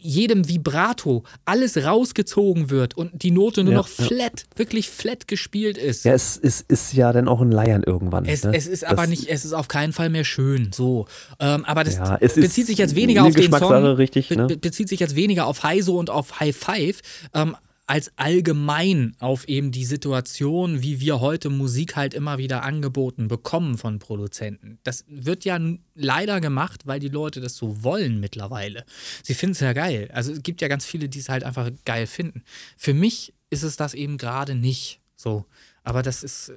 jedem 0.00 0.48
Vibrato 0.48 1.24
alles 1.44 1.76
rausgezogen 1.84 2.70
wird 2.70 2.96
und 2.96 3.22
die 3.22 3.30
Note 3.30 3.64
nur 3.64 3.72
ja, 3.72 3.78
noch 3.78 3.88
flat, 3.88 4.40
ja. 4.40 4.58
wirklich 4.58 4.90
flat 4.90 5.28
gespielt 5.28 5.78
ist. 5.78 6.04
Ja, 6.04 6.12
es, 6.12 6.38
es 6.42 6.60
ist 6.60 6.94
ja 6.94 7.12
dann 7.12 7.28
auch 7.28 7.40
ein 7.40 7.50
Leiern 7.50 7.82
irgendwann. 7.82 8.24
Es, 8.24 8.44
ne? 8.44 8.52
es 8.54 8.66
ist 8.66 8.82
das 8.82 8.90
aber 8.90 9.06
nicht, 9.06 9.28
es 9.28 9.44
ist 9.44 9.52
auf 9.52 9.68
keinen 9.68 9.92
Fall 9.92 10.10
mehr 10.10 10.24
schön. 10.24 10.70
So. 10.72 11.06
Ähm, 11.40 11.64
aber 11.64 11.84
das 11.84 11.96
ja, 11.96 12.16
bezieht 12.18 12.66
sich 12.66 12.78
jetzt 12.78 12.94
weniger 12.94 13.24
auf 13.24 13.34
den 13.34 13.52
Song. 13.52 13.84
Richtig, 13.84 14.30
ne? 14.30 14.46
be 14.46 14.56
bezieht 14.56 14.88
sich 14.88 15.00
jetzt 15.00 15.16
weniger 15.16 15.46
auf 15.46 15.62
High 15.62 15.84
So 15.84 15.98
und 15.98 16.10
auf 16.10 16.40
High 16.40 16.56
Five. 16.56 17.00
Ähm, 17.34 17.56
als 17.86 18.10
allgemein 18.16 19.14
auf 19.20 19.46
eben 19.48 19.70
die 19.70 19.84
Situation, 19.84 20.82
wie 20.82 21.00
wir 21.00 21.20
heute 21.20 21.50
Musik 21.50 21.94
halt 21.94 22.14
immer 22.14 22.36
wieder 22.36 22.64
angeboten 22.64 23.28
bekommen 23.28 23.78
von 23.78 24.00
Produzenten. 24.00 24.78
Das 24.82 25.04
wird 25.08 25.44
ja 25.44 25.58
leider 25.94 26.40
gemacht, 26.40 26.86
weil 26.86 26.98
die 26.98 27.08
Leute 27.08 27.40
das 27.40 27.56
so 27.56 27.84
wollen 27.84 28.18
mittlerweile. 28.18 28.84
Sie 29.22 29.34
finden 29.34 29.52
es 29.52 29.60
ja 29.60 29.72
geil. 29.72 30.10
Also 30.12 30.32
es 30.32 30.42
gibt 30.42 30.60
ja 30.60 30.68
ganz 30.68 30.84
viele, 30.84 31.08
die 31.08 31.20
es 31.20 31.28
halt 31.28 31.44
einfach 31.44 31.70
geil 31.84 32.08
finden. 32.08 32.42
Für 32.76 32.92
mich 32.92 33.34
ist 33.50 33.62
es 33.62 33.76
das 33.76 33.94
eben 33.94 34.18
gerade 34.18 34.56
nicht 34.56 35.00
so. 35.14 35.44
Aber 35.84 36.02
das 36.02 36.24
ist, 36.24 36.48
äh, 36.48 36.54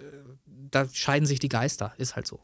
da 0.47 0.88
scheiden 0.91 1.27
sich 1.27 1.38
die 1.38 1.49
Geister, 1.49 1.93
ist 1.99 2.15
halt 2.15 2.26
so. 2.26 2.39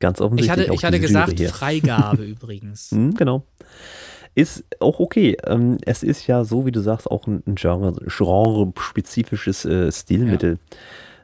Ganz 0.00 0.20
offensichtlich. 0.20 0.66
Ich 0.66 0.66
hatte, 0.66 0.74
ich 0.74 0.84
hatte 0.84 1.00
gesagt, 1.00 1.40
Freigabe 1.40 2.24
übrigens. 2.24 2.90
Hm, 2.94 3.14
genau. 3.14 3.46
Ist 4.34 4.64
auch 4.80 4.98
okay. 4.98 5.36
Ähm, 5.44 5.78
es 5.86 6.02
ist 6.02 6.26
ja 6.26 6.44
so, 6.44 6.66
wie 6.66 6.72
du 6.72 6.80
sagst, 6.80 7.10
auch 7.10 7.26
ein, 7.26 7.42
Genre, 7.54 7.94
genre-spezifisches 8.06 9.64
äh, 9.64 9.92
Stilmittel. 9.92 10.58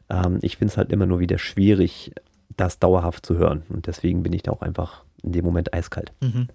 Ja. 0.09 0.27
Ähm, 0.27 0.39
ich 0.43 0.57
finde 0.57 0.73
es 0.73 0.77
halt 0.77 0.93
immer 0.93 1.07
nur 1.07 1.19
wieder 1.19 1.39
schwierig, 1.39 2.13
das 2.57 2.79
dauerhaft 2.79 3.27
zu 3.27 3.37
hören. 3.37 3.65
Und 3.69 3.87
deswegen 3.87 4.23
bin 4.23 4.33
ich 4.33 4.43
da 4.43 4.53
auch 4.53 4.63
einfach 4.63 5.05
in 5.23 5.33
dem 5.33 5.45
Moment 5.45 5.75
eiskalt. 5.75 6.13
Mhm. 6.21 6.49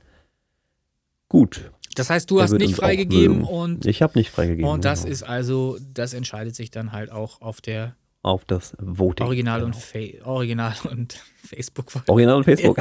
Gut. 1.27 1.71
Das 1.95 2.09
heißt, 2.09 2.29
du 2.29 2.41
hast 2.41 2.51
nicht 2.51 2.75
freigegeben 2.75 3.43
und. 3.43 3.85
Ich 3.85 4.01
habe 4.01 4.17
nicht 4.17 4.29
freigegeben. 4.29 4.69
Und 4.69 4.85
das 4.85 5.01
genau. 5.01 5.11
ist 5.11 5.23
also, 5.23 5.77
das 5.93 6.13
entscheidet 6.13 6.55
sich 6.55 6.71
dann 6.71 6.91
halt 6.91 7.11
auch 7.11 7.41
auf 7.41 7.61
der 7.61 7.95
auf 8.21 8.43
das 8.43 8.75
Voting. 8.79 9.27
Original, 9.27 9.59
genau. 9.59 9.67
und, 9.67 9.75
Fa 9.75 9.99
Original 10.23 10.73
und 10.89 11.13
Facebook. 11.43 11.91
Original 12.07 12.37
und 12.37 12.43
Facebook. 12.43 12.77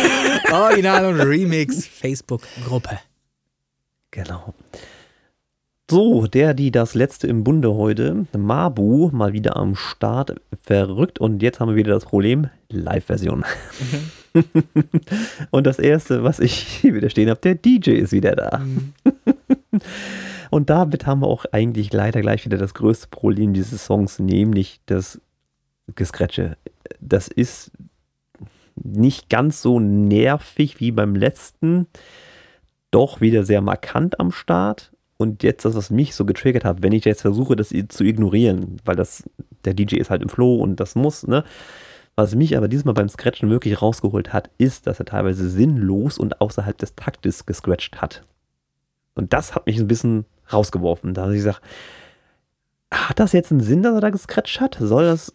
Original 0.52 1.06
und 1.06 1.20
Remix 1.20 1.86
Facebook-Gruppe. 1.86 2.98
Genau. 4.12 4.54
So, 5.90 6.26
der, 6.26 6.54
die 6.54 6.70
das 6.70 6.94
letzte 6.94 7.26
im 7.26 7.44
Bunde 7.44 7.74
heute, 7.74 8.26
Mabu, 8.36 9.10
mal 9.12 9.32
wieder 9.32 9.56
am 9.56 9.74
Start, 9.74 10.40
verrückt. 10.62 11.18
Und 11.18 11.42
jetzt 11.42 11.60
haben 11.60 11.70
wir 11.70 11.76
wieder 11.76 11.92
das 11.92 12.04
Problem, 12.04 12.48
Live-Version. 12.70 13.44
Mhm. 14.32 14.44
und 15.50 15.66
das 15.66 15.78
erste, 15.78 16.22
was 16.24 16.38
ich 16.40 16.54
hier 16.54 16.94
wieder 16.94 17.10
stehen 17.10 17.28
habe, 17.28 17.40
der 17.40 17.56
DJ 17.56 17.90
ist 17.90 18.12
wieder 18.12 18.36
da. 18.36 18.58
Mhm. 18.58 18.94
und 20.50 20.70
damit 20.70 21.04
haben 21.04 21.20
wir 21.20 21.26
auch 21.26 21.44
eigentlich 21.52 21.92
leider 21.92 22.20
gleich 22.20 22.44
wieder 22.44 22.58
das 22.58 22.74
größte 22.74 23.08
Problem 23.08 23.52
dieses 23.52 23.84
Songs, 23.84 24.18
nämlich 24.18 24.80
das 24.86 25.20
Gescratche. 25.94 26.56
Das 27.00 27.28
ist 27.28 27.72
nicht 28.76 29.28
ganz 29.28 29.60
so 29.60 29.80
nervig 29.80 30.80
wie 30.80 30.92
beim 30.92 31.16
letzten 31.16 31.86
doch 32.92 33.20
wieder 33.20 33.44
sehr 33.44 33.60
markant 33.60 34.20
am 34.20 34.30
Start. 34.30 34.92
Und 35.16 35.42
jetzt 35.42 35.64
das, 35.64 35.74
was 35.74 35.90
mich 35.90 36.14
so 36.14 36.24
getriggert 36.24 36.64
hat, 36.64 36.82
wenn 36.82 36.92
ich 36.92 37.04
jetzt 37.04 37.22
versuche, 37.22 37.56
das 37.56 37.68
zu 37.88 38.04
ignorieren, 38.04 38.78
weil 38.84 38.96
das, 38.96 39.24
der 39.64 39.74
DJ 39.74 39.96
ist 39.96 40.10
halt 40.10 40.22
im 40.22 40.28
Flow 40.28 40.56
und 40.56 40.80
das 40.80 40.94
muss, 40.94 41.26
ne? 41.26 41.44
Was 42.14 42.34
mich 42.34 42.56
aber 42.56 42.68
diesmal 42.68 42.92
beim 42.92 43.08
Scratchen 43.08 43.48
wirklich 43.48 43.80
rausgeholt 43.80 44.32
hat, 44.32 44.50
ist, 44.58 44.86
dass 44.86 44.98
er 44.98 45.06
teilweise 45.06 45.48
sinnlos 45.48 46.18
und 46.18 46.42
außerhalb 46.42 46.76
des 46.76 46.94
Taktes 46.94 47.46
gescratcht 47.46 48.02
hat. 48.02 48.24
Und 49.14 49.32
das 49.32 49.54
hat 49.54 49.66
mich 49.66 49.78
ein 49.78 49.88
bisschen 49.88 50.26
rausgeworfen. 50.52 51.14
Da 51.14 51.22
habe 51.22 51.32
ich 51.32 51.38
gesagt, 51.38 51.62
hat 52.92 53.18
das 53.18 53.32
jetzt 53.32 53.50
einen 53.50 53.60
Sinn, 53.60 53.82
dass 53.82 53.94
er 53.94 54.02
da 54.02 54.10
gescratcht 54.10 54.60
hat? 54.60 54.76
Soll 54.78 55.04
das 55.04 55.32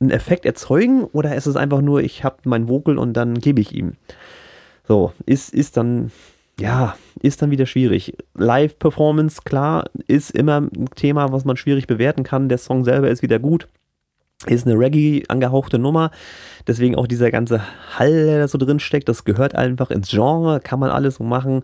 einen 0.00 0.10
Effekt 0.10 0.46
erzeugen 0.46 1.04
oder 1.04 1.34
ist 1.34 1.46
es 1.46 1.56
einfach 1.56 1.82
nur, 1.82 2.00
ich 2.00 2.24
habe 2.24 2.36
mein 2.44 2.68
Vocal 2.68 2.96
und 2.96 3.12
dann 3.12 3.34
gebe 3.34 3.60
ich 3.60 3.74
ihm? 3.74 3.96
So, 4.88 5.12
ist, 5.26 5.52
ist 5.52 5.76
dann 5.76 6.10
ja, 6.58 6.96
ist 7.20 7.42
dann 7.42 7.50
wieder 7.50 7.66
schwierig. 7.66 8.16
Live-Performance, 8.34 9.42
klar, 9.44 9.90
ist 10.06 10.30
immer 10.30 10.62
ein 10.62 10.88
Thema, 10.94 11.32
was 11.32 11.44
man 11.44 11.56
schwierig 11.56 11.86
bewerten 11.86 12.22
kann. 12.22 12.48
Der 12.48 12.58
Song 12.58 12.84
selber 12.84 13.10
ist 13.10 13.22
wieder 13.22 13.38
gut. 13.38 13.68
Ist 14.46 14.66
eine 14.66 14.78
Reggae 14.78 15.24
angehauchte 15.28 15.78
Nummer. 15.78 16.10
Deswegen 16.66 16.94
auch 16.94 17.06
dieser 17.06 17.30
ganze 17.30 17.62
Hall, 17.98 18.26
der 18.26 18.38
da 18.40 18.48
so 18.48 18.58
drin 18.58 18.80
steckt, 18.80 19.08
das 19.08 19.24
gehört 19.24 19.54
einfach 19.54 19.90
ins 19.90 20.08
Genre, 20.08 20.60
kann 20.60 20.78
man 20.78 20.90
alles 20.90 21.16
so 21.16 21.24
machen. 21.24 21.62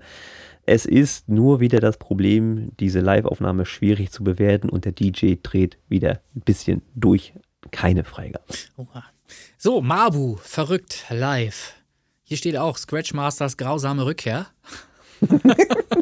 Es 0.64 0.86
ist 0.86 1.28
nur 1.28 1.60
wieder 1.60 1.80
das 1.80 1.98
Problem, 1.98 2.70
diese 2.78 3.00
Live-Aufnahme 3.00 3.66
schwierig 3.66 4.10
zu 4.10 4.24
bewerten 4.24 4.68
und 4.68 4.84
der 4.84 4.92
DJ 4.92 5.34
dreht 5.42 5.76
wieder 5.88 6.20
ein 6.36 6.42
bisschen 6.42 6.82
durch. 6.94 7.34
Keine 7.70 8.04
Freigabe. 8.04 8.44
So, 9.58 9.80
Mabu, 9.80 10.36
verrückt, 10.36 11.04
live. 11.10 11.74
Hier 12.32 12.38
steht 12.38 12.56
auch 12.56 12.78
Scratch 12.78 13.12
Masters 13.12 13.58
grausame 13.58 14.06
Rückkehr. 14.06 14.46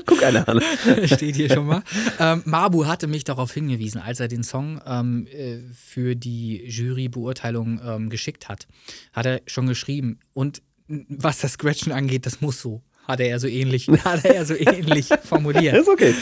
Guck 0.07 0.23
einer 0.23 0.49
an. 0.49 0.61
steht 1.07 1.35
hier 1.35 1.51
schon 1.51 1.67
mal. 1.67 1.83
Ähm, 2.21 2.43
Mabu 2.45 2.87
hatte 2.87 3.09
mich 3.09 3.25
darauf 3.25 3.53
hingewiesen, 3.53 4.01
als 4.01 4.21
er 4.21 4.29
den 4.29 4.45
Song 4.45 4.81
ähm, 4.87 5.27
äh, 5.27 5.59
für 5.75 6.15
die 6.15 6.65
Jurybeurteilung 6.69 7.81
ähm, 7.85 8.11
geschickt 8.11 8.49
hat. 8.49 8.69
Hat 9.13 9.27
er 9.27 9.41
schon 9.47 9.67
geschrieben. 9.67 10.21
Und 10.33 10.63
was 10.87 11.39
das 11.41 11.55
Scratchen 11.55 11.91
angeht, 11.91 12.27
das 12.27 12.41
muss 12.41 12.61
so. 12.61 12.81
Hat 13.09 13.19
er 13.19 13.41
so 13.41 13.49
ähnlich, 13.49 13.89
hat 14.05 14.25
er 14.25 14.47
so 14.47 14.55
ähnlich 14.55 15.09
formuliert. 15.25 15.79
Ist 15.79 15.89
okay. 15.89 16.15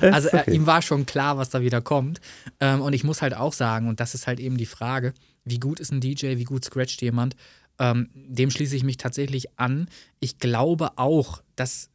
Also 0.00 0.26
Ist 0.26 0.34
okay. 0.34 0.54
ihm 0.56 0.66
war 0.66 0.82
schon 0.82 1.06
klar, 1.06 1.38
was 1.38 1.50
da 1.50 1.62
wieder 1.62 1.80
kommt. 1.80 2.20
Ähm, 2.58 2.80
und 2.80 2.94
ich 2.94 3.04
muss 3.04 3.22
halt 3.22 3.34
auch 3.34 3.52
sagen, 3.52 3.88
und 3.88 4.00
das 4.00 4.14
ist 4.16 4.26
halt 4.26 4.40
eben 4.40 4.56
die 4.56 4.66
Frage, 4.66 5.14
wie 5.44 5.60
gut 5.60 5.78
ist 5.78 5.92
ein 5.92 6.00
DJ, 6.00 6.38
wie 6.38 6.44
gut 6.44 6.64
scratcht 6.64 7.00
jemand? 7.00 7.36
Ähm, 7.82 8.10
dem 8.14 8.52
schließe 8.52 8.76
ich 8.76 8.84
mich 8.84 8.96
tatsächlich 8.96 9.58
an. 9.58 9.88
Ich 10.20 10.38
glaube 10.38 10.98
auch, 10.98 11.42
dass 11.56 11.90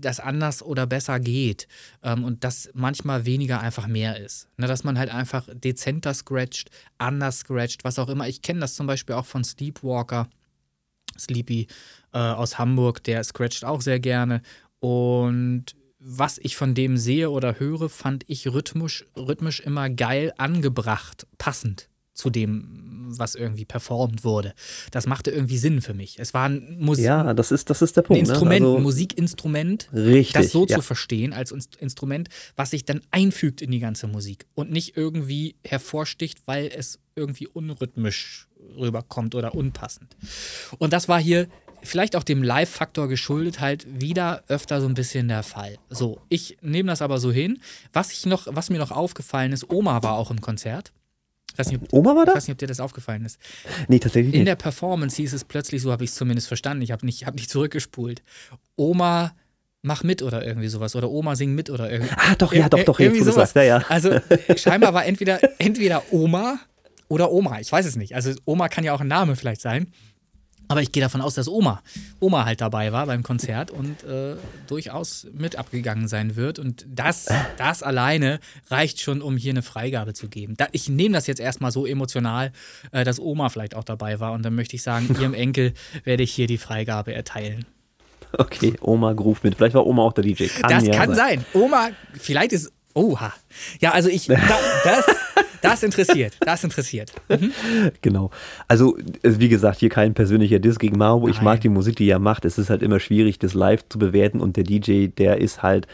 das 0.00 0.20
anders 0.20 0.62
oder 0.62 0.86
besser 0.86 1.18
geht 1.18 1.66
ähm, 2.04 2.22
und 2.22 2.44
dass 2.44 2.70
manchmal 2.74 3.26
weniger 3.26 3.60
einfach 3.60 3.88
mehr 3.88 4.20
ist. 4.20 4.48
Ne, 4.56 4.68
dass 4.68 4.84
man 4.84 4.96
halt 4.96 5.12
einfach 5.12 5.48
dezenter 5.52 6.14
scratcht, 6.14 6.70
anders 6.96 7.40
scratcht, 7.40 7.82
was 7.82 7.98
auch 7.98 8.08
immer. 8.08 8.28
Ich 8.28 8.40
kenne 8.40 8.60
das 8.60 8.76
zum 8.76 8.86
Beispiel 8.86 9.16
auch 9.16 9.26
von 9.26 9.42
Sleepwalker, 9.42 10.28
Sleepy 11.18 11.66
äh, 12.12 12.18
aus 12.18 12.56
Hamburg, 12.58 13.02
der 13.02 13.24
scratcht 13.24 13.64
auch 13.64 13.80
sehr 13.80 13.98
gerne. 13.98 14.42
Und 14.78 15.74
was 15.98 16.38
ich 16.38 16.54
von 16.54 16.76
dem 16.76 16.96
sehe 16.96 17.30
oder 17.30 17.58
höre, 17.58 17.88
fand 17.88 18.22
ich 18.28 18.46
rhythmisch, 18.46 19.04
rhythmisch 19.16 19.58
immer 19.58 19.90
geil 19.90 20.32
angebracht, 20.38 21.26
passend 21.36 21.88
zu 22.14 22.30
dem, 22.30 22.89
was 23.18 23.34
irgendwie 23.34 23.64
performt 23.64 24.24
wurde. 24.24 24.54
Das 24.90 25.06
machte 25.06 25.30
irgendwie 25.30 25.58
Sinn 25.58 25.80
für 25.82 25.94
mich. 25.94 26.18
Es 26.18 26.34
war 26.34 26.48
ein, 26.48 26.76
Musik, 26.78 27.04
Ja, 27.04 27.34
das 27.34 27.50
ist, 27.50 27.70
das 27.70 27.82
ist 27.82 27.96
der 27.96 28.04
ein 28.04 28.06
Punkt. 28.06 28.28
Instrument, 28.28 28.60
ne? 28.60 28.66
also, 28.68 28.78
Musikinstrument, 28.80 29.88
richtig. 29.92 30.32
das 30.34 30.52
so 30.52 30.66
ja. 30.66 30.76
zu 30.76 30.82
verstehen 30.82 31.32
als 31.32 31.52
Inst- 31.52 31.78
Instrument, 31.78 32.28
was 32.56 32.70
sich 32.70 32.84
dann 32.84 33.00
einfügt 33.10 33.62
in 33.62 33.70
die 33.70 33.80
ganze 33.80 34.06
Musik 34.06 34.46
und 34.54 34.70
nicht 34.70 34.96
irgendwie 34.96 35.56
hervorsticht, 35.64 36.46
weil 36.46 36.70
es 36.74 36.98
irgendwie 37.16 37.46
unrhythmisch 37.46 38.46
rüberkommt 38.78 39.34
oder 39.34 39.54
unpassend. 39.54 40.16
Und 40.78 40.92
das 40.92 41.08
war 41.08 41.20
hier 41.20 41.48
vielleicht 41.82 42.14
auch 42.16 42.24
dem 42.24 42.42
Live-Faktor 42.42 43.08
geschuldet 43.08 43.60
halt 43.60 43.86
wieder 44.00 44.44
öfter 44.48 44.80
so 44.80 44.86
ein 44.86 44.94
bisschen 44.94 45.28
der 45.28 45.42
Fall. 45.42 45.78
So, 45.88 46.20
ich 46.28 46.58
nehme 46.60 46.88
das 46.90 47.02
aber 47.02 47.18
so 47.18 47.32
hin. 47.32 47.58
Was 47.92 48.12
ich 48.12 48.26
noch, 48.26 48.46
was 48.50 48.70
mir 48.70 48.78
noch 48.78 48.90
aufgefallen 48.90 49.52
ist, 49.52 49.70
Oma 49.70 50.02
war 50.02 50.14
auch 50.14 50.30
im 50.30 50.40
Konzert. 50.40 50.92
Ich 51.52 51.58
weiß 51.58 51.68
nicht, 51.68 51.82
ob, 51.82 51.92
Oma 51.92 52.14
war 52.14 52.22
ich 52.22 52.28
da? 52.28 52.34
weiß 52.36 52.46
nicht, 52.48 52.54
ob 52.54 52.58
dir 52.58 52.66
das 52.66 52.80
aufgefallen 52.80 53.24
ist. 53.24 53.38
Nee, 53.88 53.98
tatsächlich 53.98 54.34
In 54.34 54.40
nicht. 54.40 54.48
der 54.48 54.56
Performance 54.56 55.16
hieß 55.16 55.32
es 55.32 55.44
plötzlich, 55.44 55.82
so 55.82 55.92
habe 55.92 56.04
ich 56.04 56.10
es 56.10 56.16
zumindest 56.16 56.48
verstanden, 56.48 56.82
ich 56.82 56.92
habe 56.92 57.04
nicht, 57.06 57.26
hab 57.26 57.34
nicht 57.34 57.50
zurückgespult. 57.50 58.22
Oma, 58.76 59.34
mach 59.82 60.02
mit 60.02 60.22
oder 60.22 60.44
irgendwie 60.44 60.68
sowas. 60.68 60.94
Oder 60.96 61.10
Oma, 61.10 61.36
sing 61.36 61.54
mit 61.54 61.70
oder 61.70 61.90
irgendwie. 61.90 62.12
Ah, 62.16 62.34
doch, 62.36 62.52
ja, 62.52 62.68
doch, 62.68 62.82
doch, 62.84 62.98
jetzt, 62.98 63.08
irgendwie 63.08 63.24
du 63.24 63.32
sowas. 63.32 63.54
Ja, 63.54 63.62
ja. 63.62 63.84
Also 63.88 64.18
scheinbar 64.56 64.94
war 64.94 65.04
entweder, 65.06 65.40
entweder 65.58 66.02
Oma 66.12 66.58
oder 67.08 67.32
Oma. 67.32 67.60
Ich 67.60 67.70
weiß 67.70 67.86
es 67.86 67.96
nicht. 67.96 68.14
Also 68.14 68.32
Oma 68.44 68.68
kann 68.68 68.84
ja 68.84 68.92
auch 68.92 69.00
ein 69.00 69.08
Name 69.08 69.36
vielleicht 69.36 69.60
sein. 69.60 69.88
Aber 70.70 70.82
ich 70.82 70.92
gehe 70.92 71.02
davon 71.02 71.20
aus, 71.20 71.34
dass 71.34 71.48
Oma, 71.48 71.82
Oma 72.20 72.44
halt 72.44 72.60
dabei 72.60 72.92
war 72.92 73.04
beim 73.06 73.24
Konzert 73.24 73.72
und 73.72 74.04
äh, 74.04 74.36
durchaus 74.68 75.26
mit 75.32 75.56
abgegangen 75.56 76.06
sein 76.06 76.36
wird. 76.36 76.60
Und 76.60 76.86
das, 76.88 77.26
das 77.56 77.82
alleine 77.82 78.38
reicht 78.70 79.00
schon, 79.00 79.20
um 79.20 79.36
hier 79.36 79.50
eine 79.50 79.62
Freigabe 79.62 80.14
zu 80.14 80.28
geben. 80.28 80.54
Da, 80.56 80.68
ich 80.70 80.88
nehme 80.88 81.14
das 81.14 81.26
jetzt 81.26 81.40
erstmal 81.40 81.72
so 81.72 81.86
emotional, 81.86 82.52
äh, 82.92 83.02
dass 83.02 83.18
Oma 83.18 83.48
vielleicht 83.48 83.74
auch 83.74 83.82
dabei 83.82 84.20
war. 84.20 84.30
Und 84.30 84.44
dann 84.44 84.54
möchte 84.54 84.76
ich 84.76 84.82
sagen, 84.84 85.08
ihrem 85.20 85.34
Enkel 85.40 85.74
werde 86.04 86.22
ich 86.22 86.32
hier 86.32 86.46
die 86.46 86.58
Freigabe 86.58 87.12
erteilen. 87.14 87.66
Okay, 88.38 88.74
Oma 88.80 89.10
ruft 89.10 89.42
mit. 89.42 89.56
Vielleicht 89.56 89.74
war 89.74 89.84
Oma 89.84 90.02
auch 90.02 90.12
der 90.12 90.22
DJ. 90.22 90.46
Kann 90.46 90.70
Das 90.70 90.86
ja 90.86 90.94
kann 90.94 91.16
sein. 91.16 91.44
Oma, 91.52 91.88
vielleicht 92.12 92.52
ist. 92.52 92.72
Oha. 92.94 93.32
Ja, 93.80 93.90
also 93.90 94.08
ich. 94.08 94.26
Da, 94.26 94.38
das, 94.84 95.06
das 95.62 95.82
interessiert. 95.82 96.36
Das 96.40 96.64
interessiert. 96.64 97.12
Mhm. 97.28 97.52
Genau. 98.02 98.30
Also, 98.68 98.96
wie 99.22 99.48
gesagt, 99.48 99.80
hier 99.80 99.88
kein 99.88 100.14
persönlicher 100.14 100.58
Diss 100.58 100.78
gegen 100.78 100.98
Maro. 100.98 101.28
Ich 101.28 101.40
mag 101.42 101.60
die 101.60 101.68
Musik, 101.68 101.96
die 101.96 102.08
er 102.08 102.18
macht. 102.18 102.44
Es 102.44 102.58
ist 102.58 102.70
halt 102.70 102.82
immer 102.82 103.00
schwierig, 103.00 103.38
das 103.38 103.54
live 103.54 103.88
zu 103.88 103.98
bewerten. 103.98 104.40
Und 104.40 104.56
der 104.56 104.64
DJ, 104.64 105.08
der 105.08 105.40
ist 105.40 105.62
halt, 105.62 105.86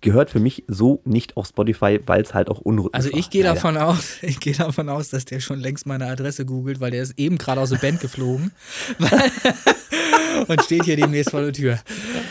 gehört 0.00 0.30
für 0.30 0.40
mich 0.40 0.64
so 0.66 1.00
nicht 1.04 1.36
auf 1.36 1.46
Spotify, 1.46 2.00
weil 2.06 2.22
es 2.22 2.34
halt 2.34 2.48
auch 2.48 2.60
unrhythmisch 2.60 2.94
Also 2.94 3.10
ich 3.12 3.30
gehe 3.30 3.44
davon 3.44 3.76
aus, 3.76 4.18
ich 4.22 4.40
gehe 4.40 4.54
davon 4.54 4.88
aus, 4.88 5.10
dass 5.10 5.24
der 5.24 5.40
schon 5.40 5.60
längst 5.60 5.86
meine 5.86 6.06
Adresse 6.06 6.44
googelt, 6.44 6.80
weil 6.80 6.90
der 6.90 7.02
ist 7.02 7.18
eben 7.18 7.38
gerade 7.38 7.60
aus 7.60 7.70
der 7.70 7.78
Band 7.78 8.00
geflogen 8.00 8.52
und 10.48 10.62
steht 10.62 10.84
hier 10.84 10.96
demnächst 10.96 11.30
vor 11.30 11.42
der 11.42 11.52
Tür. 11.52 11.78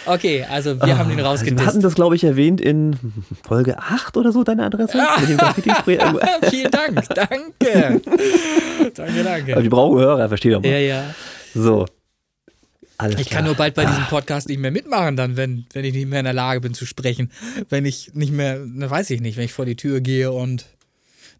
Okay, 0.05 0.45
also 0.49 0.81
wir 0.81 0.97
haben 0.97 1.09
den 1.09 1.17
Wir 1.17 1.25
hatten 1.25 1.31
rausgedisst. 1.31 1.83
das, 1.83 1.95
glaube 1.95 2.15
ich, 2.15 2.23
erwähnt 2.23 2.61
in 2.61 2.95
Folge 3.47 3.77
8 3.77 4.17
oder 4.17 4.31
so, 4.31 4.43
deine 4.43 4.65
Adresse? 4.65 4.99
Aber 5.01 5.21
Vielen 6.49 6.71
Dank, 6.71 7.07
danke. 7.09 8.01
danke, 8.95 9.23
danke. 9.23 9.63
wir 9.63 9.69
brauchen 9.69 9.99
Hörer, 9.99 10.27
versteht 10.27 10.53
doch 10.53 10.61
mal. 10.61 10.69
Ja, 10.69 10.77
ja. 10.79 11.03
So. 11.53 11.85
Alles 12.99 13.19
Ich 13.21 13.29
kann 13.29 13.39
klar. 13.39 13.43
nur 13.43 13.55
bald 13.55 13.73
bei 13.75 13.85
diesem 13.85 14.03
Podcast 14.05 14.49
nicht 14.49 14.59
mehr 14.59 14.71
mitmachen, 14.71 15.15
dann, 15.15 15.37
wenn, 15.37 15.65
wenn 15.73 15.85
ich 15.85 15.93
nicht 15.93 16.07
mehr 16.07 16.19
in 16.19 16.25
der 16.25 16.33
Lage 16.33 16.59
bin 16.61 16.73
zu 16.73 16.85
sprechen. 16.85 17.31
Wenn 17.69 17.85
ich 17.85 18.13
nicht 18.13 18.31
mehr, 18.33 18.59
na, 18.67 18.89
weiß 18.89 19.09
ich 19.11 19.21
nicht, 19.21 19.37
wenn 19.37 19.45
ich 19.45 19.53
vor 19.53 19.65
die 19.65 19.75
Tür 19.77 20.01
gehe 20.01 20.31
und. 20.31 20.65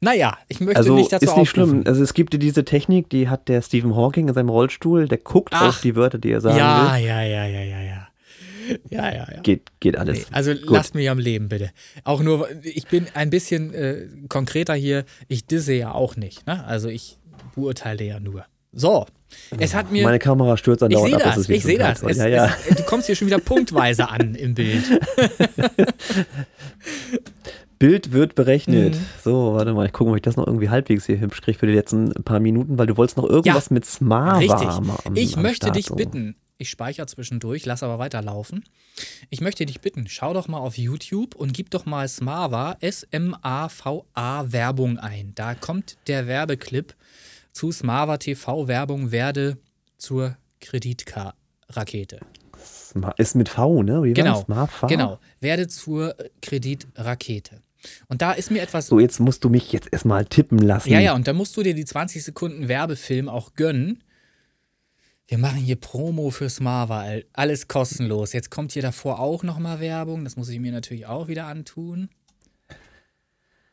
Naja, 0.01 0.37
ich 0.47 0.61
möchte 0.61 0.77
Also 0.77 0.95
nicht 0.95 1.11
dazu 1.11 1.25
ist 1.25 1.31
nicht 1.35 1.49
aufrufen. 1.51 1.81
schlimm. 1.81 1.83
Also 1.85 2.01
es 2.01 2.13
gibt 2.13 2.41
diese 2.41 2.63
Technik, 2.63 3.09
die 3.09 3.27
hat 3.27 3.49
der 3.49 3.61
Stephen 3.61 3.93
Hawking 3.97 4.29
in 4.29 4.33
seinem 4.33 4.47
Rollstuhl. 4.47 5.09
Der 5.09 5.17
guckt 5.17 5.53
Ach. 5.53 5.67
auf 5.67 5.81
die 5.81 5.97
Wörter, 5.97 6.17
die 6.17 6.31
er 6.31 6.39
sagen 6.39 6.57
Ja, 6.57 6.95
will. 6.95 7.05
ja, 7.05 7.21
ja, 7.23 7.45
ja, 7.45 7.59
ja, 7.61 7.81
ja. 7.81 8.07
Ja, 8.89 9.13
ja, 9.13 9.27
ja. 9.33 9.41
Geht, 9.41 9.63
geht 9.81 9.97
alles. 9.97 10.19
Nee, 10.19 10.25
also 10.31 10.51
Gut. 10.53 10.69
lasst 10.69 10.95
mich 10.95 11.09
am 11.09 11.17
Leben, 11.19 11.49
bitte. 11.49 11.71
Auch 12.05 12.21
nur, 12.21 12.47
ich 12.63 12.87
bin 12.87 13.07
ein 13.15 13.29
bisschen 13.31 13.73
äh, 13.73 14.05
konkreter 14.29 14.75
hier. 14.75 15.03
Ich 15.27 15.45
disse 15.47 15.73
ja 15.73 15.91
auch 15.91 16.15
nicht. 16.15 16.45
Ne? 16.47 16.63
Also 16.65 16.87
ich 16.87 17.17
beurteile 17.55 18.03
ja 18.05 18.19
nur. 18.21 18.45
So, 18.71 19.05
es 19.57 19.73
hat 19.73 19.91
mir. 19.91 20.03
Meine 20.03 20.19
Kamera 20.19 20.55
stürzt 20.57 20.81
ich 20.81 20.85
andauernd 20.85 21.15
sehe 21.15 21.25
ab. 21.25 21.35
das, 21.35 21.49
ich 21.49 21.63
sehe 21.63 21.77
das. 21.79 22.03
Es, 22.03 22.17
ja, 22.17 22.27
ja. 22.27 22.51
Es, 22.69 22.75
du 22.77 22.83
kommst 22.83 23.07
hier 23.07 23.15
schon 23.15 23.27
wieder 23.27 23.39
punktweise 23.39 24.07
an 24.09 24.35
im 24.35 24.53
Bild. 24.53 24.83
Bild 27.79 28.11
wird 28.11 28.35
berechnet. 28.35 28.95
Mhm. 28.95 29.05
So, 29.23 29.53
warte 29.53 29.73
mal, 29.73 29.85
ich 29.85 29.93
gucke, 29.93 30.09
ob 30.11 30.17
ich 30.17 30.21
das 30.21 30.35
noch 30.35 30.45
irgendwie 30.45 30.69
halbwegs 30.69 31.05
hier 31.05 31.19
hübsch 31.19 31.41
kriege 31.41 31.57
für 31.57 31.67
die 31.67 31.73
letzten 31.73 32.09
paar 32.25 32.39
Minuten, 32.41 32.77
weil 32.77 32.87
du 32.87 32.97
wolltest 32.97 33.15
noch 33.17 33.23
irgendwas 33.27 33.69
Ja, 33.69 33.73
mit 33.73 33.85
Smava 33.85 34.37
Richtig. 34.37 34.67
am- 34.67 34.91
am- 34.91 35.15
Ich 35.15 35.37
am 35.37 35.43
möchte 35.43 35.67
Start, 35.67 35.75
dich 35.77 35.85
so. 35.87 35.95
bitten. 35.95 36.35
Ich 36.61 36.69
speichere 36.69 37.07
zwischendurch, 37.07 37.65
lass 37.65 37.83
aber 37.83 37.99
weiterlaufen. 37.99 38.65
Ich 39.29 39.39
möchte 39.39 39.65
dich 39.65 39.79
bitten, 39.79 40.07
schau 40.09 40.33
doch 40.33 40.49
mal 40.49 40.57
auf 40.57 40.77
YouTube 40.77 41.33
und 41.35 41.53
gib 41.53 41.69
doch 41.71 41.85
mal 41.85 42.05
Smava, 42.09 42.75
S-M-A-V-A 42.81 44.51
Werbung 44.51 44.97
ein. 44.99 45.31
Da 45.35 45.55
kommt 45.55 45.95
der 46.07 46.27
Werbeclip 46.27 46.95
zu 47.51 47.71
Smava 47.71 48.17
TV 48.17 48.67
Werbung 48.67 49.11
werde 49.11 49.57
zur 49.97 50.37
Kreditrakete. 50.61 52.19
Ist 53.17 53.35
mit 53.35 53.49
V, 53.49 53.83
ne? 53.83 54.03
Wie 54.03 54.13
Genau. 54.13 54.39
Genau, 54.89 55.19
werde 55.39 55.67
zur 55.67 56.15
Kreditrakete. 56.41 57.61
Und 58.07 58.21
da 58.21 58.33
ist 58.33 58.51
mir 58.51 58.61
etwas 58.61 58.87
So, 58.87 58.99
jetzt 58.99 59.19
musst 59.19 59.43
du 59.43 59.49
mich 59.49 59.71
jetzt 59.71 59.87
erstmal 59.91 60.25
tippen 60.25 60.57
lassen. 60.59 60.89
Ja, 60.91 60.99
ja, 60.99 61.13
und 61.15 61.27
da 61.27 61.33
musst 61.33 61.55
du 61.55 61.63
dir 61.63 61.73
die 61.73 61.85
20 61.85 62.23
Sekunden 62.23 62.67
Werbefilm 62.67 63.29
auch 63.29 63.53
gönnen. 63.53 64.03
Wir 65.27 65.37
machen 65.37 65.57
hier 65.59 65.75
Promo 65.75 66.31
für 66.31 66.49
Smava, 66.49 67.01
all- 67.01 67.25
alles 67.33 67.67
kostenlos. 67.67 68.33
Jetzt 68.33 68.49
kommt 68.49 68.71
hier 68.73 68.81
davor 68.81 69.19
auch 69.19 69.43
nochmal 69.43 69.79
Werbung, 69.79 70.23
das 70.23 70.35
muss 70.35 70.49
ich 70.49 70.59
mir 70.59 70.71
natürlich 70.71 71.05
auch 71.05 71.27
wieder 71.27 71.45
antun. 71.45 72.09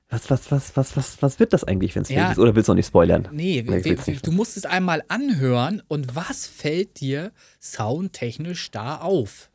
Was, 0.08 0.30
was, 0.30 0.52
was, 0.52 0.76
was, 0.76 0.96
was, 0.96 1.20
was 1.20 1.40
wird 1.40 1.52
das 1.52 1.64
eigentlich, 1.64 1.94
wenn 1.96 2.02
es 2.02 2.08
Ja. 2.10 2.30
ist? 2.30 2.38
Oder 2.38 2.54
willst 2.54 2.68
du 2.68 2.72
noch 2.72 2.76
nicht 2.76 2.86
spoilern? 2.86 3.28
Nee, 3.32 3.64
Nee, 3.66 3.84
will's 3.84 4.06
nicht. 4.06 4.24
du 4.26 4.30
musst 4.30 4.56
es 4.56 4.64
einmal 4.64 5.02
anhören 5.08 5.82
und 5.88 6.14
was 6.14 6.46
fällt 6.46 7.00
dir 7.00 7.32
soundtechnisch 7.60 8.70
da 8.70 8.96
auf? 8.98 9.50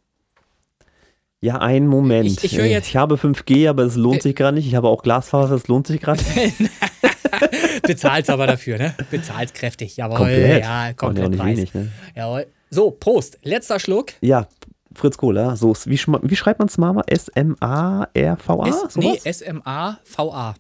Ja, 1.39 1.55
einen 1.59 1.87
Moment. 1.87 2.27
Ich- 2.27 2.43
ich 2.43 2.57
höre 2.57 2.65
jetzt- 2.65 2.89
Ich 2.89 2.97
habe 2.97 3.15
5G, 3.17 3.67
aber 3.69 3.83
es 3.83 3.95
lohnt 3.95 4.21
sich 4.21 4.35
gerade 4.35 4.55
nicht. 4.57 4.67
Ich 4.67 4.75
habe 4.75 4.89
auch 4.89 5.01
Glasfaser, 5.03 5.55
es 5.55 5.67
lohnt 5.67 5.87
sich 5.87 6.01
gerade. 6.01 6.21
Bezahlst 7.83 8.29
aber 8.29 8.45
dafür, 8.47 8.77
ne? 8.77 8.93
Bezahlst 9.09 9.53
kräftig, 9.55 9.97
jawohl. 9.97 10.17
Komplett. 10.17 10.63
Ja, 10.63 10.89
Und 10.89 10.97
komplett 10.97 11.33
ja 11.35 11.41
auch 11.41 11.45
nicht 11.45 11.57
wenig, 11.57 11.73
ne? 11.73 11.91
Jawohl. 12.15 12.47
So, 12.69 12.91
Prost. 12.91 13.37
Letzter 13.43 13.79
Schluck. 13.79 14.13
Ja, 14.21 14.47
Fritz 14.95 15.17
Kohler. 15.17 15.55
So, 15.55 15.75
wie, 15.85 15.97
wie 15.97 16.35
schreibt 16.35 16.59
man 16.59 16.69
Smava? 16.69 17.01
S-M-A-R-V-A? 17.07 18.67
S 18.67 18.95
nee? 18.95 19.19
S-M-A-V-A. 19.23 20.55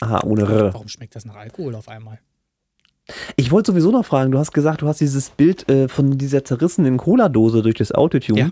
Aha, 0.00 0.20
ohne 0.24 0.42
R. 0.42 0.74
Warum 0.74 0.88
schmeckt 0.88 1.14
das 1.14 1.24
nach 1.24 1.36
Alkohol 1.36 1.74
auf 1.74 1.88
einmal? 1.88 2.18
Ich 3.36 3.50
wollte 3.50 3.72
sowieso 3.72 3.90
noch 3.90 4.04
fragen, 4.04 4.30
du 4.30 4.38
hast 4.38 4.52
gesagt, 4.52 4.82
du 4.82 4.88
hast 4.88 5.00
dieses 5.00 5.30
Bild 5.30 5.68
äh, 5.68 5.88
von 5.88 6.16
dieser 6.16 6.44
zerrissenen 6.44 6.96
Cola-Dose 6.96 7.62
durch 7.62 7.74
das 7.74 7.92
Autotune. 7.92 8.40
Ja. 8.40 8.50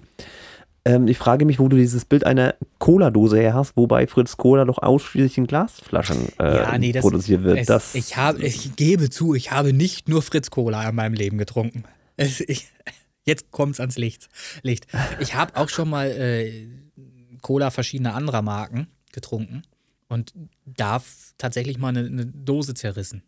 Ähm, 0.85 1.07
ich 1.07 1.19
frage 1.19 1.45
mich, 1.45 1.59
wo 1.59 1.69
du 1.69 1.77
dieses 1.77 2.05
Bild 2.05 2.25
einer 2.25 2.55
Cola-Dose 2.79 3.39
her 3.39 3.55
hast, 3.55 3.77
wobei 3.77 4.07
Fritz 4.07 4.37
Cola 4.37 4.65
doch 4.65 4.79
ausschließlich 4.79 5.39
in 5.39 5.47
Glasflaschen 5.47 6.29
äh, 6.39 6.57
Ja, 6.57 6.79
nee, 6.79 6.93
das- 6.93 7.03
produziert 7.03 7.45
wird. 7.45 7.59
Es, 7.59 7.67
das, 7.67 7.95
ich, 7.95 8.17
habe, 8.17 8.43
ich 8.43 8.75
gebe 8.77 9.11
zu, 9.11 9.35
ich 9.35 9.53
habe 9.53 9.73
nicht 9.73 10.09
nur 10.09 10.23
Fritz 10.23 10.51
Cola 10.51 10.89
in 10.89 10.95
meinem 10.95 11.15
Leben 11.15 11.39
getrunken. 11.39 11.85
Es, 12.21 12.41
ich, 12.41 12.67
jetzt 13.29 13.51
kommt 13.53 13.75
es 13.75 13.81
ans 13.81 13.97
Licht. 13.97 14.29
Licht. 14.63 14.87
Ich 15.21 15.35
habe 15.35 15.55
auch 15.57 15.69
schon 15.69 15.89
mal 15.89 16.09
äh, 16.11 16.67
Cola 17.43 17.71
verschiedener 17.71 18.15
anderer 18.15 18.43
Marken 18.43 18.89
getrunken 19.13 19.63
und 20.09 20.33
da 20.67 20.97
f- 20.97 21.35
tatsächlich 21.39 21.79
mal 21.79 21.89
eine, 21.89 22.01
eine 22.07 22.27
Dose 22.27 22.75
zerrissen. 22.75 23.23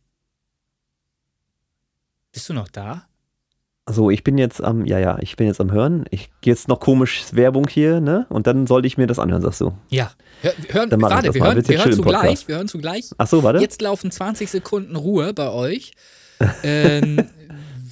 Bist 2.33 2.49
du 2.49 2.55
noch 2.55 2.69
da? 2.69 3.07
so, 3.89 4.09
ich 4.09 4.23
bin 4.23 4.39
jetzt 4.39 4.63
am, 4.63 4.87
ja, 4.87 5.01
ja, 5.01 5.19
ich 5.21 5.35
bin 5.35 5.49
jetzt 5.49 5.61
am 5.61 5.73
Hören. 5.73 6.05
Ich 6.11 6.31
gehe 6.43 6.53
jetzt 6.53 6.69
noch 6.69 6.79
komisch 6.79 7.25
Werbung 7.33 7.67
hier, 7.67 8.01
ne? 8.01 8.25
Und 8.29 8.47
dann 8.47 8.69
sollte 8.69 8.87
ich 8.87 8.97
mir 8.97 9.09
das 9.09 9.19
anhören, 9.19 9.43
sagst 9.43 9.61
du. 9.63 9.73
Ja. 9.89 10.13
Hör, 10.43 10.53
hören, 10.69 10.91
Dann 10.91 11.03
warte, 11.03 11.35
wir 11.35 11.41
mal. 11.41 11.55
hören, 11.57 11.67
wir 11.69 11.79
hören 11.79 11.93
zugleich. 11.95 12.47
Wir 12.47 12.55
hören 12.55 12.69
zugleich. 12.69 13.11
Ach 13.19 13.27
so, 13.27 13.43
warte. 13.43 13.59
Jetzt 13.59 13.83
laufen 13.83 14.13
20 14.13 14.49
Sekunden 14.49 14.95
Ruhe 14.95 15.35
bei 15.35 15.51
euch, 15.51 15.91
ähm, 16.63 17.17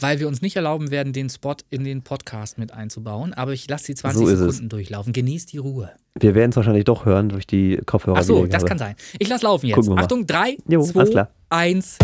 weil 0.01 0.21
wir 0.21 0.29
uns 0.29 0.43
nicht 0.43 0.57
erlauben 0.57 0.91
werden, 0.91 1.13
den 1.13 1.29
Spot 1.31 1.57
in 1.71 1.85
den 1.85 2.03
Podcast 2.03 2.59
mit 2.59 2.73
einzubauen. 2.73 3.33
Aber 3.35 3.53
ich 3.53 3.69
lasse 3.69 3.87
die 3.87 3.95
20 3.95 4.19
So 4.21 4.27
ist 4.29 4.35
es. 4.35 4.41
Sekunden 4.41 4.69
durchlaufen. 4.69 5.13
Genießt 5.13 5.53
die 5.53 5.59
Ruhe. 5.59 5.91
Wir 6.19 6.35
werden 6.35 6.51
es 6.51 6.57
wahrscheinlich 6.57 6.85
doch 6.85 7.05
hören 7.05 7.29
durch 7.29 7.47
die 7.47 7.79
Kopfhörer. 7.87 8.19
Ach 8.19 8.23
so, 8.23 8.47
das 8.47 8.65
kann 8.65 8.79
sein. 8.79 8.95
Ich 9.19 9.29
lasse 9.29 9.45
laufen 9.45 9.67
jetzt. 9.67 9.89
Achtung, 9.91 10.27
3, 10.27 10.57
Jo, 10.69 10.81
alles 10.81 10.93
2, 10.93 11.05
klar. 11.07 11.31
1. 11.51 11.99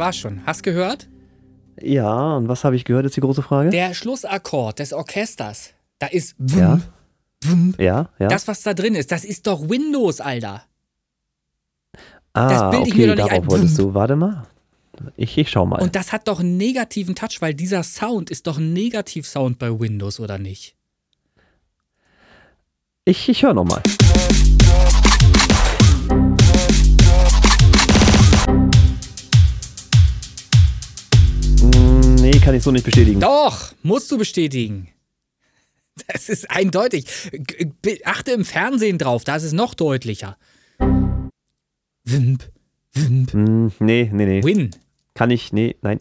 war's 0.00 0.16
schon. 0.16 0.44
Hast 0.44 0.62
gehört? 0.64 1.08
Ja, 1.80 2.36
und 2.36 2.48
was 2.48 2.64
habe 2.64 2.76
ich 2.76 2.84
gehört, 2.84 3.06
ist 3.06 3.16
die 3.16 3.20
große 3.20 3.42
Frage? 3.42 3.70
Der 3.70 3.94
Schlussakkord 3.94 4.80
des 4.80 4.92
Orchesters. 4.92 5.70
Da 5.98 6.08
ist 6.08 6.34
ja, 6.40 6.80
ja, 7.78 8.08
ja. 8.18 8.28
Das, 8.28 8.48
was 8.48 8.62
da 8.62 8.74
drin 8.74 8.94
ist, 8.94 9.12
das 9.12 9.24
ist 9.24 9.46
doch 9.46 9.68
Windows, 9.68 10.20
Alter. 10.20 10.64
ah, 12.32 12.48
das 12.48 12.70
bild 12.70 12.86
ich 12.86 12.92
okay, 12.94 13.00
mir 13.00 13.06
doch 13.08 13.14
nicht 13.16 13.30
darauf 13.30 13.44
ein. 13.44 13.50
wolltest 13.50 13.78
du. 13.78 13.94
Warte 13.94 14.16
mal. 14.16 14.46
Ich, 15.16 15.38
ich 15.38 15.50
schau 15.50 15.64
mal. 15.64 15.80
Und 15.80 15.94
das 15.96 16.12
hat 16.12 16.28
doch 16.28 16.40
einen 16.40 16.56
negativen 16.56 17.14
Touch, 17.14 17.40
weil 17.40 17.54
dieser 17.54 17.82
Sound 17.82 18.30
ist 18.30 18.46
doch 18.46 18.58
ein 18.58 18.72
Negativ-Sound 18.72 19.58
bei 19.58 19.78
Windows, 19.78 20.20
oder 20.20 20.38
nicht? 20.38 20.76
ich 23.04 23.28
ich 23.28 23.42
höre 23.42 23.54
nochmal. 23.54 23.82
Nee, 32.40 32.46
kann 32.46 32.54
ich 32.54 32.62
so 32.62 32.70
nicht 32.70 32.84
bestätigen. 32.84 33.20
Doch, 33.20 33.72
musst 33.82 34.10
du 34.10 34.16
bestätigen. 34.16 34.88
Das 36.06 36.30
ist 36.30 36.50
eindeutig. 36.50 37.04
Achte 38.06 38.30
im 38.32 38.46
Fernsehen 38.46 38.96
drauf, 38.96 39.24
da 39.24 39.36
ist 39.36 39.42
es 39.42 39.52
noch 39.52 39.74
deutlicher. 39.74 40.38
Wimp, 42.04 42.48
Wimp, 42.94 43.34
Mm, 43.34 43.66
nee, 43.78 44.08
nee, 44.10 44.24
nee. 44.24 44.42
Win. 44.42 44.70
Kann 45.12 45.30
ich, 45.30 45.52
nee, 45.52 45.76
nein. 45.82 45.98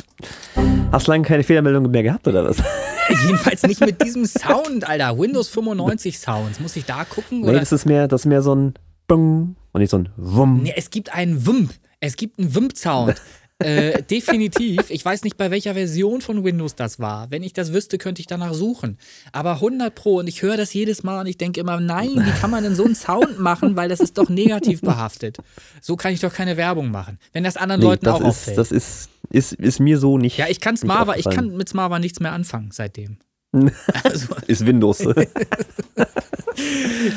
Hast 0.93 1.07
lange 1.07 1.25
keine 1.25 1.43
Fehlermeldung 1.43 1.91
mehr 1.91 2.03
gehabt, 2.03 2.25
oder 2.27 2.45
was? 2.45 2.63
Jedenfalls 3.25 3.63
nicht 3.63 3.81
mit 3.81 4.01
diesem 4.01 4.25
Sound, 4.25 4.87
Alter. 4.87 5.17
Windows 5.19 5.49
95 5.49 6.17
Sounds. 6.19 6.61
Muss 6.61 6.77
ich 6.77 6.85
da 6.85 7.03
gucken? 7.03 7.41
Nee, 7.41 7.49
Oder? 7.49 7.59
das 7.59 7.73
ist 7.73 7.85
mehr, 7.85 8.07
das 8.07 8.21
ist 8.21 8.25
mehr 8.27 8.41
so 8.41 8.55
ein 8.55 8.75
Bung 9.07 9.57
und 9.73 9.81
nicht 9.81 9.89
so 9.89 9.97
ein 9.97 10.09
Wumm. 10.15 10.63
Nee, 10.63 10.73
es 10.77 10.89
gibt 10.89 11.13
einen 11.13 11.45
Wimp. 11.45 11.73
Es 11.99 12.15
gibt 12.15 12.39
einen 12.39 12.55
Wimp-Sound. 12.55 13.15
Äh, 13.59 14.01
definitiv. 14.03 14.89
Ich 14.89 15.03
weiß 15.03 15.23
nicht, 15.23 15.37
bei 15.37 15.51
welcher 15.51 15.73
Version 15.73 16.21
von 16.21 16.43
Windows 16.43 16.75
das 16.75 16.99
war. 16.99 17.29
Wenn 17.29 17.43
ich 17.43 17.53
das 17.53 17.73
wüsste, 17.73 17.97
könnte 17.97 18.21
ich 18.21 18.27
danach 18.27 18.53
suchen. 18.53 18.97
Aber 19.31 19.53
100 19.55 19.93
Pro. 19.93 20.17
Und 20.19 20.27
ich 20.27 20.41
höre 20.41 20.57
das 20.57 20.73
jedes 20.73 21.03
Mal 21.03 21.19
und 21.21 21.27
ich 21.27 21.37
denke 21.37 21.59
immer, 21.59 21.79
nein, 21.79 22.09
wie 22.15 22.39
kann 22.39 22.51
man 22.51 22.63
denn 22.63 22.75
so 22.75 22.85
einen 22.85 22.95
Sound 22.95 23.39
machen? 23.39 23.75
Weil 23.75 23.89
das 23.89 23.99
ist 23.99 24.17
doch 24.17 24.29
negativ 24.29 24.81
behaftet. 24.81 25.37
So 25.81 25.95
kann 25.95 26.13
ich 26.13 26.21
doch 26.21 26.33
keine 26.33 26.57
Werbung 26.57 26.89
machen. 26.91 27.19
Wenn 27.33 27.43
das 27.43 27.57
anderen 27.57 27.81
Nee, 27.81 27.87
Leuten 27.87 28.05
das 28.05 28.15
auch 28.15 28.21
ist, 28.21 28.25
auffällt. 28.27 28.57
das 28.57 28.71
ist, 28.71 29.09
ist, 29.29 29.53
ist 29.53 29.79
mir 29.79 29.99
so 29.99 30.17
nicht. 30.17 30.37
ja, 30.37 30.47
ich 30.47 30.59
kann 30.59 30.77
Smava, 30.77 31.15
ich 31.15 31.25
kann 31.25 31.55
mit 31.55 31.67
Smava 31.69 31.99
nichts 31.99 32.19
mehr 32.19 32.31
anfangen 32.31 32.69
seitdem. 32.71 33.17
Also, 34.03 34.27
Ist 34.45 34.63
Windows. 34.65 34.99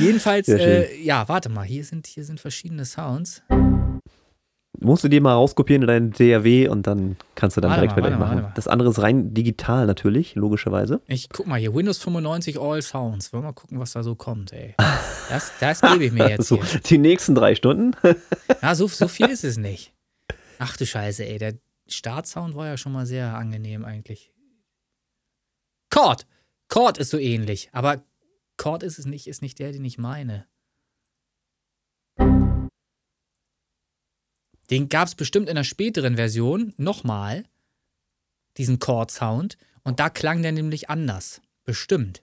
jedenfalls, 0.00 0.48
äh, 0.48 0.96
ja, 1.02 1.28
warte 1.28 1.48
mal, 1.50 1.64
hier 1.64 1.84
sind, 1.84 2.06
hier 2.06 2.24
sind 2.24 2.40
verschiedene 2.40 2.84
Sounds. 2.84 3.42
Musst 4.80 5.04
du 5.04 5.08
dir 5.08 5.20
mal 5.20 5.34
rauskopieren 5.34 5.82
in 5.82 5.88
dein 5.88 6.10
DAW 6.12 6.68
und 6.68 6.86
dann 6.86 7.16
kannst 7.34 7.56
du 7.56 7.60
dann 7.60 7.70
Warte 7.70 7.82
direkt 7.82 7.96
mal, 7.98 8.04
warte 8.04 8.16
mal, 8.16 8.42
mal. 8.42 8.52
Das 8.54 8.66
andere 8.68 8.88
ist 8.88 9.00
rein 9.00 9.34
digital 9.34 9.86
natürlich, 9.86 10.34
logischerweise. 10.34 11.02
Ich 11.06 11.28
guck 11.28 11.46
mal 11.46 11.58
hier, 11.60 11.74
Windows 11.74 11.98
95 11.98 12.58
All 12.58 12.80
Sounds. 12.80 13.32
Wollen 13.32 13.42
wir 13.44 13.48
mal 13.48 13.52
gucken, 13.52 13.78
was 13.78 13.92
da 13.92 14.02
so 14.02 14.14
kommt, 14.14 14.52
ey. 14.52 14.74
Das, 15.28 15.52
das 15.60 15.82
gebe 15.82 16.04
ich 16.06 16.12
mir 16.12 16.28
jetzt 16.30 16.48
So, 16.48 16.62
hier. 16.62 16.80
die 16.80 16.98
nächsten 16.98 17.34
drei 17.34 17.54
Stunden. 17.54 17.94
Ja, 18.62 18.74
so, 18.74 18.86
so 18.86 19.08
viel 19.08 19.28
ist 19.28 19.44
es 19.44 19.56
nicht. 19.56 19.92
Ach 20.58 20.76
du 20.76 20.86
Scheiße, 20.86 21.24
ey. 21.26 21.38
Der 21.38 21.54
Startsound 21.88 22.54
war 22.54 22.66
ja 22.66 22.76
schon 22.76 22.92
mal 22.92 23.06
sehr 23.06 23.34
angenehm 23.36 23.84
eigentlich. 23.84 24.32
Chord. 25.90 26.26
Chord 26.68 26.96
ist 26.98 27.10
so 27.10 27.18
ähnlich. 27.18 27.68
Aber 27.72 28.02
Chord 28.56 28.82
ist 28.84 28.98
es 28.98 29.04
nicht, 29.04 29.26
ist 29.26 29.42
nicht 29.42 29.58
der, 29.58 29.72
den 29.72 29.84
ich 29.84 29.98
meine. 29.98 30.46
Den 34.72 34.88
gab 34.88 35.06
es 35.06 35.14
bestimmt 35.14 35.48
in 35.48 35.56
einer 35.56 35.64
späteren 35.64 36.16
Version 36.16 36.72
nochmal. 36.78 37.44
Diesen 38.56 38.78
Chord-Sound. 38.78 39.58
Und 39.84 40.00
da 40.00 40.08
klang 40.08 40.40
der 40.40 40.52
nämlich 40.52 40.88
anders. 40.88 41.42
Bestimmt. 41.64 42.22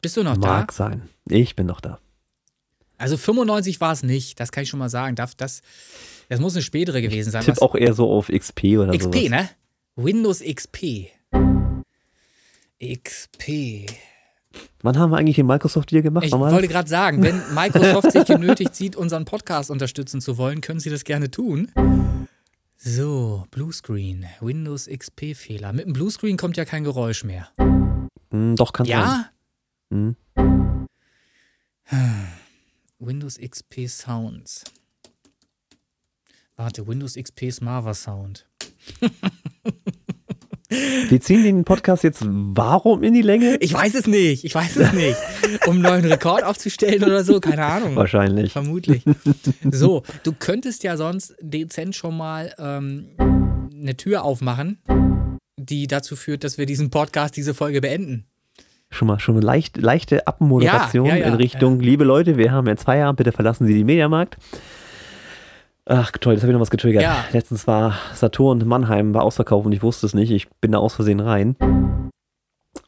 Bist 0.00 0.16
du 0.16 0.22
noch 0.22 0.38
da? 0.38 0.48
Mag 0.48 0.72
sein. 0.72 1.08
Ich 1.28 1.56
bin 1.56 1.66
noch 1.66 1.82
da. 1.82 2.00
Also 2.96 3.18
95 3.18 3.82
war 3.82 3.92
es 3.92 4.02
nicht, 4.02 4.40
das 4.40 4.50
kann 4.50 4.62
ich 4.62 4.70
schon 4.70 4.78
mal 4.78 4.88
sagen. 4.88 5.14
Das, 5.14 5.36
das, 5.36 5.60
das 6.30 6.40
muss 6.40 6.54
eine 6.54 6.62
spätere 6.62 7.02
gewesen 7.02 7.30
sein. 7.30 7.44
Tipp 7.44 7.56
Was- 7.56 7.62
auch 7.62 7.74
eher 7.74 7.92
so 7.92 8.10
auf 8.10 8.28
XP 8.28 8.78
oder 8.78 8.96
XP, 8.96 9.14
sowas. 9.14 9.28
ne? 9.30 9.50
Windows 9.96 10.40
XP. 10.40 11.10
XP. 12.82 13.86
Wann 14.82 14.98
haben 14.98 15.10
wir 15.10 15.18
eigentlich 15.18 15.36
hier 15.36 15.44
Microsoft 15.44 15.90
hier 15.90 16.02
gemacht? 16.02 16.26
Ich 16.26 16.32
wollte 16.32 16.68
gerade 16.68 16.88
sagen, 16.88 17.22
wenn 17.22 17.40
Microsoft 17.54 18.12
sich 18.12 18.24
genötigt 18.24 18.74
sieht, 18.74 18.96
unseren 18.96 19.24
Podcast 19.24 19.70
unterstützen 19.70 20.20
zu 20.20 20.36
wollen, 20.36 20.60
können 20.60 20.80
sie 20.80 20.90
das 20.90 21.04
gerne 21.04 21.30
tun. 21.30 21.70
So, 22.76 23.46
Bluescreen, 23.50 24.26
Windows 24.40 24.88
XP-Fehler. 24.88 25.72
Mit 25.72 25.86
dem 25.86 25.94
Bluescreen 25.94 26.36
kommt 26.36 26.56
ja 26.56 26.64
kein 26.64 26.84
Geräusch 26.84 27.24
mehr. 27.24 27.48
Hm, 28.30 28.56
doch, 28.56 28.72
kann 28.72 28.86
sein. 28.86 28.98
Ja? 28.98 29.30
Hm. 29.90 30.16
Windows 32.98 33.38
XP 33.38 33.88
Sounds. 33.88 34.64
Warte, 36.56 36.86
Windows 36.86 37.14
XP 37.14 37.50
Smava 37.50 37.94
Sound. 37.94 38.46
Wir 41.14 41.20
ziehen 41.20 41.44
den 41.44 41.62
Podcast 41.62 42.02
jetzt 42.02 42.24
warum 42.26 43.04
in 43.04 43.14
die 43.14 43.22
Länge? 43.22 43.56
Ich 43.60 43.72
weiß 43.72 43.94
es 43.94 44.08
nicht, 44.08 44.42
ich 44.42 44.52
weiß 44.52 44.74
es 44.74 44.92
nicht. 44.92 45.16
Um 45.64 45.74
einen 45.74 45.82
neuen 45.82 46.04
Rekord 46.06 46.42
aufzustellen 46.42 47.04
oder 47.04 47.22
so, 47.22 47.38
keine 47.38 47.64
Ahnung. 47.64 47.94
Wahrscheinlich. 47.94 48.50
Vermutlich. 48.50 49.04
So, 49.70 50.02
du 50.24 50.32
könntest 50.32 50.82
ja 50.82 50.96
sonst 50.96 51.36
dezent 51.40 51.94
schon 51.94 52.16
mal 52.16 52.52
ähm, 52.58 53.10
eine 53.72 53.96
Tür 53.96 54.24
aufmachen, 54.24 54.78
die 55.56 55.86
dazu 55.86 56.16
führt, 56.16 56.42
dass 56.42 56.58
wir 56.58 56.66
diesen 56.66 56.90
Podcast, 56.90 57.36
diese 57.36 57.54
Folge 57.54 57.80
beenden. 57.80 58.24
Schon 58.90 59.06
mal, 59.06 59.20
schon 59.20 59.36
eine 59.36 59.46
leicht, 59.46 59.76
leichte 59.76 60.26
Abmoderation 60.26 61.06
Ja, 61.06 61.14
ja, 61.14 61.20
ja, 61.20 61.28
in 61.28 61.34
Richtung, 61.34 61.78
liebe 61.78 62.02
Leute, 62.02 62.36
wir 62.38 62.50
haben 62.50 62.66
jetzt 62.66 62.82
Feierabend, 62.82 63.18
bitte 63.18 63.30
verlassen 63.30 63.68
Sie 63.68 63.74
den 63.74 63.86
Mediamarkt. 63.86 64.36
Ach 65.86 66.10
toll, 66.12 66.32
jetzt 66.32 66.42
habe 66.42 66.50
ich 66.50 66.54
noch 66.54 66.62
was 66.62 66.70
getriggert. 66.70 67.02
Ja. 67.02 67.24
Letztens 67.32 67.66
war 67.66 67.98
Saturn 68.14 68.66
Mannheim 68.66 69.12
war 69.12 69.22
ausverkauft 69.22 69.66
und 69.66 69.72
ich 69.72 69.82
wusste 69.82 70.06
es 70.06 70.14
nicht. 70.14 70.30
Ich 70.30 70.48
bin 70.60 70.72
da 70.72 70.78
aus 70.78 70.94
Versehen 70.94 71.20
rein. 71.20 71.56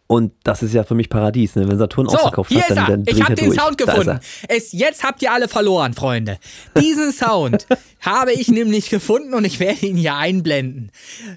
Und 0.09 0.33
das 0.45 0.63
ist 0.63 0.73
ja 0.73 0.85
für 0.85 0.95
mich 0.95 1.11
Paradies, 1.11 1.57
ne? 1.57 1.69
Wenn 1.69 1.79
Saturn 1.79 2.09
So, 2.09 2.17
ausverkauft 2.17 2.51
hier 2.51 2.63
hat, 2.63 2.71
ist 2.71 2.77
dann, 2.77 2.85
er. 2.85 2.91
dann 2.91 3.05
dreh 3.05 3.13
Ich 3.13 3.23
habe 3.23 3.35
den 3.35 3.47
durch. 3.47 3.61
Sound 3.61 3.77
gefunden. 3.77 4.21
Es, 4.49 4.73
jetzt 4.73 5.03
habt 5.03 5.21
ihr 5.21 5.33
alle 5.33 5.49
verloren, 5.49 5.95
Freunde. 5.95 6.39
Diesen 6.81 7.13
Sound 7.13 7.67
habe 8.01 8.33
ich 8.33 8.49
nämlich 8.49 8.89
gefunden 8.89 9.35
und 9.35 9.45
ich 9.45 9.59
werde 9.59 9.85
ihn 9.85 9.97
hier 9.97 10.15
einblenden. 10.15 10.93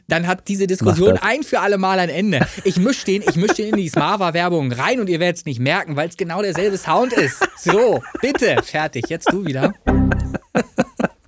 Dann 0.07 0.27
hat 0.27 0.47
diese 0.47 0.67
Diskussion 0.67 1.17
ein 1.17 1.41
für 1.41 1.61
alle 1.61 1.79
Mal 1.79 1.97
ein 1.97 2.09
Ende. 2.09 2.45
Ich 2.63 2.77
mische 2.77 3.05
den, 3.05 3.23
ich 3.23 3.35
misch 3.35 3.53
den 3.53 3.69
in 3.69 3.77
die 3.77 3.89
Smava-Werbung 3.89 4.71
rein 4.71 4.99
und 4.99 5.09
ihr 5.09 5.19
werdet 5.19 5.37
es 5.37 5.45
nicht 5.45 5.59
merken, 5.59 5.95
weil 5.95 6.07
es 6.07 6.15
genau 6.15 6.41
derselbe 6.43 6.77
Sound 6.77 7.13
ist. 7.13 7.39
So, 7.57 8.01
bitte, 8.21 8.61
fertig. 8.63 9.05
Jetzt 9.09 9.33
du 9.33 9.45
wieder. 9.45 9.73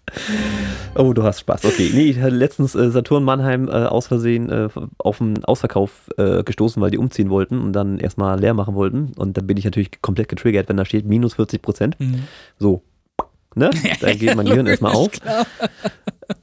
Oh, 0.96 1.14
du 1.14 1.24
hast 1.24 1.40
Spaß. 1.40 1.66
Okay. 1.66 1.92
Nee, 1.94 2.10
ich 2.10 2.20
hatte 2.20 2.36
letztens 2.36 2.76
äh, 2.76 2.90
Saturn 2.92 3.24
Mannheim 3.24 3.68
äh, 3.68 3.72
aus 3.72 4.08
Versehen 4.08 4.50
äh, 4.50 4.70
auf 4.98 5.22
einen 5.22 5.44
Ausverkauf 5.46 6.10
äh, 6.18 6.44
gestoßen, 6.44 6.82
weil 6.82 6.92
die 6.92 6.98
umziehen 6.98 7.30
wollten 7.30 7.62
und 7.62 7.74
dann 7.74 7.98
erstmal 7.98 8.40
leer 8.40 8.54
machen 8.54 8.76
wollten. 8.76 9.14
Und 9.18 9.38
dann 9.38 9.48
bin 9.48 9.58
ich 9.58 9.66
natürlich 9.66 10.02
komplett 10.02 10.28
getriggert, 10.28 10.70
wenn 10.70 10.78
da 10.78 10.86
steht 10.86 11.06
minus 11.06 11.36
40 11.36 11.62
Prozent. 11.62 12.00
Mhm. 12.00 12.24
So. 12.60 12.84
Ne? 13.56 13.70
Da 14.00 14.14
geht 14.14 14.36
mein 14.36 14.46
Gehirn 14.46 14.68
erstmal 14.68 14.94
auf. 14.94 15.12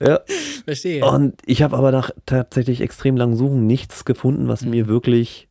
Ja. 0.01 0.21
Verstehe. 0.65 1.05
Und 1.05 1.35
ich 1.47 1.63
habe 1.63 1.77
aber 1.77 1.93
nach 1.93 2.11
tatsächlich 2.27 2.81
extrem 2.81 3.17
langen 3.17 3.37
Suchen 3.37 3.67
nichts 3.67 4.05
gefunden, 4.05 4.49
was 4.49 4.63
mhm. 4.63 4.71
mir 4.71 4.89
wirklich 4.89 5.48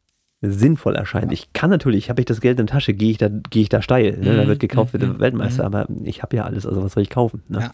sinnvoll 0.51 0.95
erscheint. 0.95 1.31
Ich 1.31 1.53
kann 1.53 1.69
natürlich, 1.69 2.09
habe 2.09 2.21
ich 2.21 2.25
das 2.25 2.41
Geld 2.41 2.59
in 2.59 2.65
der 2.65 2.73
Tasche, 2.73 2.93
gehe 2.93 3.11
ich 3.11 3.17
da, 3.17 3.29
gehe 3.29 3.63
ich 3.63 3.69
da 3.69 3.81
steil. 3.81 4.17
Ne? 4.17 4.35
Da 4.35 4.43
mhm. 4.43 4.47
wird 4.47 4.59
gekauft, 4.59 4.93
wird 4.93 5.03
der 5.03 5.09
mhm. 5.09 5.19
Weltmeister, 5.19 5.67
mhm. 5.67 5.75
aber 5.75 5.87
ich 6.03 6.23
habe 6.23 6.35
ja 6.35 6.43
alles, 6.43 6.65
also 6.65 6.83
was 6.83 6.93
soll 6.93 7.03
ich 7.03 7.09
kaufen? 7.09 7.43
Ne? 7.47 7.59
Ja. 7.59 7.71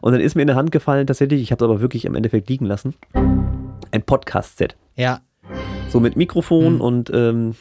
Und 0.00 0.12
dann 0.12 0.20
ist 0.20 0.34
mir 0.34 0.42
in 0.42 0.48
der 0.48 0.56
Hand 0.56 0.72
gefallen, 0.72 1.06
tatsächlich, 1.06 1.40
ich 1.42 1.52
habe 1.52 1.64
es 1.64 1.70
aber 1.70 1.80
wirklich 1.80 2.04
im 2.04 2.14
Endeffekt 2.14 2.48
liegen 2.48 2.66
lassen, 2.66 2.94
ein 3.90 4.02
Podcast-Set. 4.02 4.76
Ja. 4.96 5.20
So 5.88 6.00
mit 6.00 6.16
Mikrofon 6.16 6.74
mhm. 6.74 6.80
und 6.80 7.10
ähm, 7.12 7.54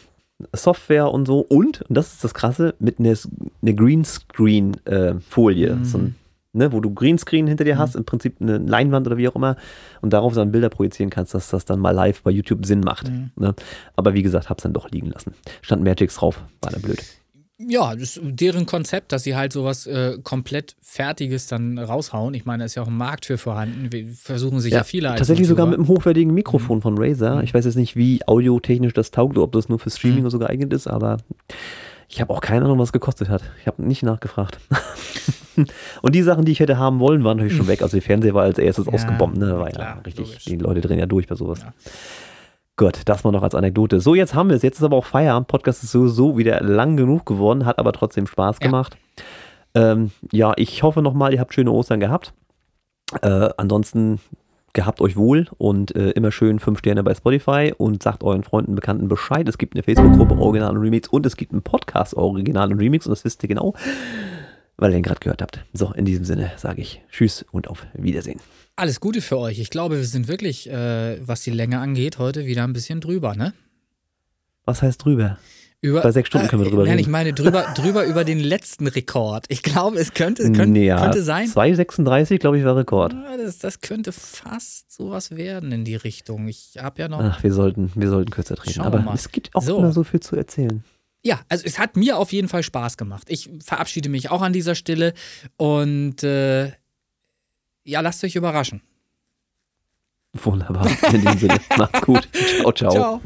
Software 0.53 1.11
und 1.11 1.25
so 1.25 1.39
und, 1.39 1.81
und 1.83 1.97
das 1.97 2.13
ist 2.13 2.23
das 2.23 2.33
Krasse, 2.33 2.75
mit 2.79 2.99
einer 2.99 3.15
eine 3.61 3.73
Greenscreen-Folie. 3.73 5.69
Äh, 5.69 5.75
mhm. 5.75 5.85
So 5.85 5.97
ein 5.97 6.15
ne, 6.55 6.71
wo 6.71 6.79
du 6.79 6.93
Greenscreen 6.93 7.47
hinter 7.47 7.63
dir 7.63 7.75
mhm. 7.75 7.79
hast, 7.79 7.95
im 7.95 8.05
Prinzip 8.05 8.37
eine 8.39 8.57
Leinwand 8.57 9.07
oder 9.07 9.17
wie 9.17 9.27
auch 9.27 9.35
immer, 9.35 9.55
und 10.01 10.13
darauf 10.13 10.33
dann 10.33 10.51
Bilder 10.51 10.69
projizieren 10.69 11.09
kannst, 11.09 11.33
dass 11.33 11.49
das 11.49 11.65
dann 11.65 11.79
mal 11.79 11.91
live 11.91 12.21
bei 12.23 12.31
YouTube 12.31 12.65
Sinn 12.65 12.81
macht. 12.81 13.09
Mhm. 13.09 13.31
Ne? 13.35 13.55
Aber 13.95 14.13
wie 14.13 14.23
gesagt, 14.23 14.49
hab's 14.49 14.63
dann 14.63 14.73
doch 14.73 14.89
liegen 14.89 15.07
lassen. 15.07 15.33
Stand 15.61 15.83
Magix 15.83 16.15
drauf, 16.15 16.41
war 16.61 16.71
dann 16.71 16.81
blöd. 16.81 17.03
Ja, 17.57 17.95
das 17.95 18.19
deren 18.21 18.65
Konzept, 18.65 19.13
dass 19.13 19.23
sie 19.23 19.35
halt 19.35 19.53
sowas 19.53 19.87
äh, 19.87 20.17
komplett 20.21 20.75
Fertiges 20.81 21.47
dann 21.47 21.79
raushauen. 21.79 22.33
Ich 22.33 22.43
meine, 22.45 22.59
da 22.59 22.65
ist 22.65 22.75
ja 22.75 22.83
auch 22.83 22.87
ein 22.87 22.97
Markt 22.97 23.25
für 23.25 23.37
vorhanden. 23.37 23.93
Wir 23.93 24.09
versuchen 24.09 24.59
sich 24.59 24.73
ja, 24.73 24.79
ja 24.79 24.83
viele 24.83 25.09
als 25.11 25.19
Tatsächlich 25.19 25.47
YouTuber. 25.47 25.61
sogar 25.63 25.77
mit 25.77 25.79
einem 25.79 25.87
hochwertigen 25.87 26.33
Mikrofon 26.33 26.79
mhm. 26.79 26.81
von 26.81 26.97
Razer. 26.97 27.37
Mhm. 27.37 27.43
Ich 27.43 27.53
weiß 27.53 27.63
jetzt 27.63 27.77
nicht, 27.77 27.95
wie 27.95 28.19
audiotechnisch 28.27 28.91
das 28.91 29.11
taugt, 29.11 29.37
ob 29.37 29.53
das 29.53 29.69
nur 29.69 29.79
für 29.79 29.89
Streaming 29.89 30.19
mhm. 30.19 30.25
oder 30.25 30.31
so 30.31 30.39
geeignet 30.39 30.73
ist, 30.73 30.87
aber 30.87 31.17
ich 32.07 32.21
habe 32.21 32.33
auch 32.33 32.41
keine 32.41 32.65
Ahnung, 32.65 32.79
was 32.79 32.89
es 32.89 32.93
gekostet 32.93 33.29
hat. 33.29 33.41
Ich 33.59 33.67
habe 33.67 33.83
nicht 33.83 34.03
nachgefragt. 34.03 34.59
Und 36.01 36.15
die 36.15 36.21
Sachen, 36.21 36.45
die 36.45 36.51
ich 36.51 36.59
hätte 36.59 36.77
haben 36.77 36.99
wollen, 36.99 37.23
waren 37.23 37.37
natürlich 37.37 37.57
schon 37.57 37.67
weg. 37.67 37.81
Also 37.81 37.97
der 37.97 38.01
Fernseher 38.01 38.33
war 38.33 38.43
als 38.43 38.57
erstes 38.57 38.85
ja, 38.85 38.93
ausgebombt. 38.93 39.37
Ne? 39.37 39.57
War 39.57 39.69
klar, 39.69 39.95
ja 39.97 40.01
richtig, 40.05 40.27
logisch. 40.27 40.45
die 40.45 40.57
Leute 40.57 40.81
drehen 40.81 40.99
ja 40.99 41.05
durch 41.05 41.27
bei 41.27 41.35
sowas. 41.35 41.61
Ja. 41.61 41.73
Gut, 42.77 43.01
das 43.05 43.23
mal 43.23 43.31
noch 43.31 43.43
als 43.43 43.55
Anekdote. 43.55 44.01
So, 44.01 44.15
jetzt 44.15 44.35
haben 44.35 44.49
wir 44.49 44.57
es. 44.57 44.61
Jetzt 44.61 44.77
ist 44.77 44.83
aber 44.83 44.97
auch 44.97 45.05
Feierabend. 45.05 45.47
Podcast 45.47 45.83
ist 45.83 45.91
sowieso 45.91 46.37
wieder 46.37 46.61
lang 46.61 46.97
genug 46.97 47.25
geworden, 47.25 47.65
hat 47.65 47.79
aber 47.79 47.93
trotzdem 47.93 48.27
Spaß 48.27 48.59
gemacht. 48.59 48.97
Ja, 49.75 49.91
ähm, 49.93 50.11
ja 50.31 50.53
ich 50.57 50.83
hoffe 50.83 51.01
nochmal, 51.01 51.33
ihr 51.33 51.39
habt 51.39 51.53
schöne 51.53 51.71
Ostern 51.71 52.01
gehabt. 52.01 52.33
Äh, 53.21 53.49
ansonsten 53.55 54.19
gehabt 54.75 55.01
euch 55.01 55.15
wohl 55.15 55.47
und 55.57 55.95
äh, 55.95 56.11
immer 56.11 56.31
schön 56.31 56.59
fünf 56.59 56.79
Sterne 56.79 57.03
bei 57.03 57.15
Spotify 57.15 57.73
und 57.75 58.03
sagt 58.03 58.23
euren 58.23 58.43
Freunden, 58.43 58.75
Bekannten 58.75 59.07
Bescheid. 59.07 59.49
Es 59.49 59.57
gibt 59.57 59.73
eine 59.73 59.81
Facebook-Gruppe 59.81 60.35
Original 60.35 60.77
und 60.77 60.83
Remix 60.83 61.07
und 61.07 61.25
es 61.25 61.35
gibt 61.35 61.51
einen 61.51 61.63
Podcast 61.63 62.13
Original 62.13 62.71
und 62.71 62.79
Remix 62.79 63.07
und 63.07 63.11
das 63.11 63.25
wisst 63.25 63.41
ihr 63.43 63.49
genau 63.49 63.73
weil 64.77 64.91
ihr 64.91 64.97
ihn 64.97 65.03
gerade 65.03 65.19
gehört 65.19 65.41
habt. 65.41 65.63
So, 65.73 65.91
in 65.93 66.05
diesem 66.05 66.25
Sinne 66.25 66.51
sage 66.57 66.81
ich 66.81 67.01
Tschüss 67.09 67.45
und 67.51 67.67
auf 67.67 67.85
Wiedersehen. 67.93 68.39
Alles 68.75 68.99
Gute 68.99 69.21
für 69.21 69.37
euch. 69.37 69.59
Ich 69.59 69.69
glaube, 69.69 69.97
wir 69.97 70.05
sind 70.05 70.27
wirklich, 70.27 70.69
äh, 70.69 71.25
was 71.25 71.41
die 71.41 71.51
Länge 71.51 71.79
angeht, 71.79 72.17
heute 72.17 72.45
wieder 72.45 72.63
ein 72.63 72.73
bisschen 72.73 72.99
drüber, 72.99 73.35
ne? 73.35 73.53
Was 74.65 74.81
heißt 74.81 75.05
drüber? 75.05 75.37
Über, 75.85 76.01
Bei 76.01 76.11
sechs 76.11 76.29
Stunden 76.29 76.47
können 76.47 76.63
wir 76.63 76.69
drüber 76.71 76.81
äh, 76.81 76.85
reden. 76.85 76.95
Nein, 76.95 76.99
ich 76.99 77.07
meine 77.07 77.33
drüber, 77.33 77.67
drüber 77.75 78.05
über 78.05 78.23
den 78.23 78.39
letzten 78.39 78.87
Rekord. 78.87 79.45
Ich 79.49 79.61
glaube, 79.61 79.99
es 79.99 80.15
könnte, 80.15 80.51
könnte, 80.51 80.79
ja, 80.79 80.99
könnte 80.99 81.21
sein. 81.21 81.47
2,36, 81.47 82.39
glaube 82.39 82.57
ich, 82.57 82.65
war 82.65 82.75
Rekord. 82.75 83.15
Das, 83.37 83.59
das, 83.59 83.81
könnte 83.81 84.11
fast 84.11 84.91
sowas 84.91 85.35
werden 85.35 85.71
in 85.71 85.85
die 85.85 85.95
Richtung. 85.95 86.47
Ich 86.47 86.79
habe 86.81 87.03
ja 87.03 87.07
noch. 87.07 87.19
Ach, 87.19 87.43
wir 87.43 87.53
sollten, 87.53 87.91
wir 87.93 88.09
sollten 88.09 88.31
kürzer 88.31 88.55
treten. 88.55 88.81
Aber 88.81 89.05
es 89.13 89.31
gibt 89.31 89.53
auch 89.53 89.61
so. 89.61 89.77
immer 89.77 89.91
so 89.91 90.03
viel 90.03 90.21
zu 90.21 90.35
erzählen. 90.35 90.83
Ja, 91.21 91.41
also 91.49 91.63
es 91.65 91.77
hat 91.77 91.97
mir 91.97 92.17
auf 92.17 92.33
jeden 92.33 92.47
Fall 92.47 92.63
Spaß 92.63 92.97
gemacht. 92.97 93.27
Ich 93.29 93.51
verabschiede 93.63 94.09
mich 94.09 94.31
auch 94.31 94.41
an 94.41 94.53
dieser 94.53 94.73
Stelle 94.73 95.13
und 95.55 96.23
äh, 96.23 96.71
ja, 97.83 98.01
lasst 98.01 98.23
euch 98.23 98.35
überraschen. 98.35 98.81
Wunderbar. 100.33 100.87
In 101.13 101.23
dem 101.23 101.37
Sinne, 101.37 101.59
macht's 101.77 102.01
gut. 102.01 102.27
Ciao, 102.59 102.71
ciao. 102.71 102.91
Ciao. 102.91 103.21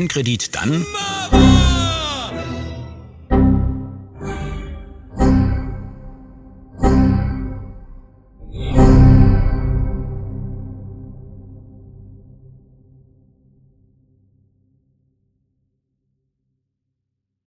N-Kredit 0.00 0.54
dann... 0.54 0.86